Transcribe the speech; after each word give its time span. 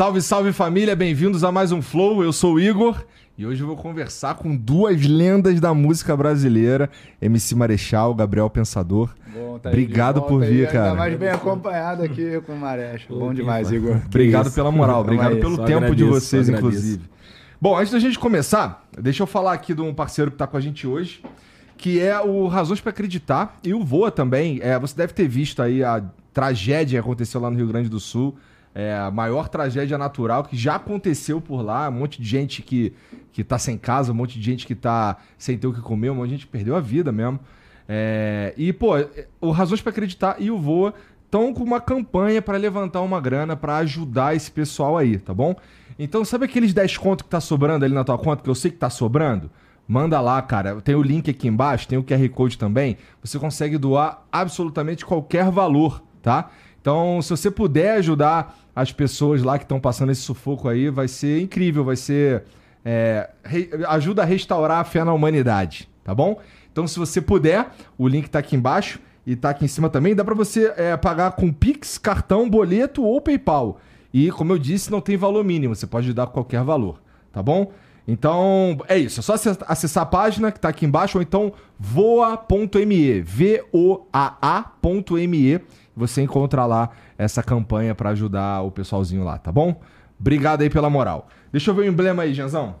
Salve, 0.00 0.22
salve 0.22 0.50
família, 0.54 0.96
bem-vindos 0.96 1.44
a 1.44 1.52
mais 1.52 1.72
um 1.72 1.82
Flow. 1.82 2.24
Eu 2.24 2.32
sou 2.32 2.54
o 2.54 2.58
Igor 2.58 3.04
e 3.36 3.44
hoje 3.44 3.62
eu 3.62 3.66
vou 3.66 3.76
conversar 3.76 4.34
com 4.34 4.56
duas 4.56 5.04
lendas 5.04 5.60
da 5.60 5.74
música 5.74 6.16
brasileira, 6.16 6.88
MC 7.20 7.54
Marechal, 7.54 8.14
Gabriel 8.14 8.48
Pensador. 8.48 9.10
Bom, 9.30 9.58
tá 9.58 9.68
Obrigado 9.68 10.22
por 10.22 10.40
vir, 10.40 10.66
aí, 10.66 10.72
cara. 10.72 10.94
mais 10.94 11.18
bem 11.18 11.28
acompanhado 11.28 12.02
aqui 12.02 12.40
com 12.46 12.54
o 12.54 12.56
Marechal. 12.58 13.14
Bom 13.14 13.34
demais, 13.34 13.70
Igor. 13.70 14.00
Obrigado 14.06 14.50
pela 14.50 14.72
moral, 14.72 15.02
obrigado 15.02 15.36
pelo 15.36 15.58
tempo 15.58 15.84
agradeço, 15.84 15.96
de 15.96 16.04
vocês, 16.04 16.48
inclusive. 16.48 17.02
Bom, 17.60 17.76
antes 17.76 17.92
da 17.92 17.98
gente 17.98 18.18
começar, 18.18 18.88
deixa 18.98 19.22
eu 19.22 19.26
falar 19.26 19.52
aqui 19.52 19.74
de 19.74 19.82
um 19.82 19.92
parceiro 19.92 20.30
que 20.30 20.36
está 20.36 20.46
com 20.46 20.56
a 20.56 20.62
gente 20.62 20.86
hoje, 20.86 21.22
que 21.76 22.00
é 22.00 22.18
o 22.18 22.46
Razões 22.46 22.80
para 22.80 22.88
Acreditar 22.88 23.58
e 23.62 23.74
o 23.74 23.84
Voa 23.84 24.10
também. 24.10 24.60
É, 24.62 24.78
você 24.78 24.96
deve 24.96 25.12
ter 25.12 25.28
visto 25.28 25.60
aí 25.60 25.84
a 25.84 26.02
tragédia 26.32 27.02
que 27.02 27.06
aconteceu 27.06 27.38
lá 27.38 27.50
no 27.50 27.56
Rio 27.58 27.66
Grande 27.66 27.90
do 27.90 28.00
Sul 28.00 28.34
é 28.74 28.94
a 28.94 29.10
maior 29.10 29.48
tragédia 29.48 29.98
natural 29.98 30.44
que 30.44 30.56
já 30.56 30.76
aconteceu 30.76 31.40
por 31.40 31.62
lá. 31.62 31.88
Um 31.88 31.92
monte 31.92 32.20
de 32.20 32.28
gente 32.28 32.62
que, 32.62 32.92
que 33.32 33.42
tá 33.42 33.58
sem 33.58 33.76
casa, 33.76 34.12
um 34.12 34.14
monte 34.14 34.38
de 34.38 34.44
gente 34.44 34.66
que 34.66 34.74
tá 34.74 35.16
sem 35.36 35.58
ter 35.58 35.66
o 35.66 35.72
que 35.72 35.80
comer, 35.80 36.10
um 36.10 36.16
monte 36.16 36.30
de 36.30 36.36
gente 36.36 36.46
perdeu 36.46 36.76
a 36.76 36.80
vida 36.80 37.10
mesmo. 37.10 37.40
É, 37.88 38.54
e, 38.56 38.72
pô, 38.72 38.92
o 39.40 39.50
Razões 39.50 39.80
para 39.80 39.90
Acreditar 39.90 40.36
e 40.38 40.50
o 40.50 40.58
Voa 40.58 40.94
estão 41.24 41.52
com 41.52 41.62
uma 41.62 41.80
campanha 41.80 42.40
para 42.40 42.56
levantar 42.56 43.00
uma 43.00 43.20
grana 43.20 43.56
para 43.56 43.76
ajudar 43.78 44.34
esse 44.34 44.50
pessoal 44.50 44.96
aí, 44.96 45.18
tá 45.18 45.34
bom? 45.34 45.54
Então, 45.98 46.24
sabe 46.24 46.44
aqueles 46.44 46.72
10 46.72 46.96
conto 46.96 47.24
que 47.24 47.30
tá 47.30 47.40
sobrando 47.40 47.84
ali 47.84 47.94
na 47.94 48.04
tua 48.04 48.16
conta, 48.16 48.42
que 48.42 48.48
eu 48.48 48.54
sei 48.54 48.70
que 48.70 48.76
tá 48.76 48.88
sobrando? 48.88 49.50
Manda 49.86 50.20
lá, 50.20 50.40
cara. 50.40 50.80
Tem 50.80 50.94
o 50.94 51.02
link 51.02 51.28
aqui 51.28 51.48
embaixo, 51.48 51.88
tem 51.88 51.98
o 51.98 52.04
QR 52.04 52.28
Code 52.30 52.56
também. 52.56 52.96
Você 53.22 53.40
consegue 53.40 53.76
doar 53.76 54.24
absolutamente 54.30 55.04
qualquer 55.04 55.50
valor, 55.50 56.00
tá? 56.22 56.48
Então, 56.80 57.20
se 57.20 57.30
você 57.30 57.50
puder 57.50 57.98
ajudar 57.98 58.58
as 58.74 58.92
pessoas 58.92 59.42
lá 59.42 59.58
que 59.58 59.64
estão 59.64 59.78
passando 59.80 60.10
esse 60.10 60.22
sufoco 60.22 60.68
aí, 60.68 60.88
vai 60.88 61.08
ser 61.08 61.40
incrível, 61.40 61.84
vai 61.84 61.96
ser. 61.96 62.44
É, 62.82 63.28
ajuda 63.88 64.22
a 64.22 64.24
restaurar 64.24 64.78
a 64.78 64.84
fé 64.84 65.04
na 65.04 65.12
humanidade, 65.12 65.86
tá 66.02 66.14
bom? 66.14 66.40
Então, 66.72 66.86
se 66.86 66.98
você 66.98 67.20
puder, 67.20 67.70
o 67.98 68.08
link 68.08 68.24
está 68.24 68.38
aqui 68.38 68.56
embaixo 68.56 68.98
e 69.26 69.32
está 69.32 69.50
aqui 69.50 69.66
em 69.66 69.68
cima 69.68 69.90
também. 69.90 70.14
Dá 70.14 70.24
para 70.24 70.34
você 70.34 70.72
é, 70.76 70.96
pagar 70.96 71.32
com 71.32 71.52
Pix, 71.52 71.98
cartão, 71.98 72.48
boleto 72.48 73.04
ou 73.04 73.20
PayPal. 73.20 73.78
E, 74.14 74.30
como 74.30 74.54
eu 74.54 74.58
disse, 74.58 74.90
não 74.90 75.02
tem 75.02 75.16
valor 75.16 75.44
mínimo, 75.44 75.74
você 75.74 75.86
pode 75.86 76.14
dar 76.14 76.26
qualquer 76.28 76.64
valor, 76.64 77.00
tá 77.30 77.42
bom? 77.42 77.70
Então, 78.08 78.78
é 78.88 78.98
isso. 78.98 79.20
É 79.20 79.22
só 79.22 79.34
acessar 79.34 80.02
a 80.02 80.06
página 80.06 80.50
que 80.50 80.58
está 80.58 80.70
aqui 80.70 80.86
embaixo 80.86 81.18
ou 81.18 81.22
então 81.22 81.52
voa.me, 81.78 83.20
V-O-A-A.me 83.20 84.00
você 86.00 86.22
encontra 86.22 86.66
lá 86.66 86.90
essa 87.16 87.42
campanha 87.42 87.94
para 87.94 88.10
ajudar 88.10 88.62
o 88.62 88.70
pessoalzinho 88.70 89.22
lá, 89.22 89.38
tá 89.38 89.52
bom? 89.52 89.80
Obrigado 90.18 90.62
aí 90.62 90.70
pela 90.70 90.90
moral. 90.90 91.28
Deixa 91.52 91.70
eu 91.70 91.74
ver 91.74 91.82
o 91.82 91.86
emblema 91.86 92.22
aí, 92.24 92.34
Janzão. 92.34 92.76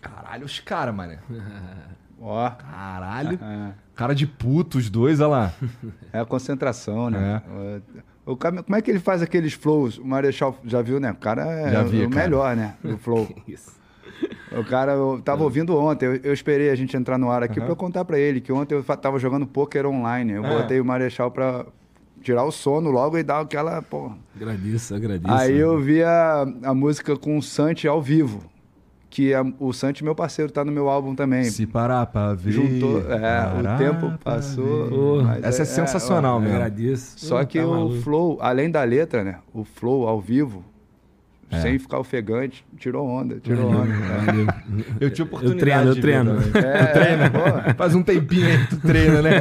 Caralho, 0.00 0.44
os 0.44 0.60
caras, 0.60 0.94
mané. 0.94 1.18
Ó. 2.20 2.50
Caralho. 2.50 3.38
Cara 3.94 4.14
de 4.14 4.26
puto, 4.26 4.78
os 4.78 4.88
dois, 4.88 5.20
olha 5.20 5.28
lá. 5.28 5.52
É 6.12 6.20
a 6.20 6.24
concentração, 6.24 7.10
né? 7.10 7.42
É. 7.46 8.02
O 8.26 8.36
cara, 8.36 8.62
como 8.62 8.76
é 8.76 8.80
que 8.80 8.90
ele 8.90 9.00
faz 9.00 9.20
aqueles 9.20 9.52
flows? 9.52 9.98
O 9.98 10.06
Marechal 10.06 10.56
já 10.64 10.80
viu, 10.80 10.98
né? 10.98 11.10
O 11.10 11.16
cara 11.16 11.42
é 11.44 11.84
vi, 11.84 12.04
o 12.04 12.10
cara. 12.10 12.22
melhor, 12.24 12.56
né? 12.56 12.74
Do 12.82 12.96
flow. 12.96 13.28
Isso. 13.46 13.72
O 14.58 14.64
cara, 14.64 14.92
eu 14.92 15.20
tava 15.24 15.42
é. 15.42 15.44
ouvindo 15.44 15.76
ontem, 15.76 16.06
eu, 16.06 16.16
eu, 16.16 16.32
esperei 16.32 16.70
a 16.70 16.74
gente 16.74 16.96
entrar 16.96 17.18
no 17.18 17.30
ar 17.30 17.42
aqui 17.42 17.58
uhum. 17.58 17.64
para 17.64 17.72
eu 17.72 17.76
contar 17.76 18.04
para 18.04 18.18
ele 18.18 18.40
que 18.40 18.52
ontem 18.52 18.74
eu 18.74 18.82
tava 18.82 19.18
jogando 19.18 19.46
poker 19.46 19.86
online. 19.86 20.32
Eu 20.32 20.44
é. 20.44 20.62
botei 20.62 20.80
o 20.80 20.84
Marechal 20.84 21.30
para 21.30 21.66
tirar 22.24 22.44
o 22.44 22.50
sono 22.50 22.90
logo 22.90 23.18
e 23.18 23.22
dar 23.22 23.40
aquela, 23.40 23.82
porra. 23.82 24.16
Agradeço, 24.34 24.94
agradeço. 24.94 25.34
Aí 25.34 25.56
eu 25.56 25.78
vi 25.78 26.02
a, 26.02 26.46
a 26.62 26.74
música 26.74 27.16
com 27.16 27.36
o 27.36 27.42
Santi 27.42 27.86
ao 27.86 28.00
vivo. 28.00 28.42
Que 29.10 29.32
a, 29.32 29.44
o 29.60 29.72
Santi, 29.72 30.02
meu 30.02 30.14
parceiro, 30.14 30.50
tá 30.50 30.64
no 30.64 30.72
meu 30.72 30.88
álbum 30.88 31.14
também. 31.14 31.44
Se 31.44 31.66
parar 31.66 32.04
pra 32.06 32.34
ver. 32.34 32.50
Juntou, 32.50 32.98
é, 33.12 33.74
o 33.74 33.78
tempo 33.78 34.18
passou. 34.24 35.20
Essa 35.40 35.62
é, 35.62 35.62
é 35.62 35.64
sensacional, 35.66 36.38
é, 36.38 36.40
mesmo. 36.40 36.56
Agradeço. 36.56 37.14
Só 37.18 37.44
que 37.44 37.60
tá 37.60 37.66
o 37.66 37.70
maluco. 37.70 38.02
flow, 38.02 38.38
além 38.40 38.68
da 38.68 38.82
letra, 38.82 39.22
né? 39.22 39.38
O 39.52 39.62
flow 39.62 40.08
ao 40.08 40.20
vivo, 40.20 40.64
é. 41.54 41.60
sem 41.60 41.78
ficar 41.78 41.98
ofegante. 41.98 42.64
Tirou 42.78 43.06
onda, 43.08 43.40
tirou 43.40 43.70
onda. 43.70 43.92
Eu 45.00 45.10
tinha 45.10 45.24
oportunidade. 45.24 45.88
Eu 45.88 46.00
treino, 46.00 46.30
eu 46.32 46.52
treino. 46.52 46.66
É, 46.66 46.86
treino. 46.86 47.22
Faz 47.76 47.94
um 47.94 48.02
tempinho 48.02 48.46
aí 48.46 48.58
que 48.58 48.76
tu 48.76 48.80
treina, 48.80 49.22
né? 49.22 49.40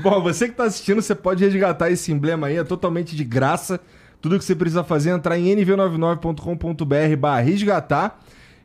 Bom, 0.00 0.20
você 0.22 0.46
que 0.46 0.52
está 0.52 0.64
assistindo, 0.64 1.00
você 1.00 1.14
pode 1.14 1.44
resgatar 1.44 1.90
esse 1.90 2.10
emblema 2.12 2.48
aí, 2.48 2.56
é 2.56 2.64
totalmente 2.64 3.14
de 3.14 3.24
graça. 3.24 3.80
Tudo 4.20 4.38
que 4.38 4.44
você 4.44 4.54
precisa 4.54 4.84
fazer 4.84 5.10
é 5.10 5.14
entrar 5.14 5.38
em 5.38 5.54
nv99.com.br 5.56 7.16
barra 7.18 7.40
resgatar 7.40 8.20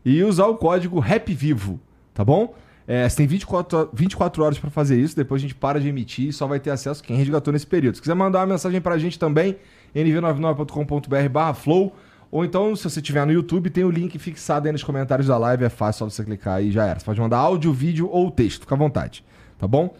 e 0.06 0.24
usar 0.24 0.46
o 0.46 0.56
código 0.56 1.00
RAPVIVO, 1.00 1.80
tá 2.14 2.24
bom? 2.24 2.56
É, 2.88 3.08
você 3.08 3.18
tem 3.18 3.28
24, 3.28 3.90
24 3.94 4.44
horas 4.44 4.58
para 4.58 4.70
fazer 4.70 4.98
isso, 4.98 5.14
depois 5.14 5.42
a 5.42 5.44
gente 5.44 5.54
para 5.54 5.78
de 5.80 5.90
emitir 5.90 6.30
e 6.30 6.34
só 6.34 6.48
vai 6.48 6.58
ter 6.58 6.70
acesso 6.70 7.04
quem 7.04 7.18
resgatou 7.18 7.52
nesse 7.52 7.68
período. 7.68 7.96
Se 7.96 8.02
quiser 8.02 8.16
mandar 8.16 8.40
uma 8.40 8.48
mensagem 8.48 8.80
para 8.80 8.96
a 8.96 8.98
gente 8.98 9.20
também, 9.20 9.58
nv99.com.br 9.98 11.30
barra 11.30 11.54
flow. 11.54 11.96
Ou 12.30 12.44
então, 12.44 12.76
se 12.76 12.84
você 12.84 13.00
estiver 13.00 13.26
no 13.26 13.32
YouTube, 13.32 13.70
tem 13.70 13.84
o 13.84 13.90
link 13.90 14.20
fixado 14.20 14.68
aí 14.68 14.72
nos 14.72 14.84
comentários 14.84 15.28
da 15.28 15.38
live. 15.38 15.64
É 15.64 15.70
fácil, 15.70 16.00
só 16.00 16.10
você 16.10 16.24
clicar 16.24 16.62
e 16.62 16.72
já 16.72 16.86
era. 16.86 17.00
Você 17.00 17.06
pode 17.06 17.20
mandar 17.20 17.38
áudio, 17.38 17.72
vídeo 17.72 18.10
ou 18.10 18.30
texto, 18.30 18.62
fica 18.62 18.76
à 18.76 18.78
vontade. 18.78 19.24
Tá 19.58 19.68
bom? 19.68 19.96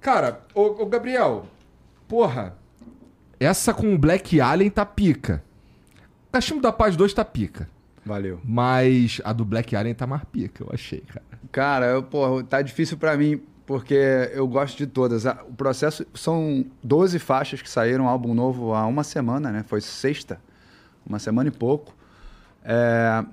Cara, 0.00 0.40
ô, 0.54 0.82
ô 0.82 0.86
Gabriel, 0.86 1.46
porra, 2.08 2.56
essa 3.38 3.72
com 3.72 3.94
o 3.94 3.98
Black 3.98 4.40
Alien 4.40 4.70
tá 4.70 4.84
pica. 4.84 5.42
O 6.28 6.32
Cachimbo 6.32 6.60
da 6.60 6.72
Paz 6.72 6.96
2 6.96 7.14
tá 7.14 7.24
pica. 7.24 7.68
Valeu. 8.04 8.40
Mas 8.44 9.20
a 9.24 9.32
do 9.32 9.44
Black 9.44 9.76
Alien 9.76 9.94
tá 9.94 10.06
mais 10.06 10.24
pica, 10.24 10.64
eu 10.64 10.70
achei, 10.72 11.00
cara. 11.00 11.24
Cara, 11.52 11.86
eu, 11.86 12.02
porra, 12.02 12.42
tá 12.44 12.62
difícil 12.62 12.96
para 12.96 13.16
mim 13.16 13.40
porque 13.70 13.94
eu 14.34 14.48
gosto 14.48 14.76
de 14.76 14.84
todas. 14.84 15.24
O 15.24 15.54
processo 15.56 16.04
são 16.12 16.66
12 16.82 17.20
faixas 17.20 17.62
que 17.62 17.70
saíram, 17.70 18.06
um 18.06 18.08
álbum 18.08 18.34
novo 18.34 18.74
há 18.74 18.84
uma 18.84 19.04
semana, 19.04 19.52
né? 19.52 19.62
Foi 19.62 19.80
sexta, 19.80 20.40
uma 21.06 21.20
semana 21.20 21.50
e 21.50 21.52
pouco. 21.52 21.94
É, 22.64 23.24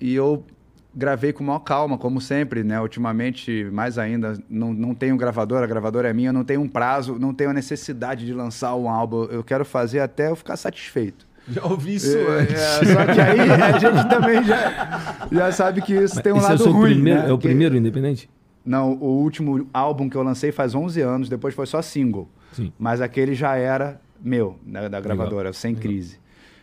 e 0.00 0.14
eu 0.14 0.46
gravei 0.94 1.32
com 1.32 1.42
maior 1.42 1.58
calma, 1.58 1.98
como 1.98 2.20
sempre, 2.20 2.62
né? 2.62 2.80
Ultimamente, 2.80 3.68
mais 3.72 3.98
ainda, 3.98 4.38
não, 4.48 4.72
não 4.72 4.94
tenho 4.94 5.16
gravadora, 5.16 5.64
a 5.64 5.68
gravadora 5.68 6.08
é 6.08 6.12
minha, 6.12 6.32
não 6.32 6.44
tenho 6.44 6.60
um 6.60 6.68
prazo, 6.68 7.18
não 7.18 7.34
tenho 7.34 7.50
a 7.50 7.52
necessidade 7.52 8.24
de 8.24 8.32
lançar 8.32 8.76
um 8.76 8.88
álbum. 8.88 9.24
Eu 9.24 9.42
quero 9.42 9.64
fazer 9.64 9.98
até 9.98 10.30
eu 10.30 10.36
ficar 10.36 10.56
satisfeito. 10.56 11.26
Já 11.50 11.64
ouvi 11.64 11.96
isso 11.96 12.16
é, 12.16 12.40
antes. 12.42 12.54
É, 12.54 12.84
só 12.84 13.04
que 13.12 13.20
aí 13.20 13.40
a 13.50 13.78
gente 13.80 14.08
também 14.08 14.44
já, 14.44 15.28
já 15.32 15.50
sabe 15.50 15.82
que 15.82 15.92
isso 15.92 16.14
Mas 16.14 16.22
tem 16.22 16.32
um 16.32 16.40
lado 16.40 16.62
é 16.62 16.68
ruim. 16.68 16.92
Primeiro, 16.92 17.22
né? 17.22 17.28
É 17.28 17.32
o 17.32 17.38
primeiro 17.38 17.76
independente? 17.76 18.30
Não, 18.64 18.92
o 18.94 19.06
último 19.22 19.68
álbum 19.72 20.08
que 20.08 20.16
eu 20.16 20.22
lancei 20.22 20.52
faz 20.52 20.74
11 20.74 21.00
anos, 21.00 21.28
depois 21.28 21.54
foi 21.54 21.66
só 21.66 21.82
single. 21.82 22.28
Sim. 22.52 22.72
Mas 22.78 23.00
aquele 23.00 23.34
já 23.34 23.56
era 23.56 24.00
meu, 24.20 24.56
da, 24.64 24.88
da 24.88 25.00
gravadora, 25.00 25.48
Legal. 25.48 25.52
sem 25.54 25.74
Legal. 25.74 25.82
crise. 25.82 26.20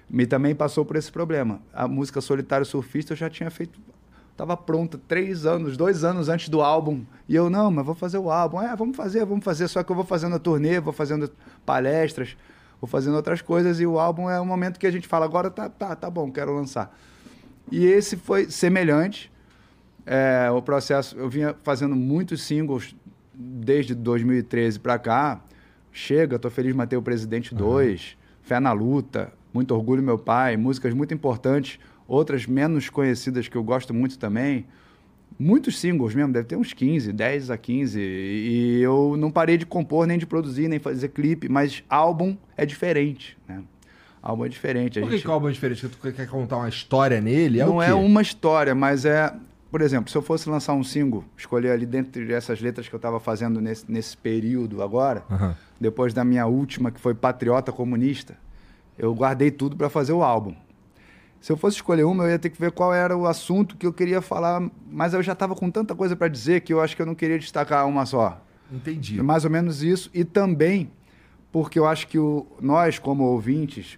Me 0.10 0.26
também 0.26 0.56
passou 0.56 0.86
por 0.86 0.96
esse 0.96 1.12
problema. 1.12 1.62
A 1.74 1.88
música 1.88 2.22
Solitário 2.22 2.66
Surfista 2.66 3.14
eu 3.14 3.18
já 3.18 3.30
tinha 3.30 3.52
feito. 3.52 3.80
Estava 4.32 4.56
pronta 4.56 4.98
três 5.08 5.46
anos, 5.46 5.76
dois 5.76 6.04
anos 6.04 6.30
antes 6.30 6.48
do 6.48 6.62
álbum. 6.62 7.04
E 7.28 7.36
eu, 7.36 7.50
não, 7.50 7.70
mas 7.70 7.86
vou 7.86 7.94
fazer 7.94 8.18
o 8.18 8.32
álbum. 8.32 8.62
É, 8.62 8.74
vamos 8.76 8.96
fazer, 8.96 9.26
vamos 9.26 9.44
fazer. 9.44 9.68
Só 9.68 9.84
que 9.84 9.92
eu 9.92 9.96
vou 9.96 10.06
fazendo 10.06 10.36
a 10.36 10.40
turnê, 10.40 10.80
vou 10.80 10.94
fazendo 10.94 11.30
palestras, 11.66 12.38
vou 12.80 12.88
fazendo 12.88 13.16
outras 13.16 13.42
coisas. 13.42 13.82
E 13.82 13.86
o 13.86 14.00
álbum 14.00 14.30
é 14.30 14.40
o 14.40 14.46
momento 14.46 14.80
que 14.80 14.88
a 14.88 14.92
gente 14.92 15.08
fala, 15.08 15.26
agora 15.26 15.50
tá, 15.52 15.68
tá, 15.68 15.94
tá 15.94 16.10
bom, 16.10 16.32
quero 16.32 16.56
lançar. 16.56 16.98
E 17.70 17.86
esse 17.86 18.16
foi 18.16 18.50
semelhante 18.50 19.30
é, 20.12 20.50
o 20.50 20.60
processo, 20.60 21.16
eu 21.20 21.30
vinha 21.30 21.56
fazendo 21.62 21.96
muitos 21.96 22.42
singles 22.42 22.96
desde 23.32 23.94
2013 23.94 24.80
para 24.80 24.98
cá. 24.98 25.40
Chega, 25.92 26.40
tô 26.40 26.50
feliz 26.50 26.76
matei 26.76 26.98
o 26.98 27.02
Presidente 27.02 27.54
2, 27.54 28.02
uhum. 28.02 28.08
Fé 28.42 28.60
na 28.60 28.72
Luta, 28.72 29.32
Muito 29.54 29.72
Orgulho 29.76 30.02
Meu 30.02 30.18
Pai, 30.18 30.58
músicas 30.58 30.96
muito 30.96 31.14
importantes, 31.14 31.80
outras 32.08 32.48
menos 32.48 32.90
conhecidas 32.90 33.48
que 33.48 33.56
eu 33.56 33.64
gosto 33.64 33.94
muito 33.94 34.18
também. 34.18 34.66
Muitos 35.38 35.78
singles 35.78 36.16
mesmo, 36.16 36.34
deve 36.34 36.48
ter 36.48 36.56
uns 36.56 36.74
15, 36.74 37.14
10 37.14 37.52
a 37.52 37.58
15. 37.58 38.00
E 38.02 38.82
eu 38.82 39.16
não 39.16 39.30
parei 39.30 39.58
de 39.58 39.66
compor, 39.68 40.08
nem 40.08 40.18
de 40.18 40.26
produzir, 40.26 40.68
nem 40.68 40.80
fazer 40.80 41.10
clipe, 41.10 41.48
mas 41.48 41.84
álbum 41.88 42.36
é 42.58 42.66
diferente, 42.66 43.38
né? 43.48 43.62
Álbum 44.24 44.46
é 44.46 44.50
diferente. 44.50 45.00
Por 45.00 45.08
que, 45.08 45.18
gente... 45.18 45.26
que 45.26 45.32
álbum 45.32 45.50
é 45.50 45.52
diferente? 45.52 45.88
Tu 45.88 46.12
quer 46.12 46.28
contar 46.28 46.58
uma 46.58 46.68
história 46.68 47.22
nele? 47.22 47.60
É 47.62 47.66
não 47.66 47.80
é 47.80 47.94
uma 47.94 48.24
história, 48.24 48.74
mas 48.74 49.06
é 49.06 49.32
por 49.72 49.82
exemplo, 49.82 50.10
se 50.10 50.18
eu 50.18 50.22
fosse 50.22 50.50
lançar 50.50 50.74
um 50.74 50.84
single, 50.84 51.24
escolher 51.38 51.72
ali 51.72 51.86
dentro 51.86 52.26
dessas 52.26 52.60
letras 52.62 52.88
que 52.88 52.96
eu 52.96 52.98
estava 52.98 53.20
fazendo 53.20 53.62
nesse, 53.62 53.90
nesse 53.90 54.18
período 54.18 54.82
agora, 54.82 55.24
uhum. 55.30 55.54
depois 55.80 56.14
da 56.14 56.24
minha 56.24 56.46
última, 56.48 56.92
que 56.92 57.00
foi 57.00 57.14
Patriota 57.14 57.72
Comunista, 57.72 58.38
eu 58.98 59.14
guardei 59.14 59.52
tudo 59.52 59.76
para 59.76 59.90
fazer 59.90 60.14
o 60.14 60.24
álbum. 60.24 60.56
Se 61.40 61.52
eu 61.52 61.58
fosse 61.58 61.78
escolher 61.78 62.04
uma, 62.04 62.26
eu 62.26 62.32
ia 62.32 62.40
ter 62.40 62.50
que 62.50 62.60
ver 62.60 62.72
qual 62.72 62.94
era 62.94 63.16
o 63.16 63.26
assunto 63.26 63.78
que 63.78 63.86
eu 63.86 63.94
queria 63.94 64.22
falar, 64.22 64.62
mas 64.92 65.14
eu 65.14 65.24
já 65.24 65.32
estava 65.32 65.56
com 65.56 65.72
tanta 65.72 65.96
coisa 65.96 66.16
para 66.16 66.28
dizer 66.28 66.62
que 66.62 66.74
eu 66.74 66.82
acho 66.82 66.96
que 66.96 67.02
eu 67.02 67.06
não 67.06 67.16
queria 67.16 67.40
destacar 67.40 67.88
uma 67.88 68.06
só. 68.06 68.44
Entendi. 68.72 69.22
Mais 69.22 69.46
ou 69.46 69.52
menos 69.52 69.82
isso. 69.82 70.10
E 70.14 70.26
também 70.26 70.92
porque 71.52 71.80
eu 71.80 71.88
acho 71.88 72.08
que 72.08 72.20
o, 72.20 72.46
nós, 72.62 73.00
como 73.00 73.24
ouvintes, 73.24 73.98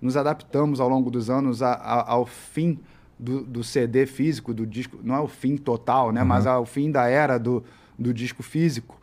nos 0.00 0.16
adaptamos 0.16 0.80
ao 0.80 0.88
longo 0.88 1.10
dos 1.10 1.30
anos 1.30 1.62
a, 1.62 1.72
a, 1.72 2.12
ao 2.12 2.26
fim 2.26 2.78
do, 3.18 3.44
do, 3.44 3.64
CD 3.64 4.06
físico, 4.06 4.52
do 4.52 4.66
disco. 4.66 4.98
Não 5.02 5.14
é 5.14 5.20
o 5.20 5.28
fim 5.28 5.56
total, 5.56 6.12
né? 6.12 6.22
Uhum. 6.22 6.26
Mas 6.26 6.46
ao 6.46 6.66
fim 6.66 6.90
da 6.90 7.08
era 7.08 7.38
do, 7.38 7.62
do 7.98 8.12
disco 8.12 8.42
físico. 8.42 9.00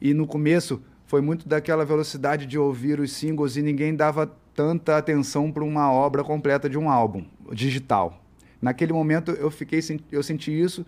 E 0.00 0.14
no 0.14 0.26
começo 0.26 0.80
foi 1.06 1.20
muito 1.20 1.48
daquela 1.48 1.84
velocidade 1.84 2.46
de 2.46 2.58
ouvir 2.58 3.00
os 3.00 3.12
singles 3.12 3.56
e 3.56 3.62
ninguém 3.62 3.94
dava 3.94 4.30
tanta 4.54 4.96
atenção 4.96 5.50
para 5.50 5.64
uma 5.64 5.90
obra 5.92 6.22
completa 6.22 6.68
de 6.68 6.76
um 6.76 6.90
álbum 6.90 7.24
digital. 7.52 8.22
Naquele 8.60 8.92
momento 8.92 9.30
eu 9.32 9.50
fiquei 9.50 9.80
eu 10.10 10.22
senti 10.22 10.50
isso 10.50 10.84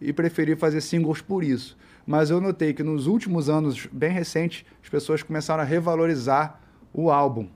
e 0.00 0.12
preferi 0.12 0.56
fazer 0.56 0.80
singles 0.80 1.20
por 1.20 1.42
isso. 1.42 1.76
Mas 2.06 2.30
eu 2.30 2.40
notei 2.40 2.72
que 2.72 2.82
nos 2.82 3.06
últimos 3.06 3.50
anos, 3.50 3.86
bem 3.92 4.10
recentes, 4.10 4.64
as 4.82 4.88
pessoas 4.88 5.22
começaram 5.22 5.62
a 5.62 5.66
revalorizar 5.66 6.60
o 6.92 7.10
álbum. 7.10 7.48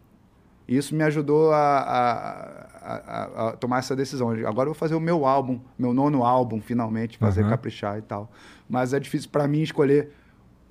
E 0.69 0.77
isso 0.77 0.94
me 0.94 1.03
ajudou 1.05 1.53
a, 1.53 1.79
a, 1.79 2.71
a, 2.84 3.49
a, 3.49 3.52
tomar 3.52 3.79
essa 3.79 3.94
decisão. 3.94 4.31
Agora 4.31 4.69
eu 4.69 4.73
vou 4.73 4.75
fazer 4.75 4.94
o 4.94 5.00
meu 5.00 5.25
álbum, 5.25 5.61
meu 5.79 5.94
nono 5.94 6.25
álbum, 6.25 6.61
finalmente, 6.61 7.19
fazer 7.19 7.43
uhum. 7.43 7.50
caprichar 7.50 7.99
e 7.99 8.02
tal. 8.02 8.31
Mas 8.69 8.93
é 8.93 9.00
difícil 9.00 9.31
para 9.31 9.46
mim 9.46 9.62
escolher 9.62 10.11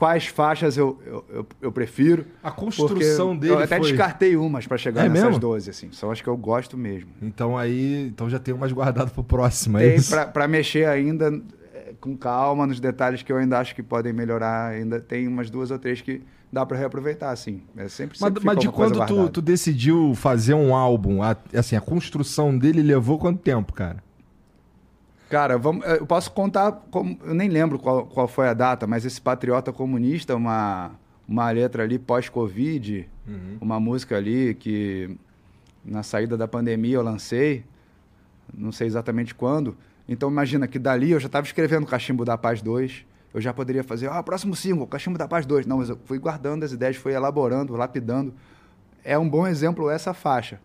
quais 0.02 0.26
faixas 0.26 0.78
eu, 0.78 1.00
eu, 1.06 1.26
eu, 1.30 1.48
eu 1.62 1.72
prefiro. 1.72 2.26
A 2.44 2.50
construção 2.50 3.38
dele. 3.38 3.54
Eu 3.54 3.60
até 3.60 3.78
foi... 3.78 3.90
descartei 3.90 4.36
umas 4.36 4.66
para 4.66 4.78
chegar 4.78 5.06
é 5.06 5.10
nessas 5.10 5.26
mesmo? 5.26 5.40
12, 5.40 5.70
assim. 5.70 5.92
São 5.92 6.10
as 6.10 6.20
que 6.20 6.28
eu 6.28 6.36
gosto 6.36 6.78
mesmo. 6.78 7.12
Então 7.22 7.56
aí. 7.58 8.08
Então 8.08 8.28
já 8.30 8.40
tem 8.40 8.52
umas 8.54 8.72
guardadas 8.72 9.12
pro 9.12 9.24
próximo, 9.24 9.78
é 9.78 9.92
tem 9.92 10.00
para 10.34 10.48
mexer 10.48 10.88
ainda 10.88 11.32
é, 11.74 11.94
com 12.00 12.18
calma 12.18 12.66
nos 12.66 12.80
detalhes 12.80 13.22
que 13.22 13.32
eu 13.32 13.38
ainda 13.38 13.60
acho 13.60 13.76
que 13.76 13.84
podem 13.84 14.12
melhorar. 14.12 14.72
Ainda 14.72 15.00
tem 15.00 15.28
umas 15.28 15.52
duas 15.52 15.70
ou 15.70 15.78
três 15.78 16.02
que 16.02 16.24
dá 16.52 16.66
para 16.66 16.78
reaproveitar, 16.78 17.32
assim. 17.32 17.62
É 17.78 17.88
sempre, 17.88 18.18
sempre 18.18 18.44
Mas, 18.44 18.56
mas 18.56 18.60
de 18.60 18.70
quando 18.70 19.06
tu, 19.06 19.30
tu, 19.30 19.42
decidiu 19.42 20.14
fazer 20.16 20.54
um 20.54 20.76
álbum, 20.76 21.24
a, 21.24 21.36
assim, 21.56 21.76
a 21.76 21.82
construção 21.82 22.58
dele 22.58 22.82
levou 22.82 23.18
quanto 23.18 23.40
tempo, 23.40 23.74
cara? 23.74 24.04
Cara, 25.30 25.58
vamos, 25.58 25.86
eu 25.86 26.06
posso 26.06 26.30
contar, 26.32 26.74
como, 26.92 27.18
eu 27.24 27.34
nem 27.34 27.48
lembro 27.48 27.80
qual, 27.80 28.06
qual 28.06 28.28
foi 28.28 28.50
a 28.50 28.54
data, 28.54 28.86
mas 28.86 29.06
esse 29.06 29.22
Patriota 29.22 29.72
Comunista, 29.72 30.36
uma, 30.36 30.92
uma 31.26 31.50
letra 31.52 31.84
ali 31.84 31.98
pós-Covid, 31.98 33.08
uhum. 33.26 33.58
uma 33.62 33.80
música 33.80 34.18
ali 34.18 34.54
que 34.54 35.18
na 35.86 36.04
saída 36.04 36.36
da 36.36 36.50
pandemia 36.50 36.96
eu 36.96 37.02
lancei, 37.02 37.64
não 38.54 38.74
sei 38.74 38.88
exatamente 38.88 39.34
quando. 39.34 39.78
Então 40.08 40.30
imagina 40.30 40.68
que 40.68 40.78
dali 40.78 41.12
eu 41.12 41.20
já 41.20 41.28
estava 41.28 41.48
escrevendo 41.48 41.86
Cachimbo 41.86 42.26
da 42.26 42.38
Paz 42.38 42.62
2, 42.62 43.06
eu 43.34 43.40
já 43.40 43.54
poderia 43.54 43.84
fazer, 43.84 44.10
ah, 44.10 44.22
próximo 44.22 44.56
single, 44.56 44.86
Cachimbo 44.86 45.18
da 45.18 45.28
Paz 45.28 45.46
2. 45.46 45.66
Não, 45.66 45.78
mas 45.78 45.90
eu 45.90 45.98
fui 46.06 46.20
guardando 46.20 46.64
as 46.64 46.72
ideias, 46.72 46.98
fui 46.98 47.14
elaborando, 47.14 47.76
lapidando. 47.76 48.34
É 49.04 49.18
um 49.18 49.28
bom 49.28 49.48
exemplo 49.48 49.90
essa 49.90 50.14
faixa. 50.14 50.60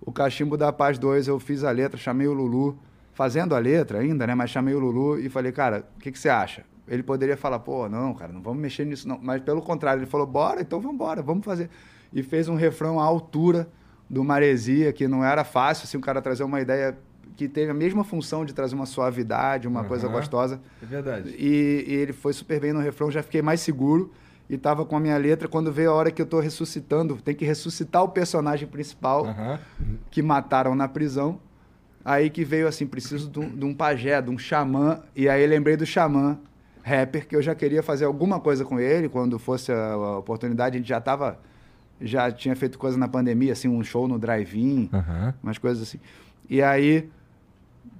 O 0.00 0.10
Cachimbo 0.10 0.56
da 0.56 0.72
Paz 0.72 0.98
2, 0.98 1.28
eu 1.28 1.38
fiz 1.38 1.64
a 1.64 1.70
letra, 1.70 1.96
chamei 1.96 2.26
o 2.26 2.32
Lulu, 2.32 2.78
fazendo 3.12 3.54
a 3.54 3.58
letra 3.58 4.00
ainda, 4.00 4.26
né? 4.26 4.34
Mas 4.34 4.50
chamei 4.50 4.74
o 4.74 4.78
Lulu 4.78 5.18
e 5.18 5.28
falei, 5.28 5.52
cara, 5.52 5.88
o 5.96 6.00
que, 6.00 6.10
que 6.10 6.18
você 6.18 6.28
acha? 6.28 6.64
Ele 6.88 7.02
poderia 7.02 7.36
falar, 7.36 7.60
pô, 7.60 7.88
não, 7.88 8.14
cara, 8.14 8.32
não 8.32 8.42
vamos 8.42 8.60
mexer 8.60 8.84
nisso, 8.84 9.08
não. 9.08 9.18
Mas 9.22 9.40
pelo 9.42 9.62
contrário, 9.62 10.00
ele 10.00 10.10
falou, 10.10 10.26
bora, 10.26 10.60
então 10.60 10.80
vamos 10.80 10.94
embora, 10.94 11.22
vamos 11.22 11.44
fazer. 11.44 11.70
E 12.12 12.22
fez 12.22 12.48
um 12.48 12.54
refrão 12.54 13.00
à 13.00 13.04
altura 13.04 13.68
do 14.08 14.22
Maresia, 14.22 14.92
que 14.92 15.08
não 15.08 15.24
era 15.24 15.44
fácil, 15.44 15.84
assim, 15.84 15.96
o 15.96 16.00
cara 16.00 16.20
trazer 16.20 16.44
uma 16.44 16.60
ideia 16.60 16.96
que 17.36 17.46
teve 17.48 17.70
a 17.70 17.74
mesma 17.74 18.02
função 18.02 18.44
de 18.44 18.54
trazer 18.54 18.74
uma 18.74 18.86
suavidade, 18.86 19.68
uma 19.68 19.82
uhum. 19.82 19.88
coisa 19.88 20.08
gostosa. 20.08 20.60
É 20.82 20.86
verdade. 20.86 21.36
E, 21.38 21.84
e, 21.86 21.94
ele 21.94 22.12
foi 22.12 22.32
super 22.32 22.58
bem 22.58 22.72
no 22.72 22.80
refrão, 22.80 23.10
já 23.10 23.22
fiquei 23.22 23.42
mais 23.42 23.60
seguro 23.60 24.10
e 24.48 24.56
tava 24.56 24.86
com 24.86 24.96
a 24.96 25.00
minha 25.00 25.18
letra. 25.18 25.46
Quando 25.46 25.70
veio 25.70 25.90
a 25.90 25.94
hora 25.94 26.10
que 26.10 26.22
eu 26.22 26.26
tô 26.26 26.40
ressuscitando, 26.40 27.16
tem 27.16 27.34
que 27.34 27.44
ressuscitar 27.44 28.02
o 28.02 28.08
personagem 28.08 28.66
principal 28.66 29.26
uhum. 29.26 29.58
que 30.10 30.22
mataram 30.22 30.74
na 30.74 30.88
prisão. 30.88 31.38
Aí 32.02 32.30
que 32.30 32.44
veio 32.44 32.66
assim, 32.66 32.86
preciso 32.86 33.28
de 33.28 33.38
um, 33.38 33.54
de 33.54 33.64
um 33.64 33.74
pajé, 33.74 34.22
de 34.22 34.30
um 34.30 34.38
xamã. 34.38 35.02
E 35.14 35.28
aí 35.28 35.46
lembrei 35.46 35.76
do 35.76 35.84
xamã 35.84 36.38
rapper, 36.82 37.26
que 37.26 37.34
eu 37.34 37.42
já 37.42 37.54
queria 37.54 37.82
fazer 37.82 38.06
alguma 38.06 38.40
coisa 38.40 38.64
com 38.64 38.80
ele. 38.80 39.08
Quando 39.08 39.38
fosse 39.38 39.72
a, 39.72 39.92
a 39.92 40.18
oportunidade, 40.18 40.76
a 40.76 40.78
gente 40.78 40.88
já 40.88 41.00
tava... 41.00 41.38
Já 41.98 42.30
tinha 42.30 42.54
feito 42.54 42.78
coisa 42.78 42.98
na 42.98 43.08
pandemia, 43.08 43.54
assim, 43.54 43.68
um 43.68 43.82
show 43.82 44.06
no 44.06 44.18
drive-in, 44.18 44.90
uhum. 44.92 45.32
umas 45.42 45.56
coisas 45.56 45.82
assim. 45.82 45.98
E 46.48 46.62
aí, 46.62 47.08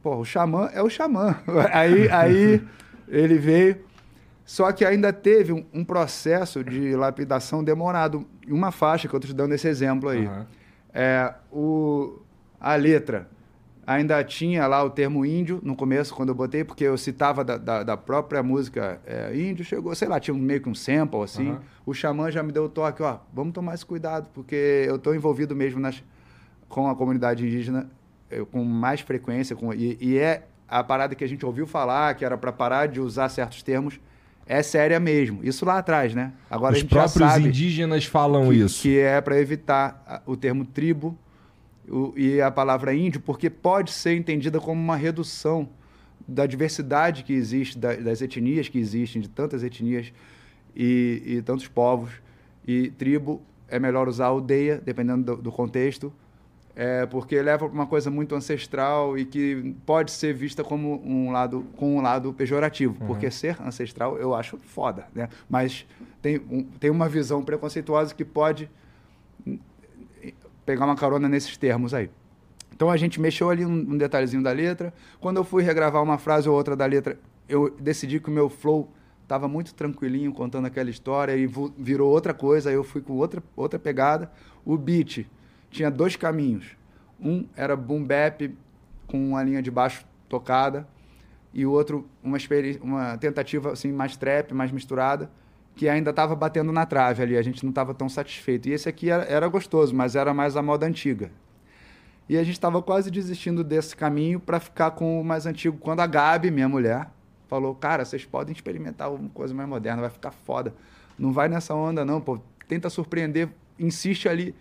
pô, 0.06 0.18
o 0.18 0.24
xamã 0.24 0.70
é 0.72 0.80
o 0.80 0.88
xamã. 0.88 1.34
Aí, 1.72 2.08
aí 2.08 2.62
ele 3.08 3.38
veio... 3.38 3.78
Só 4.44 4.70
que 4.70 4.84
ainda 4.84 5.12
teve 5.12 5.52
um, 5.52 5.64
um, 5.74 5.84
processo 5.84 6.62
de 6.62 6.94
lapidação 6.94 7.64
demorado. 7.64 8.24
Uma 8.46 8.70
faixa 8.70 9.08
que 9.08 9.14
eu 9.16 9.18
estou 9.18 9.32
te 9.32 9.36
dando 9.36 9.52
esse 9.54 9.66
exemplo 9.66 10.08
aí. 10.08 10.28
Uhum. 10.28 10.44
É, 10.94 11.34
o, 11.50 12.20
a 12.60 12.76
letra 12.76 13.28
ainda 13.84 14.22
tinha 14.22 14.64
lá 14.68 14.84
o 14.84 14.90
termo 14.90 15.26
índio 15.26 15.58
no 15.64 15.74
começo, 15.74 16.14
quando 16.14 16.28
eu 16.28 16.34
botei, 16.36 16.62
porque 16.62 16.84
eu 16.84 16.96
citava 16.96 17.42
da, 17.42 17.56
da, 17.56 17.82
da 17.82 17.96
própria 17.96 18.40
música 18.44 19.00
é, 19.04 19.36
índio, 19.36 19.64
chegou, 19.64 19.92
sei 19.96 20.06
lá, 20.06 20.20
tinha 20.20 20.36
meio 20.36 20.60
que 20.60 20.68
um 20.68 20.74
sample, 20.76 21.22
assim. 21.22 21.50
Uhum. 21.50 21.58
O 21.84 21.92
xamã 21.92 22.30
já 22.30 22.44
me 22.44 22.52
deu 22.52 22.66
o 22.66 22.68
toque, 22.68 23.02
ó, 23.02 23.18
vamos 23.34 23.52
tomar 23.52 23.74
esse 23.74 23.84
cuidado, 23.84 24.28
porque 24.32 24.84
eu 24.86 24.94
estou 24.94 25.12
envolvido 25.16 25.56
mesmo 25.56 25.80
nas, 25.80 26.00
com 26.68 26.88
a 26.88 26.94
comunidade 26.94 27.44
indígena 27.44 27.90
com 28.50 28.64
mais 28.64 29.00
frequência, 29.00 29.54
com, 29.54 29.72
e, 29.72 29.96
e, 30.00 30.18
é 30.18 30.44
a 30.68 30.82
parada 30.82 31.14
que 31.14 31.22
a 31.22 31.28
gente 31.28 31.46
ouviu 31.46 31.66
falar, 31.66 32.14
que 32.14 32.24
era 32.24 32.36
para 32.36 32.52
parar 32.52 32.86
de 32.86 33.00
usar 33.00 33.28
certos 33.28 33.62
termos, 33.62 34.00
é 34.46 34.62
séria 34.62 34.98
mesmo. 35.00 35.40
Isso 35.42 35.64
lá 35.64 35.78
atrás, 35.78 36.14
né? 36.14 36.32
Agora 36.50 36.74
Os 36.74 36.82
próprios 36.82 37.36
indígenas 37.38 38.04
falam 38.04 38.48
que, 38.48 38.54
isso. 38.54 38.82
Que 38.82 38.98
é 38.98 39.20
para 39.20 39.38
evitar 39.40 40.22
o 40.26 40.36
termo 40.36 40.64
tribo 40.64 41.16
o, 41.88 42.12
e 42.16 42.40
a 42.40 42.50
palavra 42.50 42.94
índio, 42.94 43.20
porque 43.20 43.50
pode 43.50 43.90
ser 43.90 44.16
entendida 44.16 44.60
como 44.60 44.80
uma 44.80 44.96
redução 44.96 45.68
da 46.26 46.46
diversidade 46.46 47.22
que 47.22 47.32
existe, 47.32 47.78
da, 47.78 47.94
das 47.94 48.20
etnias 48.20 48.68
que 48.68 48.78
existem, 48.78 49.22
de 49.22 49.28
tantas 49.28 49.62
etnias 49.62 50.12
e, 50.74 51.22
e, 51.24 51.42
tantos 51.42 51.68
povos. 51.68 52.10
E 52.66 52.90
tribo 52.90 53.40
é 53.68 53.78
melhor 53.78 54.08
usar 54.08 54.26
aldeia, 54.26 54.80
dependendo 54.84 55.36
do, 55.36 55.42
do 55.42 55.52
contexto, 55.52 56.12
é, 56.76 57.06
porque 57.06 57.40
leva 57.40 57.66
para 57.66 57.74
uma 57.74 57.86
coisa 57.86 58.10
muito 58.10 58.34
ancestral 58.34 59.16
e 59.16 59.24
que 59.24 59.74
pode 59.86 60.10
ser 60.10 60.34
vista 60.34 60.62
como 60.62 61.02
um 61.02 61.32
lado 61.32 61.64
com 61.74 61.96
um 61.96 62.02
lado 62.02 62.34
pejorativo, 62.34 62.94
uhum. 63.00 63.06
porque 63.06 63.30
ser 63.30 63.56
ancestral 63.62 64.18
eu 64.18 64.34
acho 64.34 64.58
foda, 64.58 65.06
né? 65.14 65.30
Mas 65.48 65.86
tem, 66.20 66.38
um, 66.50 66.62
tem 66.62 66.90
uma 66.90 67.08
visão 67.08 67.42
preconceituosa 67.42 68.14
que 68.14 68.26
pode 68.26 68.68
pegar 70.66 70.84
uma 70.84 70.96
carona 70.96 71.30
nesses 71.30 71.56
termos 71.56 71.94
aí. 71.94 72.10
Então 72.74 72.90
a 72.90 72.96
gente 72.98 73.18
mexeu 73.18 73.48
ali 73.48 73.64
um, 73.64 73.72
um 73.72 73.96
detalhezinho 73.96 74.42
da 74.42 74.52
letra. 74.52 74.92
Quando 75.18 75.38
eu 75.38 75.44
fui 75.44 75.62
regravar 75.62 76.02
uma 76.02 76.18
frase 76.18 76.46
ou 76.46 76.54
outra 76.54 76.76
da 76.76 76.84
letra, 76.84 77.18
eu 77.48 77.74
decidi 77.80 78.20
que 78.20 78.28
o 78.28 78.32
meu 78.32 78.50
flow 78.50 78.92
estava 79.22 79.48
muito 79.48 79.74
tranquilinho 79.74 80.30
contando 80.30 80.66
aquela 80.66 80.90
história 80.90 81.34
e 81.34 81.48
virou 81.78 82.10
outra 82.10 82.34
coisa. 82.34 82.68
Aí 82.68 82.74
eu 82.74 82.84
fui 82.84 83.00
com 83.00 83.14
outra, 83.14 83.42
outra 83.56 83.78
pegada. 83.78 84.30
O 84.62 84.76
beat 84.76 85.26
tinha 85.76 85.90
dois 85.90 86.16
caminhos. 86.16 86.76
Um 87.20 87.46
era 87.56 87.76
boom 87.76 88.04
bap 88.04 88.54
com 89.06 89.30
uma 89.30 89.42
linha 89.42 89.62
de 89.62 89.70
baixo 89.70 90.04
tocada 90.28 90.86
e 91.52 91.64
o 91.64 91.70
outro 91.70 92.06
uma, 92.22 92.38
uma 92.82 93.16
tentativa 93.18 93.72
assim 93.72 93.92
mais 93.92 94.16
trap, 94.16 94.52
mais 94.52 94.70
misturada 94.70 95.30
que 95.76 95.90
ainda 95.90 96.08
estava 96.08 96.34
batendo 96.34 96.72
na 96.72 96.86
trave 96.86 97.22
ali, 97.22 97.36
a 97.36 97.42
gente 97.42 97.62
não 97.62 97.68
estava 97.68 97.92
tão 97.92 98.08
satisfeito. 98.08 98.66
E 98.66 98.72
esse 98.72 98.88
aqui 98.88 99.10
era, 99.10 99.24
era, 99.24 99.46
gostoso, 99.46 99.94
mas 99.94 100.16
era 100.16 100.32
mais 100.32 100.56
a 100.56 100.62
moda 100.62 100.86
antiga. 100.86 101.30
E 102.26 102.36
a 102.38 102.42
gente 102.42 102.54
estava 102.54 102.82
quase 102.82 103.10
desistindo 103.10 103.62
desse 103.62 103.94
caminho 103.94 104.40
para 104.40 104.58
ficar 104.58 104.92
com 104.92 105.20
o 105.20 105.24
mais 105.24 105.44
antigo. 105.44 105.76
Quando 105.78 106.00
a 106.00 106.06
Gabi, 106.06 106.50
minha 106.50 106.68
mulher, 106.68 107.08
falou: 107.46 107.74
Cara, 107.74 108.06
vocês 108.06 108.24
podem 108.24 108.54
experimentar 108.54 109.12
uma 109.12 109.28
coisa 109.28 109.54
mais 109.54 109.68
moderna, 109.68 110.00
vai 110.00 110.10
ficar 110.10 110.32
foda. 110.32 110.74
Não 111.18 111.30
vai 111.30 111.46
nessa 111.46 111.74
onda, 111.74 112.04
não, 112.04 112.22
pô. 112.22 112.40
Tenta 112.66 112.88
surpreender, 112.90 113.50
insiste 113.78 114.28
ali. 114.28 114.54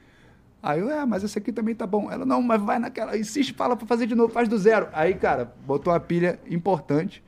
Aí 0.65 0.79
eu, 0.79 0.89
é, 0.89 1.05
mas 1.05 1.23
esse 1.23 1.37
aqui 1.37 1.51
também 1.51 1.75
tá 1.75 1.85
bom. 1.85 2.11
Ela, 2.11 2.25
não, 2.25 2.41
mas 2.41 2.59
vai 2.59 2.79
naquela, 2.79 3.15
insiste, 3.15 3.53
fala 3.53 3.75
para 3.75 3.85
fazer 3.85 4.07
de 4.07 4.15
novo, 4.15 4.33
faz 4.33 4.49
do 4.49 4.57
zero. 4.57 4.87
Aí, 4.93 5.13
cara, 5.13 5.53
botou 5.63 5.93
a 5.93 5.99
pilha 5.99 6.39
importante 6.49 7.23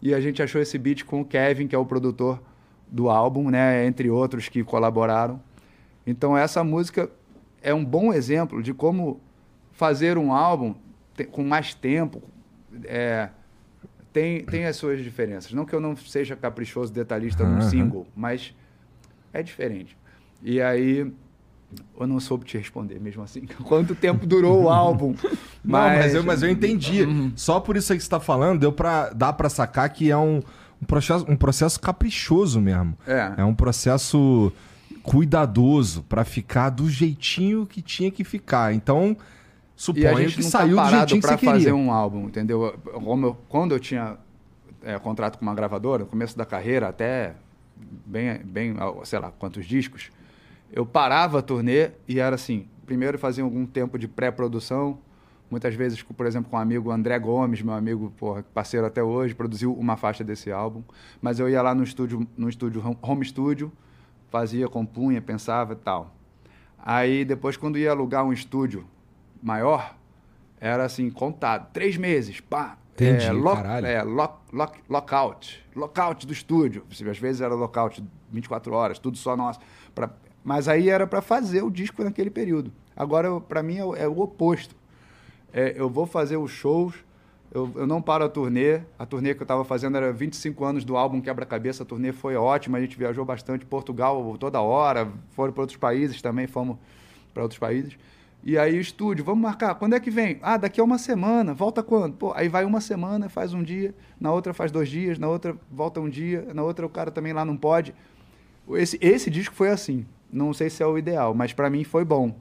e 0.00 0.14
a 0.14 0.20
gente 0.20 0.42
achou 0.42 0.58
esse 0.58 0.78
beat 0.78 1.04
com 1.04 1.20
o 1.20 1.24
Kevin, 1.24 1.66
que 1.66 1.74
é 1.74 1.78
o 1.78 1.84
produtor 1.84 2.42
do 2.88 3.10
álbum, 3.10 3.50
né, 3.50 3.84
entre 3.84 4.08
outros 4.08 4.48
que 4.48 4.64
colaboraram. 4.64 5.38
Então 6.06 6.34
essa 6.34 6.64
música 6.64 7.10
é 7.60 7.74
um 7.74 7.84
bom 7.84 8.14
exemplo 8.14 8.62
de 8.62 8.72
como 8.72 9.20
fazer 9.72 10.16
um 10.16 10.32
álbum 10.32 10.74
com 11.32 11.44
mais 11.44 11.74
tempo 11.74 12.22
é, 12.84 13.28
tem, 14.10 14.42
tem 14.46 14.64
as 14.64 14.76
suas 14.76 15.04
diferenças. 15.04 15.52
Não 15.52 15.66
que 15.66 15.74
eu 15.74 15.80
não 15.80 15.94
seja 15.94 16.34
caprichoso, 16.34 16.90
detalhista 16.90 17.44
uhum. 17.44 17.56
no 17.56 17.62
single, 17.62 18.06
mas 18.16 18.56
é 19.34 19.42
diferente. 19.42 19.98
E 20.42 20.62
aí 20.62 21.12
eu 21.98 22.06
não 22.06 22.18
soube 22.18 22.44
te 22.44 22.56
responder 22.56 22.98
mesmo 23.00 23.22
assim. 23.22 23.42
Quanto 23.64 23.94
tempo 23.94 24.26
durou 24.26 24.64
o 24.64 24.68
álbum? 24.68 25.14
Mas... 25.62 25.92
Não, 25.92 25.98
mas 25.98 26.14
eu, 26.14 26.24
mas 26.24 26.42
eu 26.42 26.48
entendi. 26.48 27.02
Uhum. 27.02 27.32
Só 27.36 27.60
por 27.60 27.76
isso 27.76 27.92
aí 27.92 27.98
que 27.98 28.02
você 28.02 28.06
está 28.06 28.18
falando, 28.18 28.60
deu 28.60 28.72
pra, 28.72 29.10
dá 29.10 29.30
para 29.30 29.50
sacar 29.50 29.90
que 29.90 30.10
é 30.10 30.16
um, 30.16 30.42
um 30.80 30.86
processo, 30.86 31.26
um 31.28 31.36
processo 31.36 31.78
caprichoso 31.78 32.58
mesmo. 32.58 32.96
É. 33.06 33.34
É 33.36 33.44
um 33.44 33.54
processo 33.54 34.50
cuidadoso 35.02 36.02
para 36.08 36.24
ficar 36.24 36.70
do 36.70 36.88
jeitinho 36.88 37.66
que 37.66 37.82
tinha 37.82 38.10
que 38.10 38.24
ficar. 38.24 38.72
Então, 38.72 39.14
suponho 39.76 40.30
que 40.30 40.42
tá 40.42 40.48
saiu 40.48 40.76
tá 40.76 40.84
do 40.84 40.90
jeitinho 40.90 41.20
que 41.20 41.28
você 41.28 41.36
queria. 41.36 41.52
fazer 41.52 41.72
um 41.72 41.92
álbum, 41.92 42.24
entendeu? 42.24 42.78
Eu, 42.86 43.36
quando 43.48 43.72
eu 43.72 43.78
tinha 43.78 44.16
é, 44.82 44.98
contrato 44.98 45.38
com 45.38 45.42
uma 45.42 45.54
gravadora, 45.54 46.04
no 46.04 46.08
começo 46.08 46.36
da 46.36 46.46
carreira, 46.46 46.88
até 46.88 47.34
bem, 48.06 48.38
bem, 48.44 48.74
sei 49.04 49.18
lá, 49.18 49.30
quantos 49.30 49.66
discos, 49.66 50.10
eu 50.72 50.86
parava 50.86 51.38
a 51.38 51.42
turnê 51.42 51.90
e 52.06 52.20
era 52.20 52.34
assim, 52.34 52.68
primeiro 52.86 53.18
fazia 53.18 53.44
algum 53.44 53.66
tempo 53.66 53.98
de 53.98 54.06
pré-produção, 54.06 54.98
muitas 55.50 55.74
vezes, 55.74 56.02
por 56.02 56.26
exemplo, 56.26 56.50
com 56.50 56.56
o 56.56 56.60
amigo 56.60 56.90
André 56.90 57.18
Gomes, 57.18 57.62
meu 57.62 57.74
amigo, 57.74 58.12
porra, 58.16 58.44
parceiro 58.54 58.86
até 58.86 59.02
hoje, 59.02 59.34
produziu 59.34 59.72
uma 59.72 59.96
faixa 59.96 60.22
desse 60.22 60.50
álbum, 60.52 60.82
mas 61.20 61.40
eu 61.40 61.48
ia 61.48 61.60
lá 61.60 61.74
no 61.74 61.82
estúdio, 61.82 62.26
no 62.36 62.48
estúdio 62.48 62.82
home 63.02 63.24
studio, 63.24 63.72
fazia, 64.30 64.68
compunha, 64.68 65.20
pensava 65.20 65.72
e 65.72 65.76
tal. 65.76 66.14
Aí 66.78 67.24
depois 67.24 67.56
quando 67.56 67.78
ia 67.78 67.90
alugar 67.90 68.24
um 68.24 68.32
estúdio 68.32 68.86
maior, 69.42 69.96
era 70.60 70.84
assim, 70.84 71.10
contado, 71.10 71.72
três 71.72 71.96
meses, 71.96 72.40
pá, 72.40 72.76
Entendi, 73.00 73.24
é, 73.24 73.32
lock, 73.32 73.62
é, 73.84 74.02
lock, 74.02 74.34
lock, 74.52 74.78
lockout. 74.88 75.66
Lockout 75.74 76.26
do 76.26 76.32
estúdio. 76.34 76.84
Às 76.90 77.18
vezes 77.18 77.40
era 77.40 77.54
lockout 77.54 78.04
24 78.30 78.74
horas, 78.74 78.98
tudo 78.98 79.16
só 79.16 79.34
nosso. 79.34 79.58
Pra, 79.94 80.10
mas 80.44 80.68
aí 80.68 80.88
era 80.88 81.06
para 81.06 81.20
fazer 81.20 81.62
o 81.62 81.70
disco 81.70 82.02
naquele 82.02 82.30
período. 82.30 82.72
Agora, 82.96 83.40
para 83.40 83.62
mim, 83.62 83.78
é, 83.78 84.02
é, 84.02 84.08
o 84.08 84.20
oposto. 84.20 84.74
É, 85.52 85.74
eu 85.76 85.88
vou 85.88 86.06
fazer 86.06 86.36
os 86.36 86.50
shows, 86.50 86.94
eu, 87.52 87.70
eu, 87.74 87.86
não 87.86 88.00
paro 88.00 88.24
a 88.24 88.28
turnê. 88.28 88.80
A 88.98 89.04
turnê 89.04 89.34
que 89.34 89.40
eu 89.40 89.44
estava 89.44 89.64
fazendo 89.64 89.96
era 89.96 90.12
25 90.12 90.64
anos 90.64 90.84
do 90.84 90.96
álbum 90.96 91.20
Quebra-Cabeça. 91.20 91.82
A 91.82 91.86
turnê 91.86 92.12
foi 92.12 92.36
ótima, 92.36 92.78
a 92.78 92.80
gente 92.80 92.96
viajou 92.96 93.24
bastante. 93.24 93.64
Portugal 93.66 94.36
toda 94.38 94.60
hora, 94.60 95.10
foram 95.30 95.52
para 95.52 95.62
outros 95.62 95.78
países 95.78 96.22
também, 96.22 96.46
fomos 96.46 96.76
para 97.34 97.42
outros 97.42 97.58
países. 97.58 97.96
E 98.42 98.56
aí 98.56 98.78
estúdio, 98.78 99.22
vamos 99.22 99.42
marcar, 99.42 99.74
quando 99.74 99.94
é 99.94 100.00
que 100.00 100.10
vem? 100.10 100.38
Ah, 100.40 100.56
daqui 100.56 100.80
a 100.80 100.84
uma 100.84 100.96
semana, 100.96 101.52
volta 101.52 101.82
quando? 101.82 102.14
Pô, 102.14 102.32
aí 102.34 102.48
vai 102.48 102.64
uma 102.64 102.80
semana, 102.80 103.28
faz 103.28 103.52
um 103.52 103.62
dia, 103.62 103.94
na 104.18 104.32
outra 104.32 104.54
faz 104.54 104.72
dois 104.72 104.88
dias, 104.88 105.18
na 105.18 105.28
outra 105.28 105.54
volta 105.70 106.00
um 106.00 106.08
dia, 106.08 106.48
na 106.54 106.62
outra 106.62 106.86
o 106.86 106.88
cara 106.88 107.10
também 107.10 107.34
lá 107.34 107.44
não 107.44 107.54
pode. 107.54 107.94
Esse, 108.70 108.98
esse 109.02 109.28
disco 109.28 109.54
foi 109.54 109.68
assim, 109.68 110.06
não 110.32 110.52
sei 110.52 110.70
se 110.70 110.82
é 110.82 110.86
o 110.86 110.96
ideal, 110.96 111.34
mas 111.34 111.52
para 111.52 111.68
mim 111.70 111.84
foi 111.84 112.04
bom. 112.04 112.34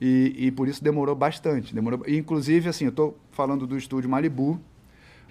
E, 0.00 0.34
e, 0.36 0.50
por 0.50 0.66
isso 0.66 0.82
demorou 0.82 1.14
bastante. 1.14 1.74
Demorou, 1.74 2.02
inclusive, 2.08 2.68
assim, 2.68 2.84
eu 2.84 2.90
estou 2.90 3.18
falando 3.30 3.66
do 3.66 3.76
estúdio 3.76 4.08
Malibu, 4.08 4.58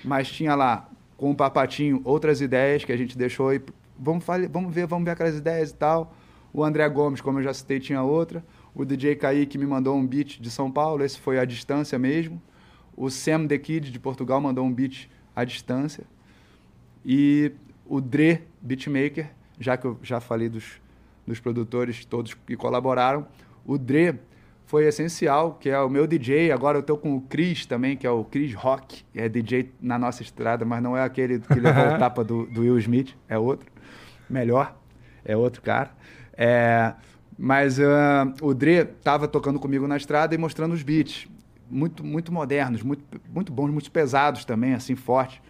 mas 0.03 0.29
tinha 0.29 0.53
lá, 0.53 0.87
com 1.17 1.31
o 1.31 1.35
Papatinho, 1.35 2.01
outras 2.03 2.39
ideias 2.39 2.85
que 2.85 2.91
a 2.91 2.97
gente 2.97 3.17
deixou 3.17 3.53
e 3.53 3.61
vamos, 3.97 4.23
vamos 4.49 4.73
ver, 4.73 4.85
vamos 4.85 5.05
ver 5.05 5.11
aquelas 5.11 5.35
ideias 5.35 5.71
e 5.71 5.75
tal. 5.75 6.13
O 6.53 6.63
André 6.63 6.87
Gomes, 6.89 7.21
como 7.21 7.39
eu 7.39 7.43
já 7.43 7.53
citei, 7.53 7.79
tinha 7.79 8.01
outra. 8.01 8.43
O 8.73 8.85
DJ 8.85 9.15
Kaique 9.15 9.57
me 9.57 9.65
mandou 9.65 9.95
um 9.95 10.05
beat 10.05 10.39
de 10.39 10.49
São 10.49 10.71
Paulo, 10.71 11.03
esse 11.03 11.19
foi 11.19 11.39
à 11.39 11.45
distância 11.45 11.97
mesmo. 11.97 12.41
O 12.95 13.09
Sam 13.09 13.47
The 13.47 13.57
Kid 13.57 13.91
de 13.91 13.99
Portugal 13.99 14.39
mandou 14.39 14.65
um 14.65 14.73
beat 14.73 15.09
à 15.35 15.43
distância. 15.43 16.03
E 17.05 17.51
o 17.85 17.99
Dre 17.99 18.43
Beatmaker, 18.61 19.31
já 19.59 19.77
que 19.77 19.85
eu 19.85 19.97
já 20.03 20.19
falei 20.19 20.49
dos, 20.49 20.79
dos 21.29 21.39
produtores 21.39 22.03
todos 22.03 22.33
que 22.33 22.57
colaboraram, 22.57 23.25
o 23.65 23.77
Dre 23.77 24.19
foi 24.65 24.85
essencial, 24.85 25.57
que 25.59 25.69
é 25.69 25.79
o 25.79 25.89
meu 25.89 26.05
DJ. 26.05 26.51
Agora 26.51 26.77
eu 26.77 26.81
estou 26.81 26.97
com 26.97 27.15
o 27.15 27.21
Chris 27.21 27.65
também, 27.65 27.97
que 27.97 28.05
é 28.05 28.11
o 28.11 28.23
Chris 28.23 28.53
Rock, 28.53 29.03
é 29.15 29.29
DJ 29.29 29.71
na 29.81 29.97
nossa 29.97 30.21
estrada, 30.21 30.63
mas 30.65 30.83
não 30.83 30.95
é 30.95 31.03
aquele 31.03 31.39
que 31.39 31.59
levou 31.59 31.95
o 31.95 31.97
tapa 31.97 32.23
do, 32.23 32.45
do 32.45 32.61
Will 32.61 32.77
Smith, 32.77 33.15
é 33.27 33.37
outro. 33.37 33.67
Melhor, 34.29 34.75
é 35.25 35.35
outro 35.35 35.61
cara. 35.61 35.91
É, 36.37 36.93
mas 37.37 37.79
uh, 37.79 37.83
o 38.41 38.53
Dre 38.53 38.81
estava 38.81 39.27
tocando 39.27 39.59
comigo 39.59 39.87
na 39.87 39.97
estrada 39.97 40.35
e 40.35 40.37
mostrando 40.37 40.73
os 40.73 40.83
beats. 40.83 41.27
Muito, 41.67 42.03
muito 42.03 42.31
modernos, 42.31 42.83
muito, 42.83 43.03
muito 43.33 43.51
bons, 43.51 43.71
muito 43.71 43.91
pesados 43.91 44.45
também, 44.45 44.73
assim, 44.73 44.95
fortes. 44.95 45.41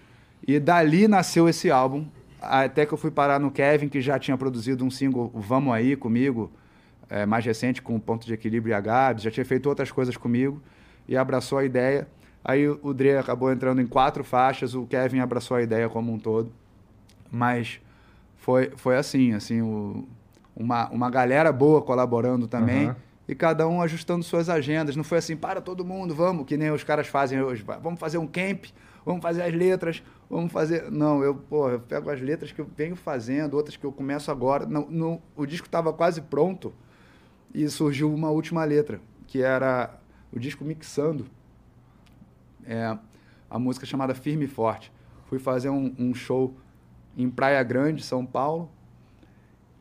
E 0.48 0.59
dali 0.59 1.07
nasceu 1.07 1.50
esse 1.50 1.69
álbum. 1.69 2.05
Até 2.41 2.86
que 2.86 2.93
eu 2.93 2.98
fui 2.98 3.12
parar 3.12 3.39
no 3.39 3.51
Kevin, 3.51 3.89
que 3.89 4.01
já 4.01 4.17
tinha 4.17 4.38
produzido 4.38 4.86
um 4.86 4.89
single, 4.89 5.31
Vamos 5.34 5.74
Aí, 5.74 5.96
comigo, 5.96 6.51
é, 7.10 7.25
mais 7.25 7.43
recente, 7.43 7.81
com 7.81 8.00
Ponto 8.00 8.25
de 8.25 8.34
Equilíbrio 8.34 8.72
e 8.72 8.74
a 8.74 8.79
Gabs. 8.79 9.24
Já 9.24 9.31
tinha 9.31 9.46
feito 9.46 9.67
outras 9.67 9.91
coisas 9.91 10.15
comigo 10.15 10.62
e 11.08 11.17
abraçou 11.17 11.58
a 11.58 11.65
ideia. 11.65 12.08
Aí 12.43 12.67
o 12.67 12.93
Dre 12.93 13.17
acabou 13.17 13.51
entrando 13.51 13.81
em 13.81 13.88
quatro 13.88 14.24
faixas, 14.24 14.74
o 14.74 14.86
Kevin 14.86 15.19
abraçou 15.19 15.58
a 15.58 15.62
ideia 15.62 15.89
como 15.89 16.13
um 16.13 16.17
todo. 16.17 16.51
Mas 17.29 17.81
foi, 18.38 18.72
foi 18.75 18.96
assim, 18.96 19.34
assim, 19.34 19.62
o, 19.62 20.08
uma, 20.55 20.89
uma 20.89 21.10
galera 21.10 21.51
boa 21.51 21.81
colaborando 21.81 22.48
também. 22.48 22.88
Uhum. 22.88 22.96
E 23.27 23.36
cada 23.36 23.67
um 23.67 23.81
ajustando 23.81 24.24
suas 24.24 24.50
agendas. 24.50 24.96
Não 24.96 25.03
foi 25.03 25.19
assim, 25.19 25.36
para 25.36 25.62
todo 25.62 25.86
mundo, 25.86 26.15
vamos, 26.15 26.46
que 26.46 26.58
nem 26.58 26.72
os 26.72 26.84
caras 26.84 27.08
fazem 27.08 27.41
hoje. 27.41 27.63
Vamos 27.81 28.00
fazer 28.00 28.17
um 28.17 28.25
camp, 28.25 28.65
vamos 29.05 29.22
fazer 29.22 29.43
as 29.43 29.53
letras, 29.53 30.01
vamos 30.29 30.51
fazer. 30.51 30.91
Não, 30.91 31.24
eu, 31.24 31.36
pô, 31.36 31.69
eu 31.69 31.79
pego 31.79 32.09
as 32.09 32.21
letras 32.21 32.51
que 32.51 32.59
eu 32.59 32.69
venho 32.75 32.95
fazendo, 32.95 33.55
outras 33.55 33.75
que 33.75 33.86
eu 33.86 33.91
começo 33.91 34.29
agora. 34.31 34.65
Não, 34.65 35.21
o 35.36 35.45
disco 35.45 35.67
estava 35.67 35.91
quase 35.91 36.21
pronto 36.21 36.74
e 37.53 37.67
surgiu 37.69 38.13
uma 38.13 38.29
última 38.29 38.63
letra, 38.63 39.01
que 39.27 39.41
era 39.41 40.00
o 40.31 40.39
disco 40.39 40.63
mixando. 40.63 41.25
É, 42.65 42.98
a 43.50 43.57
música 43.57 43.86
chamada 43.86 44.13
Firme 44.13 44.45
e 44.45 44.48
Forte. 44.48 44.91
Fui 45.25 45.39
fazer 45.39 45.69
um, 45.69 45.95
um 45.98 46.13
show 46.13 46.55
em 47.17 47.29
Praia 47.29 47.62
Grande, 47.63 48.03
São 48.03 48.25
Paulo 48.25 48.69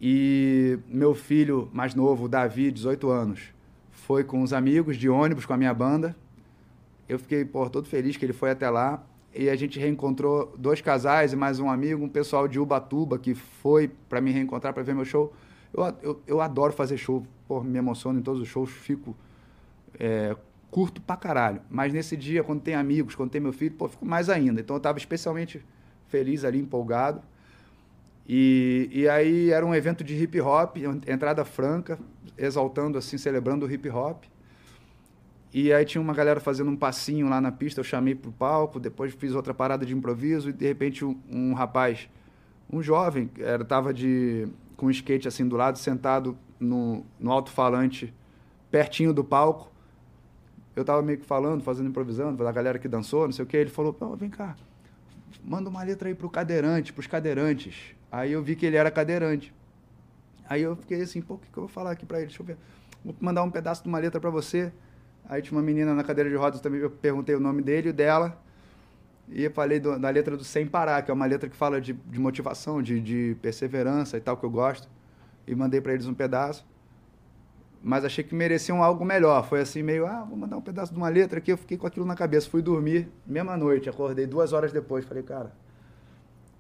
e 0.00 0.78
meu 0.86 1.14
filho 1.14 1.68
mais 1.72 1.94
novo, 1.94 2.28
Davi, 2.28 2.70
18 2.70 3.10
anos, 3.10 3.52
foi 3.90 4.22
com 4.22 4.42
os 4.42 4.52
amigos 4.52 4.96
de 4.96 5.08
ônibus 5.08 5.44
com 5.44 5.52
a 5.52 5.56
minha 5.56 5.74
banda. 5.74 6.14
Eu 7.08 7.18
fiquei 7.18 7.44
pô, 7.44 7.68
todo 7.68 7.88
feliz 7.88 8.16
que 8.16 8.24
ele 8.24 8.32
foi 8.32 8.50
até 8.50 8.70
lá. 8.70 9.04
E 9.38 9.48
a 9.48 9.54
gente 9.54 9.78
reencontrou 9.78 10.52
dois 10.58 10.80
casais 10.80 11.32
e 11.32 11.36
mais 11.36 11.60
um 11.60 11.70
amigo, 11.70 12.04
um 12.04 12.08
pessoal 12.08 12.48
de 12.48 12.58
Ubatuba 12.58 13.20
que 13.20 13.36
foi 13.36 13.86
para 14.08 14.20
me 14.20 14.32
reencontrar 14.32 14.74
para 14.74 14.82
ver 14.82 14.96
meu 14.96 15.04
show. 15.04 15.32
Eu, 15.72 15.84
eu, 16.02 16.22
eu, 16.26 16.40
adoro 16.40 16.72
fazer 16.72 16.96
show, 16.96 17.24
me 17.62 17.78
emociono 17.78 18.18
em 18.18 18.22
todos 18.22 18.42
os 18.42 18.48
shows, 18.48 18.68
fico 18.68 19.16
é, 19.96 20.34
curto 20.72 21.00
pra 21.00 21.16
caralho. 21.16 21.60
Mas 21.70 21.92
nesse 21.92 22.16
dia, 22.16 22.42
quando 22.42 22.62
tem 22.62 22.74
amigos, 22.74 23.14
quando 23.14 23.30
tem 23.30 23.40
meu 23.40 23.52
filho, 23.52 23.76
pô, 23.76 23.88
fico 23.88 24.04
mais 24.04 24.28
ainda. 24.28 24.60
Então 24.60 24.74
eu 24.74 24.78
estava 24.78 24.98
especialmente 24.98 25.64
feliz 26.08 26.44
ali, 26.44 26.58
empolgado. 26.58 27.22
E, 28.28 28.90
e 28.90 29.08
aí 29.08 29.52
era 29.52 29.64
um 29.64 29.72
evento 29.72 30.02
de 30.02 30.20
hip 30.20 30.40
hop, 30.40 30.78
entrada 31.06 31.44
franca, 31.44 31.96
exaltando 32.36 32.98
assim, 32.98 33.16
celebrando 33.16 33.66
o 33.66 33.70
hip 33.70 33.88
hop. 33.88 34.24
E 35.52 35.72
aí 35.72 35.84
tinha 35.84 36.00
uma 36.00 36.12
galera 36.12 36.40
fazendo 36.40 36.70
um 36.70 36.76
passinho 36.76 37.28
lá 37.28 37.40
na 37.40 37.50
pista, 37.50 37.80
eu 37.80 37.84
chamei 37.84 38.14
pro 38.14 38.30
palco, 38.30 38.78
depois 38.78 39.14
fiz 39.14 39.34
outra 39.34 39.54
parada 39.54 39.86
de 39.86 39.94
improviso 39.94 40.50
e 40.50 40.52
de 40.52 40.66
repente 40.66 41.04
um, 41.04 41.18
um 41.30 41.54
rapaz, 41.54 42.08
um 42.70 42.82
jovem, 42.82 43.30
era 43.38 43.64
tava 43.64 43.94
de 43.94 44.46
com 44.76 44.86
um 44.86 44.90
skate 44.90 45.26
assim 45.26 45.48
do 45.48 45.56
lado, 45.56 45.78
sentado 45.78 46.36
no, 46.60 47.04
no 47.18 47.32
alto-falante, 47.32 48.14
pertinho 48.70 49.12
do 49.12 49.24
palco. 49.24 49.72
Eu 50.76 50.84
tava 50.84 51.02
meio 51.02 51.18
que 51.18 51.24
falando, 51.24 51.62
fazendo 51.62 51.88
improvisando, 51.88 52.44
da 52.44 52.52
galera 52.52 52.78
que 52.78 52.86
dançou, 52.86 53.24
não 53.24 53.32
sei 53.32 53.44
o 53.44 53.48
que, 53.48 53.56
ele 53.56 53.70
falou: 53.70 53.96
"Vem 54.16 54.30
cá, 54.30 54.54
manda 55.42 55.68
uma 55.68 55.82
letra 55.82 56.08
aí 56.08 56.14
pro 56.14 56.28
cadeirante, 56.28 56.92
pros 56.92 57.06
cadeirantes". 57.06 57.96
Aí 58.12 58.32
eu 58.32 58.42
vi 58.42 58.54
que 58.54 58.64
ele 58.66 58.76
era 58.76 58.90
cadeirante. 58.90 59.52
Aí 60.48 60.62
eu 60.62 60.76
fiquei 60.76 61.02
assim, 61.02 61.20
pô, 61.20 61.34
o 61.34 61.38
que, 61.38 61.46
que 61.50 61.58
eu 61.58 61.62
vou 61.62 61.68
falar 61.68 61.90
aqui 61.90 62.06
para 62.06 62.18
ele? 62.18 62.28
Deixa 62.28 62.40
eu 62.40 62.46
ver. 62.46 62.56
Vou 63.04 63.14
mandar 63.20 63.42
um 63.42 63.50
pedaço 63.50 63.82
de 63.82 63.88
uma 63.88 63.98
letra 63.98 64.18
para 64.18 64.30
você. 64.30 64.72
Aí 65.28 65.42
tinha 65.42 65.56
uma 65.58 65.64
menina 65.64 65.94
na 65.94 66.02
cadeira 66.02 66.30
de 66.30 66.36
rodas 66.36 66.60
também, 66.60 66.80
eu 66.80 66.90
perguntei 66.90 67.34
o 67.34 67.40
nome 67.40 67.62
dele 67.62 67.90
e 67.90 67.92
dela. 67.92 68.40
E 69.30 69.48
falei 69.50 69.78
do, 69.78 69.98
da 69.98 70.08
letra 70.08 70.36
do 70.36 70.42
Sem 70.42 70.66
Parar, 70.66 71.02
que 71.02 71.10
é 71.10 71.14
uma 71.14 71.26
letra 71.26 71.50
que 71.50 71.56
fala 71.56 71.80
de, 71.80 71.92
de 71.92 72.18
motivação, 72.18 72.82
de, 72.82 72.98
de 72.98 73.36
perseverança 73.42 74.16
e 74.16 74.20
tal, 74.20 74.38
que 74.38 74.44
eu 74.44 74.50
gosto. 74.50 74.88
E 75.46 75.54
mandei 75.54 75.80
para 75.80 75.92
eles 75.92 76.06
um 76.06 76.14
pedaço. 76.14 76.66
Mas 77.82 78.04
achei 78.04 78.24
que 78.24 78.34
mereciam 78.34 78.82
algo 78.82 79.04
melhor. 79.04 79.46
Foi 79.46 79.60
assim, 79.60 79.82
meio, 79.82 80.06
ah, 80.06 80.24
vou 80.24 80.36
mandar 80.36 80.56
um 80.56 80.62
pedaço 80.62 80.92
de 80.92 80.98
uma 80.98 81.08
letra 81.10 81.38
aqui. 81.38 81.52
Eu 81.52 81.58
fiquei 81.58 81.76
com 81.76 81.86
aquilo 81.86 82.06
na 82.06 82.14
cabeça. 82.14 82.48
Fui 82.48 82.62
dormir, 82.62 83.08
mesma 83.26 83.56
noite. 83.56 83.88
Acordei 83.88 84.26
duas 84.26 84.52
horas 84.54 84.72
depois. 84.72 85.04
Falei, 85.04 85.22
cara, 85.22 85.52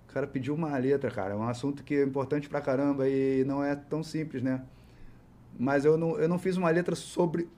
o 0.08 0.12
cara 0.12 0.26
pediu 0.26 0.54
uma 0.54 0.76
letra, 0.76 1.10
cara. 1.10 1.32
É 1.32 1.36
um 1.36 1.48
assunto 1.48 1.82
que 1.82 1.94
é 1.94 2.02
importante 2.04 2.48
pra 2.48 2.60
caramba 2.60 3.08
e 3.08 3.44
não 3.44 3.64
é 3.64 3.74
tão 3.74 4.02
simples, 4.02 4.42
né? 4.42 4.62
Mas 5.58 5.84
eu 5.84 5.96
não, 5.96 6.18
eu 6.18 6.28
não 6.28 6.38
fiz 6.38 6.56
uma 6.56 6.70
letra 6.70 6.94
sobre, 6.94 7.48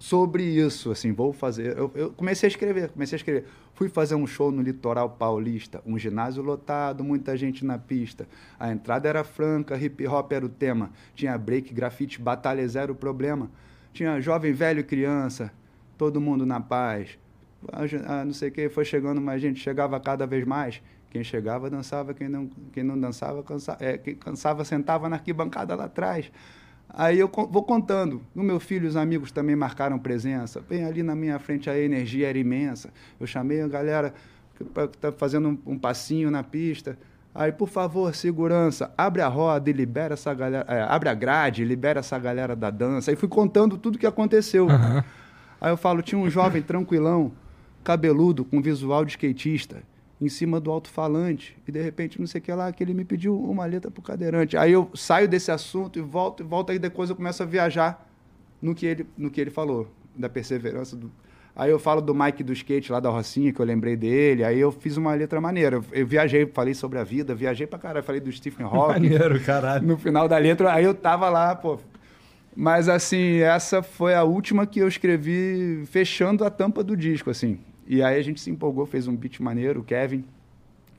sobre 0.00 0.42
isso, 0.42 0.90
assim, 0.90 1.12
vou 1.12 1.30
fazer. 1.30 1.76
Eu, 1.76 1.92
eu 1.94 2.10
comecei 2.10 2.46
a 2.46 2.50
escrever, 2.50 2.88
comecei 2.88 3.16
a 3.16 3.18
escrever. 3.18 3.44
Fui 3.74 3.86
fazer 3.90 4.14
um 4.14 4.26
show 4.26 4.50
no 4.50 4.62
litoral 4.62 5.10
paulista, 5.10 5.82
um 5.84 5.98
ginásio 5.98 6.42
lotado, 6.42 7.04
muita 7.04 7.36
gente 7.36 7.66
na 7.66 7.78
pista. 7.78 8.26
A 8.58 8.72
entrada 8.72 9.06
era 9.06 9.22
franca, 9.22 9.76
hip 9.76 10.04
hop 10.06 10.32
era 10.32 10.44
o 10.44 10.48
tema. 10.48 10.90
Tinha 11.14 11.36
break, 11.36 11.74
grafite, 11.74 12.18
batalha 12.18 12.66
zero 12.66 12.94
problema. 12.94 13.50
Tinha 13.92 14.18
jovem, 14.22 14.54
velho 14.54 14.82
criança, 14.82 15.52
todo 15.98 16.18
mundo 16.18 16.46
na 16.46 16.60
paz. 16.60 17.18
Ah, 18.06 18.24
não 18.24 18.32
sei 18.32 18.48
o 18.48 18.52
que, 18.52 18.70
foi 18.70 18.86
chegando 18.86 19.20
mais 19.20 19.42
gente, 19.42 19.60
chegava 19.60 20.00
cada 20.00 20.26
vez 20.26 20.46
mais. 20.46 20.80
Quem 21.10 21.22
chegava 21.22 21.68
dançava, 21.68 22.14
quem 22.14 22.28
não, 22.28 22.48
quem 22.72 22.82
não 22.82 22.98
dançava, 22.98 23.42
cansava, 23.42 23.84
é, 23.84 23.98
quem 23.98 24.14
cansava 24.14 24.64
sentava 24.64 25.10
na 25.10 25.16
arquibancada 25.16 25.74
lá 25.74 25.84
atrás. 25.84 26.32
Aí 26.92 27.18
eu 27.18 27.30
vou 27.50 27.62
contando. 27.62 28.22
O 28.34 28.42
meu 28.42 28.58
filho 28.58 28.88
os 28.88 28.96
amigos 28.96 29.30
também 29.30 29.54
marcaram 29.54 29.98
presença. 29.98 30.60
Bem 30.60 30.84
ali 30.84 31.02
na 31.02 31.14
minha 31.14 31.38
frente 31.38 31.70
a 31.70 31.78
energia 31.78 32.28
era 32.28 32.38
imensa. 32.38 32.90
Eu 33.18 33.26
chamei 33.26 33.60
a 33.60 33.68
galera 33.68 34.14
que 34.56 34.64
está 34.64 35.12
fazendo 35.12 35.48
um, 35.48 35.72
um, 35.72 35.78
passinho 35.78 36.30
na 36.30 36.42
pista. 36.42 36.98
Aí, 37.34 37.52
por 37.52 37.68
favor, 37.68 38.12
segurança, 38.14 38.92
abre 38.98 39.22
a 39.22 39.28
roda 39.28 39.70
e 39.70 39.72
libera 39.72 40.14
essa 40.14 40.34
galera. 40.34 40.64
É, 40.68 40.82
abre 40.82 41.08
a 41.08 41.14
grade, 41.14 41.64
libera 41.64 42.00
essa 42.00 42.18
galera 42.18 42.56
da 42.56 42.70
dança. 42.70 43.10
Aí 43.10 43.16
fui 43.16 43.28
contando 43.28 43.78
tudo 43.78 43.94
o 43.94 43.98
que 43.98 44.06
aconteceu. 44.06 44.66
Uhum. 44.66 45.02
Aí 45.60 45.70
eu 45.70 45.76
falo, 45.76 46.02
tinha 46.02 46.20
um 46.20 46.28
jovem 46.28 46.60
tranquilão, 46.60 47.32
cabeludo, 47.84 48.44
com 48.44 48.60
visual 48.60 49.04
de 49.04 49.12
skatista 49.12 49.82
em 50.20 50.28
cima 50.28 50.60
do 50.60 50.70
alto-falante 50.70 51.56
e 51.66 51.72
de 51.72 51.80
repente 51.80 52.20
não 52.20 52.26
sei 52.26 52.40
o 52.40 52.42
que 52.42 52.52
lá 52.52 52.70
que 52.72 52.84
ele 52.84 52.92
me 52.92 53.04
pediu 53.04 53.38
uma 53.40 53.64
letra 53.64 53.90
pro 53.90 54.02
cadeirante. 54.02 54.56
Aí 54.56 54.72
eu 54.72 54.90
saio 54.94 55.26
desse 55.26 55.50
assunto 55.50 55.98
e 55.98 56.02
volto 56.02 56.42
e 56.42 56.46
volto 56.46 56.70
aí 56.70 56.78
depois 56.78 57.08
eu 57.08 57.16
começo 57.16 57.42
a 57.42 57.46
viajar 57.46 58.06
no 58.60 58.74
que 58.74 58.84
ele 58.86 59.06
no 59.16 59.30
que 59.30 59.40
ele 59.40 59.50
falou 59.50 59.88
da 60.14 60.28
perseverança 60.28 60.94
do 60.94 61.10
Aí 61.54 61.70
eu 61.70 61.78
falo 61.78 62.00
do 62.00 62.14
Mike 62.14 62.42
do 62.42 62.52
skate 62.52 62.92
lá 62.92 63.00
da 63.00 63.10
Rocinha, 63.10 63.52
que 63.52 63.60
eu 63.60 63.66
lembrei 63.66 63.96
dele. 63.96 64.44
Aí 64.44 64.58
eu 64.58 64.70
fiz 64.70 64.96
uma 64.96 65.12
letra 65.14 65.40
maneira. 65.40 65.76
Eu, 65.76 65.84
eu 65.92 66.06
viajei, 66.06 66.46
falei 66.46 66.74
sobre 66.74 66.98
a 66.98 67.04
vida, 67.04 67.34
viajei 67.34 67.66
pra 67.66 67.78
caralho. 67.78 68.04
Falei 68.04 68.20
do 68.20 68.30
Stephen 68.32 68.64
Hawking. 68.66 69.10
Maneiro, 69.10 69.40
caralho. 69.40 69.86
No 69.86 69.98
final 69.98 70.28
da 70.28 70.38
letra, 70.38 70.72
aí 70.72 70.84
eu 70.84 70.94
tava 70.94 71.28
lá, 71.28 71.54
pô. 71.54 71.78
Mas 72.54 72.88
assim, 72.88 73.38
essa 73.38 73.82
foi 73.82 74.14
a 74.14 74.22
última 74.22 74.66
que 74.66 74.80
eu 74.80 74.88
escrevi 74.88 75.84
fechando 75.86 76.44
a 76.44 76.50
tampa 76.50 76.82
do 76.82 76.96
disco, 76.96 77.30
assim. 77.30 77.58
E 77.90 78.04
aí 78.04 78.20
a 78.20 78.22
gente 78.22 78.40
se 78.40 78.48
empolgou, 78.48 78.86
fez 78.86 79.08
um 79.08 79.16
beat 79.16 79.40
maneiro, 79.40 79.80
o 79.80 79.82
Kevin. 79.82 80.24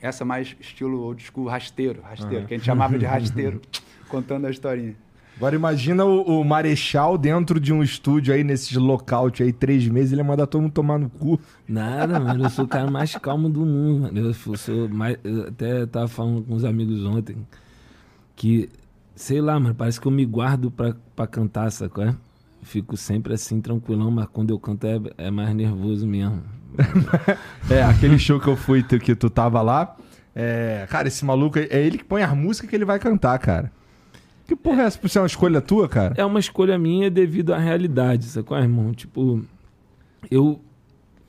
Essa 0.01 0.25
mais 0.25 0.57
estilo 0.59 0.99
old 0.99 1.23
school, 1.23 1.47
rasteiro, 1.47 2.01
rasteiro, 2.01 2.41
uhum. 2.41 2.45
que 2.47 2.53
a 2.53 2.57
gente 2.57 2.65
chamava 2.65 2.99
de 2.99 3.05
rasteiro, 3.05 3.61
contando 4.09 4.45
a 4.45 4.49
historinha. 4.49 4.93
Agora 5.37 5.55
imagina 5.55 6.03
o, 6.03 6.41
o, 6.41 6.43
Marechal 6.43 7.17
dentro 7.17 7.61
de 7.61 7.71
um 7.71 7.81
estúdio 7.81 8.33
aí, 8.33 8.43
nesses 8.43 8.75
lockout 8.75 9.41
aí, 9.41 9.53
três 9.53 9.87
meses, 9.87 10.11
ele 10.11 10.19
ia 10.19 10.25
mandar 10.25 10.47
todo 10.47 10.63
mundo 10.63 10.73
tomar 10.73 10.99
no 10.99 11.09
cu. 11.09 11.39
Nada, 11.65 12.19
mano, 12.19 12.43
eu 12.43 12.49
sou 12.49 12.65
o 12.65 12.67
cara 12.67 12.91
mais 12.91 13.15
calmo 13.15 13.49
do 13.49 13.65
mundo, 13.65 14.01
mano. 14.01 14.19
Eu, 14.19 14.33
sou 14.33 14.89
mais, 14.89 15.17
eu 15.23 15.47
até 15.47 15.85
tava 15.85 16.09
falando 16.09 16.43
com 16.43 16.55
os 16.55 16.65
amigos 16.65 17.05
ontem 17.05 17.37
que, 18.35 18.67
sei 19.15 19.39
lá, 19.39 19.57
mano, 19.57 19.73
parece 19.73 20.01
que 20.01 20.07
eu 20.07 20.11
me 20.11 20.25
guardo 20.25 20.69
pra, 20.69 20.93
pra 21.15 21.25
cantar, 21.25 21.71
sacou? 21.71 22.03
É? 22.03 22.13
Fico 22.63 22.97
sempre 22.97 23.33
assim, 23.33 23.61
tranquilão, 23.61 24.11
mas 24.11 24.27
quando 24.27 24.49
eu 24.49 24.59
canto 24.59 24.85
é, 24.85 24.99
é 25.17 25.31
mais 25.31 25.55
nervoso 25.55 26.05
mesmo. 26.05 26.43
É, 27.69 27.83
aquele 27.83 28.17
show 28.17 28.39
que 28.39 28.47
eu 28.47 28.55
fui, 28.55 28.83
que 28.83 29.15
tu 29.15 29.29
tava 29.29 29.61
lá. 29.61 29.95
É, 30.35 30.87
cara, 30.89 31.07
esse 31.07 31.23
maluco, 31.25 31.59
é 31.59 31.67
ele 31.71 31.97
que 31.97 32.03
põe 32.03 32.23
a 32.23 32.33
música 32.33 32.67
que 32.67 32.75
ele 32.75 32.85
vai 32.85 32.99
cantar, 32.99 33.37
cara. 33.39 33.71
Que 34.47 34.55
porra 34.55 34.83
é 34.83 34.85
essa? 34.85 34.99
Isso 35.03 35.17
é 35.17 35.21
uma 35.21 35.27
escolha 35.27 35.61
tua, 35.61 35.87
cara? 35.87 36.13
É 36.17 36.25
uma 36.25 36.39
escolha 36.39 36.77
minha 36.77 37.09
devido 37.09 37.53
à 37.53 37.57
realidade, 37.57 38.25
sacou, 38.25 38.57
irmão? 38.57 38.93
Tipo, 38.93 39.41
eu, 40.29 40.59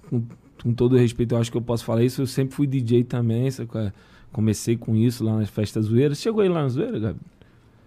com, 0.08 0.22
com, 0.62 0.74
todo 0.74 0.96
respeito, 0.96 1.34
eu 1.34 1.40
acho 1.40 1.50
que 1.50 1.56
eu 1.56 1.62
posso 1.62 1.84
falar 1.84 2.02
isso, 2.02 2.22
eu 2.22 2.26
sempre 2.26 2.54
fui 2.54 2.66
DJ 2.66 3.04
também, 3.04 3.50
sacou? 3.50 3.92
Comecei 4.32 4.76
com 4.76 4.96
isso 4.96 5.22
lá 5.22 5.36
nas 5.36 5.50
festas 5.50 5.86
zoeiras. 5.86 6.18
Chegou 6.18 6.42
aí 6.42 6.48
lá 6.48 6.62
na 6.62 6.68
zoeira, 6.68 6.98
Gabi? 6.98 7.20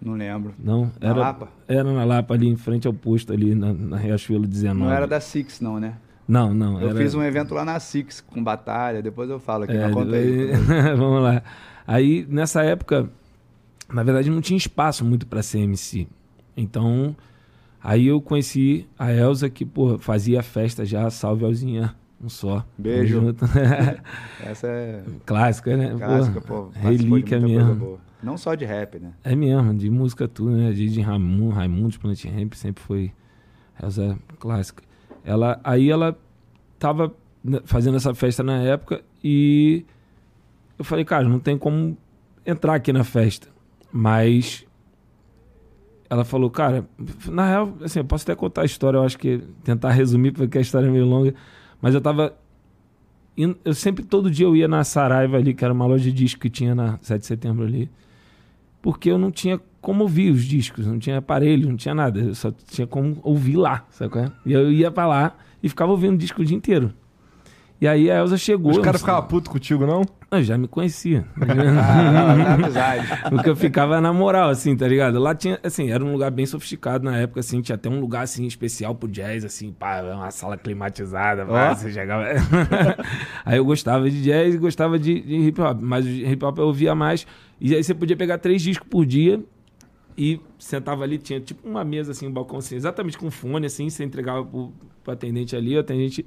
Não 0.02 0.14
lembro. 0.14 0.54
Não, 0.60 0.92
era, 1.02 1.16
na 1.16 1.20
Lapa? 1.20 1.50
Era 1.68 1.92
na 1.92 2.06
Lapa, 2.06 2.34
ali 2.34 2.48
em 2.48 2.56
frente 2.56 2.86
ao 2.86 2.94
posto, 2.94 3.34
ali 3.34 3.56
na, 3.56 3.74
na 3.74 3.98
Riachuelo 3.98 4.46
19. 4.46 4.80
Não 4.80 4.92
era 4.92 5.08
da 5.08 5.20
Six, 5.20 5.60
não, 5.60 5.80
né? 5.80 5.96
Não, 6.28 6.54
não. 6.54 6.82
Eu 6.82 6.90
era... 6.90 7.00
fiz 7.00 7.14
um 7.14 7.24
evento 7.24 7.54
lá 7.54 7.64
na 7.64 7.80
Six 7.80 8.22
com 8.22 8.44
batalha, 8.44 9.02
depois 9.02 9.30
eu 9.30 9.40
falo 9.40 9.64
aqui, 9.64 9.78
é, 9.78 9.90
conta 9.90 10.16
aí. 10.16 10.52
Vamos 10.98 11.22
lá. 11.22 11.44
Aí, 11.88 12.26
nessa 12.28 12.64
época, 12.64 13.10
na 13.92 14.04
verdade, 14.04 14.30
não 14.30 14.42
tinha 14.42 14.58
espaço 14.58 15.06
muito 15.06 15.28
para 15.28 15.44
ser 15.44 15.60
MC. 15.60 16.08
Então, 16.58 17.16
aí 17.84 18.08
eu 18.08 18.20
conheci 18.20 18.88
a 18.98 19.14
Elza, 19.14 19.50
que, 19.50 19.66
pô, 19.66 20.00
fazia 20.00 20.42
festa 20.42 20.84
já, 20.84 21.10
salve 21.10 21.46
Elzinha, 21.46 21.94
um 22.22 22.30
só. 22.30 22.66
Beijo. 22.78 23.36
Essa 24.44 24.68
é... 24.68 25.04
Clássica, 25.26 25.78
né? 25.78 25.96
Clássica, 25.96 26.42
pô. 26.42 26.64
pô 26.64 26.70
relíquia 26.74 27.40
mesmo. 27.40 28.00
Não 28.24 28.38
só 28.38 28.56
de 28.56 28.66
rap, 28.66 28.98
né? 28.98 29.12
É 29.24 29.36
mesmo, 29.36 29.76
de 29.76 29.90
música 29.92 30.28
tudo, 30.28 30.52
né? 30.52 30.72
De, 30.72 30.90
de 30.90 31.02
Raimundo, 31.02 31.50
Raimundo, 31.50 32.00
Planet 32.00 32.26
Ramp, 32.26 32.54
sempre 32.54 32.82
foi... 32.82 33.12
Elza 33.84 34.18
clássica. 34.40 34.82
Ela, 35.26 35.60
aí 35.64 35.90
ela 35.90 36.18
tava 36.78 37.14
né, 37.44 37.60
fazendo 37.66 37.98
essa 37.98 38.14
festa 38.14 38.44
na 38.44 38.62
época 38.62 39.02
e 39.24 39.84
eu 40.78 40.86
falei, 40.86 41.04
cara, 41.04 41.28
não 41.28 41.40
tem 41.40 41.58
como 41.58 41.98
entrar 42.46 42.76
aqui 42.76 42.94
na 42.94 43.04
festa. 43.04 43.48
Mas 43.92 44.66
ela 46.10 46.24
falou, 46.24 46.50
cara, 46.50 46.88
na 47.28 47.48
real, 47.48 47.74
assim, 47.82 48.00
eu 48.00 48.06
posso 48.06 48.24
até 48.24 48.36
contar 48.36 48.62
a 48.62 48.66
história, 48.66 48.98
eu 48.98 49.04
acho 49.04 49.18
que 49.18 49.40
tentar 49.64 49.92
resumir, 49.92 50.32
porque 50.32 50.58
a 50.58 50.62
história 50.62 50.88
é 50.88 50.92
meio 50.92 51.06
longa. 51.06 51.34
Mas 51.82 51.96
eu 51.96 52.02
tava. 52.02 52.36
Eu 53.36 53.74
sempre, 53.74 54.04
todo 54.04 54.32
dia 54.32 54.46
eu 54.46 54.56
ia 54.56 54.68
na 54.68 54.84
Saraiva 54.84 55.36
ali, 55.38 55.54
que 55.54 55.66
era 55.66 55.74
uma 55.74 55.86
loja 55.86 56.04
de 56.06 56.14
disco 56.14 56.40
que 56.40 56.50
tinha 56.50 56.74
na 56.74 56.98
7 57.02 57.20
de 57.20 57.26
setembro 57.26 57.66
ali. 57.66 57.90
Porque 58.82 59.10
eu 59.10 59.18
não 59.18 59.30
tinha 59.30 59.60
como 59.86 60.02
ouvir 60.02 60.32
os 60.32 60.44
discos, 60.44 60.88
não 60.88 60.98
tinha 60.98 61.20
aparelho, 61.20 61.70
não 61.70 61.78
tinha 61.78 61.94
nada. 61.94 62.20
Eu 62.20 62.34
só 62.34 62.52
tinha 62.52 62.88
como 62.88 63.20
ouvir 63.22 63.56
lá, 63.56 63.86
sabe? 63.92 64.18
É? 64.18 64.32
E 64.44 64.52
eu 64.52 64.72
ia 64.72 64.90
pra 64.90 65.06
lá 65.06 65.36
e 65.62 65.70
ficava 65.70 65.92
ouvindo 65.92 66.16
o 66.16 66.18
disco 66.18 66.42
o 66.42 66.46
dia 66.46 66.58
inteiro. 66.58 66.92
E 67.80 67.88
aí 67.88 68.10
a 68.10 68.16
Elza 68.16 68.36
chegou. 68.36 68.72
Os 68.72 68.80
caras 68.80 69.02
ficavam 69.02 69.28
putos 69.28 69.52
contigo, 69.52 69.86
não? 69.86 70.02
Eu 70.32 70.42
já 70.42 70.58
me 70.58 70.68
conhecia. 70.68 71.24
ah, 71.40 72.56
amizade. 72.56 73.06
Porque 73.30 73.48
eu 73.48 73.56
ficava 73.56 74.02
na 74.02 74.12
moral, 74.12 74.50
assim, 74.50 74.76
tá 74.76 74.88
ligado? 74.88 75.20
Lá 75.20 75.36
tinha, 75.36 75.60
assim, 75.62 75.92
era 75.92 76.04
um 76.04 76.12
lugar 76.12 76.32
bem 76.32 76.48
sofisticado 76.48 77.06
na 77.06 77.16
época, 77.18 77.42
assim, 77.42 77.62
tinha 77.62 77.76
até 77.76 77.88
um 77.88 78.00
lugar, 78.00 78.24
assim, 78.24 78.48
especial 78.48 78.96
pro 78.96 79.08
jazz, 79.08 79.46
assim, 79.46 79.72
pá, 79.72 80.02
uma 80.02 80.32
sala 80.32 80.58
climatizada, 80.58 81.46
pá, 81.46 81.76
você 81.76 81.92
chegava... 81.92 82.26
aí 83.46 83.58
eu 83.58 83.66
gostava 83.66 84.10
de 84.10 84.24
jazz 84.24 84.56
e 84.56 84.58
gostava 84.58 84.98
de, 84.98 85.22
de 85.22 85.36
hip 85.36 85.62
hop, 85.62 85.80
mas 85.80 86.08
o 86.08 86.10
hip 86.10 86.44
hop 86.44 86.58
eu 86.58 86.66
ouvia 86.66 86.96
mais. 86.96 87.28
E 87.62 87.76
aí 87.76 87.84
você 87.84 87.94
podia 87.94 88.18
pegar 88.18 88.40
três 88.40 88.64
discos 88.64 88.88
por 88.90 89.06
dia 89.06 89.44
e 90.18 90.40
sentava 90.58 91.04
ali, 91.04 91.18
tinha 91.18 91.40
tipo 91.40 91.68
uma 91.68 91.84
mesa, 91.84 92.12
assim, 92.12 92.28
um 92.28 92.32
balcão, 92.32 92.60
assim, 92.60 92.76
exatamente 92.76 93.18
com 93.18 93.30
fone, 93.30 93.66
assim, 93.66 93.90
você 93.90 94.04
entregava 94.04 94.46
pro, 94.46 94.72
pro 95.04 95.14
atendente 95.14 95.56
ali, 95.56 95.76
o 95.76 95.80
atendente 95.80 96.26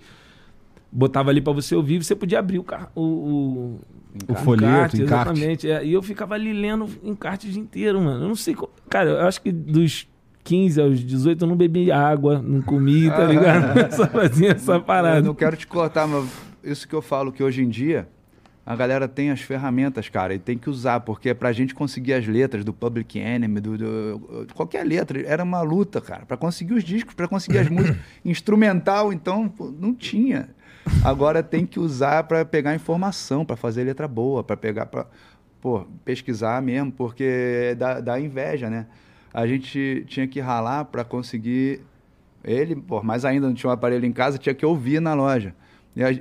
botava 0.90 1.30
ali 1.30 1.40
para 1.40 1.52
você 1.52 1.74
ouvir, 1.74 2.02
você 2.02 2.14
podia 2.14 2.38
abrir 2.38 2.58
o, 2.58 2.64
car 2.64 2.90
o, 2.94 3.02
o, 3.02 3.80
o 4.28 4.34
folheto, 4.34 4.96
encarte, 4.96 5.02
exatamente. 5.02 5.70
É, 5.70 5.84
e 5.84 5.92
eu 5.92 6.02
ficava 6.02 6.34
ali 6.34 6.52
lendo 6.52 6.86
encarte 7.02 7.46
o 7.46 7.50
dia 7.50 7.60
inteiro, 7.60 8.00
mano. 8.00 8.24
Eu 8.24 8.28
não 8.28 8.34
sei, 8.34 8.56
cara, 8.88 9.10
eu 9.10 9.26
acho 9.26 9.40
que 9.40 9.52
dos 9.52 10.06
15 10.44 10.80
aos 10.80 11.00
18 11.00 11.44
eu 11.44 11.48
não 11.48 11.56
bebi 11.56 11.92
água, 11.92 12.40
não 12.42 12.62
comi, 12.62 13.08
tá 13.08 13.24
ligado? 13.28 13.92
Só 13.94 14.06
fazia 14.06 14.52
essa 14.52 14.80
parada. 14.80 15.18
Eu 15.18 15.24
não 15.24 15.34
quero 15.34 15.56
te 15.56 15.66
cortar, 15.66 16.06
mas 16.06 16.26
isso 16.62 16.86
que 16.88 16.94
eu 16.94 17.02
falo 17.02 17.32
que 17.32 17.42
hoje 17.42 17.62
em 17.62 17.68
dia 17.68 18.08
a 18.68 18.76
galera 18.76 19.08
tem 19.08 19.30
as 19.30 19.40
ferramentas, 19.40 20.10
cara, 20.10 20.34
e 20.34 20.38
tem 20.38 20.58
que 20.58 20.68
usar, 20.68 21.00
porque 21.00 21.32
pra 21.32 21.52
gente 21.52 21.74
conseguir 21.74 22.12
as 22.12 22.26
letras 22.26 22.62
do 22.66 22.70
Public 22.70 23.18
Enemy, 23.18 23.60
do, 23.60 23.78
do 23.78 24.54
qualquer 24.54 24.86
letra, 24.86 25.22
era 25.26 25.42
uma 25.42 25.62
luta, 25.62 26.02
cara, 26.02 26.26
para 26.26 26.36
conseguir 26.36 26.74
os 26.74 26.84
discos, 26.84 27.14
para 27.14 27.26
conseguir 27.26 27.60
as 27.60 27.70
músicas 27.70 27.96
instrumental, 28.22 29.10
então 29.10 29.48
pô, 29.48 29.70
não 29.70 29.94
tinha. 29.94 30.50
Agora 31.02 31.42
tem 31.42 31.64
que 31.64 31.80
usar 31.80 32.24
para 32.24 32.44
pegar 32.44 32.74
informação, 32.74 33.42
para 33.42 33.56
fazer 33.56 33.84
letra 33.84 34.06
boa, 34.06 34.44
para 34.44 34.54
pegar 34.54 34.84
para 34.84 35.06
pesquisar 36.04 36.60
mesmo, 36.60 36.92
porque 36.92 37.74
dá, 37.78 38.00
dá 38.00 38.20
inveja, 38.20 38.68
né? 38.68 38.84
A 39.32 39.46
gente 39.46 40.04
tinha 40.08 40.28
que 40.28 40.40
ralar 40.40 40.84
para 40.84 41.04
conseguir 41.04 41.80
ele, 42.44 42.76
por 42.76 43.02
mais 43.02 43.24
ainda 43.24 43.46
não 43.46 43.54
tinha 43.54 43.70
um 43.70 43.72
aparelho 43.72 44.04
em 44.04 44.12
casa, 44.12 44.36
tinha 44.36 44.54
que 44.54 44.66
ouvir 44.66 45.00
na 45.00 45.14
loja. 45.14 45.54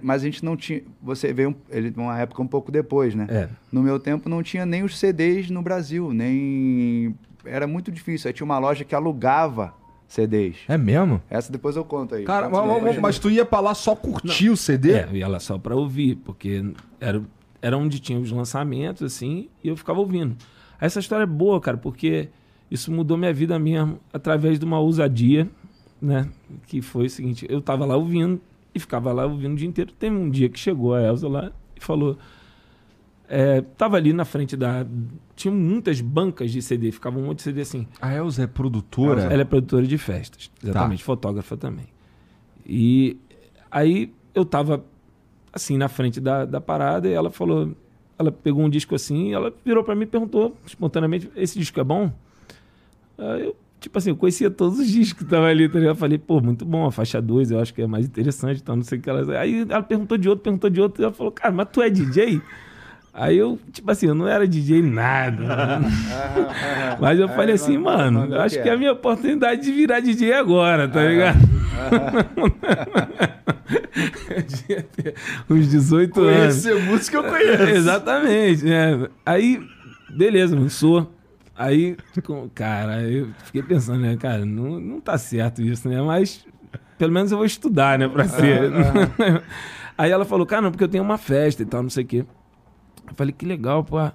Mas 0.01 0.21
a 0.21 0.25
gente 0.25 0.43
não 0.43 0.57
tinha. 0.57 0.81
Você 1.01 1.31
veio 1.31 1.55
ele 1.69 1.93
uma 1.95 2.17
época 2.19 2.41
um 2.41 2.47
pouco 2.47 2.71
depois, 2.71 3.13
né? 3.13 3.27
É. 3.29 3.49
No 3.71 3.83
meu 3.83 3.99
tempo 3.99 4.27
não 4.27 4.41
tinha 4.41 4.65
nem 4.65 4.83
os 4.83 4.97
CDs 4.97 5.49
no 5.49 5.61
Brasil, 5.61 6.11
nem. 6.11 7.15
Era 7.45 7.67
muito 7.67 7.91
difícil. 7.91 8.27
Aí 8.27 8.33
tinha 8.33 8.45
uma 8.45 8.57
loja 8.57 8.83
que 8.83 8.95
alugava 8.95 9.73
CDs. 10.07 10.57
É 10.67 10.77
mesmo? 10.77 11.21
Essa 11.29 11.51
depois 11.51 11.75
eu 11.75 11.83
conto 11.83 12.15
aí. 12.15 12.23
Cara, 12.23 12.49
mas, 12.49 12.99
mas, 12.99 13.19
tu 13.19 13.29
ia 13.29 13.45
pra 13.45 13.59
lá 13.59 13.75
só 13.75 13.95
curtir 13.95 14.47
Não. 14.47 14.53
o 14.53 14.57
CD? 14.57 14.93
É, 14.93 15.07
eu 15.11 15.17
ia 15.17 15.27
lá 15.27 15.39
só 15.39 15.57
pra 15.57 15.75
ouvir, 15.75 16.15
porque 16.17 16.63
era, 16.99 17.21
era 17.61 17.77
onde 17.77 17.99
tinha 17.99 18.19
os 18.19 18.31
lançamentos, 18.31 19.03
assim, 19.03 19.49
e 19.63 19.67
eu 19.67 19.75
ficava 19.75 19.99
ouvindo. 19.99 20.35
Essa 20.79 20.99
história 20.99 21.23
é 21.23 21.27
boa, 21.27 21.59
cara, 21.59 21.77
porque 21.77 22.29
isso 22.71 22.91
mudou 22.91 23.17
minha 23.17 23.33
vida 23.33 23.57
mesmo 23.59 23.99
através 24.13 24.57
de 24.57 24.65
uma 24.65 24.79
ousadia, 24.79 25.47
né? 26.01 26.27
Que 26.67 26.81
foi 26.81 27.07
o 27.07 27.09
seguinte, 27.09 27.45
eu 27.49 27.61
tava 27.61 27.85
lá 27.85 27.95
ouvindo 27.95 28.41
e 28.77 28.79
ficava 28.79 29.11
lá 29.11 29.25
ouvindo 29.25 29.53
o 29.53 29.55
dia 29.55 29.67
inteiro. 29.67 29.91
Tem 29.91 30.09
um 30.09 30.29
dia 30.29 30.49
que 30.49 30.59
chegou 30.59 30.93
a 30.95 31.01
Elza 31.01 31.27
lá 31.27 31.51
e 31.75 31.83
falou 31.83 32.17
é, 33.29 33.61
tava 33.77 33.97
ali 33.97 34.13
na 34.13 34.23
frente 34.23 34.55
da. 34.55 34.85
Tinha 35.35 35.53
muitas 35.53 35.99
bancas 35.99 36.49
de 36.51 36.61
CD, 36.61 36.91
ficava 36.91 37.19
um 37.19 37.25
monte 37.25 37.37
de 37.37 37.43
CD 37.43 37.61
assim. 37.61 37.85
A 38.01 38.13
Elza 38.13 38.43
é 38.43 38.47
produtora? 38.47 39.23
Ela 39.23 39.41
é 39.41 39.45
produtora 39.45 39.85
de 39.85 39.97
festas, 39.97 40.49
exatamente, 40.63 40.99
tá. 40.99 41.05
fotógrafa 41.05 41.57
também. 41.57 41.87
E 42.65 43.17
aí 43.69 44.13
eu 44.33 44.45
tava 44.45 44.83
assim 45.51 45.77
na 45.77 45.89
frente 45.89 46.21
da, 46.21 46.45
da 46.45 46.61
parada 46.61 47.07
e 47.07 47.13
ela 47.13 47.29
falou. 47.29 47.75
Ela 48.19 48.31
pegou 48.31 48.63
um 48.63 48.69
disco 48.69 48.95
assim, 48.95 49.31
ela 49.31 49.53
virou 49.63 49.83
para 49.83 49.93
mim 49.93 50.03
e 50.03 50.07
perguntou 50.07 50.55
espontaneamente: 50.65 51.29
Esse 51.35 51.59
disco 51.59 51.79
é 51.79 51.83
bom? 51.83 52.11
Eu 53.17 53.55
tipo 53.79 53.97
assim, 53.97 54.09
eu 54.09 54.15
conhecia 54.15 54.49
todos 54.49 54.79
os 54.79 54.87
discos 54.87 55.19
que 55.19 55.23
estavam 55.23 55.45
ali, 55.45 55.67
tá 55.67 55.79
ligado? 55.79 55.95
Eu 55.95 55.99
falei, 55.99 56.17
pô, 56.17 56.41
muito 56.41 56.65
bom, 56.65 56.85
a 56.85 56.91
faixa 56.91 57.21
2, 57.21 57.51
eu 57.51 57.59
acho 57.59 57.73
que 57.73 57.81
é 57.81 57.87
mais 57.87 58.05
interessante, 58.05 58.61
então 58.61 58.75
não 58.75 58.83
sei 58.83 58.97
o 58.97 59.01
que 59.01 59.09
ela. 59.09 59.39
Aí 59.39 59.65
ela 59.69 59.83
perguntou 59.83 60.17
de 60.17 60.27
outro, 60.29 60.43
perguntou 60.43 60.69
de 60.69 60.81
outro, 60.81 61.01
e 61.01 61.05
ela 61.05 61.13
falou, 61.13 61.31
cara, 61.31 61.53
mas 61.53 61.67
tu 61.71 61.81
é 61.81 61.89
DJ? 61.89 62.41
Aí 63.13 63.35
eu, 63.35 63.57
tipo 63.73 63.89
assim, 63.89 64.05
eu 64.05 64.13
não 64.13 64.27
era 64.27 64.47
DJ 64.47 64.83
nada. 64.83 65.81
Mas 67.01 67.19
eu 67.19 67.27
falei 67.27 67.55
assim, 67.55 67.75
mano, 67.75 68.31
eu 68.31 68.39
acho 68.39 68.61
que 68.61 68.69
é 68.69 68.73
a 68.73 68.77
minha 68.77 68.91
oportunidade 68.91 69.63
de 69.63 69.71
virar 69.71 69.99
DJ 70.01 70.33
agora, 70.33 70.87
tá 70.87 71.03
ligado? 71.03 71.39
eu 74.69 74.83
ter 74.95 75.15
uns 75.49 75.67
18 75.67 76.13
Conhecer 76.13 76.37
anos. 76.37 76.63
Conhecer 76.63 76.91
música 76.91 77.17
eu 77.17 77.23
conheço. 77.23 77.63
Exatamente. 77.63 78.65
né? 78.65 79.07
Aí, 79.25 79.67
beleza, 80.11 80.55
não 80.55 80.69
sou. 80.69 81.11
Aí, 81.57 81.97
cara, 82.53 83.01
eu 83.01 83.29
fiquei 83.45 83.63
pensando, 83.63 84.01
né, 84.01 84.15
cara, 84.15 84.45
não, 84.45 84.79
não 84.79 85.01
tá 85.01 85.17
certo 85.17 85.61
isso, 85.61 85.89
né? 85.89 85.99
Mas 86.01 86.45
pelo 86.97 87.11
menos 87.11 87.31
eu 87.31 87.37
vou 87.37 87.45
estudar, 87.45 87.97
né, 87.97 88.07
pra 88.07 88.27
ser. 88.27 88.71
Aí 89.97 90.11
ela 90.11 90.23
falou, 90.23 90.45
cara, 90.45 90.61
não, 90.61 90.71
porque 90.71 90.83
eu 90.83 90.87
tenho 90.87 91.03
uma 91.03 91.17
festa 91.17 91.63
e 91.63 91.65
tal, 91.65 91.81
não 91.81 91.89
sei 91.89 92.03
o 92.03 92.07
quê. 92.07 92.25
Eu 93.07 93.15
falei, 93.15 93.33
que 93.33 93.45
legal, 93.45 93.83
pô. 93.83 93.97
Aí 93.97 94.11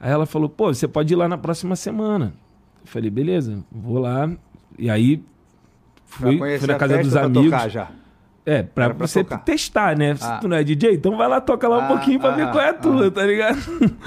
ela 0.00 0.24
falou, 0.24 0.48
pô, 0.48 0.72
você 0.72 0.88
pode 0.88 1.12
ir 1.12 1.16
lá 1.16 1.28
na 1.28 1.36
próxima 1.36 1.76
semana. 1.76 2.32
Eu 2.80 2.86
falei, 2.86 3.10
beleza, 3.10 3.62
vou 3.70 3.98
lá. 3.98 4.30
E 4.78 4.88
aí 4.88 5.22
fui, 6.06 6.38
fui 6.58 6.66
na 6.66 6.76
casa 6.76 6.98
dos 6.98 7.14
amigos. 7.14 7.50
Tocar 7.50 7.68
já. 7.68 7.90
É, 8.46 8.62
pra, 8.62 8.94
pra 8.94 9.06
você 9.06 9.22
tocar. 9.22 9.38
testar, 9.44 9.98
né? 9.98 10.12
Ah. 10.12 10.16
Se 10.16 10.40
tu 10.40 10.48
não 10.48 10.56
é 10.56 10.64
DJ, 10.64 10.94
então 10.94 11.16
vai 11.18 11.28
lá, 11.28 11.42
toca 11.42 11.68
lá 11.68 11.78
um 11.78 11.84
ah, 11.84 11.88
pouquinho 11.88 12.18
pra 12.18 12.32
ah, 12.32 12.36
ver 12.36 12.50
qual 12.50 12.64
é 12.64 12.70
a 12.70 12.74
tua, 12.74 13.06
ah. 13.08 13.10
tá 13.10 13.26
ligado? 13.26 13.58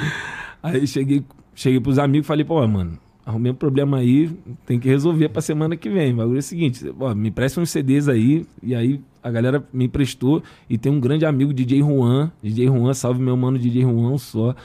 aí 0.64 0.88
cheguei, 0.88 1.24
cheguei 1.56 1.80
pros 1.80 2.00
amigos 2.00 2.26
e 2.26 2.28
falei, 2.28 2.44
pô, 2.46 2.66
mano, 2.68 2.98
arrumei 3.26 3.52
um 3.52 3.56
problema 3.56 3.98
aí, 3.98 4.30
tem 4.66 4.80
que 4.80 4.88
resolver 4.88 5.30
pra 5.30 5.42
semana 5.42 5.76
que 5.76 5.90
vem. 5.90 6.14
O 6.14 6.18
bagulho 6.18 6.38
é 6.38 6.40
o 6.40 6.44
seguinte, 6.44 6.94
ó, 7.00 7.14
me 7.16 7.32
presta 7.32 7.62
uns 7.62 7.70
CDs 7.70 8.10
aí, 8.10 8.46
e 8.62 8.76
aí 8.76 9.02
a 9.22 9.32
galera 9.32 9.64
me 9.72 9.86
emprestou, 9.86 10.44
e 10.70 10.78
tem 10.78 10.92
um 10.92 11.00
grande 11.00 11.26
amigo, 11.26 11.54
DJ 11.54 11.82
Juan, 11.82 12.32
DJ 12.42 12.68
Juan, 12.68 12.94
salve 12.94 13.22
meu 13.22 13.38
mano 13.38 13.58
DJ 13.58 13.84
Juan 13.84 14.18
só. 14.18 14.56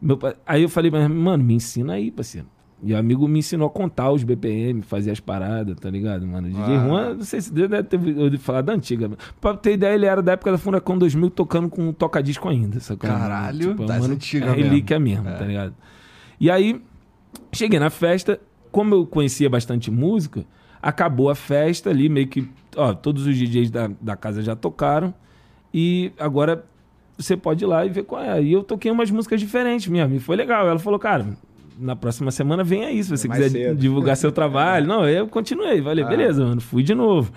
Meu, 0.00 0.18
aí 0.46 0.62
eu 0.62 0.68
falei, 0.68 0.90
mano, 0.90 1.44
me 1.44 1.54
ensina 1.54 1.94
aí, 1.94 2.10
parceiro. 2.10 2.46
E 2.84 2.92
o 2.92 2.98
amigo 2.98 3.28
me 3.28 3.38
ensinou 3.38 3.68
a 3.68 3.70
contar 3.70 4.10
os 4.10 4.24
BPM, 4.24 4.82
fazer 4.82 5.12
as 5.12 5.20
paradas, 5.20 5.76
tá 5.76 5.88
ligado, 5.88 6.26
mano? 6.26 6.48
DJ 6.48 6.64
ah. 6.64 6.84
Juan, 6.84 7.14
não 7.14 7.22
sei 7.22 7.40
se 7.40 7.52
deve 7.52 7.80
ter 7.84 7.96
ouvido 7.96 8.40
falar 8.40 8.60
da 8.60 8.72
antiga. 8.72 9.08
Pra 9.40 9.54
ter 9.54 9.74
ideia, 9.74 9.94
ele 9.94 10.06
era 10.06 10.20
da 10.20 10.32
época 10.32 10.50
da 10.50 10.58
Furacão 10.58 10.98
2000 10.98 11.30
tocando 11.30 11.68
com 11.68 11.88
um 11.88 11.92
toca-disco 11.92 12.48
ainda. 12.48 12.80
Sacou? 12.80 13.08
Caralho, 13.08 13.70
tipo, 13.70 13.86
das 13.86 14.00
mano, 14.00 14.14
antigas 14.14 14.48
é 14.48 14.52
relíquia 14.52 14.98
mesmo, 14.98 15.22
mesmo 15.22 15.36
é. 15.36 15.38
tá 15.38 15.44
ligado? 15.44 15.74
E 16.42 16.50
aí, 16.50 16.82
cheguei 17.52 17.78
na 17.78 17.88
festa, 17.88 18.40
como 18.72 18.96
eu 18.96 19.06
conhecia 19.06 19.48
bastante 19.48 19.92
música, 19.92 20.44
acabou 20.82 21.30
a 21.30 21.36
festa 21.36 21.88
ali, 21.88 22.08
meio 22.08 22.26
que, 22.26 22.48
ó, 22.76 22.92
todos 22.92 23.28
os 23.28 23.36
DJs 23.36 23.70
da, 23.70 23.88
da 24.00 24.16
casa 24.16 24.42
já 24.42 24.56
tocaram. 24.56 25.14
E 25.72 26.10
agora 26.18 26.64
você 27.16 27.36
pode 27.36 27.62
ir 27.62 27.68
lá 27.68 27.86
e 27.86 27.90
ver 27.90 28.02
qual 28.02 28.20
é. 28.20 28.42
E 28.42 28.52
eu 28.52 28.64
toquei 28.64 28.90
umas 28.90 29.08
músicas 29.08 29.38
diferentes 29.38 29.86
mesmo. 29.86 30.16
E 30.16 30.18
foi 30.18 30.34
legal. 30.34 30.66
Ela 30.66 30.80
falou, 30.80 30.98
cara, 30.98 31.28
na 31.78 31.94
próxima 31.94 32.32
semana 32.32 32.64
vem 32.64 32.86
aí, 32.86 33.04
se 33.04 33.10
você 33.10 33.28
é 33.28 33.30
quiser 33.30 33.48
cedo. 33.48 33.78
divulgar 33.78 34.16
seu 34.16 34.32
trabalho. 34.34 34.84
Não, 34.84 35.08
eu 35.08 35.28
continuei. 35.28 35.80
Falei, 35.80 36.02
ah. 36.02 36.08
beleza, 36.08 36.44
mano, 36.44 36.60
fui 36.60 36.82
de 36.82 36.92
novo. 36.92 37.32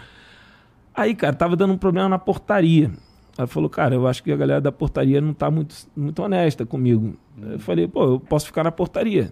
Aí, 0.95 1.13
cara, 1.13 1.35
tava 1.35 1.55
dando 1.55 1.73
um 1.73 1.77
problema 1.77 2.09
na 2.09 2.17
portaria. 2.17 2.89
Ela 3.37 3.47
falou, 3.47 3.69
cara, 3.69 3.95
eu 3.95 4.07
acho 4.07 4.23
que 4.23 4.31
a 4.31 4.35
galera 4.35 4.61
da 4.61 4.71
portaria 4.71 5.19
não 5.19 5.33
tá 5.33 5.51
muito, 5.51 5.75
muito 5.95 6.21
honesta 6.23 6.65
comigo. 6.65 7.15
Eu 7.41 7.59
falei, 7.59 7.87
pô, 7.87 8.03
eu 8.03 8.19
posso 8.19 8.45
ficar 8.45 8.63
na 8.63 8.71
portaria. 8.71 9.31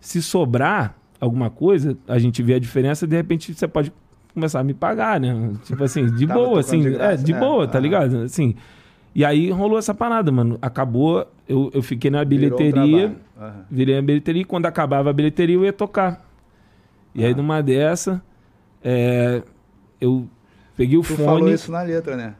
Se 0.00 0.20
sobrar 0.20 0.96
alguma 1.20 1.48
coisa, 1.48 1.96
a 2.06 2.18
gente 2.18 2.42
vê 2.42 2.54
a 2.54 2.58
diferença, 2.58 3.06
de 3.06 3.16
repente 3.16 3.54
você 3.54 3.68
pode 3.68 3.92
começar 4.34 4.60
a 4.60 4.64
me 4.64 4.74
pagar, 4.74 5.20
né? 5.20 5.52
Tipo 5.64 5.84
assim, 5.84 6.06
de 6.06 6.26
boa, 6.26 6.60
assim. 6.60 6.80
De 6.80 6.90
graça, 6.90 7.20
é, 7.20 7.24
de 7.24 7.32
né? 7.32 7.38
boa, 7.38 7.66
tá 7.66 7.78
ligado? 7.78 8.18
Assim. 8.18 8.54
E 9.14 9.24
aí 9.24 9.50
rolou 9.50 9.78
essa 9.78 9.94
parada, 9.94 10.30
mano. 10.32 10.58
Acabou, 10.60 11.26
eu, 11.48 11.70
eu 11.72 11.82
fiquei 11.82 12.10
na 12.10 12.24
bilheteria, 12.24 13.16
uhum. 13.36 13.50
virei 13.70 13.96
na 13.96 14.02
bilheteria, 14.02 14.42
e 14.42 14.44
quando 14.44 14.66
acabava 14.66 15.10
a 15.10 15.12
bilheteria 15.12 15.56
eu 15.56 15.64
ia 15.64 15.72
tocar. 15.72 16.24
E 17.14 17.24
aí 17.24 17.34
numa 17.34 17.60
dessa, 17.62 18.22
é, 18.82 19.42
eu 20.00 20.28
peguei 20.76 20.96
o 20.98 21.02
tu 21.02 21.06
fone. 21.06 21.18
Tu 21.18 21.24
falou 21.24 21.48
isso 21.48 21.72
na 21.72 21.82
letra, 21.82 22.16
né? 22.16 22.34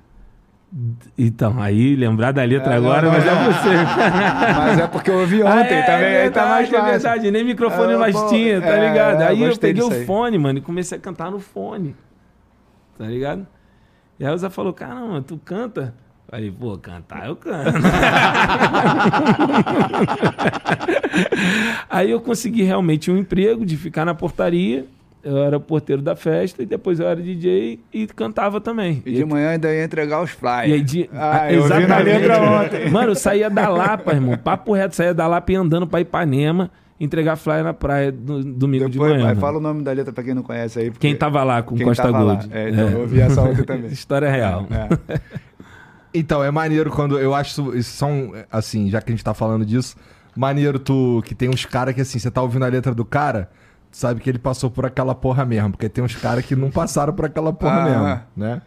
Então, 1.17 1.61
aí 1.61 1.97
lembrar 1.97 2.33
da 2.33 2.45
letra 2.45 2.75
é, 2.75 2.77
agora, 2.77 3.07
não, 3.07 3.13
não, 3.13 3.19
mas 3.19 3.27
é, 3.27 3.31
é 3.31 3.35
você. 3.35 3.71
Mas 4.59 4.79
é 4.79 4.87
porque 4.87 5.11
eu 5.11 5.21
ouvi 5.21 5.43
ontem, 5.43 5.75
ah, 5.75 5.79
é, 5.79 5.83
também. 5.83 6.15
É, 6.15 6.31
tá 6.31 6.47
mais 6.47 6.71
é 6.73 6.83
verdade, 6.83 7.31
nem 7.31 7.43
microfone 7.43 7.95
é, 7.95 7.97
mais 7.97 8.15
tinha, 8.25 8.61
tá 8.61 8.77
ligado? 8.77 9.23
aí 9.23 9.43
eu 9.43 9.57
peguei 9.57 9.83
o 9.83 10.05
fone, 10.05 10.37
mano, 10.39 10.59
e 10.59 10.63
comecei 10.63 10.99
a 10.99 11.01
cantar 11.01 11.31
no 11.31 11.41
fone. 11.41 11.97
Tá 12.99 13.07
ligado? 13.07 13.47
E 14.19 14.27
a 14.27 14.31
Elza 14.31 14.51
falou: 14.51 14.75
caramba, 14.75 15.23
tu 15.23 15.39
canta? 15.39 15.95
Falei, 16.31 16.51
pô, 16.51 16.77
cantar 16.77 17.27
eu 17.29 17.37
canto. 17.37 17.79
aí 21.89 22.11
eu 22.11 22.21
consegui 22.21 22.63
realmente 22.63 23.11
um 23.11 23.17
emprego 23.17 23.65
de 23.65 23.79
ficar 23.79 24.05
na 24.05 24.15
portaria. 24.15 24.87
Eu 25.23 25.39
era 25.39 25.59
porteiro 25.59 26.01
da 26.01 26.15
festa 26.15 26.63
e 26.63 26.67
depois 26.67 27.01
eu 27.01 27.07
era 27.07 27.21
DJ 27.21 27.81
e 27.93 28.07
cantava 28.07 28.61
também. 28.61 29.03
E 29.05 29.13
de 29.13 29.25
manhã 29.25 29.51
ainda 29.51 29.73
ia 29.73 29.85
entregar 29.85 30.23
os 30.23 30.31
flyers. 30.31 30.69
E 30.69 30.73
aí 30.73 30.83
de... 30.83 31.11
ah, 31.13 31.53
eu 31.53 31.65
exatamente. 31.65 32.91
Mano, 32.91 33.11
eu 33.11 33.15
saía 33.15 33.51
da 33.51 33.69
Lapa, 33.69 34.13
irmão. 34.13 34.39
Papo 34.39 34.73
reto, 34.73 34.95
saía 34.95 35.13
da 35.13 35.27
Lapa 35.27 35.53
e 35.53 35.57
andando 35.57 35.87
pra 35.87 36.01
Ipanema 36.01 36.71
entregar 37.01 37.37
flyer 37.37 37.63
na 37.63 37.73
praia 37.73 38.13
no 38.13 38.43
domingo 38.43 38.89
Depois, 38.89 39.13
de 39.13 39.19
manhã. 39.19 39.33
Vai, 39.33 39.37
fala 39.37 39.59
o 39.59 39.61
nome 39.61 39.83
da 39.83 39.93
letra 39.93 40.13
pra 40.13 40.25
quem 40.25 40.35
não 40.35 40.43
conhece 40.43 40.79
aí. 40.79 40.91
Quem 40.91 41.15
tava 41.15 41.43
lá 41.45 41.63
com 41.63 41.79
Costa 41.79 42.11
Gold. 42.11 42.49
É, 42.51 42.71
então, 42.71 42.89
é. 42.89 42.93
Eu 42.93 43.01
ouvi 43.01 43.21
essa 43.21 43.41
ontem 43.43 43.65
também. 43.65 43.91
História 43.93 44.31
real. 44.31 44.67
É. 44.71 45.21
Então, 46.15 46.43
é 46.43 46.51
maneiro 46.51 46.91
quando. 46.91 47.19
Eu 47.19 47.35
acho 47.35 47.77
isso 47.77 47.91
são. 47.91 48.33
Assim, 48.51 48.89
já 48.89 49.01
que 49.01 49.11
a 49.11 49.15
gente 49.15 49.23
tá 49.23 49.35
falando 49.35 49.65
disso, 49.65 49.95
maneiro 50.35 50.79
tu. 50.79 51.23
Que 51.25 51.35
tem 51.35 51.51
uns 51.51 51.67
caras 51.67 51.95
que 51.95 52.01
assim, 52.01 52.19
você 52.19 52.31
tá 52.31 52.41
ouvindo 52.41 52.65
a 52.65 52.69
letra 52.69 52.95
do 52.95 53.05
cara, 53.05 53.51
sabe 53.91 54.21
que 54.21 54.29
ele 54.29 54.39
passou 54.39 54.71
por 54.71 54.87
aquela 54.87 55.15
porra 55.15 55.45
mesmo. 55.45 55.71
Porque 55.71 55.89
tem 55.89 56.03
uns 56.03 56.15
caras 56.15 56.45
que 56.45 56.55
não 56.55 56.71
passaram 56.71 57.13
por 57.13 57.27
aquela 57.27 57.53
porra 57.53 57.81
ah, 57.81 57.85
mesmo, 57.85 58.23
né? 58.37 58.63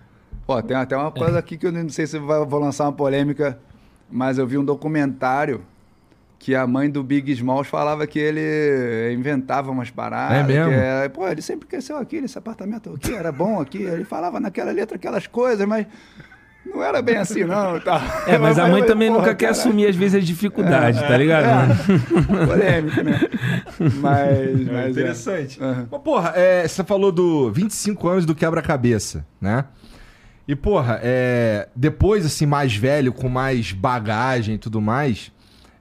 Pô, 0.46 0.62
tem 0.62 0.76
até 0.76 0.98
uma 0.98 1.12
coisa 1.12 1.40
aqui 1.40 1.58
que 1.58 1.68
eu 1.68 1.72
não 1.72 1.88
sei 1.90 2.08
se 2.08 2.20
vou 2.20 2.60
lançar 2.60 2.86
uma 2.86 2.94
polêmica, 2.94 3.58
mas 4.10 4.38
eu 4.38 4.46
vi 4.46 4.58
um 4.58 4.66
documentário 4.66 5.62
que 6.42 6.56
a 6.56 6.66
mãe 6.66 6.90
do 6.90 7.04
Big 7.04 7.32
Smalls 7.34 7.68
falava 7.68 8.08
que 8.08 8.18
ele 8.18 9.14
inventava 9.14 9.70
umas 9.70 9.92
paradas. 9.92 10.40
É 10.40 10.44
mesmo? 10.44 10.72
Era, 10.72 11.08
pô, 11.08 11.28
ele 11.28 11.42
sempre 11.42 11.68
cresceu 11.68 11.98
aqui, 11.98 12.16
esse 12.16 12.36
apartamento 12.36 12.92
aqui 12.96 13.14
era 13.14 13.32
bom 13.32 13.62
aqui. 13.62 13.84
Ele 13.84 14.04
falava 14.04 14.40
naquela 14.40 14.72
letra 14.72 14.96
aquelas 14.96 15.28
coisas, 15.28 15.68
mas 15.68 15.86
não 16.66 16.84
era 16.84 17.02
bem 17.02 17.18
assim, 17.18 17.44
não. 17.44 17.80
Tá. 17.80 18.24
É, 18.28 18.38
mas 18.38 18.58
a 18.60 18.68
mãe 18.68 18.84
também 18.86 19.10
nunca 19.10 19.24
cara, 19.24 19.36
quer 19.36 19.50
assumir, 19.50 19.88
às 19.88 19.96
vezes, 19.96 20.16
as 20.16 20.26
dificuldades, 20.26 21.02
é, 21.02 21.08
tá 21.08 21.18
ligado? 21.18 21.72
É. 21.72 22.46
Polêmico, 22.46 23.02
né? 23.02 23.20
Mas. 24.00 24.30
É 24.30 24.72
mas 24.72 24.86
é. 24.86 24.90
interessante. 24.90 25.62
Uhum. 25.62 25.88
Mas, 25.92 26.02
porra, 26.02 26.34
é, 26.36 26.68
você 26.68 26.84
falou 26.84 27.12
do 27.12 27.52
25 27.52 28.08
anos 28.08 28.26
do 28.26 28.36
quebra-cabeça, 28.36 29.26
né? 29.40 29.66
E, 30.48 30.56
porra, 30.56 31.00
é, 31.04 31.68
depois, 31.76 32.26
assim, 32.26 32.46
mais 32.46 32.76
velho, 32.76 33.14
com 33.14 33.30
mais 33.30 33.72
bagagem 33.72 34.56
e 34.56 34.58
tudo 34.58 34.82
mais. 34.82 35.32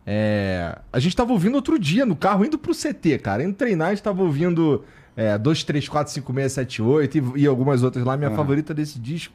É, 0.06 0.76
a 0.92 0.98
gente 0.98 1.14
tava 1.14 1.32
ouvindo 1.32 1.54
outro 1.54 1.78
dia 1.78 2.06
no 2.06 2.16
carro, 2.16 2.44
indo 2.44 2.58
pro 2.58 2.74
CT, 2.74 3.18
cara. 3.18 3.44
Indo 3.44 3.54
treinar, 3.54 3.88
a 3.88 3.90
gente 3.90 4.02
tava 4.02 4.22
ouvindo 4.22 4.84
é, 5.16 5.36
2, 5.36 5.64
3, 5.64 5.88
4, 5.88 6.12
5, 6.12 6.32
6, 6.32 6.52
7, 6.52 6.82
8 6.82 7.18
e, 7.18 7.22
e 7.42 7.46
algumas 7.46 7.82
outras 7.82 8.04
lá. 8.04 8.16
Minha 8.16 8.30
uhum. 8.30 8.36
favorita 8.36 8.72
desse 8.72 8.98
disco 8.98 9.34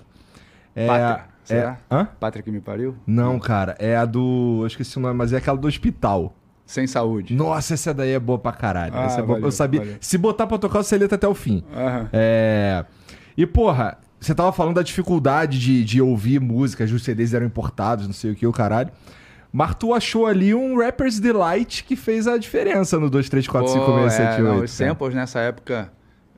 é. 0.75 0.88
Pátria. 0.88 1.34
É, 1.53 1.75
Hã? 1.91 2.05
Pátria 2.19 2.41
que 2.43 2.51
me 2.51 2.62
pariu? 2.62 2.95
Não, 3.05 3.39
cara. 3.39 3.75
É 3.79 3.95
a 3.95 4.05
do. 4.05 4.60
Eu 4.62 4.67
esqueci 4.67 4.97
o 4.97 4.99
nome, 4.99 5.13
mas 5.13 5.34
é 5.34 5.38
aquela 5.38 5.58
do 5.58 5.67
hospital. 5.67 6.36
Sem 6.65 6.88
saúde. 6.88 7.36
Nossa, 7.36 7.75
essa 7.75 7.93
daí 7.93 8.12
é 8.12 8.19
boa 8.19 8.39
pra 8.39 8.51
caralho. 8.51 8.93
Ah, 8.95 9.05
é 9.05 9.15
boa. 9.17 9.27
Valeu, 9.27 9.45
eu 9.45 9.51
sabia. 9.51 9.81
Valeu. 9.81 9.97
Se 9.99 10.17
botar 10.17 10.47
pra 10.47 10.58
tocar, 10.58 10.81
você 10.81 10.97
letra 10.97 11.15
até 11.15 11.27
o 11.27 11.36
fim. 11.36 11.63
Uhum. 11.71 12.10
É. 12.12 12.84
E, 13.38 13.45
porra, 13.45 13.99
você 14.19 14.34
tava 14.34 14.51
falando 14.51 14.75
da 14.75 14.81
dificuldade 14.81 15.60
de, 15.60 15.84
de 15.84 16.01
ouvir 16.01 16.39
músicas, 16.39 16.91
os 16.91 17.03
CDs 17.03 17.34
eram 17.34 17.45
importados, 17.45 18.08
não 18.08 18.13
sei 18.13 18.31
o 18.31 18.36
que, 18.36 18.47
o 18.47 18.51
caralho. 18.51 18.89
Mas 19.51 19.75
tu 19.75 19.93
achou 19.93 20.25
ali 20.25 20.53
um 20.53 20.77
Rapper's 20.77 21.19
Delight 21.19 21.84
que 21.84 21.95
fez 21.95 22.27
a 22.27 22.38
diferença 22.38 22.99
no 22.99 23.10
2, 23.10 23.29
3, 23.29 23.47
4, 23.47 23.71
Pô, 23.71 23.73
5, 23.86 24.10
6, 24.10 24.13
7, 24.13 24.41
8. 24.41 24.43
Não, 24.43 24.63
os 24.63 24.71
samples 24.71 25.13
nessa 25.13 25.39
época, 25.39 25.93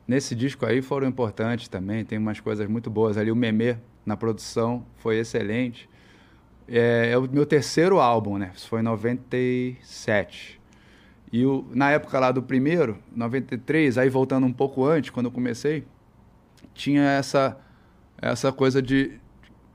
nesse 0.06 0.34
disco 0.34 0.66
aí, 0.66 0.82
foram 0.82 1.08
importantes 1.08 1.66
também. 1.66 2.04
Tem 2.04 2.18
umas 2.18 2.38
coisas 2.38 2.68
muito 2.68 2.90
boas 2.90 3.16
ali. 3.16 3.32
O 3.32 3.36
Memê, 3.36 3.76
na 4.08 4.16
produção, 4.16 4.84
foi 4.96 5.18
excelente. 5.18 5.88
É, 6.66 7.10
é, 7.12 7.18
o 7.18 7.22
meu 7.30 7.46
terceiro 7.46 8.00
álbum, 8.00 8.38
né? 8.38 8.50
Isso 8.56 8.68
foi 8.68 8.80
em 8.80 8.82
97. 8.82 10.60
E 11.30 11.44
o, 11.44 11.66
na 11.70 11.90
época 11.90 12.18
lá 12.18 12.32
do 12.32 12.42
primeiro, 12.42 12.98
93, 13.14 13.98
aí 13.98 14.08
voltando 14.08 14.46
um 14.46 14.52
pouco 14.52 14.84
antes, 14.84 15.10
quando 15.10 15.26
eu 15.26 15.32
comecei, 15.32 15.84
tinha 16.74 17.02
essa, 17.02 17.56
essa 18.20 18.50
coisa 18.50 18.82
de 18.82 19.20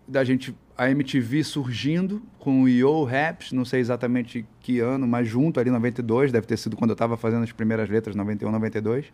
da 0.05 0.23
gente 0.23 0.53
a 0.77 0.89
MTV 0.89 1.43
surgindo 1.43 2.21
com 2.39 2.63
o 2.63 2.67
Yo 2.67 3.03
Raps, 3.03 3.51
não 3.51 3.63
sei 3.63 3.79
exatamente 3.79 4.45
que 4.59 4.79
ano, 4.79 5.07
mas 5.07 5.27
junto 5.27 5.59
ali 5.59 5.69
92, 5.69 6.31
deve 6.31 6.47
ter 6.47 6.57
sido 6.57 6.75
quando 6.75 6.89
eu 6.89 6.93
estava 6.95 7.15
fazendo 7.15 7.43
as 7.43 7.51
primeiras 7.51 7.89
letras, 7.89 8.15
91, 8.15 8.51
92. 8.51 9.05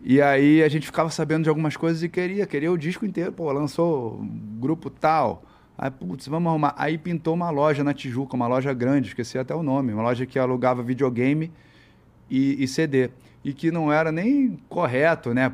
E 0.00 0.20
aí 0.22 0.62
a 0.62 0.68
gente 0.68 0.86
ficava 0.86 1.10
sabendo 1.10 1.44
de 1.44 1.48
algumas 1.48 1.76
coisas 1.76 2.02
e 2.02 2.08
queria, 2.08 2.46
queria 2.46 2.70
o 2.70 2.78
disco 2.78 3.04
inteiro. 3.04 3.32
Pô, 3.32 3.50
lançou 3.50 4.24
grupo 4.58 4.90
tal. 4.90 5.42
Aí, 5.78 5.90
putz, 5.90 6.26
vamos 6.26 6.48
arrumar. 6.48 6.74
Aí 6.76 6.96
pintou 6.96 7.34
uma 7.34 7.50
loja 7.50 7.84
na 7.84 7.92
Tijuca, 7.92 8.34
uma 8.34 8.46
loja 8.46 8.72
grande, 8.72 9.08
esqueci 9.08 9.38
até 9.38 9.54
o 9.54 9.62
nome. 9.62 9.92
Uma 9.92 10.02
loja 10.02 10.24
que 10.24 10.38
alugava 10.38 10.82
videogame 10.82 11.52
e, 12.30 12.62
e 12.62 12.68
CD. 12.68 13.10
E 13.44 13.52
que 13.52 13.70
não 13.70 13.92
era 13.92 14.10
nem 14.10 14.58
correto, 14.68 15.34
né? 15.34 15.52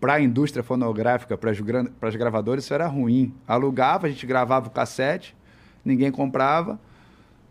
Para 0.00 0.14
a 0.14 0.20
indústria 0.20 0.62
fonográfica, 0.62 1.36
para 1.36 1.50
as 1.50 2.16
gravadoras, 2.16 2.64
isso 2.64 2.74
era 2.74 2.86
ruim. 2.86 3.34
Alugava, 3.46 4.06
a 4.06 4.10
gente 4.10 4.26
gravava 4.26 4.68
o 4.68 4.70
cassete, 4.70 5.36
ninguém 5.84 6.10
comprava, 6.10 6.80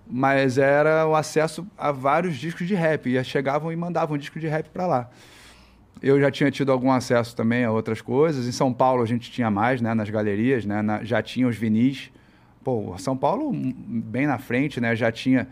mas 0.10 0.58
era 0.58 1.08
o 1.08 1.16
acesso 1.16 1.66
a 1.78 1.92
vários 1.92 2.38
discos 2.38 2.68
de 2.68 2.74
rap. 2.74 3.08
E 3.08 3.24
chegavam 3.24 3.72
e 3.72 3.76
mandavam 3.76 4.16
um 4.16 4.20
disco 4.20 4.40
de 4.40 4.48
rap 4.48 4.68
para 4.70 4.88
lá. 4.88 5.10
Eu 6.02 6.20
já 6.20 6.32
tinha 6.32 6.50
tido 6.50 6.72
algum 6.72 6.92
acesso 6.92 7.36
também 7.36 7.66
a 7.66 7.72
outras 7.72 8.02
coisas. 8.02 8.48
Em 8.48 8.52
São 8.52 8.72
Paulo 8.72 9.04
a 9.04 9.06
gente 9.06 9.32
tinha 9.32 9.52
mais, 9.52 9.82
né? 9.82 9.94
Nas 9.94 10.10
galerias, 10.10 10.66
né? 10.66 10.82
Na, 10.82 11.04
já 11.04 11.22
tinha 11.22 11.48
os 11.48 11.56
vinis. 11.56 12.12
Pô, 12.64 12.96
São 12.98 13.18
Paulo 13.18 13.52
bem 13.54 14.26
na 14.28 14.38
frente, 14.38 14.80
né? 14.80 14.96
Já 14.96 15.12
tinha... 15.12 15.48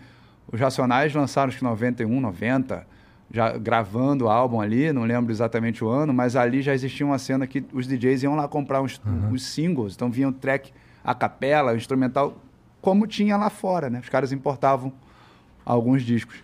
Os 0.49 0.59
Racionais 0.59 1.13
lançaram 1.13 1.49
acho 1.49 1.57
que 1.57 1.63
91, 1.63 2.21
90, 2.21 2.87
já 3.31 3.57
gravando 3.57 4.25
o 4.25 4.29
álbum 4.29 4.61
ali, 4.61 4.91
não 4.93 5.03
lembro 5.03 5.31
exatamente 5.31 5.83
o 5.83 5.89
ano, 5.89 6.13
mas 6.13 6.35
ali 6.35 6.61
já 6.61 6.73
existia 6.73 7.05
uma 7.05 7.19
cena 7.19 7.45
que 7.45 7.65
os 7.73 7.85
DJs 7.85 8.23
iam 8.23 8.35
lá 8.35 8.47
comprar 8.47 8.81
uns, 8.81 9.01
uhum. 9.05 9.31
os 9.33 9.45
singles, 9.45 9.95
então 9.95 10.09
vinha 10.09 10.29
o 10.29 10.31
track 10.31 10.71
a 11.03 11.13
capela, 11.13 11.73
o 11.73 11.75
instrumental, 11.75 12.37
como 12.81 13.07
tinha 13.07 13.37
lá 13.37 13.49
fora, 13.49 13.89
né? 13.89 13.99
Os 13.99 14.09
caras 14.09 14.31
importavam 14.31 14.91
alguns 15.65 16.03
discos. 16.03 16.41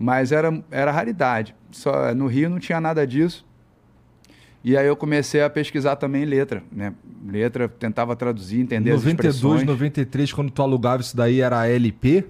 Mas 0.00 0.32
era, 0.32 0.64
era 0.70 0.90
raridade. 0.90 1.54
Só, 1.70 2.14
no 2.14 2.26
Rio 2.26 2.48
não 2.48 2.58
tinha 2.58 2.80
nada 2.80 3.06
disso. 3.06 3.44
E 4.64 4.74
aí 4.74 4.86
eu 4.86 4.96
comecei 4.96 5.42
a 5.42 5.50
pesquisar 5.50 5.96
também 5.96 6.24
letra, 6.24 6.62
né? 6.72 6.94
Letra, 7.28 7.68
tentava 7.68 8.16
traduzir, 8.16 8.60
entender 8.60 8.92
92, 8.92 9.04
as 9.04 9.12
expressões. 9.12 9.66
93, 9.66 10.32
quando 10.32 10.50
tu 10.50 10.62
alugava 10.62 11.02
isso 11.02 11.14
daí, 11.14 11.42
era 11.42 11.68
LP? 11.68 12.24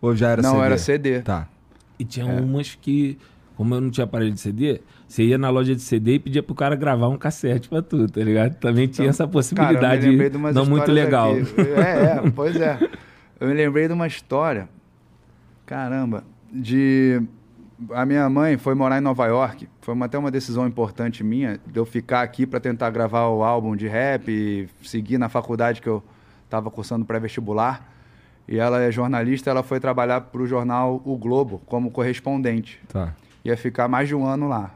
Ou 0.00 0.16
já 0.16 0.30
era 0.30 0.42
não, 0.42 0.50
CD? 0.50 0.58
Não, 0.58 0.64
era 0.64 0.78
CD. 0.78 1.20
Tá. 1.22 1.48
E 1.96 2.04
tinha 2.04 2.26
é. 2.26 2.40
umas 2.40 2.74
que, 2.74 3.16
como 3.56 3.72
eu 3.76 3.80
não 3.80 3.90
tinha 3.90 4.04
aparelho 4.04 4.32
de 4.32 4.40
CD, 4.40 4.80
você 5.06 5.22
ia 5.22 5.38
na 5.38 5.48
loja 5.48 5.76
de 5.76 5.82
CD 5.82 6.14
e 6.14 6.18
pedia 6.18 6.42
pro 6.42 6.56
cara 6.56 6.74
gravar 6.74 7.08
um 7.08 7.16
cassete 7.16 7.68
pra 7.68 7.82
tu, 7.82 8.08
tá 8.08 8.20
ligado? 8.20 8.56
Também 8.56 8.88
tinha 8.88 9.04
então, 9.04 9.10
essa 9.10 9.28
possibilidade 9.28 10.16
cara, 10.16 10.52
não 10.52 10.66
muito 10.66 10.90
legal. 10.90 11.32
Aqui. 11.34 11.60
É, 11.76 12.26
é, 12.26 12.30
pois 12.34 12.56
é. 12.56 12.78
Eu 13.38 13.46
me 13.46 13.54
lembrei 13.54 13.86
de 13.86 13.92
uma 13.92 14.08
história. 14.08 14.68
Caramba, 15.64 16.24
de 16.52 17.22
a 17.90 18.06
minha 18.06 18.28
mãe 18.28 18.56
foi 18.56 18.74
morar 18.74 18.98
em 18.98 19.00
Nova 19.00 19.26
York. 19.26 19.68
Foi 19.80 19.94
uma, 19.94 20.06
até 20.06 20.18
uma 20.18 20.30
decisão 20.30 20.66
importante 20.66 21.22
minha 21.22 21.60
de 21.66 21.78
eu 21.78 21.84
ficar 21.84 22.22
aqui 22.22 22.46
para 22.46 22.58
tentar 22.58 22.90
gravar 22.90 23.28
o 23.28 23.42
álbum 23.42 23.76
de 23.76 23.86
rap 23.86 24.28
e 24.28 24.68
seguir 24.82 25.18
na 25.18 25.28
faculdade 25.28 25.82
que 25.82 25.88
eu 25.88 26.02
estava 26.44 26.70
cursando 26.70 27.04
pré-vestibular. 27.04 27.92
E 28.48 28.58
ela 28.58 28.80
é 28.80 28.90
jornalista, 28.90 29.50
ela 29.50 29.62
foi 29.62 29.80
trabalhar 29.80 30.20
para 30.20 30.40
o 30.40 30.46
jornal 30.46 31.02
O 31.04 31.16
Globo 31.16 31.60
como 31.66 31.90
correspondente. 31.90 32.80
Tá. 32.88 33.14
Ia 33.44 33.56
ficar 33.56 33.88
mais 33.88 34.08
de 34.08 34.14
um 34.14 34.24
ano 34.24 34.48
lá. 34.48 34.72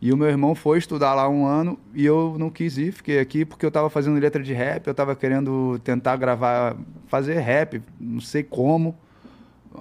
E 0.00 0.12
o 0.12 0.16
meu 0.16 0.28
irmão 0.28 0.54
foi 0.54 0.78
estudar 0.78 1.14
lá 1.14 1.28
um 1.28 1.46
ano 1.46 1.78
e 1.94 2.04
eu 2.04 2.36
não 2.38 2.50
quis 2.50 2.76
ir, 2.76 2.92
fiquei 2.92 3.18
aqui 3.18 3.42
porque 3.42 3.64
eu 3.64 3.68
estava 3.68 3.88
fazendo 3.88 4.20
letra 4.20 4.42
de 4.42 4.52
rap, 4.52 4.86
eu 4.86 4.90
estava 4.90 5.16
querendo 5.16 5.78
tentar 5.82 6.16
gravar, 6.16 6.76
fazer 7.06 7.38
rap, 7.38 7.80
não 7.98 8.20
sei 8.20 8.42
como 8.42 8.94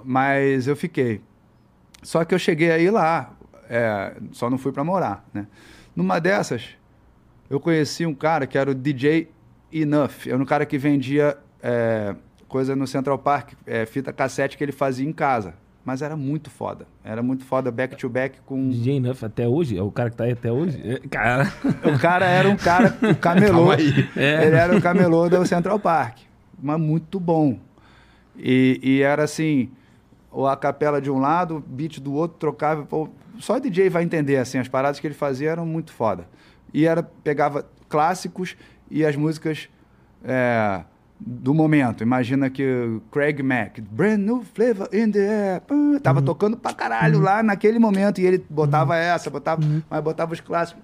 mas 0.04 0.68
eu 0.68 0.76
fiquei. 0.76 1.22
Só 2.02 2.24
que 2.26 2.34
eu 2.34 2.40
cheguei 2.40 2.72
aí 2.72 2.90
lá, 2.90 3.34
é, 3.70 4.16
só 4.32 4.50
não 4.50 4.58
fui 4.58 4.72
para 4.72 4.84
morar, 4.84 5.26
né? 5.34 5.48
Numa 5.96 6.20
dessas, 6.20 6.70
eu 7.50 7.60
conheci 7.60 8.06
um 8.06 8.14
cara 8.14 8.46
que 8.46 8.58
era 8.58 8.72
o 8.72 8.76
DJ 8.76 9.30
Enough. 9.72 10.28
Era 10.28 10.38
um 10.38 10.46
cara 10.46 10.66
que 10.66 10.78
vendia 10.78 11.38
é, 11.62 12.16
coisa 12.48 12.76
no 12.76 12.86
Central 12.86 13.18
Park, 13.18 13.54
é, 13.66 13.86
fita 13.86 14.12
cassete 14.12 14.58
que 14.58 14.64
ele 14.64 14.72
fazia 14.72 15.08
em 15.08 15.14
casa. 15.14 15.56
Mas 15.86 16.02
era 16.02 16.16
muito 16.16 16.50
foda. 16.50 16.88
Era 17.04 17.22
muito 17.22 17.44
foda 17.44 17.70
back 17.70 17.98
to 17.98 18.08
back 18.08 18.40
com. 18.46 18.70
DJ 18.70 18.98
Enough 18.98 19.24
até 19.24 19.48
hoje? 19.48 19.78
É 19.78 19.82
o 19.82 19.92
cara 19.92 20.10
que 20.10 20.16
tá 20.16 20.24
aí 20.24 20.32
até 20.32 20.52
hoje? 20.52 20.82
É, 20.82 21.00
cara. 21.10 21.52
O 21.84 22.00
cara 22.00 22.26
era 22.26 22.48
um 22.48 22.56
cara, 22.56 22.98
o 23.12 23.16
camelô. 23.16 23.74
É. 23.74 24.46
Ele 24.46 24.56
era 24.56 24.78
o 24.78 24.82
camelô 24.82 25.28
do 25.28 25.46
Central 25.46 25.78
Park. 25.80 26.20
Mas 26.62 26.80
muito 26.80 27.20
bom. 27.20 27.60
E, 28.38 28.80
e 28.82 29.02
era 29.02 29.24
assim 29.24 29.70
ou 30.34 30.48
a 30.48 30.58
capela 30.58 31.00
de 31.00 31.12
um 31.12 31.20
lado, 31.20 31.64
beat 31.66 32.00
do 32.00 32.14
outro, 32.14 32.38
trocava. 32.38 32.88
Só 33.40 33.56
o 33.58 33.60
DJ 33.60 33.90
vai 33.90 34.04
entender, 34.04 34.38
assim, 34.38 34.58
as 34.58 34.68
paradas 34.68 35.00
que 35.00 35.06
ele 35.06 35.14
fazia 35.14 35.52
eram 35.52 35.66
muito 35.66 35.94
foda. 35.94 36.28
E 36.74 36.86
era, 36.86 37.04
pegava 37.04 37.66
clássicos 37.88 38.58
e 38.90 39.06
as 39.06 39.16
músicas 39.16 39.70
é, 40.24 40.84
do 41.20 41.54
momento. 41.54 42.02
Imagina 42.02 42.50
que 42.50 43.00
Craig 43.12 43.44
Mack, 43.44 43.80
Brand 43.80 44.20
New 44.20 44.44
Flavor 44.54 44.90
in 44.92 45.12
the 45.12 45.20
Air, 45.20 45.62
pum, 45.62 46.00
tava 46.00 46.20
uhum. 46.20 46.26
tocando 46.26 46.58
pra 46.58 46.74
caralho 46.74 47.18
uhum. 47.18 47.24
lá 47.24 47.44
naquele 47.44 47.78
momento. 47.78 48.20
E 48.20 48.26
ele 48.26 48.44
botava 48.50 48.94
uhum. 48.94 49.00
essa, 49.00 49.30
botava, 49.30 49.62
uhum. 49.62 49.84
mas 49.88 50.04
botava 50.04 50.34
os 50.34 50.42
clássicos. 50.42 50.82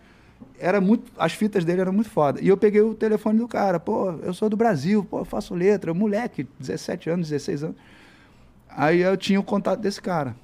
Era 0.60 0.80
muito, 0.80 1.12
as 1.18 1.34
fitas 1.34 1.66
dele 1.66 1.82
eram 1.82 1.94
muito 1.94 2.10
foda. 2.10 2.40
E 2.40 2.48
eu 2.48 2.56
peguei 2.56 2.82
o 2.82 2.94
telefone 2.94 3.40
do 3.40 3.48
cara, 3.48 3.80
pô, 3.80 4.12
eu 4.22 4.34
sou 4.34 4.48
do 4.48 4.56
Brasil, 4.56 5.04
pô, 5.04 5.20
eu 5.20 5.26
faço 5.26 5.56
letra, 5.56 5.94
moleque, 5.94 6.48
17 6.60 7.10
anos, 7.10 7.30
16 7.30 7.64
anos. 7.64 7.78
Aí 8.70 9.02
eu 9.02 9.18
tinha 9.18 9.40
o 9.40 9.44
contato 9.44 9.80
desse 9.80 10.02
cara. 10.02 10.36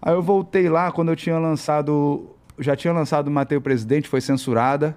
Aí 0.00 0.12
eu 0.12 0.22
voltei 0.22 0.68
lá 0.68 0.92
quando 0.92 1.10
eu 1.10 1.16
tinha 1.16 1.38
lançado. 1.38 2.30
Já 2.58 2.76
tinha 2.76 2.92
lançado 2.92 3.30
Matei 3.30 3.58
o 3.58 3.60
Presidente, 3.60 4.08
foi 4.08 4.20
censurada. 4.20 4.96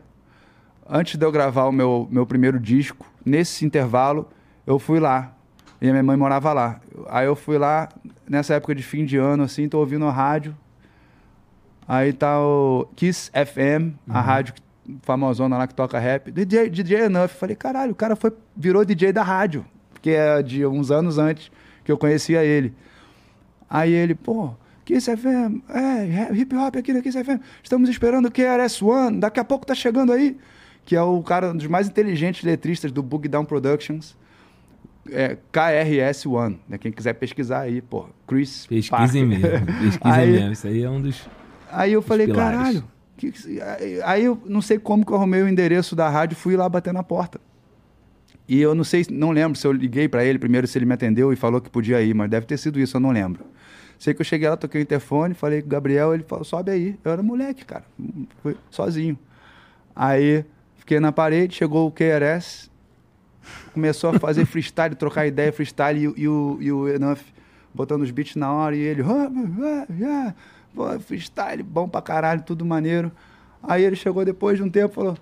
Antes 0.88 1.18
de 1.18 1.26
eu 1.26 1.32
gravar 1.32 1.66
o 1.66 1.72
meu, 1.72 2.08
meu 2.12 2.26
primeiro 2.26 2.60
disco, 2.60 3.06
nesse 3.26 3.66
intervalo, 3.66 4.30
eu 4.66 4.78
fui 4.78 5.00
lá. 5.00 5.34
E 5.82 5.88
a 5.88 5.92
minha 5.92 6.04
mãe 6.04 6.16
morava 6.16 6.54
lá. 6.54 6.80
Aí 7.10 7.26
eu 7.26 7.36
fui 7.36 7.58
lá, 7.58 7.90
nessa 8.28 8.54
época 8.56 8.74
de 8.74 8.84
fim 8.84 9.06
de 9.06 9.18
ano, 9.18 9.44
assim, 9.44 9.68
tô 9.68 9.80
ouvindo 9.80 10.06
a 10.06 10.12
rádio. 10.12 10.56
Aí 11.88 12.14
tá 12.14 12.40
o 12.42 12.88
Kiss 12.96 13.32
FM, 13.32 13.96
uhum. 14.08 14.16
a 14.16 14.22
rádio 14.22 14.54
famosona 15.04 15.58
lá 15.58 15.68
que 15.68 15.76
toca 15.76 16.00
rap. 16.00 16.32
DJ, 16.32 16.70
DJ 16.70 17.06
Enough. 17.06 17.30
Falei, 17.30 17.56
caralho, 17.56 17.92
o 17.92 17.96
cara 17.96 18.16
foi, 18.16 18.32
virou 18.56 18.86
DJ 18.86 19.12
da 19.12 19.24
rádio. 19.24 19.66
Que 20.02 20.12
é 20.12 20.42
de 20.42 20.66
uns 20.66 20.92
anos 20.92 21.18
antes 21.18 21.52
que 21.88 21.92
eu 21.92 21.98
conhecia 21.98 22.44
ele. 22.44 22.74
Aí 23.70 23.94
ele, 23.94 24.14
pô, 24.14 24.52
Kiss 24.84 25.10
FM, 25.10 25.62
é, 25.70 26.34
hip 26.34 26.54
hop 26.54 26.76
aqui 26.76 26.92
na 26.92 27.02
Kiss 27.02 27.18
FM, 27.24 27.42
estamos 27.64 27.90
esperando 27.90 28.26
o 28.26 28.32
KRS 28.32 28.84
One, 28.84 29.22
daqui 29.22 29.40
a 29.40 29.44
pouco 29.46 29.66
tá 29.66 29.74
chegando 29.74 30.12
aí. 30.12 30.38
Que 30.84 30.98
é 30.98 31.02
o 31.02 31.24
cara, 31.24 31.52
um 31.52 31.56
dos 31.56 31.68
mais 31.68 31.88
inteligentes 31.88 32.44
letristas 32.44 32.92
do 32.92 33.02
Bug 33.02 33.30
Down 33.30 33.46
Productions. 33.46 34.18
É, 35.10 35.38
KRS 35.50 36.28
One, 36.28 36.60
né? 36.68 36.78
Quem 36.78 36.92
quiser 36.92 37.14
pesquisar 37.14 37.62
aí, 37.62 37.82
pô, 37.82 38.10
Chris 38.28 38.68
Pesquisem 38.68 39.26
mesmo, 39.26 39.48
pesquisem 39.80 40.28
mesmo, 40.28 40.52
isso 40.52 40.68
aí 40.68 40.84
é 40.84 40.90
um 40.90 41.02
dos 41.02 41.26
Aí 41.72 41.94
eu 41.94 42.02
falei, 42.02 42.28
pilares. 42.28 42.58
caralho, 42.58 42.84
que, 43.16 43.32
aí 44.04 44.26
eu 44.26 44.42
não 44.46 44.62
sei 44.62 44.78
como 44.78 45.06
que 45.06 45.12
eu 45.14 45.16
arrumei 45.16 45.42
o 45.42 45.48
endereço 45.48 45.96
da 45.96 46.10
rádio, 46.10 46.36
fui 46.36 46.58
lá 46.58 46.68
bater 46.68 46.94
na 46.94 47.04
porta. 47.04 47.40
E 48.48 48.62
eu 48.62 48.74
não 48.74 48.84
sei, 48.84 49.06
não 49.12 49.32
lembro 49.32 49.58
se 49.58 49.68
eu 49.68 49.74
liguei 49.74 50.08
para 50.08 50.24
ele 50.24 50.40
primeiro, 50.40 50.66
se 50.66 50.78
ele 50.78 50.86
me 50.86 50.94
atendeu 50.94 51.34
e 51.34 51.36
falou 51.36 51.60
que 51.60 51.70
podia 51.70 52.02
ir, 52.02 52.14
mas 52.14 52.30
deve 52.30 52.46
ter 52.46 52.58
sido 52.58 52.80
isso, 52.80 52.96
eu 52.96 53.02
não 53.02 53.12
lembro. 53.12 53.44
Sei 54.00 54.14
que 54.14 54.22
eu 54.22 54.26
cheguei 54.26 54.48
lá, 54.48 54.56
toquei 54.56 54.80
o 54.80 54.84
interfone, 54.84 55.34
falei 55.34 55.62
com 55.62 55.68
o 55.68 55.70
Gabriel, 55.70 56.14
ele 56.14 56.24
falou, 56.24 56.46
sobe 56.46 56.72
aí. 56.72 56.98
Eu 57.04 57.12
era 57.12 57.22
moleque, 57.22 57.66
cara, 57.66 57.84
fui 58.42 58.56
sozinho. 58.70 59.18
Aí 59.94 60.46
fiquei 60.78 61.00
na 61.00 61.12
parede, 61.12 61.56
chegou 61.56 61.88
o 61.88 61.92
QRS, 61.92 62.70
começou 63.74 64.12
a 64.12 64.20
fazer 64.20 64.46
freestyle, 64.46 64.96
trocar 64.96 65.26
ideia, 65.26 65.52
freestyle, 65.52 66.00
e, 66.00 66.22
e 66.22 66.28
o, 66.28 66.58
e 66.62 66.72
o 66.72 66.88
Enough 66.88 67.20
botando 67.74 68.04
os 68.04 68.12
beats 68.12 68.36
na 68.36 68.52
hora, 68.54 68.76
e 68.76 68.80
ele, 68.80 69.02
oh, 69.04 71.00
freestyle, 71.00 71.64
bom 71.64 71.90
pra 71.90 72.02
caralho, 72.02 72.44
tudo 72.44 72.64
maneiro. 72.64 73.12
Aí 73.62 73.84
ele 73.84 73.96
chegou 73.96 74.24
depois 74.24 74.58
de 74.58 74.64
um 74.64 74.70
tempo 74.70 74.94
e 74.94 74.96
falou, 74.96 75.18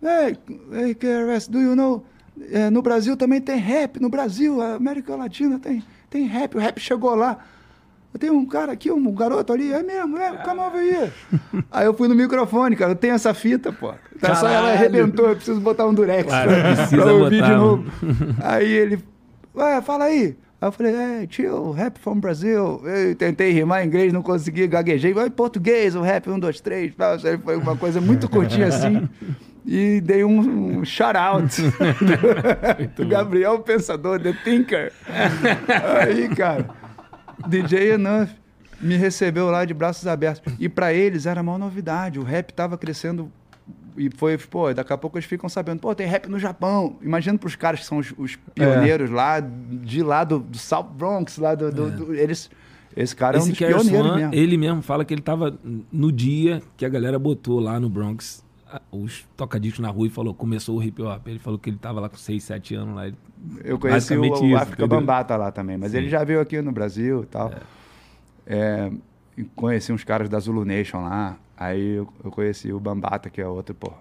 Hey, 0.00 0.38
hey, 0.72 0.94
KRS, 0.94 1.50
do 1.50 1.60
you 1.60 1.74
know 1.74 2.04
é, 2.50 2.70
no 2.70 2.82
Brasil 2.82 3.16
também 3.16 3.40
tem 3.40 3.58
rap, 3.58 4.00
no 4.00 4.08
Brasil, 4.08 4.60
a 4.60 4.74
América 4.74 5.14
Latina 5.16 5.58
tem, 5.58 5.82
tem 6.08 6.26
rap, 6.26 6.56
o 6.56 6.60
rap 6.60 6.78
chegou 6.80 7.14
lá. 7.14 7.38
Eu 8.12 8.18
tenho 8.18 8.34
um 8.34 8.46
cara 8.46 8.72
aqui, 8.72 8.90
um 8.90 9.12
garoto 9.12 9.52
ali, 9.52 9.72
é 9.72 9.82
mesmo, 9.82 10.16
é, 10.16 10.32
come 10.38 10.60
over 10.60 10.82
here. 10.82 11.12
Aí 11.70 11.84
eu 11.84 11.92
fui 11.92 12.08
no 12.08 12.14
microfone, 12.14 12.74
cara, 12.74 12.92
eu 12.92 12.96
tenho 12.96 13.14
essa 13.14 13.34
fita, 13.34 13.70
pô. 13.70 13.92
Tá, 14.18 14.34
só 14.34 14.48
ela 14.48 14.72
arrebentou, 14.72 15.28
eu 15.28 15.36
preciso 15.36 15.60
botar 15.60 15.86
um 15.86 15.92
durex 15.92 16.24
claro, 16.24 16.50
pra, 16.50 16.86
pra 16.86 17.12
ouvir 17.12 17.42
de 17.42 17.54
novo. 17.54 17.84
Aí 18.42 18.72
ele, 18.72 18.98
ué, 19.54 19.82
fala 19.82 20.06
aí. 20.06 20.36
Aí 20.60 20.68
eu 20.68 20.72
falei, 20.72 20.94
é, 20.94 21.26
tio, 21.26 21.70
rap 21.70 22.00
from 22.00 22.18
Brasil. 22.18 22.82
Eu 22.84 23.14
tentei 23.14 23.52
rimar 23.52 23.84
em 23.84 23.86
inglês, 23.86 24.12
não 24.12 24.22
consegui, 24.22 24.66
gaguejei. 24.66 25.12
Vai 25.12 25.26
em 25.26 25.30
português, 25.30 25.94
o 25.94 26.00
rap, 26.00 26.28
um, 26.28 26.38
dois, 26.38 26.60
três. 26.60 26.92
Foi 27.44 27.56
uma 27.56 27.76
coisa 27.76 28.00
muito 28.00 28.28
curtinha 28.28 28.66
assim 28.66 29.08
e 29.70 30.00
dei 30.00 30.24
um, 30.24 30.78
um 30.78 30.84
shout-out 30.84 31.60
do 32.96 33.06
Gabriel 33.06 33.58
Pensador, 33.58 34.18
The 34.18 34.32
Thinker. 34.42 34.90
Aí, 36.00 36.34
cara, 36.34 36.70
DJ 37.46 37.92
Enough. 37.92 38.28
me 38.80 38.96
recebeu 38.96 39.50
lá 39.50 39.66
de 39.66 39.74
braços 39.74 40.06
abertos. 40.06 40.54
E 40.58 40.70
para 40.70 40.94
eles 40.94 41.26
era 41.26 41.42
uma 41.42 41.58
novidade. 41.58 42.18
O 42.18 42.22
rap 42.22 42.48
estava 42.48 42.78
crescendo 42.78 43.30
e 43.94 44.08
foi, 44.08 44.38
pô, 44.38 44.72
daqui 44.72 44.90
a 44.90 44.96
pouco 44.96 45.18
eles 45.18 45.28
ficam 45.28 45.50
sabendo, 45.50 45.80
pô, 45.80 45.94
tem 45.94 46.06
rap 46.06 46.28
no 46.28 46.38
Japão. 46.38 46.96
Imagina 47.02 47.36
pros 47.36 47.54
caras 47.54 47.80
que 47.80 47.86
são 47.86 47.98
os, 47.98 48.14
os 48.16 48.36
pioneiros 48.54 49.10
é. 49.10 49.14
lá, 49.14 49.38
de 49.38 50.02
lá 50.02 50.24
do, 50.24 50.38
do 50.38 50.56
South 50.56 50.84
Bronx, 50.96 51.36
lá 51.36 51.54
do. 51.54 51.70
do, 51.70 51.88
é. 51.88 51.90
do 51.90 52.14
eles. 52.14 52.50
Esse 52.96 53.14
cara 53.14 53.36
Esse 53.36 53.48
é 53.64 53.68
um 53.68 53.80
dos 53.80 53.88
pioneiros 53.90 54.16
mesmo. 54.16 54.34
Ele 54.34 54.56
mesmo 54.56 54.80
fala 54.80 55.04
que 55.04 55.12
ele 55.12 55.20
tava 55.20 55.58
no 55.92 56.10
dia 56.10 56.62
que 56.74 56.86
a 56.86 56.88
galera 56.88 57.18
botou 57.18 57.60
lá 57.60 57.78
no 57.78 57.90
Bronx 57.90 58.47
os 58.90 59.26
tocadiscos 59.36 59.80
na 59.80 59.88
rua 59.88 60.06
e 60.06 60.10
falou, 60.10 60.34
começou 60.34 60.78
o 60.78 60.82
hip 60.82 61.00
hop. 61.02 61.26
Ele 61.26 61.38
falou 61.38 61.58
que 61.58 61.70
ele 61.70 61.78
tava 61.78 62.00
lá 62.00 62.08
com 62.08 62.16
6, 62.16 62.42
7 62.42 62.74
anos 62.74 62.94
lá. 62.94 63.10
Eu 63.64 63.78
conheci 63.78 64.16
o, 64.16 64.22
o 64.22 64.56
África 64.56 64.86
Bambata 64.86 65.36
lá 65.36 65.50
também, 65.50 65.76
mas 65.76 65.92
Sim. 65.92 65.98
ele 65.98 66.08
já 66.08 66.24
veio 66.24 66.40
aqui 66.40 66.60
no 66.60 66.72
Brasil 66.72 67.22
e 67.22 67.26
tal. 67.26 67.52
É. 67.52 67.78
É, 68.50 68.92
conheci 69.54 69.92
uns 69.92 70.04
caras 70.04 70.28
da 70.28 70.38
Zulu 70.38 70.64
Nation 70.64 71.02
lá. 71.02 71.36
Aí 71.56 71.96
eu, 71.96 72.08
eu 72.24 72.30
conheci 72.30 72.72
o 72.72 72.80
Bambata, 72.80 73.28
que 73.28 73.40
é 73.40 73.46
outro, 73.46 73.74
pô. 73.74 73.92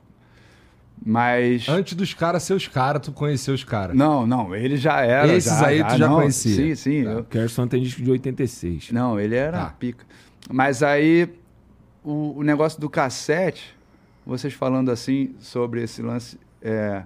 Mas. 1.03 1.67
Antes 1.69 1.93
dos 1.93 2.13
caras 2.13 2.43
ser 2.43 2.53
os 2.53 2.67
caras, 2.67 3.01
tu 3.01 3.11
conheceu 3.11 3.53
os 3.53 3.63
caras. 3.63 3.95
Não, 3.95 4.25
não, 4.25 4.55
ele 4.55 4.77
já 4.77 5.01
era. 5.01 5.31
Esses 5.33 5.59
já, 5.59 5.67
aí 5.67 5.77
já, 5.79 5.85
tu 5.85 5.97
já 5.97 6.07
não, 6.07 6.15
conhecia. 6.15 6.55
Sim, 6.55 6.75
sim. 6.75 7.03
Tá. 7.03 7.11
Eu... 7.11 7.23
Kerson 7.25 7.67
tem 7.67 7.81
disco 7.81 8.01
de 8.01 8.11
86. 8.11 8.91
Não, 8.91 9.19
ele 9.19 9.35
era 9.35 9.65
tá. 9.65 9.69
pica. 9.77 10.05
Mas 10.49 10.81
aí, 10.81 11.29
o, 12.03 12.37
o, 12.37 12.43
negócio 12.43 12.79
do 12.79 12.89
cassete, 12.89 13.76
vocês 14.27 14.53
falando 14.53 14.91
assim 14.91 15.35
sobre 15.39 15.81
esse 15.81 16.01
lance, 16.01 16.39
é, 16.61 17.03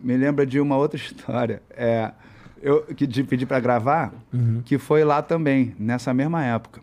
me 0.00 0.16
lembra 0.16 0.46
de 0.46 0.60
uma 0.60 0.76
outra 0.76 0.96
história. 1.00 1.62
É, 1.70 2.12
eu 2.60 2.82
que 2.82 3.06
pedi 3.24 3.44
para 3.44 3.58
gravar, 3.58 4.12
uhum. 4.32 4.62
que 4.64 4.78
foi 4.78 5.02
lá 5.02 5.20
também, 5.20 5.74
nessa 5.78 6.14
mesma 6.14 6.44
época 6.44 6.80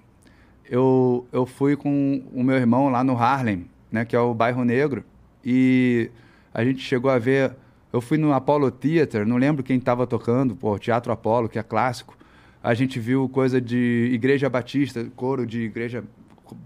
eu, 0.70 1.28
eu 1.32 1.46
fui 1.46 1.76
com 1.76 2.24
o 2.32 2.44
meu 2.44 2.56
irmão 2.56 2.90
lá 2.90 3.04
no 3.04 3.18
Harlem, 3.18 3.66
né, 3.92 4.06
que 4.06 4.16
é 4.16 4.20
o 4.20 4.34
bairro 4.34 4.64
negro, 4.64 5.04
e 5.44 6.12
a 6.54 6.64
gente 6.64 6.82
chegou 6.82 7.10
a 7.10 7.18
ver. 7.18 7.56
Eu 7.92 8.02
fui 8.02 8.20
no 8.20 8.32
Apollo 8.32 8.70
Theater, 8.70 9.26
não 9.26 9.38
lembro 9.38 9.64
quem 9.64 9.78
estava 9.78 10.06
tocando, 10.06 10.56
pô, 10.56 10.78
Teatro 10.78 11.12
Apollo, 11.12 11.50
que 11.50 11.58
é 11.58 11.64
clássico. 11.64 12.16
A 12.62 12.76
gente 12.76 13.00
viu 13.00 13.28
coisa 13.28 13.60
de 13.60 14.12
Igreja 14.14 14.48
Batista, 14.48 15.08
coro 15.16 15.44
de 15.44 15.62
igreja 15.62 16.04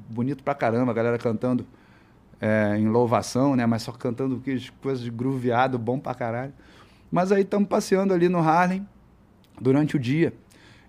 bonito 0.09 0.43
pra 0.43 0.53
caramba, 0.53 0.91
a 0.91 0.93
galera 0.93 1.17
cantando 1.17 1.65
é, 2.43 2.77
em 2.77 2.89
louvação, 2.89 3.55
né? 3.55 3.65
Mas 3.65 3.83
só 3.83 3.93
cantando 3.93 4.43
coisas 4.81 5.01
de 5.01 5.09
grooveado, 5.09 5.79
bom 5.79 5.97
pra 5.97 6.13
caralho. 6.13 6.53
Mas 7.09 7.31
aí 7.31 7.43
estamos 7.43 7.69
passeando 7.69 8.13
ali 8.13 8.27
no 8.27 8.39
Harlem 8.39 8.85
durante 9.61 9.95
o 9.95 9.99
dia. 9.99 10.33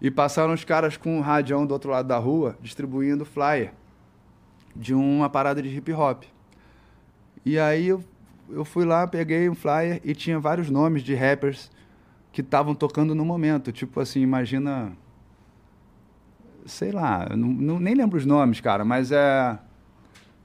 E 0.03 0.11
passaram 0.11 0.53
os 0.53 0.65
caras 0.65 0.97
com 0.97 1.17
um 1.17 1.21
radião 1.21 1.65
do 1.65 1.71
outro 1.73 1.93
lado 1.93 2.09
da 2.09 2.19
rua 2.19 2.59
distribuindo 2.61 3.25
flyer 3.25 3.73
de 4.75 4.93
uma 4.93 5.31
parada 5.31 5.63
de 5.63 5.69
hip 5.69 5.93
hop. 5.93 6.25
E 7.47 7.57
aí 7.57 7.87
eu, 7.87 8.03
eu 8.51 8.65
fui 8.65 8.85
lá, 8.85 9.07
peguei 9.07 9.49
um 9.49 9.55
flyer 9.55 10.01
e 10.03 10.13
tinha 10.13 10.41
vários 10.41 10.69
nomes 10.69 11.05
de 11.05 11.15
rappers 11.15 11.71
que 12.33 12.41
estavam 12.41 12.75
tocando 12.75 13.15
no 13.15 13.25
momento. 13.25 13.71
Tipo 13.71 14.01
assim, 14.01 14.21
imagina. 14.21 14.93
Sei 16.67 16.91
lá, 16.91 17.29
não, 17.37 17.49
não, 17.49 17.79
nem 17.79 17.95
lembro 17.95 18.19
os 18.19 18.27
nomes, 18.27 18.61
cara, 18.61 18.85
mas 18.85 19.13
é. 19.13 19.57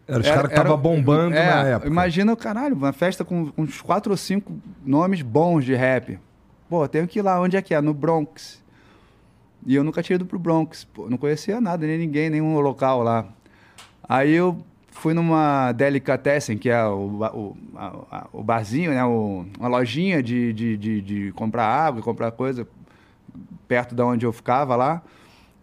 Era 0.10 0.20
os 0.22 0.28
caras 0.28 0.48
que 0.48 0.58
estavam 0.58 0.78
bombando 0.78 1.36
é, 1.36 1.46
na 1.46 1.64
época. 1.68 1.88
Imagina, 1.88 2.36
caralho, 2.36 2.76
uma 2.76 2.92
festa 2.92 3.24
com, 3.24 3.52
uns 3.56 3.80
quatro 3.80 4.12
ou 4.12 4.18
cinco 4.18 4.52
nomes 4.84 5.22
bons 5.22 5.64
de 5.64 5.76
rap. 5.76 6.20
Pô, 6.68 6.88
tenho 6.88 7.08
que 7.08 7.20
ir 7.20 7.22
lá, 7.22 7.40
onde 7.40 7.56
é 7.56 7.62
que 7.62 7.76
é? 7.76 7.82
No 7.82 7.94
Bronx. 7.94 8.60
E 9.68 9.76
eu 9.76 9.84
nunca 9.84 10.02
tinha 10.02 10.16
ido 10.16 10.26
pro 10.26 10.40
Bronx, 10.40 10.84
pô, 10.84 11.08
não 11.10 11.18
conhecia 11.18 11.62
nada, 11.62 11.86
nem 11.86 11.98
ninguém, 11.98 12.30
nenhum 12.30 12.60
local 12.60 13.04
lá. 13.04 13.26
Aí 14.08 14.32
eu 14.32 14.64
fui 14.92 15.14
numa 15.14 15.72
Delicatessen, 15.74 16.58
que 16.58 16.70
é 16.70 16.84
o, 16.86 17.22
o, 17.22 17.58
a, 17.76 18.28
o 18.34 18.44
barzinho, 18.44 18.92
né? 18.92 19.06
O, 19.06 19.46
uma 19.60 19.68
lojinha 19.68 20.24
de, 20.24 20.52
de, 20.54 20.78
de, 20.78 21.02
de, 21.02 21.32
comprar 21.34 21.66
água, 21.66 22.02
comprar 22.02 22.32
coisa, 22.32 22.68
perto 23.68 23.94
da 23.94 24.06
onde 24.06 24.26
eu 24.26 24.34
ficava 24.34 24.76
lá. 24.76 25.04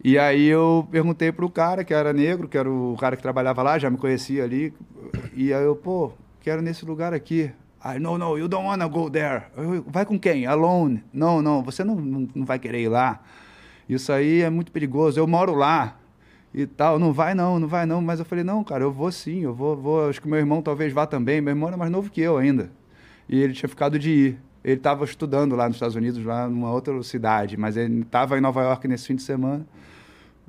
E 0.07 0.17
aí 0.17 0.45
eu 0.47 0.87
perguntei 0.89 1.33
pro 1.33 1.49
cara, 1.49 1.83
que 1.83 1.93
era 1.93 2.13
negro, 2.13 2.47
que 2.47 2.57
era 2.57 2.71
o 2.71 2.95
cara 2.97 3.17
que 3.17 3.21
trabalhava 3.21 3.61
lá, 3.61 3.77
já 3.77 3.89
me 3.89 3.97
conhecia 3.97 4.41
ali. 4.41 4.73
E 5.33 5.53
aí 5.53 5.65
eu, 5.65 5.75
pô, 5.75 6.13
quero 6.39 6.61
nesse 6.61 6.85
lugar 6.85 7.13
aqui. 7.13 7.51
I 7.83 7.99
no, 7.99 8.17
no, 8.17 8.37
you 8.37 8.47
don't 8.47 8.65
wanna 8.65 8.87
go 8.87 9.09
there. 9.09 9.47
Eu, 9.57 9.83
vai 9.85 10.05
com 10.05 10.17
quem? 10.17 10.45
Alone. 10.45 11.03
Não, 11.11 11.41
não, 11.41 11.61
você 11.61 11.83
não, 11.83 11.95
não, 11.95 12.25
não 12.33 12.45
vai 12.45 12.57
querer 12.57 12.83
ir 12.83 12.87
lá. 12.87 13.21
Isso 13.89 14.09
aí 14.13 14.43
é 14.43 14.49
muito 14.49 14.71
perigoso. 14.71 15.19
Eu 15.19 15.27
moro 15.27 15.53
lá 15.53 15.97
e 16.53 16.65
tal. 16.65 16.97
Não 16.97 17.11
vai 17.11 17.35
não, 17.35 17.59
não 17.59 17.67
vai 17.67 17.85
não. 17.85 18.01
Mas 18.01 18.19
eu 18.19 18.25
falei, 18.25 18.45
não, 18.45 18.63
cara, 18.63 18.85
eu 18.85 18.91
vou 18.93 19.11
sim, 19.11 19.41
eu 19.41 19.53
vou, 19.53 19.75
vou. 19.75 20.07
Acho 20.07 20.21
que 20.21 20.27
meu 20.29 20.39
irmão 20.39 20.61
talvez 20.61 20.93
vá 20.93 21.05
também. 21.05 21.41
Meu 21.41 21.51
irmão 21.51 21.67
é 21.67 21.75
mais 21.75 21.91
novo 21.91 22.09
que 22.09 22.21
eu 22.21 22.37
ainda. 22.37 22.71
E 23.27 23.37
ele 23.41 23.51
tinha 23.51 23.67
ficado 23.67 23.99
de 23.99 24.09
ir. 24.09 24.37
Ele 24.63 24.77
estava 24.77 25.03
estudando 25.03 25.53
lá 25.53 25.67
nos 25.67 25.75
Estados 25.75 25.97
Unidos, 25.97 26.23
lá 26.23 26.47
numa 26.47 26.71
outra 26.71 27.03
cidade, 27.03 27.57
mas 27.57 27.75
ele 27.75 28.03
estava 28.03 28.37
em 28.37 28.41
Nova 28.41 28.63
York 28.63 28.87
nesse 28.87 29.07
fim 29.07 29.15
de 29.15 29.21
semana, 29.21 29.67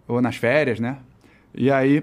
ou 0.08 0.20
nas 0.20 0.36
férias, 0.36 0.80
né? 0.80 0.98
E 1.54 1.70
aí 1.70 2.02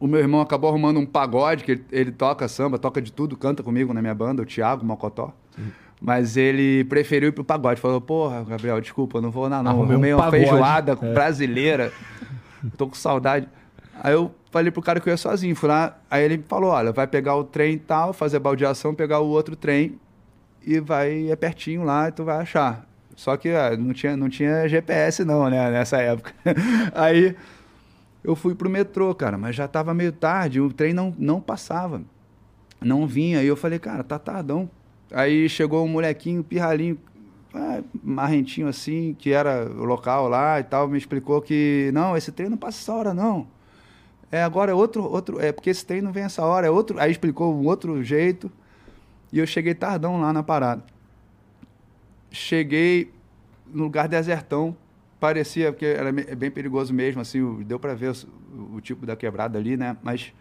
o 0.00 0.06
meu 0.06 0.20
irmão 0.20 0.40
acabou 0.40 0.70
arrumando 0.70 0.98
um 0.98 1.06
pagode, 1.06 1.64
que 1.64 1.72
ele, 1.72 1.84
ele 1.92 2.12
toca 2.12 2.48
samba, 2.48 2.78
toca 2.78 3.00
de 3.00 3.12
tudo, 3.12 3.36
canta 3.36 3.62
comigo 3.62 3.92
na 3.92 4.02
minha 4.02 4.14
banda, 4.14 4.42
o 4.42 4.46
Thiago 4.46 4.84
Mocotó. 4.84 5.32
Mas 6.00 6.36
ele 6.36 6.84
preferiu 6.84 7.30
ir 7.30 7.32
pro 7.32 7.42
pagode. 7.42 7.80
Falou, 7.80 8.00
porra, 8.00 8.44
Gabriel, 8.44 8.80
desculpa, 8.80 9.20
não 9.20 9.30
vou 9.30 9.48
lá 9.48 9.62
não. 9.62 9.70
Arrumei, 9.70 9.92
Arrumei 9.92 10.14
um 10.14 10.18
uma 10.18 10.30
feijoada 10.30 10.98
é. 11.00 11.12
brasileira. 11.14 11.92
Tô 12.76 12.86
com 12.86 12.94
saudade. 12.94 13.48
Aí 14.02 14.12
eu 14.12 14.34
falei 14.50 14.70
pro 14.70 14.82
cara 14.82 15.00
que 15.00 15.08
eu 15.08 15.12
ia 15.12 15.16
sozinho. 15.16 15.56
Fui 15.56 15.68
lá, 15.68 15.98
aí 16.10 16.22
ele 16.22 16.44
falou, 16.46 16.70
olha, 16.70 16.92
vai 16.92 17.06
pegar 17.06 17.34
o 17.36 17.44
trem 17.44 17.74
e 17.74 17.78
tal, 17.78 18.12
fazer 18.12 18.36
a 18.36 18.40
baldeação, 18.40 18.94
pegar 18.94 19.20
o 19.20 19.28
outro 19.28 19.56
trem 19.56 19.98
e 20.66 20.80
vai, 20.80 21.30
é 21.30 21.36
pertinho 21.36 21.82
lá 21.82 22.08
e 22.08 22.12
tu 22.12 22.24
vai 22.24 22.38
achar. 22.38 22.86
Só 23.16 23.36
que 23.36 23.48
ah, 23.48 23.76
não, 23.76 23.92
tinha, 23.92 24.16
não 24.16 24.28
tinha 24.28 24.68
GPS 24.68 25.24
não, 25.24 25.50
né, 25.50 25.70
nessa 25.70 25.96
época. 25.98 26.32
aí 26.94 27.34
eu 28.22 28.36
fui 28.36 28.54
pro 28.54 28.70
metrô, 28.70 29.12
cara, 29.14 29.36
mas 29.36 29.56
já 29.56 29.66
tava 29.66 29.92
meio 29.92 30.12
tarde, 30.12 30.60
o 30.60 30.72
trem 30.72 30.92
não, 30.92 31.12
não 31.18 31.40
passava. 31.40 32.02
Não 32.80 33.06
vinha. 33.06 33.42
E 33.42 33.46
eu 33.46 33.56
falei, 33.56 33.78
cara, 33.78 34.04
tá 34.04 34.18
tardão 34.18 34.70
Aí 35.10 35.48
chegou 35.48 35.84
um 35.84 35.88
molequinho, 35.88 36.42
pirralhinho, 36.42 36.98
ah, 37.54 37.80
marrentinho 38.02 38.68
assim, 38.68 39.14
que 39.18 39.30
era 39.32 39.70
o 39.70 39.84
local 39.84 40.28
lá 40.28 40.58
e 40.58 40.64
tal, 40.64 40.88
me 40.88 40.98
explicou 40.98 41.40
que 41.40 41.90
não, 41.94 42.16
esse 42.16 42.32
trem 42.32 42.48
não 42.48 42.56
passa 42.56 42.78
essa 42.80 42.92
hora, 42.92 43.14
não. 43.14 43.46
É, 44.30 44.42
agora 44.42 44.72
é 44.72 44.74
outro, 44.74 45.04
outro, 45.04 45.40
é 45.40 45.52
porque 45.52 45.70
esse 45.70 45.86
trem 45.86 46.02
não 46.02 46.12
vem 46.12 46.24
essa 46.24 46.44
hora, 46.44 46.66
é 46.66 46.70
outro. 46.70 46.98
Aí 46.98 47.10
explicou 47.10 47.54
um 47.54 47.66
outro 47.66 48.02
jeito. 48.02 48.50
E 49.32 49.38
eu 49.38 49.46
cheguei 49.46 49.74
tardão 49.74 50.20
lá 50.20 50.32
na 50.32 50.42
parada. 50.42 50.82
Cheguei 52.30 53.12
no 53.66 53.84
lugar 53.84 54.08
desertão, 54.08 54.76
parecia 55.18 55.72
que 55.72 55.84
era 55.84 56.12
bem 56.12 56.50
perigoso 56.50 56.92
mesmo, 56.92 57.20
assim, 57.20 57.62
deu 57.62 57.78
para 57.78 57.94
ver 57.94 58.12
o, 58.12 58.76
o 58.76 58.80
tipo 58.80 59.06
da 59.06 59.16
quebrada 59.16 59.58
ali, 59.58 59.76
né? 59.76 59.96
Mas 60.02 60.32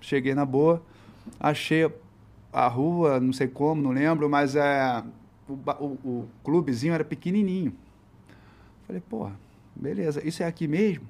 cheguei 0.00 0.34
na 0.34 0.44
boa, 0.44 0.82
achei 1.38 1.90
a 2.52 2.66
rua, 2.66 3.20
não 3.20 3.32
sei 3.32 3.48
como, 3.48 3.80
não 3.80 3.92
lembro, 3.92 4.28
mas 4.28 4.56
é, 4.56 5.02
o, 5.48 5.52
o, 5.52 5.86
o 6.04 6.28
clubezinho 6.42 6.94
era 6.94 7.04
pequenininho. 7.04 7.72
Falei, 8.86 9.02
porra, 9.08 9.32
beleza, 9.74 10.26
isso 10.26 10.42
é 10.42 10.46
aqui 10.46 10.66
mesmo? 10.66 11.06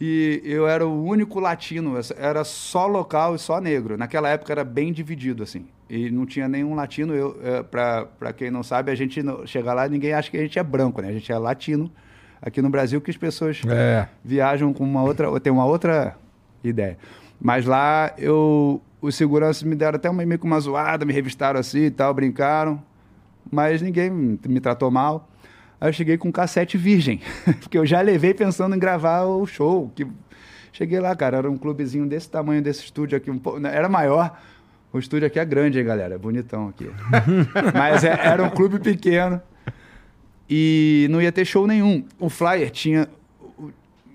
E 0.00 0.42
eu 0.44 0.66
era 0.66 0.86
o 0.86 1.04
único 1.04 1.38
latino, 1.38 1.94
era 2.16 2.44
só 2.44 2.86
local 2.86 3.34
e 3.34 3.38
só 3.38 3.60
negro. 3.60 3.96
Naquela 3.96 4.28
época 4.28 4.52
era 4.52 4.64
bem 4.64 4.92
dividido, 4.92 5.42
assim. 5.42 5.66
E 5.92 6.10
não 6.10 6.24
tinha 6.24 6.48
nenhum 6.48 6.74
latino. 6.74 7.14
Eu, 7.14 7.38
é, 7.44 7.62
para 7.62 8.32
quem 8.34 8.50
não 8.50 8.62
sabe, 8.62 8.90
a 8.90 8.94
gente 8.94 9.20
chega 9.44 9.74
lá 9.74 9.86
ninguém 9.86 10.14
acha 10.14 10.30
que 10.30 10.38
a 10.38 10.40
gente 10.40 10.58
é 10.58 10.62
branco, 10.62 11.02
né? 11.02 11.08
A 11.08 11.12
gente 11.12 11.30
é 11.30 11.36
latino. 11.36 11.92
Aqui 12.40 12.62
no 12.62 12.70
Brasil 12.70 12.98
que 12.98 13.10
as 13.10 13.16
pessoas 13.18 13.60
é. 13.68 14.08
viajam 14.24 14.72
com 14.72 14.84
uma 14.84 15.02
outra, 15.02 15.38
tem 15.38 15.52
uma 15.52 15.66
outra 15.66 16.16
ideia. 16.64 16.96
Mas 17.38 17.66
lá 17.66 18.10
eu 18.16 18.80
os 19.02 19.14
seguranças 19.14 19.64
me 19.64 19.74
deram 19.74 19.96
até 19.96 20.08
uma, 20.08 20.24
meio 20.24 20.38
que 20.38 20.46
uma 20.46 20.58
zoada, 20.58 21.04
me 21.04 21.12
revistaram 21.12 21.60
assim 21.60 21.80
e 21.80 21.90
tal, 21.90 22.14
brincaram. 22.14 22.82
Mas 23.50 23.82
ninguém 23.82 24.08
me 24.08 24.60
tratou 24.60 24.90
mal. 24.90 25.28
Aí 25.78 25.90
eu 25.90 25.92
cheguei 25.92 26.16
com 26.16 26.28
um 26.28 26.32
cassete 26.32 26.78
virgem, 26.78 27.20
porque 27.60 27.76
eu 27.76 27.84
já 27.84 28.00
levei 28.00 28.32
pensando 28.32 28.74
em 28.74 28.78
gravar 28.78 29.24
o 29.24 29.46
show. 29.46 29.92
Que... 29.94 30.06
Cheguei 30.72 31.00
lá, 31.00 31.14
cara, 31.14 31.36
era 31.36 31.50
um 31.50 31.58
clubezinho 31.58 32.06
desse 32.06 32.30
tamanho, 32.30 32.62
desse 32.62 32.82
estúdio 32.82 33.18
aqui, 33.18 33.30
um 33.30 33.38
pouco... 33.38 33.60
Né, 33.60 33.76
era 33.76 33.90
maior. 33.90 34.40
O 34.92 34.98
estúdio 34.98 35.26
aqui 35.26 35.38
é 35.38 35.44
grande, 35.44 35.78
hein, 35.78 35.84
galera? 35.84 36.18
Bonitão 36.18 36.68
aqui. 36.68 36.90
Mas 37.74 38.04
é, 38.04 38.10
era 38.10 38.42
um 38.42 38.50
clube 38.50 38.78
pequeno 38.78 39.40
e 40.48 41.06
não 41.10 41.20
ia 41.20 41.32
ter 41.32 41.44
show 41.44 41.66
nenhum. 41.66 42.04
O 42.18 42.28
flyer 42.28 42.70
tinha 42.70 43.08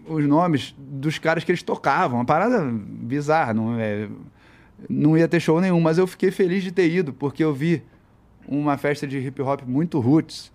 os 0.07 0.25
nomes 0.25 0.75
dos 0.77 1.17
caras 1.17 1.43
que 1.43 1.51
eles 1.51 1.63
tocavam, 1.63 2.19
uma 2.19 2.25
parada 2.25 2.63
bizarra, 2.63 3.53
não 3.53 3.79
é? 3.79 4.07
não 4.89 5.17
ia 5.17 5.27
ter 5.27 5.39
show 5.39 5.59
nenhum, 5.59 5.79
mas 5.79 5.97
eu 5.97 6.05
fiquei 6.05 6.31
feliz 6.31 6.63
de 6.63 6.71
ter 6.71 6.89
ido, 6.89 7.11
porque 7.11 7.43
eu 7.43 7.53
vi 7.53 7.81
uma 8.47 8.77
festa 8.77 9.07
de 9.07 9.17
hip 9.17 9.41
hop 9.41 9.61
muito 9.65 9.99
roots, 9.99 10.51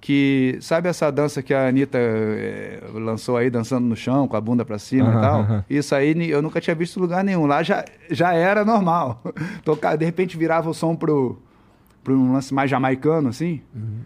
que 0.00 0.58
sabe 0.60 0.88
essa 0.88 1.10
dança 1.10 1.42
que 1.42 1.52
a 1.52 1.68
Anitta 1.68 1.98
é, 1.98 2.80
lançou 2.94 3.36
aí, 3.36 3.50
dançando 3.50 3.86
no 3.86 3.96
chão, 3.96 4.28
com 4.28 4.36
a 4.36 4.40
bunda 4.40 4.64
para 4.64 4.78
cima 4.78 5.10
uhum, 5.10 5.18
e 5.18 5.20
tal? 5.20 5.40
Uhum. 5.40 5.62
Isso 5.68 5.94
aí 5.94 6.30
eu 6.30 6.40
nunca 6.40 6.60
tinha 6.60 6.74
visto 6.74 6.98
em 6.98 7.02
lugar 7.02 7.24
nenhum. 7.24 7.46
Lá 7.46 7.62
já, 7.62 7.84
já 8.10 8.32
era 8.32 8.64
normal. 8.64 9.22
Tocar, 9.64 9.96
de 9.96 10.04
repente 10.04 10.36
virava 10.36 10.70
o 10.70 10.74
som 10.74 10.94
pro, 10.94 11.40
pro 12.04 12.14
um 12.14 12.32
lance 12.32 12.54
mais 12.54 12.70
jamaicano, 12.70 13.28
assim. 13.28 13.60
Uhum. 13.74 14.00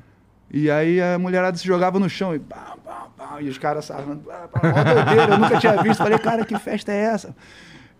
E 0.50 0.70
aí 0.70 1.00
a 1.00 1.18
mulherada 1.18 1.56
se 1.56 1.66
jogava 1.66 1.98
no 1.98 2.08
chão 2.08 2.34
e 2.34 2.38
pá, 2.38 2.76
pá, 2.84 3.08
pá, 3.16 3.38
e 3.40 3.48
os 3.48 3.58
caras 3.58 3.84
sarrando. 3.84 4.22
Eu 5.30 5.38
nunca 5.38 5.58
tinha 5.58 5.82
visto. 5.82 5.98
Falei, 5.98 6.18
cara, 6.18 6.44
que 6.44 6.58
festa 6.58 6.92
é 6.92 6.96
essa? 6.96 7.34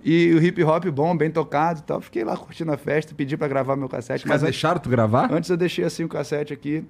E 0.04 0.34
o 0.34 0.42
hip 0.42 0.62
hop 0.64 0.84
bom, 0.86 1.16
bem 1.16 1.30
tocado 1.30 1.80
e 1.80 1.82
tal. 1.82 2.00
Fiquei 2.00 2.24
lá 2.24 2.36
curtindo 2.36 2.72
a 2.72 2.76
festa, 2.76 3.14
pedi 3.14 3.36
para 3.36 3.48
gravar 3.48 3.76
meu 3.76 3.88
cassete. 3.88 4.26
Mas, 4.26 4.42
mas 4.42 4.42
deixaram 4.42 4.80
tu 4.80 4.90
gravar? 4.90 5.32
Antes 5.32 5.48
eu 5.48 5.56
deixei 5.56 5.84
assim 5.84 6.04
o 6.04 6.08
cassete 6.08 6.52
aqui. 6.52 6.84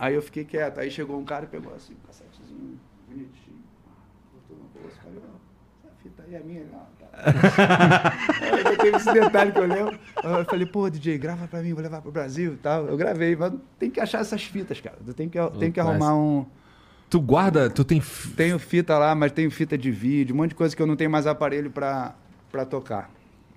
Aí 0.00 0.14
eu 0.14 0.22
fiquei 0.22 0.46
quieto. 0.46 0.80
Aí 0.80 0.90
chegou 0.90 1.20
um 1.20 1.24
cara 1.26 1.44
e 1.44 1.48
pegou 1.48 1.74
assim, 1.74 1.92
um 1.92 2.06
cassetezinho 2.06 2.80
bonitinho. 3.06 3.62
Botou 4.32 4.56
no 4.56 4.80
bolso, 4.80 4.98
falei, 5.04 5.20
ó, 5.22 5.86
essa 5.86 5.94
fita 6.02 6.22
aí 6.26 6.34
é 6.34 6.40
minha, 6.40 6.64
não. 6.64 6.86
Tá. 6.98 8.14
aí 8.66 8.76
teve 8.78 8.96
esse 8.96 9.12
detalhe 9.12 9.52
que 9.52 9.58
eu 9.58 9.66
lembro. 9.66 9.98
Eu 10.24 10.44
falei, 10.46 10.64
pô, 10.64 10.88
DJ, 10.88 11.18
grava 11.18 11.46
pra 11.46 11.60
mim, 11.60 11.74
vou 11.74 11.82
levar 11.82 12.00
pro 12.00 12.10
Brasil 12.10 12.54
e 12.54 12.56
tal. 12.56 12.86
Eu 12.86 12.96
gravei, 12.96 13.36
mas 13.36 13.52
tem 13.78 13.90
que 13.90 14.00
achar 14.00 14.20
essas 14.20 14.42
fitas, 14.42 14.80
cara. 14.80 14.96
Tem 15.14 15.28
que, 15.28 15.38
tem 15.58 15.70
que 15.70 15.78
arrumar 15.78 16.14
um. 16.14 16.46
Tu 17.10 17.20
guarda, 17.20 17.68
tu 17.68 17.84
tem. 17.84 18.02
Tenho 18.34 18.58
fita 18.58 18.96
lá, 18.96 19.14
mas 19.14 19.32
tenho 19.32 19.50
fita 19.50 19.76
de 19.76 19.90
vídeo, 19.90 20.34
um 20.34 20.38
monte 20.38 20.50
de 20.50 20.54
coisa 20.54 20.74
que 20.74 20.80
eu 20.80 20.86
não 20.86 20.96
tenho 20.96 21.10
mais 21.10 21.26
aparelho 21.26 21.70
pra, 21.70 22.14
pra 22.50 22.64
tocar. 22.64 23.10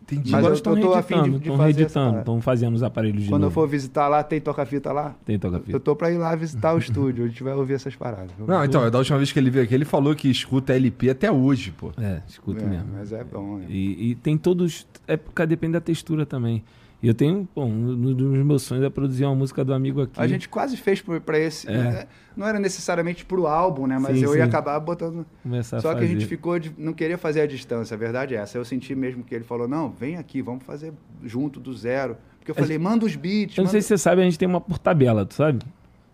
Entendi. 0.04 0.32
Mas 0.32 0.40
Agora 0.40 0.54
eu, 0.54 0.76
eu 0.76 0.82
tô 0.82 0.94
afim 0.94 1.24
de, 1.24 1.40
de 1.40 1.50
fazer 1.50 1.64
reeditando, 1.64 2.20
estão 2.20 2.42
fazendo 2.42 2.76
os 2.76 2.84
aparelhos 2.84 3.24
de 3.24 3.30
Quando 3.30 3.44
novo. 3.44 3.52
eu 3.52 3.54
for 3.54 3.68
visitar 3.68 4.08
lá, 4.10 4.22
tem 4.22 4.42
toca-fita 4.42 4.92
lá? 4.92 5.16
Tem 5.26 5.40
toca-fita. 5.40 5.72
Eu 5.72 5.80
tô 5.80 5.96
pra 5.96 6.12
ir 6.12 6.18
lá 6.18 6.36
visitar 6.36 6.74
o 6.74 6.78
estúdio, 6.78 7.24
a 7.24 7.28
gente 7.28 7.42
vai 7.42 7.54
ouvir 7.54 7.74
essas 7.74 7.96
paradas. 7.96 8.32
Não, 8.38 8.64
então, 8.66 8.90
da 8.92 8.98
última 8.98 9.18
vez 9.18 9.32
que 9.32 9.40
ele 9.40 9.50
veio 9.50 9.64
aqui, 9.64 9.74
ele 9.74 9.86
falou 9.86 10.14
que 10.14 10.30
escuta 10.30 10.74
LP 10.74 11.10
até 11.10 11.32
hoje, 11.32 11.72
pô. 11.72 11.92
É, 11.98 12.22
escuta 12.28 12.64
é, 12.64 12.68
mesmo. 12.68 12.90
Mas 12.94 13.14
é 13.14 13.24
bom, 13.24 13.58
né? 13.58 13.66
E, 13.70 14.12
e 14.12 14.16
tem 14.16 14.38
todos... 14.38 14.86
É, 15.08 15.18
depende 15.46 15.74
da 15.74 15.82
textura 15.82 16.26
também. 16.26 16.64
E 17.04 17.08
eu 17.10 17.14
tenho, 17.14 17.46
bom, 17.54 17.70
um 17.70 18.14
dos 18.14 18.46
meus 18.46 18.64
sonhos 18.64 18.86
é 18.86 18.90
produzir 18.90 19.26
uma 19.26 19.36
música 19.36 19.66
do 19.66 19.74
amigo 19.74 20.04
aqui. 20.04 20.22
A 20.22 20.26
gente 20.26 20.48
quase 20.48 20.78
fez 20.78 21.02
para 21.02 21.38
esse. 21.38 21.68
É. 21.68 21.72
Né? 21.78 22.08
Não 22.34 22.48
era 22.48 22.58
necessariamente 22.58 23.26
para 23.26 23.42
o 23.42 23.46
álbum, 23.46 23.86
né? 23.86 24.00
Mas 24.00 24.18
sim, 24.18 24.24
eu 24.24 24.32
sim. 24.32 24.38
ia 24.38 24.46
acabar 24.46 24.80
botando. 24.80 25.26
Começar 25.44 25.82
Só 25.82 25.92
a 25.92 25.96
que 25.96 26.06
a 26.06 26.08
gente 26.08 26.26
ficou 26.26 26.58
de... 26.58 26.74
não 26.78 26.94
queria 26.94 27.18
fazer 27.18 27.42
a 27.42 27.46
distância, 27.46 27.94
a 27.94 27.98
verdade 27.98 28.36
é 28.36 28.38
essa. 28.38 28.58
Eu 28.58 28.64
senti 28.64 28.96
mesmo 28.96 29.22
que 29.22 29.36
ele 29.36 29.44
falou: 29.44 29.68
não, 29.68 29.92
vem 29.92 30.16
aqui, 30.16 30.42
vamos 30.42 30.64
fazer 30.64 30.94
junto 31.22 31.60
do 31.60 31.74
zero. 31.74 32.16
Porque 32.40 32.52
eu 32.52 32.56
falei, 32.56 32.78
manda 32.78 33.06
os 33.06 33.18
beats. 33.18 33.58
Eu 33.58 33.64
não 33.64 33.68
manda... 33.68 33.72
sei 33.72 33.82
se 33.82 33.90
você 33.90 33.98
sabe, 33.98 34.22
a 34.22 34.24
gente 34.24 34.40
tem 34.40 34.48
uma 34.48 34.62
por 34.62 34.78
tabela, 34.78 35.26
tu 35.26 35.34
sabe? 35.34 35.60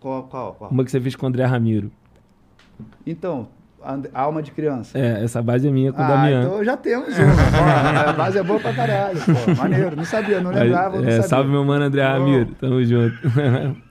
Qual, 0.00 0.24
qual, 0.24 0.54
qual? 0.54 0.70
Uma 0.72 0.84
que 0.84 0.90
você 0.90 1.00
fez 1.00 1.14
com 1.14 1.24
o 1.24 1.28
André 1.28 1.44
Ramiro. 1.44 1.92
Então, 3.06 3.48
Alma 4.12 4.42
de 4.42 4.50
criança. 4.50 4.98
É, 4.98 5.24
essa 5.24 5.42
base 5.42 5.66
é 5.66 5.70
minha 5.70 5.92
com 5.92 6.02
ah, 6.02 6.04
o 6.04 6.08
Damião. 6.08 6.42
Então 6.42 6.64
já 6.64 6.76
temos 6.76 7.08
uma. 7.16 8.10
a 8.10 8.12
base 8.12 8.38
é 8.38 8.42
boa 8.42 8.60
pra 8.60 8.74
caralho. 8.74 9.18
Pô, 9.18 9.54
maneiro. 9.56 9.96
Não 9.96 10.04
sabia, 10.04 10.40
não 10.40 10.50
lembrava. 10.50 11.00
Não 11.00 11.08
é, 11.08 11.12
sabia. 11.12 11.28
Salve 11.28 11.50
meu 11.50 11.64
mano 11.64 11.84
André 11.84 12.02
Ramiro. 12.02 12.46
Tamo 12.60 12.84
junto. 12.84 13.16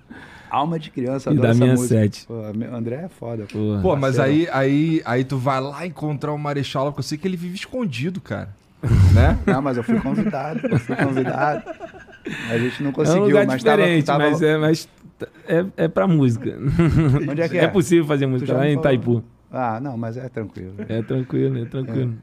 Alma 0.50 0.80
de 0.80 0.90
criança, 0.90 1.32
e 1.32 1.38
da 1.38 1.54
minha 1.54 1.78
sete. 1.78 2.26
Pô, 2.26 2.34
André 2.74 3.04
é 3.06 3.08
foda. 3.08 3.46
Pô, 3.52 3.80
pô 3.82 3.96
mas 3.96 4.20
aí, 4.20 4.48
aí, 4.52 5.02
aí 5.06 5.24
tu 5.24 5.38
vai 5.38 5.62
lá 5.62 5.86
encontrar 5.86 6.34
o 6.34 6.38
Marechal, 6.40 6.86
porque 6.86 7.00
eu 7.00 7.04
sei 7.04 7.18
que 7.18 7.28
ele 7.28 7.38
vive 7.38 7.56
escondido, 7.56 8.20
cara. 8.20 8.50
né? 9.14 9.38
Não, 9.46 9.62
mas 9.62 9.78
eu 9.78 9.84
fui 9.84 10.00
convidado. 10.00 10.60
Eu 10.68 10.80
fui 10.80 10.96
convidado. 10.96 11.64
A 12.50 12.58
gente 12.58 12.84
não 12.84 12.92
conseguiu, 12.92 13.22
é 13.22 13.24
um 13.24 13.28
lugar 13.28 13.46
mas 13.46 13.58
diferente, 13.58 14.06
tava, 14.06 14.20
tava... 14.20 14.32
mas 14.32 14.42
é, 14.42 14.58
mas 14.58 14.90
é, 15.48 15.66
é 15.86 15.88
pra 15.88 16.08
música. 16.08 16.58
Onde 17.30 17.42
é 17.42 17.50
que 17.50 17.58
é? 17.58 17.66
É 17.66 17.68
possível 17.68 18.06
fazer 18.06 18.26
música 18.26 18.54
lá 18.54 18.68
em 18.68 18.78
Itaipu. 18.78 19.24
Ah, 19.52 19.80
não, 19.80 19.98
mas 19.98 20.18
é 20.18 20.28
tranquilo. 20.30 20.76
É 20.88 21.02
tranquilo, 21.02 21.64
é 21.64 21.66
tranquilo. 21.66 22.16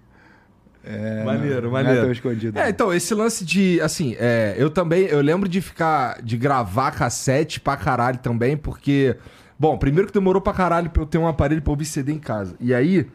É, 0.85 1.25
maneiro, 1.25 1.63
não, 1.63 1.73
maneiro. 1.73 1.97
Não 1.97 2.03
é 2.03 2.05
tão 2.05 2.13
escondido. 2.13 2.59
É, 2.59 2.69
então, 2.69 2.95
esse 2.95 3.13
lance 3.13 3.45
de, 3.45 3.81
assim, 3.81 4.15
é, 4.21 4.55
eu 4.57 4.71
também, 4.71 5.07
eu 5.07 5.21
lembro 5.21 5.49
de 5.49 5.61
ficar, 5.61 6.23
de 6.23 6.37
gravar 6.37 6.93
cassete 6.93 7.59
pra 7.59 7.77
caralho 7.77 8.19
também, 8.19 8.57
porque, 8.57 9.17
bom, 9.59 9.77
primeiro 9.77 10.07
que 10.07 10.15
demorou 10.15 10.41
pra 10.41 10.53
caralho 10.53 10.89
pra 10.89 11.03
eu 11.03 11.07
ter 11.07 11.19
um 11.19 11.27
aparelho 11.27 11.61
pra 11.61 11.73
ouvir 11.73 11.87
CD 11.87 12.13
em 12.13 12.21
casa. 12.21 12.55
E 12.61 12.73
aí, 12.73 13.09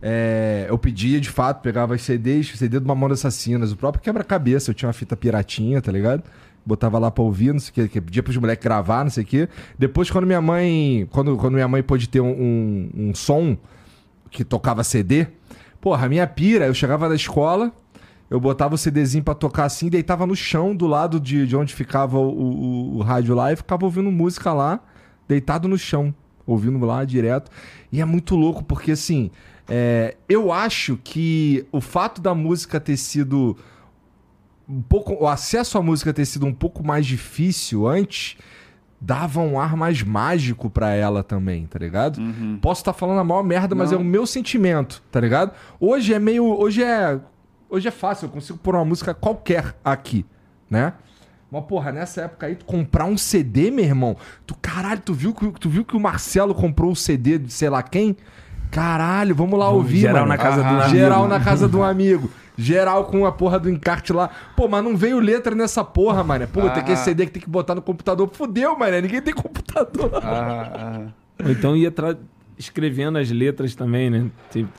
é, 0.00 0.66
eu 0.68 0.78
pedia, 0.78 1.20
de 1.20 1.28
fato, 1.28 1.60
pegava 1.60 1.96
as 1.96 2.02
CDs, 2.02 2.56
CD 2.56 2.78
do 2.78 2.86
Mamão 2.86 3.10
Assassinas, 3.10 3.72
o 3.72 3.76
próprio 3.76 4.00
quebra-cabeça, 4.00 4.70
eu 4.70 4.74
tinha 4.74 4.86
uma 4.86 4.92
fita 4.92 5.16
piratinha, 5.16 5.82
tá 5.82 5.90
ligado? 5.90 6.22
Botava 6.64 6.98
lá 6.98 7.10
pra 7.10 7.22
ouvir, 7.22 7.52
não 7.52 7.60
sei 7.60 7.70
o 7.70 7.74
que, 7.74 7.88
que 7.88 8.00
pedia 8.00 8.22
pros 8.22 8.36
moleques 8.36 8.64
gravar, 8.64 9.04
não 9.04 9.10
sei 9.10 9.24
o 9.24 9.26
que. 9.26 9.48
Depois, 9.78 10.10
quando 10.10 10.26
minha 10.26 10.40
mãe. 10.40 11.08
Quando, 11.10 11.36
quando 11.36 11.54
minha 11.54 11.68
mãe 11.68 11.82
pôde 11.82 12.08
ter 12.08 12.20
um, 12.20 12.30
um, 12.30 12.90
um 13.08 13.14
som 13.14 13.56
que 14.30 14.44
tocava 14.44 14.82
CD, 14.82 15.26
porra, 15.80 16.06
a 16.06 16.08
minha 16.08 16.26
pira, 16.26 16.66
eu 16.66 16.74
chegava 16.74 17.08
da 17.08 17.14
escola, 17.14 17.72
eu 18.30 18.40
botava 18.40 18.74
o 18.74 18.78
CDzinho 18.78 19.22
pra 19.22 19.34
tocar 19.34 19.64
assim, 19.64 19.90
deitava 19.90 20.26
no 20.26 20.34
chão 20.34 20.74
do 20.74 20.86
lado 20.86 21.20
de, 21.20 21.46
de 21.46 21.54
onde 21.54 21.74
ficava 21.74 22.18
o, 22.18 22.30
o, 22.30 22.96
o 22.96 23.02
rádio 23.02 23.34
lá 23.34 23.52
e 23.52 23.56
ficava 23.56 23.84
ouvindo 23.84 24.10
música 24.10 24.52
lá, 24.52 24.80
deitado 25.28 25.68
no 25.68 25.76
chão, 25.76 26.14
ouvindo 26.46 26.84
lá 26.86 27.04
direto. 27.04 27.50
E 27.90 28.00
é 28.00 28.04
muito 28.04 28.34
louco, 28.36 28.64
porque 28.64 28.92
assim. 28.92 29.30
É, 29.68 30.16
eu 30.28 30.52
acho 30.52 30.98
que 31.04 31.64
o 31.70 31.80
fato 31.80 32.20
da 32.20 32.34
música 32.34 32.80
ter 32.80 32.96
sido 32.96 33.56
um 34.72 34.80
pouco 34.80 35.12
o 35.22 35.28
acesso 35.28 35.76
à 35.76 35.82
música 35.82 36.12
ter 36.14 36.24
sido 36.24 36.46
um 36.46 36.52
pouco 36.54 36.84
mais 36.84 37.04
difícil 37.04 37.86
antes 37.86 38.38
dava 38.98 39.40
um 39.40 39.58
ar 39.58 39.76
mais 39.76 40.00
mágico 40.00 40.70
para 40.70 40.94
ela 40.94 41.24
também, 41.24 41.66
tá 41.66 41.76
ligado? 41.76 42.18
Uhum. 42.18 42.58
Posso 42.62 42.82
estar 42.82 42.92
tá 42.92 42.98
falando 42.98 43.18
a 43.18 43.24
maior 43.24 43.42
merda, 43.42 43.74
mas 43.74 43.90
Não. 43.90 43.98
é 43.98 44.00
o 44.00 44.04
meu 44.04 44.24
sentimento, 44.24 45.02
tá 45.10 45.18
ligado? 45.18 45.50
Hoje 45.80 46.14
é 46.14 46.20
meio, 46.20 46.44
hoje 46.44 46.84
é, 46.84 47.18
hoje 47.68 47.88
é 47.88 47.90
fácil, 47.90 48.26
eu 48.26 48.30
consigo 48.30 48.58
pôr 48.60 48.76
uma 48.76 48.84
música 48.84 49.12
qualquer 49.12 49.74
aqui, 49.84 50.24
né? 50.70 50.92
Mas 51.50 51.64
porra, 51.64 51.90
nessa 51.90 52.22
época 52.22 52.46
aí 52.46 52.54
tu 52.54 52.64
comprar 52.64 53.04
um 53.04 53.18
CD, 53.18 53.72
meu 53.72 53.84
irmão, 53.84 54.16
tu 54.46 54.54
caralho, 54.62 55.00
tu 55.00 55.12
viu 55.12 55.34
que 55.34 55.50
tu 55.58 55.68
viu 55.68 55.84
que 55.84 55.96
o 55.96 56.00
Marcelo 56.00 56.54
comprou 56.54 56.92
o 56.92 56.96
CD 56.96 57.38
de 57.38 57.52
sei 57.52 57.68
lá 57.68 57.82
quem? 57.82 58.16
Caralho, 58.70 59.34
vamos 59.34 59.58
lá 59.58 59.68
ouvir, 59.68 59.98
geral 59.98 60.26
mano. 60.26 60.28
na 60.28 60.38
casa 60.38 60.60
ah, 60.60 60.70
do 60.70 60.80
amigo. 60.80 60.96
Geral 60.96 61.28
na 61.28 61.40
casa 61.40 61.68
do 61.68 61.82
amigo. 61.82 62.30
Geral 62.56 63.04
com 63.06 63.24
a 63.24 63.32
porra 63.32 63.58
do 63.58 63.70
encarte 63.70 64.12
lá. 64.12 64.30
Pô, 64.56 64.68
mas 64.68 64.84
não 64.84 64.96
veio 64.96 65.18
letra 65.18 65.54
nessa 65.54 65.82
porra, 65.84 66.22
mano. 66.22 66.46
Pô, 66.48 66.66
ah, 66.66 66.70
tem 66.70 66.84
que 66.84 66.96
CD 66.96 67.26
que 67.26 67.32
tem 67.32 67.42
que 67.42 67.48
botar 67.48 67.74
no 67.74 67.82
computador. 67.82 68.28
Fudeu, 68.32 68.78
mano. 68.78 69.00
Ninguém 69.00 69.22
tem 69.22 69.34
computador. 69.34 70.10
Ah, 70.22 70.70
ah. 70.74 71.50
Então 71.50 71.76
ia 71.76 71.90
tra 71.90 72.16
escrevendo 72.58 73.18
as 73.18 73.30
letras 73.30 73.74
também, 73.74 74.08
né? 74.08 74.26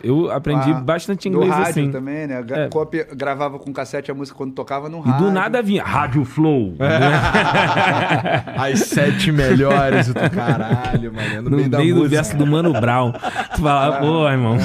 Eu 0.01 0.32
aprendi 0.32 0.71
ah, 0.71 0.76
bastante 0.76 1.28
inglês 1.28 1.51
rádio 1.51 1.69
assim. 1.69 1.91
também, 1.91 2.28
né? 2.28 2.43
É. 2.49 2.69
Cópia, 2.69 3.07
gravava 3.13 3.59
com 3.59 3.74
cassete 3.74 4.09
a 4.09 4.13
música 4.13 4.38
quando 4.38 4.53
tocava 4.53 4.88
no 4.88 4.99
rádio. 4.99 5.26
E 5.26 5.28
do 5.28 5.32
nada 5.34 5.61
vinha 5.61 5.84
Rádio 5.84 6.24
Flow. 6.24 6.76
É. 6.80 8.53
As 8.57 8.80
sete 8.82 9.32
melhores 9.32 10.07
do 10.07 10.13
caralho, 10.32 11.13
mano. 11.13 11.41
No, 11.41 11.49
no 11.49 11.57
meio, 11.57 11.69
meio 11.69 11.95
do 11.95 12.07
verso 12.07 12.38
do 12.38 12.45
Mano 12.45 12.71
Brown. 12.74 13.11
Tu 13.55 13.61
fala, 13.61 13.99
pô, 13.99 14.30
irmão. 14.30 14.57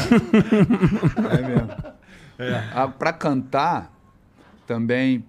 É 1.31 1.43
mesmo. 1.43 1.98
É. 2.39 2.71
Ah, 2.73 2.89
para 2.89 3.13
cantar, 3.13 3.93
também 4.67 5.25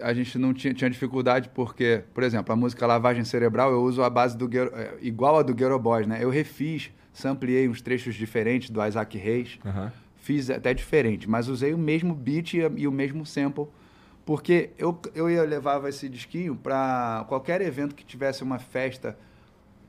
a 0.00 0.12
gente 0.12 0.38
não 0.38 0.52
tinha, 0.52 0.74
tinha, 0.74 0.90
dificuldade 0.90 1.48
porque, 1.54 2.02
por 2.12 2.22
exemplo, 2.22 2.52
a 2.52 2.56
música 2.56 2.86
Lavagem 2.86 3.24
Cerebral 3.24 3.70
eu 3.72 3.82
uso 3.82 4.02
a 4.02 4.10
base 4.10 4.36
do 4.36 4.48
é, 4.54 4.94
igual 5.00 5.38
a 5.38 5.42
do 5.42 5.54
Ghetto 5.54 5.78
Boys, 5.78 6.06
né? 6.06 6.18
Eu 6.20 6.28
refiz, 6.28 6.90
sampliei 7.12 7.68
uns 7.68 7.80
trechos 7.80 8.14
diferentes 8.14 8.70
do 8.70 8.84
Isaac 8.84 9.16
Reis, 9.16 9.58
uhum. 9.64 9.90
fiz 10.16 10.50
até 10.50 10.74
diferente, 10.74 11.28
mas 11.28 11.48
usei 11.48 11.72
o 11.72 11.78
mesmo 11.78 12.14
beat 12.14 12.54
e, 12.54 12.58
e 12.76 12.86
o 12.86 12.92
mesmo 12.92 13.24
sample 13.24 13.66
porque 14.26 14.70
eu, 14.76 15.00
eu 15.14 15.30
ia 15.30 15.44
levava 15.44 15.88
esse 15.88 16.08
disquinho 16.08 16.56
para 16.56 17.24
qualquer 17.28 17.60
evento 17.60 17.94
que 17.94 18.04
tivesse 18.04 18.42
uma 18.42 18.58
festa 18.58 19.16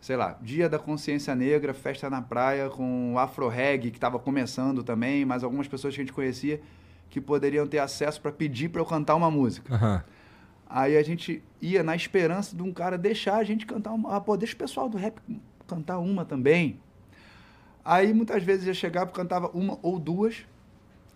sei 0.08 0.16
lá, 0.16 0.38
Dia 0.42 0.70
da 0.70 0.80
Consciência 0.80 1.36
Negra, 1.36 1.74
festa 1.74 2.10
na 2.10 2.22
praia 2.22 2.70
com 2.70 3.16
o 3.16 3.20
Afro 3.20 3.50
Reggae, 3.50 3.92
que 3.92 3.98
estava 3.98 4.18
começando 4.18 4.82
também, 4.82 5.26
mas 5.26 5.44
algumas 5.44 5.68
pessoas 5.68 5.94
que 5.94 6.00
a 6.00 6.04
gente 6.06 6.14
conhecia 6.14 6.62
que 7.10 7.20
poderiam 7.20 7.68
ter 7.68 7.80
acesso 7.80 8.22
para 8.22 8.32
pedir 8.32 8.70
para 8.70 8.80
eu 8.80 8.86
cantar 8.86 9.16
uma 9.16 9.30
música. 9.30 9.74
Uhum. 9.76 10.02
Aí 10.66 10.96
a 10.96 11.04
gente 11.04 11.44
ia 11.62 11.84
na 11.84 11.94
esperança 11.94 12.56
de 12.56 12.64
um 12.64 12.72
cara 12.72 12.98
deixar 12.98 13.36
a 13.36 13.44
gente 13.44 13.66
cantar 13.66 13.92
uma. 13.92 14.16
Ah, 14.16 14.22
pô, 14.22 14.38
deixa 14.38 14.54
o 14.54 14.58
pessoal 14.58 14.88
do 14.88 14.98
rap 14.98 15.20
cantar 15.68 16.00
uma 16.00 16.24
também. 16.24 16.80
Aí 17.84 18.14
muitas 18.14 18.42
vezes 18.44 18.66
ia 18.66 18.74
chegar 18.74 19.06
e 19.06 19.12
cantava 19.12 19.50
uma 19.54 19.78
ou 19.82 20.00
duas. 20.00 20.46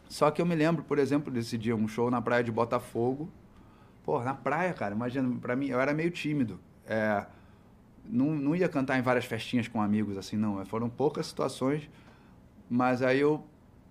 Só 0.09 0.29
que 0.31 0.41
eu 0.41 0.45
me 0.45 0.53
lembro, 0.53 0.83
por 0.83 0.99
exemplo, 0.99 1.31
desse 1.31 1.57
dia, 1.57 1.77
um 1.77 1.87
show 1.87 2.11
na 2.11 2.21
praia 2.21 2.43
de 2.43 2.51
Botafogo. 2.51 3.31
Pô, 4.03 4.21
na 4.21 4.33
praia, 4.33 4.73
cara, 4.73 4.93
imagina, 4.93 5.33
para 5.39 5.55
mim, 5.55 5.67
eu 5.67 5.79
era 5.79 5.93
meio 5.93 6.11
tímido. 6.11 6.59
É, 6.85 7.25
não, 8.05 8.35
não 8.35 8.55
ia 8.55 8.67
cantar 8.67 8.97
em 8.97 9.01
várias 9.01 9.25
festinhas 9.25 9.67
com 9.67 9.81
amigos, 9.81 10.17
assim, 10.17 10.35
não. 10.35 10.63
Foram 10.65 10.89
poucas 10.89 11.27
situações, 11.27 11.89
mas 12.69 13.01
aí 13.01 13.19
eu, 13.19 13.43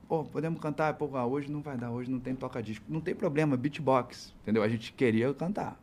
pô, 0.09 0.25
podemos 0.25 0.61
cantar? 0.61 0.95
Pô, 0.95 1.17
ah, 1.17 1.27
hoje 1.27 1.51
não 1.51 1.61
vai 1.61 1.77
dar, 1.77 1.91
hoje 1.91 2.11
não 2.11 2.21
tem 2.21 2.35
toca-disco. 2.35 2.85
Não 2.89 3.01
tem 3.01 3.15
problema, 3.15 3.57
beatbox, 3.57 4.35
entendeu? 4.43 4.63
A 4.63 4.69
gente 4.69 4.93
queria 4.93 5.33
cantar. 5.35 5.79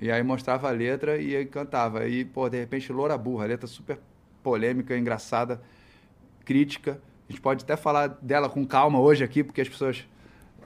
E 0.00 0.10
aí 0.10 0.22
mostrava 0.22 0.68
a 0.68 0.70
letra 0.70 1.16
e 1.16 1.34
aí 1.34 1.46
cantava. 1.46 2.06
E, 2.06 2.24
pô, 2.24 2.48
de 2.48 2.58
repente, 2.58 2.92
Loura 2.92 3.16
Burra, 3.16 3.46
letra 3.46 3.66
super 3.66 3.98
polêmica, 4.42 4.96
engraçada, 4.96 5.60
crítica. 6.44 7.00
A 7.28 7.32
gente 7.32 7.40
pode 7.40 7.64
até 7.64 7.76
falar 7.76 8.06
dela 8.06 8.48
com 8.48 8.64
calma 8.66 9.00
hoje 9.00 9.24
aqui, 9.24 9.42
porque 9.42 9.60
as 9.60 9.68
pessoas 9.68 10.06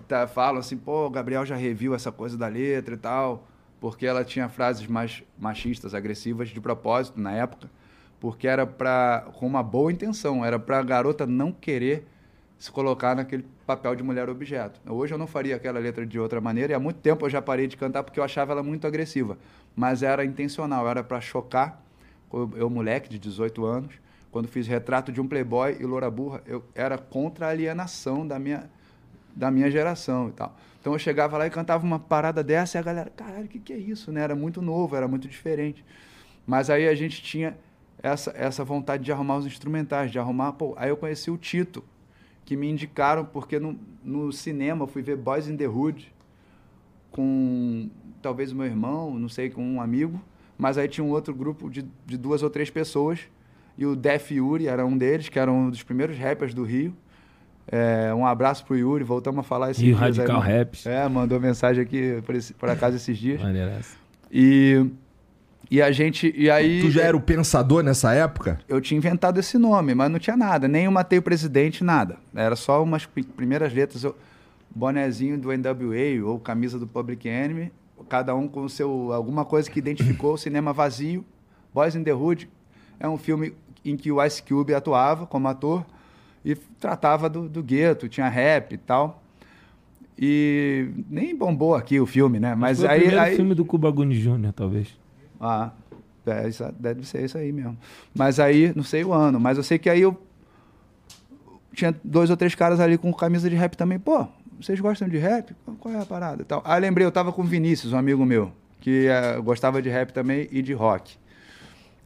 tá, 0.07 0.27
falam 0.27 0.61
assim, 0.61 0.77
pô, 0.77 1.07
o 1.07 1.11
Gabriel 1.11 1.47
já 1.47 1.57
reviu 1.57 1.95
essa 1.95 2.11
coisa 2.11 2.37
da 2.37 2.49
letra 2.49 2.95
e 2.95 2.99
tal, 2.99 3.47
porque 3.81 4.07
ela 4.07 4.22
tinha 4.22 4.49
frases 4.49 4.87
mais 4.87 5.22
machistas, 5.39 5.95
agressivas 5.95 6.51
de 6.51 6.61
propósito 6.61 7.18
na 7.18 7.33
época, 7.33 7.70
porque 8.20 8.47
era 8.47 8.66
para 8.66 9.26
com 9.39 9.47
uma 9.47 9.62
boa 9.62 9.91
intenção, 9.91 10.45
era 10.45 10.59
para 10.59 10.78
a 10.78 10.83
garota 10.83 11.26
não 11.26 11.51
querer 11.51 12.07
se 12.59 12.70
colocar 12.70 13.16
naquele 13.16 13.47
papel 13.66 13.97
de 13.97 14.03
mulher 14.03 14.28
objeto. 14.28 14.78
Hoje 14.87 15.14
eu 15.14 15.18
não 15.18 15.26
faria 15.26 15.57
aquela 15.57 15.78
letra 15.78 16.05
de 16.05 16.20
outra 16.20 16.43
maneira 16.43 16.74
e 16.74 16.76
há 16.76 16.78
muito 16.78 16.99
tempo 16.99 17.24
eu 17.24 17.31
já 17.31 17.41
parei 17.41 17.66
de 17.66 17.74
cantar 17.74 18.03
porque 18.03 18.20
eu 18.20 18.24
achava 18.24 18.53
ela 18.53 18.62
muito 18.62 18.87
agressiva, 18.87 19.39
mas 19.74 20.03
era 20.03 20.22
intencional, 20.26 20.87
era 20.87 21.03
para 21.03 21.20
chocar. 21.22 21.83
Eu, 22.55 22.68
moleque 22.68 23.09
de 23.09 23.18
18 23.18 23.64
anos, 23.64 23.95
quando 24.31 24.47
fiz 24.47 24.66
Retrato 24.66 25.11
de 25.11 25.20
um 25.20 25.26
Playboy 25.26 25.78
e 25.81 25.85
Loura 25.85 26.11
Burra, 26.11 26.43
eu 26.47 26.62
era 26.74 26.99
contra 26.99 27.47
a 27.47 27.49
alienação 27.49 28.26
da 28.26 28.39
minha 28.39 28.70
da 29.35 29.51
minha 29.51 29.70
geração 29.70 30.28
e 30.28 30.33
tal. 30.33 30.55
Então 30.81 30.93
eu 30.95 30.99
chegava 30.99 31.37
lá 31.37 31.47
e 31.47 31.51
cantava 31.51 31.85
uma 31.85 31.99
parada 31.99 32.43
dessa 32.43 32.78
e 32.78 32.81
a 32.81 32.83
galera, 32.83 33.11
caralho, 33.11 33.45
o 33.45 33.49
que, 33.49 33.59
que 33.59 33.72
é 33.72 33.76
isso? 33.76 34.11
Né? 34.11 34.22
Era 34.22 34.35
muito 34.35 34.62
novo, 34.62 34.97
era 34.97 35.07
muito 35.07 35.28
diferente. 35.28 35.85
Mas 36.47 36.70
aí 36.70 36.89
a 36.89 36.95
gente 36.95 37.22
tinha 37.22 37.57
essa, 38.03 38.33
essa 38.35 38.64
vontade 38.64 39.05
de 39.05 39.12
arrumar 39.12 39.37
os 39.37 39.47
instrumentais, 39.47 40.11
de 40.11 40.18
arrumar. 40.18 40.53
Pô, 40.53 40.74
aí 40.78 40.89
eu 40.89 40.97
conheci 40.97 41.31
o 41.31 41.37
Tito, 41.37 41.85
que 42.45 42.57
me 42.57 42.68
indicaram, 42.68 43.24
porque 43.24 43.59
no, 43.59 43.78
no 44.03 44.33
cinema 44.33 44.85
eu 44.85 44.89
fui 44.89 45.03
ver 45.03 45.16
Boys 45.16 45.49
in 45.49 45.57
the 45.57 45.68
Hood 45.68 46.12
com 47.11 47.91
talvez 48.22 48.53
o 48.53 48.57
meu 48.57 48.66
irmão, 48.66 49.18
não 49.18 49.28
sei, 49.28 49.51
com 49.51 49.62
um 49.62 49.81
amigo, 49.81 50.20
mas 50.57 50.78
aí 50.78 50.89
tinha 50.89 51.05
um 51.05 51.11
outro 51.11 51.35
grupo 51.35 51.68
de, 51.70 51.85
de 52.07 52.16
duas 52.16 52.43
ou 52.43 52.51
três 52.51 52.70
pessoas, 52.70 53.20
e 53.76 53.87
o 53.87 53.97
Def 53.97 54.31
Yuri 54.31 54.66
era 54.66 54.85
um 54.85 54.97
deles, 54.97 55.28
que 55.28 55.39
era 55.39 55.51
um 55.51 55.70
dos 55.70 55.83
primeiros 55.83 56.18
rappers 56.18 56.53
do 56.53 56.62
Rio. 56.62 56.95
É, 57.73 58.12
um 58.12 58.27
abraço 58.27 58.64
pro 58.64 58.77
Yuri, 58.77 59.05
voltamos 59.05 59.41
a 59.41 59.43
falar 59.43 59.71
esses 59.71 59.83
Rio 59.83 59.97
dias. 59.97 60.16
Radical 60.16 60.43
aí, 60.43 60.59
Raps. 60.59 60.87
É, 60.87 61.09
mandou 61.09 61.39
mensagem 61.39 61.83
aqui 61.83 62.21
por, 62.27 62.35
esse, 62.35 62.53
por 62.53 62.68
acaso 62.68 62.97
esses 62.97 63.16
dias. 63.16 63.41
E 64.31 64.91
e 65.71 65.81
a 65.81 65.93
gente. 65.93 66.35
E 66.37 66.51
aí. 66.51 66.81
Tu 66.81 66.91
já 66.91 67.03
era 67.03 67.16
o 67.16 67.21
pensador 67.21 67.85
nessa 67.85 68.12
época? 68.12 68.59
Eu 68.68 68.81
tinha 68.81 68.99
inventado 68.99 69.39
esse 69.39 69.57
nome, 69.57 69.95
mas 69.95 70.11
não 70.11 70.18
tinha 70.18 70.37
nada. 70.37 70.66
Nem 70.66 70.89
o 70.89 70.93
Matei 70.93 71.21
o 71.21 71.23
Presidente, 71.23 71.85
nada. 71.85 72.16
Era 72.35 72.57
só 72.57 72.83
umas 72.83 73.07
primeiras 73.07 73.73
letras. 73.73 74.03
Eu, 74.03 74.16
bonezinho 74.75 75.39
do 75.39 75.49
NWA 75.53 76.25
ou 76.25 76.41
camisa 76.41 76.77
do 76.77 76.89
Public 76.89 77.29
Enemy. 77.29 77.71
Cada 78.09 78.35
um 78.35 78.49
com 78.49 78.68
seu. 78.68 79.12
alguma 79.12 79.45
coisa 79.45 79.71
que 79.71 79.79
identificou 79.79 80.35
o 80.35 80.39
cinema 80.39 80.73
vazio. 80.73 81.25
Boys 81.73 81.95
in 81.95 82.03
the 82.03 82.12
Hood 82.12 82.51
é 82.99 83.09
um 83.09 83.16
filme 83.16 83.55
em 83.85 83.97
que 83.97 84.11
o 84.11 84.25
Ice 84.25 84.43
Cube 84.43 84.75
atuava 84.75 85.25
como 85.25 85.47
ator 85.47 85.87
e 86.45 86.55
tratava 86.55 87.28
do, 87.28 87.49
do 87.49 87.62
gueto, 87.62 88.09
tinha 88.09 88.28
rap 88.28 88.72
e 88.72 88.78
tal. 88.78 89.22
E 90.18 90.88
nem 91.09 91.34
bombou 91.34 91.74
aqui 91.74 91.99
o 91.99 92.07
filme, 92.07 92.38
né? 92.38 92.55
Mas, 92.55 92.80
Mas 92.80 92.91
aí. 92.91 93.14
O 93.14 93.20
aí... 93.20 93.36
filme 93.36 93.55
do 93.55 93.64
Cuba 93.64 93.91
Gooding 93.91 94.18
Jr., 94.18 94.53
talvez. 94.55 94.88
Ah, 95.41 95.70
é, 96.26 96.49
isso, 96.49 96.64
deve 96.78 97.07
ser 97.07 97.24
isso 97.24 97.38
aí 97.38 97.51
mesmo. 97.51 97.76
Mas 98.14 98.38
aí, 98.38 98.72
não 98.76 98.84
sei 98.84 99.03
o 99.03 99.12
ano, 99.12 99.41
mas 99.41 99.57
eu 99.57 99.62
sei 99.62 99.78
que 99.78 99.88
aí 99.88 100.03
eu 100.03 100.20
tinha 101.74 101.95
dois 102.05 102.28
ou 102.30 102.36
três 102.36 102.55
caras 102.55 102.80
ali 102.80 102.99
com 102.99 103.12
camisa 103.12 103.49
de 103.49 103.57
rap 103.57 103.76
também. 103.76 103.99
Pô, 103.99 104.26
vocês 104.61 104.78
gostam 104.78 105.09
de 105.09 105.16
rap? 105.16 105.55
Qual 105.78 105.95
é 105.95 106.01
a 106.01 106.05
parada? 106.05 106.45
Tal. 106.45 106.62
Aí 106.64 106.80
lembrei, 106.80 107.07
eu 107.07 107.12
tava 107.12 107.32
com 107.32 107.43
o 107.43 107.45
Vinícius, 107.45 107.93
um 107.93 107.99
amigo 107.99 108.24
meu, 108.26 108.53
que 108.80 109.09
uh, 109.09 109.43
gostava 109.43 109.80
de 109.80 109.88
rap 109.88 110.12
também 110.12 110.47
e 110.51 110.61
de 110.61 110.74
rock. 110.74 111.16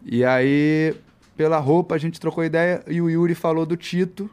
E 0.05 0.24
aí, 0.24 0.95
pela 1.37 1.59
roupa, 1.59 1.95
a 1.95 1.99
gente 1.99 2.20
trocou 2.20 2.45
ideia 2.45 2.82
e 2.87 3.01
o 3.01 3.11
Yuri 3.11 3.35
falou 3.35 3.66
do 3.66 3.76
Tito 3.76 4.30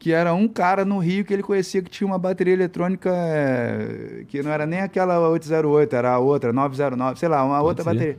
que 0.00 0.12
era 0.14 0.32
um 0.32 0.48
cara 0.48 0.82
no 0.82 0.98
Rio 0.98 1.26
que 1.26 1.32
ele 1.32 1.42
conhecia 1.42 1.82
que 1.82 1.90
tinha 1.90 2.06
uma 2.08 2.18
bateria 2.18 2.54
eletrônica 2.54 3.10
é, 3.12 4.24
que 4.26 4.42
não 4.42 4.50
era 4.50 4.64
nem 4.64 4.80
aquela 4.80 5.28
808, 5.28 5.94
era 5.94 6.12
a 6.12 6.18
outra, 6.18 6.54
909, 6.54 7.20
sei 7.20 7.28
lá, 7.28 7.44
uma 7.44 7.56
Pode 7.56 7.66
outra 7.66 7.84
ser. 7.84 7.90
bateria. 7.90 8.18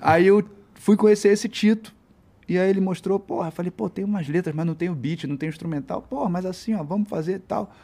Aí 0.00 0.28
eu 0.28 0.44
fui 0.74 0.96
conhecer 0.96 1.30
esse 1.30 1.48
Tito. 1.48 1.92
E 2.48 2.56
aí 2.56 2.70
ele 2.70 2.80
mostrou, 2.80 3.18
porra, 3.18 3.50
falei, 3.50 3.70
pô, 3.70 3.90
tem 3.90 4.04
umas 4.04 4.28
letras, 4.28 4.54
mas 4.54 4.64
não 4.64 4.74
tem 4.74 4.88
o 4.88 4.94
beat, 4.94 5.24
não 5.24 5.36
tem 5.36 5.48
instrumental. 5.48 6.00
Porra, 6.00 6.30
mas 6.30 6.46
assim, 6.46 6.72
ó, 6.74 6.84
vamos 6.84 7.08
fazer 7.08 7.40
tal. 7.40 7.74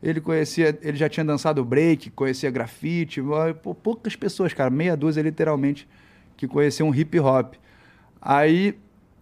Ele 0.00 0.20
conhecia, 0.20 0.78
ele 0.80 0.96
já 0.96 1.08
tinha 1.08 1.24
dançado 1.24 1.64
break, 1.64 2.10
conhecia 2.10 2.48
grafite, 2.48 3.20
pô, 3.60 3.74
poucas 3.74 4.14
pessoas, 4.14 4.54
cara, 4.54 4.70
meia 4.70 4.96
dúzia 4.96 5.20
literalmente, 5.20 5.88
que 6.36 6.46
conheciam 6.46 6.94
hip 6.94 7.18
hop. 7.18 7.54
Aí 8.22 8.78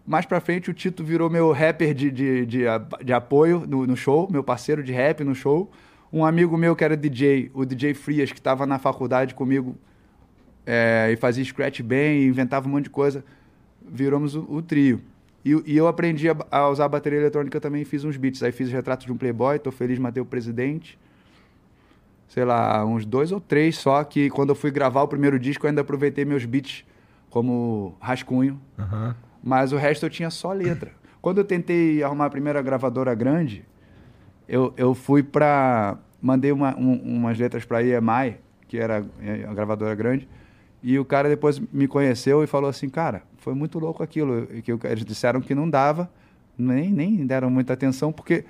mais 0.06 0.26
pra 0.26 0.40
frente, 0.40 0.70
o 0.70 0.74
Tito 0.74 1.04
virou 1.04 1.30
meu 1.30 1.52
rapper 1.52 1.94
de, 1.94 2.10
de, 2.10 2.46
de, 2.46 2.64
de 3.04 3.12
apoio 3.12 3.64
no, 3.66 3.86
no, 3.86 3.96
show, 3.96 4.28
meu 4.30 4.42
parceiro 4.42 4.82
de 4.82 4.92
rap 4.92 5.22
no 5.22 5.34
show. 5.34 5.70
Um 6.12 6.24
amigo 6.24 6.56
meu 6.56 6.74
que 6.74 6.84
era 6.84 6.96
DJ, 6.96 7.50
o 7.54 7.64
DJ 7.64 7.94
Frias, 7.94 8.32
que 8.32 8.38
estava 8.38 8.66
na 8.66 8.78
faculdade 8.78 9.34
comigo 9.34 9.76
é, 10.66 11.10
e 11.12 11.16
fazia 11.16 11.44
scratch 11.44 11.80
bem, 11.80 12.24
inventava 12.24 12.68
um 12.68 12.72
monte 12.72 12.84
de 12.84 12.90
coisa, 12.90 13.24
viramos 13.80 14.34
o, 14.34 14.40
o 14.50 14.60
trio. 14.60 15.00
E, 15.44 15.50
e, 15.66 15.76
eu 15.76 15.88
aprendi 15.88 16.28
a, 16.28 16.36
a, 16.50 16.68
usar 16.68 16.84
a 16.84 16.88
bateria 16.88 17.18
eletrônica 17.18 17.60
também 17.60 17.82
e 17.82 17.84
fiz 17.84 18.04
uns 18.04 18.16
beats. 18.16 18.42
Aí 18.42 18.52
fiz 18.52 18.68
o 18.68 18.72
retrato 18.72 19.06
de 19.06 19.12
um 19.12 19.16
playboy, 19.16 19.58
tô 19.58 19.72
feliz, 19.72 19.98
matei 19.98 20.22
o 20.22 20.26
presidente. 20.26 20.98
Sei 22.28 22.44
lá, 22.44 22.84
uns 22.84 23.04
dois 23.04 23.32
ou 23.32 23.40
três 23.40 23.76
só, 23.76 24.02
que 24.04 24.30
quando 24.30 24.50
eu 24.50 24.54
fui 24.54 24.70
gravar 24.70 25.02
o 25.02 25.08
primeiro 25.08 25.38
disco, 25.38 25.66
eu 25.66 25.68
ainda 25.68 25.80
aproveitei 25.80 26.24
meus 26.24 26.44
beats 26.44 26.84
como 27.28 27.96
rascunho. 28.00 28.60
Uhum. 28.78 29.14
Mas 29.42 29.72
o 29.72 29.76
resto 29.76 30.06
eu 30.06 30.10
tinha 30.10 30.30
só 30.30 30.52
letra. 30.52 30.92
Quando 31.20 31.38
eu 31.38 31.44
tentei 31.44 32.02
arrumar 32.02 32.26
a 32.26 32.30
primeira 32.30 32.60
gravadora 32.62 33.14
grande, 33.14 33.64
eu, 34.48 34.72
eu 34.76 34.94
fui 34.94 35.22
para 35.22 35.98
mandei 36.22 36.52
uma, 36.52 36.76
um, 36.78 36.94
umas 37.16 37.36
letras 37.36 37.64
para 37.64 37.78
a 37.78 37.82
EMI, 37.82 38.36
que 38.68 38.78
era 38.78 39.04
a 39.48 39.52
gravadora 39.52 39.94
grande, 39.94 40.28
e 40.80 40.98
o 40.98 41.04
cara 41.04 41.28
depois 41.28 41.60
me 41.72 41.88
conheceu 41.88 42.44
e 42.44 42.46
falou 42.46 42.70
assim, 42.70 42.88
cara, 42.88 43.22
foi 43.38 43.54
muito 43.54 43.78
louco 43.78 44.02
aquilo, 44.02 44.46
que 44.46 44.72
eles 44.86 45.04
disseram 45.04 45.40
que 45.40 45.54
não 45.54 45.68
dava, 45.68 46.08
nem, 46.56 46.90
nem 46.90 47.26
deram 47.26 47.50
muita 47.50 47.72
atenção, 47.72 48.12
porque 48.12 48.44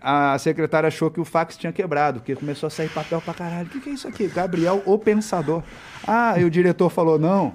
a 0.00 0.36
secretária 0.38 0.88
achou 0.88 1.10
que 1.10 1.20
o 1.20 1.24
fax 1.24 1.56
tinha 1.56 1.72
quebrado, 1.72 2.20
porque 2.20 2.34
começou 2.34 2.66
a 2.66 2.70
sair 2.70 2.88
papel 2.88 3.20
para 3.20 3.34
caralho. 3.34 3.66
O 3.66 3.70
que, 3.70 3.80
que 3.80 3.90
é 3.90 3.92
isso 3.92 4.06
aqui? 4.06 4.28
Gabriel, 4.28 4.82
o 4.84 4.98
pensador. 4.98 5.62
Ah, 6.06 6.38
e 6.38 6.44
o 6.44 6.50
diretor 6.50 6.90
falou, 6.90 7.18
não, 7.18 7.54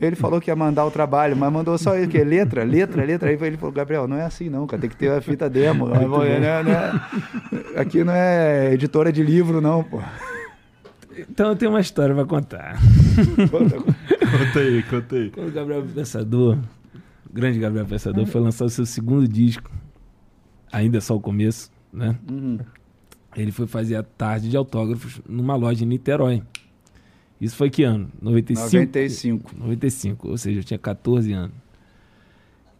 ele 0.00 0.16
falou 0.16 0.40
que 0.40 0.50
ia 0.50 0.56
mandar 0.56 0.84
o 0.84 0.90
trabalho, 0.90 1.36
mas 1.36 1.52
mandou 1.52 1.78
só 1.78 1.94
ele, 1.94 2.08
que 2.08 2.22
letra, 2.22 2.64
letra, 2.64 3.04
letra. 3.04 3.28
Aí 3.28 3.38
ele 3.40 3.56
falou, 3.56 3.72
Gabriel, 3.72 4.08
não 4.08 4.16
é 4.16 4.24
assim 4.24 4.48
não, 4.48 4.66
cara, 4.66 4.80
tem 4.80 4.90
que 4.90 4.96
ter 4.96 5.10
a 5.10 5.20
fita 5.20 5.48
demo. 5.48 5.88
Não 5.88 6.22
é, 6.22 6.62
não 6.62 6.72
é, 6.72 7.80
aqui 7.80 8.02
não 8.02 8.12
é 8.12 8.72
editora 8.72 9.12
de 9.12 9.22
livro, 9.22 9.60
não, 9.60 9.84
pô. 9.84 10.00
Então 11.18 11.50
eu 11.50 11.56
tenho 11.56 11.70
uma 11.70 11.80
história 11.80 12.14
pra 12.14 12.24
contar. 12.24 12.78
Conta, 13.50 13.76
conta 13.80 14.58
aí, 14.58 14.82
conta 14.82 15.16
aí. 15.16 15.30
Quando 15.30 15.48
o 15.48 15.52
Gabriel 15.52 15.82
Pensador, 15.82 16.58
o 17.28 17.32
grande 17.32 17.58
Gabriel 17.58 17.86
Pensador, 17.86 18.26
foi 18.26 18.40
lançar 18.40 18.64
o 18.64 18.70
seu 18.70 18.84
segundo 18.84 19.26
disco, 19.26 19.70
ainda 20.70 21.00
só 21.00 21.16
o 21.16 21.20
começo, 21.20 21.70
né? 21.92 22.16
Uhum. 22.30 22.58
Ele 23.34 23.52
foi 23.52 23.66
fazer 23.66 23.96
a 23.96 24.02
tarde 24.02 24.50
de 24.50 24.56
autógrafos 24.56 25.20
numa 25.28 25.56
loja 25.56 25.84
em 25.84 25.86
Niterói. 25.86 26.42
Isso 27.40 27.56
foi 27.56 27.70
que 27.70 27.82
ano? 27.82 28.10
95? 28.20 28.70
95. 28.70 29.54
95, 29.58 30.28
ou 30.28 30.38
seja, 30.38 30.60
eu 30.60 30.64
tinha 30.64 30.78
14 30.78 31.32
anos. 31.32 31.56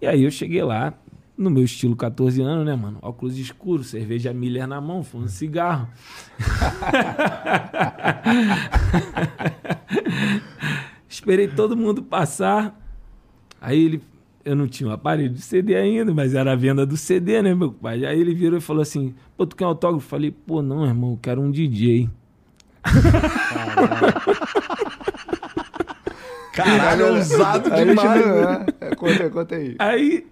E 0.00 0.06
aí 0.06 0.22
eu 0.24 0.30
cheguei 0.30 0.62
lá, 0.62 0.94
no 1.36 1.50
meu 1.50 1.64
estilo 1.64 1.94
14 1.94 2.40
anos, 2.40 2.64
né, 2.64 2.74
mano? 2.74 2.98
Óculos 3.02 3.36
escuros, 3.38 3.88
cerveja 3.88 4.32
Miller 4.32 4.66
na 4.66 4.80
mão, 4.80 5.02
fumando 5.02 5.28
cigarro. 5.28 5.88
Esperei 11.08 11.48
todo 11.48 11.76
mundo 11.76 12.02
passar. 12.02 12.80
Aí 13.60 13.84
ele. 13.84 14.00
Eu 14.44 14.54
não 14.54 14.68
tinha 14.68 14.88
um 14.88 14.92
aparelho 14.92 15.30
de 15.30 15.40
CD 15.40 15.74
ainda, 15.74 16.14
mas 16.14 16.32
era 16.32 16.52
a 16.52 16.56
venda 16.56 16.86
do 16.86 16.96
CD, 16.96 17.42
né, 17.42 17.52
meu 17.52 17.72
pai? 17.72 18.06
Aí 18.06 18.20
ele 18.20 18.32
virou 18.32 18.58
e 18.58 18.62
falou 18.62 18.80
assim: 18.80 19.12
Pô, 19.36 19.44
tu 19.44 19.56
quer 19.56 19.64
um 19.64 19.70
autógrafo? 19.70 20.06
Eu 20.06 20.08
falei: 20.08 20.30
Pô, 20.30 20.62
não, 20.62 20.86
irmão, 20.86 21.10
eu 21.12 21.18
quero 21.20 21.42
um 21.42 21.50
DJ. 21.50 22.08
Caralho, 26.52 27.14
ousado 27.14 27.70
demais. 27.70 28.26
Né? 28.26 28.66
É, 28.80 28.94
conta, 28.94 29.30
conta 29.30 29.56
aí. 29.56 29.76
Aí 29.78 30.26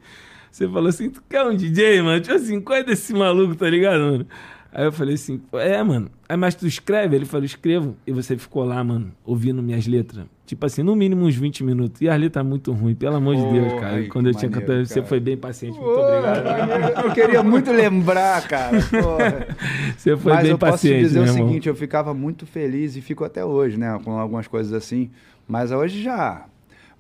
você 0.51 0.67
falou 0.69 0.89
assim: 0.89 1.11
tu 1.11 1.23
quer 1.29 1.45
um 1.45 1.55
DJ, 1.55 2.01
mano? 2.03 2.21
Tipo 2.21 2.35
assim, 2.35 2.61
qual 2.61 2.79
é 2.79 2.83
desse 2.83 3.13
maluco, 3.13 3.55
tá 3.55 3.69
ligado, 3.69 4.01
mano? 4.01 4.27
Aí 4.75 4.85
eu 4.87 4.93
falei 4.93 5.15
assim, 5.15 5.41
é, 5.53 5.81
mano. 5.83 6.11
Aí, 6.29 6.37
mas 6.37 6.57
tu 6.57 6.67
escreve? 6.67 7.15
Ele 7.15 7.25
falou, 7.25 7.45
escrevo. 7.45 7.97
E 8.05 8.13
você 8.13 8.37
ficou 8.37 8.65
lá, 8.65 8.83
mano, 8.83 9.13
ouvindo 9.25 9.63
minhas 9.63 9.87
letras. 9.87 10.27
Tipo 10.47 10.67
assim, 10.67 10.83
no 10.83 10.95
mínimo 10.95 11.25
uns 11.25 11.35
20 11.35 11.65
minutos. 11.65 12.03
E 12.03 12.09
ali 12.09 12.29
tá 12.29 12.45
muito 12.45 12.71
ruim, 12.73 12.95
pelo 12.95 13.17
amor 13.17 13.35
de 13.35 13.45
Deus, 13.51 13.73
cara. 13.81 13.97
Ai, 13.97 14.07
Quando 14.09 14.29
eu 14.29 14.35
tinha 14.35 14.51
cantado, 14.51 14.85
você 14.85 15.03
foi 15.03 15.19
bem 15.19 15.39
paciente. 15.39 15.79
Muito 15.79 15.99
obrigado. 15.99 17.07
Eu 17.07 17.13
queria 17.13 17.43
muito 17.43 17.73
lembrar, 17.73 18.47
cara. 18.47 18.77
Porra. 18.83 19.57
Você 19.97 20.17
foi 20.17 20.33
Mas 20.33 20.43
bem 20.47 20.57
paciente. 20.57 20.57
Mas 20.57 20.57
eu 20.57 20.59
posso 20.59 20.87
te 20.87 20.99
dizer 20.99 21.21
o 21.21 21.29
seguinte: 21.29 21.69
eu 21.69 21.75
ficava 21.75 22.13
muito 22.13 22.47
feliz 22.47 22.95
e 22.95 23.01
fico 23.01 23.25
até 23.25 23.43
hoje, 23.45 23.79
né? 23.79 23.99
Com 24.05 24.19
algumas 24.19 24.47
coisas 24.47 24.73
assim. 24.73 25.11
Mas 25.49 25.71
hoje 25.71 26.03
já. 26.03 26.45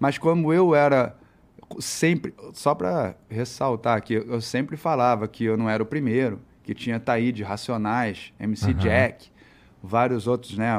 Mas 0.00 0.16
como 0.16 0.52
eu 0.52 0.74
era 0.74 1.14
sempre. 1.78 2.32
Só 2.54 2.74
para 2.74 3.14
ressaltar 3.28 3.96
aqui, 3.96 4.14
eu 4.14 4.40
sempre 4.40 4.76
falava 4.76 5.28
que 5.28 5.44
eu 5.44 5.56
não 5.56 5.68
era 5.68 5.82
o 5.82 5.86
primeiro, 5.86 6.40
que 6.62 6.72
tinha 6.72 6.98
Taíde, 6.98 7.42
Racionais, 7.42 8.32
MC 8.40 8.68
uhum. 8.68 8.74
Jack 8.74 9.33
vários 9.86 10.26
outros, 10.26 10.56
né, 10.56 10.74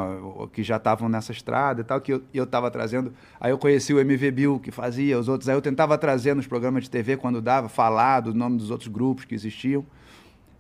que 0.51 0.64
já 0.64 0.78
estavam 0.78 1.08
nessa 1.08 1.32
estrada 1.32 1.82
e 1.82 1.84
tal, 1.84 2.01
que 2.01 2.12
eu 2.12 2.43
estava 2.43 2.72
trazendo. 2.72 3.14
Aí 3.39 3.51
eu 3.51 3.58
conheci 3.58 3.93
o 3.93 3.99
MV 3.99 4.32
Bill, 4.32 4.60
que 4.60 4.72
fazia, 4.72 5.20
os 5.20 5.30
outros. 5.30 5.47
Aí 5.47 5.56
eu 5.56 5.62
tentava 5.62 5.95
trazer 5.97 6.36
nos 6.36 6.47
programas 6.47 6.84
de 6.84 6.89
TV, 6.89 7.16
quando 7.16 7.39
dava, 7.41 7.70
falar 7.70 8.22
do 8.22 8.34
nome 8.34 8.58
dos 8.58 8.72
outros 8.72 8.88
grupos 8.88 9.26
que 9.26 9.36
existiam. 9.36 9.86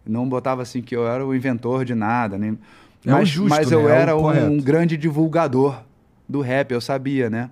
Não 0.05 0.29
botava 0.29 0.61
assim 0.61 0.83
que 0.83 0.95
eu 0.95 1.07
era 1.07 1.25
o 1.25 1.33
inventor 1.33 1.83
de 1.83 1.95
nada. 1.95 2.37
Nem... 2.37 2.57
É 3.03 3.11
mas, 3.11 3.29
justo, 3.29 3.49
mas 3.49 3.71
eu 3.71 3.83
né? 3.83 3.91
É 3.91 4.01
era 4.01 4.11
é 4.11 4.15
um, 4.15 4.53
um 4.53 4.57
grande 4.57 4.95
divulgador 4.95 5.81
do 6.29 6.41
rap, 6.41 6.71
eu 6.71 6.81
sabia, 6.81 7.29
né? 7.29 7.49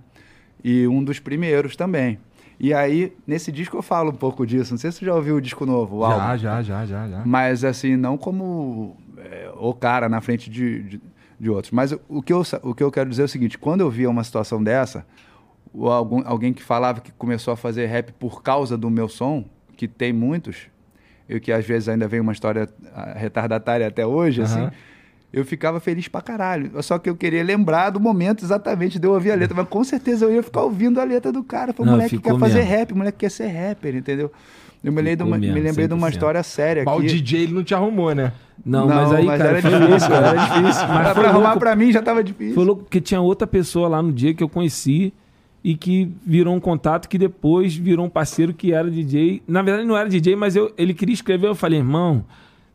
E 0.64 0.88
um 0.88 1.04
dos 1.04 1.20
primeiros 1.20 1.76
também. 1.76 2.20
E 2.60 2.74
aí, 2.74 3.12
nesse 3.26 3.52
disco 3.52 3.78
eu 3.78 3.82
falo 3.82 4.12
um 4.12 4.16
pouco 4.16 4.46
disso. 4.46 4.72
Não 4.74 4.78
sei 4.78 4.92
se 4.92 5.00
você 5.00 5.06
já 5.06 5.16
ouviu 5.16 5.36
o 5.36 5.42
disco 5.42 5.66
novo, 5.66 5.98
o 5.98 6.02
já, 6.02 6.08
álbum. 6.08 6.38
Já, 6.38 6.62
já, 6.62 6.86
já, 6.86 7.08
já. 7.08 7.22
Mas 7.26 7.64
assim, 7.64 7.96
não 7.96 8.18
como 8.18 8.96
é, 9.24 9.52
o 9.56 9.74
cara 9.74 10.08
na 10.10 10.22
frente 10.22 10.50
de, 10.50 10.84
de, 10.84 11.02
de, 11.40 11.50
outros. 11.50 11.72
Mas 11.72 11.96
o 12.08 12.22
que, 12.22 12.34
eu, 12.34 12.44
o 12.62 12.74
que 12.74 12.84
eu 12.84 12.92
quero 12.92 13.10
dizer 13.10 13.24
é 13.24 13.26
o 13.26 13.30
seguinte: 13.30 13.58
quando 13.58 13.82
eu 13.82 13.90
via 13.90 14.10
uma 14.10 14.24
situação 14.24 14.64
dessa, 14.64 15.06
ou 15.74 15.92
algum, 15.92 16.22
alguém 16.26 16.54
que 16.54 16.64
falava 16.64 17.02
que 17.02 17.12
começou 17.12 17.54
a 17.54 17.58
fazer 17.58 17.86
rap 17.88 18.12
por 18.14 18.42
causa 18.42 18.78
do 18.78 18.90
meu 18.90 19.08
som, 19.08 19.46
que 19.76 19.88
tem 19.88 20.14
muitos, 20.14 20.68
e 21.28 21.40
que 21.40 21.52
às 21.52 21.66
vezes 21.66 21.90
ainda 21.90 22.08
vem 22.08 22.20
uma 22.20 22.34
história 22.34 22.70
ah, 22.94 23.14
retardatária 23.16 23.88
até 23.88 24.06
hoje, 24.06 24.42
uhum. 24.42 24.46
assim 24.46 24.70
eu 25.34 25.44
ficava 25.44 25.80
feliz 25.80 26.08
pra 26.08 26.22
caralho. 26.22 26.72
Só 26.84 27.00
que 27.00 27.10
eu 27.10 27.16
queria 27.16 27.44
lembrar 27.44 27.90
do 27.90 28.00
momento 28.00 28.46
exatamente 28.46 29.00
de 29.00 29.08
eu 29.08 29.14
ouvir 29.14 29.32
a 29.32 29.36
letra. 29.36 29.58
Mas 29.58 29.68
com 29.68 29.84
certeza 29.84 30.26
eu 30.26 30.32
ia 30.32 30.44
ficar 30.44 30.62
ouvindo 30.62 31.02
a 31.02 31.04
letra 31.04 31.32
do 31.32 31.44
cara. 31.44 31.74
Falei, 31.74 31.92
moleque 31.92 32.20
quer 32.20 32.38
fazer 32.38 32.60
mesmo. 32.60 32.70
rap, 32.70 32.94
moleque 32.94 33.18
quer 33.18 33.32
ser 33.32 33.48
rapper, 33.48 33.96
entendeu? 33.96 34.32
Eu 34.84 34.92
me, 34.92 34.98
lembrei 34.98 35.16
de, 35.16 35.24
uma, 35.24 35.38
mesmo, 35.38 35.54
me 35.54 35.62
lembrei 35.62 35.88
de 35.88 35.94
uma 35.94 36.10
história 36.10 36.44
séria 36.44 36.84
aqui. 36.84 36.92
Mas 36.92 37.00
o 37.00 37.08
DJ 37.08 37.44
ele 37.44 37.54
não 37.54 37.64
te 37.64 37.74
arrumou, 37.74 38.14
né? 38.14 38.34
Não, 38.66 38.82
não 38.82 38.96
mas 38.96 39.12
aí, 39.14 39.26
mas 39.26 39.42
cara, 39.42 39.58
era 39.58 39.62
difícil, 39.62 40.14
era 40.14 40.34
difícil. 40.34 40.88
Mas 40.88 41.14
pra 41.14 41.30
arrumar 41.30 41.58
pra 41.58 41.76
mim 41.76 41.92
já 41.92 42.02
tava 42.02 42.22
difícil. 42.22 42.54
Foi 42.54 42.66
louco 42.66 42.84
porque 42.84 43.00
tinha 43.00 43.22
outra 43.22 43.48
pessoa 43.48 43.88
lá 43.88 44.02
no 44.02 44.12
dia 44.12 44.34
que 44.34 44.44
eu 44.44 44.50
conheci 44.50 45.14
e 45.64 45.76
que 45.76 46.12
virou 46.26 46.54
um 46.54 46.60
contato 46.60 47.08
que 47.08 47.18
depois 47.18 47.74
virou 47.74 48.06
um 48.06 48.10
parceiro 48.10 48.54
que 48.54 48.74
era 48.74 48.92
DJ. 48.92 49.42
Na 49.48 49.62
verdade 49.62 49.88
não 49.88 49.96
era 49.96 50.10
DJ, 50.10 50.36
mas 50.36 50.56
eu, 50.56 50.74
ele 50.78 50.94
queria 50.94 51.14
escrever. 51.14 51.48
Eu 51.48 51.56
falei, 51.56 51.80
irmão, 51.80 52.26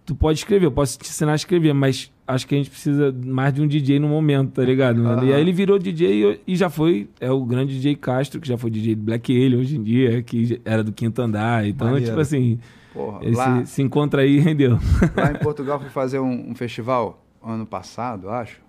tu 0.06 0.14
pode 0.14 0.38
escrever, 0.38 0.64
eu 0.64 0.72
posso 0.72 0.98
te 0.98 1.10
ensinar 1.10 1.32
a 1.32 1.36
escrever, 1.36 1.74
mas 1.74 2.10
acho 2.28 2.46
que 2.46 2.54
a 2.54 2.58
gente 2.58 2.68
precisa 2.68 3.12
mais 3.24 3.54
de 3.54 3.62
um 3.62 3.66
DJ 3.66 3.98
no 3.98 4.06
momento, 4.06 4.52
tá 4.52 4.62
ligado? 4.62 4.98
Uhum. 4.98 5.24
E 5.24 5.32
aí 5.32 5.40
ele 5.40 5.52
virou 5.52 5.78
DJ 5.78 6.42
e 6.46 6.54
já 6.54 6.68
foi, 6.68 7.08
é 7.18 7.32
o 7.32 7.42
grande 7.42 7.74
DJ 7.74 7.96
Castro, 7.96 8.38
que 8.38 8.46
já 8.46 8.58
foi 8.58 8.70
DJ 8.70 8.94
do 8.94 9.02
Black 9.02 9.34
Alien 9.34 9.58
hoje 9.58 9.76
em 9.78 9.82
dia, 9.82 10.22
que 10.22 10.60
era 10.62 10.84
do 10.84 10.92
Quinto 10.92 11.22
Andar. 11.22 11.66
Então, 11.66 11.86
Maneiro. 11.86 12.10
tipo 12.10 12.20
assim, 12.20 12.60
Porra, 12.92 13.20
ele 13.22 13.34
lá, 13.34 13.64
se, 13.64 13.72
se, 13.72 13.82
encontra 13.82 14.22
aí 14.22 14.36
e 14.36 14.40
rendeu. 14.40 14.78
Lá 15.16 15.32
em 15.32 15.38
Portugal 15.42 15.80
fui 15.80 15.88
fazer 15.88 16.18
um, 16.18 16.50
um, 16.50 16.54
festival 16.54 17.24
ano 17.42 17.64
passado, 17.64 18.28
acho, 18.28 18.60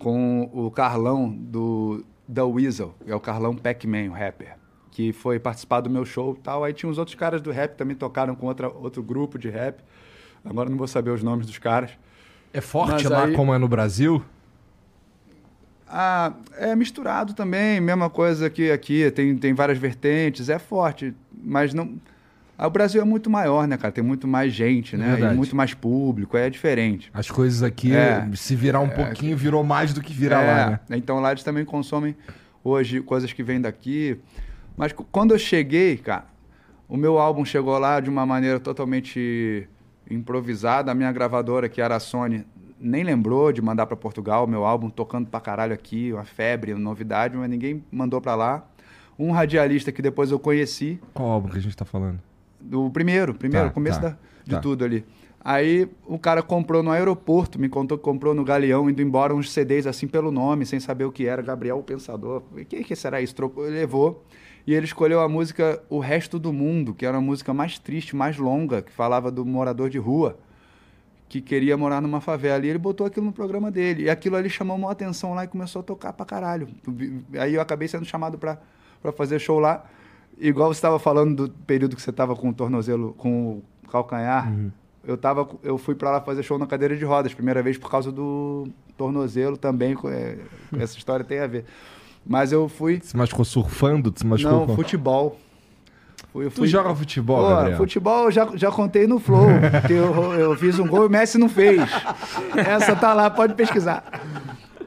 com 0.00 0.50
o 0.52 0.72
Carlão 0.72 1.30
do 1.30 2.04
The 2.32 2.42
Weasel, 2.42 2.94
que 3.04 3.12
é 3.12 3.14
o 3.14 3.20
Carlão 3.20 3.54
Pac-Man, 3.54 4.10
o 4.10 4.12
rapper, 4.12 4.56
que 4.90 5.12
foi 5.12 5.38
participar 5.38 5.82
do 5.82 5.88
meu 5.88 6.04
show 6.04 6.34
e 6.36 6.42
tal. 6.42 6.64
Aí 6.64 6.72
tinha 6.72 6.90
os 6.90 6.98
outros 6.98 7.14
caras 7.14 7.40
do 7.40 7.52
rap 7.52 7.76
também 7.76 7.94
tocaram 7.94 8.34
com 8.34 8.46
outra, 8.46 8.68
outro 8.68 9.04
grupo 9.04 9.38
de 9.38 9.48
rap. 9.48 9.84
Agora 10.44 10.68
não 10.68 10.76
vou 10.76 10.88
saber 10.88 11.10
os 11.10 11.22
nomes 11.22 11.46
dos 11.46 11.58
caras. 11.58 11.92
É 12.52 12.60
forte 12.60 13.04
Mas 13.04 13.04
lá 13.04 13.24
aí... 13.24 13.34
como 13.34 13.54
é 13.54 13.58
no 13.58 13.68
Brasil? 13.68 14.22
Ah, 15.88 16.32
é 16.56 16.76
misturado 16.76 17.34
também, 17.34 17.80
mesma 17.80 18.08
coisa 18.08 18.48
que 18.48 18.70
aqui, 18.70 19.10
tem, 19.10 19.36
tem 19.36 19.52
várias 19.52 19.76
vertentes, 19.76 20.48
é 20.48 20.58
forte, 20.58 21.12
mas 21.32 21.74
não. 21.74 21.96
Ah, 22.56 22.68
o 22.68 22.70
Brasil 22.70 23.00
é 23.00 23.04
muito 23.04 23.28
maior, 23.28 23.66
né, 23.66 23.76
cara? 23.76 23.90
Tem 23.90 24.04
muito 24.04 24.28
mais 24.28 24.52
gente, 24.52 24.96
né? 24.96 25.18
É 25.20 25.32
muito 25.32 25.56
mais 25.56 25.74
público, 25.74 26.36
é 26.36 26.48
diferente. 26.48 27.10
As 27.12 27.28
coisas 27.28 27.62
aqui, 27.62 27.92
é, 27.92 28.28
se 28.34 28.54
virar 28.54 28.80
um 28.80 28.86
é, 28.86 28.90
pouquinho, 28.90 29.36
virou 29.36 29.64
mais 29.64 29.92
do 29.92 30.00
que 30.00 30.12
virar 30.12 30.42
é, 30.42 30.46
lá, 30.46 30.80
né? 30.88 30.96
Então 30.96 31.18
lá 31.18 31.32
eles 31.32 31.42
também 31.42 31.64
consomem 31.64 32.14
hoje 32.62 33.00
coisas 33.00 33.32
que 33.32 33.42
vêm 33.42 33.60
daqui. 33.60 34.16
Mas 34.76 34.92
quando 35.10 35.32
eu 35.32 35.38
cheguei, 35.38 35.96
cara, 35.96 36.26
o 36.88 36.96
meu 36.96 37.18
álbum 37.18 37.44
chegou 37.44 37.76
lá 37.78 37.98
de 37.98 38.08
uma 38.08 38.24
maneira 38.24 38.60
totalmente 38.60 39.66
improvisada. 40.14 40.90
A 40.90 40.94
minha 40.94 41.10
gravadora, 41.12 41.68
que 41.68 41.80
era 41.80 41.96
a 41.96 42.00
Sony, 42.00 42.44
nem 42.80 43.04
lembrou 43.04 43.52
de 43.52 43.60
mandar 43.60 43.86
para 43.86 43.96
Portugal 43.96 44.46
meu 44.46 44.64
álbum 44.64 44.88
tocando 44.88 45.28
pra 45.28 45.40
caralho 45.40 45.74
aqui, 45.74 46.12
uma 46.12 46.24
febre, 46.24 46.72
uma 46.72 46.80
novidade, 46.80 47.36
mas 47.36 47.48
ninguém 47.48 47.84
mandou 47.92 48.20
para 48.20 48.34
lá. 48.34 48.66
Um 49.18 49.32
radialista 49.32 49.92
que 49.92 50.00
depois 50.00 50.30
eu 50.30 50.38
conheci. 50.38 50.98
Qual 51.12 51.28
álbum 51.28 51.48
que 51.50 51.58
a 51.58 51.60
gente 51.60 51.76
tá 51.76 51.84
falando? 51.84 52.20
Do 52.58 52.90
primeiro, 52.90 53.34
primeiro, 53.34 53.68
tá, 53.68 53.72
começo 53.72 54.00
tá, 54.00 54.08
da, 54.10 54.16
de 54.44 54.50
tá. 54.52 54.60
tudo 54.60 54.84
ali. 54.84 55.04
Aí 55.42 55.88
o 56.06 56.18
cara 56.18 56.42
comprou 56.42 56.82
no 56.82 56.90
aeroporto, 56.90 57.58
me 57.58 57.68
contou 57.68 57.96
que 57.96 58.04
comprou 58.04 58.34
no 58.34 58.44
Galeão, 58.44 58.90
indo 58.90 59.00
embora 59.00 59.34
uns 59.34 59.50
CDs 59.50 59.86
assim 59.86 60.06
pelo 60.06 60.30
nome, 60.30 60.66
sem 60.66 60.78
saber 60.78 61.04
o 61.04 61.12
que 61.12 61.26
era. 61.26 61.40
Gabriel 61.40 61.78
o 61.78 61.82
Pensador. 61.82 62.42
O 62.52 62.64
que, 62.64 62.84
que 62.84 62.94
será 62.94 63.22
isso? 63.22 63.34
Trocou, 63.34 63.64
levou. 63.64 64.24
E 64.66 64.74
ele 64.74 64.84
escolheu 64.84 65.20
a 65.20 65.28
música 65.28 65.82
O 65.88 65.98
Resto 65.98 66.38
do 66.38 66.52
Mundo, 66.52 66.94
que 66.94 67.06
era 67.06 67.18
a 67.18 67.20
música 67.20 67.52
mais 67.52 67.78
triste, 67.78 68.14
mais 68.14 68.36
longa, 68.36 68.82
que 68.82 68.92
falava 68.92 69.30
do 69.30 69.44
morador 69.44 69.88
de 69.88 69.98
rua, 69.98 70.38
que 71.28 71.40
queria 71.40 71.76
morar 71.76 72.00
numa 72.00 72.20
favela. 72.20 72.64
E 72.64 72.68
ele 72.68 72.78
botou 72.78 73.06
aquilo 73.06 73.26
no 73.26 73.32
programa 73.32 73.70
dele. 73.70 74.04
E 74.04 74.10
aquilo 74.10 74.36
ali 74.36 74.50
chamou 74.50 74.76
uma 74.76 74.90
atenção 74.90 75.34
lá 75.34 75.44
e 75.44 75.48
começou 75.48 75.80
a 75.80 75.82
tocar 75.82 76.12
pra 76.12 76.26
caralho. 76.26 76.68
Aí 77.38 77.54
eu 77.54 77.60
acabei 77.60 77.88
sendo 77.88 78.04
chamado 78.04 78.36
pra, 78.36 78.58
pra 79.00 79.12
fazer 79.12 79.38
show 79.38 79.58
lá. 79.58 79.84
Igual 80.38 80.72
você 80.72 80.78
estava 80.78 80.98
falando 80.98 81.48
do 81.48 81.54
período 81.64 81.94
que 81.94 82.02
você 82.02 82.10
estava 82.10 82.34
com 82.34 82.48
o 82.48 82.54
tornozelo, 82.54 83.14
com 83.14 83.62
o 83.84 83.88
calcanhar. 83.88 84.50
Uhum. 84.50 84.70
Eu, 85.04 85.16
tava, 85.16 85.48
eu 85.62 85.78
fui 85.78 85.94
para 85.94 86.10
lá 86.10 86.20
fazer 86.20 86.42
show 86.42 86.58
na 86.58 86.66
cadeira 86.66 86.96
de 86.96 87.04
rodas, 87.04 87.32
primeira 87.32 87.62
vez 87.62 87.78
por 87.78 87.90
causa 87.90 88.10
do 88.12 88.68
tornozelo 88.96 89.56
também. 89.56 89.96
É, 90.06 90.38
essa 90.78 90.96
história 90.96 91.24
tem 91.24 91.38
a 91.38 91.46
ver. 91.46 91.64
Mas 92.26 92.52
eu 92.52 92.68
fui. 92.68 93.00
Se 93.02 93.16
machucou 93.16 93.44
surfando? 93.44 94.12
Se 94.14 94.26
machucou 94.26 94.60
Não, 94.60 94.66
com... 94.66 94.76
futebol. 94.76 95.38
Fui, 96.32 96.48
fui... 96.48 96.66
Tu 96.66 96.70
joga 96.70 96.94
futebol, 96.94 97.42
Pô, 97.42 97.48
Gabriel? 97.48 97.76
Futebol 97.76 98.24
eu 98.24 98.30
já, 98.30 98.48
já 98.54 98.70
contei 98.70 99.06
no 99.06 99.18
Flow. 99.18 99.48
eu, 99.90 100.32
eu 100.34 100.56
fiz 100.56 100.78
um 100.78 100.86
gol 100.86 101.04
e 101.04 101.06
o 101.06 101.10
Messi 101.10 101.38
não 101.38 101.48
fez. 101.48 101.80
Essa 102.56 102.94
tá 102.94 103.12
lá, 103.14 103.28
pode 103.30 103.54
pesquisar. 103.54 104.04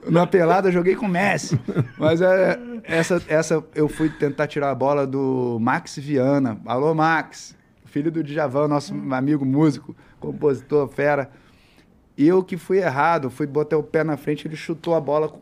Na 0.09 0.25
pelada 0.27 0.69
eu 0.69 0.71
joguei 0.71 0.95
com 0.95 1.05
o 1.05 1.09
Messi. 1.09 1.59
Mas 1.97 2.21
é, 2.21 2.59
essa, 2.83 3.21
essa 3.27 3.63
eu 3.75 3.89
fui 3.89 4.09
tentar 4.09 4.47
tirar 4.47 4.69
a 4.71 4.75
bola 4.75 5.05
do 5.05 5.57
Max 5.59 5.97
Viana. 5.97 6.59
Alô, 6.65 6.93
Max. 6.93 7.55
Filho 7.85 8.11
do 8.11 8.23
Djavan, 8.23 8.67
nosso 8.67 8.93
amigo 9.11 9.45
músico, 9.45 9.95
compositor, 10.19 10.87
fera. 10.87 11.29
Eu 12.17 12.43
que 12.43 12.57
fui 12.57 12.79
errado, 12.79 13.29
fui 13.29 13.45
botar 13.45 13.77
o 13.77 13.83
pé 13.83 14.03
na 14.03 14.17
frente, 14.17 14.47
ele 14.47 14.55
chutou 14.55 14.95
a 14.95 14.99
bola 14.99 15.29
com, 15.29 15.39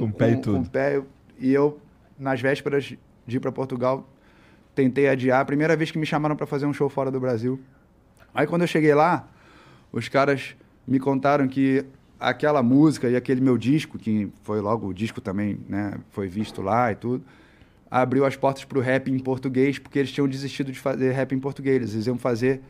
com, 0.00 0.04
o 0.04 0.12
pé 0.12 0.32
com, 0.32 0.32
e 0.32 0.40
tudo. 0.40 0.56
Com 0.58 0.62
o 0.62 0.70
pé, 0.70 1.02
e 1.38 1.52
eu, 1.52 1.80
nas 2.18 2.40
vésperas 2.40 2.94
de 3.26 3.36
ir 3.36 3.40
para 3.40 3.52
Portugal, 3.52 4.08
tentei 4.74 5.08
adiar. 5.08 5.44
Primeira 5.44 5.76
vez 5.76 5.90
que 5.90 5.98
me 5.98 6.06
chamaram 6.06 6.36
para 6.36 6.46
fazer 6.46 6.66
um 6.66 6.72
show 6.72 6.88
fora 6.88 7.10
do 7.10 7.20
Brasil. 7.20 7.60
Aí 8.34 8.46
quando 8.46 8.62
eu 8.62 8.68
cheguei 8.68 8.94
lá, 8.94 9.28
os 9.92 10.08
caras 10.08 10.56
me 10.86 10.98
contaram 10.98 11.48
que 11.48 11.84
aquela 12.18 12.62
música 12.62 13.08
e 13.08 13.16
aquele 13.16 13.40
meu 13.40 13.56
disco, 13.56 13.98
que 13.98 14.30
foi 14.42 14.60
logo 14.60 14.88
o 14.88 14.94
disco 14.94 15.20
também, 15.20 15.60
né, 15.68 15.94
foi 16.10 16.26
visto 16.26 16.62
lá 16.62 16.90
e 16.90 16.96
tudo, 16.96 17.24
abriu 17.90 18.24
as 18.24 18.36
portas 18.36 18.64
para 18.64 18.78
o 18.78 18.80
rap 18.80 19.10
em 19.10 19.18
português, 19.18 19.78
porque 19.78 19.98
eles 19.98 20.12
tinham 20.12 20.28
desistido 20.28 20.72
de 20.72 20.78
fazer 20.78 21.12
rap 21.12 21.34
em 21.34 21.38
português. 21.38 21.94
Eles 21.94 22.06
iam 22.06 22.18
fazer 22.18 22.60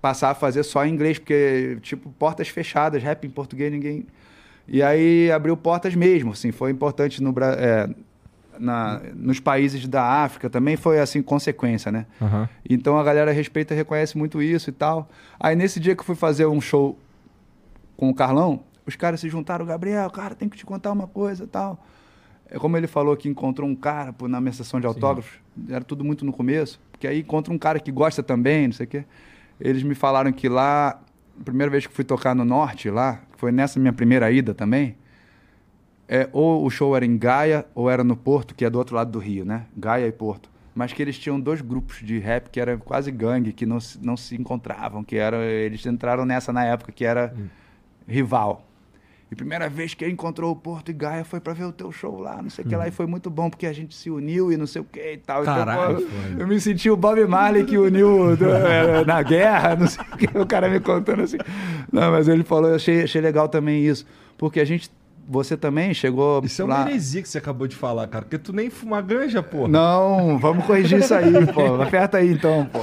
passar 0.00 0.30
a 0.30 0.34
fazer 0.34 0.62
só 0.62 0.84
em 0.84 0.92
inglês, 0.92 1.18
porque 1.18 1.78
tipo 1.82 2.10
portas 2.12 2.48
fechadas, 2.48 3.02
rap 3.02 3.26
em 3.26 3.30
português 3.30 3.72
ninguém 3.72 4.06
e 4.68 4.82
aí 4.82 5.30
abriu 5.30 5.56
portas 5.56 5.94
mesmo, 5.94 6.32
assim, 6.32 6.50
foi 6.50 6.70
importante 6.70 7.22
no, 7.22 7.34
é, 7.40 7.88
na, 8.58 9.00
nos 9.14 9.40
países 9.40 9.86
da 9.86 10.02
África 10.02 10.50
também 10.50 10.76
foi 10.76 10.98
assim 10.98 11.22
consequência, 11.22 11.92
né? 11.92 12.06
Uhum. 12.20 12.48
Então 12.68 12.98
a 12.98 13.04
galera 13.04 13.32
respeita 13.32 13.74
e 13.74 13.76
reconhece 13.76 14.16
muito 14.16 14.42
isso 14.42 14.70
e 14.70 14.72
tal. 14.72 15.08
Aí 15.38 15.54
nesse 15.54 15.78
dia 15.78 15.94
que 15.94 16.00
eu 16.00 16.04
fui 16.04 16.14
fazer 16.16 16.46
um 16.46 16.60
show 16.60 16.98
com 17.96 18.10
o 18.10 18.14
Carlão, 18.14 18.60
os 18.86 18.96
caras 18.96 19.20
se 19.20 19.28
juntaram, 19.28 19.64
Gabriel, 19.64 20.08
cara, 20.10 20.34
tem 20.34 20.48
que 20.48 20.56
te 20.56 20.64
contar 20.64 20.92
uma 20.92 21.06
coisa 21.06 21.44
e 21.44 21.46
tal. 21.46 21.84
É 22.48 22.58
como 22.58 22.76
ele 22.76 22.86
falou 22.86 23.16
que 23.16 23.28
encontrou 23.28 23.68
um 23.68 23.74
cara 23.74 24.12
pô, 24.12 24.28
na 24.28 24.40
minha 24.40 24.52
sessão 24.52 24.80
de 24.80 24.86
autógrafos, 24.86 25.40
Sim. 25.56 25.74
era 25.74 25.84
tudo 25.84 26.04
muito 26.04 26.24
no 26.24 26.32
começo, 26.32 26.80
porque 26.92 27.06
aí 27.06 27.20
encontra 27.20 27.52
um 27.52 27.58
cara 27.58 27.80
que 27.80 27.90
gosta 27.90 28.22
também, 28.22 28.68
não 28.68 28.74
sei 28.74 28.86
o 28.86 28.88
quê. 28.88 29.04
Eles 29.60 29.82
me 29.82 29.94
falaram 29.94 30.30
que 30.32 30.48
lá 30.48 31.00
a 31.40 31.44
primeira 31.44 31.70
vez 31.70 31.86
que 31.86 31.92
fui 31.92 32.04
tocar 32.04 32.34
no 32.34 32.44
norte 32.44 32.90
lá, 32.90 33.22
foi 33.36 33.52
nessa 33.52 33.78
minha 33.78 33.92
primeira 33.92 34.30
ida 34.30 34.54
também, 34.54 34.96
é, 36.08 36.28
ou 36.32 36.64
o 36.64 36.70
show 36.70 36.94
era 36.94 37.04
em 37.04 37.18
Gaia 37.18 37.66
ou 37.74 37.90
era 37.90 38.04
no 38.04 38.16
Porto, 38.16 38.54
que 38.54 38.64
é 38.64 38.70
do 38.70 38.78
outro 38.78 38.94
lado 38.94 39.10
do 39.10 39.18
Rio, 39.18 39.44
né? 39.44 39.66
Gaia 39.76 40.06
e 40.06 40.12
Porto. 40.12 40.48
Mas 40.74 40.92
que 40.92 41.02
eles 41.02 41.18
tinham 41.18 41.40
dois 41.40 41.60
grupos 41.60 41.98
de 42.00 42.18
rap 42.18 42.50
que 42.50 42.60
era 42.60 42.76
quase 42.76 43.10
gangue, 43.10 43.52
que 43.52 43.66
não, 43.66 43.78
não 44.02 44.16
se 44.16 44.36
encontravam, 44.36 45.02
que 45.02 45.16
era, 45.16 45.38
eles 45.44 45.84
entraram 45.86 46.24
nessa 46.24 46.52
na 46.52 46.64
época, 46.64 46.92
que 46.92 47.04
era 47.04 47.34
hum. 47.36 47.46
rival. 48.06 48.65
E 49.30 49.34
primeira 49.34 49.68
vez 49.68 49.92
que 49.92 50.04
ele 50.04 50.12
encontrou 50.12 50.52
o 50.52 50.56
Porto 50.56 50.90
e 50.90 50.92
Gaia 50.94 51.24
foi 51.24 51.40
para 51.40 51.52
ver 51.52 51.64
o 51.64 51.72
teu 51.72 51.90
show 51.90 52.20
lá, 52.20 52.40
não 52.40 52.48
sei 52.48 52.64
o 52.64 52.68
que 52.68 52.76
lá, 52.76 52.86
e 52.86 52.92
foi 52.92 53.06
muito 53.06 53.28
bom, 53.28 53.50
porque 53.50 53.66
a 53.66 53.72
gente 53.72 53.92
se 53.92 54.08
uniu 54.08 54.52
e 54.52 54.56
não 54.56 54.68
sei 54.68 54.82
o 54.82 54.84
que 54.84 55.00
e 55.00 55.16
tal. 55.16 55.42
Caralho, 55.42 55.98
então, 55.98 56.08
pô, 56.08 56.42
eu 56.42 56.46
me 56.46 56.60
senti 56.60 56.88
o 56.88 56.96
Bob 56.96 57.24
Marley 57.26 57.64
que 57.64 57.76
uniu 57.76 58.36
do, 58.36 58.48
é, 58.48 59.04
na 59.04 59.20
guerra, 59.22 59.74
não 59.74 59.88
sei 59.88 60.04
o 60.12 60.16
que, 60.16 60.38
o 60.38 60.46
cara 60.46 60.68
me 60.68 60.78
contando 60.78 61.22
assim. 61.22 61.38
Não, 61.90 62.12
mas 62.12 62.28
ele 62.28 62.44
falou, 62.44 62.70
eu 62.70 62.76
achei, 62.76 63.02
achei 63.02 63.20
legal 63.20 63.48
também 63.48 63.84
isso, 63.84 64.06
porque 64.38 64.60
a 64.60 64.64
gente 64.64 64.90
você 65.28 65.56
também 65.56 65.92
chegou. 65.92 66.40
Isso 66.44 66.62
é 66.62 66.64
uma 66.64 66.78
lá... 66.78 66.88
heresia 66.88 67.20
que 67.20 67.28
você 67.28 67.38
acabou 67.38 67.66
de 67.66 67.74
falar, 67.74 68.06
cara. 68.06 68.24
Porque 68.24 68.38
tu 68.38 68.52
nem 68.52 68.70
fuma 68.70 69.00
ganja, 69.00 69.42
pô. 69.42 69.66
Não, 69.66 70.38
vamos 70.38 70.64
corrigir 70.64 71.00
isso 71.00 71.14
aí, 71.14 71.32
pô. 71.52 71.82
Aperta 71.82 72.18
aí 72.18 72.30
então, 72.30 72.68
pô. 72.72 72.80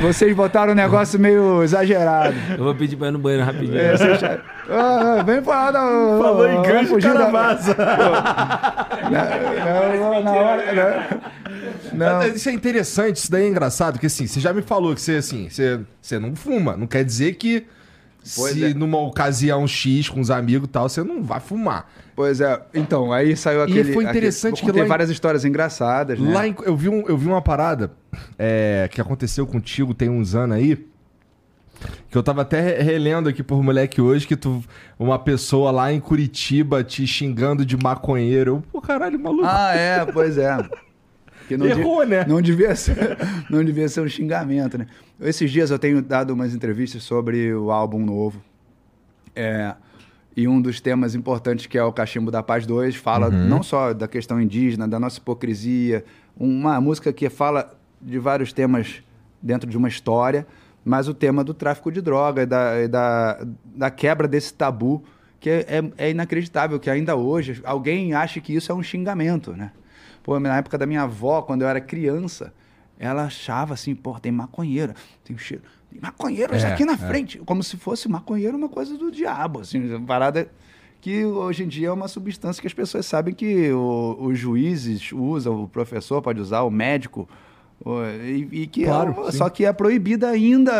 Vocês 0.00 0.34
botaram 0.34 0.72
um 0.72 0.76
negócio 0.76 1.18
meio 1.18 1.62
exagerado. 1.62 2.34
Eu 2.58 2.64
vou 2.64 2.74
pedir 2.74 2.96
pra 2.96 3.08
ir 3.08 3.12
no 3.12 3.18
banheiro 3.18 3.44
rapidinho. 3.44 3.78
É, 3.78 3.96
já... 3.96 4.40
ah, 4.68 5.22
vem 5.24 5.42
falar 5.42 5.70
da. 5.70 5.80
Falou 5.80 6.48
em 6.48 6.62
ganja, 6.62 6.98
cara 6.98 7.18
da... 7.18 7.28
massa. 7.30 7.76
Não, 9.04 10.14
não, 10.14 10.24
na 10.24 10.32
hora. 10.32 10.72
Né? 10.72 11.20
Não. 11.92 12.20
não. 12.20 12.26
Isso 12.28 12.48
é 12.48 12.52
interessante, 12.52 13.16
isso 13.16 13.30
daí 13.30 13.44
é 13.44 13.48
engraçado, 13.48 13.94
porque 13.94 14.06
assim, 14.06 14.26
você 14.26 14.40
já 14.40 14.52
me 14.52 14.62
falou 14.62 14.94
que 14.94 15.00
você, 15.00 15.16
assim, 15.16 15.48
você, 15.48 15.80
você 16.00 16.18
não 16.18 16.34
fuma. 16.34 16.76
Não 16.76 16.86
quer 16.86 17.04
dizer 17.04 17.34
que 17.34 17.66
Pois 18.36 18.54
se 18.54 18.64
é. 18.64 18.74
numa 18.74 18.98
ocasião 18.98 19.66
X 19.66 20.08
com 20.08 20.20
os 20.20 20.30
amigos 20.30 20.68
e 20.68 20.70
tal, 20.70 20.88
você 20.88 21.02
não 21.02 21.22
vai 21.22 21.40
fumar. 21.40 21.90
Pois 22.16 22.40
é. 22.40 22.60
Então, 22.72 23.12
aí 23.12 23.36
saiu 23.36 23.62
aquele... 23.62 23.90
E 23.90 23.92
foi 23.92 24.04
interessante 24.04 24.58
aquele, 24.58 24.72
que 24.72 24.78
Tem 24.78 24.88
várias 24.88 25.10
histórias 25.10 25.44
engraçadas, 25.44 26.18
né? 26.18 26.32
Lá 26.32 26.46
em, 26.46 26.54
eu, 26.62 26.76
vi 26.76 26.88
um, 26.88 27.06
eu 27.06 27.18
vi 27.18 27.26
uma 27.26 27.42
parada 27.42 27.92
é, 28.38 28.88
que 28.90 29.00
aconteceu 29.00 29.46
contigo 29.46 29.92
tem 29.92 30.08
uns 30.08 30.34
anos 30.34 30.56
aí, 30.56 30.86
que 32.08 32.16
eu 32.16 32.22
tava 32.22 32.42
até 32.42 32.80
relendo 32.80 33.28
aqui 33.28 33.42
por 33.42 33.62
moleque 33.62 34.00
hoje, 34.00 34.26
que 34.26 34.36
tu... 34.36 34.64
Uma 34.98 35.18
pessoa 35.18 35.70
lá 35.70 35.92
em 35.92 36.00
Curitiba 36.00 36.82
te 36.82 37.06
xingando 37.06 37.64
de 37.64 37.76
maconheiro. 37.76 38.56
Eu, 38.56 38.62
pô, 38.72 38.80
caralho, 38.80 39.18
maluco. 39.18 39.44
Ah, 39.46 39.74
é, 39.74 40.06
pois 40.06 40.38
é. 40.38 40.56
não 41.50 41.66
Errou, 41.66 42.06
né? 42.06 42.24
Não 42.26 42.40
devia, 42.40 42.74
ser, 42.74 43.18
não 43.50 43.64
devia 43.64 43.88
ser 43.88 44.00
um 44.00 44.08
xingamento, 44.08 44.78
né? 44.78 44.86
Esses 45.20 45.50
dias 45.50 45.70
eu 45.70 45.78
tenho 45.78 46.00
dado 46.00 46.30
umas 46.30 46.54
entrevistas 46.54 47.02
sobre 47.02 47.52
o 47.54 47.70
álbum 47.70 48.04
novo. 48.04 48.42
É, 49.36 49.74
e 50.36 50.48
um 50.48 50.60
dos 50.60 50.80
temas 50.80 51.14
importantes, 51.14 51.66
que 51.66 51.78
é 51.78 51.84
o 51.84 51.92
Cachimbo 51.92 52.30
da 52.30 52.42
Paz 52.42 52.66
2, 52.66 52.96
fala 52.96 53.28
uhum. 53.28 53.48
não 53.48 53.62
só 53.62 53.92
da 53.92 54.08
questão 54.08 54.40
indígena, 54.40 54.88
da 54.88 54.98
nossa 54.98 55.18
hipocrisia, 55.18 56.04
uma 56.36 56.80
música 56.80 57.12
que 57.12 57.28
fala 57.28 57.72
de 58.00 58.18
vários 58.18 58.52
temas 58.52 59.02
dentro 59.40 59.68
de 59.68 59.76
uma 59.76 59.88
história, 59.88 60.46
mas 60.84 61.08
o 61.08 61.14
tema 61.14 61.44
do 61.44 61.54
tráfico 61.54 61.90
de 61.90 62.00
droga 62.00 62.42
e 62.42 62.46
da, 62.46 62.80
e 62.82 62.88
da, 62.88 63.46
da 63.64 63.90
quebra 63.90 64.26
desse 64.26 64.52
tabu, 64.52 65.04
que 65.38 65.48
é, 65.48 65.66
é, 65.68 66.06
é 66.06 66.10
inacreditável 66.10 66.80
que 66.80 66.90
ainda 66.90 67.14
hoje 67.14 67.60
alguém 67.64 68.14
ache 68.14 68.40
que 68.40 68.54
isso 68.54 68.72
é 68.72 68.74
um 68.74 68.82
xingamento, 68.82 69.52
né? 69.52 69.72
Pô, 70.24 70.40
na 70.40 70.56
época 70.56 70.78
da 70.78 70.86
minha 70.86 71.02
avó, 71.02 71.42
quando 71.42 71.62
eu 71.62 71.68
era 71.68 71.82
criança, 71.82 72.52
ela 72.98 73.24
achava 73.24 73.74
assim, 73.74 73.94
pô, 73.94 74.18
tem 74.18 74.32
maconheira, 74.32 74.94
tem 75.22 75.36
cheiro. 75.36 75.62
Tem 75.90 76.00
maconheiro 76.00 76.54
é, 76.54 76.72
aqui 76.72 76.82
na 76.82 76.94
é. 76.94 76.96
frente. 76.96 77.38
Como 77.40 77.62
se 77.62 77.76
fosse 77.76 78.08
maconheiro 78.08 78.56
uma 78.56 78.70
coisa 78.70 78.96
do 78.96 79.12
diabo, 79.12 79.60
assim, 79.60 79.94
uma 79.94 80.06
parada 80.06 80.50
que 81.02 81.26
hoje 81.26 81.64
em 81.64 81.68
dia 81.68 81.88
é 81.88 81.92
uma 81.92 82.08
substância 82.08 82.58
que 82.58 82.66
as 82.66 82.72
pessoas 82.72 83.04
sabem 83.04 83.34
que 83.34 83.70
o, 83.70 84.16
os 84.18 84.38
juízes 84.38 85.12
usam, 85.12 85.64
o 85.64 85.68
professor 85.68 86.22
pode 86.22 86.40
usar, 86.40 86.62
o 86.62 86.70
médico, 86.70 87.28
o, 87.84 88.02
e, 88.02 88.48
e, 88.62 88.66
que 88.66 88.84
é 88.84 88.86
claro, 88.86 89.28
é, 89.28 89.32
só 89.32 89.50
que 89.50 89.66
é 89.66 89.72
proibida 89.74 90.30
ainda 90.30 90.72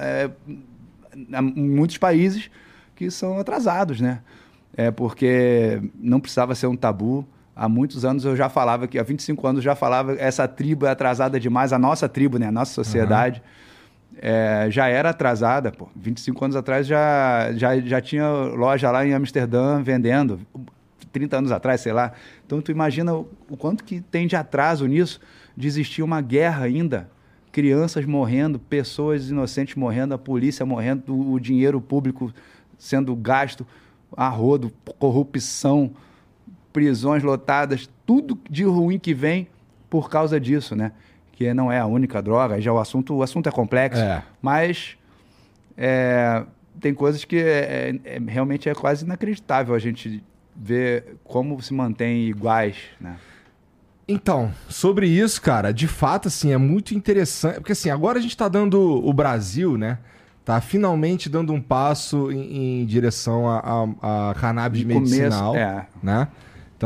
é, 0.00 0.30
em 1.14 1.68
muitos 1.68 1.98
países 1.98 2.50
que 2.94 3.10
são 3.10 3.38
atrasados, 3.38 4.00
né? 4.00 4.22
É 4.74 4.90
porque 4.90 5.82
não 6.00 6.18
precisava 6.18 6.54
ser 6.54 6.66
um 6.66 6.76
tabu 6.76 7.28
há 7.56 7.68
muitos 7.68 8.04
anos 8.04 8.26
eu 8.26 8.36
já 8.36 8.50
falava 8.50 8.86
que 8.86 8.98
há 8.98 9.02
25 9.02 9.46
anos 9.46 9.58
eu 9.60 9.62
já 9.64 9.74
falava 9.74 10.14
essa 10.18 10.46
tribo 10.46 10.84
é 10.84 10.90
atrasada 10.90 11.40
demais, 11.40 11.72
a 11.72 11.78
nossa 11.78 12.06
tribo, 12.06 12.38
né, 12.38 12.48
a 12.48 12.52
nossa 12.52 12.74
sociedade 12.74 13.42
uhum. 14.12 14.18
é, 14.20 14.66
já 14.70 14.86
era 14.88 15.10
atrasada, 15.10 15.72
pô. 15.72 15.88
25 15.96 16.44
anos 16.44 16.56
atrás 16.56 16.86
já, 16.86 17.50
já, 17.54 17.80
já 17.80 18.00
tinha 18.00 18.28
loja 18.28 18.90
lá 18.90 19.06
em 19.06 19.14
Amsterdã 19.14 19.82
vendendo, 19.82 20.38
30 21.10 21.38
anos 21.38 21.50
atrás, 21.52 21.80
sei 21.80 21.94
lá. 21.94 22.12
Então 22.44 22.60
tu 22.60 22.70
imagina 22.70 23.14
o, 23.14 23.26
o 23.48 23.56
quanto 23.56 23.82
que 23.82 24.02
tem 24.02 24.26
de 24.26 24.36
atraso 24.36 24.86
nisso, 24.86 25.18
de 25.56 25.66
existir 25.66 26.02
uma 26.02 26.20
guerra 26.20 26.66
ainda, 26.66 27.08
crianças 27.50 28.04
morrendo, 28.04 28.58
pessoas 28.58 29.30
inocentes 29.30 29.76
morrendo, 29.76 30.12
a 30.12 30.18
polícia 30.18 30.66
morrendo, 30.66 31.14
o, 31.14 31.32
o 31.32 31.40
dinheiro 31.40 31.80
público 31.80 32.30
sendo 32.76 33.16
gasto 33.16 33.66
a 34.14 34.28
rodo, 34.28 34.70
corrupção, 34.98 35.92
prisões 36.76 37.22
lotadas, 37.22 37.88
tudo 38.04 38.38
de 38.50 38.62
ruim 38.62 38.98
que 38.98 39.14
vem 39.14 39.48
por 39.88 40.10
causa 40.10 40.38
disso, 40.38 40.76
né? 40.76 40.92
Que 41.32 41.54
não 41.54 41.72
é 41.72 41.80
a 41.80 41.86
única 41.86 42.20
droga, 42.20 42.60
já 42.60 42.70
o 42.70 42.78
assunto, 42.78 43.14
o 43.14 43.22
assunto 43.22 43.48
é 43.48 43.52
complexo, 43.52 44.02
é. 44.02 44.22
mas 44.42 44.98
é, 45.74 46.44
tem 46.78 46.92
coisas 46.92 47.24
que 47.24 47.38
é, 47.38 47.40
é, 48.04 48.16
é, 48.16 48.18
realmente 48.28 48.68
é 48.68 48.74
quase 48.74 49.06
inacreditável 49.06 49.74
a 49.74 49.78
gente 49.78 50.22
ver 50.54 51.16
como 51.24 51.62
se 51.62 51.72
mantém 51.72 52.28
iguais, 52.28 52.76
né? 53.00 53.16
Então, 54.06 54.52
sobre 54.68 55.08
isso, 55.08 55.40
cara, 55.40 55.72
de 55.72 55.88
fato, 55.88 56.28
assim, 56.28 56.52
é 56.52 56.58
muito 56.58 56.94
interessante. 56.94 57.54
Porque, 57.54 57.72
assim, 57.72 57.88
agora 57.88 58.18
a 58.18 58.22
gente 58.22 58.36
tá 58.36 58.48
dando 58.48 58.78
o 58.78 59.12
Brasil, 59.14 59.78
né? 59.78 59.96
Tá 60.44 60.60
finalmente 60.60 61.30
dando 61.30 61.54
um 61.54 61.60
passo 61.60 62.30
em, 62.30 62.82
em 62.82 62.86
direção 62.86 63.48
a, 63.48 63.88
a, 64.02 64.30
a 64.30 64.34
cannabis 64.34 64.80
de 64.80 64.86
medicinal, 64.86 65.52
começo, 65.54 65.66
é. 65.66 65.86
né? 66.02 66.28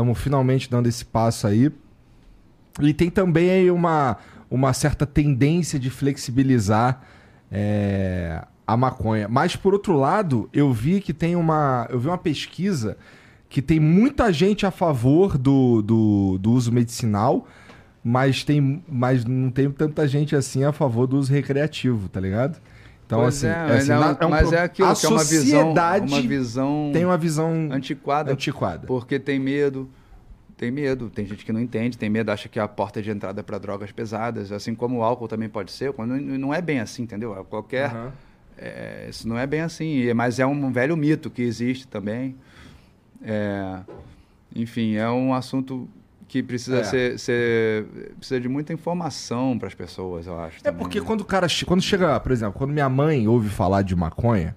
Estamos 0.01 0.17
finalmente 0.17 0.67
dando 0.67 0.87
esse 0.87 1.05
passo 1.05 1.45
aí. 1.45 1.71
E 2.81 2.91
tem 2.91 3.11
também 3.11 3.51
aí 3.51 3.69
uma, 3.69 4.17
uma 4.49 4.73
certa 4.73 5.05
tendência 5.05 5.77
de 5.77 5.91
flexibilizar 5.91 7.03
é, 7.51 8.43
a 8.65 8.75
maconha. 8.75 9.27
Mas, 9.27 9.55
por 9.55 9.73
outro 9.73 9.95
lado, 9.95 10.49
eu 10.51 10.73
vi 10.73 11.01
que 11.01 11.13
tem 11.13 11.35
uma. 11.35 11.87
Eu 11.91 11.99
vi 11.99 12.07
uma 12.07 12.17
pesquisa 12.17 12.97
que 13.47 13.61
tem 13.61 13.79
muita 13.79 14.33
gente 14.33 14.65
a 14.65 14.71
favor 14.71 15.37
do, 15.37 15.83
do, 15.83 16.39
do 16.39 16.51
uso 16.51 16.71
medicinal, 16.71 17.47
mas, 18.03 18.43
tem, 18.43 18.83
mas 18.89 19.23
não 19.23 19.51
tem 19.51 19.69
tanta 19.69 20.07
gente 20.07 20.35
assim 20.35 20.63
a 20.63 20.71
favor 20.71 21.05
do 21.05 21.15
uso 21.15 21.31
recreativo, 21.31 22.09
tá 22.09 22.19
ligado? 22.19 22.59
Então, 23.11 23.25
assim, 23.25 23.47
é, 23.47 23.49
é, 23.49 23.77
assim, 23.77 23.89
não, 23.89 24.17
é 24.17 24.25
um 24.25 24.29
mas 24.29 24.47
pro... 24.47 24.57
é 24.57 24.61
aquilo 24.61 24.87
a 24.87 24.95
que 24.95 25.05
é 25.05 25.09
uma 25.09 25.23
visão, 25.23 25.73
uma 25.73 26.21
visão. 26.21 26.89
Tem 26.93 27.05
uma 27.05 27.17
visão 27.17 27.69
antiquada. 27.69 28.31
Antiquada. 28.31 28.87
Porque 28.87 29.19
tem 29.19 29.37
medo. 29.37 29.89
Tem 30.55 30.71
medo. 30.71 31.09
Tem 31.09 31.25
gente 31.25 31.43
que 31.43 31.51
não 31.51 31.59
entende, 31.59 31.97
tem 31.97 32.09
medo, 32.09 32.31
acha 32.31 32.47
que 32.47 32.57
é 32.57 32.61
a 32.61 32.67
porta 32.69 33.01
de 33.01 33.11
entrada 33.11 33.43
para 33.43 33.57
drogas 33.57 33.91
pesadas. 33.91 34.49
Assim 34.51 34.73
como 34.73 34.99
o 34.99 35.03
álcool 35.03 35.27
também 35.27 35.49
pode 35.49 35.73
ser. 35.73 35.91
Quando 35.91 36.15
não 36.15 36.53
é 36.53 36.61
bem 36.61 36.79
assim, 36.79 37.03
entendeu? 37.03 37.33
Qualquer. 37.49 37.93
Uhum. 37.93 38.11
É, 38.57 39.07
isso 39.09 39.27
não 39.27 39.37
é 39.37 39.45
bem 39.45 39.59
assim. 39.59 40.13
Mas 40.13 40.39
é 40.39 40.45
um 40.45 40.71
velho 40.71 40.95
mito 40.95 41.29
que 41.29 41.41
existe 41.41 41.87
também. 41.87 42.37
É, 43.21 43.79
enfim, 44.55 44.95
é 44.95 45.09
um 45.09 45.33
assunto 45.33 45.89
que 46.31 46.41
precisa 46.41 46.77
é. 46.77 46.83
ser, 46.85 47.19
ser, 47.19 47.85
precisa 48.17 48.39
de 48.39 48.47
muita 48.47 48.71
informação 48.71 49.59
para 49.59 49.67
as 49.67 49.73
pessoas, 49.73 50.27
eu 50.27 50.39
acho. 50.39 50.59
É 50.59 50.61
também, 50.61 50.79
porque 50.79 51.01
né? 51.01 51.05
quando 51.05 51.19
o 51.19 51.25
cara 51.25 51.45
quando 51.67 51.81
chega, 51.81 52.17
por 52.21 52.31
exemplo, 52.31 52.53
quando 52.53 52.71
minha 52.71 52.87
mãe 52.87 53.27
ouve 53.27 53.49
falar 53.49 53.81
de 53.81 53.93
maconha, 53.97 54.55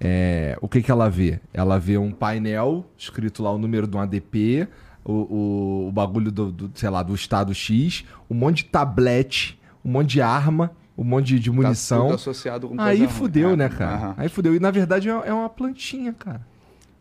é, 0.00 0.58
o 0.60 0.68
que 0.68 0.82
que 0.82 0.90
ela 0.90 1.08
vê? 1.08 1.38
Ela 1.54 1.78
vê 1.78 1.96
um 1.96 2.10
painel 2.10 2.84
escrito 2.98 3.40
lá 3.40 3.52
o 3.52 3.58
número 3.58 3.86
do 3.86 3.98
ADP, 3.98 4.66
o, 5.04 5.12
o, 5.12 5.88
o 5.90 5.92
bagulho 5.92 6.32
do, 6.32 6.50
do, 6.50 6.70
sei 6.74 6.90
lá, 6.90 7.04
do 7.04 7.14
estado 7.14 7.54
X, 7.54 8.04
um 8.28 8.34
monte 8.34 8.64
de 8.64 8.70
tablete, 8.70 9.60
um 9.84 9.92
monte 9.92 10.08
de 10.10 10.20
arma, 10.20 10.72
um 10.98 11.04
monte 11.04 11.26
de, 11.26 11.38
de 11.38 11.50
tá 11.50 11.56
munição. 11.56 12.08
Tá 12.08 12.14
associado 12.16 12.68
com 12.68 12.80
Aí 12.80 13.06
fudeu, 13.06 13.56
né, 13.56 13.68
cara? 13.68 14.08
Uhum. 14.08 14.14
Aí 14.16 14.28
fudeu. 14.28 14.56
E 14.56 14.58
na 14.58 14.72
verdade 14.72 15.08
é, 15.08 15.12
é 15.12 15.32
uma 15.32 15.48
plantinha, 15.48 16.12
cara. 16.12 16.49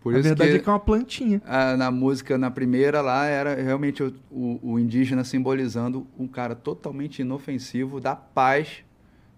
Por 0.02 0.16
a 0.16 0.22
verdade 0.22 0.52
que, 0.52 0.58
é 0.58 0.60
que 0.60 0.70
é 0.70 0.72
uma 0.72 0.80
plantinha. 0.80 1.42
A, 1.46 1.76
na 1.76 1.92
música, 1.92 2.38
na 2.38 2.50
primeira 2.50 3.02
lá, 3.02 3.26
era 3.26 3.56
realmente 3.56 4.02
o, 4.02 4.14
o, 4.32 4.60
o, 4.64 4.80
indígena 4.80 5.24
simbolizando 5.26 6.08
um 6.18 6.28
cara 6.28 6.56
totalmente 6.56 7.20
inofensivo, 7.20 8.00
da 8.00 8.16
paz, 8.16 8.84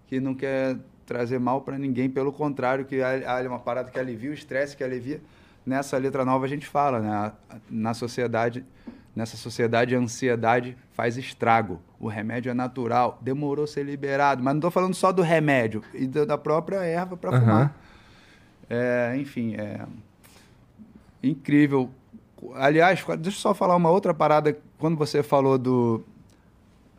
que 0.06 0.20
não 0.20 0.34
quer 0.34 0.76
trazer 1.04 1.40
mal 1.40 1.62
para 1.62 1.76
ninguém, 1.76 2.08
pelo 2.08 2.32
contrário, 2.32 2.84
que 2.84 3.00
é 3.00 3.48
uma 3.48 3.58
parada 3.58 3.90
que 3.90 3.98
alivia 3.98 4.30
o 4.30 4.34
estresse, 4.34 4.76
que 4.76 4.84
alivia. 4.84 5.20
Nessa 5.66 5.96
letra 5.98 6.24
nova 6.24 6.44
a 6.44 6.48
gente 6.48 6.66
fala, 6.66 7.00
né? 7.00 7.32
Na 7.68 7.92
sociedade, 7.92 8.64
nessa 9.16 9.36
sociedade 9.36 9.96
a 9.96 9.98
ansiedade 9.98 10.76
faz 10.92 11.16
estrago. 11.16 11.80
O 11.98 12.06
remédio 12.06 12.50
é 12.50 12.54
natural, 12.54 13.18
demorou 13.20 13.66
ser 13.66 13.84
liberado, 13.84 14.42
mas 14.42 14.54
não 14.54 14.58
estou 14.58 14.70
falando 14.70 14.94
só 14.94 15.10
do 15.10 15.22
remédio, 15.22 15.82
e 15.92 16.06
da 16.06 16.38
própria 16.38 16.84
erva 16.84 17.16
para 17.16 17.32
uhum. 17.32 17.40
fumar. 17.40 17.76
É, 18.70 19.14
enfim, 19.16 19.54
é 19.56 19.80
incrível 21.22 21.90
Aliás, 22.54 23.04
deixa 23.18 23.38
eu 23.38 23.40
só 23.40 23.54
falar 23.54 23.76
uma 23.76 23.90
outra 23.90 24.12
parada. 24.12 24.56
Quando 24.78 24.96
você 24.96 25.22
falou 25.22 25.56
do, 25.56 26.02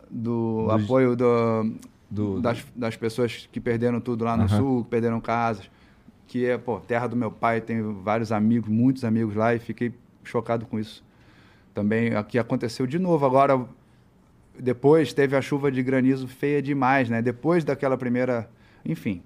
do 0.10 0.68
apoio 0.72 1.16
do, 1.16 1.74
do, 2.10 2.40
das, 2.40 2.64
das 2.74 2.96
pessoas 2.96 3.50
que 3.52 3.60
perderam 3.60 4.00
tudo 4.00 4.24
lá 4.24 4.38
no 4.38 4.44
uhum. 4.44 4.50
sul, 4.50 4.84
que 4.86 4.90
perderam 4.90 5.20
casas, 5.20 5.70
que 6.28 6.46
é, 6.46 6.58
pô, 6.58 6.80
terra 6.80 7.08
do 7.08 7.16
meu 7.16 7.30
pai, 7.30 7.60
tenho 7.60 7.94
vários 8.02 8.32
amigos, 8.32 8.70
muitos 8.70 9.04
amigos 9.04 9.36
lá, 9.36 9.54
e 9.54 9.60
fiquei 9.60 9.94
chocado 10.24 10.66
com 10.66 10.80
isso. 10.80 11.04
Também 11.74 12.16
aqui 12.16 12.40
aconteceu 12.40 12.88
de 12.88 12.98
novo. 12.98 13.26
Agora, 13.26 13.66
depois 14.58 15.12
teve 15.12 15.36
a 15.36 15.42
chuva 15.42 15.70
de 15.70 15.84
granizo 15.84 16.28
feia 16.28 16.62
demais, 16.62 17.10
né? 17.10 17.22
Depois 17.22 17.66
daquela 17.66 17.98
primeira. 17.98 18.50
Enfim. 18.86 19.22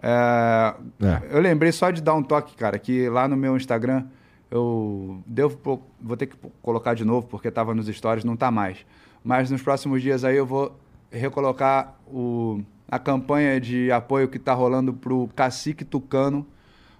É, 0.00 0.74
é. 1.02 1.22
Eu 1.36 1.40
lembrei 1.40 1.72
só 1.72 1.90
de 1.90 2.00
dar 2.00 2.14
um 2.14 2.22
toque, 2.22 2.54
cara, 2.54 2.78
que 2.78 3.08
lá 3.08 3.26
no 3.26 3.36
meu 3.36 3.56
Instagram 3.56 4.04
eu 4.50 5.22
devo 5.26 5.82
vou 6.00 6.16
ter 6.16 6.26
que 6.26 6.36
colocar 6.62 6.94
de 6.94 7.04
novo 7.04 7.26
porque 7.26 7.48
estava 7.48 7.74
nos 7.74 7.86
stories, 7.86 8.24
não 8.24 8.34
está 8.34 8.50
mais. 8.50 8.84
Mas 9.22 9.50
nos 9.50 9.62
próximos 9.62 10.00
dias 10.02 10.24
aí 10.24 10.36
eu 10.36 10.46
vou 10.46 10.78
recolocar 11.10 11.98
o, 12.06 12.62
a 12.88 12.98
campanha 12.98 13.60
de 13.60 13.90
apoio 13.90 14.28
que 14.28 14.36
está 14.36 14.54
rolando 14.54 14.92
para 14.92 15.12
o 15.12 15.28
cacique 15.28 15.84
tucano 15.84 16.46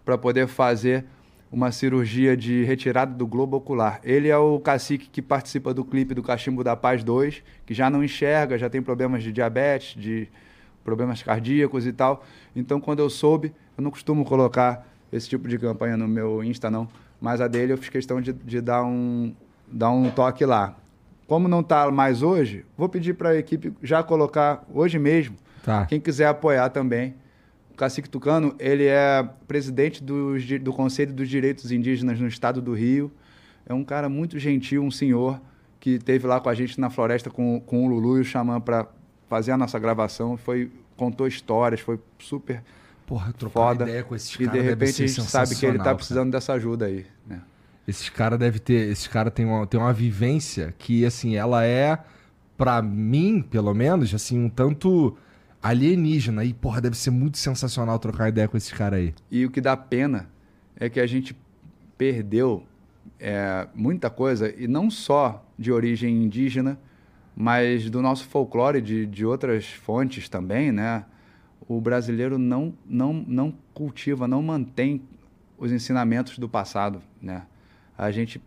para 0.05 0.19
poder 0.19 0.47
fazer 0.47 1.05
uma 1.51 1.73
cirurgia 1.73 2.37
de 2.37 2.63
retirada 2.65 3.15
do 3.15 3.27
globo 3.27 3.57
ocular. 3.57 4.01
Ele 4.05 4.29
é 4.29 4.37
o 4.37 4.61
cacique 4.61 5.09
que 5.09 5.23
participa 5.23 5.73
do 5.73 5.85
clipe 5.85 6.15
do 6.15 6.23
Cachimbo 6.23 6.63
da 6.63 6.77
Paz 6.77 7.03
2, 7.03 7.43
que 7.65 7.73
já 7.73 7.89
não 7.89 8.05
enxerga, 8.05 8.59
já 8.59 8.69
tem 8.69 8.83
problemas 8.83 9.23
de 9.23 9.33
diabetes, 9.33 9.99
de 9.99 10.29
problemas 10.85 11.23
cardíacos 11.23 11.87
e 11.87 11.93
tal. 11.93 12.25
Então, 12.55 12.81
quando 12.81 12.99
eu 13.01 13.09
soube, 13.09 13.55
eu 13.77 13.83
não 13.83 13.91
costumo 13.91 14.25
colocar 14.25 14.87
esse 15.11 15.29
tipo 15.29 15.49
de 15.49 15.59
campanha 15.59 15.97
no 15.97 16.07
meu 16.07 16.45
Insta, 16.45 16.71
não, 16.71 16.87
mas 17.21 17.41
a 17.41 17.49
dele 17.49 17.73
eu 17.73 17.79
fiz 17.79 17.89
questão 17.89 18.21
de, 18.21 18.33
de 18.33 18.61
dar, 18.61 18.85
um, 18.85 19.35
dar 19.67 19.91
um 19.91 20.11
toque 20.11 20.45
lá. 20.45 20.77
Como 21.27 21.47
não 21.47 21.61
está 21.61 21.91
mais 21.91 22.23
hoje, 22.23 22.65
vou 22.77 22.89
pedir 22.89 23.15
para 23.15 23.31
a 23.31 23.37
equipe 23.37 23.73
já 23.83 24.03
colocar 24.03 24.65
hoje 24.73 24.99
mesmo. 24.99 25.37
Tá. 25.63 25.85
Quem 25.87 26.01
quiser 26.01 26.27
apoiar 26.27 26.71
também 26.71 27.15
Cacique 27.79 28.11
Tucano, 28.11 28.57
ele 28.59 28.87
é 28.87 29.27
presidente 29.47 30.03
do, 30.03 30.35
do 30.61 30.73
Conselho 30.73 31.13
dos 31.13 31.29
Direitos 31.29 31.71
Indígenas 31.71 32.19
no 32.19 32.27
estado 32.27 32.61
do 32.61 32.75
Rio. 32.75 33.11
É 33.65 33.73
um 33.73 33.85
cara 33.85 34.09
muito 34.09 34.37
gentil, 34.37 34.83
um 34.83 34.91
senhor 34.91 35.41
que 35.79 35.91
esteve 35.91 36.27
lá 36.27 36.41
com 36.41 36.49
a 36.49 36.55
gente 36.55 36.81
na 36.81 36.91
floresta 36.91 37.31
com, 37.31 37.61
com 37.61 37.87
o 37.87 37.89
Lulu 37.89 38.19
e 38.19 38.21
o 38.23 38.25
Xamã 38.25 38.61
para 38.61 38.89
fazer 39.29 39.53
a 39.53 39.57
nossa 39.57 39.79
gravação. 39.79 40.37
Foi, 40.37 40.73
contou 40.97 41.29
histórias, 41.29 41.81
foi 41.81 42.01
super 42.19 42.65
Porra, 43.09 43.33
trocar 43.33 43.71
foda. 43.71 43.85
ideia 43.85 44.05
com 44.05 44.15
esses 44.15 44.37
caras 44.37 44.55
E 44.55 44.59
de 44.59 44.63
repente 44.63 45.03
a 45.03 45.07
gente 45.07 45.23
sabe 45.23 45.57
que 45.57 45.65
ele 45.65 45.79
está 45.79 45.95
precisando 45.95 46.27
cara. 46.27 46.33
dessa 46.33 46.53
ajuda 46.53 46.85
aí. 46.85 47.07
Né? 47.27 47.41
Esses 47.87 48.11
caras 48.11 48.39
devem 48.39 48.61
ter. 48.61 48.91
Esses 48.91 49.07
caras 49.09 49.33
têm 49.33 49.47
uma, 49.47 49.67
têm 49.67 49.81
uma 49.81 49.95
vivência 49.95 50.75
que, 50.77 51.07
assim, 51.07 51.35
ela 51.35 51.65
é, 51.65 51.99
para 52.55 52.83
mim, 52.83 53.41
pelo 53.41 53.73
menos, 53.73 54.15
assim, 54.15 54.39
um 54.39 54.51
tanto 54.51 55.17
alienígena. 55.63 56.45
E, 56.45 56.53
porra, 56.53 56.83
deve 56.83 56.99
ser 56.99 57.11
muito 57.11 57.39
sensacional 57.39 57.99
trocar 57.99 58.29
ideia 58.29 58.47
com 58.47 58.59
esses 58.59 58.73
caras 58.73 58.99
aí. 58.99 59.15
E 59.31 59.47
o 59.47 59.51
que 59.51 59.63
dá 59.63 59.75
pena 59.75 60.29
é 60.77 60.91
que 60.91 61.01
a 61.01 61.07
gente 61.07 61.35
perdeu 61.97 62.67
é, 63.19 63.67
muita 63.75 64.11
coisa, 64.11 64.55
e 64.55 64.69
não 64.69 64.91
só 64.91 65.43
de 65.59 65.73
origem 65.73 66.25
indígena, 66.25 66.79
mas 67.35 67.89
do 67.89 68.03
nosso 68.03 68.27
folclore, 68.29 68.83
de, 68.83 69.07
de 69.07 69.25
outras 69.25 69.65
fontes 69.67 70.29
também, 70.29 70.71
né? 70.71 71.07
O 71.69 71.81
brasileiro 71.81 72.39
não, 72.39 72.73
não, 72.87 73.13
não 73.13 73.55
cultiva, 73.75 74.27
não 74.27 74.43
mantém 74.43 75.03
os 75.59 75.71
ensinamentos 75.71 76.39
do 76.39 76.49
passado, 76.49 77.03
né? 77.21 77.43
A 77.97 78.11
gente 78.11 78.41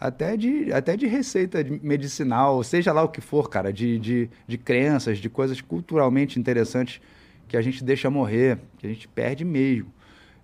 até 0.00 0.36
de, 0.36 0.72
até 0.72 0.96
de 0.96 1.06
receita 1.06 1.58
medicinal, 1.82 2.62
seja 2.62 2.92
lá 2.92 3.02
o 3.02 3.08
que 3.08 3.20
for, 3.20 3.48
cara, 3.48 3.72
de, 3.72 3.98
de, 3.98 4.30
de 4.46 4.56
crenças, 4.56 5.18
de 5.18 5.28
coisas 5.28 5.60
culturalmente 5.60 6.38
interessantes 6.38 7.00
que 7.48 7.56
a 7.56 7.62
gente 7.62 7.82
deixa 7.82 8.08
morrer, 8.08 8.58
que 8.78 8.86
a 8.86 8.90
gente 8.90 9.08
perde 9.08 9.44
mesmo. 9.44 9.92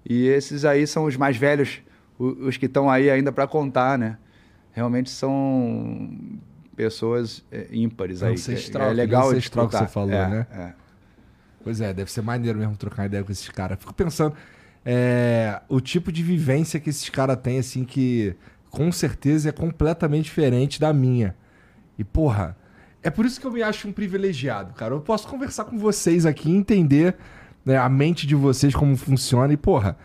E 0.05 0.27
esses 0.27 0.65
aí 0.65 0.87
são 0.87 1.05
os 1.05 1.17
mais 1.17 1.37
velhos, 1.37 1.81
os 2.19 2.57
que 2.57 2.67
estão 2.67 2.91
aí 2.91 3.11
ainda 3.11 3.31
para 3.31 3.47
contar, 3.47 3.99
né? 3.99 4.19
Realmente 4.73 5.09
são 5.09 6.11
pessoas 6.75 7.45
é, 7.51 7.69
ímpares 7.71 8.23
aí. 8.23 8.35
Ancestral, 8.35 8.89
é, 8.89 8.91
é 8.91 8.95
legal 8.95 9.31
ancestral 9.31 9.69
que 9.69 9.79
você 9.79 9.87
falou, 9.87 10.13
é, 10.13 10.29
né? 10.29 10.47
É. 10.51 10.84
Pois 11.65 11.81
é, 11.81 11.95
deve 11.95 12.13
ser 12.13 12.21
maneiro 12.21 12.59
mesmo 12.59 12.77
trocar 12.77 13.07
ideia 13.07 13.25
com 13.25 13.33
esses 13.33 13.49
caras. 13.49 13.79
Fico 13.81 13.95
pensando 13.95 14.37
é, 14.85 15.63
o 15.67 15.81
tipo 15.81 16.13
de 16.13 16.23
vivência 16.23 16.79
que 16.79 16.91
esses 16.91 17.09
caras 17.09 17.39
têm, 17.39 17.59
assim, 17.59 17.85
que 17.85 18.37
com 18.69 18.93
certeza 18.93 19.49
é 19.49 19.53
completamente 19.53 20.25
diferente 20.25 20.79
da 20.79 20.93
minha. 20.93 21.35
E, 21.99 22.05
porra, 22.05 22.55
é 23.03 23.09
por 23.09 23.25
isso 23.25 23.41
que 23.41 23.47
eu 23.47 23.51
me 23.51 23.63
acho 23.63 23.89
um 23.89 23.93
privilegiado, 23.93 24.75
cara. 24.75 24.95
Eu 24.95 25.01
posso 25.01 25.27
conversar 25.27 25.65
com 25.65 25.79
vocês 25.79 26.27
aqui, 26.27 26.51
entender 26.51 27.17
né, 27.65 27.79
a 27.79 27.89
mente 27.89 28.27
de 28.27 28.35
vocês, 28.35 28.75
como 28.75 28.95
funciona, 28.95 29.53
e, 29.53 29.57
porra, 29.57 29.97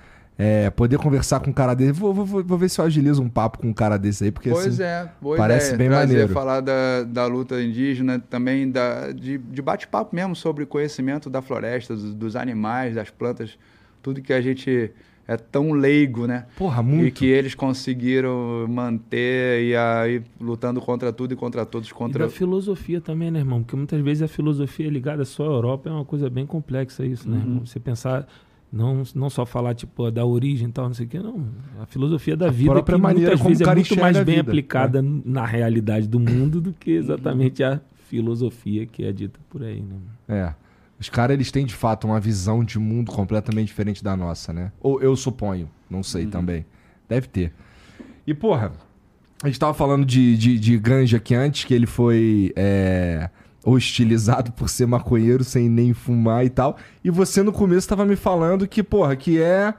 é, 0.42 0.70
poder 0.70 0.98
conversar 0.98 1.42
com 1.42 1.50
um 1.50 1.54
cara 1.54 1.74
desse. 1.74 1.92
Vou, 1.92 2.14
vou, 2.14 2.26
vou, 2.26 2.58
ver 2.58 2.70
se 2.70 2.80
eu 2.80 2.86
agilizo 2.86 3.22
um 3.22 3.28
papo 3.28 3.60
com 3.60 3.68
um 3.68 3.74
cara 3.74 3.98
desse 3.98 4.24
aí, 4.24 4.32
porque 4.32 4.50
pois 4.50 4.68
assim, 4.68 4.84
é, 4.84 5.10
parece 5.36 5.74
ideia. 5.74 5.78
bem 5.78 5.90
Trazer, 5.90 6.08
maneiro. 6.08 6.34
falar 6.34 6.62
da, 6.62 7.04
da 7.04 7.26
luta 7.26 7.62
indígena, 7.62 8.20
também 8.20 8.72
da, 8.72 9.12
de, 9.12 9.38
de 9.38 9.62
bate-papo 9.62 10.16
mesmo 10.16 10.38
sobre 10.38 10.66
conhecimento 10.66 11.30
da 11.30 11.42
floresta, 11.42 11.94
dos, 11.94 12.16
dos 12.16 12.36
animais, 12.38 12.96
das 12.96 13.10
plantas, 13.10 13.60
tudo 14.02 14.22
que 14.22 14.32
a 14.32 14.40
gente 14.40 14.94
é 15.28 15.36
tão 15.36 15.74
leigo, 15.74 16.26
né? 16.26 16.46
Porra, 16.58 16.82
muito. 16.82 17.08
E 17.08 17.12
que 17.12 17.26
eles 17.26 17.54
conseguiram 17.54 18.66
manter 18.70 19.62
e 19.62 19.76
aí 19.76 20.24
lutando 20.40 20.80
contra 20.80 21.12
tudo 21.12 21.34
e 21.34 21.36
contra 21.36 21.66
todos. 21.66 21.92
Contra... 21.92 22.24
E 22.24 22.28
da 22.28 22.32
filosofia 22.32 23.02
também, 23.02 23.30
né, 23.30 23.40
irmão? 23.40 23.62
Porque 23.62 23.76
muitas 23.76 24.00
vezes 24.00 24.24
a 24.24 24.28
filosofia 24.30 24.88
é 24.88 24.90
ligada 24.90 25.26
só 25.26 25.44
à 25.44 25.48
Europa 25.48 25.90
é 25.90 25.92
uma 25.92 26.06
coisa 26.06 26.30
bem 26.30 26.46
complexa 26.46 27.06
isso, 27.06 27.30
né, 27.30 27.36
uhum. 27.36 27.44
irmão? 27.44 27.66
Você 27.66 27.78
pensar... 27.78 28.26
Não, 28.72 29.04
não 29.16 29.30
só 29.30 29.46
falar, 29.46 29.74
tipo, 29.74 30.12
da 30.12 30.24
origem 30.26 30.70
e 30.70 30.72
tal, 30.72 30.86
não 30.86 30.94
sei 30.94 31.08
o 31.08 31.10
quê, 31.10 31.20
não. 31.20 31.48
A 31.82 31.86
filosofia 31.88 32.38
da 32.38 32.48
a 32.48 32.52
vida 32.52 32.84
que 32.84 32.98
muitas 32.98 33.42
vezes 33.42 33.62
é 33.62 33.76
muito 33.76 34.00
mais 34.00 34.20
bem 34.24 34.40
aplicada 34.40 35.00
é. 35.00 35.04
na 35.26 35.46
realidade 35.46 36.08
do 36.08 36.20
mundo 36.20 36.62
do 36.62 36.72
que 36.72 36.92
exatamente 36.92 37.64
a 37.64 37.82
filosofia 38.08 38.86
que 38.86 39.04
é 39.04 39.12
dita 39.12 39.40
por 39.50 39.64
aí, 39.64 39.82
né? 39.82 39.96
É. 40.28 40.54
Os 41.00 41.10
caras, 41.10 41.34
eles 41.34 41.52
têm 41.52 41.66
de 41.66 41.74
fato 41.74 42.06
uma 42.06 42.20
visão 42.20 42.64
de 42.64 42.78
mundo 42.78 43.12
completamente 43.12 43.68
diferente 43.68 44.04
da 44.04 44.16
nossa, 44.16 44.52
né? 44.52 44.72
Ou 44.82 45.02
eu 45.02 45.16
suponho, 45.16 45.70
não 45.90 46.04
sei 46.04 46.26
uhum. 46.26 46.30
também. 46.30 46.66
Deve 47.08 47.28
ter. 47.28 47.54
E, 48.28 48.34
porra, 48.34 48.74
a 49.42 49.48
gente 49.48 49.60
tava 49.60 49.74
falando 49.74 50.06
de, 50.06 50.38
de, 50.38 50.60
de 50.60 50.78
Ganja 50.78 51.18
aqui 51.18 51.34
antes, 51.34 51.64
que 51.64 51.74
ele 51.74 51.88
foi 51.88 52.52
é, 52.56 53.30
hostilizado 53.64 54.52
por 54.52 54.70
ser 54.70 54.86
maconheiro 54.86 55.44
sem 55.44 55.70
nem 55.70 55.94
fumar 55.94 56.46
e 56.46 56.50
tal. 56.50 56.78
E 57.04 57.10
você 57.10 57.44
no 57.44 57.52
começo 57.52 57.88
tava 57.88 58.06
me 58.06 58.16
falando 58.16 58.68
que, 58.68 58.82
porra, 58.84 59.16
que 59.16 59.42
é. 59.42 59.74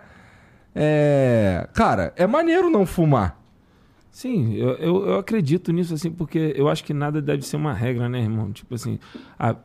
É. 0.75 1.69
Cara, 1.75 2.13
é 2.17 2.27
maneiro 2.27 2.71
não 2.71 2.87
fumar. 2.87 3.41
Sim, 4.11 4.55
eu, 4.55 4.71
eu, 4.71 5.07
eu, 5.07 5.19
acredito 5.19 5.73
nisso, 5.73 5.95
assim, 5.95 6.11
porque 6.11 6.53
eu 6.57 6.69
acho 6.69 6.83
que 6.83 6.93
nada 6.93 7.23
deve 7.23 7.43
ser 7.43 7.57
uma 7.57 7.73
regra, 7.73 8.09
né, 8.09 8.21
irmão? 8.21 8.53
Tipo 8.53 8.75
assim, 8.75 8.99
a, 9.39 9.57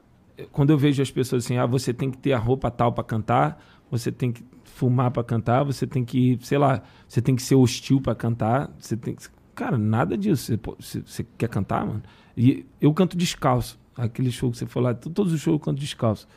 quando 0.51 0.69
eu 0.69 0.77
vejo 0.77 1.01
as 1.01 1.09
pessoas 1.09 1.43
assim, 1.43 1.57
ah, 1.57 1.65
você 1.65 1.93
tem 1.93 2.11
que 2.11 2.17
ter 2.17 2.33
a 2.33 2.37
roupa 2.37 2.69
tal 2.69 2.93
para 2.93 3.03
cantar, 3.03 3.61
você 3.89 4.11
tem 4.11 4.31
que 4.31 4.43
fumar 4.63 5.09
para 5.11 5.23
cantar, 5.23 5.63
você 5.63 5.87
tem 5.87 6.03
que, 6.03 6.37
sei 6.41 6.57
lá, 6.57 6.81
você 7.07 7.21
tem 7.21 7.35
que 7.35 7.41
ser 7.41 7.55
hostil 7.55 8.01
para 8.01 8.13
cantar, 8.13 8.71
você 8.77 8.95
tem 8.95 9.15
que... 9.15 9.23
Cara, 9.55 9.77
nada 9.77 10.17
disso. 10.17 10.57
Você, 10.79 11.01
você, 11.01 11.25
quer 11.37 11.47
cantar, 11.47 11.85
mano? 11.85 12.03
E 12.35 12.65
eu 12.81 12.93
canto 12.93 13.15
descalço. 13.15 13.79
Aquele 13.97 14.31
show 14.31 14.51
que 14.51 14.57
você 14.57 14.65
falou, 14.65 14.93
todos 14.93 15.31
os 15.31 15.39
shows 15.39 15.55
eu 15.55 15.59
canto 15.59 15.79
descalço. 15.79 16.27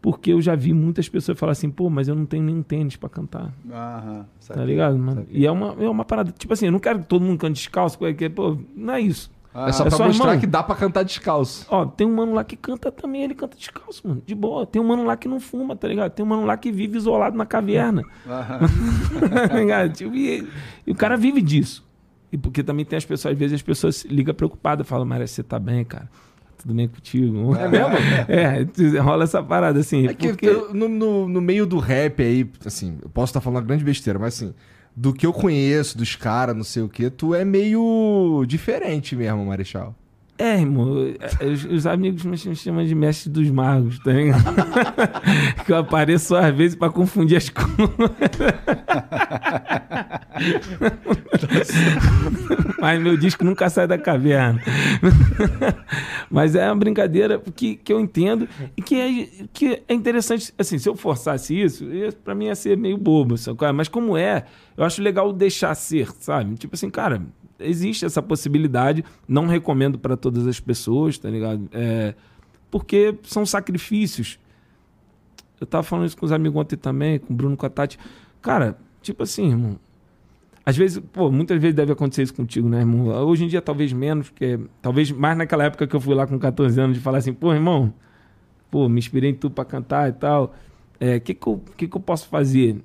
Porque 0.00 0.32
eu 0.32 0.40
já 0.40 0.54
vi 0.54 0.72
muitas 0.72 1.08
pessoas 1.08 1.38
falar 1.38 1.52
assim, 1.52 1.70
pô, 1.70 1.90
mas 1.90 2.06
eu 2.06 2.14
não 2.14 2.24
tenho 2.24 2.42
nenhum 2.44 2.62
tênis 2.62 2.96
para 2.96 3.08
cantar. 3.08 3.52
Aham, 3.68 4.26
Tá 4.46 4.64
ligado, 4.64 4.96
mano? 4.96 5.22
Saquei. 5.22 5.40
E 5.40 5.46
é 5.46 5.50
uma, 5.50 5.76
é 5.78 5.88
uma 5.88 6.04
parada, 6.04 6.32
tipo 6.32 6.52
assim, 6.52 6.66
eu 6.66 6.72
não 6.72 6.78
quero 6.78 7.00
que 7.00 7.06
todo 7.06 7.24
mundo 7.24 7.38
cante 7.38 7.54
descalço, 7.54 7.98
porque, 7.98 8.28
pô, 8.28 8.56
não 8.76 8.94
é 8.94 9.00
isso. 9.00 9.30
Ah, 9.52 9.70
é 9.70 9.72
só 9.72 9.84
é 9.84 9.88
pra 9.88 9.96
só, 9.96 10.06
mostrar 10.06 10.26
irmão, 10.26 10.40
que 10.40 10.46
dá 10.46 10.62
pra 10.62 10.76
cantar 10.76 11.02
descalço. 11.02 11.66
Ó, 11.68 11.84
tem 11.86 12.06
um 12.06 12.14
mano 12.14 12.32
lá 12.32 12.44
que 12.44 12.56
canta 12.56 12.92
também, 12.92 13.24
ele 13.24 13.34
canta 13.34 13.56
descalço, 13.56 14.06
mano. 14.06 14.22
De 14.24 14.34
boa. 14.34 14.64
Tem 14.66 14.80
um 14.80 14.84
mano 14.84 15.04
lá 15.04 15.16
que 15.16 15.26
não 15.26 15.40
fuma, 15.40 15.74
tá 15.74 15.88
ligado? 15.88 16.12
Tem 16.12 16.24
um 16.24 16.28
mano 16.28 16.44
lá 16.44 16.56
que 16.56 16.70
vive 16.70 16.96
isolado 16.96 17.36
na 17.36 17.44
caverna. 17.46 18.02
tá 19.48 19.54
ligado? 19.56 19.92
Tipo, 19.94 20.14
e, 20.14 20.46
e, 20.86 20.92
o 20.92 20.94
cara 20.94 21.16
vive 21.16 21.42
disso. 21.42 21.84
E 22.30 22.36
porque 22.36 22.62
também 22.62 22.84
tem 22.84 22.96
as 22.96 23.04
pessoas, 23.04 23.32
às 23.32 23.38
vezes 23.38 23.54
as 23.54 23.62
pessoas 23.62 24.04
ligam 24.04 24.34
preocupadas, 24.34 24.86
falam, 24.86 25.06
mas 25.06 25.30
você 25.30 25.42
tá 25.42 25.58
bem, 25.58 25.84
cara? 25.84 26.08
Tudo 26.58 26.74
bem 26.74 26.88
contigo? 26.88 27.54
É 27.56 27.68
mesmo? 27.68 27.94
é, 28.28 28.98
rola 29.00 29.24
essa 29.24 29.42
parada 29.42 29.80
assim. 29.80 30.06
É 30.06 30.14
que 30.14 30.28
porque... 30.28 30.50
no, 30.72 30.88
no, 30.88 31.28
no 31.28 31.40
meio 31.40 31.66
do 31.66 31.78
rap 31.78 32.22
aí, 32.22 32.48
assim, 32.66 32.98
eu 33.02 33.08
posso 33.08 33.30
estar 33.30 33.40
falando 33.40 33.58
uma 33.60 33.66
grande 33.66 33.84
besteira, 33.84 34.18
mas 34.18 34.34
assim 34.34 34.54
do 34.98 35.12
que 35.12 35.24
eu 35.24 35.32
conheço, 35.32 35.96
dos 35.96 36.16
caras, 36.16 36.56
não 36.56 36.64
sei 36.64 36.82
o 36.82 36.88
que, 36.88 37.08
tu 37.08 37.32
é 37.32 37.44
meio 37.44 38.44
diferente 38.48 39.14
mesmo, 39.14 39.46
Marechal. 39.46 39.94
É, 40.38 40.60
irmão, 40.60 41.12
é, 41.18 41.44
os, 41.44 41.64
os 41.64 41.84
amigos 41.84 42.24
me 42.24 42.36
chamam 42.36 42.84
de 42.84 42.94
mestre 42.94 43.28
dos 43.28 43.50
magos, 43.50 43.98
tá 43.98 44.12
ligado? 44.12 44.44
que 45.66 45.72
eu 45.72 45.78
apareço 45.78 46.36
às 46.36 46.54
vezes 46.54 46.76
pra 46.76 46.90
confundir 46.90 47.36
as 47.36 47.48
coisas. 47.48 47.74
Mas 52.80 53.00
meu 53.00 53.16
disco 53.16 53.44
nunca 53.44 53.68
sai 53.68 53.88
da 53.88 53.98
caverna. 53.98 54.62
Mas 56.30 56.54
é 56.54 56.64
uma 56.66 56.76
brincadeira 56.76 57.42
que, 57.56 57.74
que 57.74 57.92
eu 57.92 57.98
entendo 57.98 58.48
e 58.76 58.82
que 58.82 58.94
é, 58.94 59.28
que 59.52 59.82
é 59.88 59.94
interessante. 59.94 60.54
Assim, 60.56 60.78
se 60.78 60.88
eu 60.88 60.94
forçasse 60.94 61.60
isso, 61.60 61.84
pra 62.22 62.32
mim 62.34 62.46
ia 62.46 62.54
ser 62.54 62.76
meio 62.76 62.96
bobo. 62.96 63.36
Sabe? 63.36 63.72
Mas 63.72 63.88
como 63.88 64.16
é, 64.16 64.44
eu 64.76 64.84
acho 64.84 65.02
legal 65.02 65.32
deixar 65.32 65.74
ser, 65.74 66.08
sabe? 66.20 66.54
Tipo 66.54 66.76
assim, 66.76 66.90
cara, 66.90 67.20
existe 67.58 68.04
essa 68.04 68.22
possibilidade. 68.22 69.04
Não 69.26 69.46
recomendo 69.46 69.98
para 69.98 70.16
todas 70.16 70.46
as 70.46 70.60
pessoas, 70.60 71.18
tá 71.18 71.28
ligado? 71.28 71.68
É, 71.72 72.14
porque 72.70 73.16
são 73.22 73.44
sacrifícios. 73.44 74.38
Eu 75.60 75.66
tava 75.66 75.82
falando 75.82 76.06
isso 76.06 76.16
com 76.16 76.26
os 76.26 76.32
amigos 76.32 76.60
ontem 76.60 76.76
também, 76.76 77.18
com 77.18 77.32
o 77.32 77.36
Bruno, 77.36 77.56
com 77.56 77.66
a 77.66 77.70
Tati. 77.70 77.98
Cara, 78.40 78.78
tipo 79.02 79.22
assim, 79.22 79.48
irmão. 79.48 79.78
Às 80.64 80.76
vezes, 80.76 81.02
pô, 81.12 81.30
muitas 81.30 81.60
vezes 81.60 81.74
deve 81.74 81.92
acontecer 81.92 82.22
isso 82.22 82.34
contigo, 82.34 82.68
né, 82.68 82.80
irmão? 82.80 83.06
Hoje 83.26 83.44
em 83.44 83.48
dia, 83.48 83.62
talvez 83.62 83.92
menos, 83.92 84.28
porque 84.28 84.60
talvez 84.82 85.10
mais 85.10 85.36
naquela 85.36 85.64
época 85.64 85.86
que 85.86 85.96
eu 85.96 86.00
fui 86.00 86.14
lá 86.14 86.26
com 86.26 86.38
14 86.38 86.78
anos 86.78 86.96
de 86.96 87.02
falar 87.02 87.18
assim, 87.18 87.32
pô, 87.32 87.54
irmão, 87.54 87.92
pô, 88.70 88.88
me 88.88 88.98
inspirei 88.98 89.30
em 89.30 89.34
tu 89.34 89.50
para 89.50 89.64
cantar 89.64 90.10
e 90.10 90.12
tal. 90.12 90.44
O 90.44 90.50
é, 91.00 91.18
que, 91.18 91.32
que, 91.32 91.46
eu, 91.46 91.62
que, 91.76 91.88
que 91.88 91.96
eu 91.96 92.00
posso 92.00 92.28
fazer? 92.28 92.82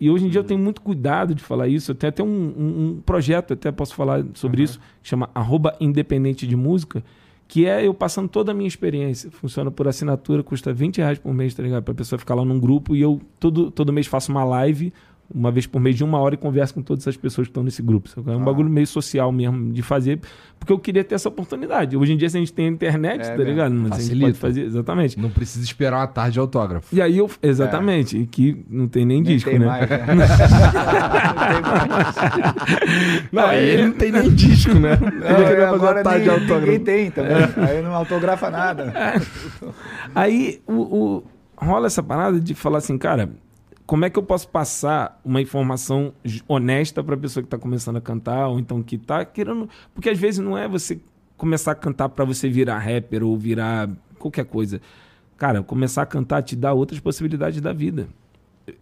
E 0.00 0.08
hoje 0.08 0.24
em 0.24 0.30
dia 0.30 0.40
eu 0.40 0.44
tenho 0.44 0.58
muito 0.58 0.80
cuidado 0.80 1.34
de 1.34 1.42
falar 1.42 1.68
isso. 1.68 1.90
Eu 1.90 1.94
tenho 1.94 2.08
até 2.08 2.22
um, 2.22 2.26
um, 2.26 2.84
um 2.96 3.02
projeto, 3.04 3.52
até 3.52 3.70
posso 3.70 3.94
falar 3.94 4.24
sobre 4.34 4.60
uhum. 4.60 4.64
isso, 4.64 4.80
que 5.02 5.08
chama 5.08 5.28
Arroba 5.34 5.76
Independente 5.78 6.46
de 6.46 6.56
Música, 6.56 7.04
que 7.46 7.66
é 7.66 7.86
eu 7.86 7.92
passando 7.92 8.28
toda 8.28 8.52
a 8.52 8.54
minha 8.54 8.68
experiência. 8.68 9.30
Funciona 9.30 9.70
por 9.70 9.86
assinatura, 9.86 10.42
custa 10.42 10.72
20 10.72 10.98
reais 10.98 11.18
por 11.18 11.34
mês, 11.34 11.52
tá 11.54 11.62
ligado? 11.62 11.82
Pra 11.82 11.92
pessoa 11.92 12.18
ficar 12.18 12.34
lá 12.34 12.44
num 12.44 12.58
grupo 12.58 12.96
e 12.96 13.02
eu 13.02 13.20
todo, 13.38 13.70
todo 13.70 13.92
mês 13.92 14.06
faço 14.06 14.32
uma 14.32 14.42
live 14.42 14.90
uma 15.32 15.50
vez 15.50 15.66
por 15.66 15.80
mês 15.80 15.96
de 15.96 16.02
uma 16.02 16.18
hora 16.18 16.34
e 16.34 16.38
converso 16.38 16.74
com 16.74 16.82
todas 16.82 17.06
as 17.06 17.16
pessoas 17.16 17.46
que 17.46 17.50
estão 17.50 17.62
nesse 17.62 17.80
grupo. 17.80 18.10
É 18.26 18.30
um 18.30 18.42
ah. 18.42 18.44
bagulho 18.44 18.68
meio 18.68 18.86
social 18.86 19.30
mesmo 19.30 19.72
de 19.72 19.80
fazer, 19.80 20.20
porque 20.58 20.72
eu 20.72 20.78
queria 20.78 21.04
ter 21.04 21.14
essa 21.14 21.28
oportunidade. 21.28 21.96
Hoje 21.96 22.12
em 22.12 22.16
dia, 22.16 22.28
se 22.28 22.36
a 22.36 22.40
gente 22.40 22.52
tem 22.52 22.66
a 22.66 22.70
internet, 22.70 23.22
é, 23.22 23.36
tá 23.36 23.42
ligado? 23.42 23.72
Mas 23.74 23.92
a 23.92 24.00
gente 24.00 24.20
pode 24.20 24.38
fazer, 24.38 24.64
exatamente. 24.64 25.18
Não 25.18 25.30
precisa 25.30 25.64
esperar 25.64 25.98
uma 25.98 26.06
tarde 26.08 26.32
de 26.32 26.40
autógrafo. 26.40 26.94
E 26.94 27.00
aí 27.00 27.18
eu, 27.18 27.30
exatamente, 27.42 28.20
é. 28.20 28.26
que 28.26 28.64
não 28.68 28.88
tem 28.88 29.06
nem, 29.06 29.22
nem 29.22 29.34
disco, 29.34 29.50
tem 29.50 29.58
né? 29.60 29.66
Mais, 29.66 29.88
né? 29.88 30.06
não, 33.32 33.46
aí 33.46 33.68
ele 33.68 33.84
não 33.86 33.92
tem 33.92 34.12
nem 34.12 34.34
disco, 34.34 34.74
né? 34.74 34.98
Não, 35.00 35.74
agora 35.74 36.02
nem, 36.02 36.22
de 36.22 36.30
autógrafo. 36.30 36.60
ninguém 36.60 36.80
tem 36.80 37.10
também. 37.10 37.36
É. 37.36 37.70
Aí 37.70 37.82
não 37.82 37.94
autografa 37.94 38.50
nada. 38.50 38.92
É. 39.00 39.20
Aí 40.14 40.60
o, 40.66 40.74
o, 40.74 41.24
rola 41.56 41.86
essa 41.86 42.02
parada 42.02 42.38
de 42.40 42.54
falar 42.54 42.78
assim, 42.78 42.96
cara 42.98 43.30
como 43.90 44.04
é 44.04 44.10
que 44.10 44.16
eu 44.16 44.22
posso 44.22 44.46
passar 44.46 45.20
uma 45.24 45.42
informação 45.42 46.14
honesta 46.46 47.02
para 47.02 47.16
a 47.16 47.18
pessoa 47.18 47.42
que 47.42 47.48
está 47.48 47.58
começando 47.58 47.96
a 47.96 48.00
cantar 48.00 48.46
ou 48.46 48.60
então 48.60 48.80
que 48.84 48.94
está 48.94 49.24
querendo, 49.24 49.68
porque 49.92 50.08
às 50.08 50.16
vezes 50.16 50.38
não 50.38 50.56
é 50.56 50.68
você 50.68 51.00
começar 51.36 51.72
a 51.72 51.74
cantar 51.74 52.08
para 52.08 52.24
você 52.24 52.48
virar 52.48 52.78
rapper 52.78 53.24
ou 53.24 53.36
virar 53.36 53.90
qualquer 54.16 54.44
coisa. 54.44 54.80
Cara, 55.36 55.60
começar 55.64 56.02
a 56.02 56.06
cantar 56.06 56.40
te 56.42 56.54
dá 56.54 56.72
outras 56.72 57.00
possibilidades 57.00 57.60
da 57.60 57.72
vida. 57.72 58.06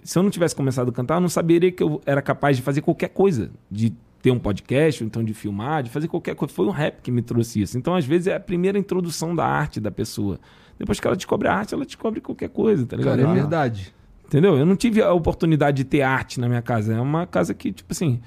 Se 0.04 0.18
eu 0.18 0.22
não 0.22 0.28
tivesse 0.28 0.54
começado 0.54 0.90
a 0.90 0.92
cantar, 0.92 1.14
eu 1.14 1.20
não 1.22 1.30
saberia 1.30 1.72
que 1.72 1.82
eu 1.82 2.02
era 2.04 2.20
capaz 2.20 2.59
de 2.59 2.62
fazer 2.62 2.82
qualquer 2.82 3.09
coisa, 3.09 3.50
de 3.70 3.94
ter 4.20 4.30
um 4.30 4.38
podcast, 4.38 5.02
ou 5.02 5.06
então 5.06 5.24
de 5.24 5.32
filmar, 5.32 5.84
de 5.84 5.88
fazer 5.88 6.09
qualquer 6.09 6.34
coisa. 6.34 6.52
Foi 6.52 6.66
o 6.66 6.70
rap 6.70 7.00
que 7.00 7.11
me 7.11 7.22
trouxe 7.22 7.62
isso. 7.62 7.78
Então, 7.78 7.94
às 7.94 8.04
vezes, 8.04 8.26
é 8.26 8.36
a 8.36 8.40
primeira 8.40 8.78
introdução 8.78 9.34
da 9.34 9.46
arte 9.46 9.80
da 9.80 9.90
pessoa. 9.90 10.38
Depois 10.78 11.00
que 11.00 11.06
ela 11.06 11.16
descobre 11.16 11.48
a 11.48 11.54
arte, 11.54 11.72
ela 11.72 11.86
descobre 11.86 12.20
qualquer 12.20 12.50
coisa, 12.50 12.84
tá 12.84 12.94
ligado? 12.94 13.16
Cara, 13.16 13.30
é 13.30 13.34
verdade. 13.34 13.97
Entendeu? 14.29 14.59
Eu 14.59 14.66
não 14.66 14.76
tive 14.76 15.01
a 15.01 15.11
oportunidade 15.12 15.79
de 15.79 15.85
ter 15.85 16.03
arte 16.03 16.39
na 16.39 16.49
minha 16.49 16.61
casa. 16.61 16.95
É 16.95 17.01
uma 17.01 17.26
casa 17.26 17.55
que, 17.55 17.72
tipo 17.72 17.91
assim, 17.93 18.20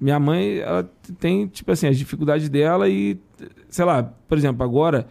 minha 0.00 0.18
mãe, 0.18 0.58
ela 0.60 0.90
tem, 1.20 1.46
tipo 1.46 1.70
assim, 1.70 1.86
as 1.86 1.98
dificuldades 1.98 2.48
dela 2.48 2.88
e, 2.88 3.20
sei 3.68 3.84
lá, 3.84 4.02
por 4.02 4.38
exemplo, 4.38 4.64
agora, 4.64 5.06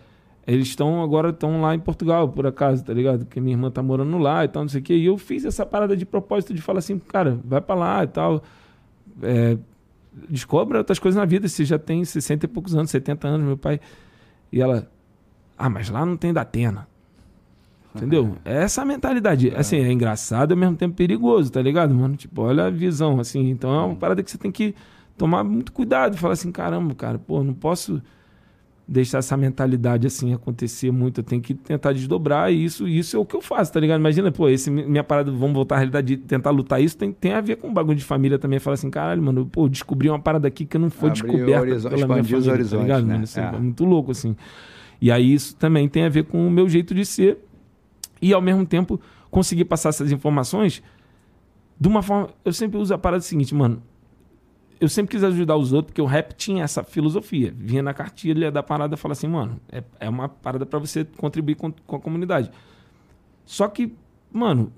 eles 0.47 0.67
estão 0.69 1.03
agora 1.03 1.29
estão 1.29 1.61
lá 1.61 1.75
em 1.75 1.79
Portugal, 1.79 2.27
por 2.27 2.47
acaso, 2.47 2.83
tá 2.83 2.93
ligado? 2.93 3.25
Porque 3.25 3.39
minha 3.39 3.53
irmã 3.53 3.69
tá 3.69 3.83
morando 3.83 4.17
lá 4.17 4.43
e 4.43 4.47
tal, 4.47 4.63
não 4.63 4.69
sei 4.69 4.81
o 4.81 4.83
quê. 4.83 4.95
E 4.95 5.05
eu 5.05 5.19
fiz 5.19 5.45
essa 5.45 5.63
parada 5.67 5.95
de 5.95 6.03
propósito 6.03 6.51
de 6.51 6.63
falar 6.63 6.79
assim, 6.79 6.97
cara, 6.97 7.39
vai 7.45 7.61
para 7.61 7.75
lá 7.75 8.03
e 8.03 8.07
tal. 8.07 8.43
É, 9.21 9.55
outras 10.77 10.97
coisas 10.97 11.15
na 11.15 11.25
vida. 11.25 11.47
Você 11.47 11.63
já 11.63 11.77
tem 11.77 12.03
60 12.03 12.45
e 12.45 12.49
poucos 12.49 12.75
anos, 12.75 12.89
70 12.89 13.27
anos, 13.27 13.45
meu 13.45 13.57
pai. 13.57 13.79
E 14.51 14.59
ela, 14.59 14.89
ah, 15.55 15.69
mas 15.69 15.89
lá 15.89 16.03
não 16.03 16.17
tem 16.17 16.33
da 16.33 16.41
Atena. 16.41 16.87
Entendeu? 17.95 18.35
É 18.43 18.63
essa 18.63 18.81
a 18.81 18.85
mentalidade. 18.85 19.49
É. 19.49 19.59
Assim, 19.59 19.77
é 19.77 19.91
engraçado 19.91 20.51
e 20.51 20.53
ao 20.53 20.57
mesmo 20.57 20.75
tempo 20.75 20.95
perigoso, 20.95 21.51
tá 21.51 21.61
ligado, 21.61 21.93
mano? 21.93 22.15
Tipo, 22.15 22.41
olha 22.41 22.65
a 22.65 22.69
visão, 22.69 23.19
assim. 23.19 23.49
Então 23.49 23.73
é 23.73 23.85
uma 23.85 23.95
parada 23.95 24.21
que 24.21 24.29
você 24.29 24.37
tem 24.37 24.51
que 24.51 24.75
tomar 25.17 25.43
muito 25.43 25.71
cuidado. 25.71 26.17
Falar 26.17 26.33
assim, 26.33 26.51
caramba, 26.51 26.93
cara, 26.93 27.17
pô, 27.17 27.43
não 27.43 27.53
posso 27.53 28.01
deixar 28.87 29.17
essa 29.17 29.35
mentalidade 29.35 30.05
assim 30.05 30.33
acontecer 30.33 30.91
muito. 30.91 31.19
Eu 31.19 31.23
tenho 31.23 31.41
que 31.41 31.53
tentar 31.53 31.93
desdobrar 31.93 32.51
isso. 32.51 32.87
Isso 32.87 33.17
é 33.17 33.19
o 33.19 33.25
que 33.25 33.35
eu 33.35 33.41
faço, 33.41 33.73
tá 33.73 33.79
ligado? 33.79 33.99
Imagina, 33.99 34.31
pô, 34.31 34.47
esse 34.47 34.69
minha 34.69 35.03
parada, 35.03 35.31
vamos 35.31 35.53
voltar 35.53 35.75
à 35.75 35.77
realidade 35.79 36.15
de 36.15 36.17
tentar 36.17 36.51
lutar 36.51 36.81
isso, 36.81 36.97
tem, 36.97 37.11
tem 37.11 37.33
a 37.33 37.41
ver 37.41 37.57
com 37.57 37.67
um 37.67 37.73
bagulho 37.73 37.97
de 37.97 38.03
família 38.03 38.37
também. 38.37 38.59
Falar 38.59 38.75
assim, 38.75 38.89
caralho, 38.89 39.21
mano, 39.21 39.45
pô, 39.45 39.67
descobri 39.67 40.09
uma 40.09 40.19
parada 40.19 40.47
aqui 40.47 40.65
que 40.65 40.77
não 40.77 40.89
foi 40.89 41.09
Abriu 41.09 41.23
descoberta 41.23 41.61
horizonte, 41.61 41.95
pela 41.95 42.07
minha 42.07 42.23
família, 42.23 42.37
os 42.37 42.47
horizontes, 42.47 42.71
tá 42.71 42.83
ligado? 42.83 43.05
Né? 43.05 43.13
Mano, 43.13 43.23
isso 43.23 43.39
é. 43.39 43.43
é 43.43 43.59
muito 43.59 43.85
louco, 43.85 44.11
assim. 44.11 44.35
E 45.01 45.11
aí 45.11 45.33
isso 45.33 45.55
também 45.55 45.89
tem 45.89 46.03
a 46.05 46.09
ver 46.09 46.25
com 46.25 46.47
o 46.47 46.51
meu 46.51 46.69
jeito 46.69 46.93
de 46.93 47.05
ser 47.05 47.39
e 48.25 48.33
ao 48.33 48.41
mesmo 48.41 48.65
tempo 48.65 48.99
conseguir 49.29 49.65
passar 49.65 49.89
essas 49.89 50.11
informações 50.11 50.81
de 51.79 51.87
uma 51.87 52.01
forma. 52.01 52.29
Eu 52.43 52.51
sempre 52.51 52.75
uso 52.79 52.91
a 52.91 52.97
parada 52.97 53.21
seguinte, 53.21 53.53
mano. 53.53 53.83
Eu 54.81 54.89
sempre 54.89 55.11
quis 55.11 55.23
ajudar 55.23 55.55
os 55.55 55.71
outros, 55.71 55.91
porque 55.91 56.01
o 56.01 56.05
rap 56.05 56.33
tinha 56.33 56.63
essa 56.63 56.83
filosofia. 56.83 57.53
Vinha 57.55 57.83
na 57.83 57.93
cartilha 57.93 58.51
da 58.51 58.63
parada 58.63 58.95
e 58.95 58.97
falava 58.97 59.13
assim, 59.13 59.27
mano, 59.27 59.61
é, 59.71 59.83
é 59.99 60.09
uma 60.09 60.27
parada 60.27 60.65
para 60.65 60.79
você 60.79 61.05
contribuir 61.05 61.53
com, 61.53 61.71
com 61.71 61.95
a 61.97 61.99
comunidade. 61.99 62.49
Só 63.45 63.67
que, 63.67 63.93
mano, 64.33 64.73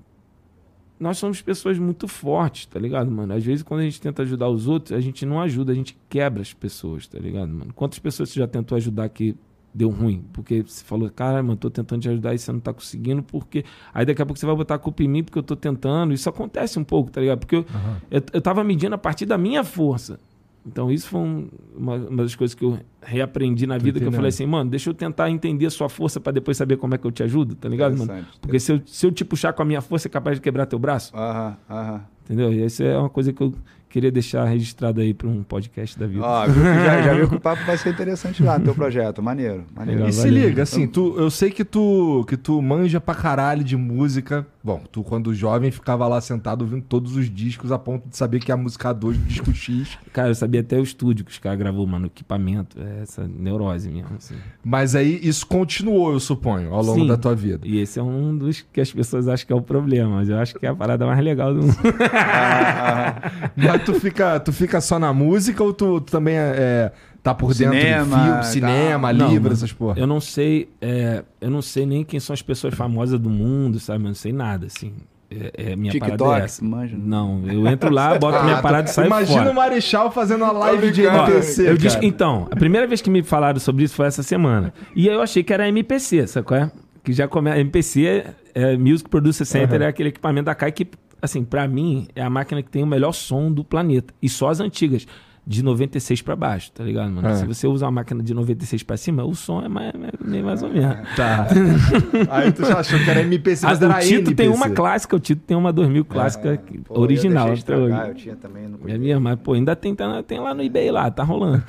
nós 1.00 1.16
somos 1.16 1.40
pessoas 1.40 1.78
muito 1.78 2.06
fortes, 2.06 2.66
tá 2.66 2.78
ligado, 2.78 3.10
mano? 3.10 3.32
Às 3.32 3.42
vezes, 3.42 3.62
quando 3.62 3.80
a 3.80 3.84
gente 3.84 3.98
tenta 3.98 4.20
ajudar 4.22 4.50
os 4.50 4.68
outros, 4.68 4.92
a 4.92 5.00
gente 5.00 5.24
não 5.24 5.40
ajuda, 5.40 5.72
a 5.72 5.74
gente 5.74 5.98
quebra 6.06 6.42
as 6.42 6.52
pessoas, 6.52 7.06
tá 7.06 7.18
ligado, 7.18 7.48
mano? 7.48 7.72
Quantas 7.72 7.98
pessoas 7.98 8.28
você 8.28 8.40
já 8.40 8.46
tentou 8.46 8.76
ajudar 8.76 9.08
que 9.08 9.34
deu 9.78 9.88
ruim. 9.90 10.24
Porque 10.32 10.62
você 10.62 10.84
falou, 10.84 11.08
cara, 11.08 11.42
mano, 11.42 11.56
tô 11.56 11.70
tentando 11.70 12.02
te 12.02 12.08
ajudar 12.08 12.34
e 12.34 12.38
você 12.38 12.50
não 12.50 12.60
tá 12.60 12.72
conseguindo, 12.72 13.22
porque. 13.22 13.64
Aí 13.94 14.04
daqui 14.04 14.20
a 14.20 14.26
pouco 14.26 14.38
você 14.38 14.44
vai 14.44 14.56
botar 14.56 14.74
a 14.74 14.78
culpa 14.78 15.02
em 15.02 15.08
mim 15.08 15.22
porque 15.22 15.38
eu 15.38 15.42
tô 15.42 15.54
tentando. 15.54 16.12
Isso 16.12 16.28
acontece 16.28 16.78
um 16.78 16.84
pouco, 16.84 17.10
tá 17.10 17.20
ligado? 17.20 17.38
Porque 17.38 17.56
eu, 17.56 17.60
uhum. 17.60 17.96
eu, 18.10 18.22
eu 18.32 18.40
tava 18.40 18.64
medindo 18.64 18.94
a 18.94 18.98
partir 18.98 19.24
da 19.24 19.38
minha 19.38 19.62
força. 19.62 20.18
Então, 20.66 20.90
isso 20.90 21.08
foi 21.08 21.20
um, 21.20 21.48
uma, 21.74 21.94
uma, 21.94 22.22
das 22.24 22.34
coisas 22.34 22.54
que 22.54 22.62
eu 22.62 22.78
reaprendi 23.00 23.66
na 23.66 23.78
vida, 23.78 23.98
que 23.98 24.04
eu 24.04 24.12
falei 24.12 24.28
assim, 24.28 24.44
mano, 24.44 24.68
deixa 24.68 24.90
eu 24.90 24.94
tentar 24.94 25.30
entender 25.30 25.64
a 25.64 25.70
sua 25.70 25.88
força 25.88 26.20
para 26.20 26.32
depois 26.32 26.58
saber 26.58 26.76
como 26.76 26.94
é 26.94 26.98
que 26.98 27.06
eu 27.06 27.10
te 27.10 27.22
ajudo, 27.22 27.54
tá 27.54 27.68
ligado, 27.70 27.96
mano? 27.96 28.26
Porque 28.38 28.60
se 28.60 28.72
eu, 28.72 28.82
se 28.84 29.06
eu 29.06 29.10
te 29.10 29.24
puxar 29.24 29.54
com 29.54 29.62
a 29.62 29.64
minha 29.64 29.80
força, 29.80 30.08
é 30.08 30.10
capaz 30.10 30.36
de 30.36 30.42
quebrar 30.42 30.66
teu 30.66 30.78
braço. 30.78 31.16
Aham, 31.16 31.56
aham. 31.70 32.00
Entendeu? 32.24 32.52
E 32.52 32.62
isso 32.62 32.82
é 32.82 32.98
uma 32.98 33.08
coisa 33.08 33.32
que 33.32 33.42
eu 33.42 33.54
queria 33.88 34.10
deixar 34.10 34.44
registrado 34.44 35.00
aí 35.00 35.14
para 35.14 35.28
um 35.28 35.42
podcast 35.42 35.98
da 35.98 36.06
vida. 36.06 36.24
Ó, 36.24 36.46
já, 36.48 37.02
já 37.02 37.14
viu 37.14 37.28
que 37.28 37.36
o 37.36 37.40
papo 37.40 37.64
vai 37.64 37.76
ser 37.76 37.90
interessante 37.90 38.42
lá, 38.42 38.58
teu 38.60 38.74
projeto. 38.74 39.22
Maneiro, 39.22 39.64
maneiro. 39.74 40.08
E 40.08 40.12
se 40.12 40.28
liga, 40.28 40.62
assim, 40.62 40.86
tu, 40.86 41.14
eu 41.18 41.30
sei 41.30 41.50
que 41.50 41.64
tu, 41.64 42.24
que 42.28 42.36
tu 42.36 42.60
manja 42.60 43.00
pra 43.00 43.14
caralho 43.14 43.64
de 43.64 43.76
música. 43.76 44.46
Bom, 44.62 44.82
tu 44.92 45.02
quando 45.02 45.34
jovem 45.34 45.70
ficava 45.70 46.06
lá 46.06 46.20
sentado 46.20 46.62
ouvindo 46.62 46.82
todos 46.82 47.16
os 47.16 47.30
discos 47.30 47.72
a 47.72 47.78
ponto 47.78 48.08
de 48.08 48.16
saber 48.16 48.40
que 48.40 48.50
é 48.50 48.54
a 48.54 48.56
música 48.56 48.92
2 48.92 49.16
do 49.16 49.24
disco 49.24 49.52
X. 49.52 49.96
Cara, 50.12 50.28
eu 50.28 50.34
sabia 50.34 50.60
até 50.60 50.78
o 50.78 50.82
estúdio 50.82 51.24
que 51.24 51.30
os 51.30 51.38
caras 51.38 51.58
gravou, 51.58 51.86
mano, 51.86 52.04
o 52.04 52.08
equipamento. 52.08 52.76
É 52.80 53.02
essa 53.02 53.26
neurose 53.26 53.88
mesmo, 53.88 54.16
assim. 54.16 54.34
Mas 54.62 54.94
aí 54.94 55.18
isso 55.22 55.46
continuou, 55.46 56.12
eu 56.12 56.20
suponho, 56.20 56.74
ao 56.74 56.82
longo 56.82 57.00
Sim, 57.00 57.06
da 57.06 57.16
tua 57.16 57.34
vida. 57.34 57.66
E 57.66 57.78
esse 57.80 57.98
é 57.98 58.02
um 58.02 58.36
dos 58.36 58.60
que 58.72 58.80
as 58.80 58.92
pessoas 58.92 59.26
acham 59.28 59.46
que 59.46 59.52
é 59.52 59.56
o 59.56 59.62
problema, 59.62 60.16
mas 60.16 60.28
eu 60.28 60.38
acho 60.38 60.54
que 60.54 60.66
é 60.66 60.68
a 60.68 60.74
parada 60.74 61.06
mais 61.06 61.22
legal 61.24 61.54
do 61.54 61.62
mundo. 61.62 61.78
ah, 62.12 63.30
mas 63.56 63.77
tu 63.78 63.94
fica, 63.94 64.40
tu 64.40 64.52
fica 64.52 64.80
só 64.80 64.98
na 64.98 65.12
música 65.12 65.62
ou 65.62 65.72
tu, 65.72 66.00
tu 66.00 66.10
também 66.10 66.36
é, 66.36 66.54
é 66.56 66.92
tá 67.22 67.34
por 67.34 67.54
cinema, 67.54 67.74
dentro 67.74 68.04
de 68.04 68.24
filme, 68.24 68.44
cinema, 68.44 69.14
tá. 69.14 69.26
livro, 69.26 69.52
essas 69.52 69.72
porra? 69.72 69.98
Eu 69.98 70.06
não 70.06 70.20
sei, 70.20 70.68
é, 70.80 71.22
eu 71.40 71.50
não 71.50 71.62
sei 71.62 71.84
nem 71.84 72.04
quem 72.04 72.20
são 72.20 72.32
as 72.32 72.42
pessoas 72.42 72.74
famosas 72.74 73.18
do 73.18 73.28
mundo, 73.28 73.78
sabe? 73.78 74.04
Eu 74.04 74.08
não 74.08 74.14
sei 74.14 74.32
nada, 74.32 74.66
assim. 74.66 74.92
É, 75.30 75.72
é, 75.72 75.76
minha 75.76 75.92
TikTok, 75.92 76.16
parada 76.16 76.42
é 76.42 76.44
essa. 76.46 76.64
Manja. 76.64 76.96
Não, 76.98 77.42
eu 77.46 77.66
entro 77.66 77.92
lá, 77.92 78.18
boto 78.18 78.38
ah, 78.38 78.44
minha 78.44 78.62
parada 78.62 78.88
e 78.88 78.92
saio 78.92 79.08
Imagina 79.08 79.40
fora. 79.40 79.50
o 79.50 79.54
Marechal 79.54 80.10
fazendo 80.10 80.44
a 80.44 80.52
live 80.52 80.90
de 80.90 81.02
MPC, 81.02 81.68
eu 81.68 81.76
disse, 81.76 81.98
Então, 82.00 82.48
a 82.50 82.56
primeira 82.56 82.86
vez 82.86 83.02
que 83.02 83.10
me 83.10 83.22
falaram 83.22 83.60
sobre 83.60 83.84
isso 83.84 83.94
foi 83.94 84.06
essa 84.06 84.22
semana. 84.22 84.72
E 84.96 85.08
aí 85.08 85.14
eu 85.14 85.20
achei 85.20 85.42
que 85.42 85.52
era 85.52 85.68
MPC, 85.68 86.26
sacou? 86.26 86.56
É? 86.56 86.70
Que 87.04 87.12
já 87.12 87.28
começa... 87.28 87.60
MPC 87.60 88.06
é, 88.06 88.34
é 88.54 88.76
Music 88.78 89.10
Producer 89.10 89.44
Center, 89.44 89.80
uhum. 89.80 89.86
é 89.86 89.88
aquele 89.88 90.08
equipamento 90.08 90.46
da 90.46 90.54
CAI 90.54 90.72
que, 90.72 90.88
assim, 91.20 91.44
para 91.44 91.66
mim, 91.66 92.08
é 92.14 92.22
a 92.22 92.30
máquina 92.30 92.62
que 92.62 92.70
tem 92.70 92.82
o 92.82 92.86
melhor 92.86 93.12
som 93.12 93.50
do 93.52 93.64
planeta. 93.64 94.14
E 94.22 94.28
só 94.28 94.48
as 94.48 94.60
antigas. 94.60 95.06
de 95.48 95.62
96 95.62 96.20
para 96.20 96.36
baixo, 96.36 96.70
tá 96.72 96.84
ligado, 96.84 97.10
mano? 97.10 97.26
É. 97.26 97.36
Se 97.36 97.46
você 97.46 97.66
usa 97.66 97.86
uma 97.86 97.90
máquina 97.90 98.22
de 98.22 98.34
96 98.34 98.82
para 98.82 98.98
cima, 98.98 99.24
o 99.24 99.34
som 99.34 99.62
é 99.62 99.68
mais, 99.68 99.94
mais, 99.94 100.44
mais 100.44 100.62
ou 100.62 100.68
menos. 100.68 101.08
Tá. 101.16 101.46
Aí 102.28 102.52
tu 102.52 102.66
já 102.66 102.80
achou 102.80 102.98
que 102.98 103.08
era 103.08 103.22
MPC, 103.22 103.64
mas 103.64 103.82
ah, 103.82 103.86
era 103.86 103.96
O 103.96 104.00
Tito 104.00 104.34
tem 104.34 104.50
uma 104.50 104.68
clássica, 104.68 105.16
o 105.16 105.18
Tito 105.18 105.40
tem 105.46 105.56
uma 105.56 105.72
2000 105.72 106.04
clássica 106.04 106.52
é, 106.52 106.58
pô, 106.84 107.00
original. 107.00 107.48
Eu, 107.48 107.54
estragar, 107.54 108.08
eu 108.08 108.14
tinha 108.14 108.36
também. 108.36 108.68
Não 108.68 108.78
é 108.86 108.98
minha, 108.98 109.18
mas 109.18 109.38
pô, 109.40 109.54
ainda 109.54 109.74
tem, 109.74 109.94
tá, 109.94 110.22
tem 110.22 110.38
lá 110.38 110.52
no 110.52 110.62
eBay 110.62 110.90
lá, 110.90 111.10
tá 111.10 111.24
rolando. 111.24 111.64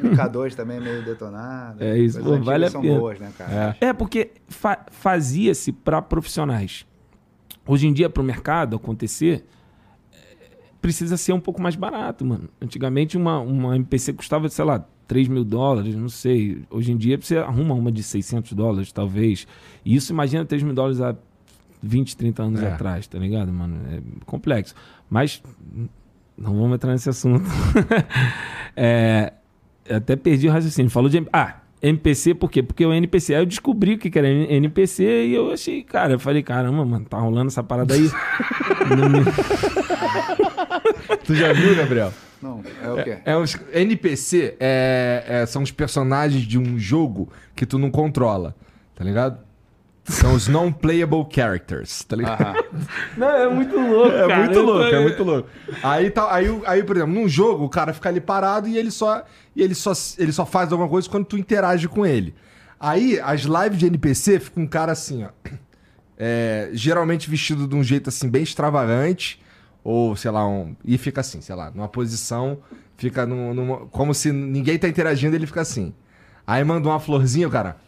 Tem 0.00 0.12
K2 0.12 0.54
também 0.54 0.80
meio 0.80 1.04
detonado. 1.04 1.84
É 1.84 1.98
isso, 1.98 2.18
pô, 2.22 2.38
vale 2.38 2.64
a 2.64 2.70
pena. 2.70 2.98
Boas, 2.98 3.20
né, 3.20 3.30
cara? 3.36 3.76
É, 3.78 3.88
é 3.88 3.92
porque 3.92 4.30
fa 4.48 4.86
fazia-se 4.90 5.70
para 5.70 6.00
profissionais. 6.00 6.86
Hoje 7.70 7.86
em 7.86 7.92
dia, 7.92 8.10
para 8.10 8.20
o 8.20 8.26
mercado 8.26 8.74
acontecer, 8.74 9.44
precisa 10.82 11.16
ser 11.16 11.32
um 11.32 11.38
pouco 11.38 11.62
mais 11.62 11.76
barato, 11.76 12.24
mano. 12.24 12.48
Antigamente 12.60 13.16
uma, 13.16 13.38
uma 13.38 13.76
MPC 13.76 14.12
custava, 14.12 14.48
sei 14.48 14.64
lá, 14.64 14.84
3 15.06 15.28
mil 15.28 15.44
dólares, 15.44 15.94
não 15.94 16.08
sei. 16.08 16.64
Hoje 16.68 16.90
em 16.90 16.96
dia 16.96 17.16
você 17.16 17.38
arruma 17.38 17.72
uma 17.74 17.92
de 17.92 18.02
600 18.02 18.54
dólares, 18.54 18.90
talvez. 18.90 19.46
E 19.84 19.94
isso, 19.94 20.12
imagina 20.12 20.44
3 20.44 20.64
mil 20.64 20.74
dólares 20.74 21.00
há 21.00 21.14
20, 21.80 22.16
30 22.16 22.42
anos 22.42 22.60
é. 22.60 22.72
atrás, 22.72 23.06
tá 23.06 23.20
ligado, 23.20 23.52
mano? 23.52 23.78
É 23.88 24.00
complexo. 24.26 24.74
Mas 25.08 25.40
não 26.36 26.52
vamos 26.54 26.74
entrar 26.74 26.90
nesse 26.90 27.08
assunto. 27.08 27.48
é, 28.74 29.32
até 29.88 30.16
perdi 30.16 30.48
o 30.48 30.50
raciocínio. 30.50 30.90
Falou 30.90 31.08
de... 31.08 31.24
Ah, 31.32 31.60
NPC, 31.82 32.34
por 32.34 32.50
quê? 32.50 32.62
Porque 32.62 32.84
o 32.84 32.92
NPC, 32.92 33.34
aí 33.34 33.42
eu 33.42 33.46
descobri 33.46 33.94
o 33.94 33.98
que 33.98 34.18
era 34.18 34.28
NPC 34.28 35.26
e 35.26 35.34
eu 35.34 35.52
achei, 35.52 35.82
cara, 35.82 36.12
eu 36.12 36.18
falei, 36.18 36.42
caramba, 36.42 36.84
mano, 36.84 37.06
tá 37.06 37.18
rolando 37.18 37.48
essa 37.48 37.62
parada 37.62 37.94
aí. 37.94 38.08
tu 41.24 41.34
já 41.34 41.52
viu, 41.52 41.74
Gabriel? 41.74 42.12
Não, 42.42 42.62
é 42.82 42.90
o 42.90 43.02
quê? 43.02 43.18
É, 43.24 43.32
é 43.32 43.36
os, 43.36 43.56
NPC 43.72 44.56
é, 44.60 45.24
é, 45.26 45.46
são 45.46 45.62
os 45.62 45.70
personagens 45.70 46.42
de 46.42 46.58
um 46.58 46.78
jogo 46.78 47.30
que 47.54 47.64
tu 47.64 47.78
não 47.78 47.90
controla, 47.90 48.54
tá 48.94 49.04
ligado? 49.04 49.38
São 50.10 50.34
os 50.34 50.48
non-playable 50.48 51.26
characters, 51.30 52.02
tá 52.04 52.16
ligado? 52.16 52.64
Não, 53.16 53.28
é 53.28 53.48
muito 53.48 53.76
louco, 53.78 54.10
É 54.16 54.28
cara. 54.28 54.44
muito 54.44 54.60
louco, 54.60 54.94
é 54.94 55.00
muito 55.00 55.22
louco. 55.24 55.48
Aí, 55.82 56.10
tá, 56.10 56.34
aí, 56.34 56.46
aí, 56.66 56.82
por 56.82 56.96
exemplo, 56.96 57.14
num 57.14 57.28
jogo, 57.28 57.64
o 57.64 57.68
cara 57.68 57.92
fica 57.92 58.08
ali 58.08 58.20
parado 58.20 58.66
e 58.68 58.76
ele 58.76 58.90
só, 58.90 59.24
e 59.54 59.62
ele 59.62 59.74
só, 59.74 59.92
ele 60.18 60.32
só 60.32 60.44
faz 60.44 60.72
alguma 60.72 60.88
coisa 60.88 61.08
quando 61.08 61.24
tu 61.26 61.38
interage 61.38 61.88
com 61.88 62.04
ele. 62.04 62.34
Aí, 62.78 63.20
as 63.20 63.42
lives 63.42 63.78
de 63.78 63.86
NPC 63.86 64.40
ficam 64.40 64.64
um 64.64 64.66
cara 64.66 64.92
assim, 64.92 65.24
ó. 65.24 65.28
É, 66.22 66.68
geralmente 66.74 67.30
vestido 67.30 67.66
de 67.66 67.74
um 67.74 67.82
jeito 67.82 68.10
assim, 68.10 68.28
bem 68.28 68.42
extravagante. 68.42 69.40
Ou, 69.82 70.14
sei 70.14 70.30
lá, 70.30 70.46
um. 70.46 70.76
E 70.84 70.98
fica 70.98 71.22
assim, 71.22 71.40
sei 71.40 71.54
lá, 71.54 71.70
numa 71.70 71.88
posição, 71.88 72.58
fica 72.98 73.24
num, 73.24 73.54
numa, 73.54 73.86
como 73.86 74.12
se 74.12 74.30
ninguém 74.30 74.78
tá 74.78 74.86
interagindo, 74.86 75.34
ele 75.34 75.46
fica 75.46 75.62
assim. 75.62 75.94
Aí 76.46 76.62
manda 76.62 76.86
uma 76.86 77.00
florzinha, 77.00 77.48
o 77.48 77.50
cara. 77.50 77.78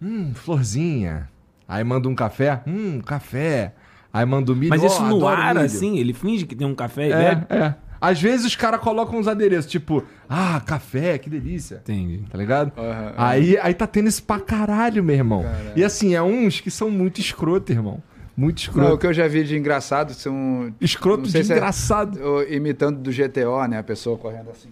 Hum, 0.00 0.32
florzinha. 0.32 1.28
Aí 1.72 1.82
manda 1.82 2.06
um 2.06 2.14
café, 2.14 2.60
hum, 2.66 3.00
café. 3.00 3.72
Aí 4.12 4.26
manda 4.26 4.52
um 4.52 4.54
milho. 4.54 4.68
Mas 4.68 4.82
isso 4.82 5.02
oh, 5.02 5.08
no 5.08 5.26
ar, 5.26 5.54
milho. 5.54 5.64
assim, 5.64 5.96
ele 5.96 6.12
finge 6.12 6.44
que 6.44 6.54
tem 6.54 6.66
um 6.66 6.74
café 6.74 7.08
e 7.08 7.12
é, 7.12 7.46
É. 7.48 7.74
Às 7.98 8.20
vezes 8.20 8.44
os 8.44 8.54
caras 8.54 8.78
colocam 8.78 9.18
uns 9.18 9.26
adereços, 9.26 9.70
tipo, 9.70 10.04
ah, 10.28 10.60
café, 10.66 11.16
que 11.16 11.30
delícia. 11.30 11.76
Entendi. 11.76 12.24
Tá 12.30 12.36
ligado? 12.36 12.72
Uhum, 12.76 12.84
uhum. 12.84 13.12
Aí, 13.16 13.56
aí 13.56 13.72
tá 13.72 13.86
tendo 13.86 14.08
isso 14.08 14.22
pra 14.22 14.38
caralho, 14.38 15.02
meu 15.02 15.16
irmão. 15.16 15.44
Caralho. 15.44 15.72
E 15.74 15.82
assim, 15.82 16.14
é 16.14 16.20
uns 16.20 16.60
que 16.60 16.70
são 16.70 16.90
muito 16.90 17.22
escroto, 17.22 17.72
irmão. 17.72 18.02
Muito 18.36 18.58
escroto. 18.58 18.88
Não, 18.88 18.96
o 18.96 18.98
que 18.98 19.06
eu 19.06 19.14
já 19.14 19.26
vi 19.26 19.42
de 19.42 19.56
engraçado 19.56 20.12
são. 20.12 20.74
Escroto 20.78 21.22
de 21.22 21.38
é 21.38 21.40
engraçado. 21.40 22.20
É, 22.40 22.54
imitando 22.54 22.98
do 22.98 23.10
GTO, 23.10 23.66
né? 23.66 23.78
A 23.78 23.82
pessoa 23.82 24.18
correndo 24.18 24.50
assim. 24.50 24.68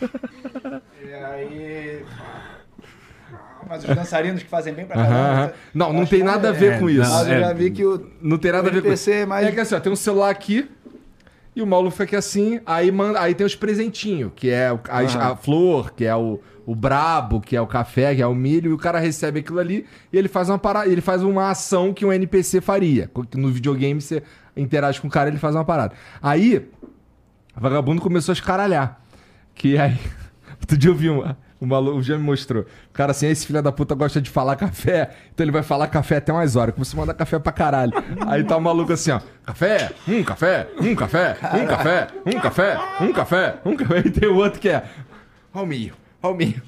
e 1.04 1.12
aí 1.12 2.04
mas 3.68 3.84
os 3.84 3.94
dançarinos 3.94 4.42
que 4.42 4.48
fazem 4.48 4.72
bem 4.72 4.86
pra 4.86 4.96
caramba. 4.96 5.54
Não, 5.74 5.92
não 5.92 6.06
tem 6.06 6.22
nada 6.22 6.50
a 6.50 6.52
ver 6.52 6.74
é, 6.74 6.78
com 6.78 6.88
isso. 6.88 7.10
Mas 7.10 7.28
eu 7.28 7.40
já 7.40 7.52
vi 7.52 7.70
que 7.70 7.84
o. 7.84 8.10
Não 8.20 8.38
tem 8.38 8.52
nada 8.52 8.68
a 8.68 8.72
ver 8.72 8.82
com 8.82 8.92
isso. 8.92 9.10
É, 9.10 9.26
mais... 9.26 9.46
é 9.46 9.52
que 9.52 9.60
assim, 9.60 9.74
ó, 9.74 9.80
tem 9.80 9.92
um 9.92 9.96
celular 9.96 10.30
aqui. 10.30 10.68
E 11.54 11.60
o 11.60 11.66
maluco 11.66 11.94
fica 11.94 12.16
assim, 12.16 12.60
aí, 12.64 12.90
manda, 12.90 13.20
aí 13.20 13.34
tem 13.34 13.46
os 13.46 13.54
presentinhos, 13.54 14.32
que 14.34 14.48
é 14.48 14.68
a, 14.68 15.32
a 15.32 15.36
flor, 15.36 15.92
que 15.92 16.06
é 16.06 16.16
o, 16.16 16.40
o 16.64 16.74
brabo, 16.74 17.42
que 17.42 17.54
é 17.54 17.60
o 17.60 17.66
café, 17.66 18.14
que 18.14 18.22
é 18.22 18.26
o 18.26 18.34
milho, 18.34 18.70
e 18.70 18.72
o 18.72 18.78
cara 18.78 18.98
recebe 18.98 19.40
aquilo 19.40 19.58
ali 19.58 19.84
e 20.10 20.16
ele 20.16 20.28
faz 20.28 20.48
uma 20.48 20.58
parada, 20.58 20.88
ele 20.88 21.02
faz 21.02 21.22
uma 21.22 21.50
ação 21.50 21.92
que 21.92 22.06
um 22.06 22.12
NPC 22.12 22.62
faria. 22.62 23.10
No 23.34 23.48
videogame 23.50 24.00
você 24.00 24.22
interage 24.56 24.98
com 24.98 25.08
o 25.08 25.10
cara, 25.10 25.28
ele 25.28 25.38
faz 25.38 25.54
uma 25.54 25.64
parada. 25.64 25.94
Aí, 26.22 26.66
o 27.54 27.60
vagabundo 27.60 28.00
começou 28.00 28.32
a 28.32 28.34
escaralhar. 28.34 29.00
Que 29.54 29.78
aí. 29.78 29.98
Outro 30.58 30.78
dia 30.78 30.90
eu 30.90 30.94
vi 30.94 31.10
uma. 31.10 31.36
O 31.62 31.66
maluco 31.66 32.02
já 32.02 32.18
me 32.18 32.24
mostrou. 32.24 32.64
O 32.64 32.92
cara 32.92 33.12
assim, 33.12 33.28
esse 33.28 33.46
filho 33.46 33.62
da 33.62 33.70
puta 33.70 33.94
gosta 33.94 34.20
de 34.20 34.28
falar 34.28 34.56
café, 34.56 35.10
então 35.32 35.44
ele 35.44 35.52
vai 35.52 35.62
falar 35.62 35.86
café 35.86 36.16
até 36.16 36.32
umas 36.32 36.56
horas. 36.56 36.74
Começa 36.74 36.96
a 36.96 36.98
mandar 36.98 37.14
café 37.14 37.38
pra 37.38 37.52
caralho. 37.52 37.92
Aí 38.26 38.42
tá 38.42 38.56
o 38.56 38.60
maluco 38.60 38.92
assim, 38.92 39.12
ó. 39.12 39.20
Café, 39.46 39.92
um 40.08 40.24
café, 40.24 40.66
um 40.80 40.92
café, 40.96 41.38
um 41.54 41.64
café, 41.64 42.08
um 42.26 42.40
café, 42.40 42.78
um 43.00 43.12
café, 43.12 43.60
um 43.64 43.76
café. 43.76 43.98
E 44.04 44.10
tem 44.10 44.28
o 44.28 44.34
outro 44.34 44.58
que 44.58 44.70
é. 44.70 44.82
Ó 45.54 45.62
o 45.62 45.66
milho, 45.66 45.94
ó 46.20 46.32
o 46.32 46.34
milho. 46.34 46.60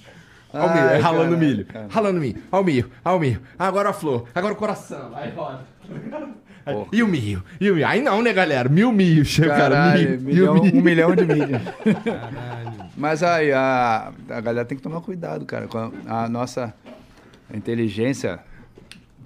Ó 0.53 0.65
o 0.65 0.73
milho, 0.73 0.87
é 0.87 0.99
ralando 0.99 1.37
milho. 1.37 1.67
Ralando 1.91 2.21
milho, 2.21 2.43
ó 2.53 2.61
o 2.61 2.65
milho, 2.65 2.91
ó 3.05 3.17
o 3.17 3.19
milho. 3.19 3.43
Agora 3.59 3.89
a 3.89 3.93
flor, 3.93 4.29
agora 4.33 4.55
o 4.55 4.57
coração. 4.57 5.11
Aí 5.17 5.33
roda. 5.33 5.65
E 6.93 7.03
o 7.03 7.09
milho? 7.09 7.43
E 7.61 7.71
o? 7.71 7.87
Aí 7.87 8.01
não, 8.01 8.23
né, 8.23 8.33
galera? 8.33 8.69
Mil 8.69 9.25
chega, 9.25 9.55
cara. 9.55 9.93
Milho, 9.95 10.21
milhão, 10.21 10.55
milho. 10.55 10.77
Um 10.77 10.81
milhão 10.81 11.15
de 11.15 11.27
milho. 11.27 11.61
Caralho. 12.05 12.91
Mas 12.97 13.23
aí, 13.23 13.53
a, 13.53 14.13
a 14.31 14.41
galera 14.41 14.65
tem 14.65 14.77
que 14.77 14.83
tomar 14.83 15.01
cuidado, 15.01 15.45
cara. 15.45 15.67
Com 15.67 15.79
a, 16.07 16.25
a 16.25 16.29
nossa 16.29 16.73
inteligência 17.53 18.41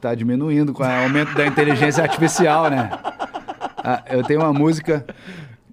tá 0.00 0.14
diminuindo 0.14 0.72
com 0.72 0.82
o 0.82 0.86
aumento 0.86 1.34
da 1.34 1.46
inteligência 1.46 2.02
artificial, 2.02 2.70
né? 2.70 2.90
eu 4.10 4.22
tenho 4.22 4.40
uma 4.40 4.52
música 4.52 5.04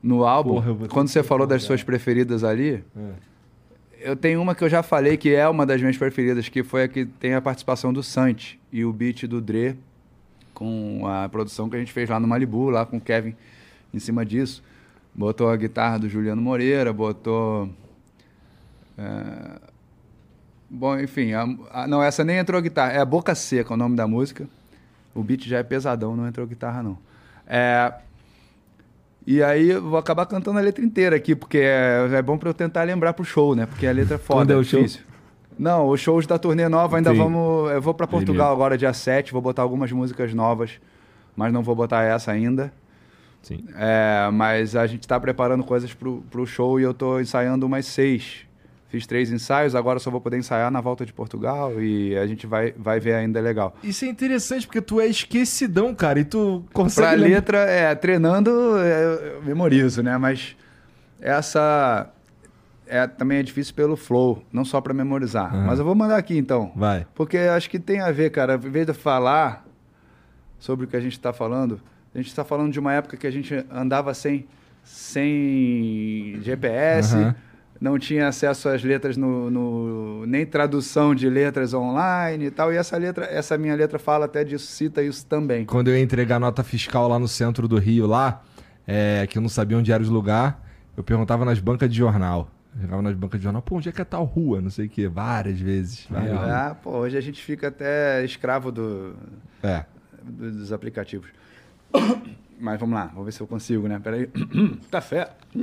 no 0.01 0.23
álbum, 0.23 0.61
Porra, 0.61 0.87
quando 0.87 1.07
você 1.07 1.23
falou 1.23 1.47
das 1.47 1.63
suas 1.63 1.83
preferidas 1.83 2.43
ali, 2.43 2.83
é. 2.95 4.11
eu 4.11 4.15
tenho 4.15 4.41
uma 4.41 4.53
que 4.53 4.63
eu 4.63 4.69
já 4.69 4.83
falei 4.83 5.17
que 5.17 5.33
é 5.33 5.47
uma 5.47 5.65
das 5.65 5.81
minhas 5.81 5.97
preferidas, 5.97 6.47
que 6.47 6.63
foi 6.63 6.83
a 6.83 6.87
que 6.87 7.05
tem 7.05 7.33
a 7.33 7.41
participação 7.41 7.91
do 7.91 8.03
Santi 8.03 8.59
e 8.71 8.85
o 8.85 8.93
beat 8.93 9.25
do 9.27 9.41
Dre 9.41 9.75
com 10.55 11.05
a 11.05 11.29
produção 11.29 11.69
que 11.69 11.75
a 11.75 11.79
gente 11.79 11.91
fez 11.91 12.09
lá 12.09 12.19
no 12.19 12.27
Malibu, 12.27 12.71
lá 12.71 12.85
com 12.85 12.97
o 12.97 13.01
Kevin 13.01 13.35
em 13.93 13.99
cima 13.99 14.25
disso. 14.25 14.63
Botou 15.13 15.49
a 15.49 15.55
guitarra 15.55 15.99
do 15.99 16.09
Juliano 16.09 16.41
Moreira, 16.41 16.91
botou. 16.91 17.69
É... 18.97 19.59
Bom, 20.67 20.97
enfim, 20.99 21.33
a, 21.33 21.45
a, 21.71 21.87
não, 21.87 22.01
essa 22.01 22.23
nem 22.23 22.37
entrou 22.37 22.59
guitarra, 22.61 22.93
é 22.93 22.99
a 22.99 23.05
Boca 23.05 23.35
Seca 23.35 23.75
o 23.75 23.77
nome 23.77 23.95
da 23.95 24.07
música. 24.07 24.47
O 25.13 25.23
beat 25.23 25.47
já 25.47 25.59
é 25.59 25.63
pesadão, 25.63 26.15
não 26.15 26.27
entrou 26.27 26.47
guitarra 26.47 26.81
não. 26.81 26.97
É... 27.45 27.93
E 29.27 29.41
aí 29.41 29.69
eu 29.71 29.81
vou 29.81 29.97
acabar 29.97 30.25
cantando 30.25 30.59
a 30.59 30.61
letra 30.61 30.83
inteira 30.83 31.15
aqui, 31.15 31.35
porque 31.35 31.57
é, 31.57 32.07
é 32.13 32.21
bom 32.21 32.37
para 32.37 32.49
eu 32.49 32.53
tentar 32.53 32.83
lembrar 32.83 33.13
pro 33.13 33.25
show, 33.25 33.55
né? 33.55 33.65
Porque 33.65 33.87
a 33.87 33.91
letra 33.91 34.15
é 34.15 34.17
foda. 34.17 34.41
Quando 34.41 34.51
é 34.51 34.55
o 34.55 34.63
difícil. 34.63 35.01
Não, 35.57 35.87
os 35.89 35.99
shows 35.99 36.27
da 36.27 36.37
turnê 36.37 36.67
nova 36.67 36.97
ainda 36.97 37.11
Sim. 37.11 37.17
vamos. 37.17 37.71
Eu 37.71 37.81
vou 37.81 37.93
para 37.93 38.07
Portugal 38.07 38.51
agora, 38.51 38.77
dia 38.77 38.93
7, 38.93 39.31
vou 39.31 39.41
botar 39.41 39.61
algumas 39.61 39.91
músicas 39.91 40.33
novas, 40.33 40.79
mas 41.35 41.53
não 41.53 41.63
vou 41.63 41.75
botar 41.75 42.03
essa 42.03 42.31
ainda. 42.31 42.71
Sim. 43.41 43.63
É, 43.75 44.29
mas 44.33 44.75
a 44.75 44.87
gente 44.87 45.01
está 45.01 45.19
preparando 45.19 45.63
coisas 45.63 45.93
pro, 45.93 46.23
pro 46.31 46.47
show 46.47 46.79
e 46.79 46.83
eu 46.83 46.91
estou 46.91 47.21
ensaiando 47.21 47.65
umas 47.65 47.85
seis. 47.85 48.45
Fiz 48.89 49.05
três 49.05 49.31
ensaios, 49.31 49.75
agora 49.75 49.99
só 49.99 50.09
vou 50.09 50.21
poder 50.21 50.37
ensaiar 50.37 50.71
na 50.71 50.81
volta 50.81 51.05
de 51.05 51.13
Portugal 51.13 51.81
e 51.81 52.17
a 52.17 52.25
gente 52.25 52.47
vai, 52.47 52.73
vai 52.77 52.99
ver 52.99 53.13
ainda 53.13 53.39
legal. 53.41 53.75
Isso 53.83 54.05
é 54.05 54.07
interessante 54.07 54.65
porque 54.65 54.81
tu 54.81 54.99
é 55.01 55.05
esquecidão, 55.05 55.93
cara, 55.93 56.19
e 56.19 56.23
tu 56.23 56.63
consegue. 56.73 57.07
Pra 57.07 57.27
letra, 57.27 57.57
é, 57.59 57.93
treinando, 57.93 58.77
é, 58.77 59.35
eu 59.35 59.43
memorizo, 59.43 60.01
né? 60.01 60.17
Mas 60.17 60.55
essa 61.19 62.09
é, 62.87 63.07
também 63.07 63.39
é 63.39 63.43
difícil 63.43 63.73
pelo 63.73 63.95
flow, 63.95 64.43
não 64.51 64.65
só 64.65 64.79
para 64.81 64.93
memorizar. 64.93 65.53
Uhum. 65.53 65.65
Mas 65.65 65.79
eu 65.79 65.85
vou 65.85 65.95
mandar 65.95 66.17
aqui 66.17 66.37
então. 66.37 66.71
Vai. 66.75 67.05
Porque 67.15 67.37
acho 67.37 67.69
que 67.69 67.79
tem 67.79 68.01
a 68.01 68.11
ver, 68.11 68.29
cara. 68.29 68.55
Em 68.55 68.69
vez 68.69 68.85
de 68.85 68.93
falar 68.93 69.65
sobre 70.59 70.85
o 70.85 70.87
que 70.87 70.95
a 70.95 70.99
gente 70.99 71.13
está 71.13 71.33
falando, 71.33 71.79
a 72.13 72.17
gente 72.17 72.27
está 72.27 72.43
falando 72.43 72.71
de 72.71 72.79
uma 72.79 72.93
época 72.93 73.17
que 73.17 73.27
a 73.27 73.31
gente 73.31 73.53
andava 73.69 74.13
sem, 74.13 74.47
sem 74.83 76.39
GPS, 76.41 77.15
uhum. 77.15 77.33
não 77.79 77.99
tinha 77.99 78.27
acesso 78.27 78.69
às 78.69 78.83
letras 78.83 79.17
no, 79.17 79.51
no, 79.51 80.25
nem 80.25 80.45
tradução 80.45 81.13
de 81.13 81.29
letras 81.29 81.73
online 81.73 82.45
e 82.45 82.51
tal. 82.51 82.71
E 82.71 82.77
essa 82.77 82.97
letra, 82.97 83.25
essa 83.25 83.57
minha 83.57 83.75
letra 83.75 83.99
fala 83.99 84.25
até 84.25 84.43
disso, 84.43 84.67
cita 84.67 85.03
isso 85.03 85.25
também. 85.25 85.65
Quando 85.65 85.89
eu 85.89 85.95
ia 85.95 86.01
entregar 86.01 86.39
nota 86.39 86.63
fiscal 86.63 87.07
lá 87.07 87.19
no 87.19 87.27
centro 87.27 87.67
do 87.67 87.77
Rio, 87.77 88.07
lá, 88.07 88.41
é, 88.87 89.27
que 89.27 89.37
eu 89.37 89.41
não 89.41 89.49
sabia 89.49 89.77
onde 89.77 89.91
era 89.91 90.01
o 90.01 90.09
lugar, 90.09 90.63
eu 90.95 91.03
perguntava 91.03 91.43
nas 91.43 91.59
bancas 91.59 91.89
de 91.89 91.97
jornal. 91.97 92.49
Jogava 92.79 93.01
nas 93.01 93.15
bancas 93.15 93.39
de 93.39 93.43
jornal, 93.45 93.61
pô, 93.61 93.77
onde 93.77 93.87
é 93.87 93.91
que 93.91 94.01
é 94.01 94.05
tal 94.05 94.25
rua? 94.25 94.59
Não 94.59 94.69
sei 94.69 94.87
o 94.87 94.89
quê, 94.89 95.07
várias 95.07 95.57
vezes. 95.59 96.05
Várias 96.09 96.33
é, 96.33 96.51
ah, 96.51 96.75
pô, 96.81 96.89
hoje 96.91 97.17
a 97.17 97.21
gente 97.21 97.41
fica 97.41 97.69
até 97.69 98.23
escravo 98.25 98.69
do, 98.69 99.15
é. 99.63 99.85
dos 100.21 100.73
aplicativos. 100.73 101.29
Mas 102.59 102.79
vamos 102.79 102.95
lá, 102.95 103.05
vamos 103.07 103.25
ver 103.25 103.31
se 103.31 103.41
eu 103.41 103.47
consigo, 103.47 103.87
né? 103.87 103.97
Peraí. 103.99 104.29
Café. 104.91 105.29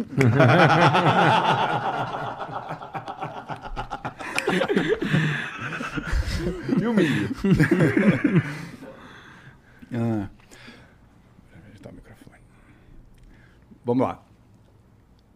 e 6.81 6.87
o 6.87 6.95
milho? 6.95 7.29
ah. 9.95 10.29
o 11.89 11.93
microfone. 11.93 12.39
Vamos 13.85 14.07
lá. 14.07 14.32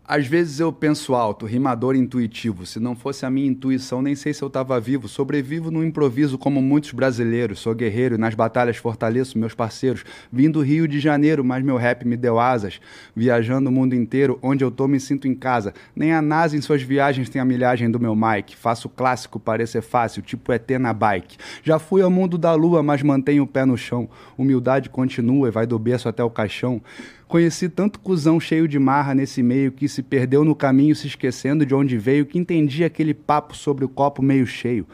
Às 0.09 0.25
vezes 0.29 0.61
eu 0.61 0.73
penso 0.73 1.17
alto, 1.17 1.47
rimador 1.47 1.97
intuitivo. 1.97 2.65
Se 2.65 2.79
não 2.79 2.95
fosse 2.95 3.27
a 3.27 3.31
minha 3.31 3.49
intuição, 3.49 4.01
nem 4.01 4.15
sei 4.15 4.33
se 4.33 4.41
eu 4.41 4.47
estava 4.47 4.79
vivo. 4.79 5.09
Sobrevivo 5.09 5.69
no 5.69 5.85
improviso 5.85 6.39
como 6.39 6.63
muitos 6.63 6.93
brasileiros. 6.93 7.59
Sou 7.59 7.75
guerreiro 7.75 8.15
e 8.15 8.19
nas 8.19 8.33
batalhas 8.33 8.77
fortaleço 8.77 9.37
meus 9.37 9.53
parceiros. 9.53 10.05
Vim 10.33 10.49
do 10.49 10.61
Rio 10.61 10.87
de 10.87 11.01
Janeiro, 11.01 11.45
mas 11.45 11.65
meu 11.65 11.77
rap 11.77 12.07
me 12.07 12.17
deu 12.17 12.39
asas. 12.39 12.81
Viajando 13.17 13.69
o 13.69 13.73
mundo 13.73 13.97
inteiro, 13.97 14.39
onde 14.41 14.63
eu 14.63 14.71
tô 14.71 14.87
me 14.87 15.01
sinto 15.01 15.27
em 15.27 15.35
casa. 15.35 15.75
Nem 15.95 16.13
a 16.13 16.23
NASA 16.23 16.57
em 16.57 16.61
suas 16.61 16.83
viagens 16.83 17.29
tem 17.29 17.43
a 17.43 17.45
milhagem 17.45 17.91
do 17.91 17.99
meu 17.99 18.15
mic. 18.15 18.57
Faço 18.57 18.89
clássico 18.89 19.41
parecer 19.41 19.83
fácil, 19.83 20.23
tipo 20.23 20.53
ET 20.53 20.71
na 20.79 20.93
bike. 20.93 21.37
Já 21.65 21.81
fui 21.81 22.01
ao 22.01 22.11
mundo 22.13 22.39
da 22.39 22.55
lua, 22.55 22.81
mas 22.81 23.03
mantenho 23.03 23.43
o 23.43 23.47
pé 23.47 23.65
no 23.65 23.77
chão. 23.77 24.09
Humildade 24.39 24.89
continua 24.89 25.49
e 25.49 25.51
vai 25.51 25.67
do 25.67 25.77
berço 25.81 26.09
até 26.09 26.23
o 26.23 26.31
caixão. 26.31 26.81
Conheci 27.29 27.69
tanto 27.69 27.99
cuzão 27.99 28.39
cheio 28.39 28.69
de 28.69 28.79
marra 28.79 29.13
nesse 29.13 29.43
meio 29.43 29.73
que 29.73 29.89
se 29.89 30.01
perdeu 30.01 30.45
no 30.45 30.55
caminho 30.55 30.95
se 30.95 31.09
esquecendo 31.09 31.67
de 31.67 31.75
onde 31.75 31.99
veio, 31.99 32.25
que 32.25 32.39
entendia 32.39 32.87
aquele 32.87 33.13
papo 33.13 33.57
sobre 33.57 33.85
o 33.85 33.89
copo 33.89 34.23
meio 34.23 34.47
cheio. 34.47 34.87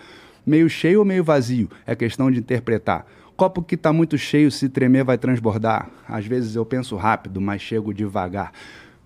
Meio 0.45 0.69
cheio 0.69 1.01
ou 1.01 1.05
meio 1.05 1.23
vazio? 1.23 1.69
É 1.87 1.95
questão 1.95 2.31
de 2.31 2.39
interpretar. 2.39 3.07
Copo 3.37 3.63
que 3.63 3.75
está 3.75 3.93
muito 3.93 4.17
cheio, 4.17 4.51
se 4.51 4.69
tremer 4.69 5.05
vai 5.05 5.19
transbordar. 5.19 5.91
Às 6.09 6.27
vezes 6.27 6.55
eu 6.57 6.65
penso 6.65 6.97
rápido, 6.97 7.39
mas 7.39 7.61
chego 7.61 7.93
devagar. 7.93 8.51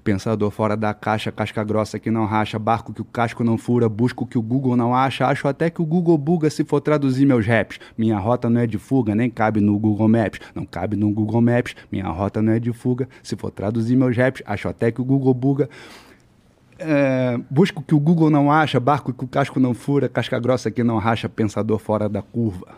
Pensador 0.06 0.52
fora 0.52 0.76
da 0.76 0.94
caixa, 0.94 1.32
casca 1.32 1.64
grossa 1.64 1.98
que 1.98 2.12
não 2.12 2.26
racha, 2.26 2.60
barco 2.60 2.92
que 2.92 3.00
o 3.00 3.04
casco 3.04 3.42
não 3.42 3.58
fura, 3.58 3.88
busco 3.88 4.24
que 4.24 4.38
o 4.38 4.40
Google 4.40 4.76
não 4.76 4.94
acha, 4.94 5.26
acho 5.26 5.48
até 5.48 5.68
que 5.68 5.82
o 5.82 5.84
Google 5.84 6.16
buga 6.16 6.48
se 6.48 6.62
for 6.62 6.80
traduzir 6.80 7.26
meus 7.26 7.44
raps. 7.44 7.80
Minha 7.98 8.16
rota 8.16 8.48
não 8.48 8.60
é 8.60 8.68
de 8.68 8.78
fuga, 8.78 9.16
nem 9.16 9.28
cabe 9.28 9.60
no 9.60 9.76
Google 9.76 10.06
Maps. 10.06 10.38
Não 10.54 10.64
cabe 10.64 10.94
no 10.94 11.10
Google 11.10 11.40
Maps, 11.40 11.74
minha 11.90 12.06
rota 12.06 12.40
não 12.40 12.52
é 12.52 12.60
de 12.60 12.72
fuga. 12.72 13.08
Se 13.20 13.34
for 13.34 13.50
traduzir 13.50 13.96
meus 13.96 14.16
raps, 14.16 14.44
acho 14.46 14.68
até 14.68 14.92
que 14.92 15.00
o 15.00 15.04
Google 15.04 15.34
buga. 15.34 15.68
É, 16.78 17.36
busco 17.50 17.82
que 17.82 17.92
o 17.92 17.98
Google 17.98 18.30
não 18.30 18.52
acha, 18.52 18.78
barco 18.78 19.12
que 19.12 19.24
o 19.24 19.26
casco 19.26 19.58
não 19.58 19.74
fura, 19.74 20.08
casca 20.08 20.38
grossa 20.38 20.70
que 20.70 20.84
não 20.84 20.98
racha, 20.98 21.28
pensador 21.28 21.80
fora 21.80 22.08
da 22.08 22.22
curva. 22.22 22.68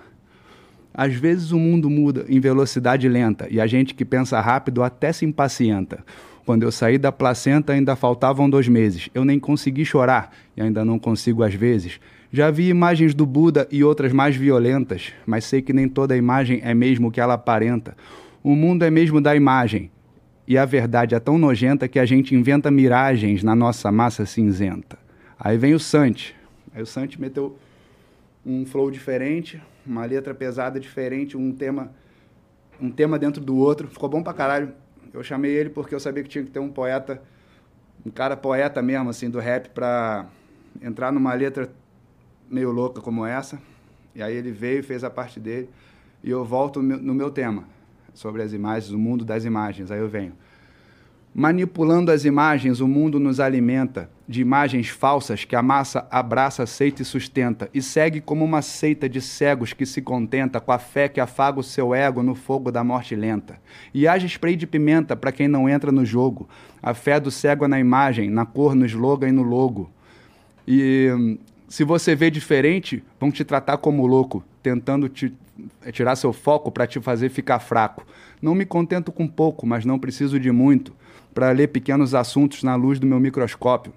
Às 0.95 1.13
vezes 1.13 1.53
o 1.53 1.59
mundo 1.59 1.91
muda 1.91 2.25
em 2.27 2.41
velocidade 2.41 3.07
lenta 3.07 3.47
e 3.51 3.61
a 3.61 3.67
gente 3.67 3.95
que 3.95 4.03
pensa 4.03 4.41
rápido 4.41 4.83
até 4.83 5.13
se 5.13 5.27
impacienta. 5.27 6.03
Quando 6.49 6.63
eu 6.63 6.73
saí 6.73 6.97
da 6.97 7.13
placenta, 7.13 7.75
ainda 7.75 7.95
faltavam 7.95 8.49
dois 8.49 8.67
meses. 8.69 9.11
Eu 9.15 9.23
nem 9.23 9.39
consegui 9.39 9.85
chorar, 9.85 10.35
e 10.57 10.63
ainda 10.63 10.83
não 10.83 10.99
consigo 10.99 11.43
às 11.43 11.53
vezes. 11.53 12.01
Já 12.33 12.51
vi 12.51 12.71
imagens 12.71 13.13
do 13.13 13.27
Buda 13.27 13.69
e 13.71 13.85
outras 13.85 14.15
mais 14.15 14.35
violentas, 14.35 15.13
mas 15.27 15.45
sei 15.45 15.61
que 15.61 15.75
nem 15.75 15.87
toda 15.87 16.17
imagem 16.17 16.63
é 16.65 16.73
mesmo 16.73 17.09
o 17.09 17.11
que 17.11 17.21
ela 17.21 17.35
aparenta. 17.35 17.95
O 18.43 18.57
mundo 18.57 18.83
é 18.83 18.91
mesmo 18.91 19.21
da 19.21 19.37
imagem, 19.37 19.91
e 20.47 20.57
a 20.57 20.65
verdade 20.65 21.15
é 21.15 21.21
tão 21.21 21.37
nojenta 21.37 21.87
que 21.87 21.99
a 21.99 22.07
gente 22.07 22.35
inventa 22.35 22.71
miragens 22.71 23.43
na 23.43 23.55
nossa 23.55 23.93
massa 23.93 24.25
cinzenta. 24.25 24.99
Aí 25.39 25.59
vem 25.59 25.75
o 25.75 25.79
Santi. 25.79 26.35
Aí 26.75 26.81
o 26.81 26.87
Santi 26.87 27.21
meteu 27.21 27.59
um 28.47 28.65
flow 28.65 28.91
diferente, 28.91 29.61
uma 29.87 30.07
letra 30.07 30.35
pesada 30.35 30.81
diferente, 30.81 31.37
um 31.37 31.53
tema 31.53 31.93
um 32.81 32.91
tema 32.91 33.19
dentro 33.19 33.45
do 33.45 33.55
outro. 33.55 33.87
Ficou 33.89 34.09
bom 34.09 34.23
pra 34.23 34.33
caralho. 34.33 34.73
Eu 35.13 35.23
chamei 35.23 35.53
ele 35.53 35.71
porque 35.71 35.95
eu 35.95 36.01
sabia 36.01 36.23
que 36.23 36.29
tinha 36.29 36.45
que 36.45 36.51
ter 36.51 36.59
um 36.59 36.71
poeta, 36.71 37.23
um 38.05 38.11
cara 38.11 38.37
poeta 38.37 38.83
mesmo, 38.83 39.11
assim, 39.11 39.31
do 39.31 39.39
rap, 39.39 39.71
para 39.71 40.27
entrar 40.83 41.13
numa 41.13 41.33
letra 41.35 41.71
meio 42.49 42.71
louca 42.71 43.01
como 43.01 43.25
essa. 43.25 43.61
E 44.15 44.23
aí 44.23 44.35
ele 44.35 44.51
veio 44.51 44.83
fez 44.83 45.05
a 45.05 45.11
parte 45.11 45.39
dele. 45.39 45.69
E 46.23 46.31
eu 46.31 46.45
volto 46.45 46.83
no 46.83 47.15
meu 47.15 47.31
tema, 47.31 47.65
sobre 48.13 48.43
as 48.43 48.53
imagens, 48.53 48.93
o 48.93 48.99
mundo 48.99 49.25
das 49.25 49.45
imagens. 49.45 49.91
Aí 49.91 50.01
eu 50.01 50.09
venho. 50.09 50.33
Manipulando 51.35 52.11
as 52.11 52.25
imagens, 52.25 52.81
o 52.81 52.89
mundo 52.89 53.21
nos 53.21 53.39
alimenta 53.39 54.11
de 54.27 54.41
imagens 54.41 54.89
falsas 54.89 55.45
que 55.45 55.55
a 55.55 55.63
massa 55.63 56.07
abraça, 56.11 56.63
aceita 56.63 57.03
e 57.03 57.05
sustenta, 57.05 57.71
e 57.73 57.81
segue 57.81 58.21
como 58.21 58.45
uma 58.45 58.61
seita 58.61 59.09
de 59.09 59.21
cegos 59.21 59.73
que 59.73 59.87
se 59.87 60.03
contenta 60.03 60.59
com 60.59 60.73
a 60.73 60.79
fé 60.79 61.09
que 61.09 61.21
afaga 61.21 61.61
o 61.61 61.63
seu 61.63 61.95
ego 61.95 62.23
no 62.23 62.35
fogo 62.35 62.73
da 62.73 62.83
morte 62.83 63.15
lenta. 63.15 63.61
E 63.93 64.09
haja 64.09 64.27
spray 64.27 64.57
de 64.57 64.67
pimenta 64.67 65.15
para 65.15 65.33
quem 65.33 65.49
não 65.49 65.69
entra 65.69 65.93
no 65.93 66.05
jogo. 66.05 66.49
A 66.83 66.93
fé 66.93 67.21
do 67.21 67.31
cego 67.31 67.65
é 67.65 67.69
na 67.69 67.79
imagem, 67.79 68.31
na 68.31 68.45
cor, 68.45 68.75
no 68.75 68.85
slogan 68.87 69.29
e 69.29 69.33
no 69.33 69.43
logo. 69.43 69.91
E 70.67 71.11
hum, 71.15 71.39
se 71.69 71.85
você 71.85 72.15
vê 72.15 72.31
diferente, 72.31 73.03
vão 73.21 73.31
te 73.31 73.45
tratar 73.45 73.77
como 73.79 74.07
louco, 74.07 74.43
tentando 74.63 75.09
te 75.09 75.33
tirar 75.93 76.17
seu 76.17 76.33
foco 76.33 76.71
para 76.71 76.87
te 76.87 77.01
fazer 77.01 77.29
ficar 77.29 77.59
fraco. 77.59 78.07
Não 78.41 78.55
me 78.55 78.65
contento 78.65 79.11
com 79.11 79.27
pouco, 79.27 79.67
mas 79.67 79.85
não 79.85 79.99
preciso 79.99 80.39
de 80.39 80.51
muito 80.51 80.93
para 81.39 81.53
ler 81.53 81.69
pequenos 81.69 82.17
assuntos 82.17 82.65
na 82.65 82.75
luz 82.75 82.99
do 82.99 83.07
meu 83.07 83.21
microscópio. 83.21 83.93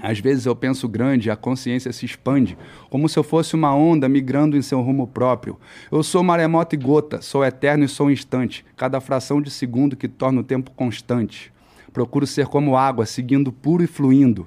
Às 0.00 0.20
vezes 0.20 0.46
eu 0.46 0.54
penso 0.54 0.88
grande, 0.88 1.32
a 1.32 1.34
consciência 1.34 1.92
se 1.92 2.06
expande, 2.06 2.56
como 2.88 3.08
se 3.08 3.18
eu 3.18 3.24
fosse 3.24 3.56
uma 3.56 3.74
onda 3.74 4.08
migrando 4.08 4.56
em 4.56 4.62
seu 4.62 4.80
rumo 4.80 5.08
próprio. 5.08 5.58
Eu 5.90 6.04
sou 6.04 6.22
maremoto 6.22 6.76
e 6.76 6.78
gota, 6.78 7.20
sou 7.20 7.44
eterno 7.44 7.82
e 7.82 7.88
sou 7.88 8.08
instante, 8.08 8.64
cada 8.76 9.00
fração 9.00 9.42
de 9.42 9.50
segundo 9.50 9.96
que 9.96 10.06
torna 10.06 10.42
o 10.42 10.44
tempo 10.44 10.70
constante. 10.76 11.52
Procuro 11.92 12.24
ser 12.24 12.46
como 12.46 12.76
água, 12.76 13.04
seguindo 13.04 13.50
puro 13.50 13.82
e 13.82 13.88
fluindo, 13.88 14.46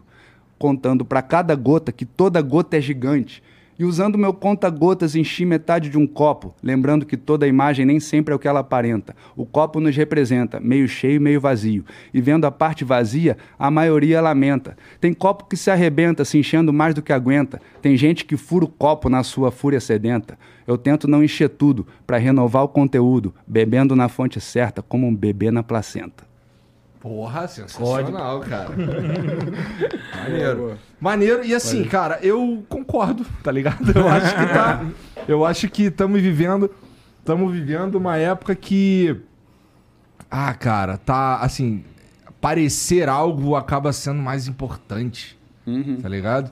contando 0.57 1.03
para 1.03 1.21
cada 1.21 1.53
gota 1.55 1.91
que 1.91 2.05
toda 2.05 2.41
gota 2.41 2.77
é 2.77 2.81
gigante, 2.81 3.43
e 3.79 3.85
usando 3.85 4.17
meu 4.17 4.33
conta-gotas 4.33 5.15
enchi 5.15 5.45
metade 5.45 5.89
de 5.89 5.97
um 5.97 6.05
copo, 6.05 6.53
lembrando 6.61 7.05
que 7.05 7.15
toda 7.15 7.47
imagem 7.47 7.85
nem 7.85 7.97
sempre 7.97 8.33
é 8.33 8.35
o 8.35 8.39
que 8.39 8.47
ela 8.47 8.59
aparenta. 8.59 9.15
O 9.37 9.45
copo 9.45 9.79
nos 9.79 9.95
representa, 9.95 10.59
meio 10.59 10.85
cheio, 10.85 11.21
meio 11.21 11.39
vazio. 11.39 11.85
E 12.13 12.19
vendo 12.19 12.43
a 12.43 12.51
parte 12.51 12.83
vazia, 12.83 13.37
a 13.57 13.71
maioria 13.71 14.19
lamenta. 14.19 14.75
Tem 14.99 15.13
copo 15.13 15.45
que 15.45 15.55
se 15.55 15.71
arrebenta, 15.71 16.25
se 16.25 16.37
enchendo 16.37 16.73
mais 16.73 16.93
do 16.93 17.01
que 17.01 17.13
aguenta. 17.13 17.61
Tem 17.81 17.95
gente 17.95 18.25
que 18.25 18.35
fura 18.35 18.65
o 18.65 18.69
copo 18.69 19.07
na 19.07 19.23
sua 19.23 19.49
fúria 19.49 19.79
sedenta. 19.79 20.37
Eu 20.67 20.77
tento 20.77 21.07
não 21.07 21.23
encher 21.23 21.47
tudo, 21.47 21.87
para 22.05 22.17
renovar 22.17 22.65
o 22.65 22.67
conteúdo, 22.69 23.33
bebendo 23.47 23.95
na 23.95 24.09
fonte 24.09 24.41
certa, 24.41 24.81
como 24.81 25.07
um 25.07 25.15
bebê 25.15 25.51
na 25.51 25.63
placenta. 25.63 26.28
Porra, 26.99 27.47
sensacional, 27.47 28.39
Pode. 28.39 28.49
cara. 28.49 28.69
Maneiro. 30.23 30.77
Maneiro. 30.99 31.45
E 31.45 31.55
assim, 31.55 31.85
cara, 31.85 32.19
eu 32.21 32.63
concordo, 32.67 33.25
tá 33.41 33.51
ligado? 33.51 33.97
Eu 33.97 34.07
acho 34.09 34.35
que 34.35 34.45
tá. 34.47 34.85
eu 35.27 35.45
acho 35.45 35.69
que 35.69 35.83
estamos 35.83 36.21
vivendo. 36.21 36.69
Estamos 37.19 37.53
vivendo 37.53 37.95
uma 37.95 38.17
época 38.17 38.53
que. 38.53 39.15
Ah, 40.29 40.53
cara, 40.53 40.97
tá 40.97 41.37
assim. 41.37 41.83
Parecer 42.41 43.07
algo 43.07 43.55
acaba 43.55 43.93
sendo 43.93 44.21
mais 44.21 44.47
importante. 44.47 45.37
Uhum. 45.65 45.99
Tá 46.01 46.09
ligado? 46.09 46.51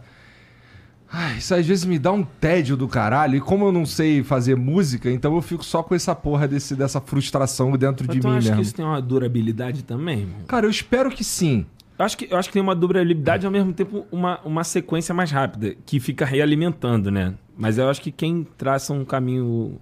Ai, 1.11 1.37
isso 1.37 1.55
às 1.55 1.65
vezes 1.65 1.85
me 1.85 1.97
dá 1.97 2.11
um 2.11 2.23
tédio 2.23 2.75
do 2.75 2.87
caralho. 2.87 3.35
E 3.37 3.39
como 3.39 3.65
eu 3.65 3.71
não 3.71 3.85
sei 3.85 4.23
fazer 4.23 4.55
música, 4.55 5.09
então 5.09 5.35
eu 5.35 5.41
fico 5.41 5.63
só 5.63 5.81
com 5.81 5.95
essa 5.95 6.13
porra 6.13 6.47
desse, 6.47 6.75
dessa 6.75 6.99
frustração 6.99 7.71
dentro 7.77 8.05
Mas 8.07 8.15
de 8.15 8.27
mim 8.27 8.33
mesmo. 8.33 8.55
que 8.55 8.61
isso 8.61 8.75
tem 8.75 8.85
uma 8.85 9.01
durabilidade 9.01 9.83
também, 9.83 10.21
irmão? 10.21 10.41
Cara, 10.47 10.65
eu 10.65 10.69
espero 10.69 11.09
que 11.09 11.23
sim. 11.23 11.65
Eu 11.97 12.05
acho 12.05 12.17
que, 12.17 12.27
eu 12.29 12.37
acho 12.37 12.49
que 12.49 12.53
tem 12.53 12.61
uma 12.61 12.75
durabilidade 12.75 13.45
e 13.45 13.47
ao 13.47 13.51
mesmo 13.51 13.73
tempo 13.73 14.05
uma, 14.11 14.39
uma 14.43 14.63
sequência 14.63 15.15
mais 15.15 15.31
rápida, 15.31 15.75
que 15.85 15.99
fica 15.99 16.25
realimentando, 16.25 17.09
né? 17.09 17.33
Mas 17.57 17.77
eu 17.77 17.89
acho 17.89 18.01
que 18.01 18.11
quem 18.11 18.45
traça 18.57 18.93
um 18.93 19.03
caminho 19.03 19.79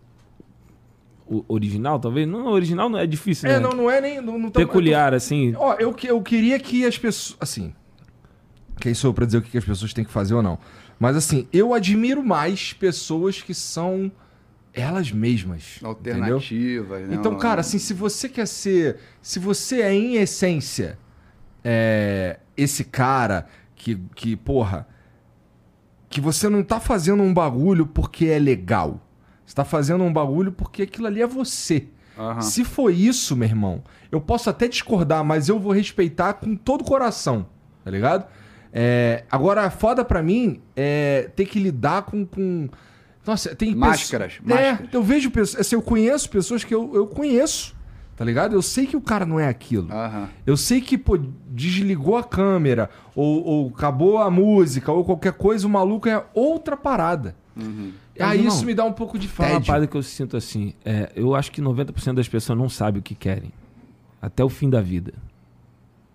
original, 1.48 2.00
talvez. 2.00 2.28
Não, 2.28 2.48
original 2.48 2.90
não 2.90 3.00
é 3.00 3.06
difícil, 3.06 3.50
é, 3.50 3.54
né? 3.54 3.60
não, 3.60 3.72
não 3.72 3.92
é 3.92 4.00
nem. 4.00 4.22
Não, 4.22 4.38
não 4.38 4.50
Peculiar, 4.50 5.12
tô... 5.12 5.18
assim. 5.18 5.54
Ó, 5.58 5.74
eu, 5.74 5.94
eu 6.04 6.22
queria 6.22 6.60
que 6.60 6.86
as 6.86 6.98
pessoas. 6.98 7.38
Assim. 7.40 7.74
Quem 8.80 8.94
sou 8.94 9.10
eu 9.10 9.14
pra 9.14 9.26
dizer 9.26 9.38
o 9.38 9.42
que 9.42 9.58
as 9.58 9.64
pessoas 9.64 9.94
têm 9.94 10.04
que 10.04 10.12
fazer 10.12 10.34
ou 10.34 10.44
não? 10.44 10.60
Mas 11.00 11.16
assim, 11.16 11.48
eu 11.52 11.74
admiro 11.74 12.24
mais 12.24 12.74
pessoas 12.74 13.42
que 13.42 13.54
são 13.54 14.12
elas 14.74 15.12
mesmas. 15.12 15.80
Alternativas, 15.82 17.08
né? 17.08 17.16
Então, 17.16 17.38
cara, 17.38 17.62
assim, 17.62 17.80
se 17.80 17.94
você 17.94 18.28
quer 18.28 18.48
ser. 18.48 18.98
Se 19.22 19.40
você 19.40 19.82
é, 19.82 19.94
em 19.94 20.16
essência, 20.16 21.00
é, 21.64 22.40
esse 22.58 22.84
cara 22.84 23.48
que, 23.76 23.96
que, 24.14 24.36
porra. 24.36 24.88
Que 26.10 26.22
você 26.22 26.48
não 26.48 26.64
tá 26.64 26.80
fazendo 26.80 27.24
um 27.24 27.34
bagulho 27.34 27.86
porque 27.86 28.28
é 28.28 28.40
legal. 28.40 29.02
Você 29.46 29.56
tá 29.56 29.66
fazendo 29.66 30.04
um 30.04 30.12
bagulho 30.12 30.52
porque 30.52 30.84
aquilo 30.84 31.08
ali 31.08 31.22
é 31.22 31.28
você. 31.28 31.88
Uhum. 32.18 32.42
Se 32.42 32.64
for 32.64 32.90
isso, 32.90 33.36
meu 33.36 33.48
irmão, 33.48 33.84
eu 34.12 34.22
posso 34.22 34.50
até 34.50 34.68
discordar, 34.68 35.24
mas 35.24 35.50
eu 35.50 35.60
vou 35.60 35.74
respeitar 35.74 36.34
com 36.34 36.56
todo 36.56 36.82
o 36.82 36.86
coração, 36.86 37.46
tá 37.84 37.92
ligado? 37.92 38.26
É, 38.78 39.24
agora, 39.32 39.70
foda 39.70 40.04
pra 40.04 40.22
mim 40.22 40.60
é 40.76 41.30
ter 41.34 41.46
que 41.46 41.58
lidar 41.58 42.02
com. 42.02 42.26
com... 42.26 42.68
Nossa, 43.26 43.56
tem 43.56 43.74
máscaras. 43.74 44.34
Pessoas... 44.34 44.60
É, 44.60 44.80
eu 44.92 45.02
vejo 45.02 45.32
pessoas. 45.32 45.62
Assim, 45.62 45.76
eu 45.76 45.82
conheço 45.82 46.30
pessoas 46.30 46.66
que 46.66 46.76
eu, 46.76 46.94
eu 46.94 47.08
conheço. 47.08 47.74
Tá 48.18 48.24
ligado? 48.24 48.54
Eu 48.54 48.62
sei 48.62 48.86
que 48.86 48.96
o 48.96 49.02
cara 49.02 49.26
não 49.26 49.40
é 49.40 49.48
aquilo. 49.48 49.94
Uhum. 49.94 50.28
Eu 50.46 50.56
sei 50.56 50.80
que, 50.80 50.98
pô, 50.98 51.18
desligou 51.50 52.18
a 52.18 52.24
câmera, 52.24 52.90
ou, 53.14 53.44
ou, 53.44 53.68
acabou 53.76 54.20
a 54.20 54.30
música, 54.32 54.90
ou 54.92 55.04
qualquer 55.04 55.34
coisa, 55.34 55.68
o 55.68 55.70
maluco 55.70 56.08
é 56.08 56.24
outra 56.34 56.78
parada. 56.78 57.36
Uhum. 57.58 57.92
Aí 58.20 58.42
não, 58.42 58.48
isso 58.48 58.66
me 58.66 58.74
dá 58.74 58.86
um 58.86 58.94
pouco 58.94 59.20
de 59.20 59.28
Fala 59.28 59.52
uma 59.52 59.62
parada 59.62 59.88
que 59.88 59.96
eu 59.96 60.04
sinto 60.04 60.38
assim. 60.38 60.74
É, 60.86 61.12
eu 61.16 61.36
acho 61.36 61.52
que 61.52 61.62
90% 61.62 62.14
das 62.14 62.28
pessoas 62.28 62.58
não 62.58 62.70
sabem 62.70 63.00
o 63.00 63.04
que 63.04 63.16
querem. 63.16 63.52
Até 64.22 64.44
o 64.44 64.50
fim 64.50 64.70
da 64.70 64.82
vida. 64.82 65.14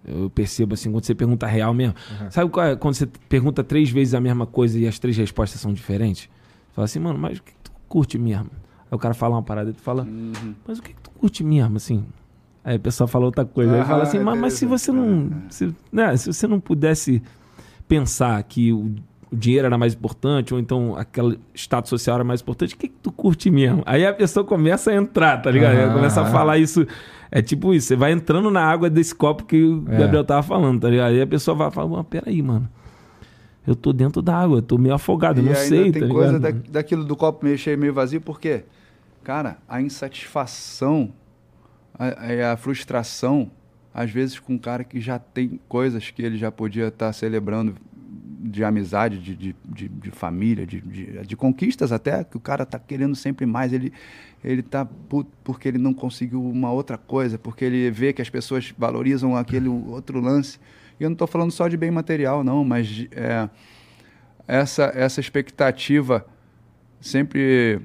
Eu 0.05 0.31
percebo 0.31 0.75
assim, 0.75 0.91
quando 0.91 1.05
você 1.05 1.15
pergunta 1.15 1.47
real 1.47 1.75
mesmo. 1.75 1.95
Uhum. 2.21 2.31
Sabe 2.31 2.51
é, 2.61 2.77
quando 2.77 2.95
você 2.95 3.07
pergunta 3.29 3.63
três 3.63 3.91
vezes 3.91 4.15
a 4.15 4.21
mesma 4.21 4.47
coisa 4.47 4.79
e 4.79 4.87
as 4.87 4.99
três 4.99 5.17
respostas 5.17 5.61
são 5.61 5.73
diferentes? 5.73 6.23
Você 6.23 6.75
fala 6.75 6.85
assim, 6.85 6.99
mano, 6.99 7.19
mas 7.19 7.39
o 7.39 7.43
que 7.43 7.53
tu 7.63 7.71
curte 7.89 8.19
mesmo? 8.19 8.51
Aí 8.91 8.97
o 8.97 8.99
cara 8.99 9.15
fala 9.15 9.37
uma 9.37 9.43
parada 9.43 9.71
e 9.71 9.73
tu 9.73 9.83
fala, 9.83 10.05
uhum. 10.05 10.55
mas 10.67 10.79
o 10.79 10.83
que, 10.83 10.95
que 10.95 11.01
tu 11.01 11.11
curte 11.11 11.45
mesmo, 11.45 11.77
assim? 11.77 12.05
Aí 12.65 12.77
a 12.77 12.79
pessoa 12.79 13.09
fala 13.09 13.25
outra 13.25 13.45
coisa. 13.45 13.75
Aí 13.75 13.85
fala 13.85 14.03
assim, 14.03 14.19
mas, 14.19 14.39
mas 14.39 14.53
se 14.55 14.67
você 14.67 14.93
não. 14.93 15.31
Se, 15.49 15.75
né, 15.93 16.17
se 16.17 16.33
você 16.33 16.47
não 16.47 16.61
pudesse 16.61 17.23
pensar 17.89 18.43
que 18.43 18.73
o, 18.73 18.95
o, 19.31 19.37
dinheiro 19.37 19.67
era 19.67 19.79
mais 19.79 19.95
importante, 19.95 20.53
ou 20.53 20.61
então 20.61 20.95
aquele 20.97 21.39
status 21.55 21.89
social 21.89 22.17
era 22.17 22.25
mais 22.25 22.41
importante, 22.41 22.75
o 22.75 22.79
que, 22.79 22.89
que 22.89 22.99
tu 23.03 23.11
curte 23.11 23.51
mesmo? 23.51 23.83
Aí 23.87 24.07
a 24.07 24.13
pessoa 24.13 24.45
começa 24.45 24.91
a 24.91 24.95
entrar, 24.95 25.39
tá 25.39 25.51
ligado? 25.51 25.95
Começa 25.95 26.21
a 26.21 26.27
falar 26.27 26.59
isso. 26.59 26.87
É 27.31 27.41
tipo 27.41 27.73
isso, 27.73 27.89
você 27.89 27.97
vai 27.97 28.13
entrando 28.13 28.51
na 28.51 28.65
água 28.65 28.91
desse 28.91 29.15
copo 29.15 29.45
que 29.45 29.63
o 29.63 29.85
é. 29.89 29.99
Gabriel 29.99 30.25
tava 30.25 30.43
falando, 30.43 30.81
tá 30.81 30.91
ligado? 30.91 31.13
Aí 31.13 31.23
a 31.23 31.27
pessoa 31.27 31.57
vai 31.57 31.71
falar, 31.71 32.03
peraí, 32.05 32.43
mano 32.43 32.69
eu 33.67 33.77
tô 33.77 33.93
dentro 33.93 34.23
d'água, 34.23 34.59
eu 34.59 34.63
tô 34.63 34.79
meio 34.79 34.95
afogado, 34.95 35.41
eu 35.41 35.45
não 35.45 35.55
sei. 35.55 35.93
Tem 35.93 36.03
tá 36.03 36.09
coisa 36.09 36.39
da, 36.41 36.51
daquilo 36.51 37.05
do 37.05 37.15
copo 37.17 37.45
meio 37.45 37.59
cheio, 37.59 37.79
meio 37.79 37.93
vazio, 37.93 38.21
por 38.21 38.41
quê? 38.41 38.65
Cara, 39.23 39.59
a 39.69 39.81
insatisfação, 39.81 41.13
a, 41.95 42.53
a, 42.53 42.57
frustração, 42.57 43.51
às 43.93 44.11
vezes 44.11 44.39
com 44.39 44.55
um 44.55 44.59
cara 44.59 44.83
que 44.83 45.01
já 45.01 45.19
tem 45.19 45.61
coisas 45.69 46.11
que 46.11 46.23
ele 46.23 46.39
já 46.39 46.51
podia 46.51 46.89
estar 46.89 47.07
tá 47.07 47.13
celebrando 47.13 47.75
de 48.43 48.65
amizade, 48.65 49.19
de, 49.19 49.37
de, 49.37 49.57
de, 49.65 49.89
de 49.89 50.11
família, 50.11 50.67
de, 50.67 50.81
de, 50.81 51.27
de, 51.27 51.37
conquistas 51.37 51.93
até, 51.93 52.25
que 52.25 52.37
o 52.37 52.41
cara 52.41 52.63
está 52.63 52.79
querendo 52.79 53.15
sempre 53.15 53.45
mais. 53.45 53.73
Ele, 53.73 53.93
ele 54.43 54.63
tá 54.63 54.85
puto 54.85 55.31
porque 55.45 55.69
ele 55.69 55.77
não 55.79 55.93
conseguiu 55.93 56.43
uma 56.43 56.73
outra 56.73 56.97
coisa, 56.97 57.39
porque 57.39 57.65
ele 57.65 57.91
vê 57.91 58.13
que 58.13 58.23
as 58.23 58.31
pessoas 58.31 58.73
valorizam 58.79 59.37
aquele 59.37 59.69
outro 59.69 60.21
lance. 60.21 60.59
E 60.99 61.03
eu 61.03 61.11
não 61.11 61.15
estou 61.15 61.29
falando 61.29 61.51
só 61.51 61.69
de 61.69 61.77
bem 61.77 61.91
material, 61.91 62.43
não, 62.43 62.65
mas 62.65 63.07
é, 63.13 63.49
essa, 64.49 64.91
essa 64.95 65.21
expectativa 65.21 66.27
sempre 67.01 67.81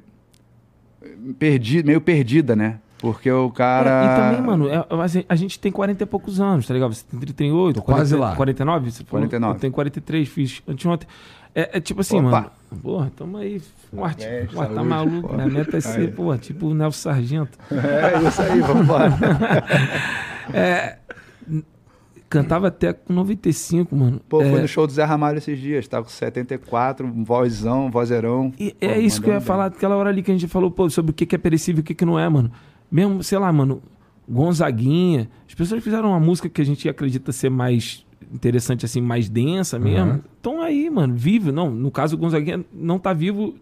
perdi, 1.37 1.83
meio 1.83 1.99
perdida, 1.99 2.55
né? 2.55 2.79
Porque 2.99 3.29
o 3.31 3.49
cara. 3.51 3.89
É, 3.89 4.05
e 4.05 4.15
também, 4.15 4.47
mano, 4.47 4.69
é, 4.69 4.85
a 5.27 5.35
gente 5.35 5.59
tem 5.59 5.71
40 5.71 6.03
e 6.03 6.05
poucos 6.05 6.39
anos, 6.39 6.65
tá 6.65 6.73
ligado? 6.73 6.93
Você 6.93 7.05
tem 7.09 7.19
38, 7.19 7.81
quase 7.81 8.15
lá. 8.15 8.35
49? 8.35 8.91
Você 8.91 9.03
49. 9.03 9.55
Eu 9.55 9.59
tenho 9.59 9.73
43, 9.73 10.27
fiz 10.27 10.61
anteontem. 10.67 11.07
É, 11.53 11.77
é 11.77 11.81
tipo 11.81 12.01
assim, 12.01 12.19
Opa. 12.19 12.29
mano. 12.29 12.51
Porra, 12.81 13.11
tamo 13.15 13.37
aí, 13.37 13.61
forte. 13.95 14.25
É, 14.25 14.45
porra, 14.45 14.67
tá 14.67 14.83
maluco. 14.83 15.33
Minha 15.33 15.47
meta 15.47 15.77
é 15.77 15.81
ser, 15.81 16.13
porra, 16.13 16.37
tipo 16.37 16.67
o 16.67 16.73
Nelson 16.73 17.09
Sargento. 17.09 17.57
É, 17.71 18.27
isso 18.27 18.41
aí, 18.41 18.59
vamos 18.59 18.83
embora. 18.83 19.13
é, 20.53 20.97
Cantava 22.27 22.67
até 22.67 22.91
com 22.91 23.13
95, 23.13 23.95
mano. 23.95 24.19
Pô, 24.27 24.41
é... 24.41 24.49
foi 24.49 24.61
no 24.61 24.67
show 24.67 24.87
do 24.87 24.91
Zé 24.91 25.03
Ramalho 25.03 25.37
esses 25.37 25.57
dias. 25.59 25.87
Tava 25.87 26.03
com 26.03 26.09
74, 26.09 27.07
vozão, 27.23 27.89
vozeirão. 27.89 28.51
E 28.59 28.75
é 28.81 28.99
isso 28.99 29.21
que 29.21 29.29
eu 29.29 29.33
ia 29.33 29.39
bem. 29.39 29.47
falar 29.47 29.67
aquela 29.67 29.95
hora 29.95 30.09
ali 30.09 30.23
que 30.23 30.31
a 30.31 30.33
gente 30.33 30.47
falou, 30.47 30.71
pô, 30.71 30.89
sobre 30.89 31.11
o 31.11 31.13
que 31.13 31.33
é 31.33 31.37
perecível 31.37 31.79
e 31.79 31.91
o 31.93 31.95
que 31.95 32.03
não 32.03 32.19
é, 32.19 32.27
mano. 32.27 32.51
Mesmo, 32.91 33.23
sei 33.23 33.37
lá, 33.37 33.51
mano, 33.51 33.81
Gonzaguinha. 34.27 35.29
As 35.47 35.53
pessoas 35.53 35.83
fizeram 35.83 36.09
uma 36.09 36.19
música 36.19 36.49
que 36.49 36.61
a 36.61 36.65
gente 36.65 36.87
acredita 36.89 37.31
ser 37.31 37.49
mais 37.49 38.05
interessante, 38.33 38.85
assim, 38.85 39.01
mais 39.01 39.29
densa 39.29 39.77
mesmo. 39.77 40.23
Então 40.39 40.61
aí, 40.61 40.89
mano, 40.89 41.13
vive. 41.15 41.51
Não, 41.51 41.69
no 41.69 41.91
caso, 41.91 42.15
o 42.15 42.19
Gonzaguinha 42.19 42.65
não 42.73 42.97
tá 42.97 43.13
vivo 43.13 43.55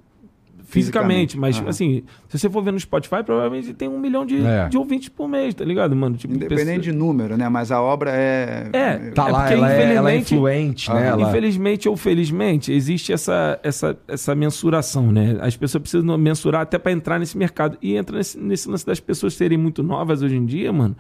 fisicamente, 0.74 1.38
mas 1.38 1.60
uhum. 1.60 1.68
assim, 1.68 2.04
se 2.28 2.40
você 2.40 2.50
for 2.50 2.64
ver 2.64 2.74
no 2.74 2.80
Spotify, 2.80 3.24
provavelmente 3.24 3.74
tem 3.74 3.88
um 3.88 4.00
milhão 4.00 4.26
de, 4.26 4.44
é. 4.44 4.68
de 4.68 4.76
ouvintes 4.76 5.08
por 5.08 5.28
mês, 5.28 5.54
tá 5.54 5.64
ligado, 5.64 5.96
mano? 5.96 6.18
Tipo, 6.18 6.34
Independente 6.34 6.66
pessoa... 6.66 6.82
de 6.82 6.92
número, 6.92 7.38
né? 7.38 7.48
Mas 7.48 7.72
a 7.72 7.80
obra 7.80 8.12
é. 8.12 8.70
É, 8.74 8.98
tá 9.12 9.28
é 9.28 9.32
lá, 9.32 9.40
porque, 9.42 9.54
ela, 9.54 9.72
é, 9.72 9.94
ela 9.94 10.12
é 10.12 10.18
influente, 10.18 10.92
né? 10.92 11.10
Ela... 11.10 11.30
Infelizmente 11.30 11.88
ou 11.88 11.96
felizmente, 11.96 12.72
existe 12.74 13.14
essa, 13.14 13.60
essa, 13.62 13.96
essa 14.08 14.34
mensuração, 14.34 15.12
né? 15.12 15.38
As 15.42 15.56
pessoas 15.56 15.82
precisam 15.84 16.18
mensurar 16.18 16.62
até 16.62 16.80
para 16.80 16.92
entrar 16.92 17.20
nesse 17.20 17.38
mercado. 17.38 17.78
E 17.80 17.96
entra 17.96 18.18
nesse, 18.18 18.40
nesse 18.40 18.68
lance 18.68 18.86
das 18.86 19.00
pessoas 19.00 19.36
serem 19.36 19.58
muito 19.58 19.84
novas 19.84 20.24
hoje 20.24 20.36
em 20.36 20.46
dia, 20.46 20.74
mano. 20.74 20.96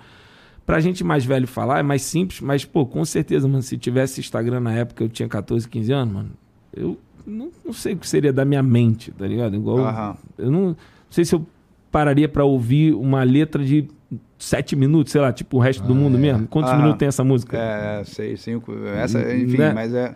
Pra 0.65 0.79
gente 0.79 1.03
mais 1.03 1.25
velho 1.25 1.47
falar 1.47 1.79
é 1.79 1.83
mais 1.83 2.03
simples, 2.03 2.39
mas, 2.39 2.63
pô, 2.63 2.85
com 2.85 3.03
certeza, 3.03 3.47
mano, 3.47 3.63
se 3.63 3.77
tivesse 3.77 4.21
Instagram 4.21 4.61
na 4.61 4.73
época, 4.73 5.03
eu 5.03 5.09
tinha 5.09 5.27
14, 5.27 5.67
15 5.67 5.91
anos, 5.91 6.13
mano, 6.13 6.29
eu 6.73 6.97
não, 7.25 7.51
não 7.63 7.73
sei 7.73 7.93
o 7.93 7.97
que 7.97 8.07
seria 8.07 8.33
da 8.33 8.45
minha 8.45 8.63
mente, 8.63 9.11
tá 9.11 9.25
ligado? 9.27 9.55
Igual. 9.55 9.77
Uhum. 9.77 10.15
Eu 10.37 10.51
não, 10.51 10.61
não 10.69 10.77
sei 11.09 11.25
se 11.25 11.33
eu 11.35 11.45
pararia 11.91 12.27
para 12.27 12.43
ouvir 12.43 12.93
uma 12.93 13.23
letra 13.23 13.63
de 13.63 13.87
sete 14.37 14.75
minutos, 14.75 15.11
sei 15.11 15.21
lá, 15.21 15.31
tipo 15.31 15.57
o 15.57 15.59
resto 15.59 15.83
ah, 15.83 15.87
do 15.87 15.95
mundo 15.95 16.17
é. 16.17 16.19
mesmo. 16.19 16.47
Quantos 16.47 16.71
uhum. 16.71 16.77
minutos 16.77 16.99
tem 16.99 17.07
essa 17.07 17.23
música? 17.23 17.57
É, 17.57 18.03
seis, 18.03 18.41
cinco. 18.41 18.73
Essa, 18.87 19.19
enfim, 19.35 19.57
né? 19.57 19.73
mas 19.73 19.93
é, 19.93 20.15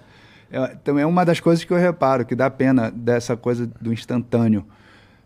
é. 0.51 0.67
Também 0.83 1.03
é 1.03 1.05
uma 1.05 1.23
das 1.23 1.39
coisas 1.39 1.63
que 1.63 1.71
eu 1.71 1.77
reparo, 1.77 2.25
que 2.25 2.35
dá 2.35 2.49
pena 2.49 2.91
dessa 2.91 3.37
coisa 3.37 3.69
do 3.79 3.93
instantâneo. 3.93 4.65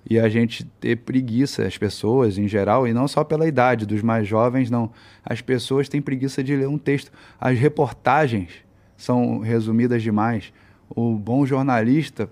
E 0.10 0.20
a 0.20 0.28
gente 0.28 0.66
ter 0.80 0.98
preguiça, 0.98 1.64
as 1.64 1.78
pessoas 1.78 2.38
em 2.38 2.48
geral, 2.48 2.88
e 2.88 2.94
não 2.94 3.08
só 3.08 3.24
pela 3.24 3.48
idade 3.48 3.86
dos 3.86 4.02
mais 4.02 4.28
jovens, 4.28 4.70
não. 4.70 4.92
As 5.24 5.42
pessoas 5.42 5.88
têm 5.88 6.02
preguiça 6.02 6.44
de 6.44 6.56
ler 6.56 6.68
um 6.68 6.78
texto. 6.78 7.12
As 7.40 7.58
reportagens 7.58 8.50
são 8.98 9.40
resumidas 9.40 10.02
demais 10.02 10.52
o 10.96 11.16
bom 11.16 11.46
jornalista 11.46 12.30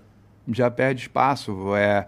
já 0.48 0.70
perde 0.70 1.02
espaço. 1.02 1.74
É, 1.74 2.06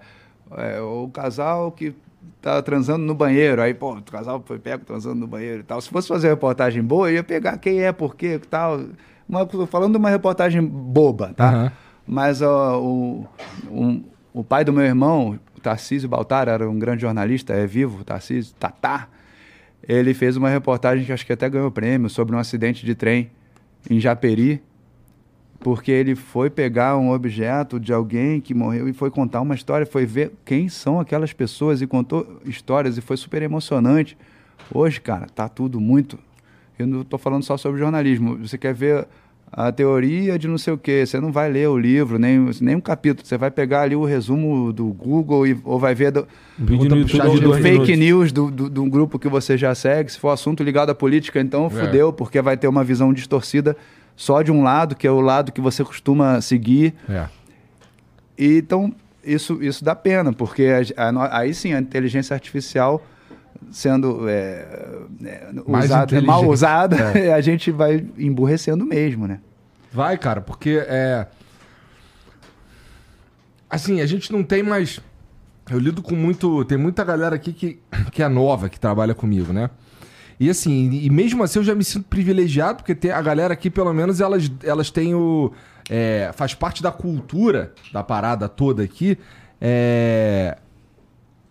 é 0.57 0.81
o 0.81 1.09
casal 1.09 1.73
que 1.73 1.95
tá 2.41 2.61
transando 2.61 3.05
no 3.05 3.15
banheiro, 3.15 3.63
aí, 3.63 3.73
pô, 3.73 3.95
o 3.95 4.03
casal 4.03 4.43
foi 4.45 4.59
pego 4.59 4.85
transando 4.85 5.17
no 5.17 5.27
banheiro 5.27 5.61
e 5.61 5.63
tal. 5.63 5.81
Se 5.81 5.89
fosse 5.89 6.09
fazer 6.09 6.29
reportagem 6.29 6.83
boa, 6.83 7.09
eu 7.09 7.15
ia 7.15 7.25
pegar 7.25 7.57
quem 7.59 7.83
é, 7.83 7.93
por 7.93 8.17
quê, 8.17 8.41
tal. 8.51 8.81
Uma, 9.29 9.47
falando 9.67 9.93
de 9.93 9.99
uma 9.99 10.11
reportagem 10.11 10.63
boba, 10.63 11.33
tá? 11.35 11.53
Uhum. 11.53 11.71
Mas 12.07 12.43
ó, 12.43 12.81
o, 12.81 13.27
um, 13.71 14.03
o 14.33 14.43
pai 14.43 14.65
do 14.65 14.73
meu 14.73 14.85
irmão, 14.85 15.39
o 15.57 15.61
Tarcísio 15.61 16.09
Baltar, 16.09 16.49
era 16.49 16.69
um 16.69 16.79
grande 16.79 17.03
jornalista, 17.03 17.53
é 17.53 17.67
vivo, 17.67 18.05
Tarcísio, 18.05 18.55
Tatá. 18.59 19.09
Ele 19.89 20.13
fez 20.15 20.37
uma 20.37 20.49
reportagem 20.49 21.05
que 21.05 21.13
acho 21.13 21.25
que 21.25 21.33
até 21.33 21.49
ganhou 21.49 21.71
prêmio 21.71 22.11
sobre 22.11 22.35
um 22.35 22.39
acidente 22.39 22.85
de 22.85 22.95
trem 22.95 23.31
em 23.89 23.99
Japeri, 23.99 24.63
porque 25.63 25.93
ele 25.93 26.15
foi 26.15 26.51
pegar 26.51 26.97
um 26.97 27.11
objeto 27.13 27.79
de 27.79 27.93
alguém 27.93 28.41
que 28.41 28.53
morreu 28.53 28.89
e 28.89 28.93
foi 28.93 29.11
contar 29.11 29.41
uma 29.41 29.55
história, 29.55 29.87
foi 29.87 30.05
ver 30.05 30.33
quem 30.45 30.69
são 30.69 30.99
aquelas 30.99 31.33
pessoas 31.33 31.81
e 31.81 31.87
contou 31.87 32.41
histórias 32.45 32.99
e 32.99 33.01
foi 33.01 33.17
super 33.17 33.43
emocionante. 33.43 34.17
Hoje, 34.73 35.01
cara, 35.01 35.27
tá 35.27 35.49
tudo 35.49 35.81
muito. 35.81 36.19
Eu 36.79 36.87
não 36.87 37.03
estou 37.03 37.19
falando 37.19 37.45
só 37.45 37.57
sobre 37.57 37.79
jornalismo. 37.79 38.37
Você 38.39 38.59
quer 38.59 38.75
ver 38.75 39.07
a 39.53 39.71
teoria 39.71 40.39
de 40.39 40.49
não 40.49 40.57
sei 40.57 40.73
o 40.73 40.79
quê, 40.79 41.05
você 41.07 41.21
não 41.21 41.31
vai 41.31 41.51
ler 41.51 41.69
o 41.69 41.79
livro, 41.79 42.19
nem, 42.19 42.51
nem 42.63 42.75
um 42.75 42.81
capítulo, 42.81 43.27
você 43.27 43.37
vai 43.37 43.51
pegar 43.51 43.83
ali 43.83 43.95
o 43.95 44.03
resumo 44.03 44.73
do 44.73 44.87
Google 44.87 45.47
e, 45.47 45.59
ou 45.63 45.79
vai 45.79 45.95
ver 45.95 46.11
do, 46.11 46.27
do, 46.57 46.79
do, 46.79 47.41
do 47.41 47.55
fake 47.55 47.95
news 47.95 48.33
do, 48.33 48.51
do, 48.51 48.71
do, 48.71 48.85
grupo 48.87 49.19
que 49.19 49.29
você 49.29 49.59
já 49.59 49.75
segue. 49.75 50.11
Se 50.11 50.19
for 50.19 50.31
assunto 50.31 50.63
ligado 50.63 50.89
à 50.89 50.95
política, 50.95 51.39
então 51.39 51.67
é. 51.67 51.71
fudeu, 51.71 52.13
porque 52.13 52.41
vai 52.41 52.57
ter 52.57 52.67
uma 52.67 52.83
visão 52.83 53.13
distorcida 53.13 53.77
só 54.17 54.43
de 54.43 54.53
um 54.53 54.63
lado, 54.63 54.95
que 54.95 55.07
é 55.07 55.11
o 55.11 55.21
lado 55.21 55.53
que 55.53 55.61
você 55.61 55.85
costuma 55.85 56.41
seguir. 56.41 56.95
É. 57.09 57.27
E, 58.39 58.59
então, 58.59 58.95
isso, 59.25 59.63
isso 59.63 59.85
dá 59.85 59.95
pena, 59.95 60.33
porque 60.33 60.69
a, 60.97 61.09
a, 61.09 61.39
aí 61.39 61.55
sim 61.55 61.73
a 61.73 61.81
inteligência 61.81 62.35
artificial 62.35 63.03
sendo 63.71 64.29
é, 64.29 64.67
é, 65.25 65.51
usada, 65.67 66.21
mal 66.21 66.49
usada, 66.49 66.97
é. 66.97 67.33
a 67.35 67.41
gente 67.41 67.71
vai 67.71 68.05
emburrecendo 68.19 68.85
mesmo, 68.85 69.27
né? 69.27 69.41
Vai, 69.93 70.17
cara, 70.17 70.41
porque 70.41 70.83
é. 70.87 71.27
Assim, 73.69 74.01
a 74.01 74.07
gente 74.07 74.33
não 74.33 74.43
tem 74.43 74.63
mais. 74.63 75.01
Eu 75.71 75.79
lido 75.79 76.03
com 76.03 76.15
muito. 76.15 76.65
Tem 76.65 76.79
muita 76.79 77.05
galera 77.05 77.37
aqui 77.37 77.53
que, 77.53 77.81
que 78.11 78.23
é 78.23 78.29
nova, 78.29 78.69
que 78.69 78.81
trabalha 78.81 79.15
comigo, 79.15 79.53
né? 79.53 79.71
E 80.43 80.51
assim, 80.51 80.91
e 80.91 81.09
mesmo 81.09 81.45
assim 81.45 81.61
eu 81.61 81.65
já 81.65 81.73
me 81.73 81.85
sinto 81.85 82.09
privilegiado, 82.09 82.79
porque 82.79 82.97
tem, 82.97 83.13
a 83.13 83.23
galera 83.23 83.55
aqui, 83.55 83.71
pelo 83.71 83.93
menos, 83.93 84.21
elas, 84.21 84.51
elas 84.65 84.91
têm 84.91 85.15
o. 85.15 85.53
É, 85.89 86.33
faz 86.35 86.53
parte 86.53 86.83
da 86.83 86.91
cultura 86.91 87.73
da 87.93 88.03
parada 88.03 88.49
toda 88.49 88.83
aqui. 88.83 89.17
É, 89.61 90.59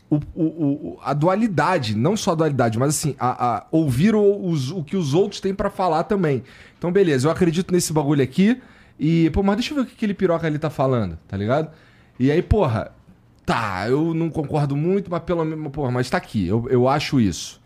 o, 0.09 0.19
o, 0.35 0.99
a 1.01 1.13
dualidade, 1.13 1.95
não 1.95 2.17
só 2.17 2.31
a 2.31 2.35
dualidade, 2.35 2.77
mas 2.77 2.89
assim, 2.89 3.15
a, 3.17 3.59
a 3.59 3.65
ouvir 3.71 4.13
o, 4.13 4.45
os, 4.45 4.71
o 4.71 4.83
que 4.83 4.97
os 4.97 5.13
outros 5.13 5.39
têm 5.39 5.55
para 5.55 5.69
falar 5.69 6.03
também. 6.03 6.43
Então, 6.77 6.91
beleza, 6.91 7.27
eu 7.27 7.31
acredito 7.31 7.71
nesse 7.71 7.93
bagulho 7.93 8.21
aqui. 8.21 8.61
E, 8.99 9.29
pô, 9.29 9.41
mas 9.41 9.55
deixa 9.55 9.71
eu 9.71 9.75
ver 9.75 9.83
o 9.83 9.85
que 9.85 9.93
aquele 9.93 10.13
piroca 10.13 10.45
ali 10.45 10.59
tá 10.59 10.69
falando, 10.69 11.17
tá 11.29 11.37
ligado? 11.37 11.71
E 12.19 12.29
aí, 12.29 12.41
porra, 12.41 12.91
tá, 13.45 13.85
eu 13.87 14.13
não 14.13 14.29
concordo 14.29 14.75
muito, 14.75 15.09
mas 15.09 15.23
pelo 15.23 15.45
menos, 15.45 15.71
porra, 15.71 15.91
mas 15.91 16.09
tá 16.09 16.17
aqui, 16.17 16.45
eu, 16.45 16.67
eu 16.69 16.89
acho 16.89 17.21
isso. 17.21 17.60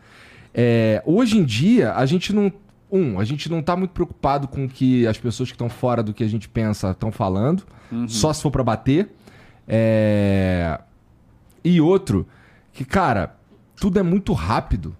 É, 0.58 1.04
hoje 1.06 1.38
em 1.38 1.44
dia, 1.44 1.94
a 1.94 2.06
gente 2.06 2.32
não. 2.32 2.52
Um, 2.90 3.20
a 3.20 3.26
gente 3.26 3.52
não 3.52 3.62
tá 3.62 3.76
muito 3.76 3.92
preocupado 3.92 4.48
com 4.48 4.64
o 4.64 4.70
que 4.70 5.06
as 5.06 5.18
pessoas 5.18 5.50
que 5.50 5.56
estão 5.56 5.68
fora 5.68 6.02
do 6.02 6.14
que 6.14 6.24
a 6.24 6.28
gente 6.28 6.48
pensa 6.48 6.92
estão 6.92 7.12
falando, 7.12 7.64
uhum. 7.92 8.08
só 8.08 8.32
se 8.32 8.42
for 8.42 8.52
para 8.52 8.64
bater. 8.64 9.12
É... 9.68 10.80
E 11.62 11.82
outro, 11.82 12.26
que, 12.72 12.86
cara, 12.86 13.36
tudo 13.76 14.00
é 14.00 14.04
muito 14.04 14.32
rápido. 14.32 14.96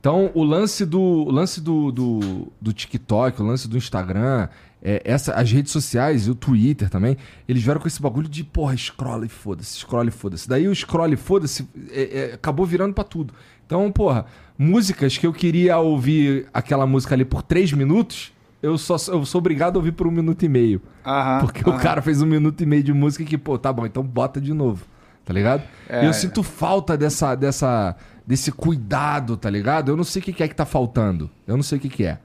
Então, 0.00 0.30
o 0.32 0.42
lance 0.42 0.86
do 0.86 1.00
o 1.00 1.30
lance 1.30 1.60
do, 1.60 1.90
do, 1.90 2.52
do, 2.58 2.72
TikTok, 2.72 3.42
o 3.42 3.44
lance 3.44 3.68
do 3.68 3.76
Instagram, 3.76 4.48
é, 4.80 5.02
essa, 5.04 5.34
as 5.34 5.50
redes 5.50 5.72
sociais 5.72 6.28
e 6.28 6.30
o 6.30 6.34
Twitter 6.34 6.88
também, 6.88 7.16
eles 7.48 7.62
vieram 7.62 7.80
com 7.80 7.88
esse 7.88 8.00
bagulho 8.00 8.28
de, 8.28 8.44
porra, 8.44 8.76
scroll 8.76 9.24
e 9.24 9.28
foda-se, 9.28 9.80
scroll 9.80 10.06
e 10.06 10.10
foda-se. 10.12 10.48
Daí 10.48 10.68
o 10.68 10.74
scroll 10.74 11.12
e 11.12 11.16
foda-se 11.16 11.68
é, 11.90 12.20
é, 12.20 12.34
acabou 12.34 12.64
virando 12.64 12.94
para 12.94 13.04
tudo. 13.04 13.34
Então, 13.66 13.90
porra, 13.92 14.24
músicas 14.58 15.16
que 15.16 15.26
eu 15.26 15.32
queria 15.32 15.78
ouvir 15.78 16.46
aquela 16.52 16.86
música 16.86 17.14
ali 17.14 17.24
por 17.24 17.42
três 17.42 17.72
minutos, 17.72 18.32
eu, 18.60 18.76
só, 18.76 18.96
eu 19.12 19.24
sou 19.24 19.38
obrigado 19.38 19.76
a 19.76 19.78
ouvir 19.78 19.92
por 19.92 20.06
um 20.08 20.10
minuto 20.10 20.44
e 20.44 20.48
meio. 20.48 20.82
Aham, 21.06 21.40
porque 21.40 21.60
aham. 21.60 21.78
o 21.78 21.80
cara 21.80 22.02
fez 22.02 22.20
um 22.20 22.26
minuto 22.26 22.60
e 22.60 22.66
meio 22.66 22.82
de 22.82 22.92
música 22.92 23.24
que, 23.24 23.38
pô, 23.38 23.56
tá 23.56 23.72
bom, 23.72 23.86
então 23.86 24.02
bota 24.02 24.40
de 24.40 24.52
novo. 24.52 24.84
Tá 25.24 25.32
ligado? 25.32 25.62
É, 25.88 26.06
eu 26.06 26.12
sinto 26.12 26.42
falta 26.42 26.96
dessa, 26.96 27.34
dessa, 27.34 27.94
desse 28.26 28.50
cuidado, 28.50 29.36
tá 29.36 29.48
ligado? 29.50 29.92
Eu 29.92 29.96
não 29.96 30.02
sei 30.02 30.20
o 30.20 30.24
que 30.24 30.42
é 30.42 30.48
que 30.48 30.54
tá 30.54 30.64
faltando. 30.64 31.30
Eu 31.46 31.54
não 31.54 31.62
sei 31.62 31.78
o 31.78 31.80
que, 31.80 31.88
que 31.88 32.04
é. 32.04 32.18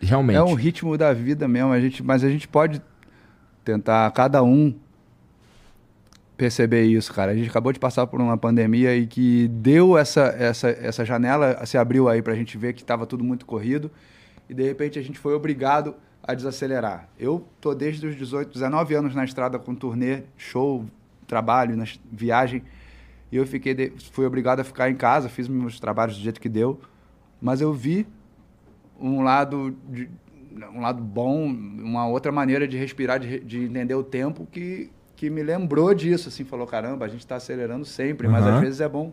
Realmente. 0.00 0.36
É 0.36 0.42
um 0.42 0.54
ritmo 0.54 0.98
da 0.98 1.12
vida 1.12 1.48
mesmo, 1.48 1.72
a 1.72 1.80
gente, 1.80 2.02
mas 2.02 2.22
a 2.22 2.28
gente 2.28 2.46
pode 2.46 2.82
tentar, 3.64 4.10
cada 4.12 4.42
um, 4.42 4.74
perceber 6.38 6.84
isso, 6.84 7.12
cara. 7.12 7.32
A 7.32 7.34
gente 7.34 7.50
acabou 7.50 7.72
de 7.72 7.80
passar 7.80 8.06
por 8.06 8.20
uma 8.20 8.38
pandemia 8.38 8.96
e 8.96 9.08
que 9.08 9.48
deu 9.48 9.98
essa, 9.98 10.34
essa, 10.38 10.68
essa 10.70 11.04
janela, 11.04 11.66
se 11.66 11.76
abriu 11.76 12.08
aí 12.08 12.22
pra 12.22 12.34
gente 12.34 12.56
ver 12.56 12.72
que 12.74 12.80
estava 12.80 13.04
tudo 13.04 13.24
muito 13.24 13.44
corrido 13.44 13.90
e 14.48 14.54
de 14.54 14.62
repente 14.62 15.00
a 15.00 15.02
gente 15.02 15.18
foi 15.18 15.34
obrigado 15.34 15.96
a 16.22 16.34
desacelerar. 16.34 17.08
Eu 17.18 17.44
tô 17.60 17.74
desde 17.74 18.06
os 18.06 18.14
18, 18.14 18.52
19 18.52 18.94
anos 18.94 19.14
na 19.16 19.24
estrada 19.24 19.58
com 19.58 19.74
turnê, 19.74 20.22
show, 20.36 20.86
trabalho, 21.26 21.76
na 21.76 21.84
viagem. 22.10 22.62
E 23.32 23.36
eu 23.36 23.44
fiquei 23.44 23.74
de, 23.74 23.92
fui 24.12 24.24
obrigado 24.24 24.60
a 24.60 24.64
ficar 24.64 24.88
em 24.88 24.94
casa, 24.94 25.28
fiz 25.28 25.48
meus 25.48 25.80
trabalhos 25.80 26.16
do 26.16 26.22
jeito 26.22 26.40
que 26.40 26.48
deu, 26.48 26.80
mas 27.40 27.60
eu 27.60 27.74
vi 27.74 28.06
um 28.98 29.22
lado 29.22 29.76
de, 29.88 30.08
um 30.72 30.80
lado 30.80 31.02
bom, 31.02 31.46
uma 31.46 32.06
outra 32.06 32.30
maneira 32.30 32.66
de 32.68 32.76
respirar, 32.76 33.18
de, 33.18 33.40
de 33.40 33.64
entender 33.64 33.94
o 33.94 34.04
tempo 34.04 34.46
que 34.50 34.90
que 35.18 35.28
me 35.28 35.42
lembrou 35.42 35.92
disso, 35.92 36.28
assim, 36.28 36.44
falou 36.44 36.64
caramba, 36.64 37.04
a 37.04 37.08
gente 37.08 37.20
está 37.20 37.34
acelerando 37.34 37.84
sempre, 37.84 38.28
uhum. 38.28 38.32
mas 38.32 38.46
às 38.46 38.60
vezes 38.60 38.80
é 38.80 38.88
bom 38.88 39.12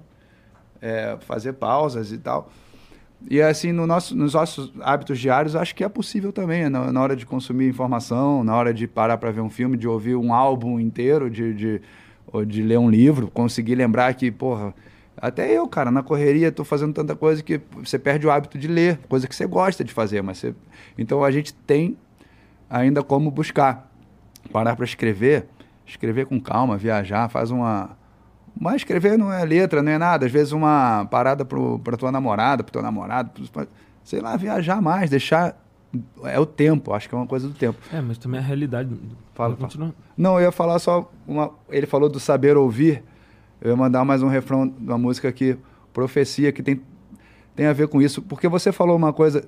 é, 0.80 1.18
fazer 1.22 1.54
pausas 1.54 2.12
e 2.12 2.20
tal. 2.20 2.52
E 3.28 3.42
assim, 3.42 3.72
no 3.72 3.88
nosso, 3.88 4.16
nos 4.16 4.36
nossos 4.36 4.72
hábitos 4.82 5.18
diários, 5.18 5.56
acho 5.56 5.74
que 5.74 5.84
é 5.84 5.90
possível 5.90 6.32
também, 6.32 6.70
na, 6.70 6.92
na 6.92 7.02
hora 7.02 7.16
de 7.16 7.26
consumir 7.26 7.68
informação, 7.68 8.44
na 8.44 8.56
hora 8.56 8.72
de 8.72 8.88
parar 8.88 9.18
para 9.18 9.32
ver 9.32 9.42
um 9.42 9.50
filme, 9.50 9.76
de 9.76 9.88
ouvir 9.88 10.16
um 10.16 10.32
álbum 10.32 10.80
inteiro, 10.80 11.28
de, 11.28 11.56
de 11.56 11.82
ou 12.28 12.46
de 12.46 12.62
ler 12.62 12.78
um 12.78 12.90
livro, 12.90 13.32
conseguir 13.32 13.74
lembrar 13.74 14.14
que, 14.14 14.30
porra, 14.30 14.76
até 15.18 15.52
eu, 15.52 15.68
cara, 15.68 15.90
na 15.90 16.04
correria, 16.04 16.50
estou 16.50 16.64
fazendo 16.64 16.94
tanta 16.94 17.16
coisa 17.16 17.42
que 17.42 17.60
você 17.84 17.98
perde 17.98 18.28
o 18.28 18.32
hábito 18.32 18.60
de 18.60 18.68
ler, 18.68 19.00
coisa 19.10 19.28
que 19.28 19.36
você 19.36 19.48
gosta 19.48 19.84
de 19.84 19.92
fazer, 19.92 20.22
mas 20.22 20.38
você... 20.38 20.54
Então 21.00 21.24
a 21.24 21.32
gente 21.32 21.52
tem 21.52 21.98
ainda 22.70 23.02
como 23.02 23.32
buscar. 23.32 23.92
Parar 24.52 24.76
para 24.76 24.86
escrever, 24.86 25.48
escrever 25.86 26.26
com 26.26 26.40
calma, 26.40 26.78
viajar, 26.78 27.30
faz 27.30 27.52
uma. 27.52 27.98
Mas 28.60 28.78
escrever 28.78 29.18
não 29.18 29.32
é 29.32 29.44
letra, 29.44 29.84
não 29.84 29.92
é 29.92 29.98
nada. 29.98 30.26
Às 30.26 30.32
vezes 30.32 30.54
uma 30.54 31.06
parada 31.06 31.44
para 31.44 31.98
tua 31.98 32.12
namorada, 32.12 32.64
para 32.64 32.72
teu 32.72 32.82
namorado, 32.82 33.32
sei 34.04 34.22
lá, 34.22 34.38
viajar 34.38 34.82
mais, 34.82 35.10
deixar 35.10 35.58
é 36.24 36.40
o 36.40 36.46
tempo, 36.46 36.94
acho 36.94 37.08
que 37.08 37.16
é 37.16 37.18
uma 37.18 37.28
coisa 37.28 37.48
do 37.48 37.54
tempo. 37.54 37.80
É, 37.92 38.02
mas 38.02 38.18
também 38.18 38.40
é 38.40 38.44
a 38.44 38.46
realidade. 38.46 38.90
Fala, 39.34 39.56
fala. 39.56 39.94
Não, 40.18 40.36
eu 40.40 40.46
ia 40.46 40.52
falar 40.52 40.80
só 40.80 41.12
uma. 41.28 41.52
Ele 41.70 41.86
falou 41.86 42.10
do 42.10 42.20
saber 42.20 42.58
ouvir. 42.58 43.04
Eu 43.62 43.72
ia 43.72 43.76
mandar 43.76 44.04
mais 44.04 44.22
um 44.22 44.28
refrão 44.28 44.68
de 44.68 44.76
uma 44.80 44.98
música 44.98 45.28
aqui, 45.28 45.58
Profecia, 45.94 46.52
que 46.52 46.62
tem, 46.62 46.82
tem 47.56 47.66
a 47.66 47.74
ver 47.74 47.88
com 47.88 48.02
isso. 48.02 48.22
Porque 48.22 48.48
você 48.48 48.72
falou 48.72 48.96
uma 48.96 49.14
coisa 49.14 49.48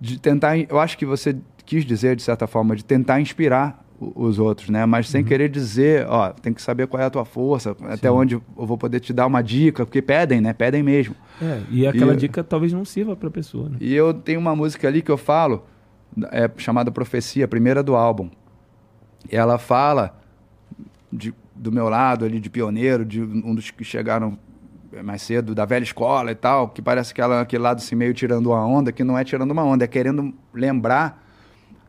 de 0.00 0.18
tentar. 0.18 0.58
Eu 0.58 0.78
acho 0.78 0.98
que 0.98 1.06
você 1.06 1.36
quis 1.64 1.84
dizer, 1.84 2.16
de 2.16 2.22
certa 2.22 2.46
forma, 2.46 2.74
de 2.74 2.84
tentar 2.84 3.20
inspirar 3.20 3.84
os 4.00 4.38
outros, 4.38 4.68
né? 4.70 4.86
Mas 4.86 5.08
sem 5.08 5.22
uhum. 5.22 5.26
querer 5.26 5.48
dizer, 5.48 6.06
ó, 6.08 6.30
tem 6.30 6.52
que 6.52 6.62
saber 6.62 6.86
qual 6.86 7.02
é 7.02 7.06
a 7.06 7.10
tua 7.10 7.24
força, 7.24 7.74
Sim. 7.74 7.86
até 7.88 8.10
onde 8.10 8.34
eu 8.34 8.42
vou 8.56 8.78
poder 8.78 9.00
te 9.00 9.12
dar 9.12 9.26
uma 9.26 9.42
dica, 9.42 9.84
porque 9.84 10.00
pedem, 10.00 10.40
né? 10.40 10.52
Pedem 10.52 10.82
mesmo. 10.82 11.16
É, 11.42 11.60
e 11.70 11.86
aquela 11.86 12.14
e, 12.14 12.16
dica 12.16 12.44
talvez 12.44 12.72
não 12.72 12.84
sirva 12.84 13.16
para 13.16 13.28
a 13.28 13.30
pessoa, 13.30 13.68
né? 13.68 13.76
E 13.80 13.92
eu 13.94 14.14
tenho 14.14 14.38
uma 14.38 14.54
música 14.54 14.86
ali 14.86 15.02
que 15.02 15.10
eu 15.10 15.18
falo, 15.18 15.64
é 16.30 16.48
chamada 16.56 16.90
Profecia, 16.92 17.44
a 17.44 17.48
primeira 17.48 17.82
do 17.82 17.96
álbum. 17.96 18.30
Ela 19.30 19.58
fala 19.58 20.16
de, 21.12 21.34
do 21.54 21.72
meu 21.72 21.88
lado 21.88 22.24
ali 22.24 22.38
de 22.38 22.48
pioneiro, 22.48 23.04
de 23.04 23.20
um 23.20 23.54
dos 23.54 23.70
que 23.70 23.82
chegaram 23.82 24.38
mais 25.02 25.22
cedo 25.22 25.54
da 25.54 25.64
velha 25.64 25.82
escola 25.82 26.30
e 26.30 26.34
tal, 26.34 26.68
que 26.68 26.80
parece 26.80 27.12
que 27.12 27.20
ela 27.20 27.40
aquele 27.40 27.62
lado 27.62 27.78
assim 27.78 27.94
meio 27.94 28.14
tirando 28.14 28.46
uma 28.46 28.64
onda, 28.64 28.92
que 28.92 29.02
não 29.02 29.18
é 29.18 29.24
tirando 29.24 29.50
uma 29.50 29.64
onda, 29.64 29.84
é 29.84 29.88
querendo 29.88 30.32
lembrar 30.54 31.27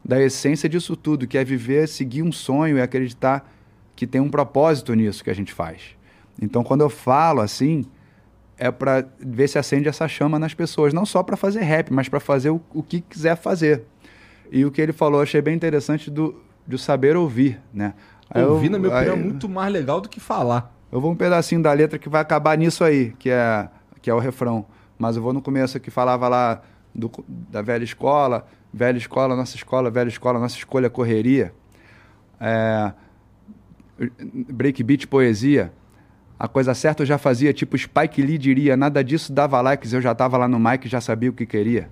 da 0.10 0.20
essência 0.20 0.68
disso 0.68 0.96
tudo, 0.96 1.28
que 1.28 1.38
é 1.38 1.44
viver, 1.44 1.88
seguir 1.88 2.24
um 2.24 2.32
sonho 2.32 2.80
e 2.80 2.82
acreditar 2.82 3.48
que 3.96 4.08
tem 4.08 4.20
um 4.20 4.28
propósito 4.28 4.96
nisso 4.96 5.24
que 5.24 5.30
a 5.30 5.36
gente 5.36 5.54
faz. 5.54 5.96
Então, 6.42 6.64
quando 6.64 6.82
eu 6.82 6.90
falo 6.90 7.42
assim, 7.42 7.86
é 8.58 8.72
para 8.72 9.06
ver 9.20 9.48
se 9.48 9.60
acende 9.60 9.88
essa 9.88 10.08
chama 10.08 10.40
nas 10.40 10.56
pessoas, 10.56 10.96
não 10.96 11.06
só 11.06 11.22
para 11.22 11.38
fazer 11.38 11.60
rap, 11.60 11.94
mas 11.94 12.10
para 12.10 12.20
fazer 12.20 12.50
o, 12.50 12.60
o, 12.74 12.82
que 12.82 13.02
quiser 13.02 13.38
fazer. 13.38 13.84
E 14.52 14.66
o 14.66 14.72
que 14.72 14.82
ele 14.82 14.94
falou, 14.94 15.22
achei 15.22 15.44
bem 15.44 15.54
interessante 15.54 16.10
do, 16.10 16.42
do 16.66 16.80
saber 16.80 17.16
ouvir, 17.16 17.62
né? 17.72 17.94
Aí 18.32 18.44
ouvir, 18.44 18.66
eu, 18.66 18.72
na 18.72 18.80
minha 18.80 18.92
opinião, 18.92 19.14
é 19.14 19.20
muito 19.20 19.48
mais 19.48 19.72
legal 19.72 20.02
do 20.02 20.10
que 20.10 20.20
falar. 20.20 20.76
Eu 20.92 21.00
vou 21.00 21.12
um 21.12 21.16
pedacinho 21.16 21.62
da 21.62 21.72
letra 21.72 22.00
que 22.00 22.10
vai 22.10 22.22
acabar 22.22 22.58
nisso 22.58 22.84
aí, 22.84 23.14
que 23.20 23.30
é, 23.30 23.70
que 24.02 24.10
é 24.10 24.14
o 24.14 24.18
refrão. 24.18 24.66
Mas 24.98 25.18
eu 25.18 25.22
vou 25.22 25.34
no 25.34 25.42
começo 25.42 25.80
que 25.80 25.92
falava 25.92 26.28
lá 26.28 26.64
do, 26.96 27.12
da 27.28 27.62
velha 27.62 27.84
escola, 27.84 28.48
velha 28.74 28.98
escola, 28.98 29.36
nossa 29.36 29.56
escola, 29.56 29.90
velha 29.90 30.10
escola, 30.10 30.40
nossa 30.40 30.58
escolha, 30.58 30.90
correria. 30.90 31.54
É, 32.40 32.94
breakbeat, 34.50 35.08
poesia. 35.08 35.74
A 36.38 36.48
coisa 36.48 36.74
certa 36.74 37.04
eu 37.04 37.08
já 37.08 37.18
fazia, 37.18 37.52
tipo 37.52 37.78
Spike 37.78 38.22
Lee 38.22 38.38
diria, 38.38 38.78
nada 38.78 39.04
disso 39.04 39.34
dava 39.34 39.60
likes, 39.60 39.92
eu 39.92 40.02
já 40.02 40.14
estava 40.14 40.38
lá 40.38 40.48
no 40.48 40.58
mic 40.58 40.88
já 40.88 41.02
sabia 41.02 41.30
o 41.30 41.34
que 41.34 41.46
queria. 41.46 41.92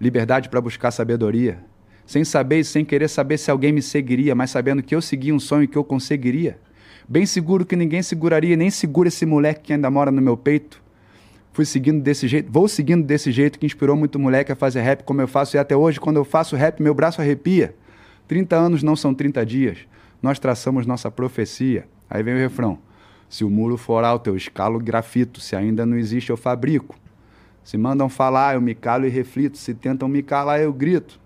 Liberdade 0.00 0.48
para 0.48 0.60
buscar 0.60 0.90
sabedoria. 0.90 1.60
Sem 2.04 2.24
saber 2.24 2.60
e 2.60 2.64
sem 2.64 2.84
querer 2.84 3.08
saber 3.08 3.38
se 3.38 3.50
alguém 3.50 3.70
me 3.70 3.82
seguiria, 3.82 4.34
mas 4.34 4.50
sabendo 4.50 4.82
que 4.82 4.94
eu 4.94 5.02
seguia 5.02 5.34
um 5.34 5.38
sonho 5.38 5.68
que 5.68 5.76
eu 5.76 5.84
conseguiria. 5.84 6.58
Bem 7.08 7.24
seguro 7.24 7.64
que 7.64 7.76
ninguém 7.76 8.02
seguraria, 8.02 8.56
nem 8.56 8.70
segura 8.70 9.08
esse 9.08 9.24
moleque 9.24 9.60
que 9.60 9.72
ainda 9.72 9.90
mora 9.90 10.10
no 10.10 10.20
meu 10.20 10.36
peito 10.36 10.82
fui 11.58 11.64
seguindo 11.64 12.00
desse 12.00 12.28
jeito, 12.28 12.52
vou 12.52 12.68
seguindo 12.68 13.04
desse 13.04 13.32
jeito 13.32 13.58
que 13.58 13.66
inspirou 13.66 13.96
muito 13.96 14.16
moleque 14.16 14.52
a 14.52 14.54
fazer 14.54 14.80
rap 14.80 15.02
como 15.02 15.20
eu 15.20 15.26
faço 15.26 15.56
e 15.56 15.58
até 15.58 15.76
hoje 15.76 15.98
quando 15.98 16.16
eu 16.16 16.24
faço 16.24 16.54
rap 16.54 16.80
meu 16.80 16.94
braço 16.94 17.20
arrepia. 17.20 17.74
30 18.28 18.54
anos 18.54 18.82
não 18.84 18.94
são 18.94 19.12
30 19.12 19.44
dias. 19.44 19.78
Nós 20.22 20.38
traçamos 20.38 20.86
nossa 20.86 21.10
profecia. 21.10 21.88
Aí 22.08 22.22
vem 22.22 22.34
o 22.34 22.38
refrão. 22.38 22.78
Se 23.28 23.42
o 23.42 23.50
muro 23.50 23.76
for 23.76 24.04
alto, 24.04 24.30
eu 24.30 24.36
escalo 24.36 24.78
grafito. 24.78 25.40
Se 25.40 25.56
ainda 25.56 25.84
não 25.84 25.96
existe, 25.96 26.30
eu 26.30 26.36
fabrico. 26.36 26.94
Se 27.64 27.76
mandam 27.76 28.08
falar, 28.08 28.54
eu 28.54 28.60
me 28.60 28.72
calo 28.72 29.04
e 29.04 29.08
reflito. 29.08 29.58
Se 29.58 29.74
tentam 29.74 30.06
me 30.06 30.22
calar, 30.22 30.60
eu 30.60 30.72
grito. 30.72 31.18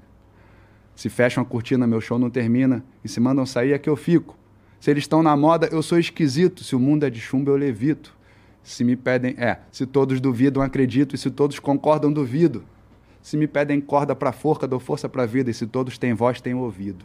Se 0.96 1.10
fecham 1.10 1.42
a 1.42 1.46
cortina, 1.46 1.86
meu 1.86 2.00
show 2.00 2.18
não 2.18 2.30
termina. 2.30 2.82
E 3.04 3.08
se 3.08 3.20
mandam 3.20 3.44
sair, 3.44 3.72
é 3.72 3.78
que 3.78 3.90
eu 3.90 3.96
fico. 3.96 4.34
Se 4.80 4.90
eles 4.90 5.02
estão 5.02 5.22
na 5.22 5.36
moda, 5.36 5.68
eu 5.70 5.82
sou 5.82 5.98
esquisito. 5.98 6.64
Se 6.64 6.74
o 6.74 6.80
mundo 6.80 7.04
é 7.04 7.10
de 7.10 7.20
chumbo, 7.20 7.50
eu 7.50 7.56
levito. 7.56 8.16
Se 8.62 8.84
me 8.84 8.96
pedem, 8.96 9.34
é, 9.38 9.58
se 9.70 9.84
todos 9.86 10.20
duvidam, 10.20 10.62
acredito, 10.62 11.14
e 11.14 11.18
se 11.18 11.30
todos 11.30 11.58
concordam, 11.58 12.12
duvido. 12.12 12.64
Se 13.20 13.36
me 13.36 13.46
pedem 13.46 13.80
corda 13.80 14.14
para 14.14 14.32
forca, 14.32 14.66
dou 14.66 14.80
força 14.80 15.08
para 15.08 15.22
a 15.24 15.26
vida, 15.26 15.50
e 15.50 15.54
se 15.54 15.66
todos 15.66 15.98
têm 15.98 16.14
voz, 16.14 16.40
têm 16.40 16.54
ouvido. 16.54 17.04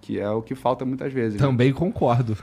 Que 0.00 0.18
é 0.18 0.28
o 0.30 0.42
que 0.42 0.54
falta 0.54 0.84
muitas 0.84 1.12
vezes. 1.12 1.40
Né? 1.40 1.46
Também 1.46 1.68
né? 1.68 1.74
concordo. 1.74 2.36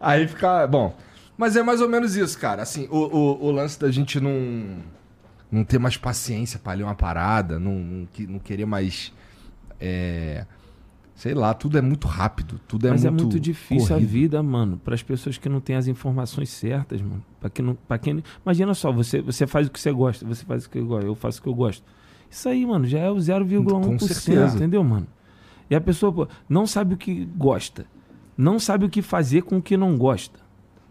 Aí 0.00 0.28
fica. 0.28 0.66
Bom. 0.66 0.96
Mas 1.36 1.56
é 1.56 1.62
mais 1.62 1.80
ou 1.80 1.88
menos 1.88 2.16
isso, 2.16 2.38
cara. 2.38 2.62
Assim, 2.62 2.86
o, 2.90 2.96
o, 2.96 3.46
o 3.46 3.50
lance 3.50 3.78
da 3.78 3.90
gente 3.90 4.20
não, 4.20 4.78
não 5.50 5.64
ter 5.64 5.78
mais 5.78 5.96
paciência 5.96 6.58
para 6.58 6.74
ler 6.74 6.84
uma 6.84 6.94
parada, 6.94 7.58
não, 7.58 7.74
não, 7.74 8.08
não 8.28 8.38
querer 8.38 8.64
mais. 8.64 9.12
É, 9.80 10.46
Sei 11.16 11.32
lá, 11.32 11.54
tudo 11.54 11.78
é 11.78 11.80
muito 11.80 12.06
rápido, 12.06 12.60
tudo 12.68 12.86
é 12.86 12.90
Mas 12.90 13.02
muito 13.04 13.20
é 13.20 13.22
muito 13.22 13.40
difícil 13.40 13.88
corrido. 13.88 14.06
a 14.06 14.10
vida, 14.12 14.42
mano, 14.42 14.76
para 14.76 14.94
as 14.94 15.02
pessoas 15.02 15.38
que 15.38 15.48
não 15.48 15.60
têm 15.60 15.74
as 15.74 15.88
informações 15.88 16.50
certas, 16.50 17.00
mano. 17.00 17.24
Para 17.40 17.48
quem 17.48 17.64
não, 17.64 17.74
para 17.74 17.96
quem 17.96 18.22
Imagina 18.44 18.74
só, 18.74 18.92
você 18.92 19.22
você 19.22 19.46
faz 19.46 19.66
o 19.66 19.70
que 19.70 19.80
você 19.80 19.90
gosta, 19.90 20.26
você 20.26 20.44
faz 20.44 20.66
o 20.66 20.70
que 20.70 20.78
eu 20.78 20.86
gosto, 20.86 21.06
eu 21.06 21.14
faço 21.14 21.40
o 21.40 21.42
que 21.42 21.48
eu 21.48 21.54
gosto. 21.54 21.82
Isso 22.30 22.46
aí, 22.50 22.66
mano, 22.66 22.86
já 22.86 22.98
é 22.98 23.10
o 23.10 23.16
0,1%, 23.16 24.54
entendeu, 24.54 24.84
mano? 24.84 25.06
E 25.70 25.74
a 25.74 25.80
pessoa 25.80 26.12
pô, 26.12 26.28
não 26.46 26.66
sabe 26.66 26.92
o 26.92 26.96
que 26.98 27.24
gosta, 27.24 27.86
não 28.36 28.58
sabe 28.58 28.84
o 28.84 28.90
que 28.90 29.00
fazer 29.00 29.40
com 29.42 29.56
o 29.56 29.62
que 29.62 29.74
não 29.74 29.96
gosta. 29.96 30.38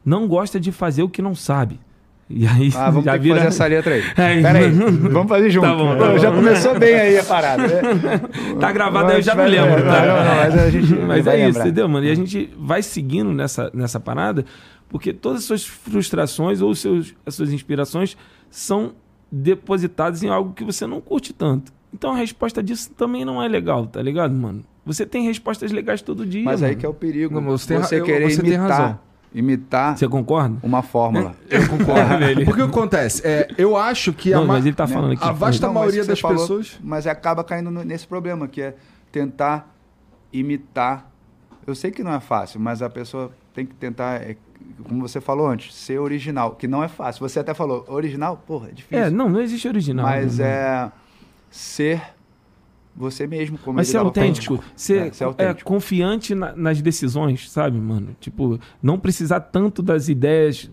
não 0.04 0.28
gosta 0.28 0.60
de 0.60 0.72
fazer 0.72 1.04
o 1.04 1.10
que 1.10 1.22
não 1.22 1.36
sabe. 1.36 1.80
E 2.28 2.48
aí, 2.48 2.72
ah, 2.76 2.90
vamos 2.90 3.06
já 3.06 3.12
ter 3.14 3.20
vira... 3.20 3.36
que 3.36 3.42
fazer 3.42 3.56
essa 3.56 3.68
letra 3.68 3.94
aí. 3.94 4.02
É, 4.02 4.42
Peraí, 4.42 4.72
vamos 4.72 5.30
fazer 5.30 5.50
junto. 5.52 5.68
Tá 5.68 5.76
bom, 5.76 5.96
tá 5.96 6.08
bom. 6.08 6.18
Já 6.18 6.32
começou 6.32 6.80
bem 6.80 6.96
aí 6.96 7.20
a 7.20 7.24
parada. 7.24 7.68
Né? 7.68 8.22
tá 8.60 8.72
gravado 8.72 9.12
aí, 9.12 9.18
eu 9.18 9.22
já 9.22 9.36
me 9.36 9.48
lembro. 9.48 9.84
Tá? 9.84 10.06
Não, 10.06 10.16
não, 10.16 10.36
mas 10.36 10.58
a 10.58 10.70
gente 10.72 10.94
mas 10.96 11.28
é 11.28 11.50
isso, 11.50 11.60
entendeu, 11.60 11.88
mano? 11.88 12.06
E 12.06 12.10
a 12.10 12.16
gente 12.16 12.50
vai 12.58 12.82
seguindo 12.82 13.32
nessa, 13.32 13.70
nessa 13.76 14.00
parada, 14.00 14.44
porque 14.90 15.14
todas 15.14 15.42
as 15.42 15.46
suas 15.46 15.66
frustrações 15.66 16.62
ou 16.62 16.74
seus, 16.74 17.14
as 17.24 17.36
suas 17.36 17.54
inspirações 17.54 18.18
são 18.50 18.94
depositadas 19.32 20.24
em 20.24 20.30
algo 20.30 20.54
que 20.54 20.64
você 20.64 20.88
não 20.88 21.00
curte 21.00 21.32
tanto. 21.32 21.72
Então 21.94 22.12
a 22.12 22.18
resposta 22.18 22.64
disso 22.64 22.90
também 22.98 23.24
não 23.24 23.42
é 23.42 23.48
legal, 23.48 23.86
tá 23.86 24.02
ligado, 24.02 24.34
mano? 24.34 24.64
Você 24.84 25.06
tem 25.06 25.26
respostas 25.26 25.72
legais 25.72 26.02
todo 26.02 26.26
dia. 26.26 26.44
Mas 26.44 26.62
mano. 26.62 26.72
aí 26.72 26.76
que 26.76 26.86
é 26.86 26.90
o 26.90 26.94
perigo. 26.94 27.36
Não, 27.36 27.42
você, 27.44 27.78
você 27.78 28.02
querer 28.02 28.32
você 28.32 28.42
imitar 28.42 29.00
imitar. 29.36 29.98
Você 29.98 30.08
concorda? 30.08 30.58
Uma 30.64 30.82
fórmula. 30.82 31.36
É, 31.50 31.58
eu 31.58 31.68
concordo. 31.68 32.16
Porque 32.46 32.62
o 32.62 32.68
que 32.68 32.72
acontece? 32.72 33.22
É, 33.28 33.50
eu 33.58 33.76
acho 33.76 34.14
que 34.14 34.32
não, 34.32 34.44
a, 34.44 34.46
mas 34.46 34.66
ele 34.66 34.74
tá 34.74 34.88
falando 34.88 35.12
aqui, 35.12 35.24
a 35.24 35.34
vasta 35.34 35.68
não, 35.68 35.74
maioria 35.74 36.06
das 36.06 36.20
falou, 36.22 36.40
pessoas. 36.40 36.80
Mas 36.82 37.06
acaba 37.06 37.44
caindo 37.44 37.70
nesse 37.70 38.08
problema, 38.08 38.48
que 38.48 38.62
é 38.62 38.76
tentar 39.12 39.76
imitar. 40.32 41.12
Eu 41.68 41.76
sei 41.76 41.92
que 41.92 42.02
não 42.02 42.14
é 42.14 42.20
fácil, 42.22 42.62
mas 42.62 42.82
a 42.82 42.90
pessoa 42.90 43.32
tem 43.54 43.66
que 43.66 43.76
tentar, 43.76 44.22
é, 44.22 44.38
como 44.88 45.06
você 45.06 45.20
falou 45.20 45.48
antes, 45.48 45.76
ser 45.76 46.00
original, 46.00 46.52
que 46.56 46.68
não 46.68 46.82
é 46.82 46.88
fácil. 46.88 47.28
Você 47.28 47.40
até 47.40 47.54
falou, 47.54 47.84
original, 47.90 48.42
porra, 48.48 48.70
é 48.70 48.72
difícil. 48.72 49.06
É, 49.06 49.10
não, 49.10 49.28
não 49.28 49.42
existe 49.42 49.68
original. 49.68 50.06
Mas 50.06 50.38
né? 50.38 50.48
é 50.48 50.92
ser 51.52 52.15
você 52.96 53.28
mesmo. 53.28 53.58
Como 53.58 53.76
Mas 53.76 53.90
ser 53.90 53.98
autêntico. 53.98 54.64
Ser, 54.76 55.08
é, 55.08 55.12
ser 55.12 55.24
autêntico. 55.26 55.60
É, 55.60 55.64
confiante 55.64 56.34
na, 56.34 56.56
nas 56.56 56.82
decisões, 56.82 57.50
sabe, 57.50 57.80
mano? 57.80 58.16
Tipo, 58.20 58.60
não 58.82 58.98
precisar 58.98 59.40
tanto 59.42 59.82
das 59.82 60.08
ideias 60.08 60.70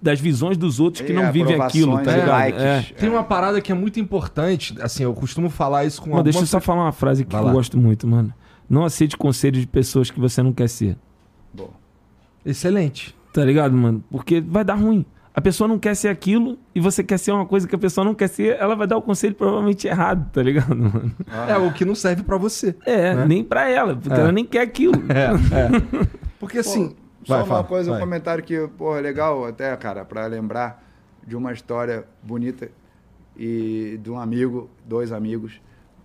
das 0.00 0.20
visões 0.20 0.56
dos 0.56 0.78
outros 0.78 1.04
que 1.04 1.10
é, 1.10 1.14
não 1.14 1.32
vivem 1.32 1.60
aquilo, 1.60 2.00
tá 2.00 2.12
ligado? 2.12 2.28
Likes, 2.28 2.62
é. 2.62 2.82
Tem 2.96 3.08
uma 3.08 3.24
parada 3.24 3.60
que 3.60 3.72
é 3.72 3.74
muito 3.74 3.98
importante, 3.98 4.76
assim, 4.80 5.02
eu 5.02 5.12
costumo 5.12 5.50
falar 5.50 5.84
isso 5.84 6.00
com 6.00 6.10
Mano, 6.10 6.22
Deixa 6.22 6.38
eu 6.38 6.46
só 6.46 6.60
falar 6.60 6.84
uma 6.84 6.92
frase 6.92 7.24
que 7.24 7.34
eu 7.34 7.50
gosto 7.50 7.76
muito, 7.76 8.06
mano. 8.06 8.32
Não 8.70 8.84
aceite 8.84 9.16
conselhos 9.16 9.60
de 9.60 9.66
pessoas 9.66 10.10
que 10.10 10.20
você 10.20 10.40
não 10.40 10.52
quer 10.52 10.68
ser. 10.68 10.96
Bom. 11.52 11.70
Excelente. 12.46 13.16
Tá 13.32 13.44
ligado, 13.44 13.76
mano? 13.76 14.04
Porque 14.10 14.40
vai 14.40 14.64
dar 14.64 14.74
ruim 14.74 15.04
a 15.38 15.40
pessoa 15.40 15.68
não 15.68 15.78
quer 15.78 15.94
ser 15.94 16.08
aquilo 16.08 16.58
e 16.74 16.80
você 16.80 17.04
quer 17.04 17.16
ser 17.16 17.30
uma 17.30 17.46
coisa 17.46 17.68
que 17.68 17.74
a 17.74 17.78
pessoa 17.78 18.04
não 18.04 18.12
quer 18.12 18.26
ser, 18.26 18.56
ela 18.58 18.74
vai 18.74 18.88
dar 18.88 18.96
o 18.96 19.02
conselho 19.02 19.36
provavelmente 19.36 19.86
errado, 19.86 20.28
tá 20.32 20.42
ligado, 20.42 20.74
mano? 20.74 21.14
Ah. 21.28 21.52
É 21.52 21.56
o 21.56 21.72
que 21.72 21.84
não 21.84 21.94
serve 21.94 22.24
para 22.24 22.36
você. 22.36 22.74
É, 22.84 23.14
né? 23.14 23.24
nem 23.24 23.44
para 23.44 23.70
ela, 23.70 23.94
porque 23.94 24.18
é. 24.18 24.20
ela 24.20 24.32
nem 24.32 24.44
quer 24.44 24.62
aquilo. 24.62 24.94
É, 25.08 25.26
é. 25.30 26.06
Porque 26.40 26.58
assim. 26.58 26.88
Pô, 26.88 26.96
só 27.24 27.34
vai, 27.34 27.42
uma 27.42 27.46
fala, 27.46 27.64
coisa, 27.64 27.90
vai. 27.90 28.00
um 28.00 28.02
comentário 28.02 28.42
que, 28.42 28.68
porra, 28.76 28.98
é 28.98 29.00
legal 29.00 29.46
até, 29.46 29.74
cara, 29.76 30.04
para 30.04 30.26
lembrar 30.26 30.84
de 31.24 31.36
uma 31.36 31.52
história 31.52 32.04
bonita 32.20 32.68
e 33.36 33.98
de 34.02 34.10
um 34.10 34.18
amigo, 34.18 34.68
dois 34.84 35.12
amigos, 35.12 35.60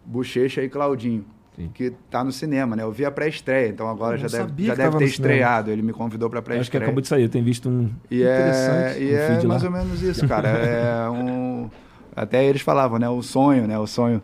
Bochecha 0.05 0.61
e 0.61 0.69
Claudinho. 0.69 1.25
Sim. 1.55 1.69
que 1.73 1.91
tá 2.09 2.23
no 2.23 2.31
cinema, 2.31 2.75
né? 2.75 2.83
Eu 2.83 2.91
vi 2.91 3.05
a 3.05 3.11
pré-estreia, 3.11 3.69
então 3.69 3.87
agora 3.87 4.17
já 4.17 4.27
deve, 4.27 4.65
já 4.65 4.73
deve 4.73 4.97
ter 4.97 5.05
estreado. 5.05 5.69
Ele 5.69 5.83
me 5.83 5.93
convidou 5.93 6.29
para 6.29 6.41
pré-estreia. 6.41 6.61
Acho 6.61 6.71
que 6.71 6.77
acabou 6.77 7.01
de 7.01 7.07
sair, 7.07 7.23
eu 7.23 7.29
tenho 7.29 7.45
visto 7.45 7.69
um 7.69 7.91
e 8.09 8.23
é, 8.23 8.97
e 8.99 9.13
um 9.13 9.17
é 9.17 9.43
mais 9.45 9.61
lá. 9.61 9.69
ou 9.69 9.75
menos 9.75 10.01
isso, 10.01 10.27
cara. 10.27 10.49
é 10.49 11.09
um 11.09 11.69
até 12.15 12.43
eles 12.43 12.61
falavam, 12.61 12.97
né? 12.97 13.07
O 13.09 13.21
sonho, 13.21 13.67
né? 13.67 13.77
O 13.77 13.87
sonho 13.87 14.21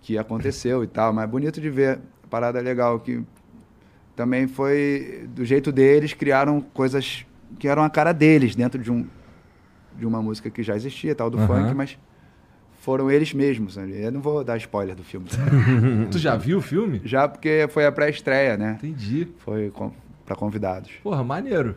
que 0.00 0.18
aconteceu 0.18 0.82
e 0.82 0.86
tal, 0.86 1.12
mas 1.12 1.24
é 1.24 1.26
bonito 1.26 1.60
de 1.60 1.70
ver. 1.70 2.00
Parada 2.28 2.60
legal 2.60 2.98
que 2.98 3.22
também 4.16 4.48
foi 4.48 5.28
do 5.34 5.44
jeito 5.44 5.70
deles 5.70 6.14
criaram 6.14 6.60
coisas 6.60 7.24
que 7.58 7.68
eram 7.68 7.84
a 7.84 7.90
cara 7.90 8.12
deles 8.12 8.56
dentro 8.56 8.82
de 8.82 8.90
um 8.90 9.06
de 9.96 10.04
uma 10.04 10.20
música 10.20 10.50
que 10.50 10.62
já 10.62 10.74
existia, 10.74 11.14
tal 11.14 11.30
do 11.30 11.38
uhum. 11.38 11.46
funk, 11.46 11.74
mas 11.74 11.96
foram 12.84 13.10
eles 13.10 13.32
mesmos. 13.32 13.76
Né? 13.76 13.88
Eu 13.94 14.12
não 14.12 14.20
vou 14.20 14.44
dar 14.44 14.58
spoiler 14.58 14.94
do 14.94 15.02
filme. 15.02 15.26
tu 16.12 16.18
já 16.18 16.36
viu 16.36 16.58
o 16.58 16.60
filme? 16.60 17.00
Já, 17.02 17.26
porque 17.26 17.66
foi 17.70 17.86
a 17.86 17.90
pré-estreia, 17.90 18.58
né? 18.58 18.78
Entendi. 18.78 19.26
Foi 19.38 19.70
com, 19.70 19.90
para 20.26 20.36
convidados. 20.36 20.90
Porra, 21.02 21.24
maneiro. 21.24 21.74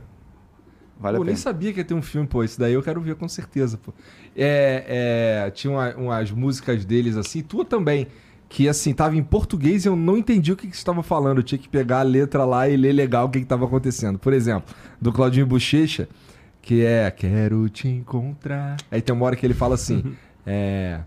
Vale 1.00 1.18
pô, 1.18 1.24
nem 1.24 1.36
sabia 1.36 1.72
que 1.72 1.80
ia 1.80 1.86
ter 1.86 1.94
um 1.94 2.02
filme, 2.02 2.28
pô. 2.28 2.44
Isso 2.44 2.60
daí 2.60 2.74
eu 2.74 2.84
quero 2.84 3.00
ver 3.00 3.16
com 3.16 3.28
certeza, 3.30 3.78
pô. 3.78 3.94
É, 4.36 5.46
é, 5.46 5.52
tinha 5.52 5.72
uma, 5.72 5.96
umas 5.96 6.30
músicas 6.30 6.84
deles 6.84 7.16
assim, 7.16 7.42
tua 7.42 7.64
também, 7.64 8.08
que 8.50 8.68
assim, 8.68 8.94
tava 8.94 9.16
em 9.16 9.24
português 9.24 9.86
e 9.86 9.88
eu 9.88 9.96
não 9.96 10.18
entendi 10.18 10.52
o 10.52 10.58
que, 10.58 10.68
que 10.68 10.76
você 10.76 10.82
estava 10.82 11.02
falando. 11.02 11.38
Eu 11.38 11.44
tinha 11.44 11.58
que 11.58 11.70
pegar 11.70 12.00
a 12.00 12.04
letra 12.04 12.44
lá 12.44 12.68
e 12.68 12.76
ler 12.76 12.92
legal 12.92 13.28
o 13.28 13.30
que 13.30 13.38
estava 13.38 13.64
acontecendo. 13.64 14.20
Por 14.20 14.34
exemplo, 14.34 14.76
do 15.00 15.14
Claudinho 15.14 15.48
Bochecha, 15.48 16.10
que 16.62 16.84
é 16.84 17.10
Quero 17.12 17.70
te 17.70 17.88
encontrar. 17.88 18.76
Aí 18.92 19.02
tem 19.02 19.16
uma 19.16 19.26
hora 19.26 19.38
que 19.38 19.46
ele 19.46 19.54
fala 19.54 19.76
assim. 19.76 20.04
É. 20.50 21.02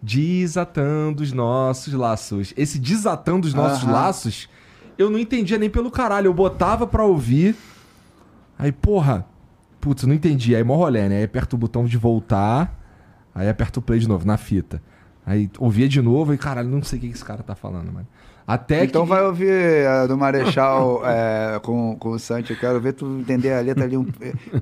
Desatando 0.00 1.22
os 1.22 1.32
nossos 1.32 1.92
laços. 1.92 2.54
Esse 2.56 2.78
desatando 2.78 3.46
os 3.48 3.52
nossos 3.52 3.82
Aham. 3.82 3.92
laços, 3.92 4.48
eu 4.96 5.10
não 5.10 5.18
entendia 5.18 5.58
nem 5.58 5.68
pelo 5.68 5.90
caralho. 5.90 6.28
Eu 6.28 6.34
botava 6.34 6.86
pra 6.86 7.04
ouvir. 7.04 7.56
Aí, 8.56 8.70
porra. 8.70 9.26
Putz, 9.80 10.04
não 10.04 10.14
entendi. 10.14 10.54
Aí, 10.54 10.62
mó 10.62 10.76
rolê, 10.76 11.08
né? 11.08 11.18
Aí 11.18 11.24
aperta 11.24 11.56
o 11.56 11.58
botão 11.58 11.84
de 11.84 11.96
voltar. 11.98 12.78
Aí 13.34 13.48
aperta 13.48 13.80
o 13.80 13.82
play 13.82 13.98
de 13.98 14.08
novo, 14.08 14.24
na 14.26 14.36
fita. 14.36 14.82
Aí 15.26 15.50
ouvia 15.58 15.88
de 15.88 16.00
novo 16.00 16.32
e, 16.32 16.38
caralho, 16.38 16.68
não 16.68 16.82
sei 16.82 16.98
o 16.98 17.02
que 17.02 17.08
esse 17.08 17.24
cara 17.24 17.42
tá 17.42 17.54
falando, 17.54 17.92
mano. 17.92 18.06
Até 18.50 18.84
então 18.84 19.04
que... 19.04 19.10
vai 19.10 19.22
ouvir 19.24 19.86
a 19.86 20.08
do 20.08 20.18
Marechal 20.18 21.02
é, 21.06 21.60
com, 21.62 21.94
com 21.96 22.08
o 22.10 22.18
Santi. 22.18 22.50
Eu 22.50 22.58
quero 22.58 22.80
ver 22.80 22.94
tu 22.94 23.06
entender 23.20 23.52
a 23.52 23.60
letra 23.60 23.84
ali. 23.84 23.96
Um... 23.96 24.04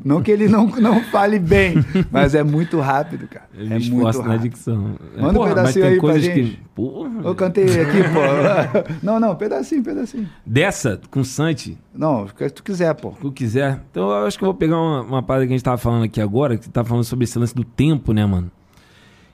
Não 0.04 0.20
que 0.20 0.30
ele 0.30 0.46
não, 0.46 0.66
não 0.66 1.02
fale 1.04 1.38
bem, 1.38 1.76
mas 2.12 2.34
é 2.34 2.42
muito 2.42 2.80
rápido, 2.80 3.26
cara. 3.26 3.48
Ele 3.54 3.72
é 3.72 3.78
muito 3.78 4.04
rápido. 4.04 4.28
na 4.28 4.36
dicção. 4.36 4.94
Manda 5.18 5.32
Porra, 5.32 5.52
um 5.52 5.54
pedacinho 5.54 5.86
aí 5.86 5.98
pra 5.98 6.18
gente. 6.18 6.50
Que... 6.50 6.58
Porra, 6.74 7.10
eu 7.24 7.34
cantei 7.34 7.64
aqui, 7.64 8.02
pô. 8.12 8.98
Não, 9.02 9.18
não, 9.18 9.34
pedacinho, 9.34 9.82
pedacinho. 9.82 10.28
Dessa, 10.44 11.00
com 11.10 11.20
o 11.20 11.24
Santi? 11.24 11.78
Não, 11.94 12.24
o 12.24 12.34
que 12.34 12.50
tu 12.50 12.62
quiser, 12.62 12.94
pô. 12.94 13.08
O 13.08 13.12
que 13.12 13.20
tu 13.20 13.32
quiser. 13.32 13.80
Então 13.90 14.10
eu 14.10 14.26
acho 14.26 14.36
que 14.36 14.44
eu 14.44 14.48
vou 14.48 14.54
pegar 14.54 14.76
uma, 14.76 15.00
uma 15.00 15.22
parada 15.22 15.46
que 15.46 15.52
a 15.52 15.56
gente 15.56 15.64
tava 15.64 15.78
falando 15.78 16.04
aqui 16.04 16.20
agora, 16.20 16.58
que 16.58 16.66
você 16.66 16.70
tava 16.70 16.86
falando 16.86 17.04
sobre 17.04 17.24
esse 17.24 17.38
lance 17.38 17.54
do 17.54 17.64
tempo, 17.64 18.12
né, 18.12 18.26
mano? 18.26 18.50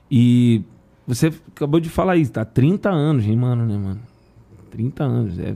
E 0.09 0.63
você 1.05 1.33
acabou 1.53 1.81
de 1.81 1.89
falar 1.89 2.15
isso, 2.15 2.31
tá 2.31 2.45
30 2.45 2.89
anos 2.89 3.25
rimando, 3.25 3.65
né, 3.65 3.77
mano? 3.77 4.14
30 4.75 5.03
anos. 5.03 5.39
É, 5.39 5.55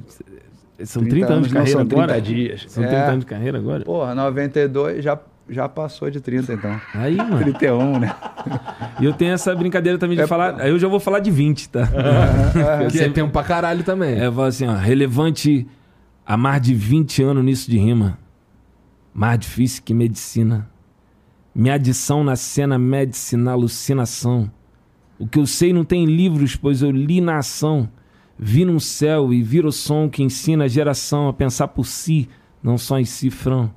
são 0.86 1.02
30, 1.04 1.16
30 1.16 1.34
anos 1.34 1.48
de 1.48 1.54
carreira 1.54 1.80
são 1.80 1.86
30 1.86 2.04
agora? 2.04 2.22
dias. 2.22 2.66
São 2.70 2.84
30 2.84 2.98
é. 2.98 3.08
anos 3.08 3.20
de 3.20 3.26
carreira 3.26 3.58
agora? 3.58 3.84
Porra, 3.84 4.16
92 4.16 5.04
já, 5.04 5.20
já 5.50 5.68
passou 5.68 6.10
de 6.10 6.22
30, 6.22 6.54
então. 6.54 6.82
Aí, 6.94 7.18
mano. 7.18 7.40
31, 7.40 8.00
né? 8.00 8.16
E 9.02 9.06
eu 9.06 9.14
tenho 9.14 9.34
essa 9.34 9.54
brincadeira 9.54 9.98
também 9.98 10.16
de 10.16 10.24
é, 10.24 10.28
falar. 10.28 10.62
Aí 10.62 10.70
eu 10.70 10.80
já 10.80 10.88
vou 10.88 11.02
falar 11.02 11.20
de 11.20 11.30
20, 11.30 11.70
tá? 11.70 11.82
É, 11.82 12.86
é, 12.86 12.88
que 12.92 13.00
é 13.00 13.10
tempo 13.10 13.32
pra 13.32 13.44
caralho 13.44 13.84
também. 13.84 14.18
É, 14.18 14.28
eu 14.28 14.32
falo 14.32 14.48
assim, 14.48 14.68
ó. 14.68 14.74
Relevante 14.74 15.68
há 16.26 16.38
mais 16.38 16.62
de 16.62 16.74
20 16.74 17.24
anos 17.24 17.44
nisso 17.44 17.70
de 17.70 17.78
rima. 17.78 18.18
Mais 19.14 19.38
difícil 19.38 19.84
que 19.84 19.94
medicina. 19.94 20.70
Minha 21.54 21.74
adição 21.74 22.24
na 22.24 22.38
cena 22.38 22.80
medicina 22.80 23.52
alucinação. 23.52 24.50
O 25.18 25.28
que 25.28 25.38
eu 25.38 25.46
sei 25.46 25.74
não 25.74 25.84
tem 25.84 26.06
livros, 26.06 26.56
pois 26.56 26.82
eu 26.82 26.90
li 26.90 27.20
na 27.20 27.40
ação. 27.40 27.90
Vi 28.42 28.64
no 28.64 28.80
céu 28.80 29.34
e 29.34 29.44
vira 29.44 29.68
o 29.68 29.72
som 29.72 30.10
que 30.10 30.24
ensina 30.24 30.64
a 30.64 30.68
geração 30.70 31.28
a 31.28 31.34
pensar 31.34 31.68
por 31.68 31.86
si, 31.86 32.30
não 32.64 32.78
só 32.78 32.98
em 32.98 33.04
cifrão. 33.04 33.70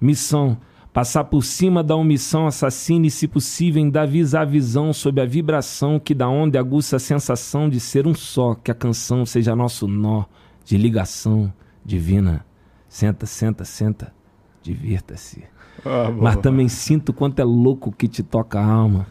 Missão: 0.00 0.56
passar 0.94 1.24
por 1.24 1.44
cima 1.44 1.84
da 1.84 1.94
omissão 1.94 2.46
assassina 2.46 3.06
e, 3.06 3.10
se 3.10 3.28
possível, 3.28 3.82
ainda 3.82 4.00
avisar 4.00 4.42
a 4.42 4.50
visão 4.50 4.94
sob 4.94 5.20
a 5.20 5.26
vibração 5.26 6.00
que 6.00 6.14
da 6.14 6.26
onda 6.26 6.58
aguça 6.58 6.96
a 6.96 6.98
sensação 6.98 7.68
de 7.68 7.78
ser 7.78 8.06
um 8.06 8.14
só, 8.14 8.54
que 8.54 8.70
a 8.70 8.74
canção 8.74 9.26
seja 9.26 9.54
nosso 9.54 9.86
nó 9.86 10.24
de 10.64 10.78
ligação 10.78 11.52
divina. 11.84 12.46
Senta, 12.88 13.26
senta, 13.26 13.66
senta, 13.66 14.14
divirta-se. 14.62 15.44
Ah, 15.84 16.10
Mas 16.10 16.36
também 16.36 16.66
sinto 16.66 17.12
quanto 17.12 17.40
é 17.40 17.44
louco 17.44 17.92
que 17.92 18.08
te 18.08 18.22
toca 18.22 18.58
a 18.58 18.64
alma, 18.64 19.06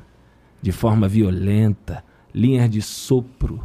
de 0.60 0.72
forma 0.72 1.08
violenta, 1.08 2.04
linhas 2.34 2.68
de 2.68 2.82
sopro 2.82 3.62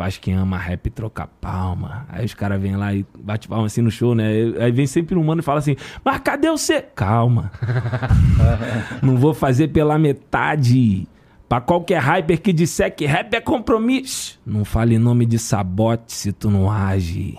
faz 0.00 0.16
quem 0.16 0.32
ama 0.32 0.56
rap 0.56 0.88
trocar 0.88 1.26
palma. 1.26 2.06
Aí 2.08 2.24
os 2.24 2.32
caras 2.32 2.58
vêm 2.58 2.74
lá 2.74 2.94
e 2.94 3.04
bate 3.18 3.46
palma 3.46 3.66
assim 3.66 3.82
no 3.82 3.90
show, 3.90 4.14
né? 4.14 4.30
Aí 4.58 4.72
vem 4.72 4.86
sempre 4.86 5.14
um 5.14 5.22
mano 5.22 5.42
e 5.42 5.44
fala 5.44 5.58
assim: 5.58 5.76
Mas 6.02 6.18
cadê 6.20 6.50
você? 6.50 6.80
Calma. 6.80 7.52
Não 9.02 9.18
vou 9.18 9.34
fazer 9.34 9.68
pela 9.68 9.98
metade. 9.98 11.06
Pra 11.46 11.60
qualquer 11.60 12.00
hyper 12.00 12.40
que 12.40 12.50
disser 12.50 12.94
que 12.94 13.04
rap 13.04 13.34
é 13.34 13.40
compromisso, 13.40 14.40
não 14.46 14.64
fale 14.64 14.96
nome 15.00 15.26
de 15.26 15.36
sabote 15.36 16.12
se 16.12 16.32
tu 16.32 16.48
não 16.48 16.70
age. 16.70 17.36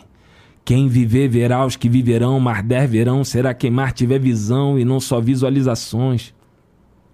Quem 0.66 0.90
viver 0.90 1.30
verá 1.30 1.66
os 1.66 1.78
que 1.78 1.88
viverão, 1.88 2.38
mas 2.38 2.62
der 2.62 2.90
verão 2.90 3.24
será 3.24 3.54
quem 3.54 3.72
mais 3.72 3.94
tiver 3.94 4.20
visão 4.20 4.78
e 4.78 4.84
não 4.84 5.00
só 5.00 5.22
visualizações. 5.22 6.34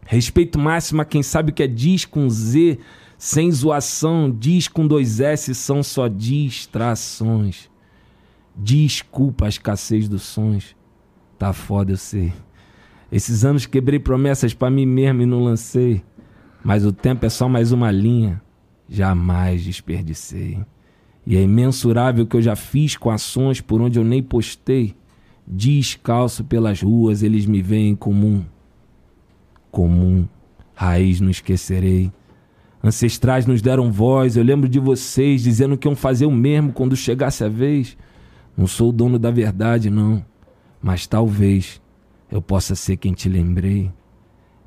Respeito 0.08 0.58
máximo 0.58 1.04
a 1.04 1.06
quem 1.06 1.22
sabe 1.22 1.52
o 1.52 1.54
que 1.54 1.62
é 1.62 1.68
diz 1.68 2.04
com 2.04 2.28
Z 2.28 2.80
sem 3.18 3.52
zoação, 3.52 4.30
diz 4.32 4.68
com 4.68 4.86
dois 4.86 5.20
S 5.20 5.54
são 5.56 5.82
só 5.82 6.08
distrações. 6.08 7.70
Desculpa 8.56 9.46
a 9.46 9.50
escassez 9.50 10.08
dos 10.08 10.22
sons. 10.22 10.76
Tá 11.38 11.52
foda, 11.52 11.94
eu 11.94 11.98
sei. 11.98 12.32
Esses 13.12 13.44
anos 13.44 13.66
quebrei 13.66 14.00
promessas 14.00 14.54
para 14.54 14.70
mim 14.70 14.86
mesmo 14.86 15.24
e 15.24 15.26
não 15.26 15.44
lancei. 15.44 16.04
Mas 16.64 16.86
o 16.86 16.92
tempo 16.92 17.26
é 17.26 17.30
só 17.30 17.50
mais 17.50 17.72
uma 17.72 17.92
linha. 17.92 18.42
Jamais 18.88 19.64
desperdicei. 19.64 20.60
E 21.26 21.36
é 21.36 21.42
imensurável 21.42 22.26
que 22.26 22.38
eu 22.38 22.42
já 22.42 22.56
fiz 22.56 22.96
com 22.96 23.10
ações 23.10 23.62
por 23.62 23.82
onde 23.82 23.98
eu 23.98 24.04
nem 24.04 24.22
postei. 24.22 24.96
Descalço 25.46 26.44
pelas 26.44 26.82
ruas, 26.82 27.24
eles 27.24 27.46
me 27.46 27.62
veem 27.62 27.96
comum. 27.96 28.46
Comum, 29.72 30.28
raiz 30.74 31.20
não 31.20 31.30
esquecerei. 31.30 32.12
Ancestrais 32.84 33.46
nos 33.46 33.62
deram 33.62 33.92
voz, 33.92 34.38
eu 34.38 34.44
lembro 34.44 34.70
de 34.70 34.80
vocês 34.80 35.42
dizendo 35.42 35.78
que 35.78 35.88
iam 35.88 35.96
fazer 35.96 36.26
o 36.26 36.32
mesmo 36.32 36.72
quando 36.72 36.96
chegasse 36.96 37.44
a 37.44 37.50
vez. 37.50 37.98
Não 38.56 38.68
sou 38.68 38.90
o 38.90 38.94
dono 38.94 39.18
da 39.18 39.32
verdade, 39.32 39.90
não, 39.90 40.24
mas 40.82 41.08
talvez 41.08 41.82
eu 42.32 42.42
possa 42.42 42.76
ser 42.76 42.98
quem 42.98 43.14
te 43.14 43.28
lembrei. 43.30 43.92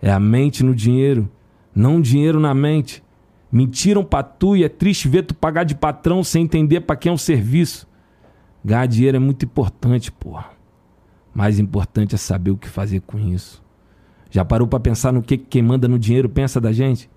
É 0.02 0.10
a 0.10 0.18
mente 0.18 0.64
no 0.64 0.74
dinheiro, 0.74 1.30
não 1.74 1.96
o 1.96 2.02
dinheiro 2.02 2.40
na 2.40 2.54
mente. 2.54 3.02
Mentiram 3.52 4.04
pra 4.04 4.22
tu 4.22 4.56
e 4.56 4.64
é 4.64 4.68
triste 4.68 5.08
ver 5.08 5.24
tu 5.24 5.34
pagar 5.34 5.64
de 5.64 5.74
patrão 5.74 6.22
sem 6.22 6.44
entender 6.44 6.80
para 6.80 6.96
quem 6.96 7.10
é 7.10 7.12
um 7.12 7.18
serviço. 7.18 7.88
Ganhar 8.64 8.86
dinheiro 8.86 9.16
é 9.16 9.20
muito 9.20 9.44
importante, 9.44 10.12
porra. 10.12 10.50
Mais 11.34 11.58
importante 11.58 12.14
é 12.14 12.18
saber 12.18 12.50
o 12.50 12.56
que 12.56 12.68
fazer 12.68 13.00
com 13.00 13.18
isso. 13.18 13.62
Já 14.30 14.44
parou 14.44 14.68
para 14.68 14.78
pensar 14.78 15.12
no 15.12 15.22
que 15.22 15.36
quem 15.36 15.62
manda 15.62 15.88
no 15.88 15.98
dinheiro 15.98 16.28
pensa 16.28 16.60
da 16.60 16.72
gente? 16.72 17.10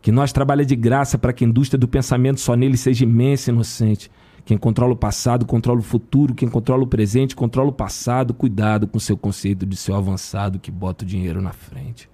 Que 0.00 0.10
nós 0.10 0.32
trabalha 0.32 0.64
de 0.64 0.74
graça 0.74 1.18
para 1.18 1.32
que 1.32 1.44
a 1.44 1.48
indústria 1.48 1.78
do 1.78 1.88
pensamento 1.88 2.40
só 2.40 2.56
nele 2.56 2.76
seja 2.76 3.04
imensa 3.04 3.50
e 3.50 3.54
inocente. 3.54 4.10
Quem 4.44 4.56
controla 4.56 4.94
o 4.94 4.96
passado, 4.96 5.44
controla 5.44 5.80
o 5.80 5.82
futuro. 5.82 6.34
Quem 6.34 6.48
controla 6.48 6.82
o 6.82 6.86
presente, 6.86 7.36
controla 7.36 7.68
o 7.68 7.72
passado. 7.72 8.32
Cuidado 8.32 8.86
com 8.86 8.98
seu 8.98 9.16
conceito 9.16 9.66
de 9.66 9.76
seu 9.76 9.94
avançado 9.94 10.58
que 10.58 10.70
bota 10.70 11.04
o 11.04 11.06
dinheiro 11.06 11.42
na 11.42 11.52
frente. 11.52 12.08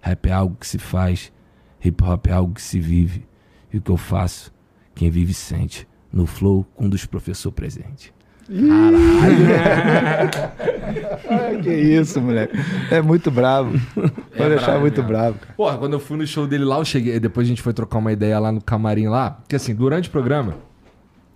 Rap 0.00 0.26
é 0.26 0.32
algo 0.32 0.56
que 0.56 0.66
se 0.66 0.78
faz, 0.78 1.32
hip 1.82 2.04
hop 2.04 2.26
é 2.26 2.32
algo 2.32 2.52
que 2.52 2.60
se 2.60 2.78
vive. 2.78 3.26
E 3.72 3.78
o 3.78 3.80
que 3.80 3.90
eu 3.90 3.96
faço, 3.96 4.52
quem 4.94 5.10
vive 5.10 5.32
sente. 5.32 5.88
No 6.12 6.26
flow 6.26 6.64
com 6.76 6.84
um 6.84 6.88
dos 6.88 7.06
professor 7.06 7.50
presente. 7.50 8.12
Caralho! 8.48 10.30
Que 11.62 11.70
isso, 11.72 12.20
moleque. 12.20 12.56
É 12.90 13.00
muito 13.00 13.30
bravo. 13.30 13.74
É 13.96 14.36
Pode 14.36 14.50
deixar 14.50 14.78
muito 14.78 14.96
mesmo. 14.96 15.08
bravo. 15.08 15.38
Cara. 15.38 15.54
Porra, 15.54 15.78
quando 15.78 15.94
eu 15.94 16.00
fui 16.00 16.16
no 16.16 16.26
show 16.26 16.46
dele 16.46 16.64
lá, 16.64 16.78
eu 16.78 16.84
cheguei. 16.84 17.18
Depois 17.18 17.46
a 17.46 17.48
gente 17.48 17.62
foi 17.62 17.72
trocar 17.72 17.98
uma 17.98 18.12
ideia 18.12 18.38
lá 18.38 18.52
no 18.52 18.60
camarim 18.60 19.08
lá. 19.08 19.30
Porque 19.30 19.56
assim, 19.56 19.74
durante 19.74 20.08
o 20.08 20.12
programa, 20.12 20.56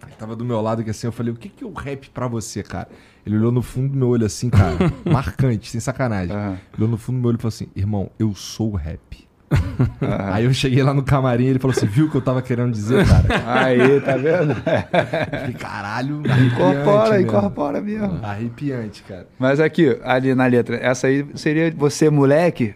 ele 0.07 0.15
tava 0.17 0.37
do 0.37 0.45
meu 0.45 0.61
lado 0.61 0.85
que 0.85 0.91
assim, 0.91 1.07
eu 1.07 1.13
falei, 1.13 1.33
o 1.33 1.37
que, 1.37 1.49
que 1.49 1.65
é 1.65 1.67
o 1.67 1.73
rap 1.73 2.11
pra 2.11 2.29
você, 2.29 2.63
cara? 2.63 2.89
Ele 3.25 3.37
olhou 3.37 3.53
no 3.53 3.63
fundo 3.63 3.89
do 3.93 3.97
meu 3.99 4.09
olho 4.09 4.27
assim, 4.27 4.51
cara, 4.51 4.77
marcante, 5.11 5.71
sem 5.71 5.81
sacanagem. 5.81 6.35
Uhum. 6.37 6.53
Ele 6.53 6.59
olhou 6.79 6.89
no 6.91 6.97
fundo 6.99 7.17
do 7.17 7.21
meu 7.21 7.29
olho 7.31 7.37
e 7.39 7.41
falou 7.41 7.49
assim, 7.49 7.69
irmão, 7.75 8.11
eu 8.19 8.35
sou 8.35 8.73
o 8.73 8.77
rap. 8.77 9.28
Aí 10.33 10.45
eu 10.45 10.53
cheguei 10.53 10.83
lá 10.83 10.93
no 10.93 11.03
camarim 11.03 11.45
e 11.45 11.49
ele 11.49 11.59
falou 11.59 11.75
assim: 11.77 11.87
viu 11.87 12.07
o 12.07 12.11
que 12.11 12.17
eu 12.17 12.21
tava 12.23 12.43
querendo 12.43 12.73
dizer, 12.73 13.07
cara? 13.07 13.27
Aí, 13.47 14.01
tá 14.01 14.17
vendo? 14.17 14.55
Falei, 14.55 15.55
caralho, 15.59 16.23
incorpora, 16.47 17.11
mesmo. 17.11 17.27
incorpora 17.27 17.81
mesmo. 17.81 18.21
Arrepiante, 18.23 19.03
cara. 19.03 19.27
Mas 19.39 19.61
aqui, 19.61 19.99
ali 20.05 20.35
na 20.35 20.47
letra, 20.47 20.77
essa 20.77 21.07
aí 21.07 21.27
seria 21.35 21.73
você, 21.77 22.11
moleque, 22.11 22.75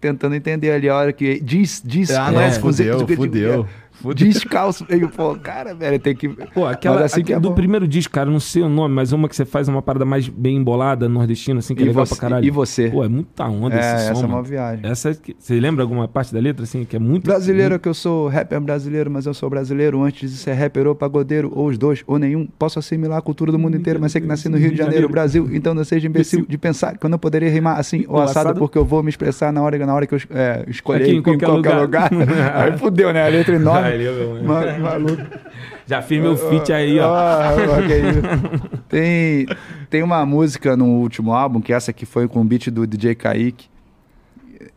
tentando 0.00 0.34
entender 0.34 0.72
ali 0.72 0.88
a 0.88 0.94
hora 0.94 1.12
que 1.12 1.40
diz, 1.40 1.82
diz, 1.84 2.10
ah, 2.10 2.30
não, 2.30 2.40
é, 2.40 2.50
fudeu, 2.52 3.06
fudeu. 3.06 3.66
Descalço. 4.14 4.86
Eu, 4.88 5.08
pô, 5.08 5.34
cara, 5.36 5.74
velho, 5.74 5.98
tem 5.98 6.14
que. 6.14 6.28
Pô, 6.28 6.66
aquela 6.66 7.04
assim 7.04 7.22
que 7.22 7.32
é 7.32 7.40
do 7.40 7.50
bom. 7.50 7.54
primeiro 7.54 7.86
disco, 7.86 8.12
cara, 8.12 8.30
não 8.30 8.40
sei 8.40 8.62
o 8.62 8.68
nome, 8.68 8.94
mas 8.94 9.12
uma 9.12 9.28
que 9.28 9.36
você 9.36 9.44
faz 9.44 9.68
uma 9.68 9.82
parada 9.82 10.04
mais 10.04 10.28
bem 10.28 10.56
embolada, 10.56 11.08
nordestina, 11.08 11.58
assim, 11.58 11.74
que 11.74 11.82
é 11.82 11.86
e 11.86 11.88
é 11.88 11.90
legal 11.90 12.06
você, 12.06 12.14
pra 12.14 12.20
caralho. 12.20 12.44
E 12.44 12.50
você? 12.50 12.90
Pô, 12.90 13.04
é 13.04 13.08
muita 13.08 13.44
onda 13.46 13.76
é, 13.76 13.78
esse 13.78 14.06
som. 14.06 14.12
Essa 14.12 14.22
é 14.22 14.26
uma 14.26 14.42
viagem. 14.42 14.90
Essa, 14.90 15.18
você 15.38 15.60
lembra 15.60 15.82
alguma 15.82 16.06
parte 16.08 16.32
da 16.32 16.40
letra, 16.40 16.64
assim, 16.64 16.84
que 16.84 16.96
é 16.96 16.98
muito. 16.98 17.24
Brasileiro 17.24 17.70
muito... 17.72 17.82
que 17.82 17.88
eu 17.88 17.94
sou, 17.94 18.28
rapper 18.28 18.60
brasileiro, 18.60 19.10
mas 19.10 19.26
eu 19.26 19.34
sou 19.34 19.48
brasileiro. 19.50 20.02
Antes 20.02 20.30
de 20.30 20.36
ser 20.36 20.52
rapper 20.52 20.86
ou 20.86 20.94
pagodeiro, 20.94 21.52
ou 21.54 21.68
os 21.68 21.78
dois, 21.78 22.02
ou 22.06 22.18
nenhum. 22.18 22.46
Posso 22.58 22.78
assimilar 22.78 23.18
a 23.18 23.22
cultura 23.22 23.52
do 23.52 23.58
mundo 23.58 23.76
inteiro, 23.76 24.00
mas 24.00 24.12
sei 24.12 24.20
que 24.20 24.26
nasci 24.26 24.48
no 24.48 24.56
Rio 24.56 24.70
de 24.70 24.76
Janeiro, 24.76 25.08
Brasil. 25.08 25.48
Então 25.52 25.74
não 25.74 25.84
seja 25.84 26.06
imbecil 26.06 26.46
de 26.46 26.58
pensar 26.58 26.96
que 26.96 27.04
eu 27.04 27.10
não 27.10 27.18
poderia 27.18 27.50
rimar 27.50 27.78
assim 27.78 28.04
ou 28.08 28.20
assado, 28.20 28.58
porque 28.58 28.78
eu 28.78 28.84
vou 28.84 29.02
me 29.02 29.08
expressar 29.08 29.52
na 29.52 29.62
hora, 29.62 29.78
na 29.84 29.94
hora 29.94 30.06
que 30.06 30.14
eu 30.14 30.20
é, 30.30 30.64
escolher 30.68 31.04
Aqui, 31.04 31.12
em, 31.12 31.22
qualquer, 31.22 31.46
em 31.46 31.48
qualquer 31.48 31.74
lugar. 31.80 32.12
lugar. 32.12 32.54
Aí 32.56 32.78
fudeu, 32.78 33.12
né? 33.12 33.26
A 33.26 33.28
letra 33.28 33.54
enorme. 33.54 33.87
Mano, 34.42 34.80
maluco. 34.80 35.22
Já 35.86 36.02
fiz 36.02 36.20
meu 36.20 36.36
feat 36.36 36.72
aí, 36.72 37.00
ó. 37.00 37.14
Ah, 37.14 37.50
tem, 38.88 39.46
tem 39.88 40.02
uma 40.02 40.24
música 40.26 40.76
no 40.76 40.86
último 40.86 41.32
álbum, 41.32 41.60
que 41.60 41.72
essa 41.72 41.90
aqui 41.90 42.04
foi 42.04 42.28
com 42.28 42.40
o 42.40 42.44
beat 42.44 42.68
do 42.70 42.86
DJ 42.86 43.14
Kaique. 43.14 43.68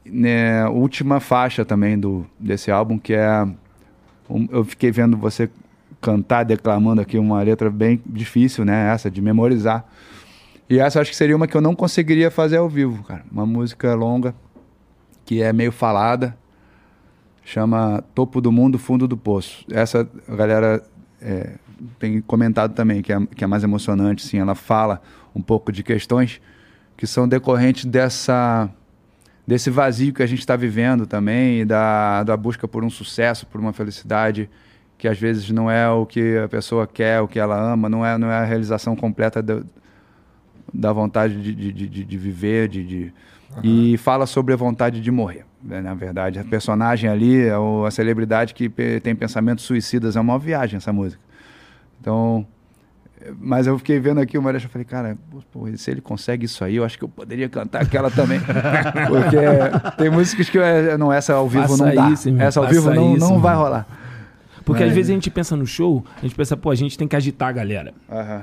Né, 0.06 0.66
última 0.68 1.20
faixa 1.20 1.64
também 1.64 1.98
do, 1.98 2.26
desse 2.40 2.72
álbum, 2.72 2.98
que 2.98 3.14
é. 3.14 3.48
Um, 4.30 4.48
eu 4.52 4.64
fiquei 4.64 4.92
vendo 4.92 5.18
você 5.18 5.50
cantar, 6.00 6.44
declamando 6.44 7.02
aqui 7.02 7.18
uma 7.18 7.42
letra 7.42 7.70
bem 7.70 8.02
difícil, 8.06 8.64
né? 8.64 8.94
Essa, 8.94 9.12
de 9.12 9.22
memorizar. 9.22 9.86
E 10.70 10.80
essa 10.80 11.02
acho 11.02 11.12
que 11.12 11.18
seria 11.18 11.36
uma 11.36 11.48
que 11.48 11.56
eu 11.56 11.62
não 11.62 11.76
conseguiria 11.76 12.32
fazer 12.32 12.58
ao 12.58 12.70
vivo, 12.70 13.04
cara. 13.04 13.24
Uma 13.30 13.46
música 13.46 13.94
longa, 13.94 14.34
que 15.26 15.42
é 15.42 15.52
meio 15.52 15.72
falada 15.72 16.36
chama 17.52 18.02
Topo 18.16 18.40
do 18.40 18.52
Mundo, 18.52 18.80
Fundo 18.80 19.08
do 19.08 19.18
Poço. 19.18 19.66
Essa 19.70 20.08
a 20.28 20.36
galera 20.36 20.82
é, 21.22 21.56
tem 22.00 22.22
comentado 22.22 22.74
também, 22.74 23.02
que 23.02 23.12
é, 23.12 23.20
que 23.36 23.44
é 23.44 23.48
mais 23.48 23.64
emocionante, 23.64 24.26
sim. 24.26 24.38
Ela 24.38 24.56
fala 24.56 25.02
um 25.36 25.42
pouco 25.42 25.72
de 25.72 25.84
questões 25.84 26.42
que 26.96 27.06
são 27.06 27.28
decorrentes 27.28 27.86
dessa 27.86 28.70
desse 29.46 29.70
vazio 29.70 30.14
que 30.14 30.24
a 30.24 30.26
gente 30.26 30.40
está 30.40 30.56
vivendo 30.56 31.06
também, 31.06 31.66
da, 31.66 32.24
da 32.24 32.38
busca 32.38 32.68
por 32.68 32.86
um 32.86 32.90
sucesso, 32.90 33.46
por 33.48 33.60
uma 33.60 33.74
felicidade 33.74 34.50
que 34.98 35.08
às 35.08 35.20
vezes 35.20 35.50
não 35.50 35.70
é 35.70 35.90
o 35.90 36.06
que 36.06 36.38
a 36.38 36.48
pessoa 36.48 36.88
quer, 36.88 37.20
o 37.22 37.28
que 37.28 37.40
ela 37.40 37.60
ama, 37.60 37.90
não 37.90 38.06
é, 38.06 38.18
não 38.18 38.32
é 38.32 38.36
a 38.36 38.46
realização 38.46 38.96
completa 38.96 39.42
da, 39.42 39.62
da 40.72 40.94
vontade 40.94 41.42
de, 41.42 41.54
de, 41.54 41.88
de, 41.90 42.06
de 42.06 42.18
viver, 42.18 42.70
de, 42.70 42.84
de... 42.86 43.14
Uhum. 43.58 43.62
e 43.64 43.98
fala 43.98 44.26
sobre 44.26 44.54
a 44.54 44.58
vontade 44.58 45.02
de 45.02 45.12
morrer. 45.12 45.44
Né, 45.64 45.82
na 45.82 45.94
verdade. 45.94 46.40
A 46.40 46.44
personagem 46.44 47.10
ali, 47.10 47.50
a, 47.50 47.58
a 47.88 47.92
celebridade 47.92 48.54
que 48.54 48.70
tem 49.02 49.16
pensamentos 49.16 49.66
suicidas, 49.66 50.16
é 50.16 50.20
uma 50.20 50.40
viagem 50.40 50.78
essa 50.78 50.92
música. 50.92 51.22
Então, 52.00 52.48
mas 53.40 53.68
eu 53.68 53.78
fiquei 53.78 54.00
vendo 54.00 54.20
aqui 54.20 54.38
o 54.38 54.42
Marechal 54.42 54.70
e 54.70 54.72
falei, 54.72 54.86
cara, 54.86 55.18
pô, 55.52 55.68
se 55.76 55.92
ele 55.92 56.02
consegue 56.02 56.46
isso 56.46 56.64
aí, 56.64 56.78
eu 56.78 56.84
acho 56.84 56.98
que 56.98 57.04
eu 57.04 57.10
poderia 57.10 57.48
cantar 57.48 57.82
aquela 57.82 58.10
também. 58.10 58.40
Porque 59.08 59.98
tem 59.98 60.10
músicas 60.10 60.50
que 60.50 60.58
eu, 60.58 60.98
não, 60.98 61.14
essa 61.14 61.34
ao 61.34 61.48
vivo 61.48 61.68
Faça 61.68 61.86
não 61.86 61.96
dá. 61.96 62.10
Isso, 62.10 62.30
essa 62.40 62.60
ao 62.60 62.68
vivo 62.68 62.92
não, 62.92 63.16
isso, 63.16 63.30
não 63.30 63.40
vai 63.40 63.56
rolar. 63.56 63.86
Porque 64.66 64.82
Mas... 64.82 64.90
às 64.90 64.96
vezes 64.96 65.12
a 65.12 65.14
gente 65.14 65.30
pensa 65.30 65.56
no 65.56 65.66
show, 65.66 66.04
a 66.18 66.22
gente 66.22 66.36
pensa, 66.36 66.58
pô, 66.58 66.72
a 66.72 66.76
gente 66.76 66.98
tem 66.98 67.08
que 67.08 67.16
agitar 67.16 67.50
a 67.50 67.52
galera. 67.52 67.94
Uhum. 68.10 68.42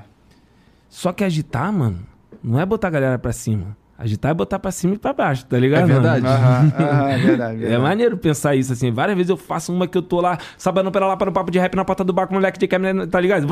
Só 0.88 1.12
que 1.12 1.24
agitar, 1.24 1.72
mano, 1.72 1.98
não 2.42 2.58
é 2.60 2.64
botar 2.64 2.88
a 2.88 2.90
galera 2.90 3.18
pra 3.18 3.32
cima. 3.32 3.76
Agitar 3.98 4.30
é 4.30 4.34
botar 4.34 4.60
pra 4.60 4.70
cima 4.70 4.94
e 4.94 4.98
pra 4.98 5.12
baixo, 5.12 5.44
tá 5.44 5.58
ligado? 5.58 5.82
É 5.82 5.86
verdade. 5.92 6.24
Aham, 6.24 6.72
aham, 6.78 7.08
é 7.08 7.18
verdade, 7.18 7.56
verdade. 7.58 7.74
É 7.74 7.78
maneiro 7.78 8.16
pensar 8.16 8.54
isso, 8.54 8.72
assim. 8.72 8.92
Várias 8.92 9.16
vezes 9.16 9.28
eu 9.28 9.36
faço 9.36 9.72
uma 9.72 9.88
que 9.88 9.98
eu 9.98 10.02
tô 10.02 10.20
lá, 10.20 10.38
sabendo 10.56 10.92
pela 10.92 11.08
lá 11.08 11.16
para 11.16 11.28
o 11.28 11.32
papo 11.32 11.50
de 11.50 11.58
rap 11.58 11.74
na 11.74 11.84
porta 11.84 12.04
do 12.04 12.12
bar 12.12 12.28
com 12.28 12.34
moleque 12.34 12.60
de 12.60 12.68
câmera, 12.68 13.08
tá 13.08 13.18
ligado? 13.20 13.48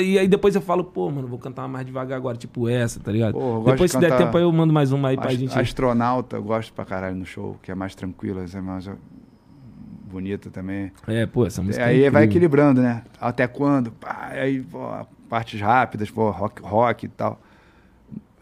E 0.00 0.20
aí 0.20 0.28
depois 0.28 0.54
eu 0.54 0.60
falo, 0.60 0.84
pô, 0.84 1.10
mano, 1.10 1.26
vou 1.26 1.36
cantar 1.36 1.66
mais 1.66 1.84
devagar 1.84 2.16
agora, 2.16 2.36
tipo 2.36 2.68
essa, 2.68 3.00
tá 3.00 3.10
ligado? 3.10 3.32
Pô, 3.32 3.60
depois, 3.66 3.90
se 3.90 3.98
der 3.98 4.16
tempo, 4.16 4.36
aí 4.36 4.44
eu 4.44 4.52
mando 4.52 4.72
mais 4.72 4.92
uma 4.92 5.08
aí 5.08 5.16
pra 5.16 5.30
Ast 5.30 5.36
gente. 5.36 5.58
Astronauta, 5.58 6.36
eu 6.36 6.44
gosto 6.44 6.72
pra 6.72 6.84
caralho 6.84 7.16
no 7.16 7.26
show, 7.26 7.56
que 7.60 7.72
é 7.72 7.74
mais 7.74 7.92
tranquila, 7.92 8.44
é 8.44 8.60
mais 8.60 8.88
bonita 10.08 10.48
também. 10.48 10.92
É, 11.08 11.26
pô, 11.26 11.44
essa 11.44 11.60
música. 11.60 11.84
Aí 11.84 12.04
é 12.04 12.10
vai 12.10 12.22
equilibrando, 12.22 12.80
né? 12.80 13.02
Até 13.20 13.48
quando? 13.48 13.90
Pá, 13.90 14.28
aí, 14.30 14.60
pô, 14.60 14.78
partes 15.28 15.60
rápidas, 15.60 16.08
pô, 16.08 16.30
rock, 16.30 16.62
rock 16.62 17.06
e 17.06 17.08
tal 17.08 17.40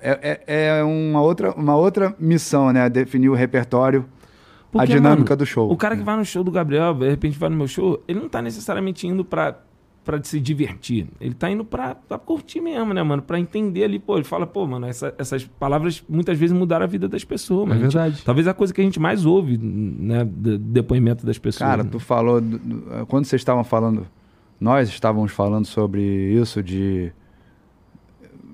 é, 0.04 0.40
é, 0.46 0.66
é 0.78 0.84
uma, 0.84 1.22
outra, 1.22 1.52
uma 1.52 1.74
outra 1.74 2.14
missão, 2.18 2.70
né? 2.72 2.88
Definir 2.90 3.30
o 3.30 3.34
repertório, 3.34 4.04
Porque, 4.70 4.92
a 4.92 4.96
dinâmica 4.96 5.30
mano, 5.30 5.38
do 5.38 5.46
show. 5.46 5.72
O 5.72 5.76
cara 5.76 5.96
que 5.96 6.02
vai 6.02 6.16
no 6.16 6.24
show 6.24 6.44
do 6.44 6.50
Gabriel, 6.50 6.92
de 6.92 7.08
repente 7.08 7.38
vai 7.38 7.48
no 7.48 7.56
meu 7.56 7.66
show, 7.66 8.02
ele 8.06 8.20
não 8.20 8.28
tá 8.28 8.42
necessariamente 8.42 9.06
indo 9.06 9.24
pra, 9.24 9.58
pra 10.04 10.22
se 10.22 10.38
divertir. 10.38 11.08
Ele 11.18 11.32
tá 11.32 11.50
indo 11.50 11.64
pra, 11.64 11.94
pra 11.94 12.18
curtir 12.18 12.60
mesmo, 12.60 12.92
né, 12.92 13.02
mano? 13.02 13.22
Pra 13.22 13.40
entender 13.40 13.84
ali, 13.84 13.98
pô, 13.98 14.16
ele 14.16 14.24
fala, 14.24 14.46
pô, 14.46 14.66
mano, 14.66 14.86
essa, 14.86 15.14
essas 15.16 15.44
palavras 15.44 16.04
muitas 16.06 16.38
vezes 16.38 16.54
mudaram 16.54 16.84
a 16.84 16.88
vida 16.88 17.08
das 17.08 17.24
pessoas. 17.24 17.70
É 17.70 17.74
verdade. 17.74 18.16
Gente, 18.16 18.24
talvez 18.26 18.46
a 18.46 18.52
coisa 18.52 18.74
que 18.74 18.82
a 18.82 18.84
gente 18.84 19.00
mais 19.00 19.24
ouve, 19.24 19.56
né, 19.56 20.22
do 20.22 20.58
depoimento 20.58 21.24
das 21.24 21.38
pessoas. 21.38 21.66
Cara, 21.66 21.82
né? 21.82 21.88
tu 21.90 21.98
falou, 21.98 22.42
quando 23.08 23.24
vocês 23.24 23.40
estavam 23.40 23.64
falando, 23.64 24.06
nós 24.60 24.90
estávamos 24.90 25.32
falando 25.32 25.64
sobre 25.64 26.02
isso 26.02 26.62
de 26.62 27.10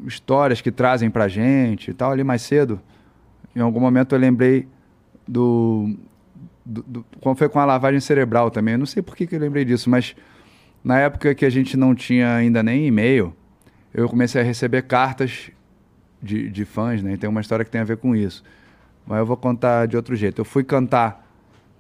histórias 0.07 0.61
que 0.61 0.71
trazem 0.71 1.11
pra 1.11 1.29
gente 1.29 1.91
e 1.91 1.95
tal, 1.95 2.13
ali 2.13 2.25
mais 2.25 2.43
cedo, 2.43 2.81
em 3.55 3.61
algum 3.61 3.81
momento 3.81 4.15
eu 4.15 4.19
lembrei 4.19 4.69
do, 5.27 5.97
do, 6.65 6.83
do 6.83 7.07
como 7.21 7.35
foi 7.35 7.49
com 7.49 7.59
a 7.59 7.65
lavagem 7.65 8.01
cerebral 8.01 8.51
também. 8.51 8.73
Eu 8.73 8.79
não 8.79 8.87
sei 8.87 9.03
por 9.03 9.17
que, 9.17 9.27
que 9.27 9.35
eu 9.35 9.41
lembrei 9.41 9.65
disso, 9.65 9.91
mas 9.91 10.15
na 10.83 10.99
época 10.99 11.35
que 11.35 11.45
a 11.45 11.51
gente 11.51 11.77
não 11.77 11.95
tinha 11.95 12.35
ainda 12.35 12.63
nem 12.63 12.87
e-mail, 12.87 13.35
eu 13.93 14.09
comecei 14.09 14.41
a 14.41 14.45
receber 14.45 14.83
cartas 14.83 15.51
de, 16.23 16.49
de 16.49 16.65
fãs, 16.65 17.03
né? 17.03 17.15
E 17.15 17.17
tem 17.17 17.29
uma 17.29 17.41
história 17.41 17.65
que 17.65 17.71
tem 17.71 17.81
a 17.81 17.85
ver 17.85 17.97
com 17.97 18.15
isso. 18.15 18.43
Mas 19.07 19.19
eu 19.19 19.27
vou 19.27 19.37
contar 19.37 19.87
de 19.87 19.97
outro 19.97 20.15
jeito. 20.15 20.41
Eu 20.41 20.45
fui 20.45 20.63
cantar 20.63 21.27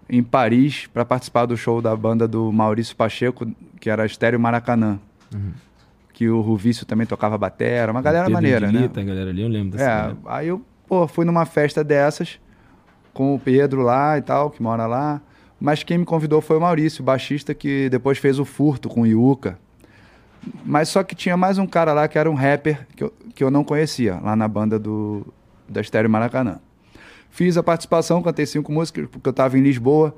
em 0.08 0.22
Paris 0.22 0.86
para 0.86 1.04
participar 1.04 1.46
do 1.46 1.56
show 1.56 1.80
da 1.80 1.94
banda 1.94 2.26
do 2.26 2.50
Maurício 2.52 2.96
Pacheco, 2.96 3.46
que 3.78 3.88
era 3.88 4.04
Estéreo 4.04 4.40
Maracanã. 4.40 4.98
Uhum. 5.32 5.52
Que 6.20 6.28
o 6.28 6.42
Ruvício 6.42 6.84
também 6.84 7.06
tocava 7.06 7.38
batera, 7.38 7.90
uma 7.90 8.02
galera 8.02 8.28
maneira, 8.28 8.70
né? 8.70 8.90
A 8.94 9.02
galera 9.02 9.30
ali, 9.30 9.40
eu 9.40 9.48
lembro 9.48 9.70
dessa 9.70 9.84
É, 9.84 9.86
galera. 9.88 10.18
aí 10.26 10.48
eu, 10.48 10.60
pô, 10.86 11.08
fui 11.08 11.24
numa 11.24 11.46
festa 11.46 11.82
dessas 11.82 12.38
com 13.14 13.34
o 13.34 13.38
Pedro 13.38 13.80
lá 13.80 14.18
e 14.18 14.20
tal, 14.20 14.50
que 14.50 14.62
mora 14.62 14.84
lá. 14.86 15.22
Mas 15.58 15.82
quem 15.82 15.96
me 15.96 16.04
convidou 16.04 16.42
foi 16.42 16.58
o 16.58 16.60
Maurício, 16.60 17.02
baixista 17.02 17.54
que 17.54 17.88
depois 17.88 18.18
fez 18.18 18.38
o 18.38 18.44
Furto 18.44 18.86
com 18.86 19.00
o 19.00 19.06
Yuka. 19.06 19.58
Mas 20.62 20.90
só 20.90 21.02
que 21.02 21.14
tinha 21.14 21.38
mais 21.38 21.56
um 21.56 21.66
cara 21.66 21.94
lá 21.94 22.06
que 22.06 22.18
era 22.18 22.30
um 22.30 22.34
rapper 22.34 22.86
que 22.94 23.02
eu, 23.02 23.14
que 23.34 23.42
eu 23.42 23.50
não 23.50 23.64
conhecia, 23.64 24.20
lá 24.22 24.36
na 24.36 24.46
banda 24.46 24.78
do, 24.78 25.26
da 25.66 25.80
Estéreo 25.80 26.10
Maracanã. 26.10 26.60
Fiz 27.30 27.56
a 27.56 27.62
participação, 27.62 28.20
cantei 28.20 28.44
cinco 28.44 28.70
músicas, 28.70 29.06
porque 29.10 29.26
eu 29.26 29.30
estava 29.30 29.56
em 29.56 29.62
Lisboa 29.62 30.14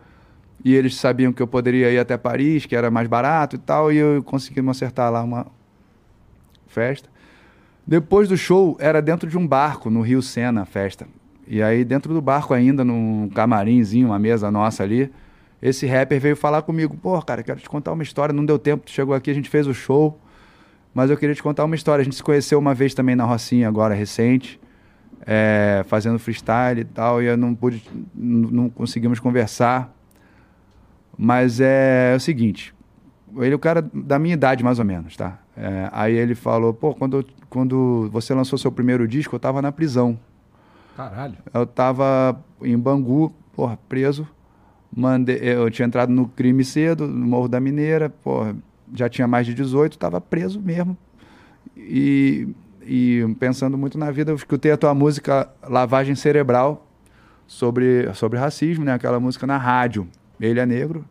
e 0.64 0.74
eles 0.74 0.96
sabiam 0.96 1.32
que 1.32 1.40
eu 1.40 1.46
poderia 1.46 1.92
ir 1.92 2.00
até 2.00 2.16
Paris, 2.16 2.66
que 2.66 2.74
era 2.74 2.90
mais 2.90 3.06
barato 3.06 3.54
e 3.54 3.58
tal, 3.60 3.92
e 3.92 3.98
eu 3.98 4.20
consegui 4.24 4.60
me 4.60 4.70
acertar 4.70 5.08
lá 5.12 5.22
uma 5.22 5.46
festa. 6.72 7.08
Depois 7.86 8.28
do 8.28 8.36
show, 8.36 8.76
era 8.80 9.02
dentro 9.02 9.28
de 9.28 9.36
um 9.36 9.46
barco, 9.46 9.90
no 9.90 10.00
Rio 10.00 10.22
Sena, 10.22 10.62
a 10.62 10.64
festa. 10.64 11.06
E 11.46 11.62
aí, 11.62 11.84
dentro 11.84 12.14
do 12.14 12.22
barco 12.22 12.54
ainda, 12.54 12.84
num 12.84 13.28
camarimzinho, 13.28 14.08
uma 14.08 14.18
mesa 14.18 14.50
nossa 14.50 14.82
ali, 14.82 15.12
esse 15.60 15.86
rapper 15.86 16.20
veio 16.20 16.36
falar 16.36 16.62
comigo, 16.62 16.96
pô, 16.96 17.20
cara, 17.22 17.42
quero 17.42 17.60
te 17.60 17.68
contar 17.68 17.92
uma 17.92 18.02
história, 18.02 18.32
não 18.32 18.44
deu 18.44 18.58
tempo, 18.58 18.84
tu 18.84 18.90
chegou 18.90 19.14
aqui, 19.14 19.30
a 19.30 19.34
gente 19.34 19.48
fez 19.48 19.66
o 19.66 19.74
show, 19.74 20.18
mas 20.94 21.10
eu 21.10 21.16
queria 21.16 21.34
te 21.34 21.42
contar 21.42 21.64
uma 21.64 21.74
história. 21.74 22.02
A 22.02 22.04
gente 22.04 22.16
se 22.16 22.22
conheceu 22.22 22.58
uma 22.58 22.74
vez 22.74 22.94
também 22.94 23.14
na 23.14 23.24
Rocinha, 23.24 23.68
agora 23.68 23.94
recente, 23.94 24.60
é, 25.26 25.84
fazendo 25.86 26.18
freestyle 26.18 26.80
e 26.80 26.84
tal, 26.84 27.22
e 27.22 27.26
eu 27.26 27.36
não 27.36 27.54
pude, 27.54 27.82
não 28.14 28.68
conseguimos 28.68 29.20
conversar. 29.20 29.94
Mas 31.16 31.60
é, 31.60 32.12
é 32.12 32.16
o 32.16 32.20
seguinte, 32.20 32.74
ele 33.36 33.52
é 33.52 33.56
o 33.56 33.58
cara 33.58 33.82
da 33.92 34.18
minha 34.18 34.34
idade, 34.34 34.62
mais 34.62 34.78
ou 34.78 34.84
menos, 34.84 35.16
tá? 35.16 35.38
É, 35.56 35.88
aí 35.92 36.14
ele 36.14 36.34
falou, 36.34 36.72
pô, 36.72 36.94
quando, 36.94 37.24
quando 37.48 38.08
você 38.10 38.34
lançou 38.34 38.58
seu 38.58 38.72
primeiro 38.72 39.06
disco, 39.06 39.34
eu 39.36 39.40
tava 39.40 39.62
na 39.62 39.72
prisão. 39.72 40.18
Caralho. 40.96 41.36
Eu 41.52 41.66
tava 41.66 42.38
em 42.62 42.78
Bangu, 42.78 43.32
porra, 43.54 43.78
preso. 43.88 44.26
Mandei, 44.94 45.38
eu 45.42 45.70
tinha 45.70 45.86
entrado 45.86 46.12
no 46.12 46.28
crime 46.28 46.64
cedo, 46.64 47.06
no 47.06 47.26
Morro 47.26 47.48
da 47.48 47.58
Mineira, 47.58 48.10
porra, 48.10 48.54
já 48.94 49.08
tinha 49.08 49.26
mais 49.26 49.46
de 49.46 49.54
18, 49.54 49.96
tava 49.96 50.20
preso 50.20 50.60
mesmo. 50.60 50.96
E 51.76 52.48
e 52.86 53.24
pensando 53.38 53.78
muito 53.78 53.98
na 53.98 54.10
vida, 54.10 54.30
eu 54.30 54.36
escutei 54.36 54.72
a 54.72 54.76
tua 54.76 54.94
música 54.94 55.48
Lavagem 55.68 56.14
Cerebral 56.14 56.86
sobre, 57.46 58.12
sobre 58.14 58.38
racismo, 58.38 58.84
né? 58.84 58.92
Aquela 58.92 59.20
música 59.20 59.46
na 59.46 59.56
rádio. 59.56 60.08
Ele 60.40 60.58
é 60.58 60.66
negro 60.66 61.04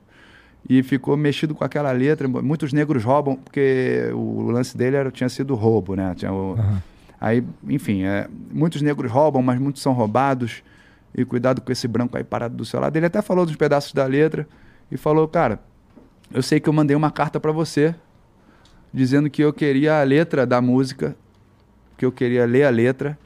e 0.70 0.84
ficou 0.84 1.18
mexido 1.18 1.56
com 1.56 1.64
aquela 1.64 1.92
letra. 1.92 2.28
Muitos 2.28 2.72
negros 2.74 3.04
roubam, 3.04 3.36
porque 3.36 4.10
o 4.14 4.50
lance 4.52 4.78
dele 4.78 4.96
era, 4.96 5.12
tinha 5.12 5.30
sido 5.30 5.56
roubo, 5.56 5.96
né? 5.96 6.14
Tinha 6.16 6.32
o, 6.32 6.54
uhum. 6.54 6.78
Aí, 7.20 7.44
enfim, 7.68 8.04
é, 8.04 8.28
muitos 8.52 8.82
negros 8.82 9.12
roubam, 9.12 9.44
mas 9.44 9.60
muitos 9.60 9.82
são 9.82 9.94
roubados. 9.94 10.64
E 11.14 11.26
cuidado 11.26 11.62
com 11.62 11.72
esse 11.72 11.88
branco 11.88 12.18
aí 12.18 12.24
parado 12.24 12.56
do 12.56 12.66
seu 12.66 12.80
lado. 12.80 12.96
Ele 12.96 13.06
até 13.06 13.22
falou 13.22 13.46
dos 13.46 13.56
pedaços 13.56 13.94
da 13.94 14.06
letra 14.06 14.48
e 14.90 14.98
falou, 14.98 15.28
cara, 15.28 15.60
eu 16.34 16.42
sei 16.42 16.60
que 16.60 16.70
eu 16.70 16.74
mandei 16.74 16.96
uma 16.96 17.12
carta 17.12 17.40
para 17.40 17.52
você 17.52 17.94
dizendo 18.94 19.30
que 19.30 19.42
eu 19.44 19.54
queria 19.54 20.00
a 20.00 20.04
letra 20.04 20.46
da 20.46 20.62
música 20.62 21.16
que 21.98 22.06
eu 22.06 22.12
queria 22.12 22.46
ler 22.46 22.64
a 22.64 22.70
letra 22.70 23.18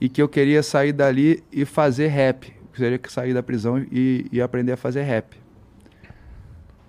e 0.00 0.08
que 0.08 0.22
eu 0.22 0.28
queria 0.28 0.62
sair 0.62 0.92
dali 0.92 1.42
e 1.52 1.64
fazer 1.64 2.06
rap. 2.08 2.50
Eu 2.62 2.68
queria 2.72 3.00
sair 3.08 3.34
da 3.34 3.42
prisão 3.42 3.84
e, 3.92 4.26
e 4.32 4.40
aprender 4.40 4.72
a 4.72 4.76
fazer 4.76 5.02
rap. 5.02 5.36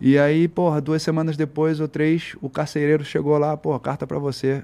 E 0.06 0.19
aí, 0.19 0.48
porra, 0.48 0.80
duas 0.80 1.02
semanas 1.02 1.36
depois 1.36 1.80
ou 1.80 1.88
três, 1.88 2.36
o 2.40 2.48
carcereiro 2.48 3.03
chegou 3.03 3.40
lá, 3.40 3.57
porra, 3.57 3.80
carta 3.80 4.06
para 4.06 4.19
você. 4.19 4.64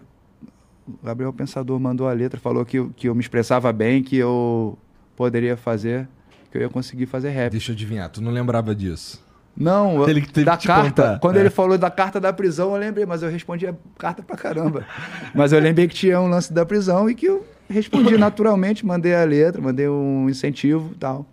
O 0.87 1.03
Gabriel 1.03 1.33
Pensador 1.33 1.79
mandou 1.79 2.07
a 2.07 2.13
letra, 2.13 2.39
falou 2.39 2.63
que, 2.63 2.87
que 2.89 3.09
eu 3.09 3.15
me 3.15 3.21
expressava 3.21 3.73
bem, 3.73 4.03
que 4.03 4.15
eu 4.15 4.77
poderia 5.15 5.57
fazer, 5.57 6.07
que 6.51 6.59
eu 6.59 6.61
ia 6.61 6.69
conseguir 6.69 7.07
fazer 7.07 7.31
rap. 7.31 7.53
Deixa 7.53 7.71
eu 7.71 7.73
adivinhar, 7.73 8.07
tu 8.11 8.21
não 8.21 8.31
lembrava 8.31 8.75
disso? 8.75 9.19
Não, 9.57 10.07
ele, 10.07 10.23
ele 10.35 10.45
da 10.45 10.55
carta. 10.57 10.89
Contar. 10.89 11.19
Quando 11.19 11.37
é. 11.37 11.39
ele 11.39 11.49
falou 11.49 11.75
da 11.75 11.89
carta 11.89 12.19
da 12.19 12.31
prisão, 12.31 12.75
eu 12.75 12.77
lembrei, 12.79 13.07
mas 13.07 13.23
eu 13.23 13.29
respondi 13.31 13.65
a 13.65 13.73
carta 13.97 14.21
pra 14.21 14.37
caramba. 14.37 14.85
mas 15.33 15.51
eu 15.51 15.59
lembrei 15.59 15.87
que 15.87 15.95
tinha 15.95 16.21
um 16.21 16.27
lance 16.27 16.53
da 16.53 16.67
prisão 16.67 17.09
e 17.09 17.15
que 17.15 17.25
eu 17.25 17.43
respondi 17.67 18.15
naturalmente, 18.15 18.85
mandei 18.85 19.15
a 19.15 19.23
letra, 19.23 19.59
mandei 19.59 19.89
um 19.89 20.29
incentivo 20.29 20.91
e 20.93 20.97
tal. 20.99 21.25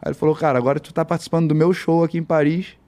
Aí 0.00 0.08
ele 0.08 0.14
falou, 0.14 0.34
cara, 0.34 0.56
agora 0.56 0.80
tu 0.80 0.90
tá 0.90 1.04
participando 1.04 1.48
do 1.48 1.54
meu 1.54 1.74
show 1.74 2.02
aqui 2.02 2.16
em 2.16 2.24
Paris 2.24 2.80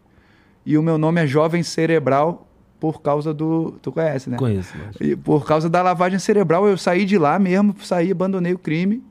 e 0.65 0.79
o 0.79 0.83
meu 0.83 0.97
nome 0.99 1.23
é 1.23 1.27
Jovem 1.27 1.63
Cerebral 1.63 2.47
por 2.81 3.01
causa 3.01 3.33
do. 3.33 3.73
Tu 3.83 3.91
conhece, 3.91 4.29
né? 4.29 4.37
Conheço. 4.37 4.75
Mas... 4.77 4.97
E 5.01 5.17
por 5.17 5.47
causa 5.47 5.71
da 5.71 5.81
lavagem 5.83 6.19
cerebral, 6.19 6.69
eu 6.69 6.77
saí 6.77 7.05
de 7.05 7.17
lá 7.17 7.39
mesmo, 7.39 7.75
saí, 7.81 8.11
abandonei 8.11 8.53
o 8.53 8.59
crime. 8.59 9.03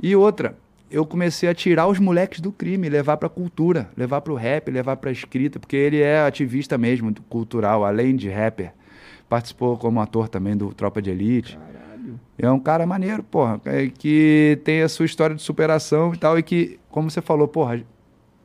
E 0.00 0.14
outra, 0.14 0.56
eu 0.90 1.04
comecei 1.04 1.48
a 1.48 1.54
tirar 1.54 1.88
os 1.88 1.98
moleques 1.98 2.40
do 2.40 2.52
crime, 2.52 2.88
levar 2.88 3.16
para 3.16 3.28
cultura, 3.28 3.90
levar 3.96 4.20
para 4.20 4.32
o 4.32 4.36
rap, 4.36 4.70
levar 4.70 4.96
para 4.96 5.10
escrita, 5.10 5.58
porque 5.58 5.76
ele 5.76 6.00
é 6.00 6.20
ativista 6.20 6.78
mesmo, 6.78 7.12
cultural, 7.28 7.84
além 7.84 8.14
de 8.14 8.28
rapper. 8.28 8.72
Participou 9.28 9.76
como 9.76 10.00
ator 10.00 10.28
também 10.28 10.56
do 10.56 10.72
Tropa 10.72 11.02
de 11.02 11.10
Elite. 11.10 11.58
Caralho. 11.58 12.20
É 12.38 12.50
um 12.50 12.60
cara 12.60 12.86
maneiro, 12.86 13.22
porra, 13.22 13.60
é, 13.64 13.88
que 13.88 14.60
tem 14.64 14.82
a 14.82 14.88
sua 14.88 15.04
história 15.04 15.34
de 15.34 15.42
superação 15.42 16.14
e 16.14 16.16
tal, 16.16 16.38
e 16.38 16.42
que, 16.42 16.78
como 16.88 17.10
você 17.10 17.20
falou, 17.20 17.48
porra, 17.48 17.82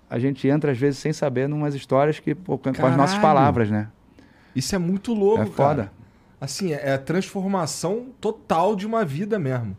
a 0.09 0.19
gente 0.19 0.47
entra 0.47 0.71
às 0.71 0.77
vezes 0.77 0.99
sem 0.99 1.11
saber 1.11 1.47
numas 1.47 1.73
histórias 1.73 2.19
que, 2.19 2.35
pô, 2.35 2.57
com 2.57 2.69
as 2.69 2.97
nossas 2.97 3.17
palavras, 3.17 3.69
né? 3.69 3.89
Isso 4.55 4.75
é 4.75 4.77
muito 4.77 5.13
louco, 5.13 5.43
é 5.43 5.45
foda. 5.45 5.75
Cara. 5.75 5.91
Assim, 6.39 6.73
é 6.73 6.93
a 6.93 6.97
transformação 6.97 8.07
total 8.19 8.75
de 8.75 8.85
uma 8.85 9.05
vida 9.05 9.39
mesmo. 9.39 9.75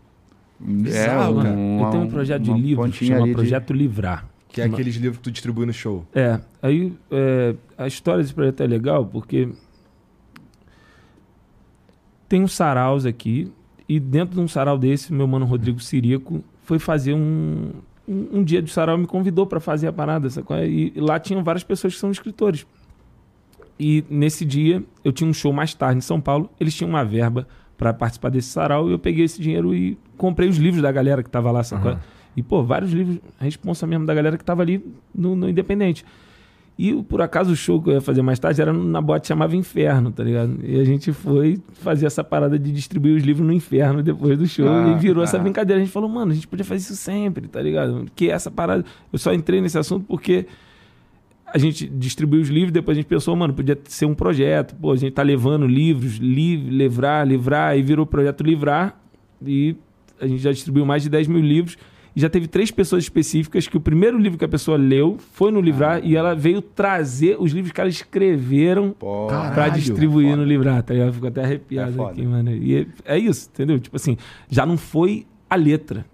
Bizarro, 0.58 1.46
é, 1.46 1.50
um, 1.50 1.84
Eu 1.84 1.90
tenho 1.90 2.02
um 2.04 2.08
projeto 2.08 2.42
de 2.42 2.52
livro 2.52 2.90
que 2.90 3.06
chama 3.06 3.32
Projeto 3.32 3.72
de... 3.72 3.78
Livrar. 3.78 4.26
Que 4.48 4.60
é 4.60 4.64
aqueles 4.64 4.94
livros 4.94 5.18
que 5.18 5.24
tu 5.24 5.30
distribui 5.32 5.66
no 5.66 5.72
show. 5.72 6.06
É. 6.14 6.40
Aí 6.62 6.96
é, 7.10 7.54
a 7.76 7.86
história 7.86 8.22
desse 8.22 8.32
projeto 8.32 8.62
é 8.62 8.66
legal 8.66 9.04
porque 9.04 9.48
tem 12.28 12.42
um 12.42 12.48
saraus 12.48 13.04
aqui 13.04 13.52
e 13.88 14.00
dentro 14.00 14.36
de 14.36 14.40
um 14.40 14.48
sarau 14.48 14.78
desse, 14.78 15.12
meu 15.12 15.26
mano 15.26 15.44
Rodrigo 15.44 15.80
Sirico 15.80 16.42
foi 16.62 16.78
fazer 16.78 17.14
um, 17.14 17.72
um, 18.08 18.38
um 18.38 18.44
dia 18.44 18.60
de 18.62 18.70
sarau 18.70 18.96
me 18.98 19.06
convidou 19.06 19.46
para 19.46 19.60
fazer 19.60 19.86
a 19.86 19.92
parada. 19.92 20.28
E, 20.66 20.92
e 20.94 21.00
lá 21.00 21.18
tinham 21.18 21.42
várias 21.42 21.64
pessoas 21.64 21.94
que 21.94 22.00
são 22.00 22.10
escritores. 22.10 22.66
E 23.78 24.04
nesse 24.08 24.44
dia 24.44 24.82
eu 25.02 25.12
tinha 25.12 25.28
um 25.28 25.32
show 25.32 25.52
mais 25.52 25.74
tarde 25.74 25.98
em 25.98 26.00
São 26.00 26.20
Paulo. 26.20 26.50
Eles 26.60 26.74
tinham 26.74 26.90
uma 26.90 27.04
verba 27.04 27.46
para 27.76 27.92
participar 27.92 28.30
desse 28.30 28.48
sarau 28.48 28.88
e 28.88 28.92
eu 28.92 28.98
peguei 28.98 29.24
esse 29.24 29.40
dinheiro 29.40 29.74
e 29.74 29.98
comprei 30.16 30.48
os 30.48 30.56
livros 30.56 30.82
da 30.82 30.92
galera 30.92 31.22
que 31.22 31.30
tava 31.30 31.50
lá, 31.50 31.62
sacou? 31.62 31.92
Uhum. 31.92 31.98
E, 32.36 32.42
pô, 32.42 32.62
vários 32.62 32.92
livros, 32.92 33.18
a 33.38 33.44
responsa 33.44 33.86
mesmo 33.86 34.06
da 34.06 34.14
galera 34.14 34.36
que 34.36 34.44
tava 34.44 34.62
ali 34.62 34.84
no, 35.14 35.36
no, 35.36 35.48
Independente. 35.48 36.04
E, 36.76 36.92
por 37.04 37.22
acaso, 37.22 37.52
o 37.52 37.56
show 37.56 37.80
que 37.80 37.90
eu 37.90 37.94
ia 37.94 38.00
fazer 38.00 38.20
mais 38.20 38.38
tarde 38.38 38.60
era 38.60 38.72
na 38.72 39.00
boate 39.00 39.28
chamava 39.28 39.54
Inferno, 39.54 40.10
tá 40.10 40.24
ligado? 40.24 40.58
E 40.64 40.80
a 40.80 40.84
gente 40.84 41.12
foi 41.12 41.60
fazer 41.74 42.06
essa 42.06 42.24
parada 42.24 42.58
de 42.58 42.72
distribuir 42.72 43.16
os 43.16 43.22
livros 43.22 43.46
no 43.46 43.52
Inferno 43.52 44.02
depois 44.02 44.36
do 44.36 44.46
show 44.46 44.68
ah, 44.68 44.90
e 44.90 44.98
virou 44.98 45.20
ah. 45.20 45.24
essa 45.24 45.38
brincadeira. 45.38 45.80
A 45.80 45.84
gente 45.84 45.92
falou, 45.92 46.08
mano, 46.08 46.32
a 46.32 46.34
gente 46.34 46.48
podia 46.48 46.64
fazer 46.64 46.80
isso 46.80 46.96
sempre, 46.96 47.46
tá 47.46 47.62
ligado? 47.62 48.06
Que 48.16 48.28
essa 48.28 48.50
parada... 48.50 48.84
Eu 49.12 49.18
só 49.20 49.32
entrei 49.32 49.60
nesse 49.60 49.78
assunto 49.78 50.04
porque 50.08 50.46
a 51.46 51.58
gente 51.58 51.88
distribuiu 51.88 52.42
os 52.42 52.48
livros, 52.48 52.72
depois 52.72 52.98
a 52.98 53.00
gente 53.00 53.08
pensou, 53.08 53.36
mano, 53.36 53.54
podia 53.54 53.78
ser 53.84 54.06
um 54.06 54.14
projeto. 54.14 54.74
Pô, 54.74 54.90
a 54.90 54.96
gente 54.96 55.12
tá 55.12 55.22
levando 55.22 55.68
livros, 55.68 56.16
li 56.16 56.56
livrar, 56.56 57.24
livrar, 57.24 57.78
e 57.78 57.82
virou 57.82 58.04
o 58.04 58.08
projeto 58.08 58.42
Livrar. 58.42 58.98
E 59.46 59.76
a 60.20 60.26
gente 60.26 60.42
já 60.42 60.50
distribuiu 60.50 60.84
mais 60.84 61.04
de 61.04 61.08
10 61.08 61.28
mil 61.28 61.40
livros. 61.40 61.76
E 62.14 62.20
já 62.20 62.28
teve 62.28 62.46
três 62.46 62.70
pessoas 62.70 63.02
específicas 63.02 63.66
que 63.66 63.76
o 63.76 63.80
primeiro 63.80 64.16
livro 64.18 64.38
que 64.38 64.44
a 64.44 64.48
pessoa 64.48 64.76
leu 64.76 65.16
foi 65.32 65.50
no 65.50 65.60
Livrar 65.60 65.96
ah. 65.96 66.00
e 66.02 66.14
ela 66.14 66.34
veio 66.34 66.62
trazer 66.62 67.36
os 67.40 67.52
livros 67.52 67.72
que 67.72 67.80
elas 67.80 67.94
escreveram 67.94 68.94
para 69.54 69.68
distribuir 69.70 70.30
foda. 70.30 70.36
no 70.36 70.44
Livrar. 70.44 70.82
Tá 70.82 70.94
ligado? 70.94 71.12
Fico 71.12 71.26
até 71.26 71.42
arrepiado 71.42 72.00
é 72.00 72.06
aqui, 72.06 72.24
mano. 72.24 72.50
E 72.50 72.76
é, 72.76 72.86
é 73.16 73.18
isso, 73.18 73.50
entendeu? 73.52 73.80
Tipo 73.80 73.96
assim, 73.96 74.16
já 74.48 74.64
não 74.64 74.76
foi 74.76 75.26
a 75.50 75.56
letra 75.56 76.06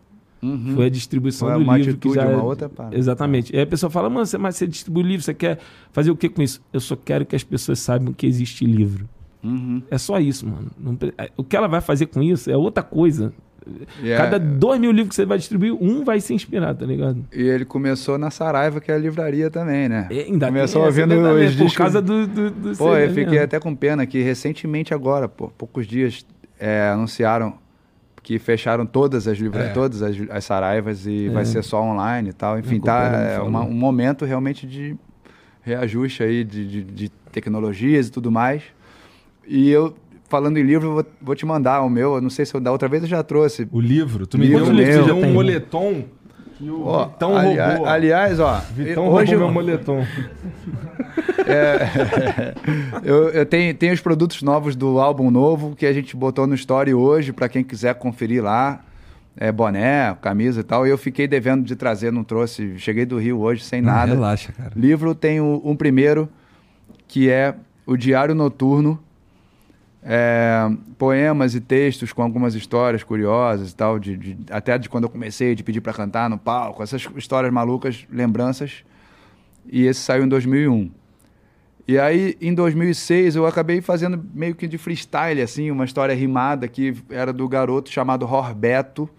Uhum. 0.43 0.75
Foi 0.75 0.87
a 0.87 0.89
distribuição 0.89 1.49
Foi 1.49 1.65
do 1.65 1.73
livro 1.73 1.97
que 1.99 2.15
já 2.15 2.27
uma 2.27 2.43
outra 2.43 2.69
parte. 2.69 2.97
Exatamente. 2.97 3.53
E 3.53 3.57
aí 3.57 3.63
a 3.63 3.67
pessoa 3.67 3.91
fala: 3.91 4.09
"Mano, 4.09 4.25
você, 4.25 4.39
mas 4.39 4.57
você 4.57 4.67
distribui 4.67 5.03
livro, 5.03 5.23
você 5.23 5.35
quer 5.35 5.59
fazer 5.93 6.11
o 6.11 6.17
que 6.17 6.29
com 6.29 6.43
isso?" 6.43 6.63
Eu 6.73 6.81
só 6.81 6.97
quero 6.97 7.27
que 7.27 7.37
as 7.37 7.45
pessoas 7.45 7.79
saibam 7.79 8.13
que 8.13 8.27
existe 8.27 8.65
livro. 8.65 9.09
Uhum. 9.43 9.83
É 9.91 9.99
só 9.99 10.19
isso, 10.19 10.47
mano. 10.47 10.71
Não, 10.79 10.97
é, 11.19 11.31
o 11.37 11.45
que 11.45 11.57
ela 11.57 11.69
vai 11.69 11.81
fazer 11.81 12.07
com 12.07 12.23
isso 12.23 12.51
é 12.51 12.57
outra 12.57 12.83
coisa. 12.83 13.33
Yeah. 14.03 14.25
Cada 14.25 14.39
dois 14.39 14.81
mil 14.81 14.91
livros 14.91 15.11
que 15.11 15.15
você 15.15 15.27
vai 15.27 15.39
distribuir, 15.39 15.73
um 15.73 16.05
vai 16.05 16.21
se 16.21 16.33
inspirar, 16.33 16.75
tá 16.75 16.87
ligado? 16.87 17.25
E 17.33 17.43
ele 17.43 17.65
começou 17.65 18.19
na 18.19 18.31
Saraiva, 18.31 18.81
que 18.81 18.91
é 18.91 18.95
a 18.95 18.99
livraria 18.99 19.51
também, 19.51 19.89
né? 19.89 20.09
É, 20.11 20.23
ainda 20.23 20.47
começou 20.47 20.85
ouvindo 20.85 21.15
os 21.15 21.53
discos. 21.53 21.73
Por 21.73 21.79
causa 21.79 22.03
do. 22.03 22.27
do, 22.27 22.51
do 22.51 22.77
pô, 22.77 22.97
eu 22.97 23.09
fiquei 23.09 23.25
mesmo. 23.25 23.45
até 23.45 23.61
com 23.61 23.75
pena 23.75 24.07
que 24.07 24.23
recentemente, 24.23 24.95
agora, 24.95 25.29
pô, 25.29 25.49
poucos 25.49 25.87
dias, 25.87 26.25
é, 26.59 26.91
anunciaram 26.91 27.55
que 28.23 28.39
fecharam 28.39 28.85
todas 28.87 29.27
as 29.27 29.39
livrarias, 29.39 29.71
é. 29.71 29.75
todas 29.75 30.03
as, 30.03 30.17
as, 30.31 30.45
saraivas 30.45 31.07
e 31.07 31.27
é. 31.27 31.31
vai 31.31 31.45
ser 31.45 31.63
só 31.63 31.83
online 31.83 32.31
e 32.31 32.33
tal. 32.33 32.59
Enfim, 32.59 32.81
tá 32.81 33.37
é 33.37 33.41
uma, 33.41 33.63
um 33.63 33.73
momento 33.73 34.25
realmente 34.25 34.67
de 34.67 34.97
reajuste 35.63 36.23
aí 36.23 36.45
de, 36.45 36.69
de, 36.69 36.85
de, 36.85 37.09
tecnologias 37.33 38.09
e 38.09 38.13
tudo 38.13 38.31
mais. 38.31 38.63
E 39.47 39.71
eu, 39.71 39.95
falando 40.31 40.57
em 40.57 40.63
livro, 40.63 40.95
vou, 40.95 41.07
vou 41.21 41.35
te 41.35 41.45
mandar 41.45 41.83
o 41.83 41.91
meu. 41.91 42.15
Eu 42.15 42.21
não 42.23 42.31
sei 42.31 42.47
se 42.47 42.55
eu, 42.55 42.61
da 42.61 42.73
outra 42.73 42.89
vez 42.89 43.03
eu 43.03 43.09
já 43.09 43.23
trouxe. 43.23 43.69
O 43.71 43.81
livro? 43.81 44.27
Tu 44.27 44.39
me 44.39 44.47
livro 44.47 44.65
deu, 44.67 44.75
meu. 44.75 45.05
deu 45.05 45.17
um 45.17 45.33
moletom 45.35 46.05
ó, 46.83 47.07
Vitão 47.07 47.37
aliás, 47.37 47.73
roubou. 47.73 47.87
Aliás, 47.87 48.41
ó. 48.41 48.61
Vitão 48.75 49.09
hoje 49.09 49.35
roubou 49.35 49.53
meu 49.53 49.63
moletom. 49.63 50.07
É, 51.47 52.55
eu, 53.03 53.31
eu 53.31 53.47
tenho, 53.47 53.75
tenho 53.75 53.93
os 53.93 54.01
produtos 54.01 54.43
novos 54.43 54.77
do 54.77 55.01
álbum 55.01 55.31
novo 55.31 55.75
que 55.75 55.85
a 55.85 55.93
gente 55.93 56.15
botou 56.15 56.47
no 56.47 56.55
Story 56.55 56.95
hoje, 56.95 57.33
para 57.33 57.49
quem 57.49 57.65
quiser 57.65 57.95
conferir 57.95 58.43
lá. 58.43 58.85
É, 59.37 59.51
boné, 59.51 60.15
camisa 60.21 60.61
e 60.61 60.63
tal. 60.63 60.87
E 60.87 60.91
eu 60.91 60.99
fiquei 60.99 61.27
devendo 61.27 61.65
de 61.65 61.75
trazer, 61.75 62.13
não 62.13 62.23
trouxe. 62.23 62.79
Cheguei 62.79 63.05
do 63.05 63.19
Rio 63.19 63.41
hoje 63.41 63.65
sem 63.65 63.81
não, 63.81 63.91
nada. 63.93 64.13
Relaxa, 64.13 64.53
cara. 64.53 64.71
Livro 64.77 65.15
tem 65.15 65.41
um 65.41 65.75
primeiro, 65.75 66.29
que 67.09 67.29
é 67.29 67.55
o 67.87 67.97
Diário 67.97 68.35
Noturno 68.35 69.01
é, 70.03 70.71
poemas 70.97 71.55
e 71.55 71.61
textos 71.61 72.13
com 72.13 72.23
algumas 72.23 72.55
histórias 72.55 73.03
curiosas 73.03 73.71
e 73.71 73.77
tal, 73.77 73.99
de, 73.99 74.17
de 74.17 74.39
até 74.51 74.79
de 74.79 74.89
quando 74.89 75.05
eu 75.05 75.11
comecei, 75.11 75.55
de 75.55 75.63
pedir 75.63 75.81
para 75.81 75.93
cantar 75.93 76.31
no 76.31 76.39
palco, 76.39 76.83
essas 76.83 77.07
histórias 77.17 77.53
malucas, 77.53 78.07
lembranças. 78.11 78.85
E 79.71 79.87
esse 79.87 80.01
saiu 80.01 80.25
em 80.25 80.29
2001. 80.29 80.91
E 81.87 81.99
aí, 81.99 82.37
em 82.41 82.55
2006, 82.55 83.37
eu 83.37 83.47
acabei 83.47 83.81
fazendo 83.81 84.25
meio 84.33 84.55
que 84.55 84.67
de 84.67 84.79
freestyle, 84.79 85.43
assim, 85.43 85.71
uma 85.71 85.85
história 85.85 86.15
rimada 86.15 86.69
que 86.69 86.95
era 87.11 87.33
do 87.33 87.47
garoto 87.49 87.91
chamado 87.91 88.25
Rorbeto, 88.25 89.11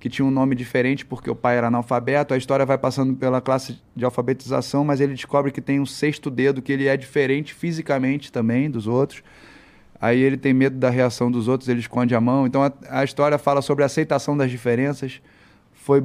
que 0.00 0.08
tinha 0.08 0.26
um 0.26 0.30
nome 0.30 0.54
diferente 0.54 1.04
porque 1.04 1.30
o 1.30 1.34
pai 1.34 1.56
era 1.56 1.68
analfabeto. 1.68 2.34
A 2.34 2.36
história 2.36 2.66
vai 2.66 2.76
passando 2.76 3.14
pela 3.14 3.40
classe 3.40 3.80
de 3.94 4.04
alfabetização, 4.04 4.84
mas 4.84 5.00
ele 5.00 5.14
descobre 5.14 5.50
que 5.50 5.60
tem 5.60 5.80
um 5.80 5.86
sexto 5.86 6.30
dedo, 6.30 6.60
que 6.60 6.72
ele 6.72 6.86
é 6.86 6.96
diferente 6.96 7.54
fisicamente 7.54 8.30
também 8.30 8.70
dos 8.70 8.86
outros 8.86 9.22
aí 10.00 10.20
ele 10.20 10.36
tem 10.36 10.52
medo 10.52 10.76
da 10.76 10.90
reação 10.90 11.30
dos 11.30 11.48
outros, 11.48 11.68
ele 11.68 11.80
esconde 11.80 12.14
a 12.14 12.20
mão. 12.20 12.46
Então 12.46 12.62
a, 12.62 12.72
a 12.88 13.04
história 13.04 13.38
fala 13.38 13.62
sobre 13.62 13.82
a 13.82 13.86
aceitação 13.86 14.36
das 14.36 14.50
diferenças. 14.50 15.20
Foi, 15.72 16.02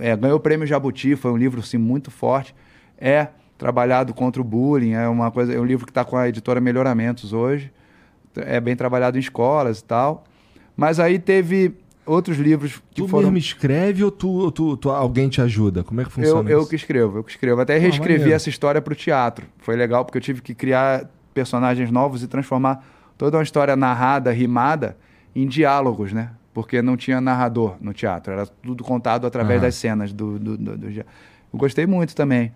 é, 0.00 0.16
ganhou 0.16 0.36
o 0.36 0.40
prêmio 0.40 0.66
Jabuti, 0.66 1.16
foi 1.16 1.30
um 1.30 1.36
livro 1.36 1.60
assim, 1.60 1.78
muito 1.78 2.10
forte. 2.10 2.54
É 2.98 3.28
trabalhado 3.58 4.12
contra 4.14 4.40
o 4.40 4.44
bullying, 4.44 4.92
é 4.92 5.08
uma 5.08 5.30
coisa, 5.30 5.52
é 5.52 5.60
um 5.60 5.64
livro 5.64 5.86
que 5.86 5.90
está 5.90 6.04
com 6.04 6.16
a 6.16 6.28
editora 6.28 6.60
Melhoramentos 6.60 7.32
hoje. 7.32 7.72
É 8.36 8.60
bem 8.60 8.74
trabalhado 8.74 9.16
em 9.16 9.20
escolas 9.20 9.80
e 9.80 9.84
tal. 9.84 10.24
Mas 10.76 10.98
aí 10.98 11.18
teve 11.18 11.72
outros 12.06 12.36
livros 12.36 12.82
que 12.90 13.02
tu 13.02 13.08
foram... 13.08 13.24
mesmo 13.24 13.38
escreve 13.38 14.04
ou 14.04 14.10
tu, 14.10 14.50
tu, 14.50 14.76
tu, 14.76 14.90
alguém 14.90 15.28
te 15.28 15.40
ajuda? 15.40 15.82
Como 15.82 16.00
é 16.00 16.04
que 16.04 16.10
funciona 16.10 16.50
eu, 16.50 16.58
isso? 16.58 16.66
Eu 16.66 16.68
que 16.68 16.76
escrevo, 16.76 17.18
eu 17.18 17.24
que 17.24 17.30
escrevo. 17.30 17.60
Até 17.60 17.76
ah, 17.76 17.78
reescrevi 17.78 18.32
essa 18.32 18.48
história 18.48 18.80
para 18.82 18.92
o 18.92 18.96
teatro. 18.96 19.46
Foi 19.58 19.76
legal 19.76 20.04
porque 20.04 20.18
eu 20.18 20.22
tive 20.22 20.42
que 20.42 20.54
criar 20.54 21.08
personagens 21.32 21.90
novos 21.90 22.22
e 22.22 22.28
transformar 22.28 22.84
toda 23.16 23.36
uma 23.36 23.42
história 23.42 23.76
narrada, 23.76 24.32
rimada, 24.32 24.96
em 25.34 25.46
diálogos, 25.46 26.12
né? 26.12 26.30
Porque 26.52 26.80
não 26.80 26.96
tinha 26.96 27.20
narrador 27.20 27.76
no 27.80 27.92
teatro, 27.92 28.32
era 28.32 28.46
tudo 28.46 28.84
contado 28.84 29.26
através 29.26 29.60
uhum. 29.60 29.66
das 29.66 29.74
cenas 29.74 30.12
do, 30.12 30.38
do, 30.38 30.56
do, 30.56 30.76
do, 30.78 30.90
Eu 30.90 31.04
gostei 31.52 31.86
muito 31.86 32.14
também. 32.14 32.52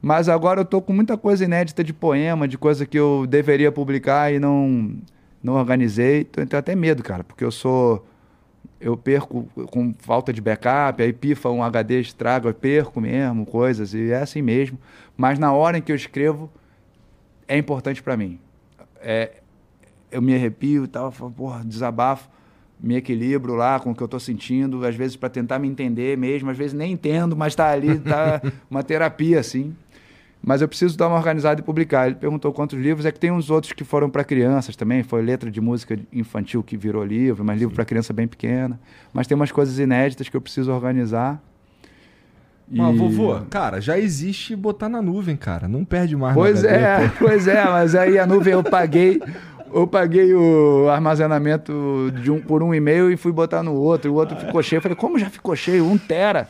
Mas 0.00 0.28
agora 0.28 0.60
eu 0.60 0.64
tô 0.66 0.82
com 0.82 0.92
muita 0.92 1.16
coisa 1.16 1.44
inédita 1.44 1.82
de 1.82 1.92
poema, 1.92 2.46
de 2.46 2.58
coisa 2.58 2.84
que 2.84 2.98
eu 2.98 3.26
deveria 3.26 3.72
publicar 3.72 4.30
e 4.30 4.38
não, 4.38 4.94
não 5.42 5.54
organizei. 5.54 6.24
Tô, 6.24 6.44
tenho 6.44 6.58
até 6.58 6.74
medo, 6.74 7.02
cara, 7.02 7.24
porque 7.24 7.44
eu 7.44 7.50
sou. 7.50 8.06
Eu 8.78 8.98
perco 8.98 9.48
com 9.70 9.94
falta 9.98 10.30
de 10.30 10.42
backup, 10.42 11.02
aí 11.02 11.10
pifa 11.10 11.48
um 11.48 11.62
HD, 11.62 12.00
estraga, 12.00 12.50
eu 12.50 12.54
perco 12.54 13.00
mesmo 13.00 13.46
coisas, 13.46 13.94
e 13.94 14.10
é 14.10 14.16
assim 14.18 14.42
mesmo. 14.42 14.78
Mas 15.16 15.38
na 15.38 15.54
hora 15.54 15.78
em 15.78 15.80
que 15.80 15.90
eu 15.90 15.96
escrevo, 15.96 16.50
é 17.48 17.56
importante 17.56 18.02
para 18.02 18.14
mim. 18.14 18.38
É, 19.00 19.40
eu 20.14 20.22
me 20.22 20.34
arrepio 20.34 20.84
e 20.84 20.88
tal, 20.88 21.10
falo, 21.10 21.30
porra, 21.32 21.64
desabafo, 21.64 22.28
me 22.80 22.96
equilibro 22.96 23.54
lá 23.54 23.80
com 23.80 23.90
o 23.90 23.94
que 23.94 24.02
eu 24.02 24.06
estou 24.06 24.20
sentindo, 24.20 24.84
às 24.86 24.94
vezes 24.94 25.16
para 25.16 25.28
tentar 25.28 25.58
me 25.58 25.68
entender 25.68 26.16
mesmo, 26.16 26.50
às 26.50 26.56
vezes 26.56 26.72
nem 26.72 26.92
entendo, 26.92 27.36
mas 27.36 27.52
está 27.52 27.70
ali, 27.70 27.90
está 27.90 28.40
uma 28.70 28.82
terapia, 28.82 29.40
assim. 29.40 29.74
Mas 30.46 30.60
eu 30.60 30.68
preciso 30.68 30.96
dar 30.96 31.08
uma 31.08 31.16
organizada 31.16 31.60
e 31.60 31.64
publicar. 31.64 32.06
Ele 32.06 32.16
perguntou 32.16 32.52
quantos 32.52 32.78
livros, 32.78 33.06
é 33.06 33.10
que 33.10 33.18
tem 33.18 33.30
uns 33.30 33.48
outros 33.48 33.72
que 33.72 33.82
foram 33.82 34.10
para 34.10 34.22
crianças 34.22 34.76
também, 34.76 35.02
foi 35.02 35.22
letra 35.22 35.50
de 35.50 35.58
música 35.58 35.98
infantil 36.12 36.62
que 36.62 36.76
virou 36.76 37.02
livro, 37.02 37.42
mas 37.42 37.58
livro 37.58 37.74
para 37.74 37.84
criança 37.84 38.12
bem 38.12 38.28
pequena. 38.28 38.78
Mas 39.12 39.26
tem 39.26 39.34
umas 39.34 39.50
coisas 39.50 39.78
inéditas 39.78 40.28
que 40.28 40.36
eu 40.36 40.40
preciso 40.42 40.70
organizar. 40.70 41.42
Mas, 42.70 42.94
e... 42.94 42.98
vovô, 42.98 43.40
cara, 43.48 43.80
já 43.80 43.98
existe 43.98 44.54
botar 44.54 44.90
na 44.90 45.00
nuvem, 45.00 45.34
cara. 45.34 45.66
Não 45.66 45.82
perde 45.82 46.14
mais. 46.14 46.34
Pois 46.34 46.62
é, 46.62 47.10
pois 47.18 47.48
é, 47.48 47.64
mas 47.64 47.94
aí 47.94 48.18
a 48.18 48.26
nuvem 48.26 48.52
eu 48.52 48.62
paguei 48.62 49.22
eu 49.74 49.86
paguei 49.86 50.32
o 50.34 50.88
armazenamento 50.88 52.12
de 52.22 52.30
um, 52.30 52.40
por 52.40 52.62
um 52.62 52.74
e-mail 52.74 53.10
e 53.10 53.16
fui 53.16 53.32
botar 53.32 53.62
no 53.62 53.74
outro. 53.74 54.12
O 54.12 54.14
outro 54.14 54.36
ficou 54.36 54.62
cheio. 54.62 54.78
Eu 54.78 54.82
falei, 54.82 54.96
como 54.96 55.18
já 55.18 55.28
ficou 55.28 55.56
cheio? 55.56 55.84
Um 55.84 55.98
tera. 55.98 56.48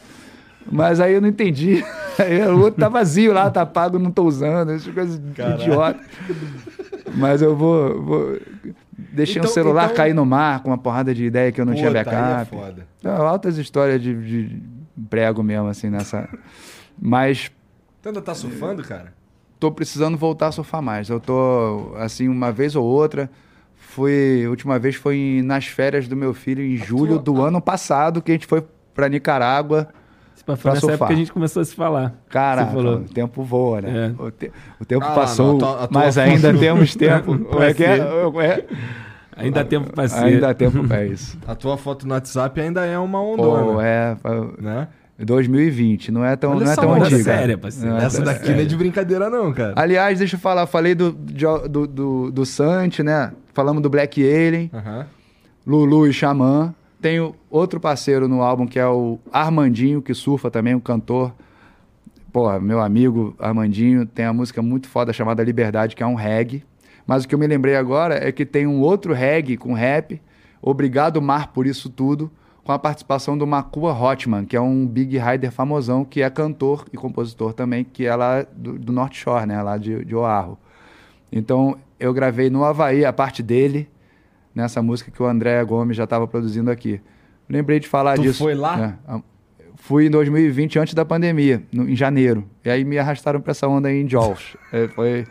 Mas 0.70 1.00
aí 1.00 1.14
eu 1.14 1.20
não 1.20 1.28
entendi. 1.28 1.84
Aí 2.18 2.40
o 2.46 2.60
outro 2.60 2.80
tá 2.80 2.88
vazio 2.88 3.32
lá, 3.32 3.50
tá 3.50 3.66
pago, 3.66 3.98
não 3.98 4.10
tô 4.10 4.24
usando. 4.24 4.70
Essas 4.70 4.94
coisas 4.94 5.16
idiotas. 5.16 6.06
Mas 7.16 7.42
eu 7.42 7.56
vou. 7.56 8.02
vou... 8.02 8.40
Deixei 8.96 9.40
então, 9.40 9.50
um 9.50 9.52
celular 9.52 9.86
então... 9.86 9.96
cair 9.96 10.14
no 10.14 10.24
mar 10.24 10.62
com 10.62 10.70
uma 10.70 10.78
porrada 10.78 11.12
de 11.12 11.24
ideia 11.24 11.50
que 11.50 11.60
eu 11.60 11.66
não 11.66 11.72
Pô, 11.72 11.78
tinha 11.80 11.90
backup. 11.90 12.16
Tá 12.16 12.40
é 12.40 12.44
foda. 12.44 12.86
Então, 12.98 13.26
altas 13.26 13.58
histórias 13.58 14.00
de, 14.00 14.14
de 14.14 14.62
prego 15.10 15.42
mesmo, 15.42 15.68
assim, 15.68 15.90
nessa. 15.90 16.28
Mas. 17.00 17.50
Tu 18.00 18.08
ainda 18.08 18.22
tá 18.22 18.34
surfando, 18.34 18.82
cara? 18.84 19.12
Tô 19.64 19.72
precisando 19.72 20.18
voltar 20.18 20.48
a 20.48 20.52
surfar 20.52 20.82
mais. 20.82 21.08
Eu 21.08 21.18
tô, 21.18 21.94
assim, 21.96 22.28
uma 22.28 22.52
vez 22.52 22.76
ou 22.76 22.84
outra. 22.84 23.30
Fui, 23.74 24.44
a 24.44 24.50
última 24.50 24.78
vez 24.78 24.94
foi 24.94 25.40
nas 25.42 25.66
férias 25.66 26.06
do 26.06 26.14
meu 26.14 26.34
filho, 26.34 26.62
em 26.62 26.76
julho 26.76 27.18
do 27.18 27.42
ano 27.42 27.60
passado, 27.62 28.20
que 28.20 28.30
a 28.30 28.34
gente 28.34 28.46
foi 28.46 28.62
para 28.94 29.08
Nicarágua. 29.08 29.88
Foi 30.44 30.56
pra 30.56 30.74
nessa 30.74 30.86
surfar. 30.86 31.10
a 31.10 31.14
gente 31.14 31.32
começou 31.32 31.62
a 31.62 31.64
se 31.64 31.74
falar. 31.74 32.14
Cara, 32.28 32.66
o 32.76 33.00
tempo 33.04 33.42
voa, 33.42 33.80
né? 33.80 34.14
É. 34.18 34.22
O, 34.22 34.30
te, 34.30 34.52
o, 34.78 34.84
tempo 34.84 35.06
ah, 35.06 35.14
passou, 35.14 35.56
não, 35.56 35.56
a 35.56 35.58
tua, 35.58 35.84
a 35.84 35.88
mas 35.90 36.18
ainda 36.18 36.52
temos 36.52 36.92
tempo. 36.96 37.62
é 37.62 37.72
que 37.72 37.84
é? 37.84 37.96
é? 37.96 38.66
Ainda 39.36 39.60
há 39.62 39.64
tempo 39.64 39.90
para 39.90 40.08
ser. 40.08 40.24
Ainda 40.24 40.50
há 40.50 40.54
tempo 40.54 40.86
para 40.86 41.06
isso. 41.06 41.38
A 41.48 41.54
tua 41.54 41.76
foto 41.78 42.06
no 42.06 42.12
WhatsApp 42.12 42.60
ainda 42.60 42.84
é 42.84 42.98
uma 42.98 43.20
ondona. 43.20 43.64
Pô, 43.64 43.80
é. 43.80 44.16
Né? 44.60 44.88
2020, 45.18 46.10
não 46.10 46.24
é 46.24 46.34
tão, 46.34 46.58
não 46.58 46.70
é 46.70 46.74
tão 46.74 46.94
antiga. 46.94 47.22
séria, 47.22 47.58
parceiro. 47.58 47.96
Essa 47.96 48.20
é 48.20 48.24
daqui 48.24 48.50
não 48.50 48.58
é 48.58 48.64
de 48.64 48.76
brincadeira, 48.76 49.30
não, 49.30 49.52
cara. 49.52 49.72
Aliás, 49.76 50.18
deixa 50.18 50.34
eu 50.34 50.40
falar, 50.40 50.66
falei 50.66 50.94
do, 50.94 51.12
do, 51.12 51.86
do, 51.86 52.30
do 52.32 52.46
Sante, 52.46 53.02
né? 53.02 53.32
Falamos 53.52 53.82
do 53.82 53.88
Black 53.88 54.20
Alien, 54.22 54.70
Lulu 55.66 56.08
e 56.08 56.12
Xamã. 56.12 56.74
Tenho 57.00 57.34
outro 57.50 57.78
parceiro 57.78 58.26
no 58.26 58.42
álbum 58.42 58.66
que 58.66 58.78
é 58.78 58.86
o 58.86 59.18
Armandinho, 59.32 60.02
que 60.02 60.14
surfa 60.14 60.50
também, 60.50 60.74
um 60.74 60.80
cantor. 60.80 61.32
Pô, 62.32 62.58
meu 62.58 62.80
amigo 62.80 63.36
Armandinho 63.38 64.06
tem 64.06 64.24
a 64.24 64.32
música 64.32 64.60
muito 64.60 64.88
foda 64.88 65.12
chamada 65.12 65.44
Liberdade, 65.44 65.94
que 65.94 66.02
é 66.02 66.06
um 66.06 66.14
reggae. 66.14 66.64
Mas 67.06 67.24
o 67.24 67.28
que 67.28 67.34
eu 67.34 67.38
me 67.38 67.46
lembrei 67.46 67.76
agora 67.76 68.26
é 68.26 68.32
que 68.32 68.44
tem 68.44 68.66
um 68.66 68.80
outro 68.80 69.12
reggae 69.12 69.56
com 69.56 69.74
rap, 69.74 70.20
Obrigado 70.66 71.20
Mar 71.20 71.48
por 71.48 71.66
isso 71.66 71.90
tudo 71.90 72.32
com 72.64 72.72
a 72.72 72.78
participação 72.78 73.36
do 73.36 73.46
Makua 73.46 73.92
Hotman, 73.92 74.46
que 74.46 74.56
é 74.56 74.60
um 74.60 74.86
big 74.86 75.18
rider 75.18 75.52
famosão, 75.52 76.02
que 76.02 76.22
é 76.22 76.30
cantor 76.30 76.86
e 76.90 76.96
compositor 76.96 77.52
também, 77.52 77.84
que 77.84 78.06
é 78.06 78.16
lá 78.16 78.44
do, 78.56 78.78
do 78.78 78.90
North 78.90 79.12
Shore, 79.12 79.46
né, 79.46 79.62
lá 79.62 79.76
de, 79.76 80.02
de 80.02 80.16
Oahu. 80.16 80.58
Então, 81.30 81.76
eu 82.00 82.12
gravei 82.14 82.48
no 82.48 82.64
Havaí 82.64 83.04
a 83.04 83.12
parte 83.12 83.42
dele, 83.42 83.86
nessa 84.54 84.80
música 84.80 85.10
que 85.10 85.22
o 85.22 85.26
André 85.26 85.62
Gomes 85.62 85.94
já 85.94 86.04
estava 86.04 86.26
produzindo 86.26 86.70
aqui. 86.70 87.00
Lembrei 87.48 87.78
de 87.78 87.86
falar 87.86 88.14
tu 88.14 88.22
disso. 88.22 88.38
foi 88.38 88.54
lá? 88.54 88.76
Né? 88.76 89.22
Fui 89.74 90.06
em 90.06 90.10
2020, 90.10 90.78
antes 90.78 90.94
da 90.94 91.04
pandemia, 91.04 91.62
no, 91.70 91.86
em 91.86 91.94
janeiro. 91.94 92.48
E 92.64 92.70
aí 92.70 92.82
me 92.82 92.96
arrastaram 92.96 93.42
para 93.42 93.50
essa 93.50 93.68
onda 93.68 93.88
aí 93.88 94.00
em 94.00 94.08
Jaws. 94.08 94.56
é, 94.72 94.88
foi 94.88 95.26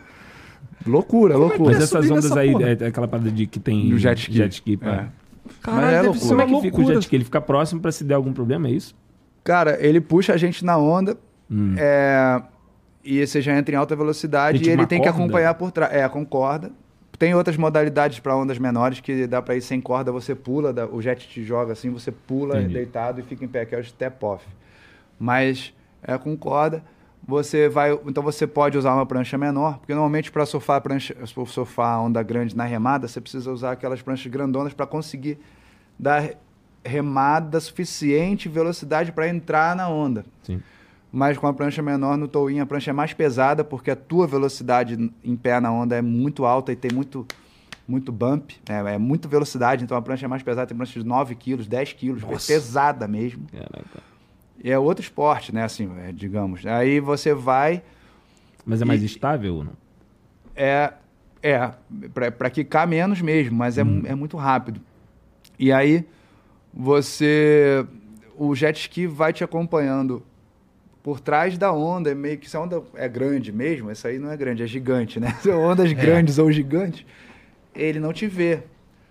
loucura, 0.86 1.34
Como 1.34 1.46
loucura. 1.46 1.72
É 1.72 1.74
Mas 1.74 1.82
essas 1.82 2.08
ondas 2.08 2.30
aí, 2.32 2.52
é 2.80 2.86
aquela 2.86 3.08
parada 3.08 3.30
de 3.30 3.46
que 3.48 3.58
tem 3.58 3.88
do 3.88 3.98
jet 3.98 4.20
ski. 4.20 4.36
Jet 4.36 4.52
ski 4.52 4.78
é. 4.82 5.23
Caralho, 5.60 5.96
é 5.96 6.02
deve 6.02 6.20
Como 6.20 6.40
é 6.40 6.46
que 6.46 6.60
fica 6.60 6.80
o 6.80 6.84
jet 6.84 7.00
ski? 7.00 7.16
Ele 7.16 7.24
fica 7.24 7.40
próximo 7.40 7.80
para 7.80 7.92
se 7.92 8.04
der 8.04 8.14
algum 8.14 8.32
problema, 8.32 8.68
é 8.68 8.72
isso? 8.72 8.94
Cara, 9.42 9.78
ele 9.84 10.00
puxa 10.00 10.32
a 10.32 10.36
gente 10.36 10.64
na 10.64 10.78
onda 10.78 11.16
hum. 11.50 11.74
é, 11.78 12.42
e 13.04 13.26
você 13.26 13.42
já 13.42 13.56
entra 13.56 13.74
em 13.74 13.78
alta 13.78 13.94
velocidade 13.94 14.62
e 14.64 14.70
ele 14.70 14.86
tem 14.86 14.98
corda? 14.98 15.12
que 15.12 15.20
acompanhar 15.20 15.54
por 15.54 15.70
trás. 15.70 15.92
É, 15.92 16.08
com 16.08 16.24
corda. 16.24 16.72
Tem 17.18 17.34
outras 17.34 17.56
modalidades 17.56 18.18
para 18.18 18.34
ondas 18.34 18.58
menores 18.58 19.00
que 19.00 19.26
dá 19.26 19.40
para 19.40 19.54
ir 19.54 19.60
sem 19.60 19.80
corda, 19.80 20.10
você 20.10 20.34
pula, 20.34 20.74
o 20.90 21.00
jet 21.00 21.28
te 21.28 21.44
joga 21.44 21.72
assim, 21.72 21.90
você 21.90 22.10
pula 22.10 22.58
Entendi. 22.58 22.74
deitado 22.74 23.20
e 23.20 23.22
fica 23.22 23.44
em 23.44 23.48
pé, 23.48 23.64
que 23.64 23.74
é 23.74 23.78
o 23.78 23.84
step 23.84 24.24
off. 24.24 24.44
Mas 25.18 25.72
é 26.02 26.18
com 26.18 26.36
corda 26.36 26.82
você 27.26 27.68
vai, 27.68 27.92
então 28.06 28.22
você 28.22 28.46
pode 28.46 28.76
usar 28.76 28.94
uma 28.94 29.06
prancha 29.06 29.38
menor, 29.38 29.78
porque 29.78 29.94
normalmente 29.94 30.30
para 30.30 30.44
surfar 30.44 30.80
prancha, 30.80 31.16
surfar 31.46 32.00
onda 32.00 32.22
grande 32.22 32.56
na 32.56 32.64
remada, 32.64 33.08
você 33.08 33.20
precisa 33.20 33.50
usar 33.50 33.72
aquelas 33.72 34.02
pranchas 34.02 34.30
grandonas 34.30 34.74
para 34.74 34.86
conseguir 34.86 35.38
dar 35.98 36.30
remada 36.84 37.58
suficiente, 37.60 38.48
velocidade 38.48 39.10
para 39.10 39.28
entrar 39.28 39.74
na 39.74 39.88
onda. 39.88 40.24
Sim. 40.42 40.60
Mas 41.10 41.38
com 41.38 41.46
a 41.46 41.54
prancha 41.54 41.80
menor 41.80 42.18
no 42.18 42.28
towing, 42.28 42.60
a 42.60 42.66
prancha 42.66 42.90
é 42.90 42.92
mais 42.92 43.12
pesada 43.14 43.64
porque 43.64 43.90
a 43.90 43.96
tua 43.96 44.26
velocidade 44.26 45.10
em 45.22 45.36
pé 45.36 45.60
na 45.60 45.72
onda 45.72 45.96
é 45.96 46.02
muito 46.02 46.44
alta 46.44 46.72
e 46.72 46.76
tem 46.76 46.90
muito 46.92 47.26
muito 47.86 48.10
bump, 48.10 48.52
é, 48.66 48.94
é 48.94 48.98
muita 48.98 49.28
velocidade, 49.28 49.84
então 49.84 49.94
a 49.94 50.00
prancha 50.00 50.24
é 50.24 50.28
mais 50.28 50.42
pesada, 50.42 50.66
tem 50.66 50.76
prancha 50.76 50.98
de 50.98 51.06
9 51.06 51.34
quilos, 51.34 51.66
10 51.66 51.92
quilos, 51.92 52.24
pesada 52.46 53.06
mesmo. 53.06 53.46
Caraca. 53.52 54.13
E 54.64 54.70
é 54.70 54.78
outro 54.78 55.04
esporte, 55.04 55.54
né, 55.54 55.62
assim, 55.62 55.90
é, 55.98 56.10
digamos. 56.10 56.64
Aí 56.64 56.98
você 56.98 57.34
vai... 57.34 57.82
Mas 58.64 58.80
é 58.80 58.86
mais 58.86 59.02
e, 59.02 59.04
estável 59.04 59.56
ou 59.56 59.64
não? 59.64 59.72
É, 60.56 60.90
é 61.42 61.70
para 62.34 62.48
quicar 62.48 62.88
menos 62.88 63.20
mesmo, 63.20 63.54
mas 63.54 63.76
é, 63.76 63.84
hum. 63.84 64.02
é 64.06 64.14
muito 64.14 64.38
rápido. 64.38 64.80
E 65.58 65.70
aí 65.70 66.06
você... 66.72 67.84
O 68.38 68.54
jet 68.54 68.80
ski 68.80 69.06
vai 69.06 69.34
te 69.34 69.44
acompanhando 69.44 70.22
por 71.02 71.20
trás 71.20 71.58
da 71.58 71.70
onda, 71.70 72.10
é 72.10 72.14
meio 72.14 72.38
que 72.38 72.48
se 72.48 72.56
a 72.56 72.60
onda 72.60 72.82
é 72.94 73.06
grande 73.06 73.52
mesmo, 73.52 73.90
essa 73.90 74.08
aí 74.08 74.18
não 74.18 74.30
é 74.30 74.36
grande, 74.36 74.62
é 74.62 74.66
gigante, 74.66 75.20
né? 75.20 75.36
Ondas 75.46 75.90
é. 75.92 75.94
grandes 75.94 76.38
ou 76.38 76.50
gigantes, 76.50 77.04
ele 77.74 78.00
não 78.00 78.14
te 78.14 78.26
vê. 78.26 78.62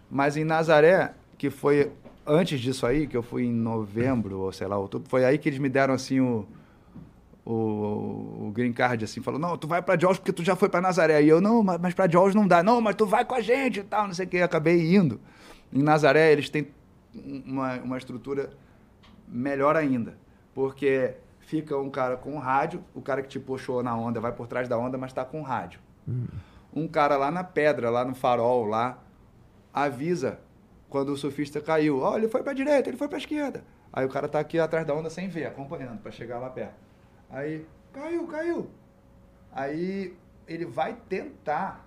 Mas 0.09 0.35
em 0.35 0.43
Nazaré, 0.43 1.13
que 1.37 1.51
foi 1.51 1.91
antes 2.25 2.59
disso 2.59 2.85
aí, 2.85 3.07
que 3.07 3.15
eu 3.15 3.23
fui 3.23 3.43
em 3.45 3.51
novembro, 3.51 4.39
ou 4.39 4.51
sei 4.51 4.67
lá, 4.67 4.77
outubro, 4.77 5.09
foi 5.09 5.25
aí 5.25 5.37
que 5.37 5.49
eles 5.49 5.59
me 5.59 5.69
deram 5.69 5.93
assim 5.93 6.19
o, 6.19 6.45
o, 7.45 8.47
o 8.47 8.51
green 8.53 8.73
card, 8.73 9.03
assim, 9.03 9.21
falou, 9.21 9.39
não, 9.39 9.57
tu 9.57 9.67
vai 9.67 9.81
para 9.81 9.99
Jaws 9.99 10.17
porque 10.17 10.33
tu 10.33 10.43
já 10.43 10.55
foi 10.55 10.69
para 10.69 10.81
Nazaré. 10.81 11.21
E 11.23 11.29
eu, 11.29 11.41
não, 11.41 11.63
mas, 11.63 11.79
mas 11.79 11.93
para 11.93 12.09
Jaws 12.09 12.33
não 12.33 12.47
dá. 12.47 12.63
Não, 12.63 12.81
mas 12.81 12.95
tu 12.95 13.05
vai 13.05 13.25
com 13.25 13.35
a 13.35 13.41
gente 13.41 13.79
e 13.79 13.83
tal, 13.83 14.07
não 14.07 14.13
sei 14.13 14.25
o 14.25 14.29
que. 14.29 14.37
acabei 14.37 14.95
indo. 14.95 15.19
Em 15.71 15.81
Nazaré, 15.81 16.31
eles 16.31 16.49
têm 16.49 16.67
uma, 17.45 17.75
uma 17.77 17.97
estrutura 17.97 18.51
melhor 19.27 19.75
ainda, 19.75 20.17
porque 20.53 21.15
fica 21.39 21.77
um 21.77 21.89
cara 21.89 22.15
com 22.17 22.37
rádio, 22.37 22.83
o 22.93 23.01
cara 23.01 23.21
que 23.21 23.27
te 23.27 23.39
puxou 23.39 23.81
na 23.81 23.95
onda 23.95 24.19
vai 24.19 24.31
por 24.31 24.47
trás 24.47 24.67
da 24.69 24.77
onda, 24.77 24.97
mas 24.97 25.11
está 25.11 25.25
com 25.25 25.41
rádio. 25.41 25.79
Hum 26.07 26.25
um 26.75 26.87
cara 26.87 27.15
lá 27.17 27.29
na 27.29 27.43
pedra, 27.43 27.89
lá 27.89 28.03
no 28.03 28.15
farol, 28.15 28.65
lá, 28.65 28.97
avisa 29.73 30.39
quando 30.93 31.09
o 31.09 31.17
surfista 31.17 31.59
caiu. 31.59 32.01
Ó, 32.01 32.11
oh, 32.11 32.17
ele 32.17 32.27
foi 32.27 32.43
para 32.43 32.51
a 32.51 32.55
direita, 32.55 32.87
ele 32.87 32.97
foi 32.97 33.07
para 33.07 33.17
a 33.17 33.19
esquerda. 33.19 33.63
Aí 33.91 34.05
o 34.05 34.09
cara 34.09 34.29
tá 34.29 34.39
aqui 34.39 34.59
atrás 34.59 34.85
da 34.85 34.93
onda 34.93 35.09
sem 35.09 35.27
ver, 35.27 35.47
acompanhando 35.47 35.99
para 35.99 36.11
chegar 36.11 36.37
lá 36.37 36.51
perto. 36.51 36.75
Aí, 37.31 37.65
caiu, 37.91 38.27
caiu. 38.27 38.69
Aí 39.51 40.15
ele 40.47 40.65
vai 40.65 40.95
tentar 41.09 41.83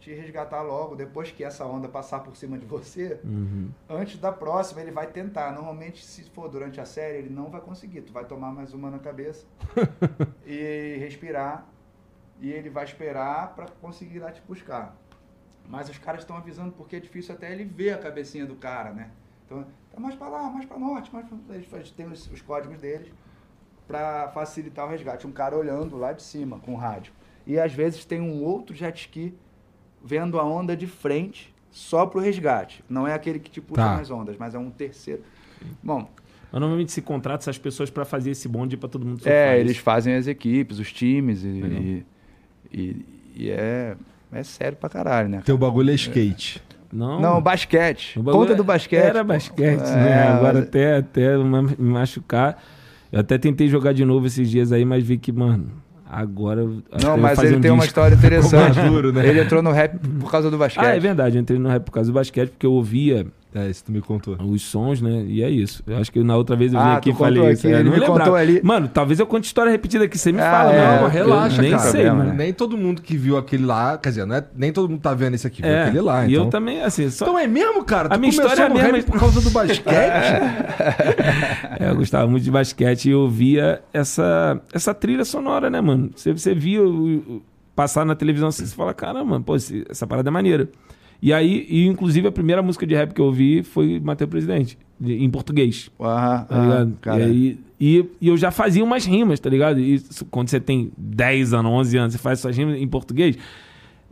te 0.00 0.10
resgatar 0.14 0.62
logo, 0.62 0.96
depois 0.96 1.30
que 1.30 1.44
essa 1.44 1.66
onda 1.66 1.86
passar 1.86 2.20
por 2.20 2.34
cima 2.34 2.56
de 2.56 2.64
você. 2.64 3.20
Uhum. 3.22 3.68
Antes 3.90 4.18
da 4.18 4.32
próxima, 4.32 4.80
ele 4.80 4.90
vai 4.90 5.08
tentar. 5.08 5.52
Normalmente, 5.52 6.02
se 6.02 6.24
for 6.30 6.48
durante 6.48 6.80
a 6.80 6.86
série, 6.86 7.18
ele 7.18 7.28
não 7.28 7.50
vai 7.50 7.60
conseguir. 7.60 8.00
Tu 8.00 8.12
vai 8.12 8.24
tomar 8.24 8.52
mais 8.52 8.72
uma 8.72 8.90
na 8.90 8.98
cabeça 8.98 9.44
e 10.46 10.96
respirar 10.98 11.66
e 12.40 12.50
ele 12.50 12.70
vai 12.70 12.84
esperar 12.84 13.54
para 13.54 13.66
conseguir 13.82 14.16
ir 14.16 14.20
lá 14.20 14.32
te 14.32 14.40
buscar. 14.48 14.96
Mas 15.68 15.88
os 15.88 15.98
caras 15.98 16.22
estão 16.22 16.36
avisando 16.36 16.72
porque 16.72 16.96
é 16.96 17.00
difícil 17.00 17.34
até 17.34 17.52
ele 17.52 17.64
ver 17.64 17.90
a 17.90 17.98
cabecinha 17.98 18.46
do 18.46 18.54
cara, 18.54 18.92
né? 18.92 19.10
Então, 19.44 19.64
tá 19.92 20.00
mais 20.00 20.14
para 20.14 20.28
lá, 20.28 20.50
mais 20.50 20.64
para 20.64 20.78
norte, 20.78 21.12
mais 21.12 21.26
pra... 21.26 21.76
eles 21.76 21.90
têm 21.90 22.06
os, 22.06 22.30
os 22.30 22.40
códigos 22.40 22.78
deles 22.78 23.08
para 23.86 24.28
facilitar 24.28 24.86
o 24.86 24.90
resgate. 24.90 25.26
Um 25.26 25.32
cara 25.32 25.56
olhando 25.56 25.96
lá 25.96 26.12
de 26.12 26.22
cima 26.22 26.58
com 26.58 26.74
o 26.74 26.76
rádio. 26.76 27.12
E 27.46 27.58
às 27.58 27.72
vezes 27.72 28.04
tem 28.04 28.20
um 28.20 28.42
outro 28.42 28.74
jet 28.74 28.98
ski 29.00 29.34
vendo 30.02 30.38
a 30.38 30.44
onda 30.44 30.76
de 30.76 30.86
frente 30.86 31.54
só 31.70 32.06
pro 32.06 32.20
resgate. 32.20 32.84
Não 32.88 33.06
é 33.06 33.14
aquele 33.14 33.38
que 33.38 33.50
te 33.50 33.60
puxa 33.60 33.82
tá. 33.82 33.96
nas 33.96 34.10
ondas, 34.10 34.36
mas 34.36 34.54
é 34.54 34.58
um 34.58 34.70
terceiro. 34.70 35.22
Bom, 35.82 36.08
mas 36.50 36.60
normalmente 36.60 36.92
se 36.92 37.02
contrata 37.02 37.44
essas 37.44 37.58
pessoas 37.58 37.90
para 37.90 38.04
fazer 38.04 38.30
esse 38.30 38.48
bonde 38.48 38.76
para 38.76 38.88
todo 38.88 39.04
mundo 39.04 39.20
É, 39.28 39.58
eles 39.58 39.76
fazem 39.76 40.14
as 40.14 40.26
equipes, 40.26 40.78
os 40.78 40.92
times 40.92 41.42
e, 41.44 42.04
e, 42.72 43.06
e 43.34 43.50
é, 43.50 43.96
é 44.32 44.42
sério 44.42 44.76
pra 44.76 44.88
caralho, 44.88 45.28
né? 45.28 45.42
Teu 45.44 45.56
bagulho 45.56 45.90
é 45.90 45.94
skate. 45.94 46.62
Não, 46.92 47.20
não 47.20 47.40
basquete. 47.42 48.18
Conta 48.22 48.54
do 48.54 48.64
basquete. 48.64 49.02
Era 49.02 49.24
basquete, 49.24 49.82
é, 49.82 49.96
né? 49.96 50.28
Agora 50.28 50.54
mas... 50.54 50.62
até, 50.64 50.96
até 50.96 51.36
me 51.36 51.76
machucar. 51.78 52.62
Eu 53.10 53.20
até 53.20 53.38
tentei 53.38 53.68
jogar 53.68 53.92
de 53.92 54.04
novo 54.04 54.26
esses 54.26 54.50
dias 54.50 54.72
aí, 54.72 54.84
mas 54.84 55.04
vi 55.04 55.18
que, 55.18 55.32
mano, 55.32 55.70
agora. 56.08 56.64
Não, 56.64 57.16
mas 57.18 57.38
ele 57.38 57.56
um 57.56 57.60
tem 57.60 57.60
disco. 57.60 57.74
uma 57.74 57.84
história 57.84 58.14
interessante. 58.16 58.78
Maduro, 58.78 59.12
né? 59.12 59.26
Ele 59.26 59.40
entrou 59.40 59.62
no 59.62 59.72
rap 59.72 59.98
por 59.98 60.30
causa 60.30 60.50
do 60.50 60.58
basquete. 60.58 60.84
Ah, 60.84 60.94
é 60.94 61.00
verdade. 61.00 61.36
Eu 61.36 61.42
entrei 61.42 61.58
no 61.58 61.68
rap 61.68 61.84
por 61.84 61.92
causa 61.92 62.10
do 62.10 62.14
basquete, 62.14 62.50
porque 62.50 62.66
eu 62.66 62.72
ouvia 62.72 63.26
é, 63.56 63.70
isso 63.70 63.84
tu 63.84 63.90
me 63.90 64.02
contou. 64.02 64.36
Os 64.38 64.60
sons, 64.60 65.00
né? 65.00 65.24
E 65.26 65.42
é 65.42 65.48
isso. 65.48 65.82
Eu 65.86 65.96
acho 65.96 66.12
que 66.12 66.22
na 66.22 66.36
outra 66.36 66.54
vez 66.54 66.74
eu 66.74 66.78
vim 66.78 66.86
ah, 66.86 66.96
aqui 66.96 67.08
e 67.08 67.14
falei 67.14 67.52
isso. 67.52 67.66
Aqui, 67.66 67.74
é, 67.74 67.80
ele 67.80 67.88
me 67.88 68.00
contou 68.02 68.34
ali. 68.34 68.60
Mano, 68.62 68.86
talvez 68.86 69.18
eu 69.18 69.26
conte 69.26 69.46
história 69.46 69.72
repetida 69.72 70.04
aqui, 70.04 70.18
você 70.18 70.30
me 70.30 70.42
ah, 70.42 70.50
fala, 70.50 70.72
é, 70.74 70.96
mano. 70.96 71.08
Relaxa, 71.08 71.62
nem 71.62 71.70
cara. 71.70 71.82
Sei, 71.90 72.10
mano. 72.10 72.34
Nem 72.34 72.52
todo 72.52 72.76
mundo 72.76 73.00
que 73.00 73.16
viu 73.16 73.38
aquele 73.38 73.64
lá, 73.64 73.96
quer 73.96 74.10
dizer, 74.10 74.26
não 74.26 74.36
é, 74.36 74.44
nem 74.54 74.70
todo 74.74 74.90
mundo 74.90 75.00
tá 75.00 75.14
vendo 75.14 75.34
esse 75.34 75.46
aqui, 75.46 75.62
viu 75.62 75.70
é, 75.70 75.84
aquele 75.84 76.02
lá. 76.02 76.26
E 76.26 76.32
então... 76.32 76.44
eu 76.44 76.50
também, 76.50 76.82
assim. 76.82 77.08
Só... 77.08 77.24
Então 77.24 77.38
é 77.38 77.46
mesmo, 77.46 77.82
cara? 77.82 78.14
A 78.14 78.18
minha 78.18 78.28
história 78.28 78.64
é 78.64 78.68
mesmo 78.68 79.04
por 79.10 79.20
causa 79.20 79.40
do 79.40 79.48
basquete? 79.48 79.86
é, 81.80 81.88
eu 81.88 81.96
gostava 81.96 82.26
muito 82.28 82.44
de 82.44 82.50
basquete 82.50 83.06
e 83.06 83.12
eu 83.12 83.26
via 83.26 83.80
essa, 83.90 84.60
essa 84.70 84.92
trilha 84.92 85.24
sonora, 85.24 85.70
né, 85.70 85.80
mano? 85.80 86.10
Você, 86.14 86.30
você 86.30 86.54
via 86.54 86.82
o, 86.82 87.14
o, 87.16 87.42
passar 87.74 88.04
na 88.04 88.14
televisão 88.14 88.48
assim, 88.48 88.66
você 88.66 88.76
fala, 88.76 88.92
caramba, 88.92 89.40
pô, 89.40 89.56
essa 89.56 90.06
parada 90.06 90.28
é 90.28 90.30
maneira. 90.30 90.68
E 91.20 91.32
aí, 91.32 91.66
e 91.68 91.86
inclusive 91.86 92.28
a 92.28 92.32
primeira 92.32 92.62
música 92.62 92.86
de 92.86 92.94
rap 92.94 93.12
que 93.12 93.20
eu 93.20 93.26
ouvi 93.26 93.62
foi 93.62 94.00
Mateus 94.00 94.30
Presidente, 94.30 94.78
em 95.00 95.28
português. 95.30 95.90
Aham, 96.00 96.44
tá 96.44 96.62
ligado? 96.62 96.92
Cara. 97.00 97.20
E, 97.20 97.24
aí, 97.24 97.58
e, 97.80 98.04
e, 98.20 98.28
eu 98.28 98.36
já 98.36 98.50
fazia 98.50 98.82
umas 98.82 99.04
rimas, 99.04 99.40
tá 99.40 99.50
ligado? 99.50 99.80
E 99.80 100.00
quando 100.30 100.48
você 100.48 100.60
tem 100.60 100.90
10 100.96 101.54
anos, 101.54 101.72
11 101.72 101.96
anos, 101.98 102.12
você 102.14 102.18
faz 102.18 102.40
suas 102.40 102.56
rimas 102.56 102.78
em 102.78 102.88
português. 102.88 103.36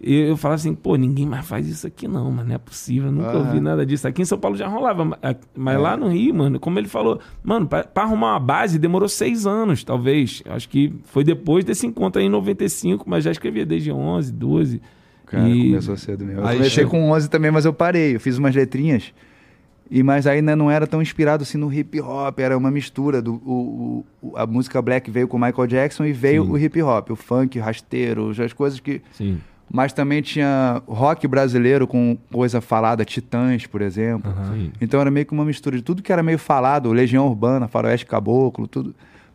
E 0.06 0.14
eu 0.16 0.36
falava 0.36 0.56
assim, 0.56 0.74
pô, 0.74 0.96
ninguém 0.96 1.24
mais 1.24 1.46
faz 1.46 1.66
isso 1.66 1.86
aqui 1.86 2.06
não, 2.06 2.30
mano, 2.30 2.48
não 2.48 2.54
é 2.54 2.58
possível, 2.58 3.10
nunca 3.10 3.38
ouvi 3.38 3.60
nada 3.60 3.86
disso. 3.86 4.06
Aqui 4.06 4.20
em 4.20 4.24
São 4.24 4.38
Paulo 4.38 4.56
já 4.56 4.66
rolava, 4.66 5.04
mas 5.54 5.74
é. 5.74 5.78
lá 5.78 5.96
no 5.96 6.08
Rio, 6.08 6.34
mano, 6.34 6.60
como 6.60 6.78
ele 6.78 6.88
falou, 6.88 7.20
mano, 7.42 7.66
pra, 7.66 7.84
pra, 7.84 8.02
arrumar 8.02 8.32
uma 8.32 8.40
base 8.40 8.78
demorou 8.78 9.08
seis 9.08 9.46
anos, 9.46 9.82
talvez. 9.82 10.42
Acho 10.46 10.68
que 10.68 10.92
foi 11.04 11.24
depois 11.24 11.64
desse 11.64 11.86
encontro 11.86 12.20
aí 12.20 12.26
em 12.26 12.30
95, 12.30 13.08
mas 13.08 13.24
já 13.24 13.30
escrevia 13.30 13.64
desde 13.64 13.90
11, 13.90 14.32
12. 14.32 14.82
Cara, 15.26 15.48
e... 15.48 15.70
começou 15.70 15.96
cedo 15.96 16.24
mesmo. 16.24 16.40
Eu 16.40 16.46
aí 16.46 16.56
comecei 16.56 16.84
com 16.84 17.10
11 17.10 17.28
também, 17.30 17.50
mas 17.50 17.64
eu 17.64 17.72
parei. 17.72 18.14
Eu 18.16 18.20
fiz 18.20 18.38
umas 18.38 18.54
letrinhas. 18.54 19.12
E, 19.90 20.02
mas 20.02 20.26
ainda 20.26 20.56
não 20.56 20.70
era 20.70 20.86
tão 20.86 21.02
inspirado 21.02 21.42
assim 21.42 21.58
no 21.58 21.72
hip 21.72 22.00
hop, 22.00 22.38
era 22.38 22.56
uma 22.56 22.70
mistura. 22.70 23.20
Do, 23.20 23.34
o, 23.34 24.06
o, 24.22 24.36
a 24.36 24.46
música 24.46 24.80
black 24.80 25.10
veio 25.10 25.28
com 25.28 25.36
o 25.36 25.40
Michael 25.40 25.66
Jackson 25.66 26.04
e 26.04 26.12
veio 26.12 26.44
Sim. 26.44 26.50
o 26.50 26.58
hip 26.58 26.82
hop, 26.82 27.10
o 27.10 27.16
funk, 27.16 27.58
rasteiro, 27.58 28.30
as 28.42 28.52
coisas 28.52 28.80
que. 28.80 29.02
Sim. 29.12 29.40
Mas 29.70 29.92
também 29.92 30.20
tinha 30.20 30.82
rock 30.86 31.26
brasileiro 31.26 31.86
com 31.86 32.16
coisa 32.30 32.60
falada, 32.60 33.04
Titãs, 33.04 33.66
por 33.66 33.80
exemplo. 33.80 34.30
Uhum. 34.30 34.70
Então 34.80 35.00
era 35.00 35.10
meio 35.10 35.24
que 35.24 35.32
uma 35.32 35.44
mistura 35.44 35.76
de 35.76 35.82
tudo 35.82 36.02
que 36.02 36.12
era 36.12 36.22
meio 36.22 36.38
falado, 36.38 36.92
Legião 36.92 37.26
Urbana, 37.26 37.66
Faroeste 37.66 38.04
Caboclo, 38.04 38.68
tudo 38.68 38.94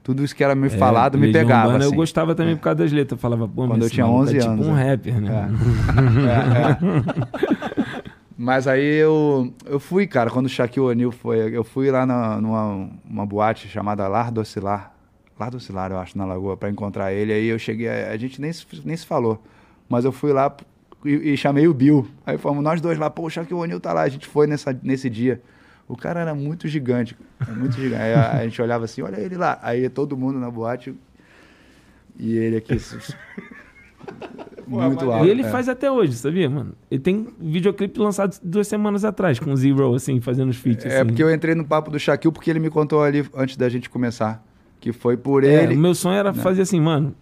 tudo 0.09 0.23
isso 0.23 0.35
que 0.35 0.43
era 0.43 0.55
meio 0.55 0.73
é, 0.73 0.75
falado 0.75 1.19
me 1.19 1.31
pegava. 1.31 1.67
Urbana, 1.67 1.85
assim. 1.85 1.93
Eu 1.93 1.95
gostava 1.95 2.33
também 2.33 2.53
é. 2.53 2.55
por 2.55 2.63
causa 2.63 2.77
das 2.77 2.91
letras. 2.91 3.11
Eu 3.11 3.21
falava, 3.21 3.47
pô, 3.47 3.67
Quando 3.67 3.83
eu 3.83 3.89
tinha 3.91 4.07
11 4.07 4.37
é 4.39 4.43
anos. 4.43 4.65
tipo 4.65 4.71
um 4.71 4.73
rapper, 4.73 5.21
né? 5.21 5.49
É. 6.25 7.99
Mas 8.35 8.67
aí 8.67 8.95
eu, 8.95 9.53
eu 9.67 9.79
fui, 9.79 10.07
cara, 10.07 10.31
quando 10.31 10.47
o 10.47 10.49
Shaquille 10.49 10.87
O'Neal 10.87 11.11
foi, 11.11 11.55
eu 11.55 11.63
fui 11.63 11.91
lá 11.91 12.07
na, 12.07 12.41
numa 12.41 12.89
uma 13.07 13.23
boate 13.23 13.67
chamada 13.67 14.07
Lar 14.07 14.31
do 14.31 14.41
Lar 14.63 14.91
do 15.51 15.57
eu 15.93 15.99
acho, 15.99 16.17
na 16.17 16.25
Lagoa, 16.25 16.57
para 16.57 16.71
encontrar 16.71 17.13
ele. 17.13 17.31
Aí 17.31 17.45
eu 17.45 17.59
cheguei, 17.59 17.87
a 17.87 18.17
gente 18.17 18.41
nem, 18.41 18.49
nem 18.83 18.97
se 18.97 19.05
falou, 19.05 19.43
mas 19.87 20.05
eu 20.05 20.11
fui 20.11 20.33
lá 20.33 20.55
e, 21.05 21.33
e 21.33 21.37
chamei 21.37 21.67
o 21.67 21.73
Bill. 21.73 22.07
Aí 22.25 22.35
fomos 22.39 22.63
nós 22.63 22.81
dois 22.81 22.97
lá, 22.97 23.11
pô, 23.11 23.27
o 23.27 23.29
Shaquille 23.29 23.59
O'Neal 23.59 23.79
tá 23.79 23.93
lá. 23.93 24.01
A 24.01 24.09
gente 24.09 24.25
foi 24.25 24.47
nessa, 24.47 24.75
nesse 24.81 25.07
dia. 25.07 25.39
O 25.89 25.97
cara 25.97 26.19
era 26.19 26.35
muito 26.35 26.67
gigante, 26.67 27.17
muito 27.57 27.75
gigante. 27.75 27.99
Aí 27.99 28.13
a, 28.13 28.37
a, 28.37 28.43
gente 28.43 28.61
olhava 28.61 28.85
assim, 28.85 29.01
olha 29.01 29.19
ele 29.19 29.35
lá. 29.35 29.57
Aí 29.63 29.89
todo 29.89 30.15
mundo 30.15 30.37
na 30.39 30.51
boate 30.51 30.93
e 32.17 32.37
ele 32.37 32.57
aqui. 32.57 32.77
muito 34.67 35.11
alto. 35.11 35.25
E 35.25 35.31
ele 35.31 35.41
é. 35.41 35.49
faz 35.49 35.67
até 35.67 35.91
hoje, 35.91 36.13
sabia, 36.13 36.47
mano? 36.47 36.73
Ele 36.91 37.01
tem 37.01 37.27
videoclipe 37.39 37.99
lançado 37.99 38.39
duas 38.43 38.67
semanas 38.67 39.03
atrás 39.03 39.39
com 39.39 39.51
o 39.51 39.57
Zero, 39.57 39.95
assim, 39.95 40.21
fazendo 40.21 40.49
os 40.49 40.57
feats. 40.57 40.85
É, 40.85 40.99
assim. 40.99 41.07
porque 41.07 41.23
eu 41.23 41.33
entrei 41.33 41.55
no 41.55 41.65
papo 41.65 41.89
do 41.89 41.99
Shaquille 41.99 42.31
porque 42.31 42.51
ele 42.51 42.59
me 42.59 42.69
contou 42.69 43.01
ali 43.03 43.27
antes 43.33 43.57
da 43.57 43.67
gente 43.67 43.89
começar. 43.89 44.45
Que 44.79 44.93
foi 44.93 45.17
por 45.17 45.43
é, 45.43 45.63
ele. 45.63 45.75
O 45.75 45.79
meu 45.79 45.95
sonho 45.95 46.17
era 46.17 46.31
né? 46.31 46.39
fazer 46.39 46.61
assim, 46.61 46.79
mano 46.79 47.15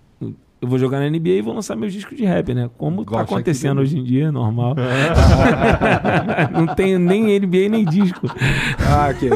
eu 0.61 0.67
vou 0.67 0.79
jogar 0.79 0.99
na 0.99 1.09
NBA 1.09 1.29
e 1.29 1.41
vou 1.41 1.53
lançar 1.53 1.75
meus 1.75 1.93
discos 1.93 2.17
de 2.17 2.25
rap, 2.25 2.53
né? 2.53 2.69
Como 2.77 3.05
tá 3.05 3.11
Gosto 3.11 3.27
tá 3.27 3.35
acontecendo 3.35 3.79
hoje 3.79 3.97
em 3.97 4.03
dia, 4.03 4.31
normal. 4.31 4.75
não 6.51 6.67
tenho 6.75 6.97
nem 6.97 7.39
NBA 7.39 7.69
nem 7.69 7.85
disco. 7.85 8.27
Ah, 8.79 9.13
que 9.13 9.29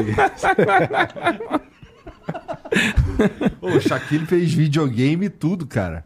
o 3.60 3.80
Shaquille 3.80 4.26
fez 4.26 4.52
videogame 4.52 5.26
e 5.26 5.30
tudo, 5.30 5.66
cara. 5.66 6.04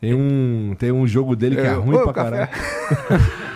Tem 0.00 0.14
um, 0.14 0.76
tem 0.78 0.92
um 0.92 1.06
jogo 1.06 1.34
dele 1.34 1.56
que 1.56 1.62
é, 1.62 1.66
é 1.66 1.72
ruim 1.72 1.96
Ô, 1.96 2.04
pra 2.04 2.12
café. 2.12 2.46
caralho. 2.46 3.48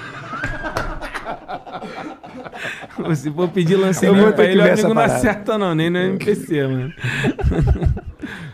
Se 3.16 3.30
for 3.30 3.48
pedir 3.48 3.76
lançamento 3.76 4.34
pra 4.34 4.44
ele, 4.44 4.60
o 4.60 4.72
amigo 4.72 4.94
não 4.94 5.02
acerta 5.02 5.58
não, 5.58 5.74
nem 5.74 5.90
no 5.90 5.98
MPC, 5.98 6.66
mano. 6.66 6.92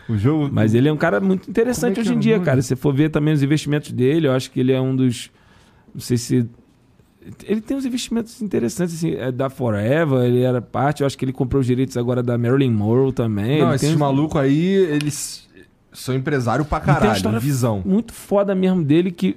o 0.09 0.17
jogo... 0.17 0.49
Mas 0.51 0.73
ele 0.73 0.89
é 0.89 0.93
um 0.93 0.97
cara 0.97 1.19
muito 1.19 1.49
interessante 1.49 1.97
é 1.97 2.01
hoje 2.01 2.13
em 2.13 2.17
é 2.17 2.19
dia, 2.19 2.39
cara. 2.39 2.61
Se 2.61 2.75
for 2.75 2.93
ver 2.93 3.09
também 3.09 3.33
os 3.33 3.43
investimentos 3.43 3.91
dele, 3.91 4.27
eu 4.27 4.31
acho 4.31 4.51
que 4.51 4.59
ele 4.59 4.71
é 4.71 4.81
um 4.81 4.95
dos... 4.95 5.31
Não 5.93 6.01
sei 6.01 6.17
se 6.17 6.49
ele 7.43 7.61
tem 7.61 7.75
uns 7.75 7.85
investimentos 7.85 8.41
interessantes, 8.41 8.95
assim, 8.95 9.13
é 9.13 9.31
da 9.31 9.49
Forever, 9.49 10.23
ele 10.23 10.41
era 10.41 10.61
parte, 10.61 11.01
eu 11.01 11.07
acho 11.07 11.17
que 11.17 11.25
ele 11.25 11.33
comprou 11.33 11.59
os 11.59 11.65
direitos 11.65 11.97
agora 11.97 12.23
da 12.23 12.37
Marilyn 12.37 12.71
Monroe 12.71 13.11
também. 13.11 13.59
Não, 13.61 13.73
esses 13.73 13.93
malucos 13.95 14.39
aí, 14.39 14.65
eles 14.65 15.47
são 15.91 16.15
empresário 16.15 16.63
pra 16.65 16.79
caralho, 16.79 17.21
tem 17.21 17.39
visão. 17.39 17.83
Muito 17.85 18.13
foda 18.13 18.55
mesmo 18.55 18.83
dele 18.83 19.11
que 19.11 19.35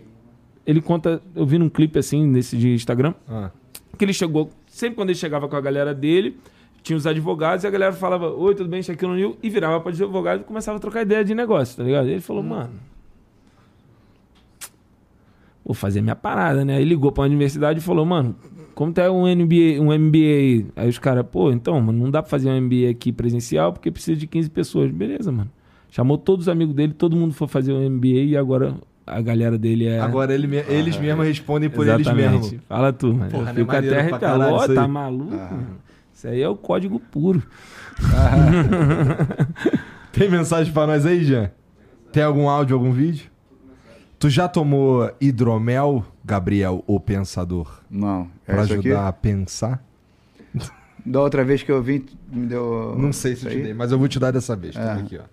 ele 0.65 0.81
conta, 0.81 1.20
eu 1.35 1.44
vi 1.44 1.59
num 1.59 1.69
clipe 1.69 1.99
assim, 1.99 2.27
nesse 2.27 2.57
de 2.57 2.73
Instagram, 2.73 3.15
ah. 3.28 3.51
que 3.99 4.05
ele 4.05 4.12
chegou, 4.12 4.51
sempre 4.69 4.94
quando 4.94 5.11
ele 5.11 5.19
chegava 5.19 5.49
com 5.49 5.57
a 5.57 5.61
galera 5.61 5.93
dele, 5.93 6.39
tinha 6.83 6.97
os 6.97 7.07
advogados 7.07 7.65
e 7.65 7.67
a 7.67 7.71
galera 7.71 7.93
falava, 7.93 8.31
oi, 8.31 8.55
tudo 8.55 8.69
bem, 8.69 8.83
Shaquille 8.83 9.13
O'Neal, 9.13 9.37
e 9.43 9.49
virava 9.49 9.81
para 9.81 9.93
advogado 9.93 10.41
e 10.41 10.45
começava 10.45 10.79
a 10.79 10.81
trocar 10.81 11.03
ideia 11.03 11.25
de 11.25 11.35
negócio, 11.35 11.77
tá 11.77 11.83
ligado? 11.83 12.09
E 12.09 12.13
ele 12.13 12.21
falou, 12.21 12.43
hum. 12.43 12.49
mano 12.49 12.93
vou 15.65 15.75
fazer 15.75 16.01
minha 16.01 16.17
parada, 16.17 16.65
né? 16.65 16.77
Aí 16.77 16.85
ligou 16.85 17.13
pra 17.13 17.25
universidade 17.25 17.79
e 17.79 17.83
falou, 17.83 18.05
mano, 18.05 18.35
como 18.75 18.93
tá 18.93 19.11
um 19.11 19.23
MBA, 19.23 19.81
um 19.81 19.97
MBA? 19.97 20.73
Aí 20.77 20.89
os 20.89 20.99
caras, 20.99 21.25
pô, 21.31 21.53
então, 21.53 21.81
mano, 21.81 21.99
não 21.99 22.11
dá 22.11 22.23
pra 22.23 22.31
fazer 22.31 22.51
um 22.51 22.61
MBA 22.61 22.91
aqui 22.91 23.13
presencial 23.13 23.73
porque 23.73 23.91
precisa 23.91 24.19
de 24.19 24.27
15 24.27 24.51
pessoas. 24.51 24.91
Beleza, 24.91 25.31
mano. 25.31 25.51
Chamou 25.91 26.19
todos 26.19 26.47
os 26.47 26.49
amigos 26.49 26.75
dele, 26.75 26.93
todo 26.93 27.17
mundo 27.17 27.35
foi 27.35 27.47
fazer 27.47 27.73
um 27.73 27.91
MBA 27.91 28.09
e 28.09 28.37
agora 28.37 28.75
a 29.07 29.21
galera 29.21 29.59
dele 29.59 29.87
é. 29.87 30.01
Agora 30.01 30.35
ele, 30.35 30.57
eles 30.69 30.97
ah, 30.97 31.01
mesmos 31.01 31.27
respondem 31.27 31.69
por 31.69 31.87
Exatamente. 31.87 32.19
eles 32.19 32.41
mesmos. 32.41 32.65
Fala 32.69 32.93
tu, 32.93 33.13
mano. 33.13 33.31
Porra, 33.31 33.51
eu 33.51 33.55
fico 33.55 33.75
é 33.75 33.79
a 33.79 33.83
terra 33.83 34.17
e 34.17 34.75
tá, 34.75 34.89
maluco? 34.89 35.35
Ah. 35.35 35.61
Isso 36.23 36.28
aí 36.28 36.40
é 36.40 36.49
o 36.49 36.55
código 36.55 37.01
puro. 37.01 37.43
Ah. 38.15 39.51
Tem 40.12 40.31
mensagem 40.31 40.73
pra 40.73 40.86
nós 40.86 41.05
aí, 41.05 41.24
Jean? 41.24 41.51
Tem 42.12 42.23
algum 42.23 42.49
áudio, 42.49 42.77
algum 42.77 42.93
vídeo? 42.93 43.28
Tu 44.20 44.31
já 44.31 44.47
tomou 44.47 45.11
hidromel, 45.20 46.07
Gabriel, 46.24 46.85
o 46.86 47.01
pensador? 47.01 47.82
Não. 47.90 48.31
É 48.47 48.53
pra 48.53 48.62
ajudar 48.62 48.78
aqui? 48.78 48.93
a 48.93 49.12
pensar? 49.12 49.85
Da 51.05 51.20
outra 51.20 51.44
vez 51.44 51.65
que 51.65 51.73
eu 51.73 51.82
vim, 51.82 52.07
me 52.31 52.47
deu. 52.47 52.94
Não 52.97 53.12
sei 53.12 53.35
se 53.35 53.44
eu 53.44 53.51
te 53.51 53.61
dei, 53.61 53.74
mas 53.74 53.90
eu 53.90 53.99
vou 53.99 54.07
te 54.07 54.20
dar 54.20 54.31
dessa 54.31 54.55
vez. 54.55 54.77
É. 54.77 54.93
aqui, 54.93 55.19
ó. 55.19 55.24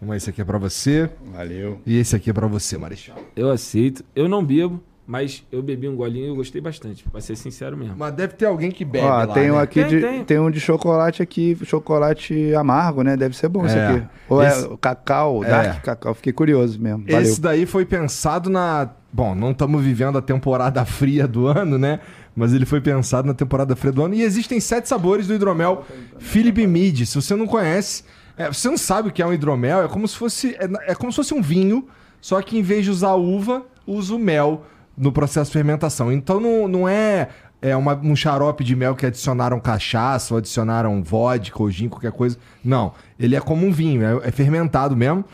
Vamos, 0.00 0.16
esse 0.16 0.30
aqui 0.30 0.40
é 0.40 0.44
pra 0.44 0.58
você. 0.58 1.08
Valeu. 1.32 1.80
E 1.86 1.96
esse 1.98 2.16
aqui 2.16 2.30
é 2.30 2.32
pra 2.32 2.48
você, 2.48 2.76
Marechal. 2.76 3.16
Eu 3.36 3.48
aceito. 3.48 4.04
Eu 4.12 4.28
não 4.28 4.44
bebo, 4.44 4.82
mas 5.12 5.44
eu 5.52 5.62
bebi 5.62 5.86
um 5.86 5.94
golinho 5.94 6.24
e 6.24 6.28
eu 6.28 6.34
gostei 6.34 6.58
bastante, 6.58 7.04
pra 7.04 7.20
ser 7.20 7.36
sincero 7.36 7.76
mesmo. 7.76 7.96
Mas 7.98 8.14
deve 8.14 8.32
ter 8.32 8.46
alguém 8.46 8.70
que 8.70 8.82
bebe. 8.82 9.04
Ó, 9.04 9.10
lá, 9.10 9.26
tem 9.26 9.50
um 9.50 9.56
né? 9.56 9.60
aqui 9.60 9.80
tem, 9.80 9.88
de, 9.90 10.00
tem. 10.00 10.24
tem. 10.24 10.38
um 10.38 10.50
de 10.50 10.58
chocolate 10.58 11.22
aqui, 11.22 11.54
chocolate 11.64 12.54
amargo, 12.54 13.02
né? 13.02 13.14
Deve 13.14 13.36
ser 13.36 13.48
bom 13.48 13.62
é. 13.64 13.66
esse 13.66 13.78
aqui. 13.78 14.06
Ou 14.26 14.40
é 14.40 14.48
esse... 14.48 14.64
é 14.64 14.76
cacau, 14.80 15.44
dark 15.44 15.76
é. 15.76 15.80
cacau. 15.80 16.14
Fiquei 16.14 16.32
curioso 16.32 16.80
mesmo. 16.80 17.04
Valeu. 17.04 17.20
Esse 17.20 17.38
daí 17.38 17.66
foi 17.66 17.84
pensado 17.84 18.48
na. 18.48 18.88
Bom, 19.12 19.34
não 19.34 19.50
estamos 19.50 19.84
vivendo 19.84 20.16
a 20.16 20.22
temporada 20.22 20.82
fria 20.86 21.28
do 21.28 21.46
ano, 21.46 21.76
né? 21.76 22.00
Mas 22.34 22.54
ele 22.54 22.64
foi 22.64 22.80
pensado 22.80 23.28
na 23.28 23.34
temporada 23.34 23.76
fria 23.76 23.92
do 23.92 24.02
ano. 24.02 24.14
E 24.14 24.22
existem 24.22 24.60
sete 24.60 24.88
sabores 24.88 25.26
do 25.26 25.34
hidromel 25.34 25.84
Philip 26.18 26.66
Mead. 26.66 27.04
Se 27.04 27.16
você 27.16 27.36
não 27.36 27.46
conhece, 27.46 28.02
é, 28.34 28.50
você 28.50 28.66
não 28.66 28.78
sabe 28.78 29.10
o 29.10 29.12
que 29.12 29.20
é 29.20 29.26
um 29.26 29.32
hidromel, 29.34 29.84
é 29.84 29.88
como 29.88 30.08
se 30.08 30.16
fosse. 30.16 30.56
É, 30.58 30.92
é 30.92 30.94
como 30.94 31.12
se 31.12 31.16
fosse 31.16 31.34
um 31.34 31.42
vinho, 31.42 31.86
só 32.18 32.40
que 32.40 32.58
em 32.58 32.62
vez 32.62 32.86
de 32.86 32.90
usar 32.90 33.12
uva, 33.12 33.66
usa 33.86 34.14
o 34.14 34.18
mel 34.18 34.64
no 34.96 35.12
processo 35.12 35.50
de 35.50 35.54
fermentação. 35.54 36.12
Então 36.12 36.40
não, 36.40 36.68
não 36.68 36.88
é, 36.88 37.28
é 37.60 37.76
uma, 37.76 37.94
um 37.94 38.14
xarope 38.14 38.64
de 38.64 38.74
mel 38.74 38.94
que 38.94 39.06
adicionaram 39.06 39.60
cachaça 39.60 40.34
ou 40.34 40.38
adicionaram 40.38 41.02
vodka 41.02 41.62
ou 41.62 41.70
gin, 41.70 41.88
qualquer 41.88 42.12
coisa. 42.12 42.38
Não. 42.64 42.92
Ele 43.18 43.36
é 43.36 43.40
como 43.40 43.66
um 43.66 43.72
vinho, 43.72 44.04
é, 44.04 44.28
é 44.28 44.30
fermentado 44.30 44.96
mesmo. 44.96 45.24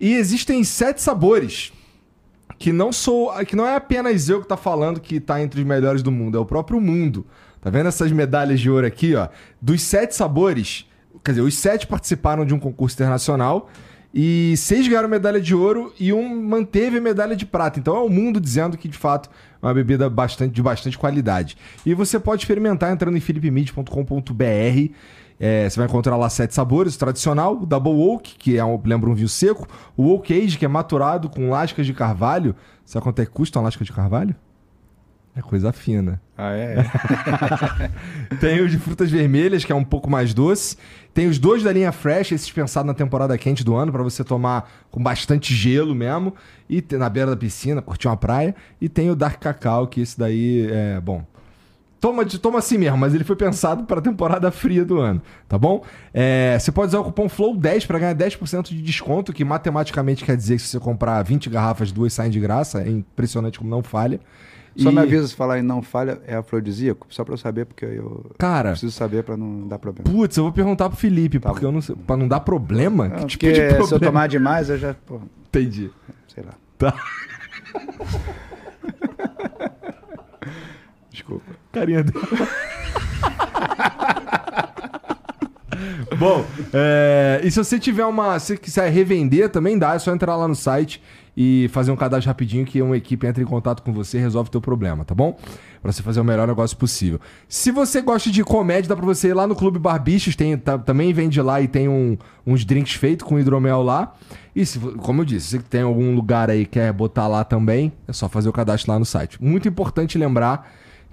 E 0.00 0.14
existem 0.14 0.62
sete 0.62 1.02
sabores 1.02 1.72
que 2.58 2.72
não 2.72 2.92
sou, 2.92 3.32
que 3.44 3.54
não 3.54 3.66
é 3.66 3.76
apenas 3.76 4.28
eu 4.28 4.40
que 4.40 4.48
tá 4.48 4.56
falando 4.56 5.00
que 5.00 5.20
tá 5.20 5.40
entre 5.40 5.60
os 5.60 5.66
melhores 5.66 6.02
do 6.02 6.10
mundo, 6.10 6.36
é 6.36 6.40
o 6.40 6.46
próprio 6.46 6.80
mundo. 6.80 7.26
Tá 7.60 7.70
vendo 7.70 7.88
essas 7.88 8.12
medalhas 8.12 8.60
de 8.60 8.70
ouro 8.70 8.86
aqui, 8.86 9.14
ó? 9.14 9.28
Dos 9.60 9.82
sete 9.82 10.14
sabores, 10.14 10.86
quer 11.24 11.32
dizer, 11.32 11.42
os 11.42 11.56
sete 11.56 11.86
participaram 11.86 12.44
de 12.44 12.54
um 12.54 12.58
concurso 12.58 12.96
internacional 12.96 13.68
e 14.12 14.54
seis 14.56 14.88
ganharam 14.88 15.08
medalha 15.08 15.40
de 15.40 15.54
ouro 15.54 15.92
e 15.98 16.12
um 16.12 16.42
manteve 16.42 16.98
a 16.98 17.00
medalha 17.00 17.36
de 17.36 17.44
prata. 17.44 17.78
Então 17.78 17.96
é 17.96 18.00
o 18.00 18.08
mundo 18.08 18.40
dizendo 18.40 18.76
que, 18.76 18.88
de 18.88 18.96
fato, 18.96 19.28
é 19.62 19.66
uma 19.66 19.74
bebida 19.74 20.08
bastante, 20.08 20.52
de 20.52 20.62
bastante 20.62 20.96
qualidade. 20.96 21.56
E 21.84 21.92
você 21.94 22.18
pode 22.18 22.42
experimentar 22.42 22.92
entrando 22.92 23.16
em 23.16 23.20
philipmid.com.br. 23.20 24.92
É, 25.40 25.70
você 25.70 25.76
vai 25.76 25.86
encontrar 25.86 26.16
lá 26.16 26.28
sete 26.28 26.54
sabores: 26.54 26.94
o 26.94 26.98
tradicional, 26.98 27.54
o 27.54 27.66
Double 27.66 27.92
Oak, 27.92 28.34
que 28.36 28.56
é 28.56 28.64
um, 28.64 28.80
lembra 28.82 29.10
um 29.10 29.14
vinho 29.14 29.28
seco, 29.28 29.68
o 29.96 30.12
Oak 30.12 30.32
Age, 30.32 30.58
que 30.58 30.64
é 30.64 30.68
maturado 30.68 31.28
com 31.28 31.50
lascas 31.50 31.86
de 31.86 31.92
carvalho. 31.92 32.56
Sabe 32.84 33.02
quanto 33.02 33.20
é 33.20 33.26
que 33.26 33.30
custa 33.30 33.58
uma 33.58 33.66
lasca 33.66 33.84
de 33.84 33.92
carvalho? 33.92 34.34
É 35.38 35.40
coisa 35.40 35.72
fina. 35.72 36.20
Ah, 36.36 36.50
é? 36.50 36.76
Tem 38.40 38.60
o 38.60 38.68
de 38.68 38.76
frutas 38.76 39.08
vermelhas, 39.08 39.64
que 39.64 39.70
é 39.70 39.74
um 39.74 39.84
pouco 39.84 40.10
mais 40.10 40.34
doce. 40.34 40.76
Tem 41.14 41.28
os 41.28 41.38
dois 41.38 41.62
da 41.62 41.72
linha 41.72 41.92
Fresh, 41.92 42.32
esses 42.32 42.50
pensados 42.50 42.88
na 42.88 42.92
temporada 42.94 43.38
quente 43.38 43.62
do 43.62 43.76
ano, 43.76 43.92
para 43.92 44.02
você 44.02 44.24
tomar 44.24 44.68
com 44.90 45.00
bastante 45.00 45.54
gelo 45.54 45.94
mesmo. 45.94 46.34
E 46.68 46.84
na 46.96 47.08
beira 47.08 47.30
da 47.30 47.36
piscina, 47.36 47.80
curtir 47.80 48.08
uma 48.08 48.16
praia. 48.16 48.52
E 48.80 48.88
tem 48.88 49.10
o 49.10 49.14
Dark 49.14 49.40
Cacau, 49.40 49.86
que 49.86 50.00
esse 50.00 50.18
daí 50.18 50.68
é 50.68 51.00
bom. 51.00 51.24
Toma, 52.00 52.24
toma 52.24 52.58
assim 52.58 52.78
mesmo, 52.78 52.98
mas 52.98 53.14
ele 53.14 53.24
foi 53.24 53.36
pensado 53.36 53.84
para 53.84 53.98
a 53.98 54.02
temporada 54.02 54.50
fria 54.52 54.84
do 54.84 55.00
ano, 55.00 55.20
tá 55.48 55.58
bom? 55.58 55.84
É, 56.14 56.56
você 56.58 56.70
pode 56.70 56.88
usar 56.88 57.00
o 57.00 57.04
cupom 57.04 57.28
FLOW10 57.28 57.88
para 57.88 57.98
ganhar 57.98 58.14
10% 58.14 58.68
de 58.68 58.80
desconto, 58.80 59.32
que 59.32 59.44
matematicamente 59.44 60.24
quer 60.24 60.36
dizer 60.36 60.56
que 60.56 60.62
se 60.62 60.68
você 60.68 60.78
comprar 60.78 61.20
20 61.22 61.50
garrafas, 61.50 61.90
duas 61.90 62.12
saem 62.12 62.30
de 62.30 62.38
graça. 62.38 62.82
É 62.82 62.88
impressionante 62.88 63.58
como 63.58 63.68
não 63.68 63.82
falha. 63.82 64.20
Só 64.78 64.90
e... 64.90 64.94
me 64.94 65.00
avisa 65.00 65.26
se 65.26 65.34
falar 65.34 65.58
em 65.58 65.62
não 65.62 65.82
falha, 65.82 66.20
é 66.26 66.36
afrodisíaco? 66.36 67.06
Só 67.10 67.24
pra 67.24 67.34
eu 67.34 67.38
saber, 67.38 67.66
porque 67.66 67.84
eu 67.84 68.30
Cara, 68.38 68.70
preciso 68.70 68.92
saber 68.92 69.24
pra 69.24 69.36
não 69.36 69.66
dar 69.66 69.78
problema. 69.78 70.08
Putz, 70.08 70.36
eu 70.36 70.44
vou 70.44 70.52
perguntar 70.52 70.88
pro 70.88 70.96
Felipe, 70.96 71.40
tá 71.40 71.50
porque 71.50 71.64
bom. 71.64 71.68
eu 71.68 71.72
não 71.72 71.80
sei. 71.80 71.96
Pra 71.96 72.16
não 72.16 72.28
dar 72.28 72.40
problema? 72.40 73.08
Não, 73.08 73.16
que 73.18 73.26
tipo 73.26 73.46
de 73.46 73.52
problema? 73.60 73.86
se 73.86 73.94
eu 73.94 74.00
tomar 74.00 74.28
demais, 74.28 74.70
eu 74.70 74.78
já. 74.78 74.94
Pô, 74.94 75.20
Entendi. 75.48 75.90
Sei 76.32 76.44
lá. 76.44 76.52
Tá. 76.78 76.94
Desculpa. 81.10 81.44
Carinha 81.72 82.04
dele. 82.04 82.18
Bom, 86.18 86.44
é, 86.72 87.40
e 87.44 87.50
se 87.50 87.58
você 87.58 87.78
tiver 87.78 88.04
uma. 88.04 88.38
Se 88.38 88.56
quiser 88.56 88.88
revender 88.90 89.48
também 89.48 89.78
dá, 89.78 89.94
é 89.94 89.98
só 89.98 90.12
entrar 90.12 90.36
lá 90.36 90.48
no 90.48 90.54
site 90.54 91.02
e 91.40 91.68
fazer 91.68 91.92
um 91.92 91.96
cadastro 91.96 92.26
rapidinho 92.26 92.66
que 92.66 92.82
uma 92.82 92.96
equipe 92.96 93.24
entra 93.24 93.40
em 93.40 93.46
contato 93.46 93.80
com 93.84 93.92
você 93.92 94.18
e 94.18 94.20
resolve 94.20 94.48
o 94.48 94.50
teu 94.50 94.60
problema, 94.60 95.04
tá 95.04 95.14
bom? 95.14 95.38
Pra 95.80 95.92
você 95.92 96.02
fazer 96.02 96.20
o 96.20 96.24
melhor 96.24 96.48
negócio 96.48 96.76
possível. 96.76 97.20
Se 97.48 97.70
você 97.70 98.00
gosta 98.00 98.28
de 98.28 98.42
comédia, 98.42 98.88
dá 98.88 98.96
pra 98.96 99.06
você 99.06 99.28
ir 99.28 99.34
lá 99.34 99.46
no 99.46 99.54
Clube 99.54 99.78
Barbichos, 99.78 100.34
tem, 100.34 100.58
tá, 100.58 100.76
também 100.76 101.12
vende 101.12 101.40
lá 101.40 101.60
e 101.60 101.68
tem 101.68 101.88
um, 101.88 102.18
uns 102.44 102.64
drinks 102.64 102.94
feitos 102.94 103.24
com 103.24 103.38
hidromel 103.38 103.84
lá. 103.84 104.16
E 104.52 104.66
se, 104.66 104.80
como 104.80 105.20
eu 105.20 105.24
disse, 105.24 105.46
se 105.46 105.58
tem 105.60 105.82
algum 105.82 106.12
lugar 106.12 106.50
aí 106.50 106.64
que 106.64 106.72
quer 106.72 106.92
botar 106.92 107.28
lá 107.28 107.44
também, 107.44 107.92
é 108.08 108.12
só 108.12 108.28
fazer 108.28 108.48
o 108.48 108.52
cadastro 108.52 108.90
lá 108.90 108.98
no 108.98 109.04
site. 109.04 109.40
Muito 109.40 109.68
importante 109.68 110.18
lembrar 110.18 110.68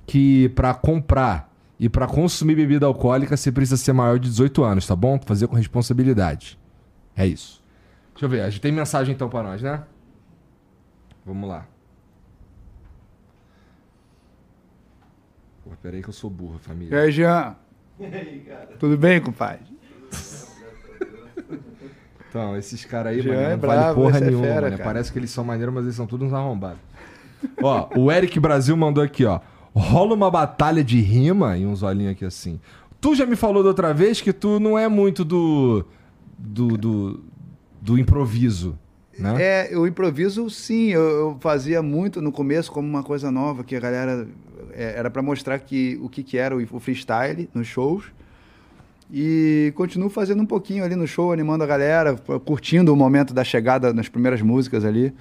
que 0.08 0.50
para 0.56 0.74
comprar 0.74 1.54
e 1.80 1.88
para 1.88 2.08
consumir 2.08 2.56
bebida 2.56 2.88
alcoólica 2.88 3.38
você 3.38 3.52
precisa 3.52 3.78
ser 3.78 3.94
maior 3.94 4.18
de 4.18 4.28
18 4.28 4.64
anos, 4.64 4.88
tá 4.88 4.96
bom? 4.96 5.20
Fazer 5.24 5.46
com 5.46 5.56
responsabilidade. 5.56 6.58
É 7.16 7.28
isso. 7.28 7.64
Deixa 8.16 8.26
eu 8.26 8.30
ver, 8.30 8.42
a 8.42 8.50
gente 8.50 8.62
tem 8.62 8.72
mensagem 8.72 9.14
então 9.14 9.30
para 9.30 9.44
nós, 9.44 9.62
né? 9.62 9.84
Vamos 11.26 11.50
lá. 11.50 11.66
Pô, 15.64 15.72
peraí 15.82 16.04
que 16.04 16.10
eu 16.10 16.14
sou 16.14 16.30
burro, 16.30 16.60
família. 16.60 16.96
E 16.96 17.00
aí, 17.00 17.12
Jean? 17.12 17.56
E 18.00 18.06
aí, 18.06 18.40
cara? 18.42 18.78
Tudo 18.78 18.98
bem, 18.98 19.20
compadre? 19.20 19.76
Então, 22.30 22.56
esses 22.58 22.84
caras 22.84 23.14
aí, 23.14 23.26
mano, 23.26 23.40
é 23.40 23.52
não 23.52 23.58
bravo, 23.58 23.82
vale 23.82 23.96
porra 23.96 24.18
é 24.18 24.22
nenhuma, 24.30 24.46
é 24.46 24.50
fera, 24.54 24.70
né? 24.70 24.78
Parece 24.78 25.10
que 25.10 25.18
eles 25.18 25.32
são 25.32 25.44
maneiros, 25.44 25.74
mas 25.74 25.86
eles 25.86 25.96
são 25.96 26.06
todos 26.06 26.28
uns 26.28 26.34
arrombados. 26.34 26.80
ó, 27.64 27.88
o 27.96 28.12
Eric 28.12 28.38
Brasil 28.42 28.76
mandou 28.76 29.02
aqui, 29.02 29.24
ó. 29.24 29.40
Rola 29.74 30.14
uma 30.14 30.30
batalha 30.30 30.84
de 30.84 31.00
rima 31.00 31.58
e 31.58 31.66
uns 31.66 31.82
olhinhos 31.82 32.12
aqui 32.12 32.26
assim. 32.26 32.60
Tu 33.00 33.16
já 33.16 33.26
me 33.26 33.38
falou 33.38 33.64
da 33.64 33.70
outra 33.70 33.94
vez 33.94 34.20
que 34.20 34.34
tu 34.34 34.60
não 34.60 34.78
é 34.78 34.88
muito 34.90 35.24
do. 35.24 35.86
do, 36.38 36.78
do, 36.78 37.24
do 37.82 37.98
improviso. 37.98 38.78
Né? 39.18 39.70
É, 39.72 39.78
o 39.78 39.88
improviso, 39.88 40.50
sim, 40.50 40.90
eu, 40.90 41.02
eu, 41.02 41.38
fazia 41.40 41.82
muito 41.82 42.22
no 42.22 42.32
começo 42.32 42.72
como 42.72 42.88
uma 42.88 43.04
coisa 43.04 43.32
nova, 43.32 43.64
que 43.64 43.76
a 43.76 43.80
galera 43.80 44.28
é, 44.74 44.96
era 44.98 45.10
para 45.10 45.22
mostrar 45.22 45.58
que 45.60 45.98
o 46.02 46.10
que, 46.10 46.22
que 46.22 46.38
era 46.38 46.56
o, 46.56 46.62
o, 46.62 46.80
freestyle 46.80 47.50
nos 47.54 47.68
shows. 47.68 48.06
E 49.12 49.72
continuo 49.76 50.10
fazendo 50.10 50.42
um 50.42 50.46
pouquinho 50.46 50.84
ali 50.84 50.96
no 50.96 51.08
show, 51.08 51.32
animando 51.32 51.64
a 51.64 51.68
galera, 51.68 52.16
curtindo 52.44 52.92
o 52.92 52.96
momento 52.96 53.34
da 53.34 53.44
chegada 53.44 53.94
nas 53.94 54.10
primeiras 54.10 54.42
músicas 54.42 54.84
ali. 54.84 55.14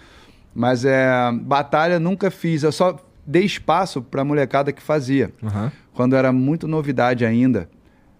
Mas 0.55 0.85
é, 0.85 1.31
batalha 1.43 2.01
nunca 2.01 2.31
fiz, 2.31 2.62
eu 2.62 2.73
só 2.73 2.99
dei 3.27 3.45
espaço 3.45 4.03
pra 4.03 4.25
molecada 4.25 4.73
que 4.73 4.83
fazia. 4.83 5.31
Uhum. 5.43 5.71
Quando 5.93 6.16
era 6.16 6.33
muito 6.33 6.66
novidade 6.66 7.25
ainda. 7.25 7.69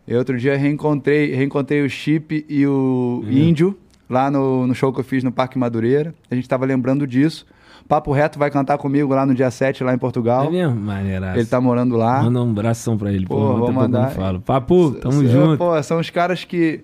Eu 0.07 0.19
outro 0.19 0.37
dia 0.37 0.57
reencontrei, 0.57 1.35
reencontrei 1.35 1.83
o 1.83 1.89
Chip 1.89 2.45
e 2.49 2.67
o 2.67 3.23
uhum. 3.25 3.31
Índio 3.31 3.79
lá 4.15 4.31
no, 4.31 4.66
no 4.66 4.74
show 4.74 4.93
que 4.93 5.01
eu 5.01 5.05
fiz 5.05 5.23
no 5.23 5.32
Parque 5.32 5.59
Madureira. 5.59 6.15
A 6.31 6.35
gente 6.35 6.45
estava 6.45 6.65
lembrando 6.65 7.07
disso. 7.07 7.45
Papo 7.86 8.12
Reto 8.12 8.39
vai 8.39 8.51
cantar 8.51 8.78
comigo 8.78 9.12
lá 9.12 9.27
no 9.27 9.35
dia 9.35 9.51
7, 9.51 9.85
lá 9.85 9.93
em 9.93 9.99
Portugal. 9.99 10.47
É 10.47 10.51
mesmo? 10.51 10.77
Maneiraço. 10.77 11.39
Ele 11.39 11.47
tá 11.47 11.61
morando 11.61 11.97
lá. 11.97 12.23
Manda 12.23 12.43
um 12.43 12.51
abração 12.51 12.97
pra 12.97 13.12
ele, 13.12 13.27
pô. 13.27 13.35
pô 13.35 13.59
vou 13.59 13.73
mandar. 13.73 14.11
Falo. 14.12 14.41
Papo, 14.41 14.93
tamo 14.93 15.23
S 15.23 15.28
junto. 15.31 15.59
Pô, 15.59 15.82
são 15.82 15.99
os 15.99 16.09
caras 16.09 16.45
que, 16.45 16.81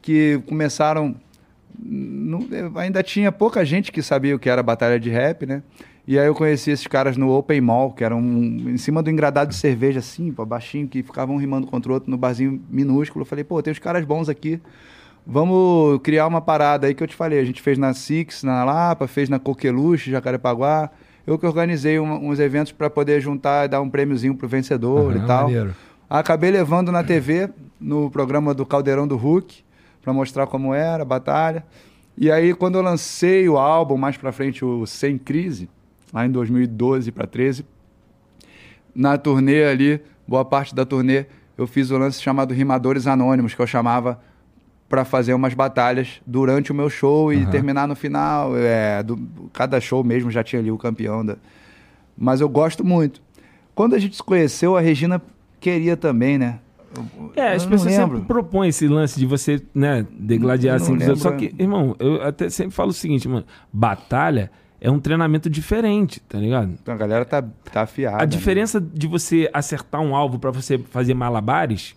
que 0.00 0.40
começaram... 0.46 1.14
Não, 1.80 2.48
ainda 2.76 3.02
tinha 3.02 3.30
pouca 3.30 3.64
gente 3.64 3.92
que 3.92 4.02
sabia 4.02 4.34
o 4.34 4.38
que 4.38 4.48
era 4.48 4.62
batalha 4.62 4.98
de 4.98 5.10
rap, 5.10 5.44
né? 5.44 5.62
E 6.06 6.18
aí 6.18 6.26
eu 6.26 6.34
conheci 6.34 6.70
esses 6.70 6.86
caras 6.86 7.18
no 7.18 7.30
Open 7.30 7.60
Mall, 7.60 7.92
que 7.92 8.02
eram 8.02 8.18
em 8.18 8.78
cima 8.78 9.02
do 9.02 9.10
engradado 9.10 9.50
de 9.50 9.56
cerveja, 9.56 9.98
assim, 9.98 10.32
pô, 10.32 10.46
baixinho, 10.46 10.88
que 10.88 11.02
ficavam 11.02 11.36
rimando 11.36 11.66
contra 11.66 11.92
o 11.92 11.94
outro 11.94 12.10
no 12.10 12.16
barzinho 12.16 12.62
minúsculo. 12.70 13.22
Eu 13.22 13.26
falei, 13.26 13.44
pô, 13.44 13.62
tem 13.62 13.70
uns 13.70 13.78
caras 13.78 14.06
bons 14.06 14.30
aqui. 14.30 14.58
Vamos 15.30 16.00
criar 16.02 16.26
uma 16.26 16.40
parada 16.40 16.86
aí 16.86 16.94
que 16.94 17.02
eu 17.02 17.06
te 17.06 17.14
falei. 17.14 17.38
A 17.38 17.44
gente 17.44 17.60
fez 17.60 17.76
na 17.76 17.92
Six, 17.92 18.42
na 18.42 18.64
Lapa, 18.64 19.06
fez 19.06 19.28
na 19.28 19.38
Coqueluche, 19.38 20.10
Jacarepaguá. 20.10 20.88
Eu 21.26 21.38
que 21.38 21.44
organizei 21.44 22.00
um, 22.00 22.30
uns 22.30 22.40
eventos 22.40 22.72
para 22.72 22.88
poder 22.88 23.20
juntar 23.20 23.66
e 23.66 23.68
dar 23.68 23.82
um 23.82 23.90
prêmiozinho 23.90 24.34
pro 24.34 24.48
vencedor 24.48 25.12
uhum, 25.14 25.22
e 25.22 25.26
tal. 25.26 25.44
Maneiro. 25.44 25.76
Acabei 26.08 26.50
levando 26.50 26.90
na 26.90 27.04
TV, 27.04 27.50
no 27.78 28.10
programa 28.10 28.54
do 28.54 28.64
Caldeirão 28.64 29.06
do 29.06 29.18
Hulk, 29.18 29.62
para 30.00 30.14
mostrar 30.14 30.46
como 30.46 30.72
era 30.72 31.02
a 31.02 31.06
batalha. 31.06 31.62
E 32.16 32.30
aí, 32.32 32.54
quando 32.54 32.76
eu 32.76 32.82
lancei 32.82 33.46
o 33.50 33.58
álbum, 33.58 33.98
mais 33.98 34.16
para 34.16 34.32
frente, 34.32 34.64
o 34.64 34.86
Sem 34.86 35.18
Crise, 35.18 35.68
lá 36.10 36.24
em 36.24 36.30
2012 36.30 37.12
para 37.12 37.26
13, 37.26 37.66
na 38.94 39.18
turnê 39.18 39.64
ali, 39.64 40.00
boa 40.26 40.46
parte 40.46 40.74
da 40.74 40.86
turnê, 40.86 41.26
eu 41.58 41.66
fiz 41.66 41.90
o 41.90 41.98
lance 41.98 42.22
chamado 42.22 42.54
Rimadores 42.54 43.06
Anônimos, 43.06 43.52
que 43.52 43.60
eu 43.60 43.66
chamava 43.66 44.18
para 44.88 45.04
fazer 45.04 45.34
umas 45.34 45.52
batalhas 45.54 46.20
durante 46.26 46.72
o 46.72 46.74
meu 46.74 46.88
show 46.88 47.32
e 47.32 47.44
uhum. 47.44 47.50
terminar 47.50 47.86
no 47.86 47.94
final. 47.94 48.56
É, 48.56 49.02
do, 49.02 49.18
cada 49.52 49.80
show 49.80 50.02
mesmo 50.02 50.30
já 50.30 50.42
tinha 50.42 50.60
ali 50.60 50.70
o 50.70 50.78
campeão. 50.78 51.24
Da... 51.24 51.36
Mas 52.16 52.40
eu 52.40 52.48
gosto 52.48 52.84
muito. 52.84 53.20
Quando 53.74 53.94
a 53.94 53.98
gente 53.98 54.16
se 54.16 54.22
conheceu, 54.22 54.76
a 54.76 54.80
Regina 54.80 55.20
queria 55.60 55.96
também, 55.96 56.38
né? 56.38 56.58
É, 57.36 57.52
as 57.52 57.66
pessoas 57.66 57.92
sempre 57.92 58.20
propõem 58.22 58.70
esse 58.70 58.88
lance 58.88 59.18
de 59.18 59.26
você, 59.26 59.62
né, 59.74 60.06
degladiar 60.18 60.76
assim. 60.76 60.98
Só 61.16 61.32
que, 61.32 61.54
irmão, 61.58 61.94
eu 61.98 62.22
até 62.22 62.48
sempre 62.48 62.74
falo 62.74 62.90
o 62.90 62.94
seguinte, 62.94 63.28
mano, 63.28 63.44
batalha 63.72 64.50
é 64.80 64.90
um 64.90 64.98
treinamento 64.98 65.50
diferente, 65.50 66.20
tá 66.20 66.38
ligado? 66.38 66.72
Então 66.80 66.94
a 66.94 66.96
galera 66.96 67.24
tá, 67.24 67.44
tá 67.72 67.82
afiada. 67.82 68.16
A 68.16 68.20
né? 68.20 68.26
diferença 68.26 68.80
de 68.80 69.06
você 69.06 69.50
acertar 69.52 70.00
um 70.00 70.16
alvo 70.16 70.38
para 70.38 70.50
você 70.50 70.78
fazer 70.78 71.14
malabares 71.14 71.94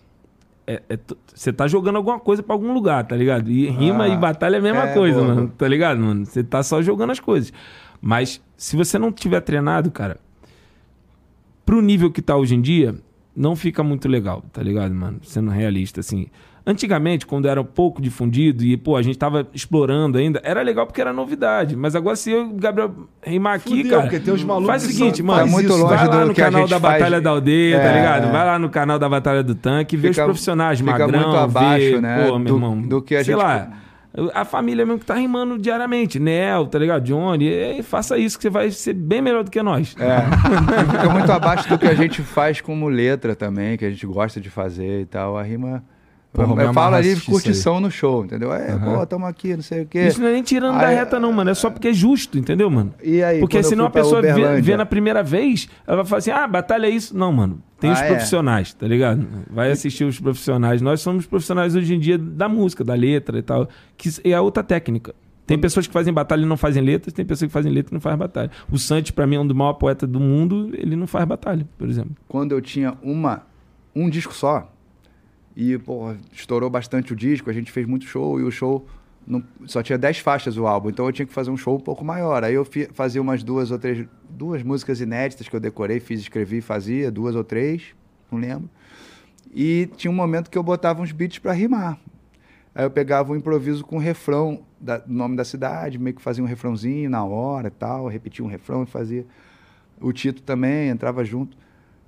é, 0.66 0.82
é, 0.88 0.98
você 1.34 1.52
tá 1.52 1.66
jogando 1.66 1.96
alguma 1.96 2.18
coisa 2.18 2.42
para 2.42 2.54
algum 2.54 2.72
lugar, 2.72 3.06
tá 3.06 3.16
ligado? 3.16 3.50
E 3.50 3.68
rima 3.68 4.04
ah, 4.04 4.08
e 4.08 4.16
batalha 4.16 4.56
é 4.56 4.58
a 4.58 4.62
mesma 4.62 4.88
é, 4.88 4.94
coisa, 4.94 5.20
boa. 5.20 5.34
mano, 5.34 5.48
tá 5.56 5.66
ligado, 5.66 6.00
mano? 6.00 6.24
Você 6.24 6.42
tá 6.42 6.62
só 6.62 6.80
jogando 6.80 7.10
as 7.10 7.20
coisas. 7.20 7.52
Mas 8.00 8.40
se 8.56 8.76
você 8.76 8.98
não 8.98 9.12
tiver 9.12 9.40
treinado, 9.40 9.90
cara, 9.90 10.18
pro 11.64 11.80
nível 11.80 12.10
que 12.10 12.22
tá 12.22 12.36
hoje 12.36 12.54
em 12.54 12.60
dia, 12.60 12.94
não 13.34 13.56
fica 13.56 13.82
muito 13.82 14.08
legal, 14.08 14.42
tá 14.52 14.62
ligado, 14.62 14.94
mano? 14.94 15.20
Sendo 15.22 15.50
realista, 15.50 16.00
assim. 16.00 16.26
Antigamente, 16.64 17.26
quando 17.26 17.48
era 17.48 17.60
um 17.60 17.64
pouco 17.64 18.00
difundido 18.00 18.62
e, 18.62 18.76
pô, 18.76 18.96
a 18.96 19.02
gente 19.02 19.18
tava 19.18 19.48
explorando 19.52 20.16
ainda, 20.16 20.40
era 20.44 20.62
legal 20.62 20.86
porque 20.86 21.00
era 21.00 21.12
novidade. 21.12 21.74
Mas 21.74 21.96
agora, 21.96 22.14
se 22.14 22.30
eu, 22.30 22.50
Gabriel, 22.50 22.94
rimar 23.20 23.56
aqui, 23.56 23.82
Fudeu, 23.82 23.98
cara. 23.98 24.20
Tem 24.20 24.32
os 24.32 24.44
malucos 24.44 24.68
faz 24.68 24.84
o 24.84 24.86
seguinte, 24.86 25.16
são, 25.18 25.26
mano. 25.26 25.48
muito 25.48 25.72
longe 25.72 25.96
vai 25.96 26.06
lá 26.06 26.24
no 26.24 26.34
canal 26.34 26.68
da 26.68 26.78
faz... 26.78 26.94
Batalha 26.94 27.20
da 27.20 27.30
Aldeia, 27.30 27.78
tá 27.78 27.82
é, 27.82 27.88
tá 27.88 27.96
ligado? 27.96 28.32
Vai 28.32 28.46
lá 28.46 28.58
no 28.60 28.70
canal 28.70 28.96
da 28.96 29.08
Batalha 29.08 29.42
do 29.42 29.56
Tanque, 29.56 29.96
vê 29.96 30.08
fica, 30.08 30.22
os 30.22 30.26
profissionais, 30.26 30.78
fica 30.78 30.92
magrão, 30.92 31.20
muito 31.20 31.36
abaixo, 31.36 31.84
vê, 31.84 32.00
né? 32.00 32.26
Pô, 32.28 32.38
meu 32.38 32.54
do, 32.54 32.56
irmão. 32.56 32.80
Do 32.80 33.02
que 33.02 33.16
a 33.16 33.24
sei 33.24 33.34
gente. 33.34 33.42
lá. 33.42 33.68
A 34.32 34.44
família 34.44 34.86
mesmo 34.86 35.00
que 35.00 35.06
tá 35.06 35.14
rimando 35.14 35.58
diariamente. 35.58 36.20
Nel, 36.20 36.66
tá 36.66 36.78
ligado? 36.78 37.02
Johnny. 37.02 37.46
E, 37.48 37.82
faça 37.82 38.16
isso 38.18 38.36
que 38.36 38.42
você 38.42 38.50
vai 38.50 38.70
ser 38.70 38.92
bem 38.92 39.22
melhor 39.22 39.42
do 39.42 39.50
que 39.50 39.60
nós. 39.62 39.96
É. 39.98 40.20
Fica 40.92 41.08
muito 41.08 41.32
abaixo 41.32 41.68
do 41.68 41.78
que 41.78 41.86
a 41.86 41.94
gente 41.94 42.20
faz 42.22 42.60
como 42.60 42.88
letra 42.88 43.34
também, 43.34 43.76
que 43.76 43.84
a 43.86 43.90
gente 43.90 44.06
gosta 44.06 44.38
de 44.38 44.50
fazer 44.50 45.00
e 45.00 45.06
tal. 45.06 45.36
A 45.36 45.42
rima 45.42 45.82
Porra, 46.32 46.62
eu 46.62 46.72
falo 46.72 46.96
ali 46.96 47.14
de 47.14 47.20
curtição 47.20 47.78
no 47.78 47.90
show, 47.90 48.24
entendeu? 48.24 48.54
É, 48.54 48.74
uhum. 48.74 48.96
pô, 48.96 49.06
tamo 49.06 49.26
aqui, 49.26 49.54
não 49.54 49.62
sei 49.62 49.82
o 49.82 49.86
quê. 49.86 50.06
Isso 50.06 50.18
não 50.18 50.28
é 50.28 50.32
nem 50.32 50.42
tirando 50.42 50.76
aí, 50.76 50.80
da 50.80 50.88
reta, 50.88 51.20
não, 51.20 51.30
mano. 51.30 51.50
É 51.50 51.54
só 51.54 51.68
porque 51.68 51.88
é 51.88 51.92
justo, 51.92 52.38
entendeu, 52.38 52.70
mano? 52.70 52.94
E 53.02 53.22
aí, 53.22 53.38
porque 53.38 53.62
senão 53.62 53.84
a 53.84 53.90
pessoa 53.90 54.22
vê, 54.22 54.62
vê, 54.62 54.76
na 54.76 54.86
primeira 54.86 55.22
vez, 55.22 55.68
ela 55.86 55.98
vai 55.98 56.06
falar 56.06 56.18
assim: 56.20 56.30
ah, 56.30 56.48
batalha 56.48 56.86
é 56.86 56.90
isso. 56.90 57.14
Não, 57.14 57.30
mano. 57.30 57.62
Tem 57.78 57.90
ah, 57.90 57.92
os 57.92 58.00
é? 58.00 58.08
profissionais, 58.08 58.74
é. 58.74 58.80
tá 58.80 58.86
ligado? 58.86 59.26
Vai 59.50 59.70
assistir 59.70 60.04
os 60.04 60.18
profissionais. 60.18 60.80
Nós 60.80 61.02
somos 61.02 61.26
profissionais 61.26 61.76
hoje 61.76 61.94
em 61.94 61.98
dia 61.98 62.16
da 62.16 62.48
música, 62.48 62.82
da 62.82 62.94
letra 62.94 63.38
e 63.38 63.42
tal, 63.42 63.68
que 63.98 64.08
é 64.24 64.32
a 64.32 64.40
outra 64.40 64.62
técnica. 64.62 65.14
Tem 65.46 65.58
pessoas 65.58 65.86
que 65.86 65.92
fazem 65.92 66.14
batalha 66.14 66.40
e 66.40 66.46
não 66.46 66.56
fazem 66.56 66.82
letras, 66.82 67.12
tem 67.12 67.26
pessoas 67.26 67.48
que 67.48 67.52
fazem 67.52 67.70
letra 67.70 67.92
e 67.92 67.94
não 67.94 68.00
fazem 68.00 68.18
batalha. 68.18 68.50
O 68.70 68.78
Santos, 68.78 69.10
para 69.10 69.26
mim, 69.26 69.36
é 69.36 69.40
um 69.40 69.46
dos 69.46 69.54
maiores 69.54 69.78
poetas 69.78 70.08
do 70.08 70.18
mundo, 70.18 70.70
ele 70.72 70.96
não 70.96 71.06
faz 71.06 71.26
batalha, 71.26 71.68
por 71.76 71.90
exemplo. 71.90 72.16
Quando 72.26 72.52
eu 72.52 72.62
tinha 72.62 72.96
uma, 73.02 73.42
um 73.94 74.08
disco 74.08 74.32
só, 74.32 74.71
e, 75.56 75.76
pô, 75.78 76.14
estourou 76.32 76.70
bastante 76.70 77.12
o 77.12 77.16
disco, 77.16 77.50
a 77.50 77.52
gente 77.52 77.70
fez 77.70 77.86
muito 77.86 78.04
show 78.06 78.40
e 78.40 78.42
o 78.42 78.50
show 78.50 78.86
não, 79.26 79.42
só 79.66 79.82
tinha 79.82 79.96
10 79.96 80.18
faixas 80.18 80.56
o 80.56 80.66
álbum, 80.66 80.90
então 80.90 81.06
eu 81.06 81.12
tinha 81.12 81.26
que 81.26 81.32
fazer 81.32 81.50
um 81.50 81.56
show 81.56 81.76
um 81.76 81.80
pouco 81.80 82.04
maior. 82.04 82.42
Aí 82.42 82.54
eu 82.54 82.64
fi, 82.64 82.88
fazia 82.92 83.20
umas 83.20 83.42
duas 83.42 83.70
ou 83.70 83.78
três, 83.78 84.06
duas 84.28 84.62
músicas 84.62 85.00
inéditas 85.00 85.48
que 85.48 85.54
eu 85.54 85.60
decorei, 85.60 86.00
fiz, 86.00 86.20
escrevi, 86.20 86.60
fazia, 86.60 87.10
duas 87.10 87.36
ou 87.36 87.44
três, 87.44 87.94
não 88.30 88.38
lembro. 88.38 88.68
E 89.54 89.88
tinha 89.96 90.10
um 90.10 90.14
momento 90.14 90.50
que 90.50 90.56
eu 90.56 90.62
botava 90.62 91.02
uns 91.02 91.12
beats 91.12 91.38
para 91.38 91.52
rimar. 91.52 91.98
Aí 92.74 92.84
eu 92.84 92.90
pegava 92.90 93.32
um 93.32 93.36
improviso 93.36 93.84
com 93.84 93.96
o 93.96 93.98
refrão 93.98 94.62
da, 94.80 94.98
do 94.98 95.12
nome 95.12 95.36
da 95.36 95.44
cidade, 95.44 95.98
meio 95.98 96.16
que 96.16 96.22
fazia 96.22 96.42
um 96.42 96.46
refrãozinho 96.46 97.08
na 97.10 97.22
hora 97.22 97.68
e 97.68 97.70
tal, 97.70 98.06
repetia 98.08 98.44
um 98.44 98.48
refrão 98.48 98.82
e 98.82 98.86
fazia 98.86 99.26
o 100.00 100.12
título 100.12 100.44
também, 100.44 100.88
entrava 100.88 101.22
junto. 101.24 101.56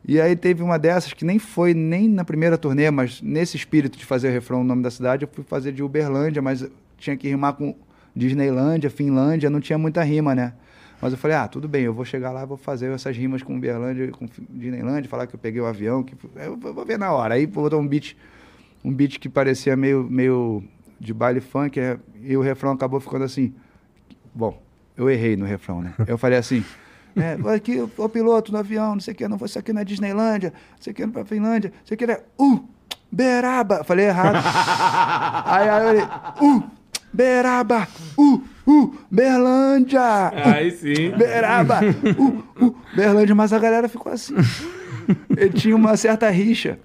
E 0.07 0.21
aí 0.21 0.37
teve 0.37 0.63
uma 0.63 0.79
dessas 0.79 1.15
que 1.15 1.25
nem 1.25 1.39
foi 1.39 1.73
nem 1.73 2.09
na 2.09 2.25
primeira 2.25 2.59
turnê, 2.59 2.91
mas 2.91 3.23
nesse 3.23 3.57
espírito 3.57 3.97
de 3.97 4.05
fazer 4.05 4.29
o 4.29 4.33
refrão 4.33 4.59
no 4.59 4.65
nome 4.65 4.83
da 4.83 4.91
cidade, 4.91 5.25
eu 5.25 5.29
fui 5.33 5.43
fazer 5.43 5.73
de 5.73 5.83
Uberlândia, 5.83 6.43
mas 6.43 6.67
tinha 6.99 7.17
que 7.17 7.27
rimar 7.29 7.55
com 7.55 7.75
Disneylândia, 8.15 8.91
Finlândia, 8.91 9.49
não 9.49 9.61
tinha 9.61 9.79
muita 9.79 10.03
rima, 10.03 10.35
né? 10.35 10.53
Mas 11.01 11.13
eu 11.13 11.19
falei, 11.19 11.37
ah, 11.37 11.49
tudo 11.49 11.67
bem, 11.67 11.85
eu 11.85 11.93
vou 11.93 12.05
chegar 12.05 12.31
lá, 12.31 12.45
vou 12.45 12.57
fazer 12.57 12.91
essas 12.93 13.17
rimas 13.17 13.43
com 13.43 13.57
Uberlândia, 13.57 14.11
com 14.11 14.27
Disneylândia, 14.51 15.09
falar 15.09 15.27
que 15.27 15.35
eu 15.35 15.39
peguei 15.39 15.61
o 15.61 15.67
avião, 15.67 16.03
que 16.03 16.15
eu 16.37 16.57
vou 16.57 16.85
ver 16.85 16.99
na 16.99 17.13
hora. 17.13 17.35
Aí 17.35 17.47
botou 17.47 17.81
um 17.81 17.87
beat, 17.87 18.17
um 18.85 18.93
beat 18.93 19.19
que 19.19 19.29
parecia 19.29 19.77
meio, 19.77 20.05
meio 20.05 20.63
de 21.01 21.13
baile 21.13 21.41
funk, 21.41 21.81
é, 21.81 21.99
e 22.23 22.37
o 22.37 22.43
refrão 22.43 22.73
acabou 22.73 23.01
ficando 23.01 23.25
assim. 23.25 23.55
Bom, 24.35 24.63
eu 24.97 25.11
errei 25.11 25.37
no 25.37 25.45
refrão, 25.45 25.83
né? 25.83 25.95
Eu 26.07 26.17
falei 26.17 26.39
assim, 26.39 26.65
é, 27.17 27.55
aqui, 27.55 27.81
o 27.81 28.09
piloto 28.09 28.51
no 28.51 28.59
avião, 28.59 28.95
não 28.95 29.01
sei 29.01 29.15
o 29.15 29.17
que, 29.17 29.29
não 29.29 29.39
foi 29.39 29.47
isso 29.47 29.59
aqui 29.59 29.73
na 29.73 29.83
Disneylândia, 29.83 30.53
não 30.73 30.83
sei 30.83 30.93
o 30.93 30.97
que, 30.97 31.07
para 31.07 31.25
Finlândia, 31.25 31.71
não 31.71 31.87
sei 31.87 31.95
o 31.95 31.99
que, 31.99 32.05
é 32.05 32.23
uh, 32.41 32.69
Beraba. 33.11 33.85
Falei 33.85 34.07
errado. 34.07 34.37
aí, 35.47 35.69
aí 35.69 35.99
eu 35.99 36.07
falei, 36.07 36.57
uh, 36.57 36.65
Beraba, 37.13 37.89
uh, 38.19 38.43
uh, 38.67 38.99
Berlândia. 39.09 40.01
Uh, 40.01 40.49
aí 40.53 40.71
sim. 40.73 41.11
Beraba, 41.11 41.81
uh, 41.81 42.65
uh, 42.65 42.77
Berlândia. 42.97 43.35
Mas 43.35 43.53
a 43.53 43.59
galera 43.61 43.89
ficou 43.89 44.11
assim. 44.13 44.35
Ele 45.37 45.51
tinha 45.51 45.77
uma 45.77 45.97
certa 45.97 46.29
rixa. 46.29 46.79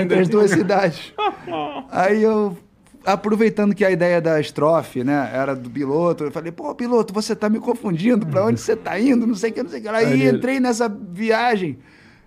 Entre 0.00 0.18
as 0.18 0.28
duas 0.28 0.50
cidades. 0.50 1.14
Aí 1.90 2.22
eu 2.22 2.56
aproveitando 3.04 3.74
que 3.74 3.84
a 3.84 3.90
ideia 3.90 4.20
da 4.20 4.40
estrofe, 4.40 5.02
né, 5.04 5.30
era 5.32 5.54
do 5.54 5.68
piloto, 5.68 6.24
eu 6.24 6.30
falei, 6.30 6.52
pô, 6.52 6.74
piloto, 6.74 7.12
você 7.12 7.34
tá 7.34 7.48
me 7.48 7.58
confundindo, 7.58 8.26
para 8.26 8.44
onde 8.44 8.60
você 8.60 8.76
tá 8.76 8.98
indo, 8.98 9.26
não 9.26 9.34
sei 9.34 9.50
o 9.50 9.52
que, 9.54 9.62
não 9.62 9.70
sei 9.70 9.80
o 9.80 9.82
que. 9.82 9.88
Aí 9.88 10.28
entrei 10.28 10.60
nessa 10.60 10.88
viagem 10.88 11.78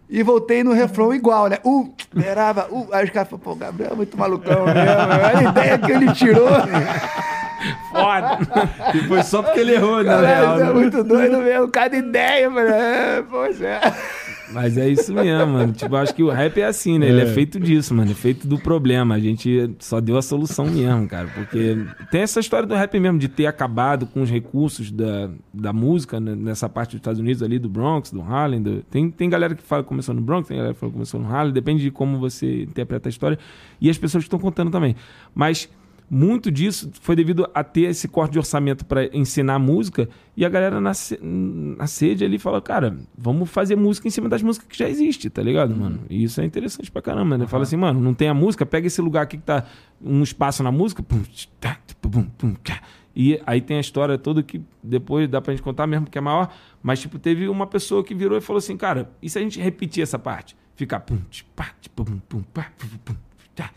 e 0.09 0.21
voltei 0.21 0.63
no 0.63 0.73
refrão 0.73 1.13
igual, 1.13 1.47
né? 1.47 1.57
Uh, 1.63 1.93
berava, 2.13 2.67
uh. 2.69 2.87
Aí 2.91 3.05
os 3.05 3.09
caras 3.09 3.29
falaram, 3.29 3.43
pô, 3.43 3.55
Gabriel 3.55 3.93
é 3.93 3.95
muito 3.95 4.17
malucão 4.17 4.65
mesmo. 4.65 4.79
Olha 4.79 5.39
a 5.39 5.43
ideia 5.43 5.77
que 5.79 5.91
ele 5.91 6.13
tirou. 6.13 6.49
Foda. 7.89 8.37
E 8.93 9.07
foi 9.07 9.23
só 9.23 9.41
porque 9.41 9.61
ele 9.61 9.73
errou, 9.73 10.03
né? 10.03 10.11
Cara, 10.11 10.67
é 10.67 10.73
muito 10.73 11.03
doido 11.03 11.39
mesmo, 11.39 11.67
cada 11.69 11.97
ideia. 11.97 12.47
É, 12.47 13.21
poxa. 13.23 13.65
É. 13.65 13.81
Mas 14.51 14.77
é 14.77 14.87
isso 14.89 15.13
mesmo, 15.13 15.53
mano. 15.53 15.73
Tipo, 15.73 15.95
acho 15.95 16.13
que 16.13 16.23
o 16.23 16.29
rap 16.29 16.59
é 16.59 16.65
assim, 16.65 16.99
né? 16.99 17.09
Ele 17.09 17.21
é. 17.21 17.23
é 17.23 17.27
feito 17.27 17.59
disso, 17.59 17.93
mano. 17.93 18.11
É 18.11 18.13
feito 18.13 18.47
do 18.47 18.57
problema. 18.57 19.15
A 19.15 19.19
gente 19.19 19.75
só 19.79 19.99
deu 19.99 20.17
a 20.17 20.21
solução 20.21 20.65
mesmo, 20.65 21.07
cara. 21.07 21.27
Porque 21.33 21.77
tem 22.11 22.21
essa 22.21 22.39
história 22.39 22.67
do 22.67 22.75
rap 22.75 22.99
mesmo, 22.99 23.17
de 23.17 23.27
ter 23.27 23.45
acabado 23.45 24.05
com 24.05 24.21
os 24.21 24.29
recursos 24.29 24.91
da, 24.91 25.29
da 25.53 25.73
música 25.73 26.19
né? 26.19 26.35
nessa 26.35 26.69
parte 26.69 26.91
dos 26.91 26.99
Estados 26.99 27.19
Unidos 27.19 27.41
ali, 27.41 27.59
do 27.59 27.69
Bronx, 27.69 28.11
do 28.11 28.21
Harlem. 28.21 28.61
Do... 28.61 28.81
Tem, 28.83 29.09
tem 29.09 29.29
galera 29.29 29.55
que 29.55 29.63
fala 29.63 29.83
que 29.83 29.89
começou 29.89 30.13
no 30.13 30.21
Bronx, 30.21 30.47
tem 30.47 30.57
galera 30.57 30.73
que 30.73 30.79
fala 30.79 30.91
que 30.91 30.95
começou 30.95 31.19
no 31.19 31.27
Harlem. 31.27 31.53
Depende 31.53 31.81
de 31.81 31.91
como 31.91 32.17
você 32.17 32.63
interpreta 32.63 33.07
a 33.07 33.11
história. 33.11 33.39
E 33.79 33.89
as 33.89 33.97
pessoas 33.97 34.23
que 34.23 34.27
estão 34.27 34.39
contando 34.39 34.71
também. 34.71 34.95
Mas 35.33 35.69
muito 36.09 36.51
disso 36.51 36.91
foi 37.01 37.15
devido 37.15 37.47
a 37.53 37.63
ter 37.63 37.81
esse 37.81 38.07
corte 38.07 38.33
de 38.33 38.37
orçamento 38.37 38.85
para 38.85 39.05
ensinar 39.15 39.57
música 39.57 40.07
e 40.37 40.45
a 40.45 40.49
galera 40.49 40.79
na, 40.79 40.91
na 41.21 41.87
sede 41.87 42.23
ali 42.23 42.37
fala, 42.37 42.61
cara, 42.61 42.97
vamos 43.17 43.49
fazer 43.49 43.75
música 43.75 44.07
em 44.07 44.11
cima 44.11 44.29
das 44.29 44.43
músicas 44.43 44.67
que 44.67 44.77
já 44.77 44.89
existe, 44.89 45.29
tá 45.29 45.41
ligado, 45.41 45.71
uhum. 45.71 45.79
mano? 45.79 45.99
E 46.09 46.23
isso 46.23 46.39
é 46.41 46.45
interessante 46.45 46.91
pra 46.91 47.01
caramba, 47.01 47.37
né? 47.37 47.47
Fala 47.47 47.63
assim, 47.63 47.77
mano, 47.77 47.99
não 47.99 48.13
tem 48.13 48.27
a 48.27 48.33
música, 48.33 48.65
pega 48.65 48.87
esse 48.87 49.01
lugar 49.01 49.23
aqui 49.23 49.37
que 49.37 49.43
tá 49.43 49.65
um 50.01 50.21
espaço 50.21 50.61
na 50.61 50.71
música, 50.71 51.01
pum, 51.01 51.21
tá, 51.59 51.79
pum, 52.01 52.23
pum, 52.37 52.55
e 53.15 53.41
aí 53.45 53.61
tem 53.61 53.77
a 53.77 53.79
história 53.79 54.17
toda 54.17 54.43
que 54.43 54.61
depois 54.83 55.29
dá 55.29 55.39
pra 55.39 55.53
gente 55.53 55.63
contar 55.63 55.87
mesmo, 55.87 56.05
que 56.05 56.17
é 56.17 56.21
maior, 56.21 56.53
mas 56.83 56.99
tipo, 56.99 57.17
teve 57.17 57.47
uma 57.47 57.65
pessoa 57.65 58.03
que 58.03 58.13
virou 58.13 58.37
e 58.37 58.41
falou 58.41 58.57
assim, 58.57 58.75
cara, 58.75 59.09
e 59.21 59.29
se 59.29 59.39
a 59.39 59.41
gente 59.41 59.59
repetir 59.59 60.03
essa 60.03 60.19
parte? 60.19 60.55
Ficar 60.75 60.99
pum, 60.99 61.17
pá, 61.55 61.73
pum, 61.95 62.03
pum, 62.27 62.43
pá, 62.53 62.69
pum, 62.77 62.87
pum, 63.05 63.15
tá, 63.55 63.71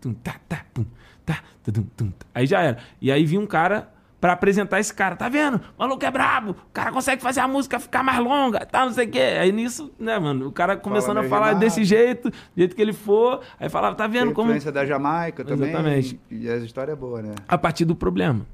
tum, 0.00 0.14
tá, 0.14 0.40
tá, 0.48 0.64
pum, 0.72 0.86
tá, 1.34 1.72
tum, 1.72 1.82
tum, 1.96 2.12
aí 2.34 2.46
já 2.46 2.60
era. 2.60 2.78
E 3.00 3.10
aí 3.12 3.24
vinha 3.24 3.40
um 3.40 3.46
cara 3.46 3.88
para 4.20 4.32
apresentar 4.32 4.80
esse 4.80 4.92
cara. 4.92 5.16
Tá 5.16 5.28
vendo? 5.28 5.56
O 5.56 5.80
maluco 5.80 6.04
é 6.04 6.10
brabo. 6.10 6.50
O 6.50 6.72
cara 6.72 6.90
consegue 6.90 7.22
fazer 7.22 7.40
a 7.40 7.48
música 7.48 7.78
ficar 7.78 8.02
mais 8.02 8.18
longa, 8.18 8.64
tá, 8.66 8.84
não 8.84 8.92
sei 8.92 9.06
o 9.06 9.10
quê. 9.10 9.20
Aí 9.40 9.52
nisso, 9.52 9.92
né, 9.98 10.18
mano, 10.18 10.48
o 10.48 10.52
cara 10.52 10.76
começando 10.76 11.16
Fala 11.16 11.26
a 11.26 11.30
falar 11.30 11.52
desse 11.54 11.84
jeito, 11.84 12.30
do 12.30 12.36
jeito 12.56 12.74
que 12.74 12.82
ele 12.82 12.92
for, 12.92 13.40
aí 13.58 13.68
falava, 13.68 13.94
tá 13.94 14.06
vendo 14.06 14.26
Tem 14.26 14.34
como... 14.34 14.48
influência 14.48 14.72
da 14.72 14.84
Jamaica 14.84 15.44
também. 15.44 15.68
Exatamente. 15.68 16.20
E 16.30 16.48
a 16.48 16.56
história 16.56 16.92
é 16.92 16.96
boa, 16.96 17.22
né? 17.22 17.34
A 17.46 17.58
partir 17.58 17.84
do 17.84 17.94
problema. 17.94 18.46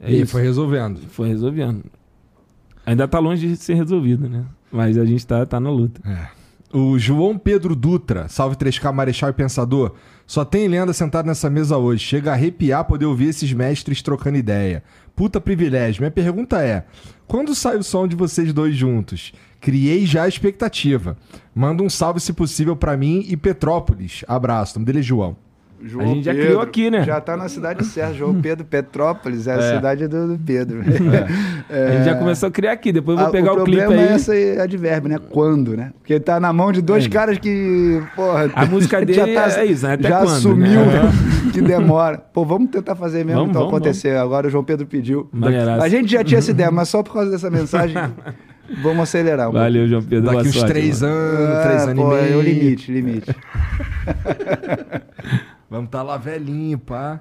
É 0.00 0.10
e 0.10 0.22
isso. 0.22 0.32
foi 0.32 0.42
resolvendo. 0.42 0.98
Foi 1.08 1.28
resolvendo. 1.28 1.84
Ainda 2.84 3.08
tá 3.08 3.18
longe 3.18 3.46
de 3.46 3.56
ser 3.56 3.74
resolvido, 3.74 4.28
né? 4.28 4.44
Mas 4.70 4.98
a 4.98 5.04
gente 5.04 5.26
tá, 5.26 5.46
tá 5.46 5.58
na 5.58 5.70
luta. 5.70 6.00
É. 6.06 6.44
O 6.76 6.98
João 6.98 7.38
Pedro 7.38 7.76
Dutra, 7.76 8.28
salve 8.28 8.56
3K 8.56 8.92
Marechal 8.92 9.30
e 9.30 9.32
Pensador. 9.32 9.94
Só 10.26 10.44
tem 10.44 10.68
lenda 10.68 10.92
sentado 10.92 11.26
nessa 11.26 11.50
mesa 11.50 11.76
hoje. 11.76 12.04
Chega 12.04 12.30
a 12.30 12.34
arrepiar 12.34 12.84
poder 12.84 13.06
ouvir 13.06 13.28
esses 13.28 13.52
mestres 13.52 14.02
trocando 14.02 14.38
ideia. 14.38 14.82
Puta 15.14 15.40
privilégio. 15.40 16.02
Minha 16.02 16.10
pergunta 16.10 16.62
é: 16.62 16.84
quando 17.26 17.54
sai 17.54 17.76
o 17.76 17.82
som 17.82 18.08
de 18.08 18.16
vocês 18.16 18.52
dois 18.52 18.74
juntos? 18.76 19.32
Criei 19.60 20.04
já 20.04 20.24
a 20.24 20.28
expectativa. 20.28 21.16
Manda 21.54 21.82
um 21.82 21.88
salve, 21.88 22.20
se 22.20 22.32
possível, 22.32 22.76
para 22.76 22.96
mim 22.96 23.24
e 23.28 23.36
Petrópolis. 23.36 24.24
Abraço. 24.28 24.76
O 24.76 24.78
nome 24.78 24.86
dele 24.86 25.00
é 25.00 25.02
João. 25.02 25.36
João 25.82 26.04
a 26.04 26.08
gente 26.08 26.24
Pedro, 26.24 26.40
já 26.40 26.46
criou 26.46 26.62
aqui, 26.62 26.90
né? 26.90 27.02
Já 27.04 27.18
está 27.18 27.36
na 27.36 27.48
cidade 27.48 27.84
certa. 27.84 28.14
João 28.14 28.40
Pedro 28.40 28.64
Petrópolis, 28.64 29.46
é, 29.46 29.52
é. 29.52 29.54
a 29.54 29.76
cidade 29.76 30.08
do, 30.08 30.28
do 30.28 30.38
Pedro. 30.38 30.80
É. 30.80 31.54
É. 31.70 31.86
A 31.86 31.90
gente 31.92 32.04
já 32.04 32.14
começou 32.16 32.48
a 32.48 32.52
criar 32.52 32.72
aqui, 32.72 32.92
depois 32.92 33.16
eu 33.18 33.24
vou 33.24 33.32
pegar 33.32 33.54
o, 33.54 33.62
o 33.62 33.64
clipe 33.64 33.80
aí. 33.80 33.86
O 33.86 33.88
problema 33.88 34.12
é 34.12 34.16
esse 34.16 34.58
advérbio, 34.60 35.08
né? 35.08 35.18
Quando, 35.30 35.74
né? 35.74 35.92
Porque 35.98 36.20
tá 36.20 36.38
na 36.38 36.52
mão 36.52 36.70
de 36.70 36.82
dois 36.82 37.06
é. 37.06 37.08
caras 37.08 37.38
que, 37.38 38.02
porra... 38.14 38.50
A 38.54 38.66
música 38.66 39.00
dele 39.04 39.14
já 39.14 39.26
tá, 39.26 39.60
é 39.60 39.64
isso, 39.64 39.86
né? 39.86 39.94
Até 39.94 40.08
já 40.08 40.18
quando, 40.18 40.28
assumiu 40.28 40.84
né? 40.84 41.12
que 41.52 41.62
demora. 41.62 42.18
Pô, 42.18 42.44
vamos 42.44 42.70
tentar 42.70 42.94
fazer 42.94 43.24
mesmo 43.24 43.40
vamos, 43.40 43.50
então 43.50 43.62
vamos, 43.62 43.76
acontecer. 43.76 44.10
Vamos. 44.10 44.24
Agora 44.24 44.46
o 44.46 44.50
João 44.50 44.62
Pedro 44.62 44.86
pediu. 44.86 45.28
A 45.80 45.88
gente 45.88 46.12
já 46.12 46.22
tinha 46.22 46.38
essa 46.38 46.50
ideia, 46.50 46.70
mas 46.70 46.88
só 46.90 47.02
por 47.02 47.14
causa 47.14 47.30
dessa 47.30 47.50
mensagem... 47.50 47.96
Vamos 48.82 49.02
acelerar. 49.02 49.50
Um 49.50 49.52
Valeu, 49.52 49.86
João 49.86 50.02
Pedro. 50.02 50.32
Daqui 50.32 50.48
uns 50.48 50.62
três 50.62 51.02
anos, 51.02 51.64
três 51.64 51.82
anos 51.82 52.02
pô, 52.02 52.16
e 52.16 52.22
meio. 52.22 52.34
É 52.34 52.36
o 52.36 52.40
limite, 52.40 52.92
limite. 52.92 53.36
Vamos 55.74 55.88
estar 55.88 55.98
tá 55.98 56.04
lá 56.04 56.16
velhinho, 56.16 56.78
pá. 56.78 57.20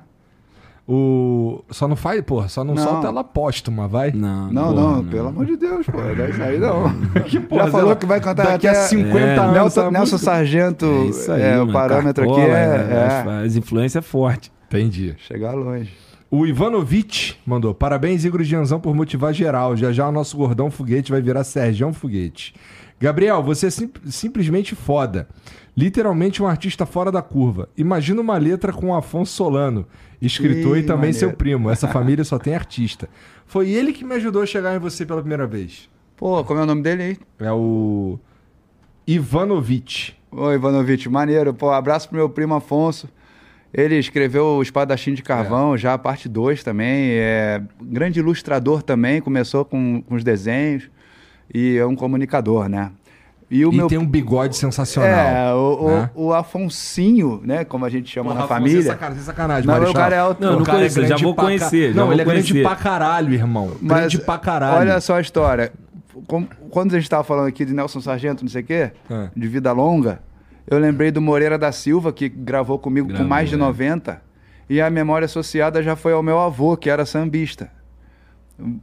O... 0.87 1.63
Só 1.71 1.87
não 1.87 1.95
faz, 1.95 2.21
porra, 2.21 2.47
só 2.49 2.63
não, 2.63 2.75
não. 2.75 2.83
solta 2.83 3.07
ela 3.07 3.23
póstuma, 3.23 3.87
vai? 3.87 4.11
Não, 4.11 4.51
não, 4.51 4.73
não, 4.73 4.95
não, 4.97 5.05
pelo 5.05 5.29
amor 5.29 5.45
de 5.45 5.57
Deus, 5.57 5.87
pô. 5.87 5.97
Não 5.97 6.25
é 6.25 6.29
isso 6.29 6.43
aí, 6.43 6.59
não. 6.59 7.23
que 7.23 7.39
porra, 7.39 7.63
Já 7.63 7.71
falou 7.71 7.95
que 7.95 8.05
vai 8.05 8.21
cantar 8.21 8.45
daqui 8.45 8.67
até 8.67 8.77
a 8.77 8.83
50 8.83 9.17
é, 9.17 9.39
anos. 9.39 9.53
Nelson, 9.53 9.89
Nelson 9.89 10.17
Sargento, 10.19 10.85
é, 10.85 11.05
isso 11.05 11.31
aí, 11.31 11.41
é 11.41 11.61
o 11.61 11.71
parâmetro 11.71 12.25
Carcola, 12.25 12.45
aqui 12.45 12.53
é, 12.53 13.41
é. 13.41 13.45
As 13.45 13.55
influências 13.55 14.03
é 14.03 14.07
forte. 14.07 14.51
Entendi. 14.67 15.15
Chegar 15.17 15.53
longe. 15.53 15.91
O 16.29 16.45
Ivanovic 16.45 17.35
mandou: 17.45 17.73
Parabéns, 17.73 18.23
Igor 18.23 18.43
Gianzão, 18.43 18.79
por 18.79 18.93
motivar 18.93 19.33
geral. 19.33 19.75
Já 19.75 19.91
já 19.91 20.07
o 20.07 20.11
nosso 20.11 20.35
gordão 20.37 20.69
foguete 20.69 21.11
vai 21.11 21.21
virar 21.21 21.43
Sergião 21.43 21.93
Foguete. 21.93 22.53
Gabriel, 22.99 23.41
você 23.43 23.67
é 23.67 23.69
sim 23.69 23.91
simplesmente 24.05 24.75
foda. 24.75 25.27
Literalmente 25.75 26.41
um 26.41 26.47
artista 26.47 26.85
fora 26.85 27.11
da 27.11 27.21
curva. 27.21 27.67
Imagina 27.75 28.21
uma 28.21 28.37
letra 28.37 28.71
com 28.71 28.89
o 28.89 28.95
Afonso 28.95 29.33
Solano, 29.33 29.87
escritor 30.21 30.77
Ih, 30.77 30.81
e 30.81 30.83
também 30.83 31.11
maneiro. 31.11 31.17
seu 31.17 31.33
primo. 31.33 31.69
Essa 31.69 31.87
família 31.91 32.23
só 32.23 32.37
tem 32.37 32.55
artista. 32.55 33.09
Foi 33.45 33.69
ele 33.69 33.91
que 33.91 34.05
me 34.05 34.15
ajudou 34.15 34.43
a 34.43 34.45
chegar 34.45 34.75
em 34.75 34.79
você 34.79 35.05
pela 35.05 35.21
primeira 35.21 35.47
vez. 35.47 35.89
Pô, 36.15 36.43
como 36.43 36.59
é 36.59 36.63
o 36.63 36.65
nome 36.65 36.83
dele 36.83 37.03
aí? 37.03 37.17
É 37.39 37.51
o 37.51 38.19
Ivanovic. 39.07 40.13
Ô, 40.31 40.51
Ivanovic, 40.51 41.09
maneiro. 41.09 41.53
Pô, 41.53 41.71
abraço 41.71 42.07
pro 42.07 42.17
meu 42.17 42.29
primo 42.29 42.53
Afonso. 42.53 43.09
Ele 43.73 43.97
escreveu 43.97 44.45
o 44.45 44.61
Espadachim 44.61 45.15
de 45.15 45.23
Carvão, 45.23 45.73
é. 45.73 45.77
já 45.79 45.95
a 45.95 45.97
parte 45.97 46.29
2 46.29 46.63
também. 46.63 47.09
É 47.13 47.61
grande 47.81 48.19
ilustrador 48.19 48.83
também, 48.83 49.19
começou 49.19 49.65
com, 49.65 50.03
com 50.03 50.13
os 50.13 50.23
desenhos 50.23 50.92
e 51.53 51.77
é 51.77 51.85
um 51.85 51.95
comunicador, 51.95 52.67
né? 52.67 52.91
E, 53.53 53.63
o 53.65 53.71
e 53.71 53.77
meu... 53.77 53.87
tem 53.87 53.99
um 53.99 54.05
bigode 54.05 54.57
sensacional. 54.57 55.09
É, 55.09 55.53
o, 55.53 55.87
né? 55.87 56.09
o, 56.15 56.25
o, 56.25 56.33
Afonsinho, 56.33 57.39
né? 57.43 57.63
Como 57.63 57.85
a 57.85 57.89
gente 57.89 58.09
chama 58.09 58.31
Porra, 58.31 58.39
na 58.39 58.45
Afonso 58.45 58.59
família. 58.59 58.79
É 58.79 58.83
sacanagem, 58.83 59.21
é 59.21 59.23
sacanagem, 59.23 59.67
não, 59.67 59.91
o 59.91 59.93
cara 59.93 60.15
é 60.15 60.19
alto. 60.19 60.41
Não, 60.41 60.57
não 60.57 60.63
cara 60.63 60.79
conheço, 60.79 61.01
é 61.01 61.05
já 61.05 61.17
vou 61.17 61.35
conhecer. 61.35 61.93
Não, 61.93 62.11
ele 62.11 62.23
é 62.23 62.25
grande 62.25 62.61
pra 62.63 62.75
caralho, 62.75 63.31
irmão. 63.31 63.71
Mas, 63.79 63.99
grande 63.99 64.19
pra 64.19 64.37
caralho. 64.39 64.79
Olha 64.79 64.99
só 64.99 65.17
a 65.17 65.21
história. 65.21 65.71
Quando 66.71 66.95
a 66.95 66.99
gente 66.99 67.07
tava 67.07 67.23
falando 67.23 67.47
aqui 67.47 67.63
de 67.63 67.73
Nelson 67.73 68.01
Sargento, 68.01 68.43
não 68.43 68.49
sei 68.49 68.63
o 68.63 68.65
quê, 68.65 68.91
é. 69.09 69.29
de 69.35 69.47
vida 69.47 69.71
longa, 69.71 70.19
eu 70.67 70.79
lembrei 70.79 71.11
do 71.11 71.21
Moreira 71.21 71.57
da 71.57 71.71
Silva, 71.71 72.11
que 72.11 72.29
gravou 72.29 72.79
comigo 72.79 73.07
Gravou, 73.07 73.23
com 73.23 73.29
mais 73.29 73.49
de 73.49 73.55
90. 73.55 74.11
É. 74.11 74.17
E 74.67 74.81
a 74.81 74.89
memória 74.89 75.25
associada 75.25 75.83
já 75.83 75.95
foi 75.95 76.13
ao 76.13 76.23
meu 76.23 76.39
avô, 76.39 76.75
que 76.75 76.89
era 76.89 77.05
sambista. 77.05 77.69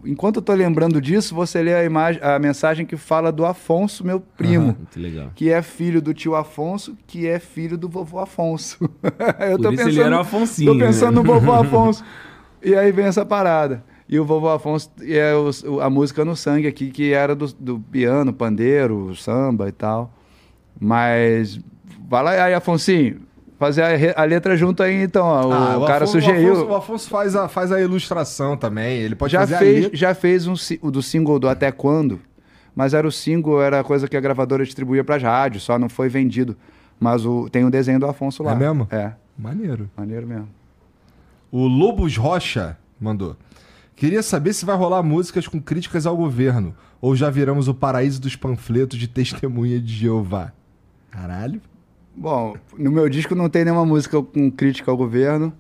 Enquanto 0.05 0.37
eu 0.37 0.41
estou 0.41 0.55
lembrando 0.55 1.01
disso, 1.01 1.35
você 1.35 1.63
lê 1.63 1.73
a, 1.73 1.85
imagem, 1.85 2.21
a 2.23 2.39
mensagem 2.39 2.85
que 2.85 2.97
fala 2.97 3.31
do 3.31 3.47
Afonso, 3.47 4.05
meu 4.05 4.21
primo. 4.21 4.77
Uhum, 4.95 5.31
que 5.35 5.49
é 5.49 5.63
filho 5.63 6.03
do 6.03 6.13
tio 6.13 6.35
Afonso, 6.35 6.97
que 7.07 7.27
é 7.27 7.39
filho 7.39 7.79
do 7.79 7.89
vovô 7.89 8.19
Afonso. 8.19 8.79
eu 9.49 9.57
Por 9.57 9.63
tô 9.63 9.71
pensando, 9.71 9.89
ele 9.89 10.01
era 10.01 10.21
Afonsinho. 10.21 10.73
Tô 10.73 10.79
pensando 10.79 11.23
né? 11.23 11.23
no 11.23 11.23
vovô 11.23 11.53
Afonso. 11.61 12.05
e 12.63 12.75
aí 12.75 12.91
vem 12.91 13.07
essa 13.07 13.25
parada. 13.25 13.85
E 14.09 14.19
o 14.19 14.25
vovô 14.25 14.49
Afonso 14.49 14.91
é 15.03 15.33
o, 15.37 15.81
a 15.81 15.89
música 15.89 16.25
no 16.25 16.35
sangue 16.35 16.67
aqui, 16.67 16.91
que 16.91 17.13
era 17.13 17.35
do, 17.35 17.47
do 17.47 17.79
piano, 17.79 18.33
pandeiro, 18.33 19.15
samba 19.15 19.69
e 19.69 19.73
tal. 19.73 20.13
Mas. 20.79 21.61
Vai 22.09 22.25
lá 22.25 22.45
aí, 22.45 22.55
Afonsinho 22.55 23.21
fazer 23.61 23.83
a, 23.83 24.23
a, 24.23 24.25
letra 24.25 24.57
junto 24.57 24.83
aí, 24.83 25.03
então. 25.03 25.27
Ó, 25.27 25.53
ah, 25.53 25.79
o, 25.79 25.83
o, 25.83 25.87
cara 25.87 26.05
Afonso, 26.05 26.13
sugeriu. 26.13 26.49
O 26.49 26.53
Afonso, 26.53 26.71
o 26.71 26.75
Afonso, 26.75 27.11
faz, 27.11 27.37
a, 27.37 27.47
faz 27.47 27.71
a 27.71 27.79
ilustração 27.79 28.57
também. 28.57 28.99
Ele 29.01 29.15
pode 29.15 29.35
já 29.35 29.41
fazer 29.41 29.59
fez, 29.59 29.87
a 29.87 29.91
Já 29.93 30.15
fez 30.15 30.47
um, 30.47 30.55
o 30.81 30.91
do 30.91 31.03
single 31.03 31.39
do 31.39 31.47
Até 31.47 31.71
Quando, 31.71 32.19
mas 32.75 32.95
era 32.95 33.07
o 33.07 33.13
single, 33.13 33.61
era 33.63 33.81
a 33.81 33.85
coisa 33.85 34.09
que 34.09 34.17
a 34.17 34.21
gravadora 34.21 34.65
distribuía 34.65 35.05
para 35.05 35.17
as 35.17 35.23
rádios, 35.23 35.63
só 35.63 35.79
não 35.79 35.91
foi 35.91 36.09
vendido. 36.09 36.57
Mas 36.99 37.27
o, 37.27 37.51
tem 37.51 37.65
o 37.65 37.71
desenho 37.71 38.01
do 38.01 38.07
Afonso 38.07 38.43
lá. 38.43 38.53
É 38.53 38.55
mesmo? 38.57 38.89
É. 38.91 39.13
Maneiro. 39.39 39.91
Maneiro 39.95 40.27
mesmo. 40.27 40.49
O 41.53 41.67
Lobos 41.67 42.17
Rocha 42.17 42.79
mandou. 42.99 43.37
Queria 43.95 44.23
saber 44.23 44.55
se 44.55 44.65
vai 44.65 44.77
rolar 44.77 45.03
músicas 45.03 45.47
com 45.47 45.61
críticas 45.61 46.07
ao 46.07 46.17
governo, 46.17 46.75
ou 46.99 47.15
já 47.15 47.29
viramos 47.29 47.69
o 47.69 47.75
paraíso 47.75 48.21
dos 48.21 48.35
panfletos 48.35 48.99
de 48.99 49.07
testemunha 49.07 49.79
de 49.79 49.93
Jeová. 49.93 50.53
Caralho. 51.11 51.61
Bom, 52.15 52.57
no 52.77 52.91
meu 52.91 53.09
disco 53.09 53.35
não 53.35 53.49
tem 53.49 53.65
nenhuma 53.65 53.87
música 53.87 54.21
com 54.23 54.51
crítica 54.51 54.91
ao 54.91 54.97
governo. 54.97 55.53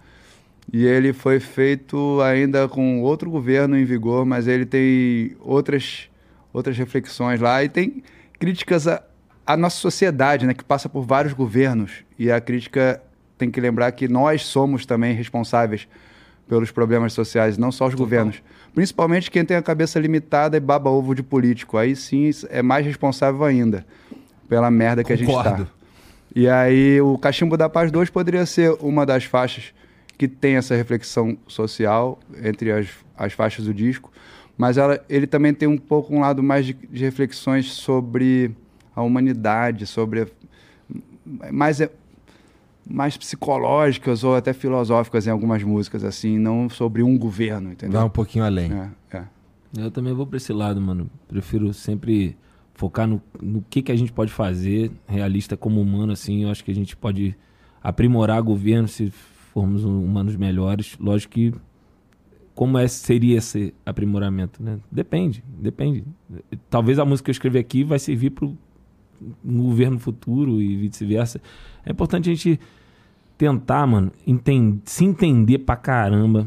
E 0.73 0.87
ele 0.87 1.13
foi 1.13 1.41
feito 1.41 2.21
ainda 2.23 2.69
com 2.69 3.03
outro 3.03 3.29
governo 3.29 3.77
em 3.77 3.85
vigor, 3.85 4.25
mas 4.25 4.47
ele 4.47 4.65
tem 4.65 5.37
outras, 5.41 6.09
outras 6.53 6.79
reflexões 6.79 7.41
lá. 7.41 7.63
E 7.65 7.69
tem 7.69 8.05
críticas 8.39 8.87
à, 8.87 9.03
à 9.45 9.57
nossa 9.57 9.77
sociedade, 9.77 10.47
né, 10.47 10.55
que 10.55 10.63
passa 10.63 10.89
por 10.89 11.03
vários 11.03 11.33
governos. 11.33 12.05
E 12.17 12.31
a 12.31 12.41
crítica 12.41 13.03
tem 13.37 13.51
que 13.51 13.61
lembrar 13.61 13.91
que 13.93 14.07
nós 14.07 14.45
somos 14.45 14.87
também 14.87 15.13
responsáveis 15.13 15.89
pelos 16.47 16.71
problemas 16.71 17.13
sociais, 17.13 17.59
não 17.59 17.73
só 17.73 17.87
os 17.87 17.93
Total. 17.93 18.07
governos. 18.07 18.43
Principalmente 18.75 19.31
quem 19.31 19.45
tem 19.45 19.57
a 19.57 19.63
cabeça 19.63 19.99
limitada 19.99 20.57
e 20.57 20.61
baba 20.61 20.91
ovo 20.91 21.15
de 21.15 21.23
político. 21.23 21.79
Aí 21.79 21.97
sim 21.97 22.31
é 22.49 22.63
mais 22.63 22.87
responsável 22.87 23.43
ainda 23.45 23.85
pela 24.49 24.71
merda 24.71 25.03
que 25.03 25.17
Concordo. 25.17 25.49
a 25.49 25.57
gente 25.57 25.63
está. 25.63 25.80
E 26.35 26.49
aí 26.49 27.01
o 27.01 27.19
Cachimbo 27.19 27.57
da 27.57 27.69
Paz 27.69 27.91
2 27.91 28.11
poderia 28.11 28.47
ser 28.47 28.73
uma 28.81 29.05
das 29.05 29.25
faixas 29.25 29.73
que 30.17 30.29
tem 30.29 30.57
essa 30.57 30.77
reflexão 30.77 31.37
social 31.47 32.19
entre 32.43 32.71
as, 32.71 32.89
as 33.17 33.33
faixas 33.33 33.65
do 33.65 33.75
disco, 33.75 34.13
mas 34.57 34.77
ela, 34.77 35.03
ele 35.09 35.27
também 35.27 35.55
tem 35.55 35.67
um 35.67 35.79
pouco 35.79 36.15
um 36.15 36.21
lado 36.21 36.43
mais 36.43 36.67
de, 36.67 36.75
de 36.75 37.03
reflexões 37.03 37.73
sobre 37.73 38.55
a 38.95 39.03
humanidade, 39.03 39.87
sobre 39.87 40.27
mais 41.51 41.81
mais 42.89 43.17
psicológicas 43.17 44.25
ou 44.25 44.35
até 44.35 44.53
filosóficas 44.53 45.27
em 45.27 45.31
algumas 45.31 45.63
músicas 45.63 46.03
assim, 46.03 46.39
não 46.39 46.69
sobre 46.69 47.03
um 47.03 47.17
governo, 47.17 47.71
entendeu? 47.73 47.99
Vai 47.99 48.07
um 48.07 48.11
pouquinho 48.11 48.45
além. 48.45 48.73
É, 48.73 49.17
é. 49.17 49.25
Eu 49.79 49.91
também 49.91 50.13
vou 50.13 50.27
para 50.27 50.39
esse 50.39 50.53
lado, 50.53 50.81
mano. 50.81 51.09
Prefiro 51.29 51.73
sempre 51.73 52.37
focar 52.81 53.07
no, 53.07 53.21
no 53.41 53.63
que, 53.69 53.83
que 53.83 53.93
a 53.93 53.97
gente 53.97 54.11
pode 54.13 54.33
fazer 54.33 54.91
realista 55.07 55.57
como 55.57 55.81
humano, 55.81 56.13
assim. 56.13 56.45
Eu 56.45 56.51
acho 56.51 56.65
que 56.65 56.71
a 56.71 56.75
gente 56.75 56.97
pode 56.97 57.37
aprimorar 57.83 58.43
governo 58.43 58.89
se 58.89 59.11
for 59.11 59.41
formos 59.53 59.85
humanos 59.85 60.37
melhores. 60.37 60.97
Lógico 60.99 61.35
que 61.35 61.53
como 62.55 62.79
é, 62.79 62.87
seria 62.89 63.39
esse 63.39 63.75
aprimoramento, 63.85 64.63
né? 64.63 64.79
Depende, 64.91 65.43
depende. 65.47 66.05
Talvez 66.69 66.99
a 66.99 67.05
música 67.05 67.27
que 67.27 67.31
eu 67.31 67.33
escrevi 67.33 67.59
aqui 67.59 67.85
vai 67.85 67.99
servir 67.99 68.31
para 68.31 68.47
o 68.47 68.57
governo 69.45 69.99
futuro 69.99 70.61
e 70.61 70.77
vice-versa. 70.77 71.41
É 71.85 71.91
importante 71.91 72.31
a 72.31 72.35
gente 72.35 72.61
tentar, 73.37 73.87
mano, 73.87 74.13
entender, 74.27 74.81
se 74.85 75.05
entender 75.05 75.59
pra 75.59 75.77
caramba, 75.77 76.47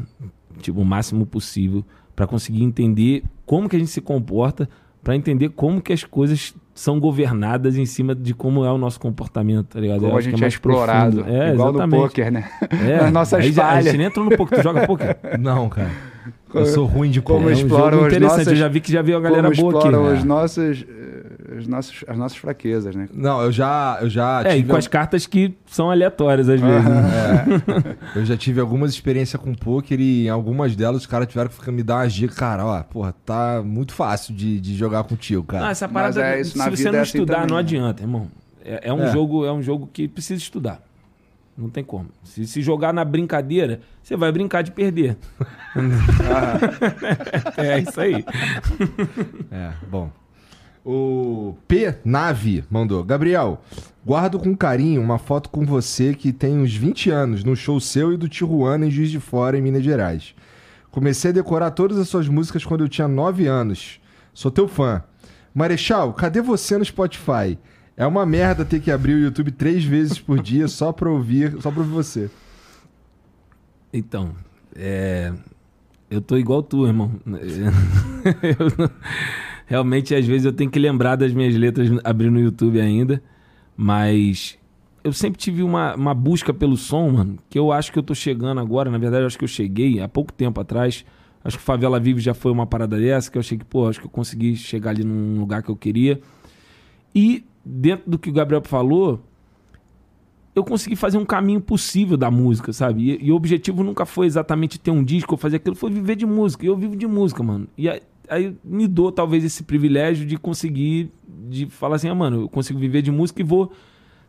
tipo, 0.60 0.80
o 0.80 0.84
máximo 0.84 1.26
possível, 1.26 1.84
para 2.14 2.26
conseguir 2.26 2.62
entender 2.62 3.24
como 3.44 3.68
que 3.68 3.74
a 3.74 3.78
gente 3.78 3.90
se 3.90 4.00
comporta, 4.00 4.68
para 5.04 5.14
entender 5.14 5.50
como 5.50 5.82
que 5.82 5.92
as 5.92 6.02
coisas 6.02 6.54
são 6.74 6.98
governadas 6.98 7.76
em 7.76 7.84
cima 7.86 8.14
de 8.14 8.34
como 8.34 8.64
é 8.64 8.72
o 8.72 8.78
nosso 8.78 8.98
comportamento, 8.98 9.66
tá 9.66 9.80
ligado? 9.80 10.00
Como 10.00 10.16
a 10.16 10.20
gente 10.20 10.42
é, 10.42 10.46
é 10.46 10.48
explorado. 10.48 11.24
É, 11.28 11.52
igual 11.52 11.68
exatamente. 11.68 12.00
no 12.00 12.08
poker, 12.08 12.32
né? 12.32 12.50
É, 12.88 12.96
As 13.04 13.12
nossas 13.12 13.46
falhas. 13.46 13.86
A 13.86 13.90
gente 13.90 14.02
entra 14.02 14.24
no 14.24 14.36
poker. 14.36 14.58
Tu 14.58 14.62
joga 14.62 14.86
poker? 14.86 15.16
Não, 15.38 15.68
cara. 15.68 15.90
Eu 16.52 16.66
sou 16.66 16.86
ruim 16.86 17.10
de 17.10 17.20
como 17.20 17.48
é 17.48 17.52
um 17.52 17.54
exploram 17.54 18.06
interessante. 18.06 18.38
Nossas, 18.38 18.46
eu 18.46 18.56
já 18.56 18.68
vi 18.68 18.80
que 18.80 18.90
já 18.90 19.02
viu 19.02 19.16
a 19.16 19.20
galera 19.20 19.50
boa 19.50 19.78
aqui. 19.78 19.88
Né? 19.88 20.12
As 20.12 20.24
nossas 20.24 20.86
as 21.56 21.66
nossas, 21.66 22.04
as 22.06 22.18
nossas 22.18 22.38
fraquezas, 22.38 22.94
né? 22.94 23.08
Não, 23.12 23.42
eu 23.42 23.52
já, 23.52 23.98
eu 24.00 24.10
já 24.10 24.42
é, 24.42 24.56
tive... 24.56 24.60
e 24.60 24.70
com 24.70 24.76
as 24.76 24.88
cartas 24.88 25.26
que 25.26 25.54
são 25.66 25.90
aleatórias 25.90 26.48
às 26.48 26.60
vezes. 26.60 26.84
né? 26.84 27.96
é. 28.14 28.18
Eu 28.18 28.24
já 28.24 28.36
tive 28.36 28.60
algumas 28.60 28.92
experiências 28.92 29.40
com 29.40 29.54
poker 29.54 30.00
e 30.00 30.26
em 30.26 30.28
algumas 30.28 30.74
delas 30.74 31.02
os 31.02 31.06
caras 31.06 31.28
tiveram 31.28 31.50
que 31.50 31.70
me 31.70 31.82
dar 31.82 31.96
umas 31.96 32.12
dicas. 32.12 32.36
Cara, 32.36 32.66
ó, 32.66 32.82
porra, 32.82 33.14
tá 33.24 33.62
muito 33.64 33.94
fácil 33.94 34.34
de, 34.34 34.60
de 34.60 34.74
jogar 34.76 35.04
contigo, 35.04 35.44
cara. 35.44 35.64
Não, 35.64 35.70
essa 35.70 35.88
parada, 35.88 36.22
é 36.22 36.40
isso, 36.40 36.58
se 36.58 36.70
você 36.70 36.90
não 36.90 36.98
é 36.98 37.02
assim 37.02 37.18
estudar, 37.18 37.34
também, 37.34 37.48
não 37.48 37.56
né? 37.56 37.60
adianta, 37.60 38.02
irmão. 38.02 38.28
É, 38.64 38.88
é 38.88 38.92
um, 38.92 39.02
é. 39.02 39.12
Jogo, 39.12 39.44
é 39.44 39.52
um 39.52 39.62
jogo 39.62 39.88
que 39.92 40.08
precisa 40.08 40.40
estudar. 40.40 40.80
Não 41.56 41.68
tem 41.68 41.84
como. 41.84 42.08
Se, 42.24 42.46
se 42.46 42.62
jogar 42.62 42.92
na 42.92 43.04
brincadeira, 43.04 43.80
você 44.02 44.16
vai 44.16 44.32
brincar 44.32 44.62
de 44.62 44.72
perder. 44.72 45.16
é 47.56 47.78
isso 47.78 48.00
aí. 48.00 48.24
É, 49.52 49.72
bom. 49.88 50.10
O 50.84 51.54
P 51.66 51.96
Nave 52.04 52.62
mandou. 52.70 53.02
Gabriel, 53.02 53.62
guardo 54.04 54.38
com 54.38 54.54
carinho 54.54 55.00
uma 55.00 55.18
foto 55.18 55.48
com 55.48 55.64
você 55.64 56.14
que 56.14 56.30
tem 56.30 56.58
uns 56.58 56.74
20 56.74 57.10
anos 57.10 57.42
no 57.42 57.56
show 57.56 57.80
seu 57.80 58.12
e 58.12 58.18
do 58.18 58.28
Tijuana 58.28 58.86
em 58.86 58.90
Juiz 58.90 59.10
de 59.10 59.18
Fora, 59.18 59.56
em 59.56 59.62
Minas 59.62 59.82
Gerais. 59.82 60.34
Comecei 60.90 61.30
a 61.30 61.34
decorar 61.34 61.70
todas 61.70 61.96
as 61.98 62.08
suas 62.08 62.28
músicas 62.28 62.64
quando 62.64 62.84
eu 62.84 62.88
tinha 62.88 63.08
9 63.08 63.46
anos. 63.46 63.98
Sou 64.34 64.50
teu 64.50 64.68
fã. 64.68 65.02
Marechal, 65.54 66.12
cadê 66.12 66.42
você 66.42 66.76
no 66.76 66.84
Spotify? 66.84 67.58
É 67.96 68.06
uma 68.06 68.26
merda 68.26 68.64
ter 68.64 68.80
que 68.80 68.90
abrir 68.90 69.14
o 69.14 69.20
YouTube 69.20 69.52
três 69.52 69.84
vezes 69.84 70.18
por 70.18 70.42
dia 70.42 70.68
só 70.68 70.92
pra 70.92 71.08
ouvir, 71.08 71.62
só 71.62 71.70
pra 71.70 71.80
ouvir 71.80 71.92
você. 71.92 72.30
Então, 73.92 74.34
é... 74.76 75.32
eu 76.10 76.20
tô 76.20 76.36
igual 76.36 76.62
tu, 76.62 76.86
irmão. 76.86 77.12
eu 77.26 78.90
realmente, 79.66 80.14
às 80.14 80.26
vezes, 80.26 80.44
eu 80.44 80.52
tenho 80.52 80.70
que 80.70 80.78
lembrar 80.78 81.16
das 81.16 81.32
minhas 81.32 81.54
letras 81.54 81.90
abrindo 82.04 82.36
o 82.36 82.40
YouTube 82.40 82.80
ainda. 82.80 83.22
Mas 83.76 84.58
eu 85.02 85.12
sempre 85.12 85.38
tive 85.38 85.62
uma, 85.62 85.94
uma 85.94 86.14
busca 86.14 86.52
pelo 86.54 86.76
som, 86.76 87.10
mano, 87.10 87.38
que 87.50 87.58
eu 87.58 87.72
acho 87.72 87.92
que 87.92 87.98
eu 87.98 88.02
tô 88.02 88.14
chegando 88.14 88.60
agora. 88.60 88.90
Na 88.90 88.98
verdade, 88.98 89.22
eu 89.22 89.26
acho 89.26 89.38
que 89.38 89.44
eu 89.44 89.48
cheguei 89.48 90.00
há 90.00 90.08
pouco 90.08 90.32
tempo 90.32 90.60
atrás. 90.60 91.04
Acho 91.44 91.58
que 91.58 91.64
Favela 91.64 92.00
Vive 92.00 92.20
já 92.20 92.32
foi 92.32 92.50
uma 92.50 92.66
parada 92.66 92.98
dessa, 92.98 93.30
que 93.30 93.36
eu 93.36 93.40
achei 93.40 93.58
que, 93.58 93.64
pô, 93.64 93.86
acho 93.86 94.00
que 94.00 94.06
eu 94.06 94.10
consegui 94.10 94.56
chegar 94.56 94.90
ali 94.90 95.04
num 95.04 95.38
lugar 95.38 95.62
que 95.62 95.70
eu 95.70 95.76
queria. 95.76 96.20
E 97.14 97.44
dentro 97.64 98.10
do 98.10 98.18
que 98.18 98.30
o 98.30 98.32
Gabriel 98.32 98.62
falou, 98.64 99.22
eu 100.54 100.64
consegui 100.64 100.96
fazer 100.96 101.18
um 101.18 101.24
caminho 101.24 101.60
possível 101.60 102.16
da 102.16 102.30
música, 102.30 102.72
sabe? 102.72 103.10
E, 103.10 103.26
e, 103.26 103.32
o 103.32 103.34
objetivo 103.34 103.82
nunca 103.82 104.06
foi 104.06 104.26
exatamente 104.26 104.78
ter 104.78 104.90
um 104.90 105.04
disco 105.04 105.34
ou 105.34 105.38
fazer 105.38 105.56
aquilo, 105.56 105.74
foi 105.76 105.90
viver 105.90 106.16
de 106.16 106.24
música. 106.24 106.64
E 106.64 106.68
eu 106.68 106.76
vivo 106.76 106.96
de 106.96 107.06
música, 107.06 107.42
mano. 107.42 107.68
E 107.76 107.88
aí 108.28 108.56
me 108.64 108.86
dou 108.86 109.12
talvez 109.12 109.44
esse 109.44 109.62
privilégio 109.62 110.26
de 110.26 110.36
conseguir 110.36 111.10
de 111.48 111.66
falar 111.66 111.96
assim, 111.96 112.08
ah, 112.08 112.14
mano, 112.14 112.42
eu 112.42 112.48
consigo 112.48 112.78
viver 112.78 113.02
de 113.02 113.10
música 113.10 113.40
e 113.40 113.44
vou 113.44 113.72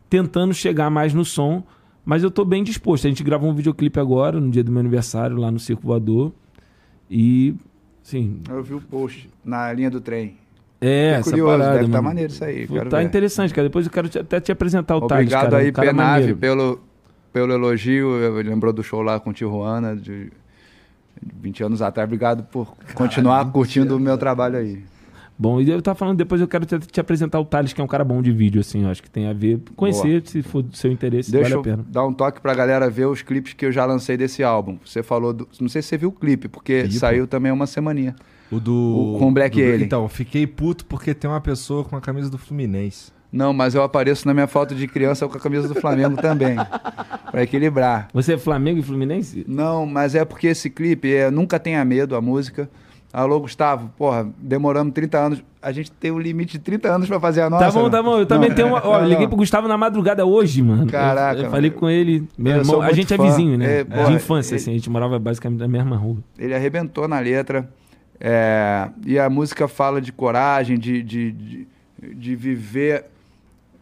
tentando 0.08 0.54
chegar 0.54 0.90
mais 0.90 1.14
no 1.14 1.24
som, 1.24 1.64
mas 2.04 2.22
eu 2.22 2.30
tô 2.30 2.44
bem 2.44 2.62
disposto. 2.62 3.06
A 3.06 3.08
gente 3.08 3.24
gravou 3.24 3.50
um 3.50 3.54
videoclipe 3.54 3.98
agora, 3.98 4.40
no 4.40 4.50
dia 4.50 4.62
do 4.62 4.70
meu 4.70 4.80
aniversário, 4.80 5.36
lá 5.36 5.50
no 5.50 5.58
Circo 5.58 5.82
Voador. 5.82 6.32
E, 7.10 7.54
sim. 8.02 8.40
Eu 8.48 8.62
vi 8.62 8.74
o 8.74 8.80
post 8.80 9.28
na 9.44 9.72
linha 9.72 9.90
do 9.90 10.00
trem. 10.00 10.36
É, 10.80 11.12
essa 11.12 11.30
curioso, 11.30 11.52
parada, 11.52 11.72
deve 11.72 11.86
estar 11.86 11.98
tá 11.98 12.02
maneiro 12.02 12.32
isso 12.32 12.44
aí. 12.44 12.66
Pô, 12.66 12.84
tá 12.84 12.98
ver. 12.98 13.04
interessante, 13.04 13.54
cara. 13.54 13.68
Depois 13.68 13.86
eu 13.86 13.92
quero 13.92 14.08
te, 14.08 14.18
até 14.18 14.40
te 14.40 14.52
apresentar 14.52 14.94
o 14.94 15.04
Obrigado 15.04 15.50
Thales, 15.50 15.72
cara. 15.72 15.86
aí, 15.86 15.90
um 15.90 15.96
Penave, 15.96 16.34
pelo, 16.34 16.80
pelo 17.32 17.52
elogio. 17.52 18.10
Lembrou 18.42 18.72
do 18.72 18.82
show 18.82 19.00
lá 19.00 19.18
com 19.18 19.30
o 19.30 19.32
Tijuana, 19.32 19.96
de 19.96 20.30
20 21.22 21.64
anos 21.64 21.82
atrás. 21.82 22.06
Obrigado 22.06 22.44
por 22.44 22.74
continuar 22.94 23.36
Caralho, 23.38 23.52
curtindo 23.52 23.96
o 23.96 24.00
meu 24.00 24.16
trabalho 24.18 24.56
aí. 24.56 24.82
Bom, 25.38 25.60
e 25.60 25.70
eu 25.70 25.82
tava 25.82 25.98
falando, 25.98 26.16
depois 26.16 26.40
eu 26.40 26.48
quero 26.48 26.64
te, 26.64 26.78
te, 26.78 26.98
apresentar 26.98 27.38
o 27.38 27.44
Thales, 27.44 27.74
que 27.74 27.80
é 27.80 27.84
um 27.84 27.86
cara 27.86 28.02
bom 28.02 28.22
de 28.22 28.32
vídeo, 28.32 28.58
assim, 28.58 28.84
eu 28.84 28.88
acho 28.88 29.02
que 29.02 29.10
tem 29.10 29.28
a 29.28 29.34
ver. 29.34 29.60
Conhecer, 29.76 30.20
Boa. 30.20 30.30
se 30.30 30.42
for 30.42 30.62
do 30.62 30.74
seu 30.74 30.90
interesse, 30.90 31.30
Deixa 31.30 31.50
vale 31.50 31.60
a 31.60 31.62
pena. 31.62 31.86
dar 31.86 32.06
um 32.06 32.12
toque 32.12 32.40
pra 32.40 32.54
galera 32.54 32.88
ver 32.88 33.06
os 33.06 33.20
clipes 33.20 33.52
que 33.52 33.66
eu 33.66 33.70
já 33.70 33.84
lancei 33.84 34.16
desse 34.16 34.42
álbum. 34.42 34.78
Você 34.82 35.02
falou 35.02 35.34
do. 35.34 35.46
Não 35.60 35.68
sei 35.68 35.82
se 35.82 35.88
você 35.88 35.98
viu 35.98 36.08
o 36.08 36.12
clipe, 36.12 36.48
porque 36.48 36.90
saiu 36.90 37.26
também 37.26 37.52
uma 37.52 37.66
semaninha. 37.66 38.16
O 38.50 38.58
do. 38.58 38.72
O, 38.72 39.18
com 39.18 39.28
o 39.28 39.32
Black 39.32 39.60
do, 39.60 39.68
Alien. 39.68 39.84
Então, 39.84 40.08
fiquei 40.08 40.46
puto 40.46 40.86
porque 40.86 41.12
tem 41.12 41.28
uma 41.28 41.40
pessoa 41.40 41.84
com 41.84 41.96
a 41.96 42.00
camisa 42.00 42.30
do 42.30 42.38
Fluminense. 42.38 43.12
Não, 43.36 43.52
mas 43.52 43.74
eu 43.74 43.82
apareço 43.82 44.26
na 44.26 44.32
minha 44.32 44.46
foto 44.46 44.74
de 44.74 44.88
criança 44.88 45.28
com 45.28 45.36
a 45.36 45.40
camisa 45.40 45.68
do 45.68 45.74
Flamengo 45.74 46.16
também. 46.16 46.56
para 47.30 47.42
equilibrar. 47.42 48.08
Você 48.14 48.32
é 48.32 48.38
Flamengo 48.38 48.80
e 48.80 48.82
Fluminense? 48.82 49.44
Não, 49.46 49.84
mas 49.84 50.14
é 50.14 50.24
porque 50.24 50.46
esse 50.46 50.70
clipe 50.70 51.14
é 51.14 51.30
Nunca 51.30 51.58
Tenha 51.58 51.84
Medo, 51.84 52.16
a 52.16 52.20
música. 52.22 52.68
Alô, 53.12 53.40
Gustavo, 53.40 53.90
porra, 53.96 54.26
demoramos 54.38 54.92
30 54.94 55.18
anos. 55.18 55.44
A 55.60 55.70
gente 55.70 55.90
tem 55.90 56.10
um 56.10 56.18
limite 56.18 56.52
de 56.52 56.58
30 56.60 56.88
anos 56.88 57.08
pra 57.08 57.20
fazer 57.20 57.42
a 57.42 57.50
nossa. 57.50 57.66
Tá 57.66 57.70
bom, 57.70 57.90
tá 57.90 58.02
bom. 58.02 58.18
Eu 58.18 58.26
também 58.26 58.54
tenho 58.54 58.68
uma. 58.68 58.86
Ó, 58.86 59.00
liguei 59.00 59.28
pro 59.28 59.36
Gustavo 59.36 59.68
na 59.68 59.76
madrugada 59.76 60.24
hoje, 60.24 60.62
mano. 60.62 60.86
Caraca. 60.86 61.40
Eu, 61.40 61.44
eu 61.44 61.50
falei 61.50 61.70
com 61.70 61.88
ele. 61.90 62.26
Meu 62.38 62.56
irmão, 62.56 62.80
a 62.80 62.92
gente 62.92 63.12
é 63.12 63.16
fã. 63.16 63.22
é 63.22 63.26
vizinho, 63.26 63.58
né? 63.58 63.80
É, 63.80 63.84
porra, 63.84 64.06
de 64.06 64.12
infância, 64.14 64.54
ele, 64.54 64.60
assim. 64.62 64.70
A 64.70 64.74
gente 64.74 64.88
morava 64.88 65.18
basicamente 65.18 65.60
na 65.60 65.68
mesma 65.68 65.96
rua. 65.96 66.18
Ele 66.38 66.54
arrebentou 66.54 67.06
na 67.06 67.18
letra. 67.18 67.68
É, 68.18 68.88
e 69.04 69.18
a 69.18 69.28
música 69.28 69.68
fala 69.68 70.00
de 70.00 70.10
coragem, 70.10 70.78
de, 70.78 71.02
de, 71.02 71.32
de, 71.32 71.68
de 72.14 72.36
viver 72.36 73.04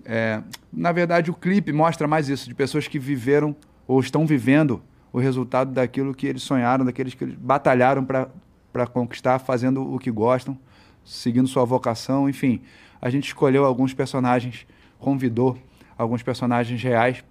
é, 0.05 0.43
na 0.73 0.93
verdade, 0.93 1.31
o 1.31 1.35
clipe 1.35 1.73
mostra 1.73 2.07
mais 2.07 2.29
isso, 2.29 2.49
de 2.49 2.55
pessoas 2.55 2.87
que 2.87 2.99
viveram 2.99 3.55
ou 3.87 4.01
estão 4.01 4.27
vivendo 4.27 4.83
o 5.13 5.19
resultado 5.19 5.73
daquilo 5.73 6.15
que 6.15 6.27
eles 6.27 6.43
sonharam, 6.43 6.85
daqueles 6.85 7.15
que 7.15 7.25
eles 7.25 7.37
batalharam 7.37 8.05
para 8.05 8.87
conquistar, 8.87 9.39
fazendo 9.39 9.95
o 9.95 9.99
que 9.99 10.11
gostam, 10.11 10.59
seguindo 11.05 11.47
sua 11.47 11.65
vocação, 11.65 12.29
enfim. 12.29 12.61
A 13.01 13.09
gente 13.11 13.29
escolheu 13.29 13.65
alguns 13.65 13.95
personagens, 13.95 14.67
convidou 14.99 15.57
alguns 15.97 16.23
personagens 16.23 16.83
reais 16.83 17.25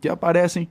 que 0.00 0.08
aparecem. 0.08 0.68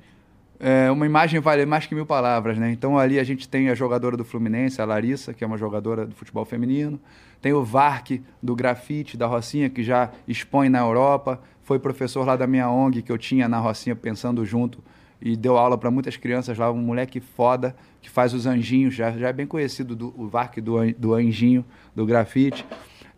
É, 0.60 0.90
uma 0.90 1.06
imagem 1.06 1.40
vale 1.40 1.66
mais 1.66 1.86
que 1.86 1.95
mil 1.95 2.06
palavras, 2.06 2.57
né? 2.57 2.72
Então 2.72 2.98
ali 2.98 3.20
a 3.20 3.24
gente 3.24 3.49
tem 3.49 3.70
a 3.70 3.76
jogadora 3.76 4.16
do 4.16 4.24
Fluminense, 4.24 4.82
a 4.82 4.86
Larissa, 4.86 5.34
que 5.34 5.44
é 5.44 5.48
uma 5.48 5.57
jogadora 5.57 6.06
do 6.06 6.16
futebol 6.16 6.45
feminino. 6.45 6.99
Tem 7.45 7.53
o 7.53 7.63
Vark, 7.63 8.23
do 8.41 8.55
grafite, 8.55 9.15
da 9.15 9.27
Rocinha, 9.27 9.69
que 9.69 9.84
já 9.84 10.09
expõe 10.27 10.67
na 10.67 10.80
Europa. 10.80 11.39
Foi 11.61 11.77
professor 11.77 12.26
lá 12.26 12.35
da 12.35 12.47
minha 12.47 12.67
ONG, 12.67 13.03
que 13.03 13.11
eu 13.11 13.19
tinha 13.19 13.47
na 13.47 13.59
Rocinha, 13.59 13.95
pensando 13.95 14.43
junto, 14.43 14.84
e 15.22 15.38
deu 15.38 15.55
aula 15.55 15.77
para 15.77 15.91
muitas 15.91 16.17
crianças 16.17 16.57
lá. 16.57 16.72
Um 16.72 16.81
moleque 16.81 17.19
foda, 17.19 17.76
que 18.01 18.09
faz 18.09 18.34
os 18.34 18.47
anjinhos, 18.47 18.95
já, 18.95 19.11
já 19.11 19.27
é 19.27 19.31
bem 19.31 19.45
conhecido, 19.45 19.95
do, 19.95 20.11
o 20.17 20.27
Vark 20.27 20.59
do, 20.59 20.91
do 20.93 21.13
anjinho, 21.13 21.63
do 21.95 22.03
grafite. 22.03 22.65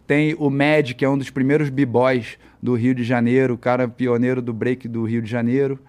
Tem 0.05 0.35
o 0.37 0.49
Mad, 0.49 0.91
que 0.91 1.05
é 1.05 1.09
um 1.09 1.17
dos 1.17 1.29
primeiros 1.29 1.69
b-boys 1.69 2.37
do 2.61 2.75
Rio 2.75 2.93
de 2.93 3.05
Janeiro, 3.05 3.53
o 3.53 3.57
cara 3.57 3.87
pioneiro 3.87 4.41
do 4.41 4.51
break 4.51 4.89
do 4.89 5.05
Rio 5.05 5.21
de 5.21 5.31
Janeiro. 5.31 5.79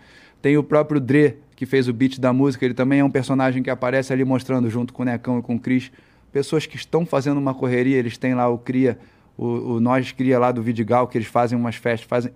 Tem 0.41 0.57
o 0.57 0.63
próprio 0.63 1.01
Dre, 1.01 1.39
que 1.57 1.67
fez 1.67 1.89
o 1.89 1.93
beat 1.93 2.21
da 2.21 2.33
música, 2.33 2.65
ele 2.65 2.75
também 2.75 3.01
é 3.01 3.05
um 3.05 3.11
personagem 3.11 3.65
que 3.65 3.69
aparece 3.69 4.13
ali 4.13 4.25
mostrando 4.25 4.71
junto 4.71 4.93
com 4.93 5.03
o 5.03 5.05
Necão 5.05 5.41
e 5.41 5.43
com 5.43 5.57
o 5.57 5.59
Cris 5.59 5.91
pessoas 6.33 6.67
que 6.67 6.77
estão 6.77 7.07
fazendo 7.07 7.39
uma 7.39 7.55
correria, 7.55 7.97
eles 7.97 8.17
têm 8.17 8.35
lá 8.35 8.49
o 8.49 8.59
Cria, 8.59 8.99
o, 9.37 9.75
o 9.75 9.81
Nós 9.81 10.13
Cria 10.13 10.39
lá 10.39 10.53
do 10.53 10.63
Vidigal, 10.63 11.07
que 11.07 11.19
eles 11.19 11.29
fazem 11.29 11.59
umas 11.59 11.77
festas, 11.77 12.09
fazem, 12.09 12.33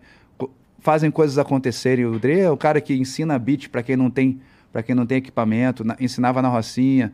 fazem 0.78 1.10
coisas 1.10 1.39
acontecerem. 1.39 2.05
O 2.06 2.19
Dre 2.19 2.40
é 2.40 2.51
o 2.51 2.56
cara 2.56 2.81
que 2.81 2.94
ensina 2.94 3.39
beat 3.39 3.69
para 3.69 3.82
quem 3.82 3.97
não 3.97 4.10
tem 4.10 4.40
para 4.73 4.82
quem 4.82 4.94
não 4.94 5.05
tem 5.05 5.19
equipamento, 5.19 5.85
na, 5.85 5.94
ensinava 6.01 6.40
na 6.40 6.48
Rocinha, 6.48 7.12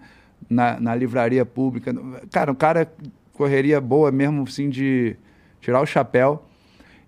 na, 0.49 0.79
na 0.79 0.95
livraria 0.95 1.45
pública. 1.45 1.93
Cara, 2.31 2.53
um 2.53 2.55
cara 2.55 2.89
correria 3.33 3.81
boa 3.81 4.13
mesmo, 4.13 4.45
assim, 4.45 4.71
de 4.71 5.17
tirar 5.61 5.81
o 5.81 5.87
chapéu. 5.87 6.45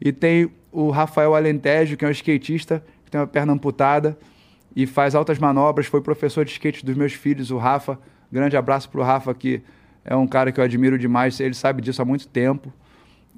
E 0.00 0.12
tem 0.12 0.50
o 0.72 0.90
Rafael 0.90 1.36
Alentejo, 1.36 1.96
que 1.96 2.04
é 2.04 2.08
um 2.08 2.10
skatista, 2.10 2.82
que 3.04 3.12
tem 3.12 3.20
uma 3.20 3.28
perna 3.28 3.52
amputada 3.52 4.18
e 4.74 4.86
faz 4.86 5.14
altas 5.14 5.38
manobras, 5.38 5.86
foi 5.86 6.00
professor 6.00 6.44
de 6.44 6.52
skate 6.52 6.84
dos 6.84 6.96
meus 6.96 7.12
filhos, 7.12 7.50
o 7.50 7.58
Rafa. 7.58 7.98
Grande 8.30 8.56
abraço 8.56 8.88
para 8.88 9.00
o 9.00 9.04
Rafa, 9.04 9.34
que 9.34 9.62
é 10.04 10.14
um 10.16 10.26
cara 10.26 10.52
que 10.52 10.60
eu 10.60 10.64
admiro 10.64 10.98
demais, 10.98 11.38
ele 11.40 11.54
sabe 11.54 11.82
disso 11.82 12.00
há 12.00 12.04
muito 12.04 12.28
tempo. 12.28 12.72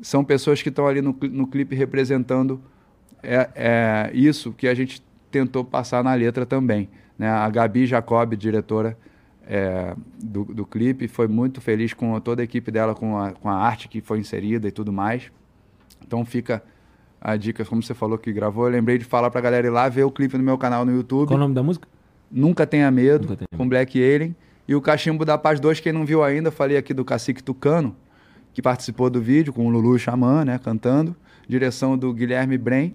São 0.00 0.24
pessoas 0.24 0.62
que 0.62 0.68
estão 0.68 0.86
ali 0.86 1.00
no, 1.00 1.16
no 1.30 1.46
clipe 1.46 1.74
representando 1.74 2.60
é, 3.22 3.50
é, 3.54 4.10
isso 4.12 4.52
que 4.52 4.66
a 4.66 4.74
gente 4.74 5.02
tentou 5.30 5.64
passar 5.64 6.02
na 6.02 6.14
letra 6.14 6.44
também. 6.44 6.88
Né? 7.18 7.28
A 7.28 7.48
Gabi 7.48 7.86
Jacob, 7.86 8.34
diretora 8.34 8.96
é, 9.46 9.94
do, 10.22 10.44
do 10.44 10.66
clipe, 10.66 11.08
foi 11.08 11.28
muito 11.28 11.60
feliz 11.60 11.92
com 11.94 12.18
toda 12.20 12.42
a 12.42 12.44
equipe 12.44 12.70
dela, 12.70 12.94
com 12.94 13.18
a, 13.18 13.32
com 13.32 13.48
a 13.48 13.54
arte 13.54 13.88
que 13.88 14.00
foi 14.00 14.18
inserida 14.18 14.68
e 14.68 14.72
tudo 14.72 14.92
mais. 14.92 15.30
Então 16.04 16.24
fica 16.24 16.62
a 17.20 17.36
dica, 17.36 17.64
como 17.64 17.82
você 17.82 17.94
falou 17.94 18.18
que 18.18 18.32
gravou, 18.32 18.66
eu 18.66 18.72
lembrei 18.72 18.98
de 18.98 19.04
falar 19.04 19.30
pra 19.30 19.40
galera 19.40 19.66
ir 19.66 19.70
lá 19.70 19.88
ver 19.88 20.04
o 20.04 20.10
clipe 20.10 20.36
no 20.36 20.42
meu 20.42 20.58
canal 20.58 20.84
no 20.84 20.92
YouTube. 20.92 21.28
Qual 21.28 21.36
o 21.36 21.40
nome 21.40 21.54
da 21.54 21.62
música? 21.62 21.88
Nunca 22.30 22.66
Tenha 22.66 22.90
Medo, 22.90 23.28
Nunca 23.28 23.36
tenha 23.36 23.48
com 23.56 23.68
Black 23.68 24.02
Alien. 24.02 24.34
E 24.66 24.74
o 24.74 24.80
Cachimbo 24.80 25.24
da 25.24 25.36
Paz 25.36 25.58
2, 25.58 25.80
quem 25.80 25.92
não 25.92 26.06
viu 26.06 26.22
ainda, 26.22 26.50
falei 26.50 26.76
aqui 26.76 26.94
do 26.94 27.04
Cacique 27.04 27.42
Tucano, 27.42 27.96
que 28.54 28.62
participou 28.62 29.10
do 29.10 29.20
vídeo 29.20 29.52
com 29.52 29.66
o 29.66 29.70
Lulu 29.70 29.98
Xamã, 29.98 30.44
né, 30.44 30.58
cantando. 30.58 31.16
Direção 31.48 31.98
do 31.98 32.12
Guilherme 32.12 32.56
Brem. 32.56 32.94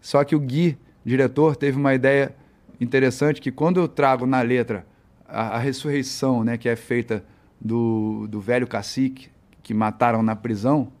Só 0.00 0.24
que 0.24 0.34
o 0.34 0.40
Gui, 0.40 0.76
diretor, 1.04 1.54
teve 1.54 1.78
uma 1.78 1.94
ideia 1.94 2.34
interessante 2.80 3.40
que 3.40 3.52
quando 3.52 3.78
eu 3.78 3.86
trago 3.86 4.26
na 4.26 4.40
letra 4.42 4.86
a, 5.28 5.56
a 5.56 5.58
ressurreição, 5.58 6.42
né, 6.42 6.56
que 6.56 6.68
é 6.68 6.76
feita 6.76 7.24
do, 7.60 8.26
do 8.28 8.40
velho 8.40 8.66
cacique 8.66 9.28
que 9.62 9.72
mataram 9.72 10.22
na 10.22 10.34
prisão, 10.34 10.92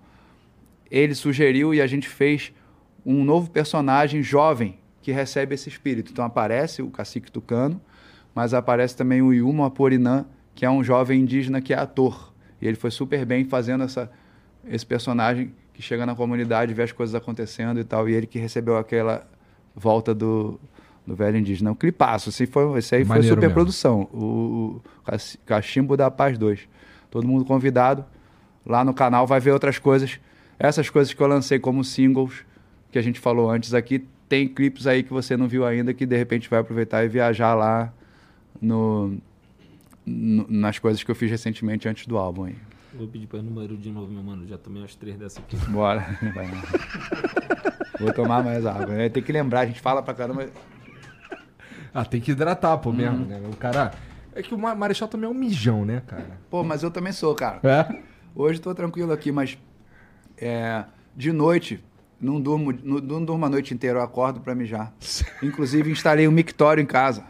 ele 0.90 1.14
sugeriu 1.14 1.74
e 1.74 1.80
a 1.80 1.86
gente 1.86 2.08
fez 2.08 2.52
um 3.04 3.24
novo 3.24 3.50
personagem 3.50 4.22
jovem 4.22 4.78
que 5.02 5.12
recebe 5.12 5.54
esse 5.54 5.68
espírito. 5.68 6.10
Então 6.12 6.24
aparece 6.24 6.82
o 6.82 6.90
cacique 6.90 7.30
tucano, 7.30 7.80
mas 8.36 8.52
aparece 8.52 8.94
também 8.94 9.22
o 9.22 9.32
Yuma 9.32 9.68
Aporinã, 9.68 10.26
que 10.54 10.66
é 10.66 10.70
um 10.70 10.84
jovem 10.84 11.22
indígena 11.22 11.58
que 11.62 11.72
é 11.72 11.78
ator. 11.78 12.34
E 12.60 12.68
ele 12.68 12.76
foi 12.76 12.90
super 12.90 13.24
bem 13.24 13.46
fazendo 13.46 13.82
essa, 13.82 14.10
esse 14.68 14.84
personagem 14.84 15.54
que 15.72 15.80
chega 15.80 16.04
na 16.04 16.14
comunidade, 16.14 16.74
vê 16.74 16.82
as 16.82 16.92
coisas 16.92 17.14
acontecendo 17.14 17.80
e 17.80 17.84
tal, 17.84 18.06
e 18.06 18.12
ele 18.12 18.26
que 18.26 18.38
recebeu 18.38 18.76
aquela 18.76 19.26
volta 19.74 20.14
do, 20.14 20.60
do 21.06 21.16
velho 21.16 21.38
indígena. 21.38 21.70
Um 21.70 21.74
clipaço, 21.74 22.28
esse, 22.28 22.46
foi, 22.46 22.78
esse 22.78 22.94
aí 22.94 23.06
Maneiro 23.06 23.26
foi 23.26 23.34
super 23.36 23.40
mesmo. 23.40 23.54
produção. 23.54 24.02
O, 24.12 24.82
o 25.06 25.18
Cachimbo 25.46 25.96
da 25.96 26.10
Paz 26.10 26.36
2. 26.36 26.68
Todo 27.10 27.26
mundo 27.26 27.42
convidado. 27.46 28.04
Lá 28.66 28.84
no 28.84 28.92
canal 28.92 29.26
vai 29.26 29.40
ver 29.40 29.52
outras 29.52 29.78
coisas. 29.78 30.20
Essas 30.58 30.90
coisas 30.90 31.14
que 31.14 31.22
eu 31.22 31.26
lancei 31.26 31.58
como 31.58 31.82
singles, 31.82 32.44
que 32.92 32.98
a 32.98 33.02
gente 33.02 33.18
falou 33.18 33.50
antes 33.50 33.72
aqui, 33.72 34.06
tem 34.28 34.46
clipes 34.46 34.86
aí 34.86 35.02
que 35.02 35.10
você 35.10 35.38
não 35.38 35.48
viu 35.48 35.64
ainda 35.64 35.94
que 35.94 36.04
de 36.04 36.18
repente 36.18 36.50
vai 36.50 36.60
aproveitar 36.60 37.02
e 37.02 37.08
viajar 37.08 37.54
lá 37.54 37.94
no, 38.60 39.16
no 40.04 40.46
nas 40.48 40.78
coisas 40.78 41.02
que 41.02 41.10
eu 41.10 41.14
fiz 41.14 41.30
recentemente 41.30 41.88
antes 41.88 42.06
do 42.06 42.16
álbum 42.16 42.44
aí. 42.44 42.56
Vou 42.94 43.06
pedir 43.06 43.26
para 43.26 43.42
número 43.42 43.76
de 43.76 43.90
novo, 43.90 44.10
meu 44.10 44.22
mano. 44.22 44.46
Já 44.46 44.56
tomei 44.56 44.80
umas 44.80 44.94
três 44.94 45.16
dessas 45.18 45.38
aqui. 45.38 45.56
Bora. 45.70 46.18
Vou 48.00 48.12
tomar 48.12 48.42
mais 48.42 48.64
água. 48.64 49.08
Tem 49.10 49.22
que 49.22 49.32
lembrar, 49.32 49.60
a 49.60 49.66
gente 49.66 49.80
fala 49.80 50.02
pra 50.02 50.14
caramba. 50.14 50.48
Ah, 51.92 52.04
tem 52.04 52.20
que 52.20 52.32
hidratar, 52.32 52.76
pô, 52.78 52.92
mesmo, 52.92 53.18
uhum. 53.18 53.24
né? 53.24 53.40
O 53.50 53.56
cara. 53.56 53.92
É 54.34 54.42
que 54.42 54.54
o 54.54 54.58
Marechal 54.58 55.08
também 55.08 55.26
é 55.26 55.30
um 55.30 55.34
mijão, 55.34 55.84
né, 55.84 56.02
cara? 56.06 56.38
Pô, 56.50 56.62
mas 56.62 56.82
eu 56.82 56.90
também 56.90 57.12
sou, 57.12 57.34
cara. 57.34 57.58
É? 57.62 58.02
Hoje 58.34 58.60
tô 58.60 58.74
tranquilo 58.74 59.12
aqui, 59.12 59.32
mas. 59.32 59.58
É, 60.36 60.84
de 61.16 61.32
noite, 61.32 61.82
não 62.20 62.38
durmo, 62.38 62.72
não, 62.82 62.98
não 62.98 63.24
durmo 63.24 63.46
a 63.46 63.48
noite 63.48 63.72
inteira, 63.72 63.98
eu 63.98 64.02
acordo 64.02 64.40
pra 64.40 64.54
mijar. 64.54 64.92
Inclusive, 65.42 65.90
instalei 65.90 66.28
um 66.28 66.32
mictório 66.32 66.82
em 66.82 66.86
casa. 66.86 67.24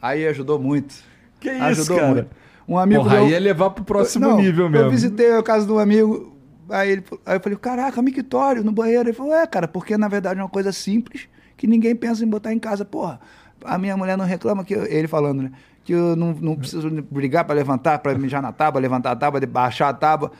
Aí 0.00 0.26
ajudou 0.26 0.58
muito. 0.58 0.94
Que 1.38 1.50
isso, 1.50 1.62
ajudou 1.62 1.96
cara? 1.96 2.12
Muito. 2.12 2.30
Um 2.68 2.78
amigo 2.78 3.02
Porra, 3.02 3.16
meu... 3.16 3.24
aí 3.26 3.34
é 3.34 3.38
levar 3.38 3.70
pro 3.70 3.84
próximo 3.84 4.28
não, 4.28 4.36
nível 4.36 4.70
mesmo. 4.70 4.86
Eu 4.86 4.90
visitei 4.90 5.32
a 5.32 5.42
casa 5.42 5.66
de 5.66 5.72
um 5.72 5.78
amigo, 5.78 6.36
aí, 6.68 6.92
ele, 6.92 7.04
aí 7.26 7.36
eu 7.36 7.40
falei, 7.40 7.58
caraca, 7.58 8.00
mictório 8.00 8.62
no 8.62 8.70
banheiro. 8.70 9.08
Ele 9.08 9.12
falou, 9.12 9.34
é, 9.34 9.46
cara, 9.46 9.66
porque 9.66 9.98
na 9.98 10.06
verdade 10.06 10.38
é 10.38 10.42
uma 10.42 10.48
coisa 10.48 10.70
simples 10.70 11.28
que 11.56 11.66
ninguém 11.66 11.96
pensa 11.96 12.24
em 12.24 12.28
botar 12.28 12.52
em 12.52 12.58
casa. 12.58 12.84
Porra, 12.84 13.20
a 13.64 13.76
minha 13.76 13.96
mulher 13.96 14.16
não 14.16 14.24
reclama 14.24 14.64
que 14.64 14.74
eu, 14.74 14.84
ele 14.84 15.08
falando, 15.08 15.42
né? 15.42 15.52
Que 15.84 15.92
eu 15.92 16.14
não, 16.14 16.32
não 16.32 16.56
preciso 16.56 16.88
brigar 17.10 17.44
para 17.44 17.54
levantar, 17.54 17.98
para 17.98 18.16
mijar 18.16 18.40
na 18.40 18.52
tábua, 18.52 18.80
levantar 18.80 19.10
a 19.10 19.16
tábua, 19.16 19.40
baixar 19.40 19.88
a 19.88 19.94
tábua. 19.94 20.30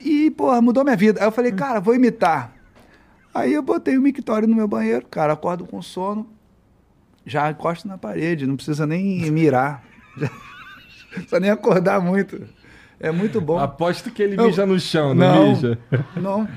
E, 0.00 0.30
porra, 0.30 0.60
mudou 0.60 0.84
minha 0.84 0.96
vida. 0.96 1.20
Aí 1.20 1.26
eu 1.26 1.32
falei, 1.32 1.50
cara, 1.50 1.80
vou 1.80 1.94
imitar. 1.94 2.52
Aí 3.34 3.52
eu 3.52 3.62
botei 3.62 3.98
o 3.98 4.02
mictório 4.02 4.46
no 4.46 4.54
meu 4.54 4.68
banheiro, 4.68 5.04
cara, 5.10 5.32
acordo 5.32 5.66
com 5.66 5.82
sono, 5.82 6.28
já 7.26 7.50
encosto 7.50 7.88
na 7.88 7.98
parede, 7.98 8.46
não 8.46 8.56
precisa 8.56 8.86
nem 8.86 9.30
mirar. 9.30 9.84
Já, 10.16 10.30
precisa 11.10 11.40
nem 11.40 11.50
acordar 11.50 12.00
muito. 12.00 12.40
É 13.00 13.10
muito 13.10 13.40
bom. 13.40 13.58
Aposto 13.58 14.10
que 14.10 14.22
ele 14.22 14.36
mija 14.36 14.64
no 14.64 14.78
chão, 14.78 15.14
não, 15.14 15.34
não 15.34 15.48
mija? 15.48 15.78
Não. 16.16 16.48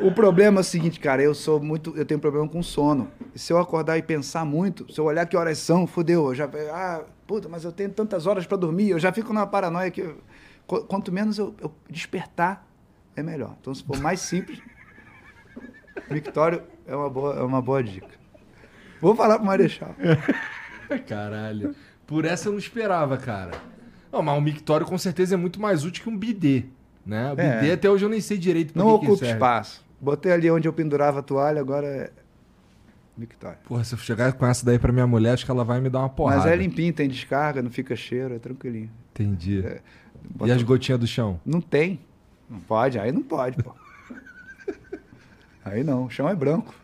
O 0.00 0.10
problema 0.10 0.58
é 0.58 0.62
o 0.62 0.64
seguinte, 0.64 0.98
cara, 0.98 1.22
eu 1.22 1.34
sou 1.34 1.60
muito. 1.60 1.96
Eu 1.96 2.04
tenho 2.04 2.18
problema 2.18 2.48
com 2.48 2.62
sono. 2.62 3.08
E 3.34 3.38
se 3.38 3.52
eu 3.52 3.58
acordar 3.58 3.96
e 3.96 4.02
pensar 4.02 4.44
muito, 4.44 4.92
se 4.92 4.98
eu 4.98 5.04
olhar 5.04 5.24
que 5.26 5.36
horas 5.36 5.58
são, 5.58 5.86
fodeu. 5.86 6.28
Eu 6.28 6.34
já. 6.34 6.50
Ah, 6.72 7.02
puta, 7.26 7.48
mas 7.48 7.64
eu 7.64 7.72
tenho 7.72 7.90
tantas 7.90 8.26
horas 8.26 8.46
para 8.46 8.56
dormir. 8.56 8.90
Eu 8.90 8.98
já 8.98 9.12
fico 9.12 9.32
numa 9.32 9.46
paranoia 9.46 9.90
que. 9.90 10.00
Eu, 10.00 10.18
quanto 10.66 11.12
menos 11.12 11.38
eu, 11.38 11.54
eu, 11.60 11.72
despertar, 11.88 12.66
é 13.14 13.22
melhor. 13.22 13.54
Então, 13.60 13.74
se 13.74 13.84
for 13.84 13.98
mais 13.98 14.20
simples. 14.20 14.60
Victório 16.10 16.62
é 16.86 16.96
uma 16.96 17.10
boa, 17.10 17.34
é 17.36 17.42
uma 17.42 17.62
boa 17.62 17.82
dica. 17.82 18.17
Vou 19.00 19.14
falar 19.14 19.36
pro 19.36 19.46
Marechal. 19.46 19.94
Caralho. 21.06 21.74
Por 22.06 22.24
essa 22.24 22.48
eu 22.48 22.52
não 22.52 22.58
esperava, 22.58 23.16
cara. 23.16 23.52
Não, 24.10 24.22
mas 24.22 24.38
um 24.38 24.40
mictório 24.40 24.86
com 24.86 24.96
certeza 24.96 25.34
é 25.34 25.36
muito 25.36 25.60
mais 25.60 25.84
útil 25.84 26.02
que 26.02 26.08
um 26.08 26.16
bidê. 26.16 26.64
Né? 27.04 27.32
O 27.32 27.40
é. 27.40 27.60
bidê 27.60 27.72
até 27.72 27.90
hoje 27.90 28.04
eu 28.04 28.08
nem 28.08 28.20
sei 28.20 28.38
direito 28.38 28.76
Não 28.76 28.88
ocupa 28.88 29.24
espaço. 29.24 29.84
Botei 30.00 30.32
ali 30.32 30.50
onde 30.50 30.68
eu 30.68 30.72
pendurava 30.72 31.20
a 31.20 31.22
toalha, 31.22 31.60
agora 31.60 31.86
é 31.86 32.10
mictório. 33.16 33.58
Porra, 33.64 33.84
se 33.84 33.94
eu 33.94 33.98
chegar 33.98 34.32
com 34.32 34.46
essa 34.46 34.64
daí 34.64 34.78
pra 34.78 34.92
minha 34.92 35.06
mulher, 35.06 35.32
acho 35.32 35.44
que 35.44 35.50
ela 35.50 35.64
vai 35.64 35.80
me 35.80 35.90
dar 35.90 36.00
uma 36.00 36.08
porrada. 36.08 36.42
Mas 36.42 36.50
é 36.50 36.56
limpinho, 36.56 36.92
tem 36.92 37.08
descarga, 37.08 37.60
não 37.60 37.70
fica 37.70 37.96
cheiro, 37.96 38.34
é 38.34 38.38
tranquilinho. 38.38 38.90
Entendi. 39.12 39.64
É, 39.64 39.80
bota... 40.30 40.50
E 40.50 40.54
as 40.54 40.62
gotinhas 40.62 41.00
do 41.00 41.06
chão? 41.06 41.40
Não 41.44 41.60
tem. 41.60 42.00
Não 42.48 42.60
pode, 42.60 42.98
aí 42.98 43.10
não 43.10 43.22
pode, 43.22 43.62
pô. 43.62 43.74
aí 45.64 45.82
não, 45.82 46.04
o 46.04 46.10
chão 46.10 46.28
é 46.28 46.34
branco. 46.34 46.74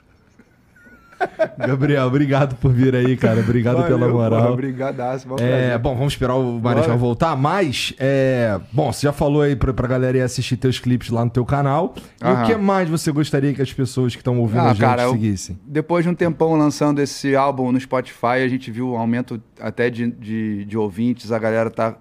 Gabriel, 1.59 2.07
obrigado 2.07 2.57
por 2.57 2.73
vir 2.73 2.95
aí, 2.95 3.17
cara. 3.17 3.41
Obrigado 3.41 3.77
Valeu, 3.77 3.99
pela 3.99 4.13
moral. 4.13 4.53
Obrigadaço. 4.53 5.27
É, 5.41 5.77
bom, 5.79 5.95
vamos 5.95 6.13
esperar 6.13 6.35
o 6.35 6.61
Marechal 6.61 6.99
voltar, 6.99 7.37
mas, 7.37 7.95
é, 7.99 8.59
bom, 8.73 8.93
você 8.93 9.07
já 9.07 9.13
falou 9.13 9.43
aí 9.43 9.57
pra, 9.57 9.73
pra 9.73 9.87
galera 9.87 10.19
ir 10.19 10.23
assistir 10.23 10.57
teus 10.57 10.79
clipes 10.79 11.11
lá 11.11 11.25
no 11.25 11.31
teu 11.31 11.45
canal. 11.45 11.95
E 12.21 12.25
Aham. 12.25 12.43
o 12.43 12.47
que 12.47 12.57
mais 12.57 12.89
você 12.89 13.11
gostaria 13.13 13.53
que 13.53 13.63
as 13.63 13.73
pessoas 13.73 14.15
que 14.15 14.21
estão 14.21 14.39
ouvindo 14.39 14.61
ah, 14.61 14.71
a 14.71 14.75
gente 14.75 14.81
cara, 14.81 15.09
seguissem? 15.09 15.59
Eu, 15.67 15.73
depois 15.73 16.05
de 16.05 16.11
um 16.11 16.15
tempão 16.15 16.55
lançando 16.55 17.01
esse 17.01 17.35
álbum 17.35 17.73
no 17.73 17.81
Spotify, 17.81 18.43
a 18.45 18.49
gente 18.49 18.71
viu 18.71 18.93
um 18.93 18.97
aumento 18.97 19.41
até 19.61 19.91
de, 19.91 20.11
de, 20.11 20.65
de 20.65 20.79
ouvintes, 20.79 21.33
a 21.33 21.39
galera 21.39 21.71
tá 21.71 21.97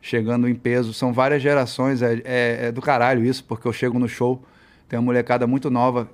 chegando 0.00 0.48
em 0.48 0.54
peso. 0.54 0.92
São 0.92 1.12
várias 1.12 1.42
gerações, 1.42 2.02
é, 2.02 2.20
é, 2.24 2.66
é 2.66 2.72
do 2.72 2.80
caralho 2.80 3.24
isso, 3.24 3.44
porque 3.44 3.66
eu 3.66 3.72
chego 3.72 3.98
no 3.98 4.08
show, 4.08 4.42
tem 4.88 4.98
uma 4.98 5.04
molecada 5.04 5.46
muito 5.46 5.70
nova 5.70 6.08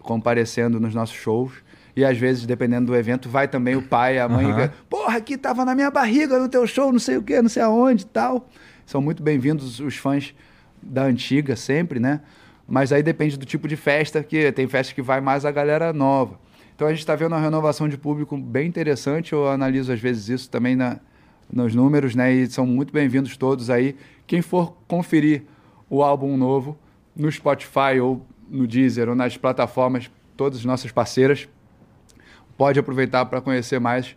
comparecendo 0.00 0.80
nos 0.80 0.94
nossos 0.94 1.16
shows. 1.16 1.52
E 1.96 2.04
às 2.04 2.18
vezes, 2.18 2.44
dependendo 2.44 2.88
do 2.88 2.94
evento, 2.94 3.26
vai 3.26 3.48
também 3.48 3.74
o 3.74 3.80
pai, 3.80 4.18
a 4.18 4.28
mãe. 4.28 4.44
Uhum. 4.44 4.68
Porra, 4.88 5.16
aqui 5.16 5.38
tava 5.38 5.64
na 5.64 5.74
minha 5.74 5.90
barriga 5.90 6.38
no 6.38 6.46
teu 6.46 6.66
show, 6.66 6.92
não 6.92 6.98
sei 6.98 7.16
o 7.16 7.22
quê, 7.22 7.40
não 7.40 7.48
sei 7.48 7.62
aonde 7.62 8.02
e 8.02 8.06
tal. 8.06 8.46
São 8.84 9.00
muito 9.00 9.22
bem-vindos 9.22 9.80
os 9.80 9.96
fãs 9.96 10.34
da 10.82 11.04
antiga, 11.04 11.56
sempre, 11.56 11.98
né? 11.98 12.20
Mas 12.68 12.92
aí 12.92 13.02
depende 13.02 13.38
do 13.38 13.46
tipo 13.46 13.66
de 13.66 13.76
festa, 13.76 14.22
que 14.22 14.52
tem 14.52 14.68
festa 14.68 14.94
que 14.94 15.00
vai 15.00 15.22
mais 15.22 15.46
a 15.46 15.50
galera 15.50 15.90
nova. 15.90 16.38
Então 16.74 16.86
a 16.86 16.90
gente 16.90 17.00
está 17.00 17.16
vendo 17.16 17.32
uma 17.32 17.40
renovação 17.40 17.88
de 17.88 17.96
público 17.96 18.36
bem 18.36 18.68
interessante. 18.68 19.32
Eu 19.32 19.48
analiso 19.48 19.90
às 19.90 19.98
vezes 19.98 20.28
isso 20.28 20.50
também 20.50 20.76
na, 20.76 20.98
nos 21.50 21.74
números, 21.74 22.14
né? 22.14 22.30
E 22.30 22.46
são 22.46 22.66
muito 22.66 22.92
bem-vindos 22.92 23.38
todos 23.38 23.70
aí. 23.70 23.96
Quem 24.26 24.42
for 24.42 24.76
conferir 24.86 25.44
o 25.88 26.02
álbum 26.02 26.36
novo 26.36 26.78
no 27.16 27.32
Spotify 27.32 27.98
ou 28.02 28.26
no 28.50 28.66
Deezer 28.66 29.08
ou 29.08 29.14
nas 29.14 29.38
plataformas, 29.38 30.10
todas 30.36 30.58
as 30.58 30.64
nossas 30.66 30.92
parceiras, 30.92 31.48
pode 32.56 32.78
aproveitar 32.78 33.26
para 33.26 33.40
conhecer 33.40 33.78
mais 33.78 34.16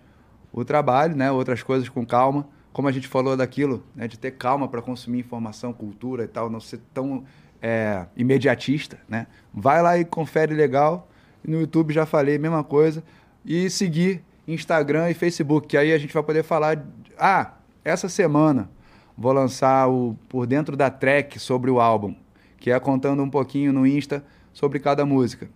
o 0.51 0.63
trabalho, 0.65 1.15
né? 1.15 1.31
outras 1.31 1.61
coisas 1.63 1.89
com 1.89 2.05
calma. 2.05 2.47
Como 2.71 2.87
a 2.87 2.91
gente 2.91 3.07
falou 3.07 3.35
daquilo, 3.35 3.83
né? 3.95 4.07
de 4.07 4.17
ter 4.17 4.31
calma 4.31 4.67
para 4.67 4.81
consumir 4.81 5.19
informação, 5.19 5.73
cultura 5.73 6.23
e 6.23 6.27
tal, 6.27 6.49
não 6.49 6.59
ser 6.59 6.79
tão 6.93 7.23
é, 7.61 8.05
imediatista. 8.15 8.99
Né? 9.07 9.27
Vai 9.53 9.81
lá 9.81 9.97
e 9.97 10.05
confere 10.05 10.53
legal. 10.53 11.09
No 11.43 11.59
YouTube 11.59 11.93
já 11.93 12.05
falei, 12.05 12.37
mesma 12.37 12.63
coisa. 12.63 13.03
E 13.45 13.69
seguir 13.69 14.23
Instagram 14.47 15.09
e 15.09 15.13
Facebook, 15.13 15.67
que 15.67 15.77
aí 15.77 15.93
a 15.93 15.97
gente 15.97 16.13
vai 16.13 16.23
poder 16.23 16.43
falar. 16.43 16.83
Ah, 17.17 17.53
essa 17.83 18.07
semana 18.07 18.69
vou 19.17 19.33
lançar 19.33 19.89
o 19.89 20.15
Por 20.29 20.47
Dentro 20.47 20.77
da 20.77 20.89
Track 20.89 21.39
sobre 21.39 21.69
o 21.69 21.79
álbum, 21.79 22.15
que 22.57 22.71
é 22.71 22.79
contando 22.79 23.21
um 23.21 23.29
pouquinho 23.29 23.73
no 23.73 23.85
Insta 23.85 24.23
sobre 24.53 24.79
cada 24.79 25.05
música. 25.05 25.49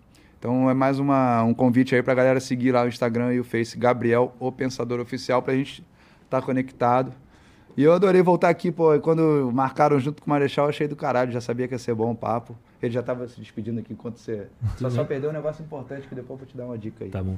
Então 0.43 0.69
é 0.69 0.73
mais 0.73 0.99
uma, 0.99 1.41
um 1.43 1.53
convite 1.53 1.95
aí 1.95 2.03
para 2.03 2.11
a 2.11 2.15
galera 2.17 2.39
seguir 2.41 2.73
lá 2.73 2.83
o 2.83 2.87
Instagram 2.89 3.33
e 3.33 3.39
o 3.39 3.45
Face 3.45 3.77
Gabriel, 3.77 4.35
o 4.41 4.51
Pensador 4.51 4.99
Oficial, 4.99 5.41
para 5.41 5.53
a 5.53 5.55
gente 5.55 5.81
estar 6.25 6.41
tá 6.41 6.45
conectado. 6.45 7.13
E 7.77 7.83
eu 7.83 7.93
adorei 7.93 8.21
voltar 8.21 8.49
aqui, 8.49 8.69
pô, 8.69 8.99
quando 8.99 9.49
marcaram 9.53 9.97
junto 10.01 10.21
com 10.21 10.27
o 10.27 10.29
Marechal, 10.29 10.67
achei 10.67 10.85
do 10.85 10.97
caralho, 10.97 11.31
já 11.31 11.39
sabia 11.39 11.65
que 11.65 11.73
ia 11.73 11.79
ser 11.79 11.95
bom 11.95 12.11
o 12.11 12.15
papo. 12.15 12.57
Ele 12.84 12.93
já 12.93 12.99
estava 12.99 13.26
se 13.30 13.39
despedindo 13.39 13.80
aqui 13.80 13.93
enquanto 13.93 14.18
você. 14.18 14.47
Só, 14.77 14.89
só 14.89 15.03
perdeu 15.05 15.30
um 15.30 15.34
negócio 15.34 15.64
importante 15.64 16.05
que 16.05 16.14
depois 16.14 16.31
eu 16.31 16.45
vou 16.45 16.47
te 16.47 16.57
dar 16.57 16.65
uma 16.65 16.77
dica 16.77 17.05
aí. 17.05 17.10
Tá 17.10 17.23
bom. 17.23 17.38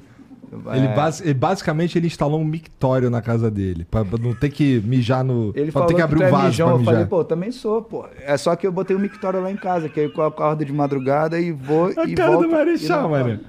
É... 0.72 0.78
Ele, 0.78 0.88
base, 0.88 1.34
basicamente 1.34 1.98
ele 1.98 2.08
instalou 2.08 2.40
um 2.40 2.46
mictório 2.46 3.12
na 3.12 3.22
casa 3.22 3.52
dele, 3.52 3.86
pra, 3.86 4.04
pra 4.04 4.18
não 4.18 4.34
ter 4.34 4.50
que 4.50 4.82
mijar 4.82 5.24
no. 5.24 5.52
Ele 5.56 5.72
pra 5.72 5.74
falou 5.74 5.88
ter 5.88 5.94
que 5.94 6.02
abrir 6.02 6.18
que 6.18 6.24
o 6.24 6.28
é 6.28 6.32
vaso. 6.32 6.46
É 6.46 6.48
mijão, 6.48 6.70
eu 6.72 6.84
falei, 6.84 7.06
pô, 7.06 7.24
também 7.24 7.52
sou, 7.52 7.84
pô. 7.84 8.08
É 8.20 8.36
só 8.38 8.56
que 8.56 8.66
eu 8.66 8.72
botei 8.72 8.96
um 8.96 9.00
mictório 9.00 9.40
lá 9.40 9.52
em 9.52 9.58
casa, 9.58 9.88
que 9.88 10.00
aí 10.00 10.12
eu 10.12 10.24
acordo 10.24 10.66
de 10.66 10.74
madrugada 10.74 11.40
e 11.40 11.52
vou. 11.52 11.88
A 11.96 12.06
e 12.06 12.16
cara 12.16 12.32
volto, 12.32 12.48
do 12.48 12.52
Marechal, 12.52 13.10
mano. 13.10 13.40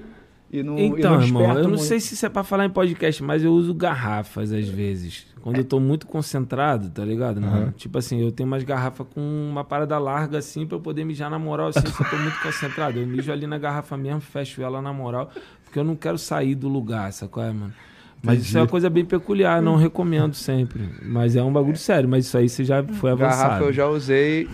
E 0.51 0.63
não, 0.63 0.77
então, 0.77 1.15
e 1.15 1.17
não 1.17 1.23
irmão, 1.23 1.49
eu 1.49 1.63
não 1.63 1.69
muito. 1.69 1.83
sei 1.83 1.99
se 1.99 2.13
isso 2.13 2.25
é 2.25 2.29
pra 2.29 2.43
falar 2.43 2.65
em 2.65 2.69
podcast, 2.69 3.21
mas 3.23 3.43
eu 3.43 3.51
uso 3.51 3.73
garrafas 3.73 4.51
às 4.53 4.67
vezes. 4.67 5.25
Quando 5.47 5.59
eu 5.59 5.63
tô 5.63 5.79
muito 5.79 6.05
concentrado, 6.07 6.89
tá 6.89 7.05
ligado? 7.05 7.37
Uhum. 7.37 7.71
Tipo 7.71 7.99
assim, 7.99 8.19
eu 8.19 8.33
tenho 8.33 8.45
umas 8.45 8.63
garrafas 8.63 9.07
com 9.15 9.21
uma 9.49 9.63
parada 9.63 9.97
larga 9.97 10.39
assim 10.39 10.67
pra 10.67 10.75
eu 10.75 10.81
poder 10.81 11.05
mijar 11.05 11.29
na 11.29 11.39
moral, 11.39 11.69
assim, 11.69 11.79
se 11.79 12.03
eu 12.03 12.09
tô 12.09 12.17
muito 12.17 12.37
concentrado. 12.41 12.99
Eu 12.99 13.07
mijo 13.07 13.31
ali 13.31 13.47
na 13.47 13.57
garrafa 13.57 13.95
mesmo, 13.95 14.19
fecho 14.19 14.61
ela 14.61 14.81
na 14.81 14.91
moral, 14.91 15.31
porque 15.63 15.79
eu 15.79 15.85
não 15.85 15.95
quero 15.95 16.17
sair 16.17 16.53
do 16.53 16.67
lugar, 16.67 17.13
sacou, 17.13 17.41
é, 17.41 17.49
mano? 17.49 17.73
Mas 18.21 18.33
Entendi. 18.33 18.49
isso 18.49 18.57
é 18.57 18.61
uma 18.61 18.67
coisa 18.67 18.89
bem 18.89 19.05
peculiar, 19.05 19.61
não 19.61 19.77
recomendo 19.77 20.33
sempre. 20.33 20.83
Mas 21.01 21.37
é 21.37 21.41
um 21.41 21.53
bagulho 21.53 21.77
sério, 21.77 22.09
mas 22.09 22.25
isso 22.25 22.37
aí 22.37 22.49
você 22.49 22.65
já 22.65 22.83
foi 22.83 23.11
avançado. 23.11 23.41
Garrafa 23.43 23.63
eu 23.63 23.71
já 23.71 23.87
usei, 23.87 24.49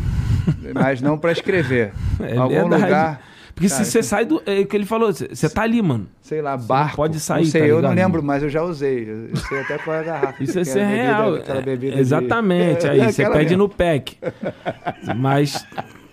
mas 0.75 1.01
não 1.01 1.17
para 1.17 1.31
escrever. 1.31 1.91
É 2.21 2.37
Algum 2.37 2.69
verdade. 2.69 2.83
lugar 2.83 3.21
porque 3.53 3.69
Cara, 3.69 3.83
se 3.83 3.91
você 3.91 4.01
sai 4.01 4.25
do. 4.25 4.41
É 4.45 4.61
o 4.61 4.65
que 4.65 4.75
ele 4.75 4.85
falou, 4.85 5.13
você 5.13 5.49
tá 5.49 5.61
ali, 5.61 5.81
mano. 5.81 6.07
Sei 6.21 6.41
lá, 6.41 6.57
barco. 6.57 6.95
Pode 6.95 7.19
sair. 7.19 7.43
Não 7.43 7.51
sei, 7.51 7.61
tá 7.61 7.67
eu 7.67 7.81
não 7.81 7.93
lembro, 7.93 8.23
mas 8.23 8.41
eu 8.41 8.49
já 8.49 8.63
usei. 8.63 9.07
Eu 9.07 9.35
sei 9.35 9.59
até 9.59 9.77
qual 9.77 9.95
é 9.95 9.99
a 9.99 10.03
garrafa. 10.03 10.43
Isso 10.43 10.57
é 10.57 10.63
ser 10.63 10.83
real. 10.83 11.37
Bebida, 11.63 11.95
é, 11.95 11.99
exatamente. 11.99 12.81
De... 12.81 12.89
Aí 12.89 12.99
você 13.11 13.29
pede 13.29 13.51
mesmo. 13.51 13.57
no 13.57 13.69
pack. 13.69 14.17
Mas. 15.15 15.65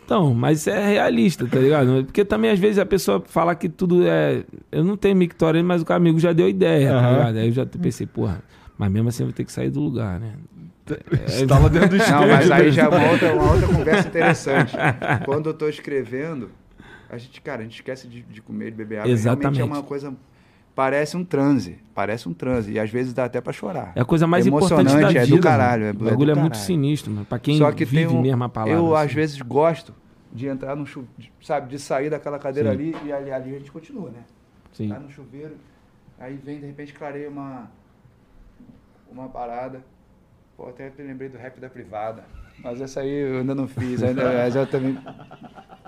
Então, 0.04 0.34
mas 0.34 0.66
é 0.66 0.88
realista, 0.88 1.46
tá 1.46 1.58
ligado? 1.58 2.04
Porque 2.04 2.24
também 2.24 2.50
às 2.50 2.58
vezes 2.58 2.78
a 2.78 2.84
pessoa 2.84 3.22
fala 3.24 3.54
que 3.54 3.68
tudo 3.68 4.06
é. 4.06 4.42
Eu 4.70 4.84
não 4.84 4.96
tenho 4.96 5.16
mictório, 5.16 5.64
mas 5.64 5.82
o 5.82 5.92
amigo 5.92 6.18
já 6.18 6.32
deu 6.32 6.48
ideia, 6.48 6.92
uhum. 6.92 7.00
tá 7.00 7.10
ligado? 7.12 7.36
Aí 7.38 7.46
eu 7.46 7.52
já 7.52 7.64
pensei, 7.64 8.06
porra, 8.06 8.42
mas 8.76 8.90
mesmo 8.90 9.08
assim 9.08 9.22
eu 9.22 9.28
vou 9.28 9.34
ter 9.34 9.44
que 9.44 9.52
sair 9.52 9.70
do 9.70 9.80
lugar, 9.80 10.18
né? 10.18 10.32
Estava 11.28 11.70
dentro 11.70 11.90
do 11.90 11.98
Não, 11.98 12.26
mas 12.26 12.50
aí 12.50 12.72
já 12.72 12.82
é 12.82 12.88
uma 12.88 13.10
outra, 13.12 13.34
uma 13.34 13.52
outra 13.52 13.68
conversa 13.68 14.08
interessante. 14.08 14.76
Quando 15.24 15.46
eu 15.46 15.52
estou 15.52 15.68
escrevendo, 15.68 16.50
a 17.11 17.19
gente, 17.19 17.41
cara, 17.41 17.61
a 17.61 17.65
gente 17.65 17.74
esquece 17.74 18.07
de, 18.07 18.23
de 18.23 18.41
comer, 18.41 18.70
de 18.70 18.77
beber 18.77 19.01
água. 19.01 19.11
Exatamente. 19.11 19.57
Realmente 19.57 19.61
é 19.61 19.81
uma 19.81 19.82
coisa 19.82 20.16
parece 20.74 21.16
um 21.16 21.24
transe, 21.24 21.78
parece 21.95 22.28
um 22.28 22.32
transe. 22.32 22.73
E 22.73 22.78
às 22.78 22.91
vezes 22.91 23.12
dá 23.12 23.24
até 23.24 23.41
para 23.41 23.53
chorar. 23.53 23.93
É 23.95 24.01
a 24.01 24.05
coisa 24.05 24.27
mais 24.27 24.47
importante 24.47 24.97
da 24.97 25.09
vida. 25.09 25.20
É 25.20 25.27
do 25.27 25.41
caralho. 25.41 25.85
É, 25.85 25.91
o 25.91 25.95
bagulho 25.95 26.31
é, 26.31 26.32
é 26.32 26.41
muito 26.41 26.57
sinistro, 26.57 27.11
mano. 27.11 27.27
Pra 27.27 27.39
quem 27.39 27.59
Só 27.59 27.70
que 27.73 27.85
vive 27.85 28.07
tem 28.07 28.16
um, 28.16 28.23
mesmo 28.23 28.43
a 28.45 28.49
palavra. 28.49 28.74
Eu, 28.74 28.95
assim. 28.97 29.07
às 29.07 29.12
vezes, 29.12 29.43
gosto 29.43 29.95
de 30.32 30.47
entrar 30.47 30.77
no 30.77 30.87
chuveiro, 30.87 31.12
sabe, 31.43 31.69
de 31.69 31.78
sair 31.78 32.09
daquela 32.09 32.39
cadeira 32.39 32.70
Sim. 32.70 32.74
ali 32.74 32.97
e 33.05 33.12
ali, 33.12 33.31
ali, 33.31 33.57
a 33.57 33.59
gente 33.59 33.73
continua, 33.73 34.11
né? 34.11 34.23
Sim. 34.73 34.89
Tá 34.89 34.99
no 34.99 35.11
chuveiro, 35.11 35.57
aí 36.19 36.37
vem, 36.37 36.61
de 36.61 36.66
repente, 36.66 36.95
clareia 36.95 37.28
uma, 37.28 37.69
uma 39.11 39.28
parada. 39.28 39.85
Pô, 40.57 40.69
até 40.69 40.91
lembrei 40.99 41.28
do 41.28 41.37
rap 41.37 41.59
da 41.59 41.69
privada. 41.69 42.24
Mas 42.62 42.81
essa 42.81 43.01
aí 43.01 43.11
eu 43.11 43.39
ainda 43.39 43.55
não 43.55 43.66
fiz, 43.66 44.03
ainda, 44.03 44.24
mas 44.24 44.57
eu 44.57 44.66
também. 44.66 44.99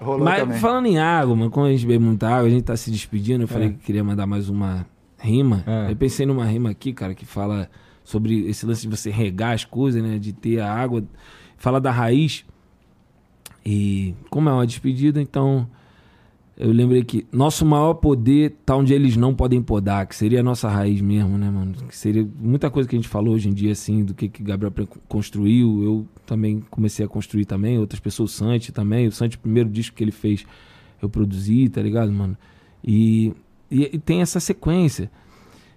Rolou 0.03 0.25
Mas 0.25 0.41
também. 0.41 0.59
falando 0.59 0.87
em 0.87 0.99
água, 0.99 1.37
mano, 1.37 1.51
quando 1.51 1.67
a 1.67 1.71
gente 1.71 1.87
bebe 1.87 2.05
muita 2.05 2.29
água, 2.29 2.47
a 2.47 2.51
gente 2.51 2.65
tá 2.65 2.77
se 2.77 2.91
despedindo, 2.91 3.45
eu 3.45 3.49
falei 3.49 3.69
é. 3.69 3.71
que 3.71 3.79
queria 3.79 4.03
mandar 4.03 4.27
mais 4.27 4.49
uma 4.49 4.85
rima. 5.19 5.63
É. 5.67 5.93
Eu 5.93 5.97
pensei 5.97 6.27
numa 6.27 6.45
rima 6.45 6.71
aqui, 6.71 6.93
cara, 6.93 7.15
que 7.15 7.25
fala 7.25 7.71
sobre 8.03 8.49
esse 8.49 8.67
lance 8.67 8.83
de 8.83 8.89
você 8.89 9.11
regar 9.11 9.55
as 9.55 9.65
coisas, 9.65 10.03
né? 10.03 10.19
De 10.19 10.33
ter 10.33 10.59
a 10.59 10.73
água. 10.73 11.05
Fala 11.57 11.81
da 11.81 11.91
raiz. 11.91 12.45
E 13.65 14.15
como 14.29 14.49
é 14.49 14.53
uma 14.53 14.67
despedida, 14.67 15.23
então 15.23 15.69
eu 16.63 16.71
lembrei 16.71 17.03
que 17.03 17.27
nosso 17.33 17.67
maior 17.67 17.95
poder 17.95 18.55
tá 18.65 18.77
onde 18.77 18.95
eles 18.95 19.17
não 19.17 19.35
podem 19.35 19.61
podar, 19.61 20.07
que 20.07 20.15
seria 20.15 20.39
a 20.39 20.43
nossa 20.45 20.69
raiz 20.69 21.01
mesmo, 21.01 21.37
né, 21.37 21.51
mano? 21.51 21.73
Que 21.89 21.97
seria 21.97 22.25
muita 22.39 22.71
coisa 22.71 22.89
que 22.89 22.95
a 22.95 22.99
gente 23.01 23.09
falou 23.09 23.35
hoje 23.35 23.49
em 23.49 23.53
dia, 23.53 23.73
assim, 23.73 24.05
do 24.05 24.15
que 24.15 24.29
que 24.29 24.45
Gabriel 24.45 24.73
construiu. 25.09 25.83
Eu 25.83 26.07
também 26.25 26.63
comecei 26.71 27.05
a 27.05 27.09
construir 27.09 27.47
também, 27.47 27.81
outras 27.81 27.99
pessoas, 27.99 28.31
o 28.31 28.35
Santi 28.35 28.71
também. 28.71 29.09
O 29.09 29.13
Santi, 29.13 29.37
o 29.37 29.41
primeiro 29.41 29.69
disco 29.69 29.97
que 29.97 30.05
ele 30.05 30.13
fez, 30.13 30.47
eu 31.03 31.09
produzi, 31.09 31.69
tá 31.69 31.83
ligado, 31.83 32.13
mano? 32.13 32.37
E, 32.85 33.33
e, 33.69 33.97
e 33.97 33.99
tem 33.99 34.21
essa 34.23 34.39
sequência. 34.39 35.11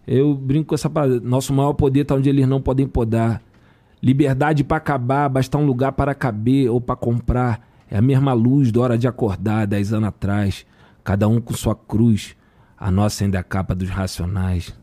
Eu 0.05 0.35
brinco 0.35 0.67
com 0.67 0.75
essa 0.75 0.87
parada. 0.87 1.19
Nosso 1.19 1.51
maior 1.51 1.73
poder 1.73 2.05
tá 2.05 2.13
onde 2.13 2.29
eles 2.29 2.47
não 2.47 2.61
podem 2.61 2.85
podar. 2.85 3.41
Liberdade 4.03 4.63
para 4.63 4.77
acabar, 4.77 5.27
basta 5.29 5.57
um 5.57 5.65
lugar 5.65 5.93
para 5.93 6.13
caber 6.13 6.69
ou 6.69 6.79
para 6.79 6.95
comprar. 6.95 7.67
É 7.89 7.97
a 7.97 8.01
mesma 8.03 8.33
luz 8.33 8.71
da 8.71 8.81
hora 8.81 8.97
de 8.99 9.07
acordar, 9.07 9.65
dez 9.65 9.91
anos 9.91 10.09
atrás, 10.09 10.63
cada 11.05 11.27
um 11.27 11.39
com 11.39 11.53
sua 11.53 11.75
cruz, 11.75 12.35
a 12.75 12.89
nossa 12.89 13.23
ainda 13.23 13.37
é 13.37 13.39
a 13.39 13.43
capa 13.43 13.75
dos 13.75 13.89
racionais. 13.89 14.77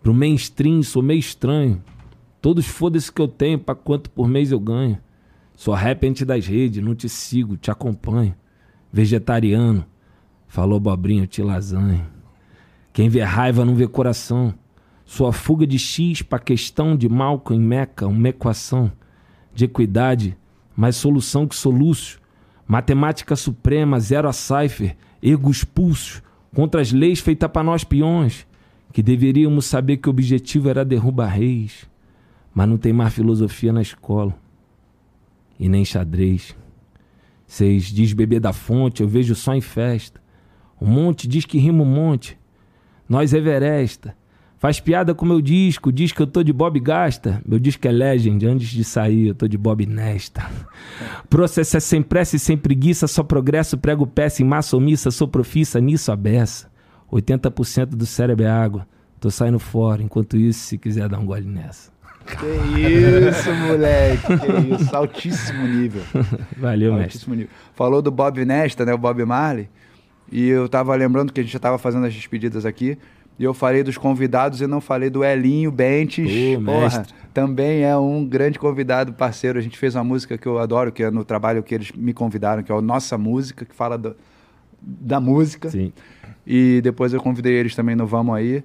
Pro 0.00 0.14
mainstream 0.14 0.80
sou 0.84 1.02
meio 1.02 1.18
estranho, 1.18 1.82
todos 2.40 2.64
foda-se 2.66 3.12
que 3.12 3.20
eu 3.20 3.26
tenho, 3.26 3.58
pra 3.58 3.74
quanto 3.74 4.08
por 4.08 4.28
mês 4.28 4.52
eu 4.52 4.60
ganho. 4.60 4.96
Sou 5.56 5.74
repente 5.74 6.24
das 6.24 6.46
redes, 6.46 6.82
não 6.82 6.94
te 6.94 7.08
sigo, 7.08 7.56
te 7.56 7.68
acompanho. 7.68 8.34
Vegetariano, 8.92 9.84
falou 10.46 10.78
Bobrinho, 10.78 11.26
te 11.26 11.42
lasanha. 11.42 12.08
Quem 12.92 13.08
vê 13.08 13.22
raiva 13.22 13.64
não 13.64 13.74
vê 13.74 13.88
coração. 13.88 14.54
Sua 15.04 15.32
fuga 15.32 15.66
de 15.66 15.78
X 15.78 16.22
pra 16.22 16.38
questão 16.38 16.96
de 16.96 17.08
Malcolm 17.08 17.60
em 17.60 17.66
Meca, 17.66 18.06
uma 18.06 18.28
equação 18.28 18.92
de 19.52 19.64
equidade, 19.64 20.36
mais 20.76 20.94
solução 20.94 21.46
que 21.46 21.56
soluço 21.56 22.20
Matemática 22.66 23.36
suprema, 23.36 24.00
zero 24.00 24.28
a 24.28 24.32
cipher, 24.32 24.96
ergo 25.22 25.50
expulso, 25.50 26.22
contra 26.54 26.80
as 26.80 26.92
leis 26.92 27.20
feitas 27.20 27.50
para 27.50 27.62
nós 27.62 27.84
peões, 27.84 28.46
que 28.92 29.02
deveríamos 29.02 29.66
saber 29.66 29.98
que 29.98 30.08
o 30.08 30.10
objetivo 30.10 30.68
era 30.68 30.84
derrubar 30.84 31.28
reis, 31.28 31.86
mas 32.54 32.68
não 32.68 32.78
tem 32.78 32.92
mais 32.92 33.12
filosofia 33.12 33.72
na 33.72 33.82
escola, 33.82 34.34
e 35.58 35.68
nem 35.68 35.84
xadrez. 35.84 36.56
Vocês 37.46 37.84
diz 37.84 38.12
beber 38.12 38.40
da 38.40 38.52
fonte, 38.52 39.02
eu 39.02 39.08
vejo 39.08 39.34
só 39.34 39.54
em 39.54 39.60
festa. 39.60 40.20
O 40.80 40.86
monte 40.86 41.28
diz 41.28 41.44
que 41.44 41.58
rima 41.58 41.82
um 41.82 41.86
monte, 41.86 42.38
nós 43.08 43.32
Everesta. 43.32 44.16
Faz 44.58 44.80
piada 44.80 45.14
com 45.14 45.26
meu 45.26 45.42
disco, 45.42 45.92
diz 45.92 46.12
que 46.12 46.20
eu 46.22 46.26
tô 46.26 46.42
de 46.42 46.50
Bob 46.50 46.80
Gasta. 46.80 47.42
Meu 47.46 47.58
disco 47.58 47.86
é 47.86 47.90
Legend, 47.92 48.46
antes 48.46 48.68
de 48.68 48.84
sair 48.84 49.28
eu 49.28 49.34
tô 49.34 49.46
de 49.46 49.58
Bob 49.58 49.84
Nesta. 49.84 50.50
Processo 51.28 51.76
é 51.76 51.80
sem 51.80 52.02
pressa 52.02 52.36
e 52.36 52.38
sem 52.38 52.56
preguiça, 52.56 53.06
só 53.06 53.22
progresso, 53.22 53.76
prego 53.76 54.06
peça 54.06 54.42
em 54.42 54.46
massa 54.46 54.76
omissa, 54.76 55.10
sou 55.10 55.28
profissa 55.28 55.78
nisso 55.78 56.10
a 56.10 56.16
beça. 56.16 56.68
80% 57.12 57.90
do 57.90 58.06
cérebro 58.06 58.46
é 58.46 58.50
água, 58.50 58.86
tô 59.20 59.30
saindo 59.30 59.58
fora, 59.58 60.02
enquanto 60.02 60.38
isso, 60.38 60.60
se 60.60 60.78
quiser 60.78 61.08
dar 61.08 61.18
um 61.18 61.26
gole 61.26 61.46
nessa. 61.46 61.94
Que 62.26 63.28
isso, 63.28 63.54
moleque, 63.54 64.26
que 64.26 64.74
isso, 64.74 64.96
altíssimo 64.96 65.68
nível. 65.68 66.02
Valeu, 66.56 66.94
altíssimo 66.94 67.36
mestre. 67.36 67.36
Nível. 67.36 67.50
Falou 67.74 68.00
do 68.00 68.10
Bob 68.10 68.42
Nesta, 68.44 68.86
né, 68.86 68.94
o 68.94 68.98
Bob 68.98 69.22
Marley, 69.24 69.68
e 70.32 70.48
eu 70.48 70.66
tava 70.68 70.94
lembrando 70.96 71.32
que 71.32 71.40
a 71.40 71.42
gente 71.42 71.52
já 71.52 71.58
tava 71.58 71.78
fazendo 71.78 72.06
as 72.06 72.14
despedidas 72.14 72.64
aqui, 72.66 72.98
e 73.38 73.44
eu 73.44 73.52
falei 73.52 73.82
dos 73.82 73.98
convidados 73.98 74.60
e 74.60 74.66
não 74.66 74.80
falei 74.80 75.10
do 75.10 75.22
Elinho 75.22 75.70
Bentes. 75.70 76.28
Pô, 76.56 76.72
Porra, 76.72 77.06
também 77.34 77.82
é 77.82 77.96
um 77.96 78.24
grande 78.24 78.58
convidado, 78.58 79.12
parceiro. 79.12 79.58
A 79.58 79.62
gente 79.62 79.78
fez 79.78 79.94
uma 79.94 80.04
música 80.04 80.38
que 80.38 80.46
eu 80.46 80.58
adoro, 80.58 80.90
que 80.90 81.02
é 81.02 81.10
no 81.10 81.24
trabalho 81.24 81.62
que 81.62 81.74
eles 81.74 81.92
me 81.92 82.14
convidaram, 82.14 82.62
que 82.62 82.72
é 82.72 82.74
o 82.74 82.80
Nossa 82.80 83.18
Música, 83.18 83.66
que 83.66 83.74
fala 83.74 83.98
do, 83.98 84.16
da 84.80 85.20
música. 85.20 85.68
Sim. 85.68 85.92
E 86.46 86.80
depois 86.82 87.12
eu 87.12 87.20
convidei 87.20 87.52
eles 87.54 87.74
também 87.74 87.94
no 87.94 88.06
Vamos 88.06 88.34
Aí. 88.34 88.64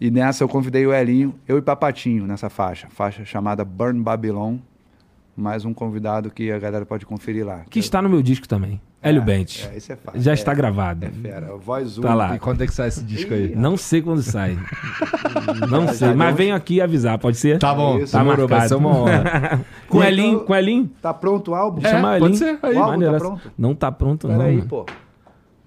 E 0.00 0.10
nessa 0.10 0.42
eu 0.42 0.48
convidei 0.48 0.86
o 0.86 0.94
Elinho, 0.94 1.34
eu 1.46 1.58
e 1.58 1.62
Papatinho 1.62 2.26
nessa 2.26 2.48
faixa. 2.48 2.88
Faixa 2.90 3.24
chamada 3.24 3.64
Burn 3.64 4.02
Babylon. 4.02 4.56
Mais 5.36 5.64
um 5.64 5.72
convidado 5.72 6.30
que 6.30 6.50
a 6.50 6.58
galera 6.58 6.84
pode 6.84 7.06
conferir 7.06 7.46
lá. 7.46 7.64
Que 7.70 7.78
está 7.78 8.02
no 8.02 8.08
meu 8.08 8.22
disco 8.22 8.48
também. 8.48 8.80
Hélio 9.02 9.22
é, 9.22 9.24
Bentes. 9.24 9.68
É, 9.72 9.76
isso 9.76 9.92
é 9.92 9.96
fácil. 9.96 10.20
Já 10.20 10.32
é, 10.32 10.34
está 10.34 10.52
gravado. 10.52 11.06
É 11.06 11.10
fera. 11.10 11.56
Voz 11.56 11.96
tá 11.96 12.14
lá. 12.14 12.36
E 12.36 12.38
quando 12.38 12.62
é 12.62 12.66
que 12.66 12.74
sai 12.74 12.88
esse 12.88 13.02
disco 13.02 13.32
aí? 13.32 13.54
Não 13.56 13.76
sei 13.76 14.02
quando 14.02 14.22
sai. 14.22 14.58
Não 15.70 15.88
sei. 15.88 16.12
Mas 16.12 16.36
venho 16.36 16.54
aqui 16.54 16.80
avisar, 16.80 17.18
pode 17.18 17.38
ser? 17.38 17.58
Tá 17.58 17.74
bom. 17.74 17.98
Isso, 17.98 18.12
tá 18.12 18.22
marcado. 18.22 18.48
Vai 18.48 18.68
ser 18.68 18.74
uma 18.74 18.90
honra. 18.90 19.60
com 19.88 20.04
Elin, 20.04 20.38
com 20.40 20.54
Elin. 20.54 20.90
Tá 21.00 21.14
pronto 21.14 21.52
o 21.52 21.54
álbum? 21.54 21.80
Chama 21.80 22.16
Elin. 22.16 22.20
Pode 22.20 22.36
ser. 22.36 22.58
Aí. 22.62 22.76
O 22.76 22.82
álbum 22.82 23.00
tá 23.00 23.18
pronto? 23.18 23.52
Não 23.56 23.74
tá 23.74 23.92
pronto, 23.92 24.28
Pera 24.28 24.38
não. 24.38 24.46
Aí, 24.46 24.62
pô. 24.62 24.84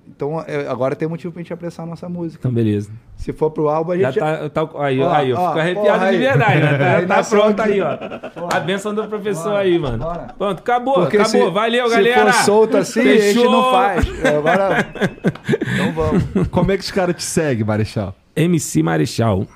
Então 0.07 0.43
é, 0.45 0.67
agora 0.67 0.95
tem 0.95 1.07
motivo 1.07 1.33
pra 1.33 1.41
gente 1.41 1.53
apreciar 1.53 1.85
a 1.85 1.88
nossa 1.88 2.07
música. 2.09 2.40
Então, 2.41 2.51
beleza. 2.51 2.91
Se 3.15 3.32
for 3.32 3.49
pro 3.51 3.69
álbum, 3.69 3.93
a 3.93 3.98
gente. 3.98 4.15
Já 4.15 4.49
tá, 4.49 4.49
tá 4.49 4.83
aí, 4.83 4.99
ó, 4.99 5.11
aí, 5.11 5.30
eu 5.30 5.38
fico 5.38 5.59
arrepiado 5.59 6.11
de 6.11 6.17
verdade, 6.17 6.59
né? 6.61 7.01
Tá, 7.01 7.07
tá 7.23 7.30
pronto 7.30 7.59
aqui. 7.61 7.72
aí, 7.72 7.82
ó. 7.82 7.98
Porra. 8.30 8.49
A 8.53 8.59
benção 8.59 8.93
do 8.93 9.07
professor 9.07 9.43
Bora. 9.43 9.59
aí, 9.59 9.80
mano. 9.80 9.98
Bora. 9.98 10.33
Pronto, 10.38 10.59
acabou, 10.59 10.93
Porque 10.95 11.17
acabou. 11.17 11.48
Se, 11.48 11.51
Valeu, 11.51 11.88
se 11.88 11.95
galera. 11.95 12.32
Se 12.32 12.38
for 12.40 12.45
solto 12.45 12.77
assim, 12.77 13.01
Fechou. 13.01 13.22
a 13.22 13.33
gente 13.33 13.51
não 13.51 13.72
faz. 13.72 14.25
Agora. 14.25 14.88
então 15.73 15.91
vamos. 15.93 16.48
Como 16.49 16.72
é 16.72 16.77
que 16.77 16.83
os 16.83 16.91
caras 16.91 17.15
te 17.15 17.23
seguem, 17.23 17.65
Marechal? 17.65 18.15
MC 18.35 18.83
Marechal. 18.83 19.48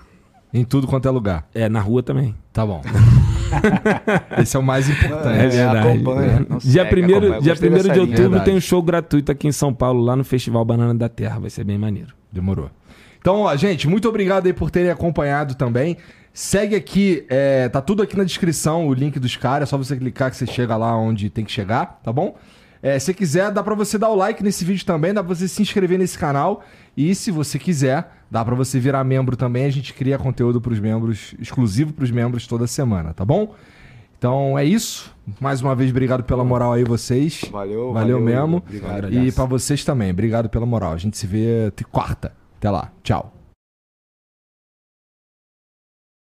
Em 0.54 0.64
tudo 0.64 0.88
quanto 0.88 1.08
é 1.08 1.12
lugar. 1.12 1.46
É, 1.54 1.68
na 1.68 1.82
rua 1.82 2.02
também. 2.02 2.34
Tá 2.54 2.66
bom. 2.66 2.82
Esse 4.42 4.56
é 4.56 4.60
o 4.60 4.64
mais 4.64 4.90
importante. 4.90 5.40
É 5.40 5.48
verdade. 5.48 5.88
Acompanha, 5.88 6.48
dia 6.60 6.84
1 6.84 6.88
primeiro, 6.88 7.42
dia 7.42 7.56
primeiro 7.56 7.92
de 7.92 8.00
outubro 8.00 8.40
tem 8.44 8.56
um 8.56 8.62
show 8.62 8.82
gratuito 8.82 9.32
aqui 9.32 9.48
em 9.48 9.52
São 9.52 9.74
Paulo, 9.74 10.02
lá 10.02 10.16
no 10.16 10.24
Festival 10.24 10.64
Banana 10.64 10.94
da 10.94 11.10
Terra. 11.10 11.40
Vai 11.40 11.50
ser 11.50 11.64
bem 11.64 11.78
maneiro. 11.78 12.14
Demorou. 12.32 12.70
Então, 13.20 13.42
ó, 13.42 13.56
gente, 13.56 13.88
muito 13.88 14.08
obrigado 14.08 14.46
aí 14.46 14.54
por 14.54 14.72
terem 14.72 14.92
acompanhado 14.92 15.56
também. 15.56 15.98
Segue 16.34 16.76
aqui, 16.76 17.26
é, 17.30 17.68
tá 17.68 17.82
tudo 17.82 18.04
aqui 18.04 18.16
na 18.16 18.24
descrição, 18.24 18.88
o 18.88 18.94
link 18.94 19.20
dos 19.20 19.36
caras. 19.36 19.68
É 19.68 19.70
só 19.70 19.78
você 19.78 19.98
clicar 19.98 20.30
que 20.30 20.38
você 20.38 20.46
chega 20.46 20.78
lá 20.78 20.96
onde 20.96 21.30
tem 21.30 21.44
que 21.44 21.52
chegar, 21.52 22.00
tá 22.04 22.14
bom? 22.14 22.38
É, 22.82 23.00
se 23.00 23.14
quiser, 23.14 23.52
dá 23.52 23.64
para 23.64 23.74
você 23.76 23.98
dar 23.98 24.10
o 24.10 24.16
like 24.16 24.44
nesse 24.44 24.64
vídeo 24.64 24.86
também, 24.86 25.14
dá 25.14 25.24
pra 25.24 25.34
você 25.34 25.48
se 25.48 25.62
inscrever 25.62 25.98
nesse 25.98 26.18
canal. 26.18 26.64
E 26.96 27.14
se 27.16 27.32
você 27.32 27.58
quiser, 27.58 28.17
dá 28.30 28.44
para 28.44 28.56
você 28.56 28.80
virar 28.80 29.04
membro 29.04 29.36
também. 29.36 29.66
A 29.66 29.70
gente 29.70 29.94
cria 29.94 30.18
conteúdo 30.18 30.60
para 30.62 30.74
os 30.74 30.80
membros, 30.80 31.36
exclusivo 31.40 31.94
para 31.94 32.04
os 32.04 32.12
membros 32.12 32.48
toda 32.48 32.68
semana, 32.68 33.14
tá 33.14 33.26
bom? 33.26 33.56
Então 34.18 34.58
é 34.58 34.66
isso. 34.66 35.16
Mais 35.40 35.62
uma 35.62 35.76
vez, 35.76 35.92
obrigado 35.92 36.24
pela 36.24 36.44
moral 36.44 36.74
aí, 36.74 36.84
vocês. 36.84 37.42
Valeu, 37.52 37.94
valeu, 37.94 37.94
valeu 37.94 38.20
mesmo. 38.20 38.58
Obrigado. 38.58 39.14
E 39.14 39.32
para 39.32 39.46
vocês 39.46 39.84
também, 39.84 40.12
obrigado 40.12 40.50
pela 40.50 40.66
moral. 40.66 40.94
A 40.94 40.98
gente 40.98 41.18
se 41.18 41.28
vê 41.28 41.72
quarta. 41.92 42.34
Até 42.58 42.72
lá. 42.72 42.92
Tchau. 43.04 43.37